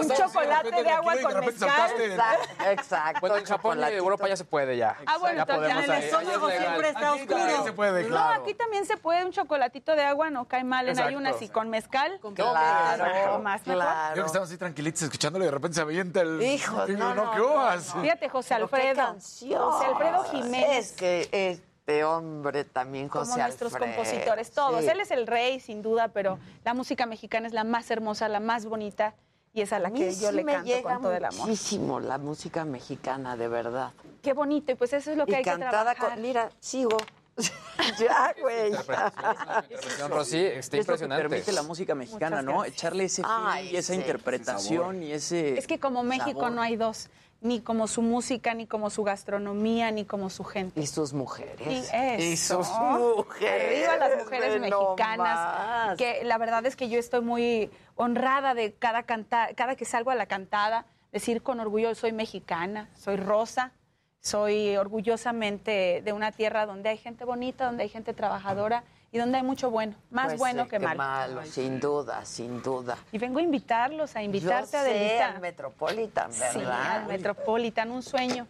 Un 0.00 0.10
chocolate 0.10 0.82
de 0.82 0.90
agua 0.90 1.14
con 1.22 1.40
mezcal. 1.44 1.90
Exacto. 2.00 2.64
Exacto. 2.70 3.20
Bueno, 3.20 3.36
en 3.36 3.44
Japón 3.44 3.80
y. 3.80 3.92
Europa 3.94 4.28
ya 4.28 4.36
se 4.36 4.44
puede 4.44 4.76
ya. 4.76 4.96
Ah, 5.06 5.18
bueno, 5.18 5.36
ya 5.36 5.42
entonces 5.42 5.84
en 5.88 5.92
el 5.92 6.02
estómago 6.04 6.48
siempre 6.50 6.88
está 6.88 7.12
Aquí 7.12 7.26
también 7.26 7.48
oscuro. 7.50 7.64
se 7.64 7.72
puede, 7.72 8.02
No, 8.04 8.08
claro. 8.08 8.42
aquí 8.42 8.54
también 8.54 8.86
se 8.86 8.96
puede 8.96 9.24
un 9.24 9.32
chocolatito 9.32 9.94
de 9.94 10.04
agua, 10.04 10.30
no 10.30 10.46
cae 10.46 10.64
mal 10.64 10.86
en 10.86 10.90
Exacto. 10.90 11.08
ayunas 11.08 11.42
y 11.42 11.48
con 11.48 11.68
mezcal. 11.70 12.18
Claro, 12.34 13.38
más 13.40 13.66
mejor. 13.66 13.82
claro. 13.82 14.16
Yo 14.16 14.22
que 14.22 14.26
estamos 14.26 14.48
así 14.48 14.58
tranquilitos 14.58 15.02
escuchándolo 15.02 15.44
y 15.44 15.48
de 15.48 15.52
repente 15.52 15.74
se 15.76 15.80
avienta 15.82 16.20
el... 16.20 16.40
Hijo, 16.42 16.86
Digo, 16.86 16.98
no, 16.98 17.14
no, 17.14 17.30
¿qué 17.32 17.38
no, 17.38 17.76
no. 17.76 18.02
Fíjate, 18.02 18.28
José 18.28 18.54
Alfredo. 18.54 18.96
canción. 18.96 19.60
José 19.62 19.84
Alfredo 19.86 20.24
Jiménez. 20.24 20.86
Es 20.86 20.92
que 20.92 21.60
este 21.88 22.04
hombre 22.04 22.64
también, 22.64 23.08
como 23.08 23.24
José 23.24 23.40
nuestros 23.40 23.72
Alfredo. 23.74 23.96
compositores, 23.96 24.50
todos. 24.50 24.84
Sí. 24.84 24.90
Él 24.90 25.00
es 25.00 25.10
el 25.10 25.26
rey, 25.26 25.58
sin 25.58 25.80
duda, 25.80 26.08
pero 26.08 26.38
la 26.64 26.74
música 26.74 27.06
mexicana 27.06 27.46
es 27.46 27.54
la 27.54 27.64
más 27.64 27.90
hermosa, 27.90 28.28
la 28.28 28.40
más 28.40 28.66
bonita 28.66 29.14
y 29.54 29.62
es 29.62 29.72
a 29.72 29.78
la 29.78 29.88
A 29.88 29.92
que 29.92 30.14
yo 30.14 30.30
le 30.30 30.44
me 30.44 30.52
canto 30.52 30.66
llega 30.68 30.92
con 30.94 31.02
todo 31.02 31.14
el 31.14 31.24
amor. 31.24 31.48
muchísimo 31.48 31.98
la 31.98 32.18
música 32.18 32.66
mexicana, 32.66 33.38
de 33.38 33.48
verdad. 33.48 33.92
Qué 34.22 34.34
bonito, 34.34 34.70
y 34.72 34.74
pues 34.74 34.92
eso 34.92 35.10
es 35.12 35.16
lo 35.16 35.24
que 35.24 35.32
y 35.32 35.34
hay 35.36 35.42
que 35.42 35.50
cantada 35.50 35.94
trabajar. 35.94 36.10
con... 36.16 36.22
Mira, 36.22 36.50
sigo. 36.60 36.98
ya, 37.98 38.34
güey. 38.38 38.66
Interpretación, 38.72 40.10
Rosy, 40.10 40.44
está 40.44 40.58
Es 40.58 40.66
lo 40.66 40.70
que 40.70 40.76
impresionante. 40.80 41.28
permite 41.30 41.52
la 41.52 41.62
música 41.62 41.94
mexicana, 41.94 42.42
¿no? 42.42 42.64
Echarle 42.66 43.04
ese 43.04 43.22
Ay, 43.24 43.60
feeling 43.62 43.74
y 43.74 43.78
esa 43.78 43.92
sí. 43.94 43.98
interpretación 44.00 45.02
y 45.04 45.12
ese 45.12 45.56
Es 45.58 45.66
que 45.66 45.78
como 45.80 46.02
México 46.02 46.40
sabor. 46.40 46.52
no 46.52 46.60
hay 46.60 46.76
dos, 46.76 47.08
ni 47.40 47.60
como 47.60 47.86
su 47.86 48.02
música, 48.02 48.54
ni 48.54 48.66
como 48.66 48.90
su 48.90 49.04
gastronomía, 49.04 49.90
ni 49.90 50.04
como 50.04 50.28
su 50.28 50.44
gente. 50.44 50.80
Y 50.80 50.86
sus 50.86 51.12
mujeres. 51.12 51.68
Y 51.68 51.78
eso. 51.78 52.60
Y 52.60 52.64
sus 52.64 52.68
mujeres. 52.68 53.88
Arriba 53.88 54.08
las 54.08 54.24
mujeres 54.24 54.60
nomás. 54.60 54.88
mexicanas. 54.96 55.96
Que 55.96 56.24
la 56.24 56.38
verdad 56.38 56.66
es 56.66 56.74
que 56.74 56.88
yo 56.88 56.98
estoy 56.98 57.20
muy 57.20 57.70
honrada 57.94 58.54
de 58.54 58.72
cada 58.74 59.04
canta, 59.04 59.50
cada 59.54 59.76
que 59.76 59.84
salgo 59.84 60.10
a 60.10 60.14
la 60.14 60.26
cantada, 60.26 60.86
decir 61.12 61.42
con 61.42 61.60
orgullo 61.60 61.94
soy 61.94 62.12
mexicana, 62.12 62.88
soy 62.94 63.16
rosa, 63.16 63.72
soy 64.20 64.76
orgullosamente 64.76 66.02
de 66.04 66.12
una 66.12 66.32
tierra 66.32 66.66
donde 66.66 66.88
hay 66.88 66.98
gente 66.98 67.24
bonita, 67.24 67.66
donde 67.66 67.84
hay 67.84 67.88
gente 67.88 68.14
trabajadora 68.14 68.84
y 69.10 69.18
donde 69.18 69.38
hay 69.38 69.42
mucho 69.42 69.70
bueno, 69.70 69.94
más 70.10 70.26
Pues 70.26 70.38
bueno 70.38 70.64
sí, 70.64 70.70
que 70.70 70.78
malo. 70.78 71.44
sin 71.46 71.80
duda, 71.80 72.24
sin 72.24 72.62
duda. 72.62 72.96
Y 73.12 73.18
vengo 73.18 73.38
a 73.38 73.42
invitarlos, 73.42 74.14
a 74.16 74.22
invitarte 74.22 74.72
Yo 74.72 74.78
a 74.78 74.82
sé, 74.82 74.90
Adelita. 74.90 75.28
al 75.28 75.40
Metropolitan, 75.40 76.32
Sí, 76.32 76.58
¿verdad? 76.58 76.96
al 76.96 77.06
Metropolitan, 77.06 77.90
un 77.90 78.02
sueño. 78.02 78.46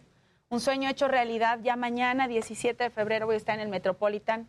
Un 0.49 0.59
sueño 0.59 0.89
hecho 0.89 1.07
realidad. 1.07 1.59
Ya 1.63 1.75
mañana, 1.75 2.27
17 2.27 2.83
de 2.83 2.89
febrero, 2.89 3.25
voy 3.27 3.35
a 3.35 3.37
estar 3.37 3.55
en 3.55 3.61
el 3.61 3.69
Metropolitan. 3.69 4.47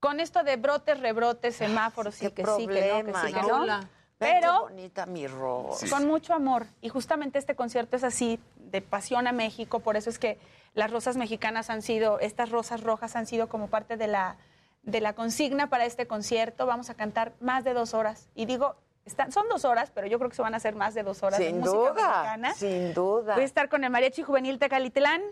Con 0.00 0.20
esto 0.20 0.42
de 0.44 0.56
brotes, 0.56 1.00
rebrotes, 1.00 1.56
semáforos, 1.56 2.14
sí, 2.14 2.26
Qué 2.26 2.32
que 2.34 2.44
sí, 2.44 2.66
que 2.66 2.88
no, 2.88 2.96
que 2.98 3.12
problema, 3.12 3.26
sí, 3.26 3.32
que 3.32 3.42
¿no? 3.42 3.66
no. 3.66 3.80
Pero 4.16 4.60
bonita 4.62 5.06
mi 5.06 5.26
Rosy. 5.26 5.88
con 5.90 6.06
mucho 6.06 6.34
amor. 6.34 6.66
Y 6.80 6.88
justamente 6.88 7.38
este 7.38 7.54
concierto 7.56 7.96
es 7.96 8.04
así, 8.04 8.38
de 8.56 8.80
pasión 8.80 9.26
a 9.26 9.32
México. 9.32 9.80
Por 9.80 9.96
eso 9.96 10.08
es 10.08 10.18
que 10.18 10.38
las 10.72 10.90
rosas 10.90 11.16
mexicanas 11.16 11.68
han 11.68 11.82
sido, 11.82 12.20
estas 12.20 12.50
rosas 12.50 12.82
rojas 12.82 13.16
han 13.16 13.26
sido 13.26 13.48
como 13.48 13.66
parte 13.68 13.96
de 13.96 14.06
la, 14.06 14.36
de 14.84 15.00
la 15.00 15.14
consigna 15.14 15.68
para 15.68 15.84
este 15.84 16.06
concierto. 16.06 16.66
Vamos 16.66 16.90
a 16.90 16.94
cantar 16.94 17.32
más 17.40 17.64
de 17.64 17.74
dos 17.74 17.94
horas. 17.94 18.28
Y 18.34 18.46
digo, 18.46 18.76
están, 19.04 19.32
son 19.32 19.48
dos 19.48 19.64
horas, 19.64 19.90
pero 19.94 20.06
yo 20.06 20.18
creo 20.18 20.30
que 20.30 20.36
se 20.36 20.42
van 20.42 20.54
a 20.54 20.58
hacer 20.58 20.74
más 20.74 20.94
de 20.94 21.02
dos 21.02 21.22
horas 21.22 21.38
de 21.38 21.46
Sin 21.48 21.60
música 21.60 21.76
duda, 21.78 21.92
mexicana. 21.94 22.54
sin 22.54 22.94
duda. 22.94 23.34
Voy 23.34 23.42
a 23.42 23.46
estar 23.46 23.68
con 23.68 23.84
el 23.84 23.90
Mariachi 23.90 24.22
Juvenil 24.22 24.58
Tecalitlán, 24.58 25.22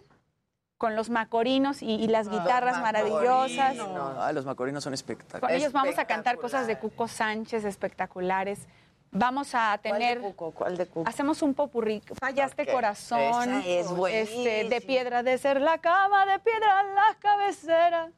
con 0.78 0.96
los 0.96 1.10
macorinos 1.10 1.80
y, 1.80 1.94
y 1.94 2.08
las 2.08 2.28
guitarras 2.28 2.80
maravillosas. 2.80 3.76
Ah, 4.18 4.32
los 4.34 4.44
macorinos 4.44 4.82
son 4.82 4.90
Con 4.90 4.94
espectaculares. 4.94 5.60
ellos 5.60 5.72
vamos 5.72 5.96
a 5.98 6.06
cantar 6.06 6.38
cosas 6.38 6.66
de 6.66 6.78
Cuco 6.78 7.06
Sánchez 7.08 7.64
espectaculares. 7.64 8.66
Vamos 9.14 9.54
a 9.54 9.78
tener. 9.82 10.18
¿Cuál 10.18 10.22
de 10.22 10.34
Cuco? 10.34 10.50
¿Cuál 10.52 10.76
de 10.78 10.86
Cuco? 10.86 11.08
Hacemos 11.08 11.42
un 11.42 11.52
popurrí. 11.54 12.02
Fallaste 12.18 12.62
Ok. 12.62 12.70
corazón. 12.72 13.20
Esa 13.20 13.58
es 13.60 13.66
este, 13.86 13.94
buenísima. 13.94 14.70
de 14.70 14.80
piedra 14.84 15.22
de 15.22 15.36
ser 15.38 15.60
la 15.60 15.78
cama, 15.78 16.24
de 16.26 16.38
piedra 16.38 16.82
la 16.94 17.16
cabecera. 17.20 18.10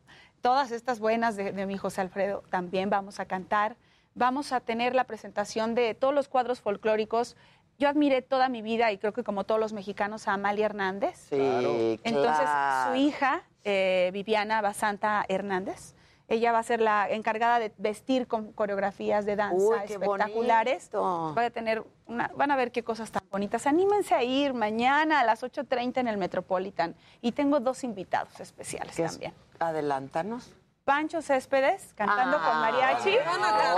Todas 0.44 0.72
estas 0.72 1.00
buenas 1.00 1.36
de, 1.36 1.52
de 1.52 1.64
mi 1.64 1.78
José 1.78 2.02
Alfredo 2.02 2.44
también 2.50 2.90
vamos 2.90 3.18
a 3.18 3.24
cantar. 3.24 3.78
Vamos 4.14 4.52
a 4.52 4.60
tener 4.60 4.94
la 4.94 5.04
presentación 5.04 5.74
de 5.74 5.94
todos 5.94 6.14
los 6.14 6.28
cuadros 6.28 6.60
folclóricos 6.60 7.34
yo 7.78 7.88
admiré 7.88 8.22
toda 8.22 8.48
mi 8.48 8.62
vida 8.62 8.92
y 8.92 8.98
creo 8.98 9.12
que 9.12 9.24
como 9.24 9.44
todos 9.44 9.60
los 9.60 9.72
mexicanos 9.72 10.28
a 10.28 10.34
Amalia 10.34 10.66
Hernández. 10.66 11.16
Sí, 11.28 11.98
Entonces, 12.04 12.44
claro. 12.44 12.92
su 12.92 13.00
hija, 13.00 13.42
eh, 13.64 14.10
Viviana 14.12 14.60
Basanta 14.60 15.24
Hernández, 15.28 15.94
ella 16.28 16.52
va 16.52 16.58
a 16.58 16.62
ser 16.62 16.80
la 16.80 17.08
encargada 17.10 17.58
de 17.58 17.72
vestir 17.76 18.26
con 18.26 18.52
coreografías 18.52 19.26
de 19.26 19.36
danza 19.36 19.56
Uy, 19.56 19.76
qué 19.86 19.94
espectaculares. 19.94 20.90
bonito. 20.90 21.34
Va 21.34 21.44
a 21.44 21.50
tener 21.50 21.84
una, 22.06 22.30
van 22.34 22.50
a 22.50 22.56
ver 22.56 22.72
qué 22.72 22.82
cosas 22.82 23.10
tan 23.10 23.22
bonitas. 23.30 23.66
Anímense 23.66 24.14
a 24.14 24.22
ir 24.22 24.54
mañana 24.54 25.20
a 25.20 25.24
las 25.24 25.42
8.30 25.42 25.98
en 25.98 26.08
el 26.08 26.16
Metropolitan. 26.16 26.94
Y 27.20 27.32
tengo 27.32 27.60
dos 27.60 27.84
invitados 27.84 28.40
especiales 28.40 28.96
también. 28.96 29.34
Adelántanos. 29.58 30.54
Pancho 30.84 31.22
Céspedes 31.22 31.94
cantando 31.94 32.36
con 32.36 32.60
mariachi. 32.60 33.16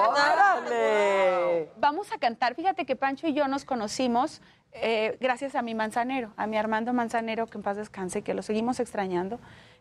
¡Órale! 0.08 1.70
Vamos 1.76 2.12
a 2.12 2.18
cantar. 2.18 2.55
Fíjate 2.57 2.84
que 2.84 2.97
Pancho 2.97 3.28
y 3.28 3.33
yo 3.33 3.47
nos 3.47 3.65
conocimos 3.65 4.41
eh, 4.73 5.16
gracias 5.20 5.55
a 5.55 5.62
mi 5.62 5.75
manzanero, 5.75 6.33
a 6.36 6.47
mi 6.47 6.58
Armando 6.58 6.92
Manzanero, 6.92 7.47
que 7.47 7.58
en 7.58 7.62
paz 7.62 7.76
descanse, 7.76 8.23
que 8.23 8.34
lo 8.34 8.42
seguimos 8.42 8.81
extrañando. 8.81 9.39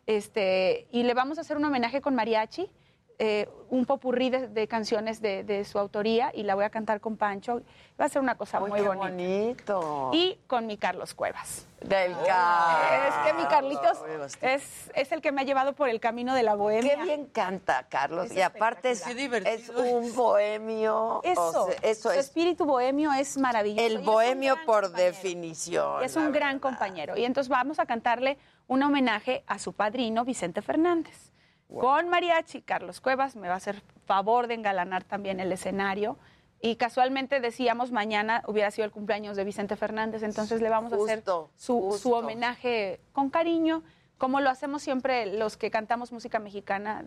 Este, 0.08 0.88
y 0.92 1.04
le 1.04 1.14
vamos 1.14 1.38
a 1.38 1.42
hacer 1.42 1.58
un 1.58 1.66
homenaje 1.66 2.02
con 2.02 2.16
mariachi, 2.16 2.70
eh, 3.18 3.48
un 3.70 3.86
popurrí 3.86 4.30
de, 4.30 4.50
de 4.50 4.68
canciones 4.68 5.22
de, 5.22 5.44
de 5.46 5.64
su 5.64 5.80
autoría, 5.80 6.32
y 6.34 6.44
la 6.44 6.54
voy 6.54 6.66
a 6.66 6.70
cantar 6.70 7.00
con 7.00 7.16
Pancho. 7.16 7.62
Va 8.00 8.06
a 8.06 8.10
ser 8.10 8.22
una 8.22 8.36
cosa 8.36 8.60
muy 8.60 8.74
qué 8.74 8.82
bonita. 8.82 9.08
bonito. 9.08 10.10
Y 10.14 10.38
con 10.48 10.68
mi 10.68 10.78
Carlos 10.78 11.14
Cuevas. 11.14 11.66
Del 11.80 12.12
Es 12.12 13.16
que 13.26 13.34
mi 13.34 13.46
Carlitos 13.46 14.00
es, 14.42 14.92
es 14.94 15.12
el 15.12 15.22
que 15.22 15.32
me 15.32 15.42
ha 15.42 15.44
llevado 15.46 15.74
por 15.74 15.88
el 15.88 16.00
camino 16.00 16.34
de 16.36 16.44
la 16.44 16.56
bohemia. 16.56 16.98
Qué 16.98 17.04
bien 17.04 17.26
canta, 17.28 17.86
Carlos. 17.88 18.32
Es 18.32 18.38
y 18.38 18.42
aparte 18.42 18.92
es, 18.92 19.06
es 19.08 19.70
un 19.70 20.14
bohemio. 20.14 21.22
Eso, 21.24 21.64
o 21.64 21.68
sea, 21.68 21.76
eso 21.84 22.10
su 22.10 22.20
es 22.20 22.26
espíritu 22.26 22.66
bohemio 22.66 23.14
es 23.14 23.38
maravilloso. 23.38 23.86
El 23.86 24.00
bohemio 24.00 24.56
por 24.66 24.84
compañero. 24.86 25.12
definición. 25.12 26.04
Es 26.04 26.16
un 26.18 26.32
gran 26.32 26.60
compañero. 26.60 27.16
Y 27.16 27.24
entonces 27.24 27.50
vamos 27.50 27.80
a 27.80 27.86
cantarle 27.86 28.38
un 28.68 28.84
homenaje 28.84 29.44
a 29.48 29.60
su 29.60 29.74
padrino, 29.74 30.26
Vicente 30.26 30.62
Fernández. 30.62 31.32
Con 31.68 32.10
mariachi, 32.10 32.62
Carlos 32.62 33.02
Cuevas 33.02 33.36
me 33.36 33.48
va 33.48 33.56
a 33.56 33.58
hacer 33.58 33.82
favor 34.06 34.48
de 34.48 34.54
engalanar 34.54 35.04
también 35.04 35.40
el 35.40 35.52
escenario. 35.52 36.18
Y 36.62 36.78
casualmente 36.78 37.40
decíamos 37.40 37.92
mañana 37.92 38.44
hubiera 38.48 38.72
sido 38.72 38.86
el 38.86 38.92
cumpleaños 38.92 39.36
de 39.36 39.44
Vicente 39.44 39.76
Fernández, 39.76 40.24
entonces 40.24 40.62
le 40.62 40.70
vamos 40.70 40.94
a 40.94 40.96
hacer 40.96 41.24
su, 41.56 41.98
su 42.02 42.14
homenaje 42.14 43.02
con 43.12 43.30
cariño, 43.30 43.84
como 44.18 44.40
lo 44.42 44.50
hacemos 44.50 44.82
siempre 44.82 45.26
los 45.26 45.58
que 45.58 45.70
cantamos 45.70 46.12
música 46.12 46.40
mexicana. 46.40 47.04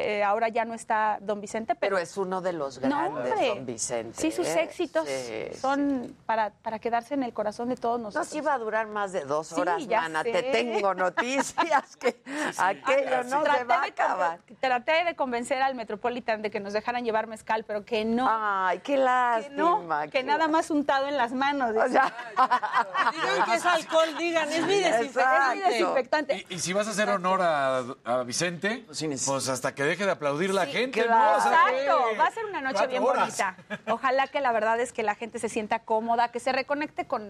Eh, 0.00 0.22
ahora 0.22 0.46
ya 0.48 0.64
no 0.64 0.74
está 0.74 1.18
don 1.20 1.40
Vicente, 1.40 1.74
pero, 1.74 1.96
Pero 1.96 1.98
es 1.98 2.16
uno 2.16 2.40
de 2.40 2.52
los 2.52 2.80
No, 2.80 2.88
grandes, 2.88 3.32
hombre. 3.32 3.48
don 3.48 3.66
Vicente. 3.66 4.20
sí, 4.20 4.30
sus 4.30 4.46
¿eh? 4.46 4.62
éxitos 4.62 5.08
Sí, 5.08 5.58
son 5.60 6.14
para, 6.24 6.50
para 6.50 6.78
quedarse 6.78 7.14
en 7.14 7.24
el 7.24 7.32
corazón 7.32 7.68
de 7.68 7.74
todos 7.74 7.98
No, 7.98 8.04
nosotros. 8.04 8.28
sí 8.28 8.40
va 8.40 8.54
a 8.54 8.58
durar 8.58 8.86
más 8.86 9.10
de 9.10 9.24
dos 9.24 9.48
Sí, 9.48 9.60
horas, 9.60 9.84
ya 9.88 10.02
mana. 10.02 10.22
sé. 10.22 10.30
Te 10.30 10.42
tengo 10.52 10.94
noticias 10.94 11.96
que 11.96 12.22
aquello 12.58 13.24
no 13.24 13.42
se 13.44 13.64
va 13.64 13.78
a 13.78 13.80
de 13.82 13.88
acabar. 13.88 14.38
traté 14.60 15.04
de 15.04 15.16
convencer 15.16 15.60
al 15.62 15.74
Metropolitan 15.74 16.42
de 16.42 16.50
que 16.52 16.60
nos 16.60 16.74
dejaran 16.74 17.04
llevar 17.04 17.26
mezcal, 17.26 17.64
pero 17.64 17.84
que 17.84 18.04
no. 18.04 18.24
Ay, 18.30 18.78
qué 18.78 18.92
que 18.92 18.98
lástima. 18.98 19.56
no, 19.56 20.00
que 20.04 20.10
qué 20.10 20.22
nada 20.22 20.46
más 20.46 20.70
untado 20.70 21.08
en 21.08 21.16
las 21.16 21.32
manos. 21.32 21.74
O 21.76 21.88
sea, 21.88 22.14
Digan 23.12 23.44
que 23.46 23.54
es 23.54 23.66
alcohol, 23.66 24.16
digan, 24.16 24.48
es 24.52 24.64
mi 24.64 24.74
Exacto. 24.74 25.52
Es 25.52 25.56
mi 25.66 25.70
desinfectante. 25.72 26.46
Y, 26.50 26.54
y 26.54 26.58
si 26.60 26.72
vas 26.72 26.86
a 26.86 26.90
hacer 26.92 27.08
honor 27.10 27.40
a, 27.42 27.78
a 28.04 28.22
Vicente, 28.22 28.84
pues 29.26 29.48
hasta 29.48 29.74
que 29.74 29.87
deje 29.88 30.04
de 30.04 30.12
aplaudir 30.12 30.52
la 30.54 30.66
gente, 30.66 31.04
claro. 31.04 31.32
¿no? 31.32 31.38
O 31.38 31.40
sea, 31.48 31.70
Exacto, 31.70 32.18
va 32.18 32.26
a 32.26 32.30
ser 32.30 32.44
una 32.44 32.60
noche 32.60 32.86
bien 32.86 33.02
horas. 33.02 33.24
bonita. 33.24 33.56
Ojalá 33.88 34.26
que 34.28 34.40
la 34.40 34.52
verdad 34.52 34.80
es 34.80 34.92
que 34.92 35.02
la 35.02 35.14
gente 35.14 35.38
se 35.38 35.48
sienta 35.48 35.80
cómoda, 35.80 36.30
que 36.30 36.40
se 36.40 36.52
reconecte 36.52 37.06
con, 37.06 37.26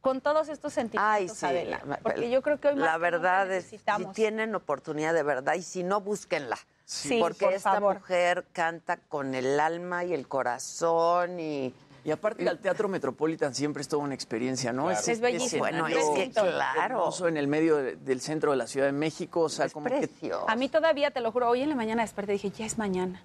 con 0.00 0.20
todos 0.20 0.48
estos 0.48 0.72
sentimientos, 0.72 1.12
Ay, 1.12 1.28
sí. 1.28 1.46
Adela, 1.46 1.80
porque 2.02 2.30
yo 2.30 2.42
creo 2.42 2.60
que 2.60 2.68
hoy 2.68 2.76
más 2.76 2.84
La 2.86 2.92
que 2.94 2.98
verdad 3.00 3.50
es, 3.50 3.66
si 3.66 3.78
tienen 4.12 4.54
oportunidad 4.54 5.14
de 5.14 5.22
verdad, 5.22 5.54
y 5.54 5.62
si 5.62 5.82
no, 5.82 6.00
búsquenla. 6.00 6.58
Sí, 6.86 7.18
porque 7.18 7.46
por 7.46 7.54
esta 7.54 7.72
favor. 7.72 7.94
mujer 7.94 8.44
canta 8.52 8.98
con 8.98 9.34
el 9.34 9.58
alma 9.58 10.04
y 10.04 10.12
el 10.12 10.28
corazón 10.28 11.40
y... 11.40 11.74
Y 12.04 12.10
aparte 12.10 12.42
ir 12.42 12.48
al 12.50 12.58
Teatro 12.58 12.88
Metropolitan 12.88 13.54
siempre 13.54 13.80
es 13.80 13.88
toda 13.88 14.02
una 14.04 14.14
experiencia, 14.14 14.72
¿no? 14.72 14.84
Claro. 14.88 15.00
Es 15.06 15.20
bellísimo. 15.20 15.64
escenario 15.66 15.96
Bueno, 15.96 16.18
es 16.18 16.24
que, 16.26 16.30
claro. 16.32 16.82
hermoso 16.84 17.28
en 17.28 17.36
el 17.38 17.46
medio 17.48 17.76
de- 17.78 17.96
del 17.96 18.20
centro 18.20 18.50
de 18.50 18.58
la 18.58 18.66
Ciudad 18.66 18.86
de 18.86 18.92
México, 18.92 19.40
o 19.40 19.48
sea, 19.48 19.68
como 19.70 19.86
que 19.86 20.08
A 20.46 20.54
mí 20.56 20.68
todavía, 20.68 21.10
te 21.10 21.20
lo 21.20 21.32
juro, 21.32 21.48
hoy 21.48 21.62
en 21.62 21.70
la 21.70 21.76
mañana 21.76 22.02
desperté 22.02 22.32
y 22.32 22.36
dije, 22.36 22.50
ya 22.50 22.66
es 22.66 22.76
mañana. 22.78 23.22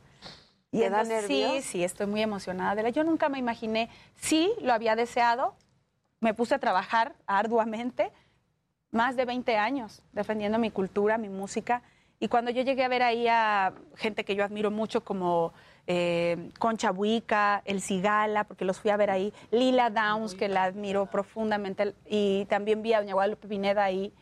Y 0.72 0.80
¿Te 0.80 0.90
da 0.90 1.02
entonces, 1.02 1.30
nervios? 1.30 1.52
Sí, 1.52 1.62
sí, 1.72 1.84
estoy 1.84 2.06
muy 2.08 2.22
emocionada. 2.22 2.72
Adela. 2.72 2.90
Yo 2.90 3.04
nunca 3.04 3.28
me 3.28 3.38
imaginé, 3.40 3.90
sí, 4.16 4.52
lo 4.62 4.72
había 4.72 4.96
deseado, 4.96 5.56
me 6.22 6.34
puse 6.34 6.56
a 6.56 6.60
trabajar 6.60 7.16
arduamente, 7.26 8.12
más 8.92 9.16
de 9.16 9.26
20 9.26 9.58
años, 9.58 10.02
defendiendo 10.14 10.58
mi 10.58 10.72
cultura, 10.72 11.18
mi 11.18 11.30
música. 11.30 11.82
Y 12.20 12.28
cuando 12.28 12.52
yo 12.52 12.62
llegué 12.64 12.84
a 12.84 12.88
ver 12.88 13.02
ahí 13.04 13.28
a 13.28 13.74
gente 13.96 14.24
que 14.26 14.36
yo 14.36 14.44
admiro 14.44 14.72
mucho 14.72 15.04
como 15.04 15.54
eh, 15.92 16.52
Concha 16.60 16.92
Buica, 16.92 17.64
El 17.66 17.82
Cigala, 17.82 18.44
porque 18.44 18.64
los 18.64 18.80
fui 18.80 18.92
a 18.92 18.98
ver 18.98 19.10
ahí, 19.10 19.34
Lila 19.50 19.90
Downs, 19.90 20.36
que 20.36 20.48
la 20.48 20.66
admiro 20.66 21.08
profundamente, 21.08 21.96
y 22.08 22.46
también 22.46 22.84
vi 22.84 22.94
a 22.94 23.00
Doña 23.00 23.16
Guadalupe 23.16 23.48
Pineda 23.48 23.86
ahí. 23.86 24.14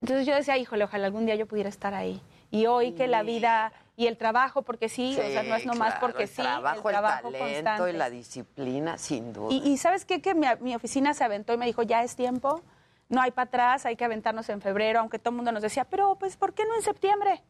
Entonces 0.00 0.26
yo 0.26 0.34
decía, 0.34 0.56
híjole, 0.56 0.84
ojalá 0.84 1.04
algún 1.04 1.26
día 1.26 1.34
yo 1.34 1.44
pudiera 1.44 1.68
estar 1.68 1.92
ahí. 1.92 2.22
Y 2.50 2.64
hoy 2.64 2.92
que 2.92 3.06
la 3.06 3.22
vida 3.22 3.74
y 3.96 4.06
el 4.06 4.16
trabajo, 4.16 4.62
porque 4.62 4.88
sí, 4.88 5.12
o 5.12 5.22
sea, 5.22 5.42
no 5.42 5.56
es 5.56 5.66
nomás 5.66 5.90
claro, 5.90 6.06
porque 6.06 6.22
el 6.22 6.28
sí, 6.30 6.40
trabajo, 6.40 6.88
el 6.88 6.94
trabajo 6.94 7.30
talento 7.32 7.38
constante. 7.38 7.90
y 7.90 7.92
la 7.92 8.08
disciplina, 8.08 8.96
sin 8.96 9.34
duda. 9.34 9.52
Y, 9.52 9.58
y 9.68 9.76
¿sabes 9.76 10.06
qué? 10.06 10.22
Que 10.22 10.34
mi, 10.34 10.46
mi 10.60 10.74
oficina 10.74 11.12
se 11.12 11.22
aventó 11.22 11.52
y 11.52 11.58
me 11.58 11.66
dijo, 11.66 11.82
ya 11.82 12.02
es 12.02 12.16
tiempo, 12.16 12.62
no 13.10 13.20
hay 13.20 13.32
para 13.32 13.48
atrás, 13.48 13.84
hay 13.84 13.96
que 13.96 14.06
aventarnos 14.06 14.48
en 14.48 14.62
febrero, 14.62 15.00
aunque 15.00 15.18
todo 15.18 15.32
el 15.32 15.36
mundo 15.36 15.52
nos 15.52 15.60
decía, 15.60 15.84
pero 15.84 16.14
pues, 16.14 16.38
¿por 16.38 16.54
qué 16.54 16.64
no 16.64 16.76
en 16.76 16.82
septiembre? 16.82 17.42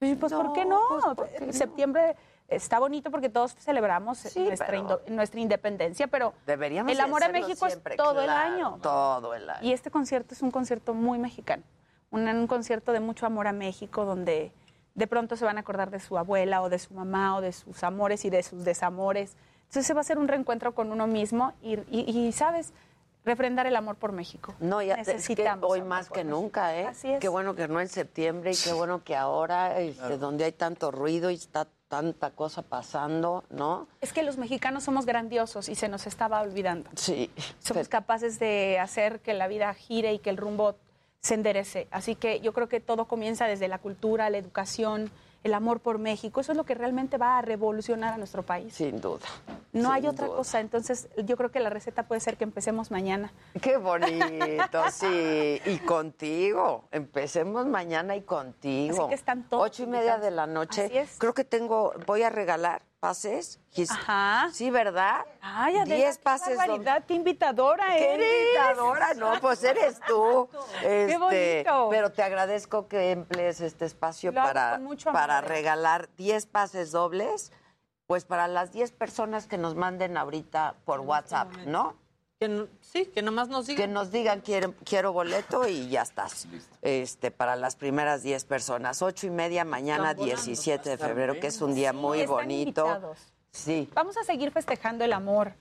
Pues, 0.00 0.16
pues, 0.18 0.32
¿por 0.32 0.52
qué 0.54 0.64
no? 0.64 0.80
Septiembre 1.50 2.16
está 2.50 2.78
bonito 2.78 3.10
porque 3.10 3.28
todos 3.28 3.54
celebramos 3.54 4.24
nuestra, 4.36 4.66
pero- 4.66 5.00
nuestra 5.08 5.40
independencia, 5.40 6.06
pero 6.08 6.34
Deberíamos 6.46 6.92
el 6.92 7.00
amor 7.00 7.22
a 7.24 7.28
México 7.28 7.66
siempre, 7.66 7.94
es 7.94 7.96
todo 7.96 8.20
el 8.20 8.28
año. 8.30 8.78
Todo 8.82 9.34
el 9.34 9.48
año. 9.48 9.60
Y 9.66 9.72
este 9.72 9.90
concierto 9.90 10.34
es 10.34 10.42
un 10.42 10.50
concierto 10.50 10.92
muy 10.94 11.18
mexicano, 11.18 11.62
un, 12.10 12.28
un 12.28 12.46
concierto 12.46 12.92
de 12.92 13.00
mucho 13.00 13.26
amor 13.26 13.46
a 13.46 13.52
México, 13.52 14.04
donde 14.04 14.52
de 14.94 15.06
pronto 15.06 15.36
se 15.36 15.44
van 15.44 15.56
a 15.56 15.60
acordar 15.60 15.90
de 15.90 16.00
su 16.00 16.18
abuela 16.18 16.60
o 16.62 16.68
de 16.68 16.78
su 16.78 16.92
mamá 16.94 17.36
o 17.36 17.40
de 17.40 17.52
sus 17.52 17.82
amores 17.84 18.24
y 18.24 18.30
de 18.30 18.42
sus 18.42 18.64
desamores. 18.64 19.36
Entonces 19.68 19.86
se 19.86 19.94
va 19.94 20.00
a 20.00 20.02
hacer 20.02 20.18
un 20.18 20.26
reencuentro 20.26 20.74
con 20.74 20.90
uno 20.90 21.06
mismo 21.06 21.52
y, 21.62 21.74
y- 21.90 22.10
y, 22.26 22.32
¿sabes? 22.32 22.72
Refrendar 23.24 23.66
el 23.66 23.76
amor 23.76 23.96
por 23.96 24.12
México. 24.12 24.54
No, 24.60 24.80
ya 24.82 24.94
es 24.94 25.06
que 25.06 25.12
necesitamos. 25.14 25.70
hoy 25.70 25.80
amor 25.80 25.88
más 25.90 26.08
que 26.10 26.24
México. 26.24 26.40
nunca, 26.40 26.74
¿eh? 26.76 26.86
Así 26.86 27.12
es. 27.12 27.20
Qué 27.20 27.28
bueno 27.28 27.54
que 27.54 27.68
no 27.68 27.78
en 27.80 27.88
septiembre 27.88 28.50
y 28.52 28.56
qué 28.56 28.72
bueno 28.72 29.04
que 29.04 29.14
ahora, 29.14 29.78
este, 29.78 30.16
donde 30.18 30.44
hay 30.44 30.52
tanto 30.52 30.90
ruido 30.90 31.30
y 31.30 31.34
está 31.34 31.68
tanta 31.90 32.30
cosa 32.30 32.62
pasando, 32.62 33.42
¿no? 33.50 33.88
Es 34.00 34.12
que 34.12 34.22
los 34.22 34.38
mexicanos 34.38 34.84
somos 34.84 35.06
grandiosos 35.06 35.68
y 35.68 35.74
se 35.74 35.88
nos 35.88 36.06
estaba 36.06 36.40
olvidando. 36.40 36.88
Sí. 36.94 37.30
Somos 37.58 37.88
capaces 37.88 38.38
de 38.38 38.78
hacer 38.78 39.18
que 39.18 39.34
la 39.34 39.48
vida 39.48 39.74
gire 39.74 40.14
y 40.14 40.20
que 40.20 40.30
el 40.30 40.36
rumbo 40.36 40.76
se 41.20 41.34
enderece. 41.34 41.88
Así 41.90 42.14
que 42.14 42.40
yo 42.40 42.52
creo 42.52 42.68
que 42.68 42.78
todo 42.78 43.06
comienza 43.06 43.46
desde 43.46 43.66
la 43.66 43.78
cultura, 43.78 44.30
la 44.30 44.38
educación, 44.38 45.10
el 45.42 45.54
amor 45.54 45.80
por 45.80 45.98
México. 45.98 46.40
Eso 46.40 46.52
es 46.52 46.58
lo 46.58 46.64
que 46.64 46.74
realmente 46.74 47.16
va 47.16 47.38
a 47.38 47.42
revolucionar 47.42 48.14
a 48.14 48.16
nuestro 48.18 48.42
país. 48.42 48.74
Sin 48.74 49.00
duda. 49.00 49.26
No 49.72 49.92
hay 49.92 50.06
otra 50.06 50.26
duda. 50.26 50.36
cosa. 50.36 50.60
Entonces, 50.60 51.08
yo 51.24 51.36
creo 51.36 51.50
que 51.50 51.60
la 51.60 51.70
receta 51.70 52.02
puede 52.04 52.20
ser 52.20 52.36
que 52.36 52.44
empecemos 52.44 52.90
mañana. 52.90 53.32
Qué 53.60 53.76
bonito, 53.76 54.82
sí. 54.92 55.60
Y 55.64 55.78
contigo. 55.78 56.88
Empecemos 56.90 57.66
mañana 57.66 58.16
y 58.16 58.22
contigo. 58.22 59.02
Así 59.04 59.08
que 59.08 59.14
están 59.14 59.48
todos 59.48 59.66
Ocho 59.66 59.84
y 59.84 59.86
media 59.86 60.18
de 60.18 60.30
la 60.30 60.46
noche. 60.46 61.06
Creo 61.18 61.34
que 61.34 61.44
tengo, 61.44 61.94
voy 62.06 62.22
a 62.22 62.30
regalar 62.30 62.82
pases. 63.10 63.58
Gis- 63.72 63.90
Ajá. 63.90 64.50
Sí, 64.52 64.70
¿verdad? 64.70 65.24
Ay, 65.40 65.78
Adela, 65.78 65.96
Diez 65.96 66.18
qué 66.18 66.22
pases. 66.22 66.48
don- 66.48 66.56
barbaridad, 66.58 67.04
qué 67.06 67.14
invitadora 67.14 67.84
¿Qué 67.96 68.14
eres. 68.14 68.28
invitadora? 68.48 69.14
No, 69.14 69.40
pues 69.40 69.64
eres 69.64 69.98
tú. 70.06 70.48
Qué 70.80 71.04
Este, 71.06 71.18
bonito. 71.18 71.88
Pero 71.90 72.12
te 72.12 72.22
agradezco 72.22 72.86
que 72.88 73.10
emplees 73.12 73.60
este 73.62 73.86
espacio 73.86 74.32
Lo 74.32 74.42
para, 74.42 74.80
para 75.12 75.40
regalar 75.40 76.08
10 76.16 76.46
pases 76.46 76.92
dobles, 76.92 77.52
pues 78.06 78.24
para 78.24 78.46
las 78.48 78.70
10 78.72 78.92
personas 78.92 79.46
que 79.46 79.56
nos 79.58 79.74
manden 79.74 80.16
ahorita 80.16 80.74
por 80.84 81.00
WhatsApp, 81.00 81.50
¿no? 81.66 81.96
Sí, 82.80 83.06
que 83.06 83.20
nomás 83.22 83.48
nos 83.48 83.66
digan. 83.66 83.86
Que 83.86 83.92
nos 83.92 84.10
digan 84.10 84.40
quiero, 84.40 84.74
quiero 84.84 85.12
boleto 85.12 85.68
y 85.68 85.88
ya 85.90 86.02
estás. 86.02 86.46
Este, 86.80 87.30
para 87.30 87.54
las 87.56 87.76
primeras 87.76 88.22
10 88.22 88.44
personas. 88.44 89.02
Ocho 89.02 89.26
y 89.26 89.30
media 89.30 89.64
mañana, 89.64 90.14
volando. 90.14 90.24
17 90.24 90.88
de 90.90 90.96
febrero, 90.98 91.38
que 91.38 91.48
es 91.48 91.60
un 91.60 91.74
día 91.74 91.90
Sí, 91.90 91.96
muy 91.98 92.20
están 92.20 92.36
bonito. 92.36 92.86
invitados. 92.86 93.18
Sí. 93.50 93.88
Vamos 93.94 94.16
a 94.16 94.24
seguir 94.24 94.50
festejando 94.52 95.04
el 95.04 95.12
amor. 95.12 95.52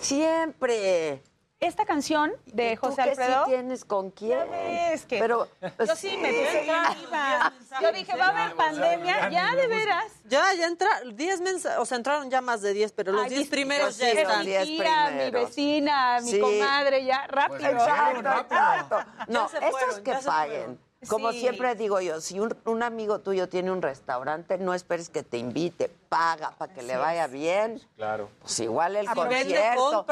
Siempre. 0.00 1.22
Esta 1.60 1.84
canción 1.86 2.32
de 2.46 2.72
¿Y 2.72 2.76
tú 2.76 2.80
José 2.86 3.02
qué 3.04 3.10
Alfredo. 3.10 3.44
sí 3.44 3.50
tienes 3.50 3.84
con 3.84 4.10
quién? 4.10 4.52
Es 4.52 5.06
que 5.06 5.18
Pero 5.18 5.48
yo 5.84 5.96
sí 5.96 6.16
me 6.20 6.28
puse 6.28 6.64
iba. 6.64 7.52
Yo 7.80 7.92
dije, 7.92 8.16
va 8.16 8.26
a 8.26 8.28
haber 8.28 8.56
pandemia, 8.56 9.30
ya 9.30 9.54
de 9.54 9.66
veras. 9.66 10.12
Ya, 10.24 10.52
ya 10.54 10.66
entraron 10.66 11.16
10 11.16 11.40
mensajes, 11.40 11.78
o 11.78 11.86
sea, 11.86 11.96
entraron 11.96 12.30
ya 12.30 12.40
más 12.40 12.60
de 12.62 12.72
10, 12.74 12.92
pero 12.92 13.12
los 13.12 13.24
Ay, 13.24 13.30
10 13.30 13.42
sí, 13.44 13.48
primeros 13.50 13.96
pues 13.96 13.98
ya 13.98 14.08
están. 14.20 14.44
Mi 14.46 14.52
tía, 14.66 15.10
mi 15.24 15.30
vecina, 15.30 16.18
mi 16.22 16.30
Sí. 16.30 16.40
comadre, 16.40 17.04
ya, 17.04 17.26
rápido. 17.28 17.70
Exacto, 17.70 18.18
exacto. 18.40 18.96
Ya 18.98 19.24
No, 19.28 19.48
se 19.48 19.56
estos 19.58 19.70
fueron, 19.70 20.02
que 20.04 20.12
paguen. 20.24 20.85
Como 21.08 21.30
Sí. 21.30 21.40
siempre 21.40 21.74
digo 21.74 22.00
yo, 22.00 22.20
si 22.22 22.40
un, 22.40 22.56
un 22.64 22.82
amigo 22.82 23.20
tuyo 23.20 23.48
tiene 23.50 23.70
un 23.70 23.82
restaurante, 23.82 24.56
no 24.56 24.72
esperes 24.72 25.10
que 25.10 25.22
te 25.22 25.36
invite, 25.36 25.90
paga 26.08 26.52
para 26.56 26.72
que 26.72 26.82
le 26.82 26.96
vaya 26.96 27.26
es. 27.26 27.30
bien. 27.32 27.80
Claro. 27.96 28.30
Pues 28.40 28.58
igual 28.60 28.96
el 28.96 29.06
concierto, 29.06 30.06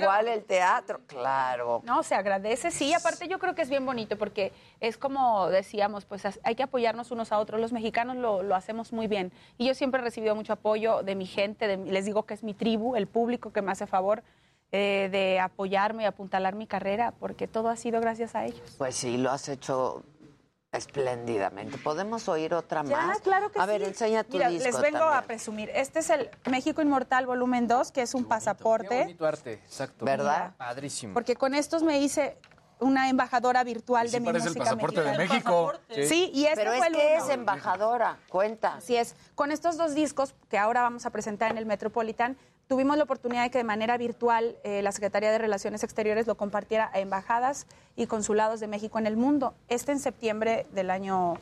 igual 0.00 0.28
el 0.28 0.42
teatro, 0.44 1.00
claro. 1.06 1.82
No, 1.84 2.02
se 2.02 2.14
agradece, 2.14 2.70
sí. 2.70 2.94
Aparte 2.94 3.28
yo 3.28 3.38
creo 3.38 3.54
que 3.54 3.60
es 3.62 3.68
bien 3.68 3.84
bonito 3.84 4.16
porque 4.16 4.52
es 4.80 4.96
como 4.96 5.48
decíamos, 5.50 6.06
pues 6.06 6.22
hay 6.42 6.54
que 6.54 6.62
apoyarnos 6.62 7.10
unos 7.10 7.32
a 7.32 7.38
otros. 7.38 7.60
Los 7.60 7.72
mexicanos 7.72 8.16
lo, 8.16 8.42
lo 8.42 8.54
hacemos 8.56 8.92
muy 8.94 9.06
bien. 9.08 9.32
Y 9.58 9.66
yo 9.66 9.74
siempre 9.74 10.00
he 10.00 10.04
recibido 10.04 10.34
mucho 10.34 10.54
apoyo 10.54 11.02
de 11.02 11.14
mi 11.16 11.26
gente, 11.26 11.68
de 11.68 11.76
mi- 11.76 11.90
les 11.90 12.06
digo 12.06 12.24
que 12.24 12.32
es 12.34 12.42
mi 12.42 12.54
tribu, 12.54 12.96
el 12.96 13.06
público 13.06 13.52
que 13.52 13.60
me 13.62 13.72
hace 13.72 13.86
favor 13.86 14.22
eh, 14.72 15.08
de 15.12 15.38
apoyarme 15.38 16.04
y 16.04 16.06
apuntalar 16.06 16.54
mi 16.54 16.66
carrera, 16.66 17.12
porque 17.20 17.46
todo 17.46 17.68
ha 17.68 17.76
sido 17.76 18.00
gracias 18.00 18.34
a 18.34 18.46
ellos. 18.46 18.74
Pues 18.78 18.94
sí, 18.96 19.18
lo 19.18 19.30
has 19.32 19.48
hecho 19.48 20.02
espléndidamente. 20.72 21.78
¿Podemos 21.78 22.28
oír 22.28 22.54
otra 22.54 22.82
Ya, 22.84 22.96
más? 22.96 23.20
claro 23.20 23.50
que 23.50 23.58
A 23.58 23.62
sí. 23.64 23.68
ver, 23.68 23.82
enseña 23.82 24.24
tu 24.24 24.34
Mira, 24.34 24.48
disco 24.48 24.64
les 24.66 24.80
vengo 24.80 24.98
también. 25.00 25.18
a 25.18 25.22
presumir. 25.22 25.70
Este 25.74 25.98
es 25.98 26.10
el 26.10 26.30
México 26.50 26.80
Inmortal 26.82 27.26
Volumen 27.26 27.66
2, 27.66 27.90
que 27.92 28.02
es 28.02 28.14
un 28.14 28.22
Qué 28.22 28.28
pasaporte. 28.28 29.00
bonito 29.00 29.26
arte, 29.26 29.54
exacto. 29.54 30.04
¿Verdad? 30.04 30.54
Padrísimo. 30.56 31.14
Porque 31.14 31.34
con 31.36 31.54
estos 31.54 31.82
me 31.82 31.98
hice 32.00 32.36
una 32.78 33.10
embajadora 33.10 33.62
virtual 33.62 34.06
Sí 34.08 34.12
de 34.14 34.20
mi 34.20 34.26
parece 34.26 34.48
el 34.48 34.50
música 34.54 34.64
pasaporte 34.64 35.00
de 35.02 35.18
mexicana. 35.18 35.34
México. 35.34 35.72
Sí, 35.90 36.04
Sí, 36.06 36.30
y 36.32 36.44
este 36.46 36.56
Pero 36.56 36.70
fue 36.70 36.78
es 36.78 36.86
el 36.86 36.92
que 36.98 37.14
uno. 37.16 37.24
es 37.24 37.30
embajadora, 37.30 38.18
cuenta. 38.30 38.74
Así 38.76 38.96
es. 38.96 39.16
Con 39.34 39.50
estos 39.52 39.76
dos 39.76 39.94
discos 39.94 40.34
que 40.48 40.56
ahora 40.56 40.80
vamos 40.82 41.04
a 41.04 41.10
presentar 41.10 41.50
en 41.50 41.58
el 41.58 41.66
Metropolitan, 41.66 42.38
tuvimos 42.70 42.96
la 42.96 43.02
oportunidad 43.02 43.42
de 43.42 43.50
que 43.50 43.58
de 43.58 43.64
manera 43.64 43.98
virtual 43.98 44.56
eh, 44.62 44.80
la 44.80 44.92
Secretaría 44.92 45.32
de 45.32 45.38
Relaciones 45.38 45.82
Exteriores 45.82 46.28
lo 46.28 46.36
compartiera 46.36 46.88
a 46.94 47.00
embajadas 47.00 47.66
y 47.96 48.06
consulados 48.06 48.60
de 48.60 48.68
México 48.68 49.00
en 49.00 49.08
el 49.08 49.16
mundo. 49.16 49.54
Este 49.68 49.90
en 49.90 49.98
septiembre 49.98 50.68
del 50.70 50.90
año 50.90 51.34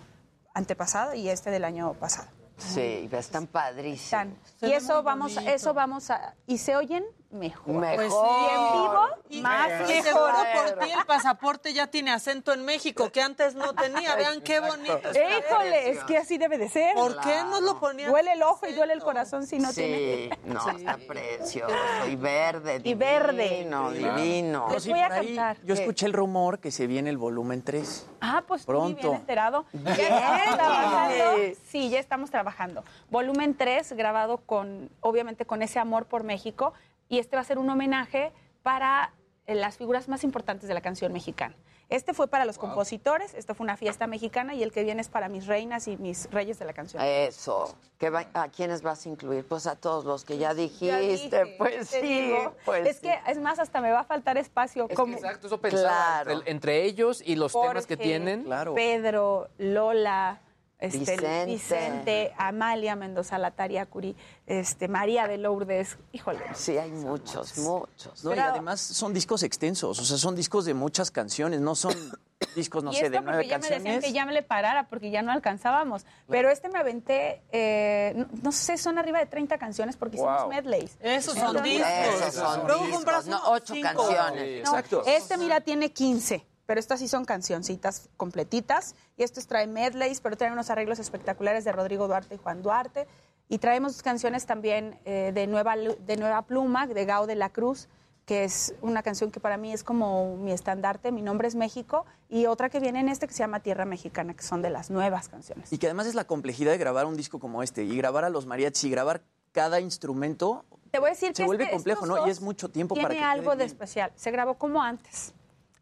antepasado 0.55 1.13
y 1.13 1.29
este 1.29 1.51
del 1.51 1.65
año 1.65 1.93
pasado. 1.93 2.29
Sí, 2.57 3.11
están 3.13 3.47
padrísimos. 3.47 4.05
Están. 4.05 4.39
Y 4.63 4.73
eso 4.73 5.03
vamos, 5.03 5.37
eso 5.37 5.75
vamos 5.75 6.11
a... 6.11 6.35
Y 6.47 6.57
se 6.57 6.77
oyen 6.77 7.05
mejor. 7.31 7.75
Mejor. 7.75 7.97
Pues 7.97 8.13
sí. 8.13 8.19
Y 8.19 8.55
en 8.55 8.73
vivo, 8.73 9.09
Y- 9.29 9.41
más 9.43 9.69
y 9.69 9.93
mejor. 9.93 10.03
seguro 10.03 10.35
por 10.55 10.85
ti 10.85 10.91
el 10.93 11.05
pasaporte 11.07 11.73
ya 11.75 11.87
tiene 11.89 12.11
acento 12.11 12.53
en 12.53 12.65
México, 12.65 13.11
que 13.11 13.21
antes 13.23 13.55
no 13.55 13.75
tenía. 13.75 14.15
Vean 14.17 14.41
qué 14.41 14.61
bonito. 14.61 15.11
Híjole, 15.11 15.91
es 15.91 16.05
que 16.05 16.17
así 16.19 16.39
debe 16.39 16.57
de 16.59 16.69
ser. 16.69 16.95
¿Por 16.95 17.21
qué 17.21 17.43
nos 17.45 17.61
lo 17.63 17.79
ponían? 17.79 18.11
Duele 18.11 18.33
el 18.33 18.43
ojo 18.43 18.67
y 18.67 18.73
duele 18.73 18.93
el 18.95 19.01
corazón 19.03 19.47
si 19.47 19.59
no 19.59 19.69
sí, 19.69 19.75
tiene... 19.75 20.39
no, 20.45 20.69
está 20.71 20.97
precioso. 21.07 21.75
Y 22.09 22.17
verde, 22.17 22.81
Y 22.85 22.95
verde. 22.95 23.49
Divino, 23.51 23.91
divino. 23.91 24.69
Les 24.73 24.83
Sí, 24.83 24.91
voy 24.91 25.01
a 25.01 25.09
cantar. 25.09 25.59
Yo 25.65 25.75
escuché 25.75 26.07
el 26.07 26.13
rumor 26.15 26.59
que 26.61 26.71
se 26.71 26.87
viene 26.87 27.11
el 27.11 27.19
volumen 27.19 27.63
3. 27.63 28.07
Ah, 28.21 28.43
pues 28.47 28.63
sí, 28.63 28.67
Pronto. 28.67 29.01
bien 29.03 29.15
enterado. 29.21 29.67
Ya 29.73 29.81
Bien. 29.95 30.01
estamos 30.11 30.57
trabajando. 30.57 31.25
Sí, 31.69 31.91
ya 31.91 31.99
estamos 32.01 32.31
trabajando. 32.31 32.85
Volumen 33.11 33.55
3, 33.57 33.93
grabado 33.93 34.39
con, 34.39 34.91
obviamente, 35.01 35.45
con 35.45 35.63
ese 35.63 35.79
amor 35.79 36.07
por 36.07 36.25
México. 36.25 36.73
Y 37.09 37.19
este 37.19 37.37
va 37.37 37.43
a 37.43 37.45
ser 37.45 37.59
un 37.59 37.69
homenaje 37.71 38.33
para 38.63 39.13
eh, 39.47 39.55
las 39.55 39.77
figuras 39.77 40.09
más 40.09 40.25
importantes 40.25 40.69
de 40.69 40.75
la 40.75 40.81
canción 40.81 41.13
mexicana. 41.13 41.57
Este 41.89 42.13
fue 42.13 42.29
para 42.29 42.45
los 42.45 42.59
compositores, 42.59 43.33
esta 43.33 43.55
fue 43.55 43.65
una 43.65 43.79
fiesta 43.79 44.07
mexicana 44.07 44.53
y 44.55 44.63
el 44.63 44.73
que 44.73 44.85
viene 44.85 45.01
es 45.01 45.09
para 45.09 45.31
mis 45.31 45.47
reinas 45.47 45.89
y 45.89 45.97
mis 45.97 46.31
reyes 46.31 46.59
de 46.59 46.67
la 46.67 46.75
canción. 46.75 47.03
Eso. 47.03 47.75
¿Qué 47.97 48.11
va- 48.11 48.27
¿A 48.35 48.49
quiénes 48.49 48.83
vas 48.83 49.07
a 49.07 49.09
incluir? 49.09 49.47
Pues 49.47 49.67
a 49.67 49.75
todos 49.75 50.05
los 50.05 50.23
que 50.23 50.37
ya 50.37 50.53
dijiste. 50.53 50.87
Ya 50.87 50.99
dije, 50.99 51.55
pues 51.57 51.89
sí. 51.89 52.01
digo. 52.03 52.55
pues 52.67 52.87
es 52.87 52.97
sí. 52.97 53.03
que, 53.05 53.19
es 53.27 53.39
más, 53.41 53.59
hasta 53.59 53.81
me 53.81 53.91
va 53.91 54.01
a 54.01 54.05
faltar 54.05 54.37
espacio. 54.37 54.87
Es 54.91 54.95
como 54.95 55.15
exacto, 55.15 55.47
eso 55.47 55.59
pensaba. 55.63 55.89
Claro. 55.89 56.33
Entre, 56.33 56.51
entre 56.51 56.85
ellos 56.85 57.23
y 57.25 57.37
los 57.37 57.55
temas 57.55 57.87
que 57.87 57.97
tienen. 57.97 58.47
Pedro, 58.75 59.49
Lola, 59.57 60.43
este, 60.79 60.99
Vicente. 60.99 61.45
Vicente. 61.47 62.33
Amalia 62.39 62.95
Mendoza 62.97 63.37
Latariacuri, 63.39 64.15
este, 64.47 64.87
María 64.89 65.27
de 65.27 65.39
Lourdes. 65.39 65.99
Híjole. 66.13 66.41
Sí, 66.55 66.79
hay 66.79 66.91
muchos, 66.93 67.59
muchos. 67.59 68.25
No, 68.25 68.33
y 68.33 68.37
Pero- 68.37 68.49
además 68.49 68.81
son 68.81 69.13
discos 69.13 69.43
extensos, 69.43 69.99
o 69.99 70.05
sea, 70.05 70.17
son 70.19 70.37
discos 70.37 70.65
de 70.65 70.75
muchas 70.75 71.11
canciones, 71.11 71.61
no 71.61 71.75
son 71.75 71.95
discos, 72.55 72.85
no 72.85 72.93
y 72.93 72.95
sé, 72.95 73.07
esto 73.07 73.19
de 73.19 73.21
nueve 73.23 73.39
porque 73.39 73.49
ya 73.49 73.59
me 73.59 73.63
decían 73.63 73.83
canciones. 73.83 74.05
que 74.05 74.13
ya 74.13 74.25
me 74.27 74.33
le 74.33 74.43
parara 74.43 74.89
porque 74.89 75.11
ya 75.11 75.23
no 75.23 75.33
alcanzábamos. 75.33 76.07
Pero 76.29 76.49
este 76.51 76.69
me 76.69 76.79
aventé, 76.79 77.43
eh, 77.51 78.13
no, 78.17 78.29
no 78.43 78.53
sé, 78.53 78.79
son 78.79 78.99
arriba 78.99 79.19
de 79.19 79.27
30 79.27 79.59
canciones 79.59 79.97
porque 79.97 80.17
hicimos 80.17 80.43
Wow. 80.43 80.51
medleys. 80.51 80.97
Esos 81.01 81.35
son 81.35 81.57
Entonces- 81.57 81.73
discos. 81.73 82.29
Esos 82.29 82.35
son 82.35 82.67
Luego 82.69 82.87
discos, 82.87 83.27
no, 83.27 83.41
ocho 83.51 83.75
cinco. 83.75 83.89
canciones. 83.89 84.65
No, 84.65 84.71
Exacto. 84.79 85.03
Este, 85.07 85.37
mira, 85.39 85.61
tiene 85.61 85.91
15, 85.93 86.47
pero 86.69 86.81
estas 86.81 87.01
sí 87.01 87.09
son 87.09 87.25
cancioncitas 87.25 88.11
completitas. 88.19 88.95
Y 89.17 89.23
estos 89.23 89.47
trae 89.47 89.67
medleys, 89.67 90.21
pero 90.21 90.37
trae 90.37 90.53
unos 90.53 90.69
arreglos 90.69 90.99
espectaculares 90.99 91.65
de 91.65 91.73
Rodrigo 91.73 92.09
Duarte 92.09 92.35
y 92.35 92.39
Juan 92.39 92.61
Duarte. 92.61 93.09
Y 93.49 93.57
traemos 93.57 94.03
canciones 94.03 94.45
también 94.45 95.01
eh, 95.07 95.33
de, 95.35 95.47
nueva, 95.47 95.77
de 95.77 96.17
Nueva 96.19 96.43
Pluma, 96.43 96.87
de 96.87 97.07
Gao 97.07 97.27
de 97.27 97.37
la 97.37 97.49
Cruz, 97.49 97.89
que 98.27 98.45
es 98.45 98.75
una 98.83 99.03
canción 99.03 99.31
que 99.31 99.41
para 99.41 99.57
mí 99.57 99.73
es 99.73 99.83
como 99.83 100.37
mi 100.37 100.53
estandarte. 100.53 101.11
Mi 101.11 101.23
nombre 101.23 101.49
es 101.49 101.55
México. 101.55 102.05
Y 102.29 102.45
otra 102.45 102.69
que 102.69 102.81
viene 102.81 103.01
en 103.01 103.09
este 103.09 103.27
que 103.27 103.33
se 103.33 103.39
llama 103.39 103.61
Tierra 103.61 103.87
Mexicana, 103.87 104.35
que 104.35 104.43
son 104.43 104.61
de 104.61 104.69
las 104.69 104.91
nuevas 104.91 105.31
canciones. 105.31 105.73
Y 105.73 105.79
que 105.79 105.87
además 105.87 106.07
es 106.07 106.15
la 106.15 106.25
complejidad 106.25 106.73
de 106.73 106.77
grabar 106.77 107.07
un 107.07 107.17
disco 107.17 107.41
como 107.41 107.63
este, 107.63 107.85
y 107.85 107.97
grabar 107.97 108.25
a 108.25 108.29
los 108.29 108.45
mariachis, 108.45 108.85
y 108.85 108.91
grabar 108.91 109.23
cada 109.53 109.81
instrumento, 109.81 110.67
Te 110.91 110.99
voy 110.99 111.09
a 111.09 111.13
decir 111.13 111.29
se 111.29 111.45
que 111.45 111.47
vuelve 111.47 111.65
este- 111.65 111.77
complejo, 111.77 112.05
¿no? 112.05 112.27
Y 112.27 112.31
es 112.31 112.43
mucho 112.43 112.69
tiempo 112.69 112.95
tiene 112.95 113.09
para 113.09 113.19
que 113.19 113.25
algo 113.25 113.53
de 113.53 113.57
bien. 113.57 113.69
especial. 113.69 114.13
Se 114.17 114.31
grabó 114.31 114.59
como 114.59 114.83
antes. 114.83 115.33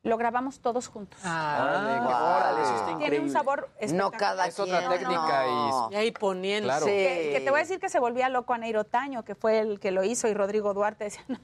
Lo 0.06 0.16
grabamos 0.16 0.60
todos 0.60 0.86
juntos. 0.88 1.18
Ah, 1.24 2.36
órale, 2.38 2.62
eso 2.62 2.76
está 2.76 2.96
Tiene 2.98 3.18
un 3.20 3.30
sabor 3.30 3.68
No 3.92 4.10
cada 4.12 4.46
Es 4.46 4.58
otra 4.60 4.78
quien, 4.78 4.90
técnica 4.92 5.44
no. 5.46 5.88
y- 5.90 5.94
Y 5.94 5.96
ahí 5.96 6.10
poniendo. 6.12 6.68
Claro. 6.68 6.86
Sí. 6.86 6.92
Que, 6.92 7.30
que 7.34 7.40
te 7.40 7.50
voy 7.50 7.58
a 7.58 7.62
decir 7.62 7.80
que 7.80 7.88
se 7.88 7.98
volvía 7.98 8.28
loco 8.28 8.54
Aneiro 8.54 8.84
Taño, 8.84 9.24
que 9.24 9.34
fue 9.34 9.58
el 9.58 9.80
que 9.80 9.90
lo 9.90 10.04
hizo, 10.04 10.28
y 10.28 10.34
Rodrigo 10.34 10.72
Duarte 10.74 11.04
decía, 11.04 11.24
no, 11.28 11.38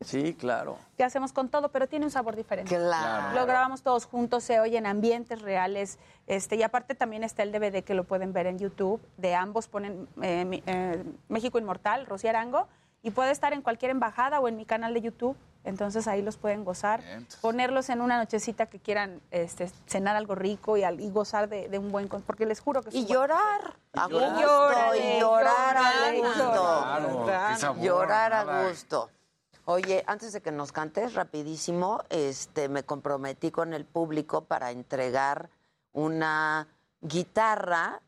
Sí, 0.00 0.34
claro. 0.34 0.78
¿qué 0.96 1.02
hacemos 1.04 1.32
con 1.32 1.48
todo? 1.48 1.70
Pero 1.70 1.88
tiene 1.88 2.04
un 2.04 2.10
sabor 2.12 2.34
diferente. 2.36 2.74
Claro. 2.76 3.34
Lo 3.34 3.46
grabamos 3.46 3.82
todos 3.82 4.04
juntos, 4.06 4.44
se 4.44 4.60
oye 4.60 4.78
en 4.78 4.86
ambientes 4.86 5.40
reales. 5.42 5.98
Este, 6.28 6.54
y 6.56 6.62
aparte 6.62 6.94
también 6.94 7.24
está 7.24 7.42
el 7.42 7.50
DVD 7.52 7.82
que 7.82 7.94
lo 7.94 8.04
pueden 8.04 8.32
ver 8.32 8.46
en 8.46 8.58
YouTube. 8.58 9.00
De 9.16 9.34
ambos 9.34 9.66
ponen 9.68 10.08
eh, 10.22 10.44
mi- 10.44 10.62
eh, 10.66 11.02
México 11.28 11.58
Inmortal, 11.58 12.06
Rocío 12.06 12.30
Arango. 12.30 12.68
Y 13.02 13.10
puede 13.12 13.30
estar 13.30 13.52
en 13.52 13.62
cualquier 13.62 13.90
embajada 13.92 14.40
o 14.40 14.48
en 14.48 14.56
mi 14.56 14.64
canal 14.66 14.92
de 14.94 15.00
YouTube. 15.02 15.36
Entonces 15.68 16.08
ahí 16.08 16.22
los 16.22 16.36
pueden 16.38 16.64
gozar. 16.64 17.02
Ponerlos 17.40 17.88
en 17.90 18.00
una 18.00 18.16
nochecita 18.18 18.66
que 18.66 18.78
quieran 18.80 19.20
este, 19.30 19.70
cenar 19.86 20.16
algo 20.16 20.34
rico 20.34 20.76
y, 20.76 20.82
al- 20.82 20.98
y 21.00 21.10
gozar 21.10 21.48
de, 21.48 21.68
de 21.68 21.78
un 21.78 21.92
buen... 21.92 22.08
con- 22.08 22.22
Porque 22.22 22.46
les 22.46 22.60
juro 22.60 22.82
que 22.82 22.96
Y 22.96 23.04
llorar. 23.06 23.76
A 23.92 24.06
gusto. 24.06 24.94
Y 24.96 25.20
llorar 25.20 25.76
a 25.76 26.12
gusto. 26.12 27.24
Claro, 27.24 27.74
Llorar 27.82 28.32
a 28.32 28.68
gusto. 28.68 29.10
Oye, 29.66 30.02
antes 30.06 30.32
de 30.32 30.40
que 30.40 30.50
nos 30.50 30.72
cantes 30.72 31.12
rapidísimo, 31.14 32.02
este, 32.08 32.70
me 32.70 32.84
comprometí 32.84 33.50
con 33.50 33.74
el 33.74 33.84
público 33.84 34.44
para 34.44 34.70
entregar 34.70 35.50
una 35.92 36.66
guitarra 37.02 38.00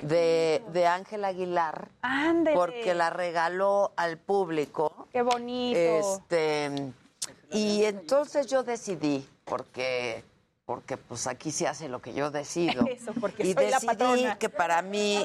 de 0.00 0.58
bonito. 0.62 0.72
de 0.72 0.86
Ángel 0.86 1.24
Aguilar 1.24 1.88
Ándele. 2.02 2.56
porque 2.56 2.94
la 2.94 3.10
regaló 3.10 3.92
al 3.96 4.18
público. 4.18 5.08
Qué 5.12 5.22
bonito. 5.22 5.78
Este, 5.78 6.92
y 7.50 7.84
entonces 7.84 8.46
yo 8.46 8.62
decidí, 8.62 9.28
porque, 9.44 10.24
porque 10.64 10.96
pues 10.96 11.26
aquí 11.26 11.50
se 11.50 11.68
hace 11.68 11.88
lo 11.88 12.00
que 12.00 12.14
yo 12.14 12.30
decido. 12.30 12.84
Eso, 12.90 13.12
porque 13.20 13.46
y 13.46 13.52
soy 13.52 13.66
decidí 13.66 14.34
que 14.38 14.48
para 14.48 14.82
mí, 14.82 15.24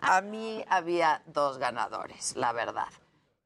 a 0.00 0.20
mí 0.20 0.64
había 0.68 1.22
dos 1.26 1.58
ganadores, 1.58 2.36
la 2.36 2.52
verdad. 2.52 2.88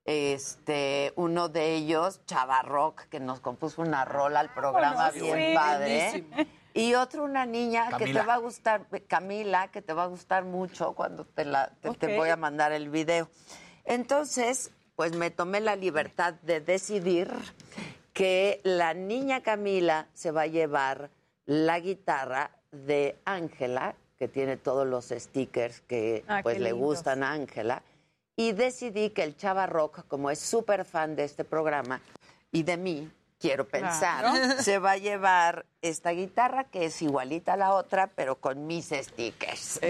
Este, 0.05 1.13
uno 1.17 1.51
de 1.51 1.75
ellos, 1.75 2.25
Chava 2.25 2.63
Rock, 2.63 3.03
que 3.11 3.21
nos 3.21 3.41
compuso 3.41 3.83
una 3.83 4.07
rola 4.07 4.41
al 4.41 4.55
programa 4.55 5.11
Bueno, 5.11 5.35
bien 5.35 5.51
sí. 5.51 5.55
padre. 5.55 6.49
Y 6.75 6.95
otro, 6.95 7.25
una 7.25 7.47
niña 7.47 7.97
que 7.99 8.13
te 8.13 8.23
va 8.23 8.35
a 8.35 8.39
gustar, 8.39 8.87
Camila, 9.07 9.69
que 9.69 9.83
te 9.83 9.93
va 9.93 10.05
a 10.05 10.07
gustar 10.07 10.45
mucho 10.45 10.93
cuando 10.93 11.25
te, 11.25 11.45
la, 11.45 11.71
te, 11.81 11.91
te 11.93 12.17
voy 12.17 12.29
a 12.29 12.37
mandar 12.37 12.73
el 12.73 12.89
video. 12.89 13.29
Entonces, 13.85 14.71
pues 14.95 15.15
me 15.17 15.31
tomé 15.31 15.61
la 15.61 15.77
libertad 15.77 16.35
de 16.43 16.61
decidir 16.61 17.33
que 18.13 18.61
la 18.65 18.95
niña 18.95 19.43
Camila 19.43 20.09
se 20.13 20.31
va 20.31 20.43
a 20.43 20.47
llevar 20.47 21.11
la 21.47 21.79
guitarra 21.81 22.51
de 22.73 23.17
Ángela, 23.25 23.95
que 24.19 24.29
tiene 24.29 24.57
todos 24.57 24.87
los 24.87 25.07
stickers 25.09 25.81
que 25.83 26.25
Ah, 26.29 26.41
pues 26.43 26.59
le 26.59 26.73
gustan 26.73 27.23
a 27.23 27.33
Ángela. 27.33 27.83
Y 28.37 28.53
decidí 28.53 29.11
que 29.11 29.23
el 29.23 29.37
Chava 29.37 29.67
Rock, 29.67 30.07
como 30.09 30.31
es 30.31 30.39
súper 30.39 30.85
fan 30.85 31.17
de 31.17 31.25
este 31.25 31.45
programa 31.45 32.01
y 32.53 32.63
de 32.63 32.77
mí, 32.77 33.11
quiero 33.39 33.67
pensar, 33.67 34.21
Claro. 34.21 34.63
se 34.63 34.79
va 34.79 34.93
a 34.93 34.97
llevar 34.97 35.67
esta 35.83 36.11
guitarra 36.11 36.65
que 36.65 36.87
es 36.87 37.01
igualita 37.03 37.55
a 37.55 37.57
la 37.57 37.73
otra, 37.73 38.09
pero 38.09 38.37
con 38.37 38.67
mis 38.67 38.87
stickers. 38.87 39.81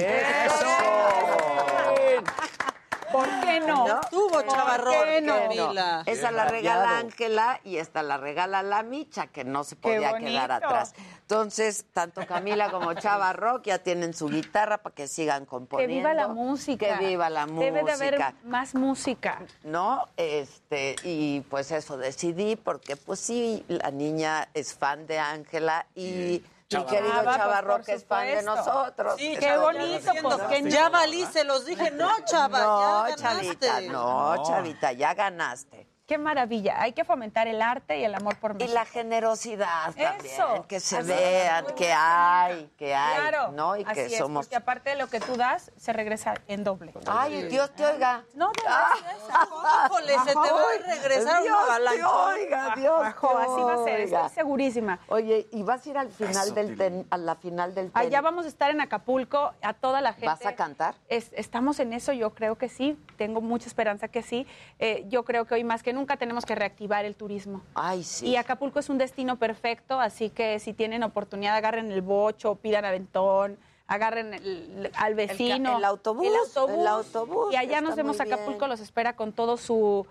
¿Por 3.12 3.28
qué 3.40 3.60
no? 3.60 4.00
Estuvo 4.00 4.28
¿Por 4.30 4.46
chavarrón, 4.46 5.24
no? 5.24 5.34
Camila. 5.34 6.02
Esa 6.06 6.30
la 6.30 6.44
regala 6.46 6.98
Ángela 6.98 7.60
y 7.64 7.76
esta 7.76 8.02
la 8.02 8.16
regala 8.16 8.62
la 8.62 8.82
Micha, 8.82 9.28
que 9.28 9.44
no 9.44 9.64
se 9.64 9.76
podía 9.76 10.16
quedar 10.18 10.52
atrás. 10.52 10.94
Entonces, 11.22 11.84
tanto 11.92 12.26
Camila 12.26 12.70
como 12.70 12.94
Chava 12.94 13.32
Rock 13.32 13.64
ya 13.64 13.78
tienen 13.78 14.14
su 14.14 14.28
guitarra 14.28 14.78
para 14.78 14.94
que 14.94 15.06
sigan 15.06 15.42
Que 15.44 15.48
componiendo. 15.48 15.94
viva 15.96 16.14
la 16.14 16.28
música. 16.28 16.98
Que 16.98 17.06
viva 17.06 17.28
la 17.28 17.46
música. 17.46 17.64
Debe 17.64 17.84
de 17.84 17.92
haber 17.92 18.34
más 18.44 18.74
música. 18.74 19.42
¿no? 19.64 20.08
Este, 20.16 20.96
y 21.04 21.40
pues 21.42 21.70
eso 21.70 21.96
decidí, 21.98 22.56
porque 22.56 22.96
pues 22.96 23.20
sí, 23.20 23.64
la 23.68 23.90
niña 23.90 24.48
es 24.54 24.74
fan 24.74 25.06
de 25.06 25.18
Ángela 25.18 25.86
y 25.94 26.42
mi 26.70 26.84
querido. 26.84 27.24
Chava 27.24 27.56
por 27.60 27.64
Rock 27.64 27.88
es 27.88 28.04
fan 28.04 28.26
de 28.26 28.42
nosotros. 28.42 29.14
Sí, 29.16 29.36
Qué 29.38 29.56
bonito, 29.56 30.12
pues, 30.22 30.36
que 30.42 30.70
Ya 30.70 30.88
valí, 30.88 31.24
se 31.26 31.44
los 31.44 31.64
dije. 31.64 31.90
No, 31.90 32.10
chava, 32.26 32.60
No, 32.60 33.08
ya 33.08 33.16
chavita, 33.16 33.80
No. 33.82 34.42
chavita, 34.46 34.92
ya 34.92 35.14
ganaste. 35.14 35.88
Qué 36.08 36.16
maravilla. 36.16 36.80
Hay 36.80 36.94
que 36.94 37.04
fomentar 37.04 37.48
el 37.48 37.60
arte 37.60 37.98
y 37.98 38.04
el 38.04 38.14
amor 38.14 38.38
por 38.38 38.52
Y 38.52 38.54
México. 38.54 38.72
la 38.72 38.86
generosidad 38.86 39.84
también, 39.94 40.14
Eso. 40.24 40.64
que 40.66 40.80
se 40.80 40.96
Así 40.96 41.06
vean, 41.08 41.66
es. 41.66 41.72
que 41.72 41.92
hay, 41.92 42.70
que 42.78 42.94
hay, 42.94 43.28
Claro, 43.30 43.52
¿no? 43.52 43.76
Y 43.76 43.84
que 43.84 43.90
así 43.90 44.14
es, 44.14 44.16
somos... 44.18 44.46
porque 44.46 44.56
aparte 44.56 44.88
de 44.88 44.96
lo 44.96 45.08
que 45.08 45.20
tú 45.20 45.36
das, 45.36 45.70
se 45.76 45.92
regresa 45.92 46.32
en 46.46 46.64
doble. 46.64 46.94
Ay, 47.06 47.42
Dios 47.48 47.70
te 47.74 47.84
oiga. 47.84 48.24
No, 48.32 48.50
de 48.52 48.62
verdad. 48.62 49.86
Híjole, 49.86 50.12
se 50.20 50.30
te 50.30 50.34
va 50.34 50.46
a 50.46 50.94
regresar 50.96 51.42
Dios 51.42 51.54
una 51.54 51.64
te 51.66 51.70
avalancha. 51.72 52.24
oiga, 52.24 52.74
Dios 52.74 53.00
te 53.02 53.08
así 53.26 53.60
va 53.62 53.74
a 53.74 53.84
ser, 53.84 54.00
oiga. 54.00 54.20
estoy 54.26 54.34
segurísima. 54.34 54.98
Oye, 55.08 55.46
¿y 55.52 55.62
vas 55.62 55.84
a 55.86 55.90
ir 55.90 55.98
al 55.98 56.08
final 56.10 56.46
Eso, 56.46 56.54
del 56.54 56.78
ten, 56.78 57.06
a 57.10 57.18
la 57.18 57.34
final 57.36 57.74
del 57.74 57.92
ten? 57.92 58.02
Allá 58.02 58.22
vamos 58.22 58.46
a 58.46 58.48
estar 58.48 58.70
en 58.70 58.80
Acapulco, 58.80 59.52
a 59.60 59.74
toda 59.74 60.00
la 60.00 60.12
gente. 60.14 60.24
¿Vas 60.26 60.46
a 60.46 60.54
cantar? 60.54 60.94
Es- 61.08 61.32
estamos 61.34 61.78
en 61.80 61.92
eso, 61.92 62.12
yo 62.14 62.30
creo 62.34 62.56
que 62.56 62.70
sí, 62.70 62.98
tengo 63.18 63.42
mucha 63.42 63.66
esperanza 63.66 64.08
que 64.08 64.22
sí. 64.22 64.46
Eh, 64.78 65.04
yo 65.08 65.22
creo 65.26 65.44
que 65.44 65.52
hoy 65.52 65.64
más 65.64 65.82
que 65.82 65.92
nunca 65.92 65.97
tenemos 66.06 66.44
que 66.44 66.54
reactivar 66.54 67.04
el 67.04 67.14
turismo. 67.14 67.62
Ay, 67.74 68.02
sí. 68.04 68.26
Y 68.28 68.36
Acapulco 68.36 68.78
es 68.78 68.88
un 68.88 68.98
destino 68.98 69.36
perfecto, 69.38 70.00
así 70.00 70.30
que 70.30 70.58
si 70.60 70.72
tienen 70.72 71.02
oportunidad, 71.02 71.56
agarren 71.56 71.90
el 71.90 72.02
bocho, 72.02 72.54
pidan 72.56 72.84
aventón, 72.84 73.58
agarren 73.86 74.34
el- 74.34 74.90
al 74.96 75.14
vecino. 75.14 75.78
el 75.78 75.84
autobús, 75.84 76.26
El 76.26 76.36
autobús. 76.36 76.78
el 76.80 76.86
autobús, 76.86 77.52
Y 77.54 77.56
allá 77.56 77.80
nos 77.80 77.96
vemos, 77.96 78.18
bien. 78.18 78.32
Acapulco 78.32 78.66
los 78.68 78.80
espera 78.80 79.16
con 79.16 79.32
todo 79.32 79.56
su, 79.56 80.06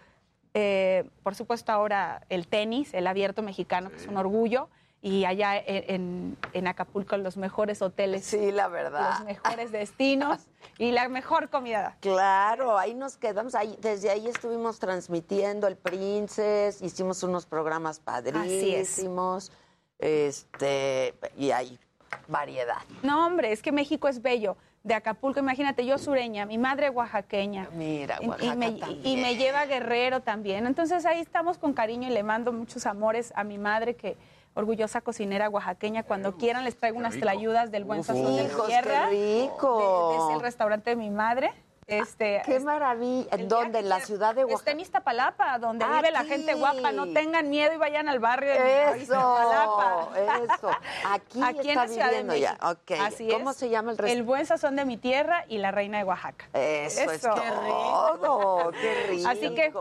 eh, 0.54 1.10
por 1.24 1.36
supuesto 1.36 1.72
ahora 1.72 2.26
el 2.30 2.48
tenis, 2.48 2.94
el 2.94 3.06
abierto 3.08 3.42
mexicano, 3.44 3.90
que 3.92 3.98
es 3.98 4.08
un 4.08 4.18
orgullo. 4.18 4.70
Y 5.02 5.26
allá 5.26 5.54
en, 5.56 6.38
Acapulco 6.68 7.16
los 7.18 7.38
mejores 7.38 7.82
hoteles. 7.82 8.26
Sí, 8.26 8.52
la 8.52 8.68
verdad. 8.68 9.20
Los 9.20 9.26
mejores 9.26 9.72
destinos 9.72 10.48
y 10.80 10.92
la 10.92 11.08
mejor 11.08 11.50
comida. 11.50 11.98
Claro, 12.02 12.78
ahí 12.78 12.94
nos 12.96 13.16
quedamos, 13.16 13.54
ahí, 13.56 13.78
desde 13.80 14.10
ahí 14.10 14.28
estuvimos 14.28 14.80
transmitiendo 14.80 15.68
el 15.68 15.78
Princess, 15.78 16.82
hicimos 16.82 17.22
unos 17.24 17.46
programas 17.46 18.00
padrísimos, 18.00 19.52
este, 20.00 21.14
y 21.38 21.52
hay 21.52 21.80
variedad. 22.28 22.78
No, 23.04 23.26
hombre, 23.26 23.52
es 23.52 23.62
que 23.62 23.72
México 23.72 24.08
es 24.08 24.22
bello. 24.22 24.58
De 24.84 24.94
Acapulco, 24.94 25.40
imagínate, 25.40 25.86
yo 25.86 25.98
sureña, 25.98 26.46
mi 26.46 26.58
madre 26.58 26.90
oaxaqueña. 26.90 27.68
Mira, 27.74 28.20
Y- 28.22 28.26
y, 28.26 28.28
Oaxaca 28.30 28.56
me, 28.56 28.72
también. 28.72 29.06
y 29.06 29.18
me 29.18 29.36
lleva 29.36 29.66
Guerrero 29.66 30.22
también. 30.22 30.66
Entonces 30.66 31.06
ahí 31.06 31.20
estamos 31.20 31.58
con 31.58 31.74
cariño 31.74 32.08
y 32.08 32.12
le 32.12 32.24
mando 32.24 32.54
muchos 32.54 32.86
amores 32.86 33.34
a 33.36 33.44
mi 33.44 33.58
madre, 33.58 33.96
que 33.96 34.16
orgullosa 34.58 35.02
cocinera 35.02 35.50
oaxaqueña. 35.50 36.04
Cuando 36.04 36.36
quieran 36.36 36.64
les 36.66 36.76
traigo 36.78 36.98
unas 36.98 37.14
tlayudas 37.16 37.72
del 37.72 37.84
buen 37.86 38.04
sazón 38.04 38.36
de 38.36 38.44
mi 38.44 38.50
tierra. 38.68 39.08
qué 39.10 39.44
rico. 39.50 40.30
Es 40.30 40.36
el 40.36 40.42
restaurante 40.42 40.90
de 40.90 40.96
mi 40.96 41.10
madre. 41.10 41.54
Este, 41.86 42.42
Qué 42.46 42.60
maravilla. 42.60 43.30
el 43.32 43.48
¿Dónde? 43.48 43.80
¿En 43.80 43.88
la 43.88 44.02
ciudad 44.02 44.36
de 44.36 44.42
Está 44.42 44.52
Oaxaca? 44.52 44.72
en 44.72 44.80
Iztapalapa, 44.82 45.58
donde 45.58 45.86
Ah, 45.86 45.94
vive 45.96 46.12
la 46.12 46.26
gente 46.26 46.54
guapa. 46.54 46.92
No 46.92 47.14
tengan 47.14 47.50
miedo 47.50 47.74
y 47.74 47.78
vayan 47.78 48.10
al 48.10 48.20
barrio 48.20 48.52
de 48.52 48.84
Eso, 48.90 48.96
Iztapalapa. 48.98 50.10
eso. 50.54 50.70
Aquí, 51.06 51.42
Aquí 51.42 51.60
en 51.62 51.68
está 51.70 51.82
la 51.84 51.88
Ciudad 51.88 52.12
de 52.24 52.40
ya. 52.42 52.58
Así 53.06 53.30
¿Cómo 53.30 53.52
es. 53.52 53.56
se 53.56 53.70
llama 53.70 53.92
el 53.92 53.94
El 53.94 53.98
restaurante? 54.00 54.22
buen 54.28 54.46
sazón 54.46 54.76
de 54.76 54.84
mi 54.84 54.98
tierra 54.98 55.46
y 55.48 55.60
la 55.60 55.72
reina 55.72 56.00
de 56.00 56.04
Oaxaca. 56.04 56.50
Eso, 56.52 57.10
es 57.10 57.24
Eso. 57.24 57.30
todo. 57.34 58.72
Qué 58.72 59.06
rico. 59.10 59.30
Así 59.30 59.56
que, 59.56 59.72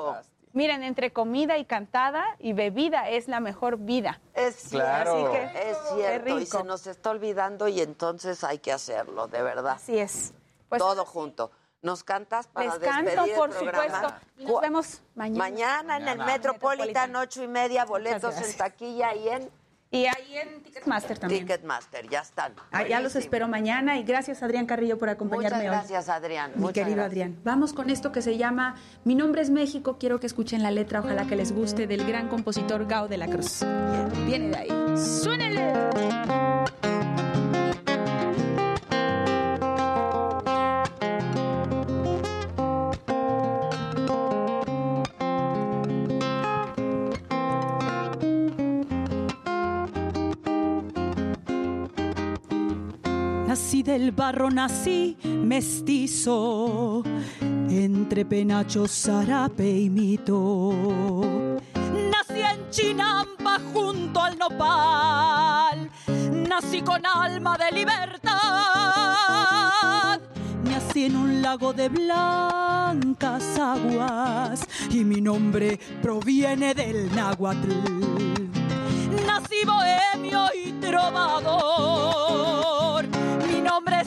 miren, 0.56 0.82
entre 0.82 1.12
comida 1.12 1.58
y 1.58 1.64
cantada 1.66 2.24
y 2.38 2.52
bebida 2.54 3.10
es 3.10 3.28
la 3.28 3.40
mejor 3.40 3.76
vida. 3.78 4.20
Es 4.34 4.68
Claro. 4.70 5.14
cierto, 5.14 5.32
Así 5.32 5.52
que, 5.52 5.70
es 5.70 5.76
cierto. 5.94 6.38
Y 6.40 6.46
se 6.46 6.64
nos 6.64 6.86
está 6.86 7.10
olvidando 7.10 7.68
y 7.68 7.80
entonces 7.80 8.42
hay 8.42 8.58
que 8.58 8.72
hacerlo, 8.72 9.28
de 9.28 9.42
verdad. 9.42 9.74
Así 9.76 9.98
es. 9.98 10.32
Pues 10.68 10.80
todo 10.80 11.04
junto. 11.04 11.50
¿Nos 11.82 12.02
cantas 12.02 12.48
para 12.48 12.66
les 12.70 12.80
despedir 12.80 13.14
canto, 13.14 13.24
el 13.24 13.36
por 13.36 13.50
programa? 13.50 13.84
supuesto. 13.86 14.14
Y 14.38 14.44
nos 14.46 14.60
vemos 14.62 15.02
mañana. 15.14 15.38
Mañana 15.38 15.96
en 15.98 16.08
el. 16.08 16.18
Metropolitan, 16.26 17.14
ocho 17.14 17.42
y 17.44 17.48
media, 17.48 17.84
boletos 17.84 18.34
en 18.38 18.56
taquilla 18.56 19.14
y 19.14 19.28
en 19.28 19.50
Y 19.90 20.06
ahí 20.06 20.36
en 20.42 20.62
Ticketmaster 20.64 21.18
también. 21.18 21.46
Ticketmaster, 21.46 22.08
ya 22.08 22.20
están. 22.20 22.52
Allá 22.72 23.00
los 23.00 23.12
Buenísimo. 23.12 23.20
espero 23.20 23.48
mañana 23.48 23.96
y 23.98 24.02
gracias 24.02 24.42
Adrián 24.42 24.66
Carrillo 24.66 24.98
por 24.98 25.08
Muchas 25.08 25.14
acompañarme 25.16 25.60
hoy. 25.60 25.66
gracias, 25.76 26.08
Adrián. 26.08 26.50
Mi 26.56 26.60
Muchas 26.62 26.74
querido 26.74 26.96
gracias. 26.96 27.10
Adrián. 27.12 27.36
Vamos 27.44 27.72
con 27.72 27.88
esto 27.88 28.10
que 28.10 28.20
se 28.20 28.36
llama 28.36 28.74
Mi 29.04 29.14
nombre 29.14 29.42
es 29.42 29.50
México. 29.50 29.96
Quiero 29.98 30.18
que 30.18 30.26
escuchen 30.26 30.62
la 30.62 30.70
letra, 30.72 31.00
ojalá 31.00 31.26
que 31.26 31.36
les 31.36 31.52
guste, 31.52 31.86
del 31.86 32.04
gran 32.06 32.28
compositor 32.28 32.86
Gao 32.86 33.06
de 33.06 33.16
la 33.16 33.28
Cruz. 33.28 33.64
Viene 34.26 34.48
de 34.48 34.56
ahí. 34.56 34.96
¡Suénele! 34.98 35.72
Del 53.86 54.10
barro, 54.10 54.50
nací 54.50 55.16
mestizo, 55.22 57.04
entre 57.70 58.24
penacho, 58.24 58.88
zarape 58.88 59.70
y 59.70 59.88
mito. 59.88 60.72
Nací 62.10 62.40
en 62.40 62.68
Chinampa 62.70 63.60
junto 63.72 64.20
al 64.20 64.36
nopal, 64.36 65.88
nací 66.48 66.82
con 66.82 67.06
alma 67.06 67.56
de 67.56 67.70
libertad. 67.78 68.34
Nací 70.64 71.04
en 71.04 71.16
un 71.16 71.40
lago 71.40 71.72
de 71.72 71.88
blancas 71.88 73.56
aguas 73.56 74.66
y 74.90 75.04
mi 75.04 75.20
nombre 75.20 75.78
proviene 76.02 76.74
del 76.74 77.14
náhuatl. 77.14 77.70
Nací 79.24 79.64
bohemio 79.64 80.48
y 80.54 80.72
trovador. 80.80 82.75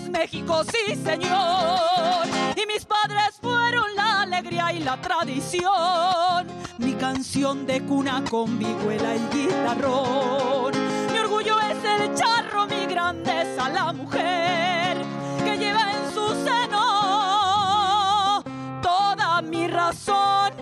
México, 0.10 0.64
sí 0.64 0.96
señor. 0.96 2.26
Y 2.56 2.66
mis 2.66 2.86
padres 2.86 3.40
fueron 3.42 3.96
la 3.96 4.22
alegría 4.22 4.74
y 4.74 4.80
la 4.80 5.00
tradición. 5.02 6.48
Mi 6.78 6.94
canción 6.94 7.66
de 7.66 7.82
cuna 7.82 8.24
con 8.30 8.58
vihuela 8.60 9.16
y 9.16 9.20
guitarrón. 9.34 10.74
Mi 11.12 11.20
orgullo 11.20 11.60
es 11.60 11.84
el 11.84 12.16
charro, 12.16 12.68
mi 12.68 12.86
grandeza 12.86 13.70
la 13.70 13.94
mujer 13.94 14.98
que 15.44 15.58
lleva 15.58 15.92
en 15.92 16.14
su 16.14 16.28
seno 16.46 18.44
toda 18.82 19.42
mi 19.42 19.68
razón 19.68 20.54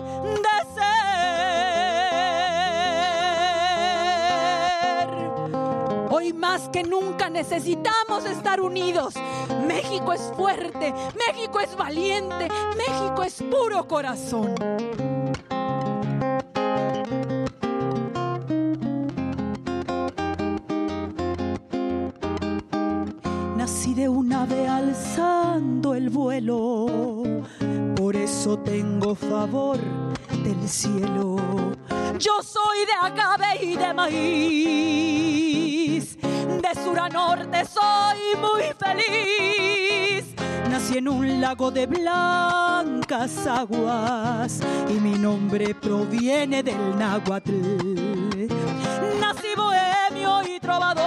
Hoy 6.28 6.34
más 6.34 6.68
que 6.68 6.82
nunca 6.82 7.30
necesitamos 7.30 8.26
estar 8.26 8.60
unidos. 8.60 9.14
México 9.66 10.12
es 10.12 10.20
fuerte, 10.36 10.92
México 11.26 11.58
es 11.58 11.74
valiente, 11.74 12.48
México 12.76 13.22
es 13.22 13.42
puro 13.44 13.88
corazón. 13.88 14.54
Nací 23.56 23.94
de 23.94 24.10
un 24.10 24.30
ave 24.30 24.68
alzando 24.68 25.94
el 25.94 26.10
vuelo, 26.10 27.22
por 27.96 28.16
eso 28.16 28.58
tengo 28.58 29.14
favor 29.14 29.78
del 30.44 30.68
cielo. 30.68 31.77
Yo 32.16 32.42
soy 32.42 32.86
de 32.86 32.92
acabe 33.00 33.62
y 33.62 33.76
de 33.76 33.92
maíz. 33.92 34.16
De 36.20 36.74
sur 36.82 36.98
a 36.98 37.08
norte 37.08 37.64
soy 37.66 38.34
muy 38.40 38.62
feliz. 38.78 40.24
Nací 40.70 40.98
en 40.98 41.08
un 41.08 41.40
lago 41.40 41.70
de 41.70 41.86
blancas 41.86 43.46
aguas 43.46 44.60
y 44.88 44.94
mi 44.94 45.18
nombre 45.18 45.74
proviene 45.74 46.62
del 46.62 46.98
náhuatl. 46.98 48.48
Nací 49.20 49.54
bohemio 49.56 50.42
y 50.48 50.60
trovador. 50.60 50.98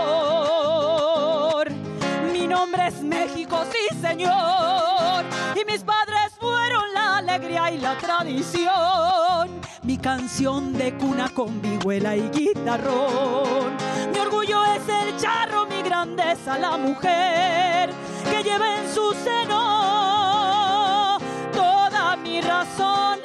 Mi 2.32 2.48
nombre 2.48 2.88
es 2.88 3.02
México, 3.02 3.64
sí 3.72 3.88
señor. 4.00 5.26
Y 5.56 5.66
mis 5.66 5.84
padres 5.84 6.34
fueron 6.40 6.94
la 6.94 7.18
alegría 7.18 7.72
y 7.72 7.80
la 7.80 7.98
tradición 7.98 9.61
mi 9.84 9.98
canción 9.98 10.74
de 10.74 10.94
cuna 10.96 11.30
con 11.30 11.60
vihuela 11.60 12.16
y 12.16 12.30
guitarrón. 12.30 13.76
Mi 14.14 14.20
orgullo 14.20 14.64
es 14.64 14.88
el 14.88 15.18
charro, 15.18 15.66
mi 15.66 15.82
grandeza 15.82 16.60
la 16.60 16.78
mujer 16.78 17.90
que 18.30 18.44
lleva 18.44 18.78
en 18.78 18.94
su 18.94 19.12
seno 19.24 21.18
toda 21.52 22.16
mi 22.18 22.42
razón 22.42 23.20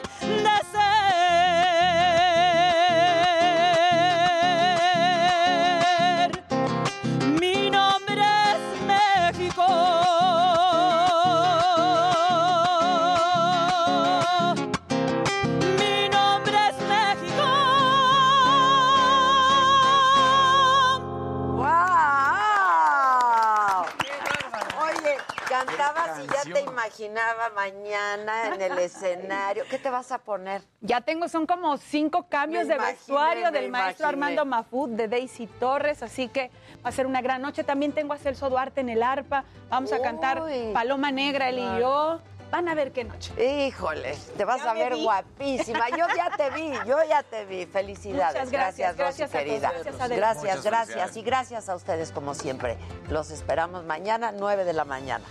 imaginaba 26.81 27.49
mañana 27.55 28.55
en 28.55 28.61
el 28.61 28.79
escenario. 28.79 29.65
¿Qué 29.71 29.79
te 29.79 29.89
vas 29.89 30.13
a 30.13 30.19
poner? 30.19 30.63
Ya 30.83 31.01
tengo, 31.01 31.27
son 31.29 31.47
como 31.47 31.79
cinco 31.79 32.27
cambios 32.29 32.65
Me 32.65 32.69
de 32.71 32.75
imaginé, 32.77 32.97
vestuario 32.99 33.51
del 33.51 33.71
maestro 33.71 34.05
imaginé. 34.05 34.09
Armando 34.27 34.45
Mafud, 34.45 34.91
de 34.91 35.09
Daisy 35.09 35.47
Torres, 35.47 36.03
así 36.03 36.29
que 36.29 36.51
va 36.85 36.91
a 36.91 36.93
ser 36.93 37.07
una 37.07 37.23
gran 37.23 37.41
noche. 37.41 37.65
También 37.65 37.93
tengo 37.93 38.13
a 38.13 38.19
Celso 38.19 38.51
Duarte 38.51 38.83
en 38.83 38.91
el 38.91 39.03
arpa. 39.03 39.45
Vamos 39.71 39.91
a 39.93 40.01
cantar. 40.01 40.43
Paloma 40.75 41.11
Negra, 41.11 41.49
él 41.49 41.59
y 41.61 41.81
yo. 41.81 42.21
Van 42.51 42.69
a 42.69 42.75
ver 42.77 42.93
qué 42.93 43.03
noche. 43.03 43.33
Híjole, 43.67 44.17
te 44.37 44.45
vas 44.45 44.63
Ya 44.63 44.71
a 44.71 44.75
ver 44.75 44.95
vi. 44.95 45.03
guapísima. 45.03 45.89
Yo 45.91 46.07
ya 46.15 46.31
te 46.37 46.51
vi, 46.51 46.73
yo 46.87 46.97
ya 47.09 47.23
te 47.25 47.45
vi. 47.45 47.67
Felicidades. 47.67 48.35
Muchas 48.35 48.51
gracias, 48.53 48.91
Rosy, 48.91 48.99
gracias 49.03 49.31
todos, 49.33 49.43
querida. 49.45 49.73
gracias, 49.73 50.09
gracias, 50.09 50.63
gracias. 50.65 51.17
Y 51.17 51.23
gracias 51.23 51.69
a 51.69 51.75
ustedes 51.75 52.13
como 52.13 52.35
siempre. 52.35 52.79
Los 53.09 53.31
esperamos 53.31 53.83
mañana, 53.85 54.31
9 54.31 54.65
de 54.65 54.73
la 54.75 54.85
mañana. 54.85 55.25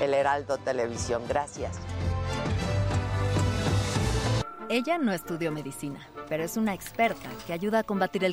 El 0.00 0.14
Heraldo 0.14 0.58
Televisión. 0.58 1.22
Gracias. 1.28 1.78
Ella 4.68 4.96
no 4.96 5.12
estudió 5.12 5.52
medicina, 5.52 6.00
pero 6.30 6.44
es 6.44 6.56
una 6.56 6.72
experta 6.72 7.28
que 7.46 7.52
ayuda 7.52 7.80
a 7.80 7.82
combatir 7.82 8.24
el 8.24 8.30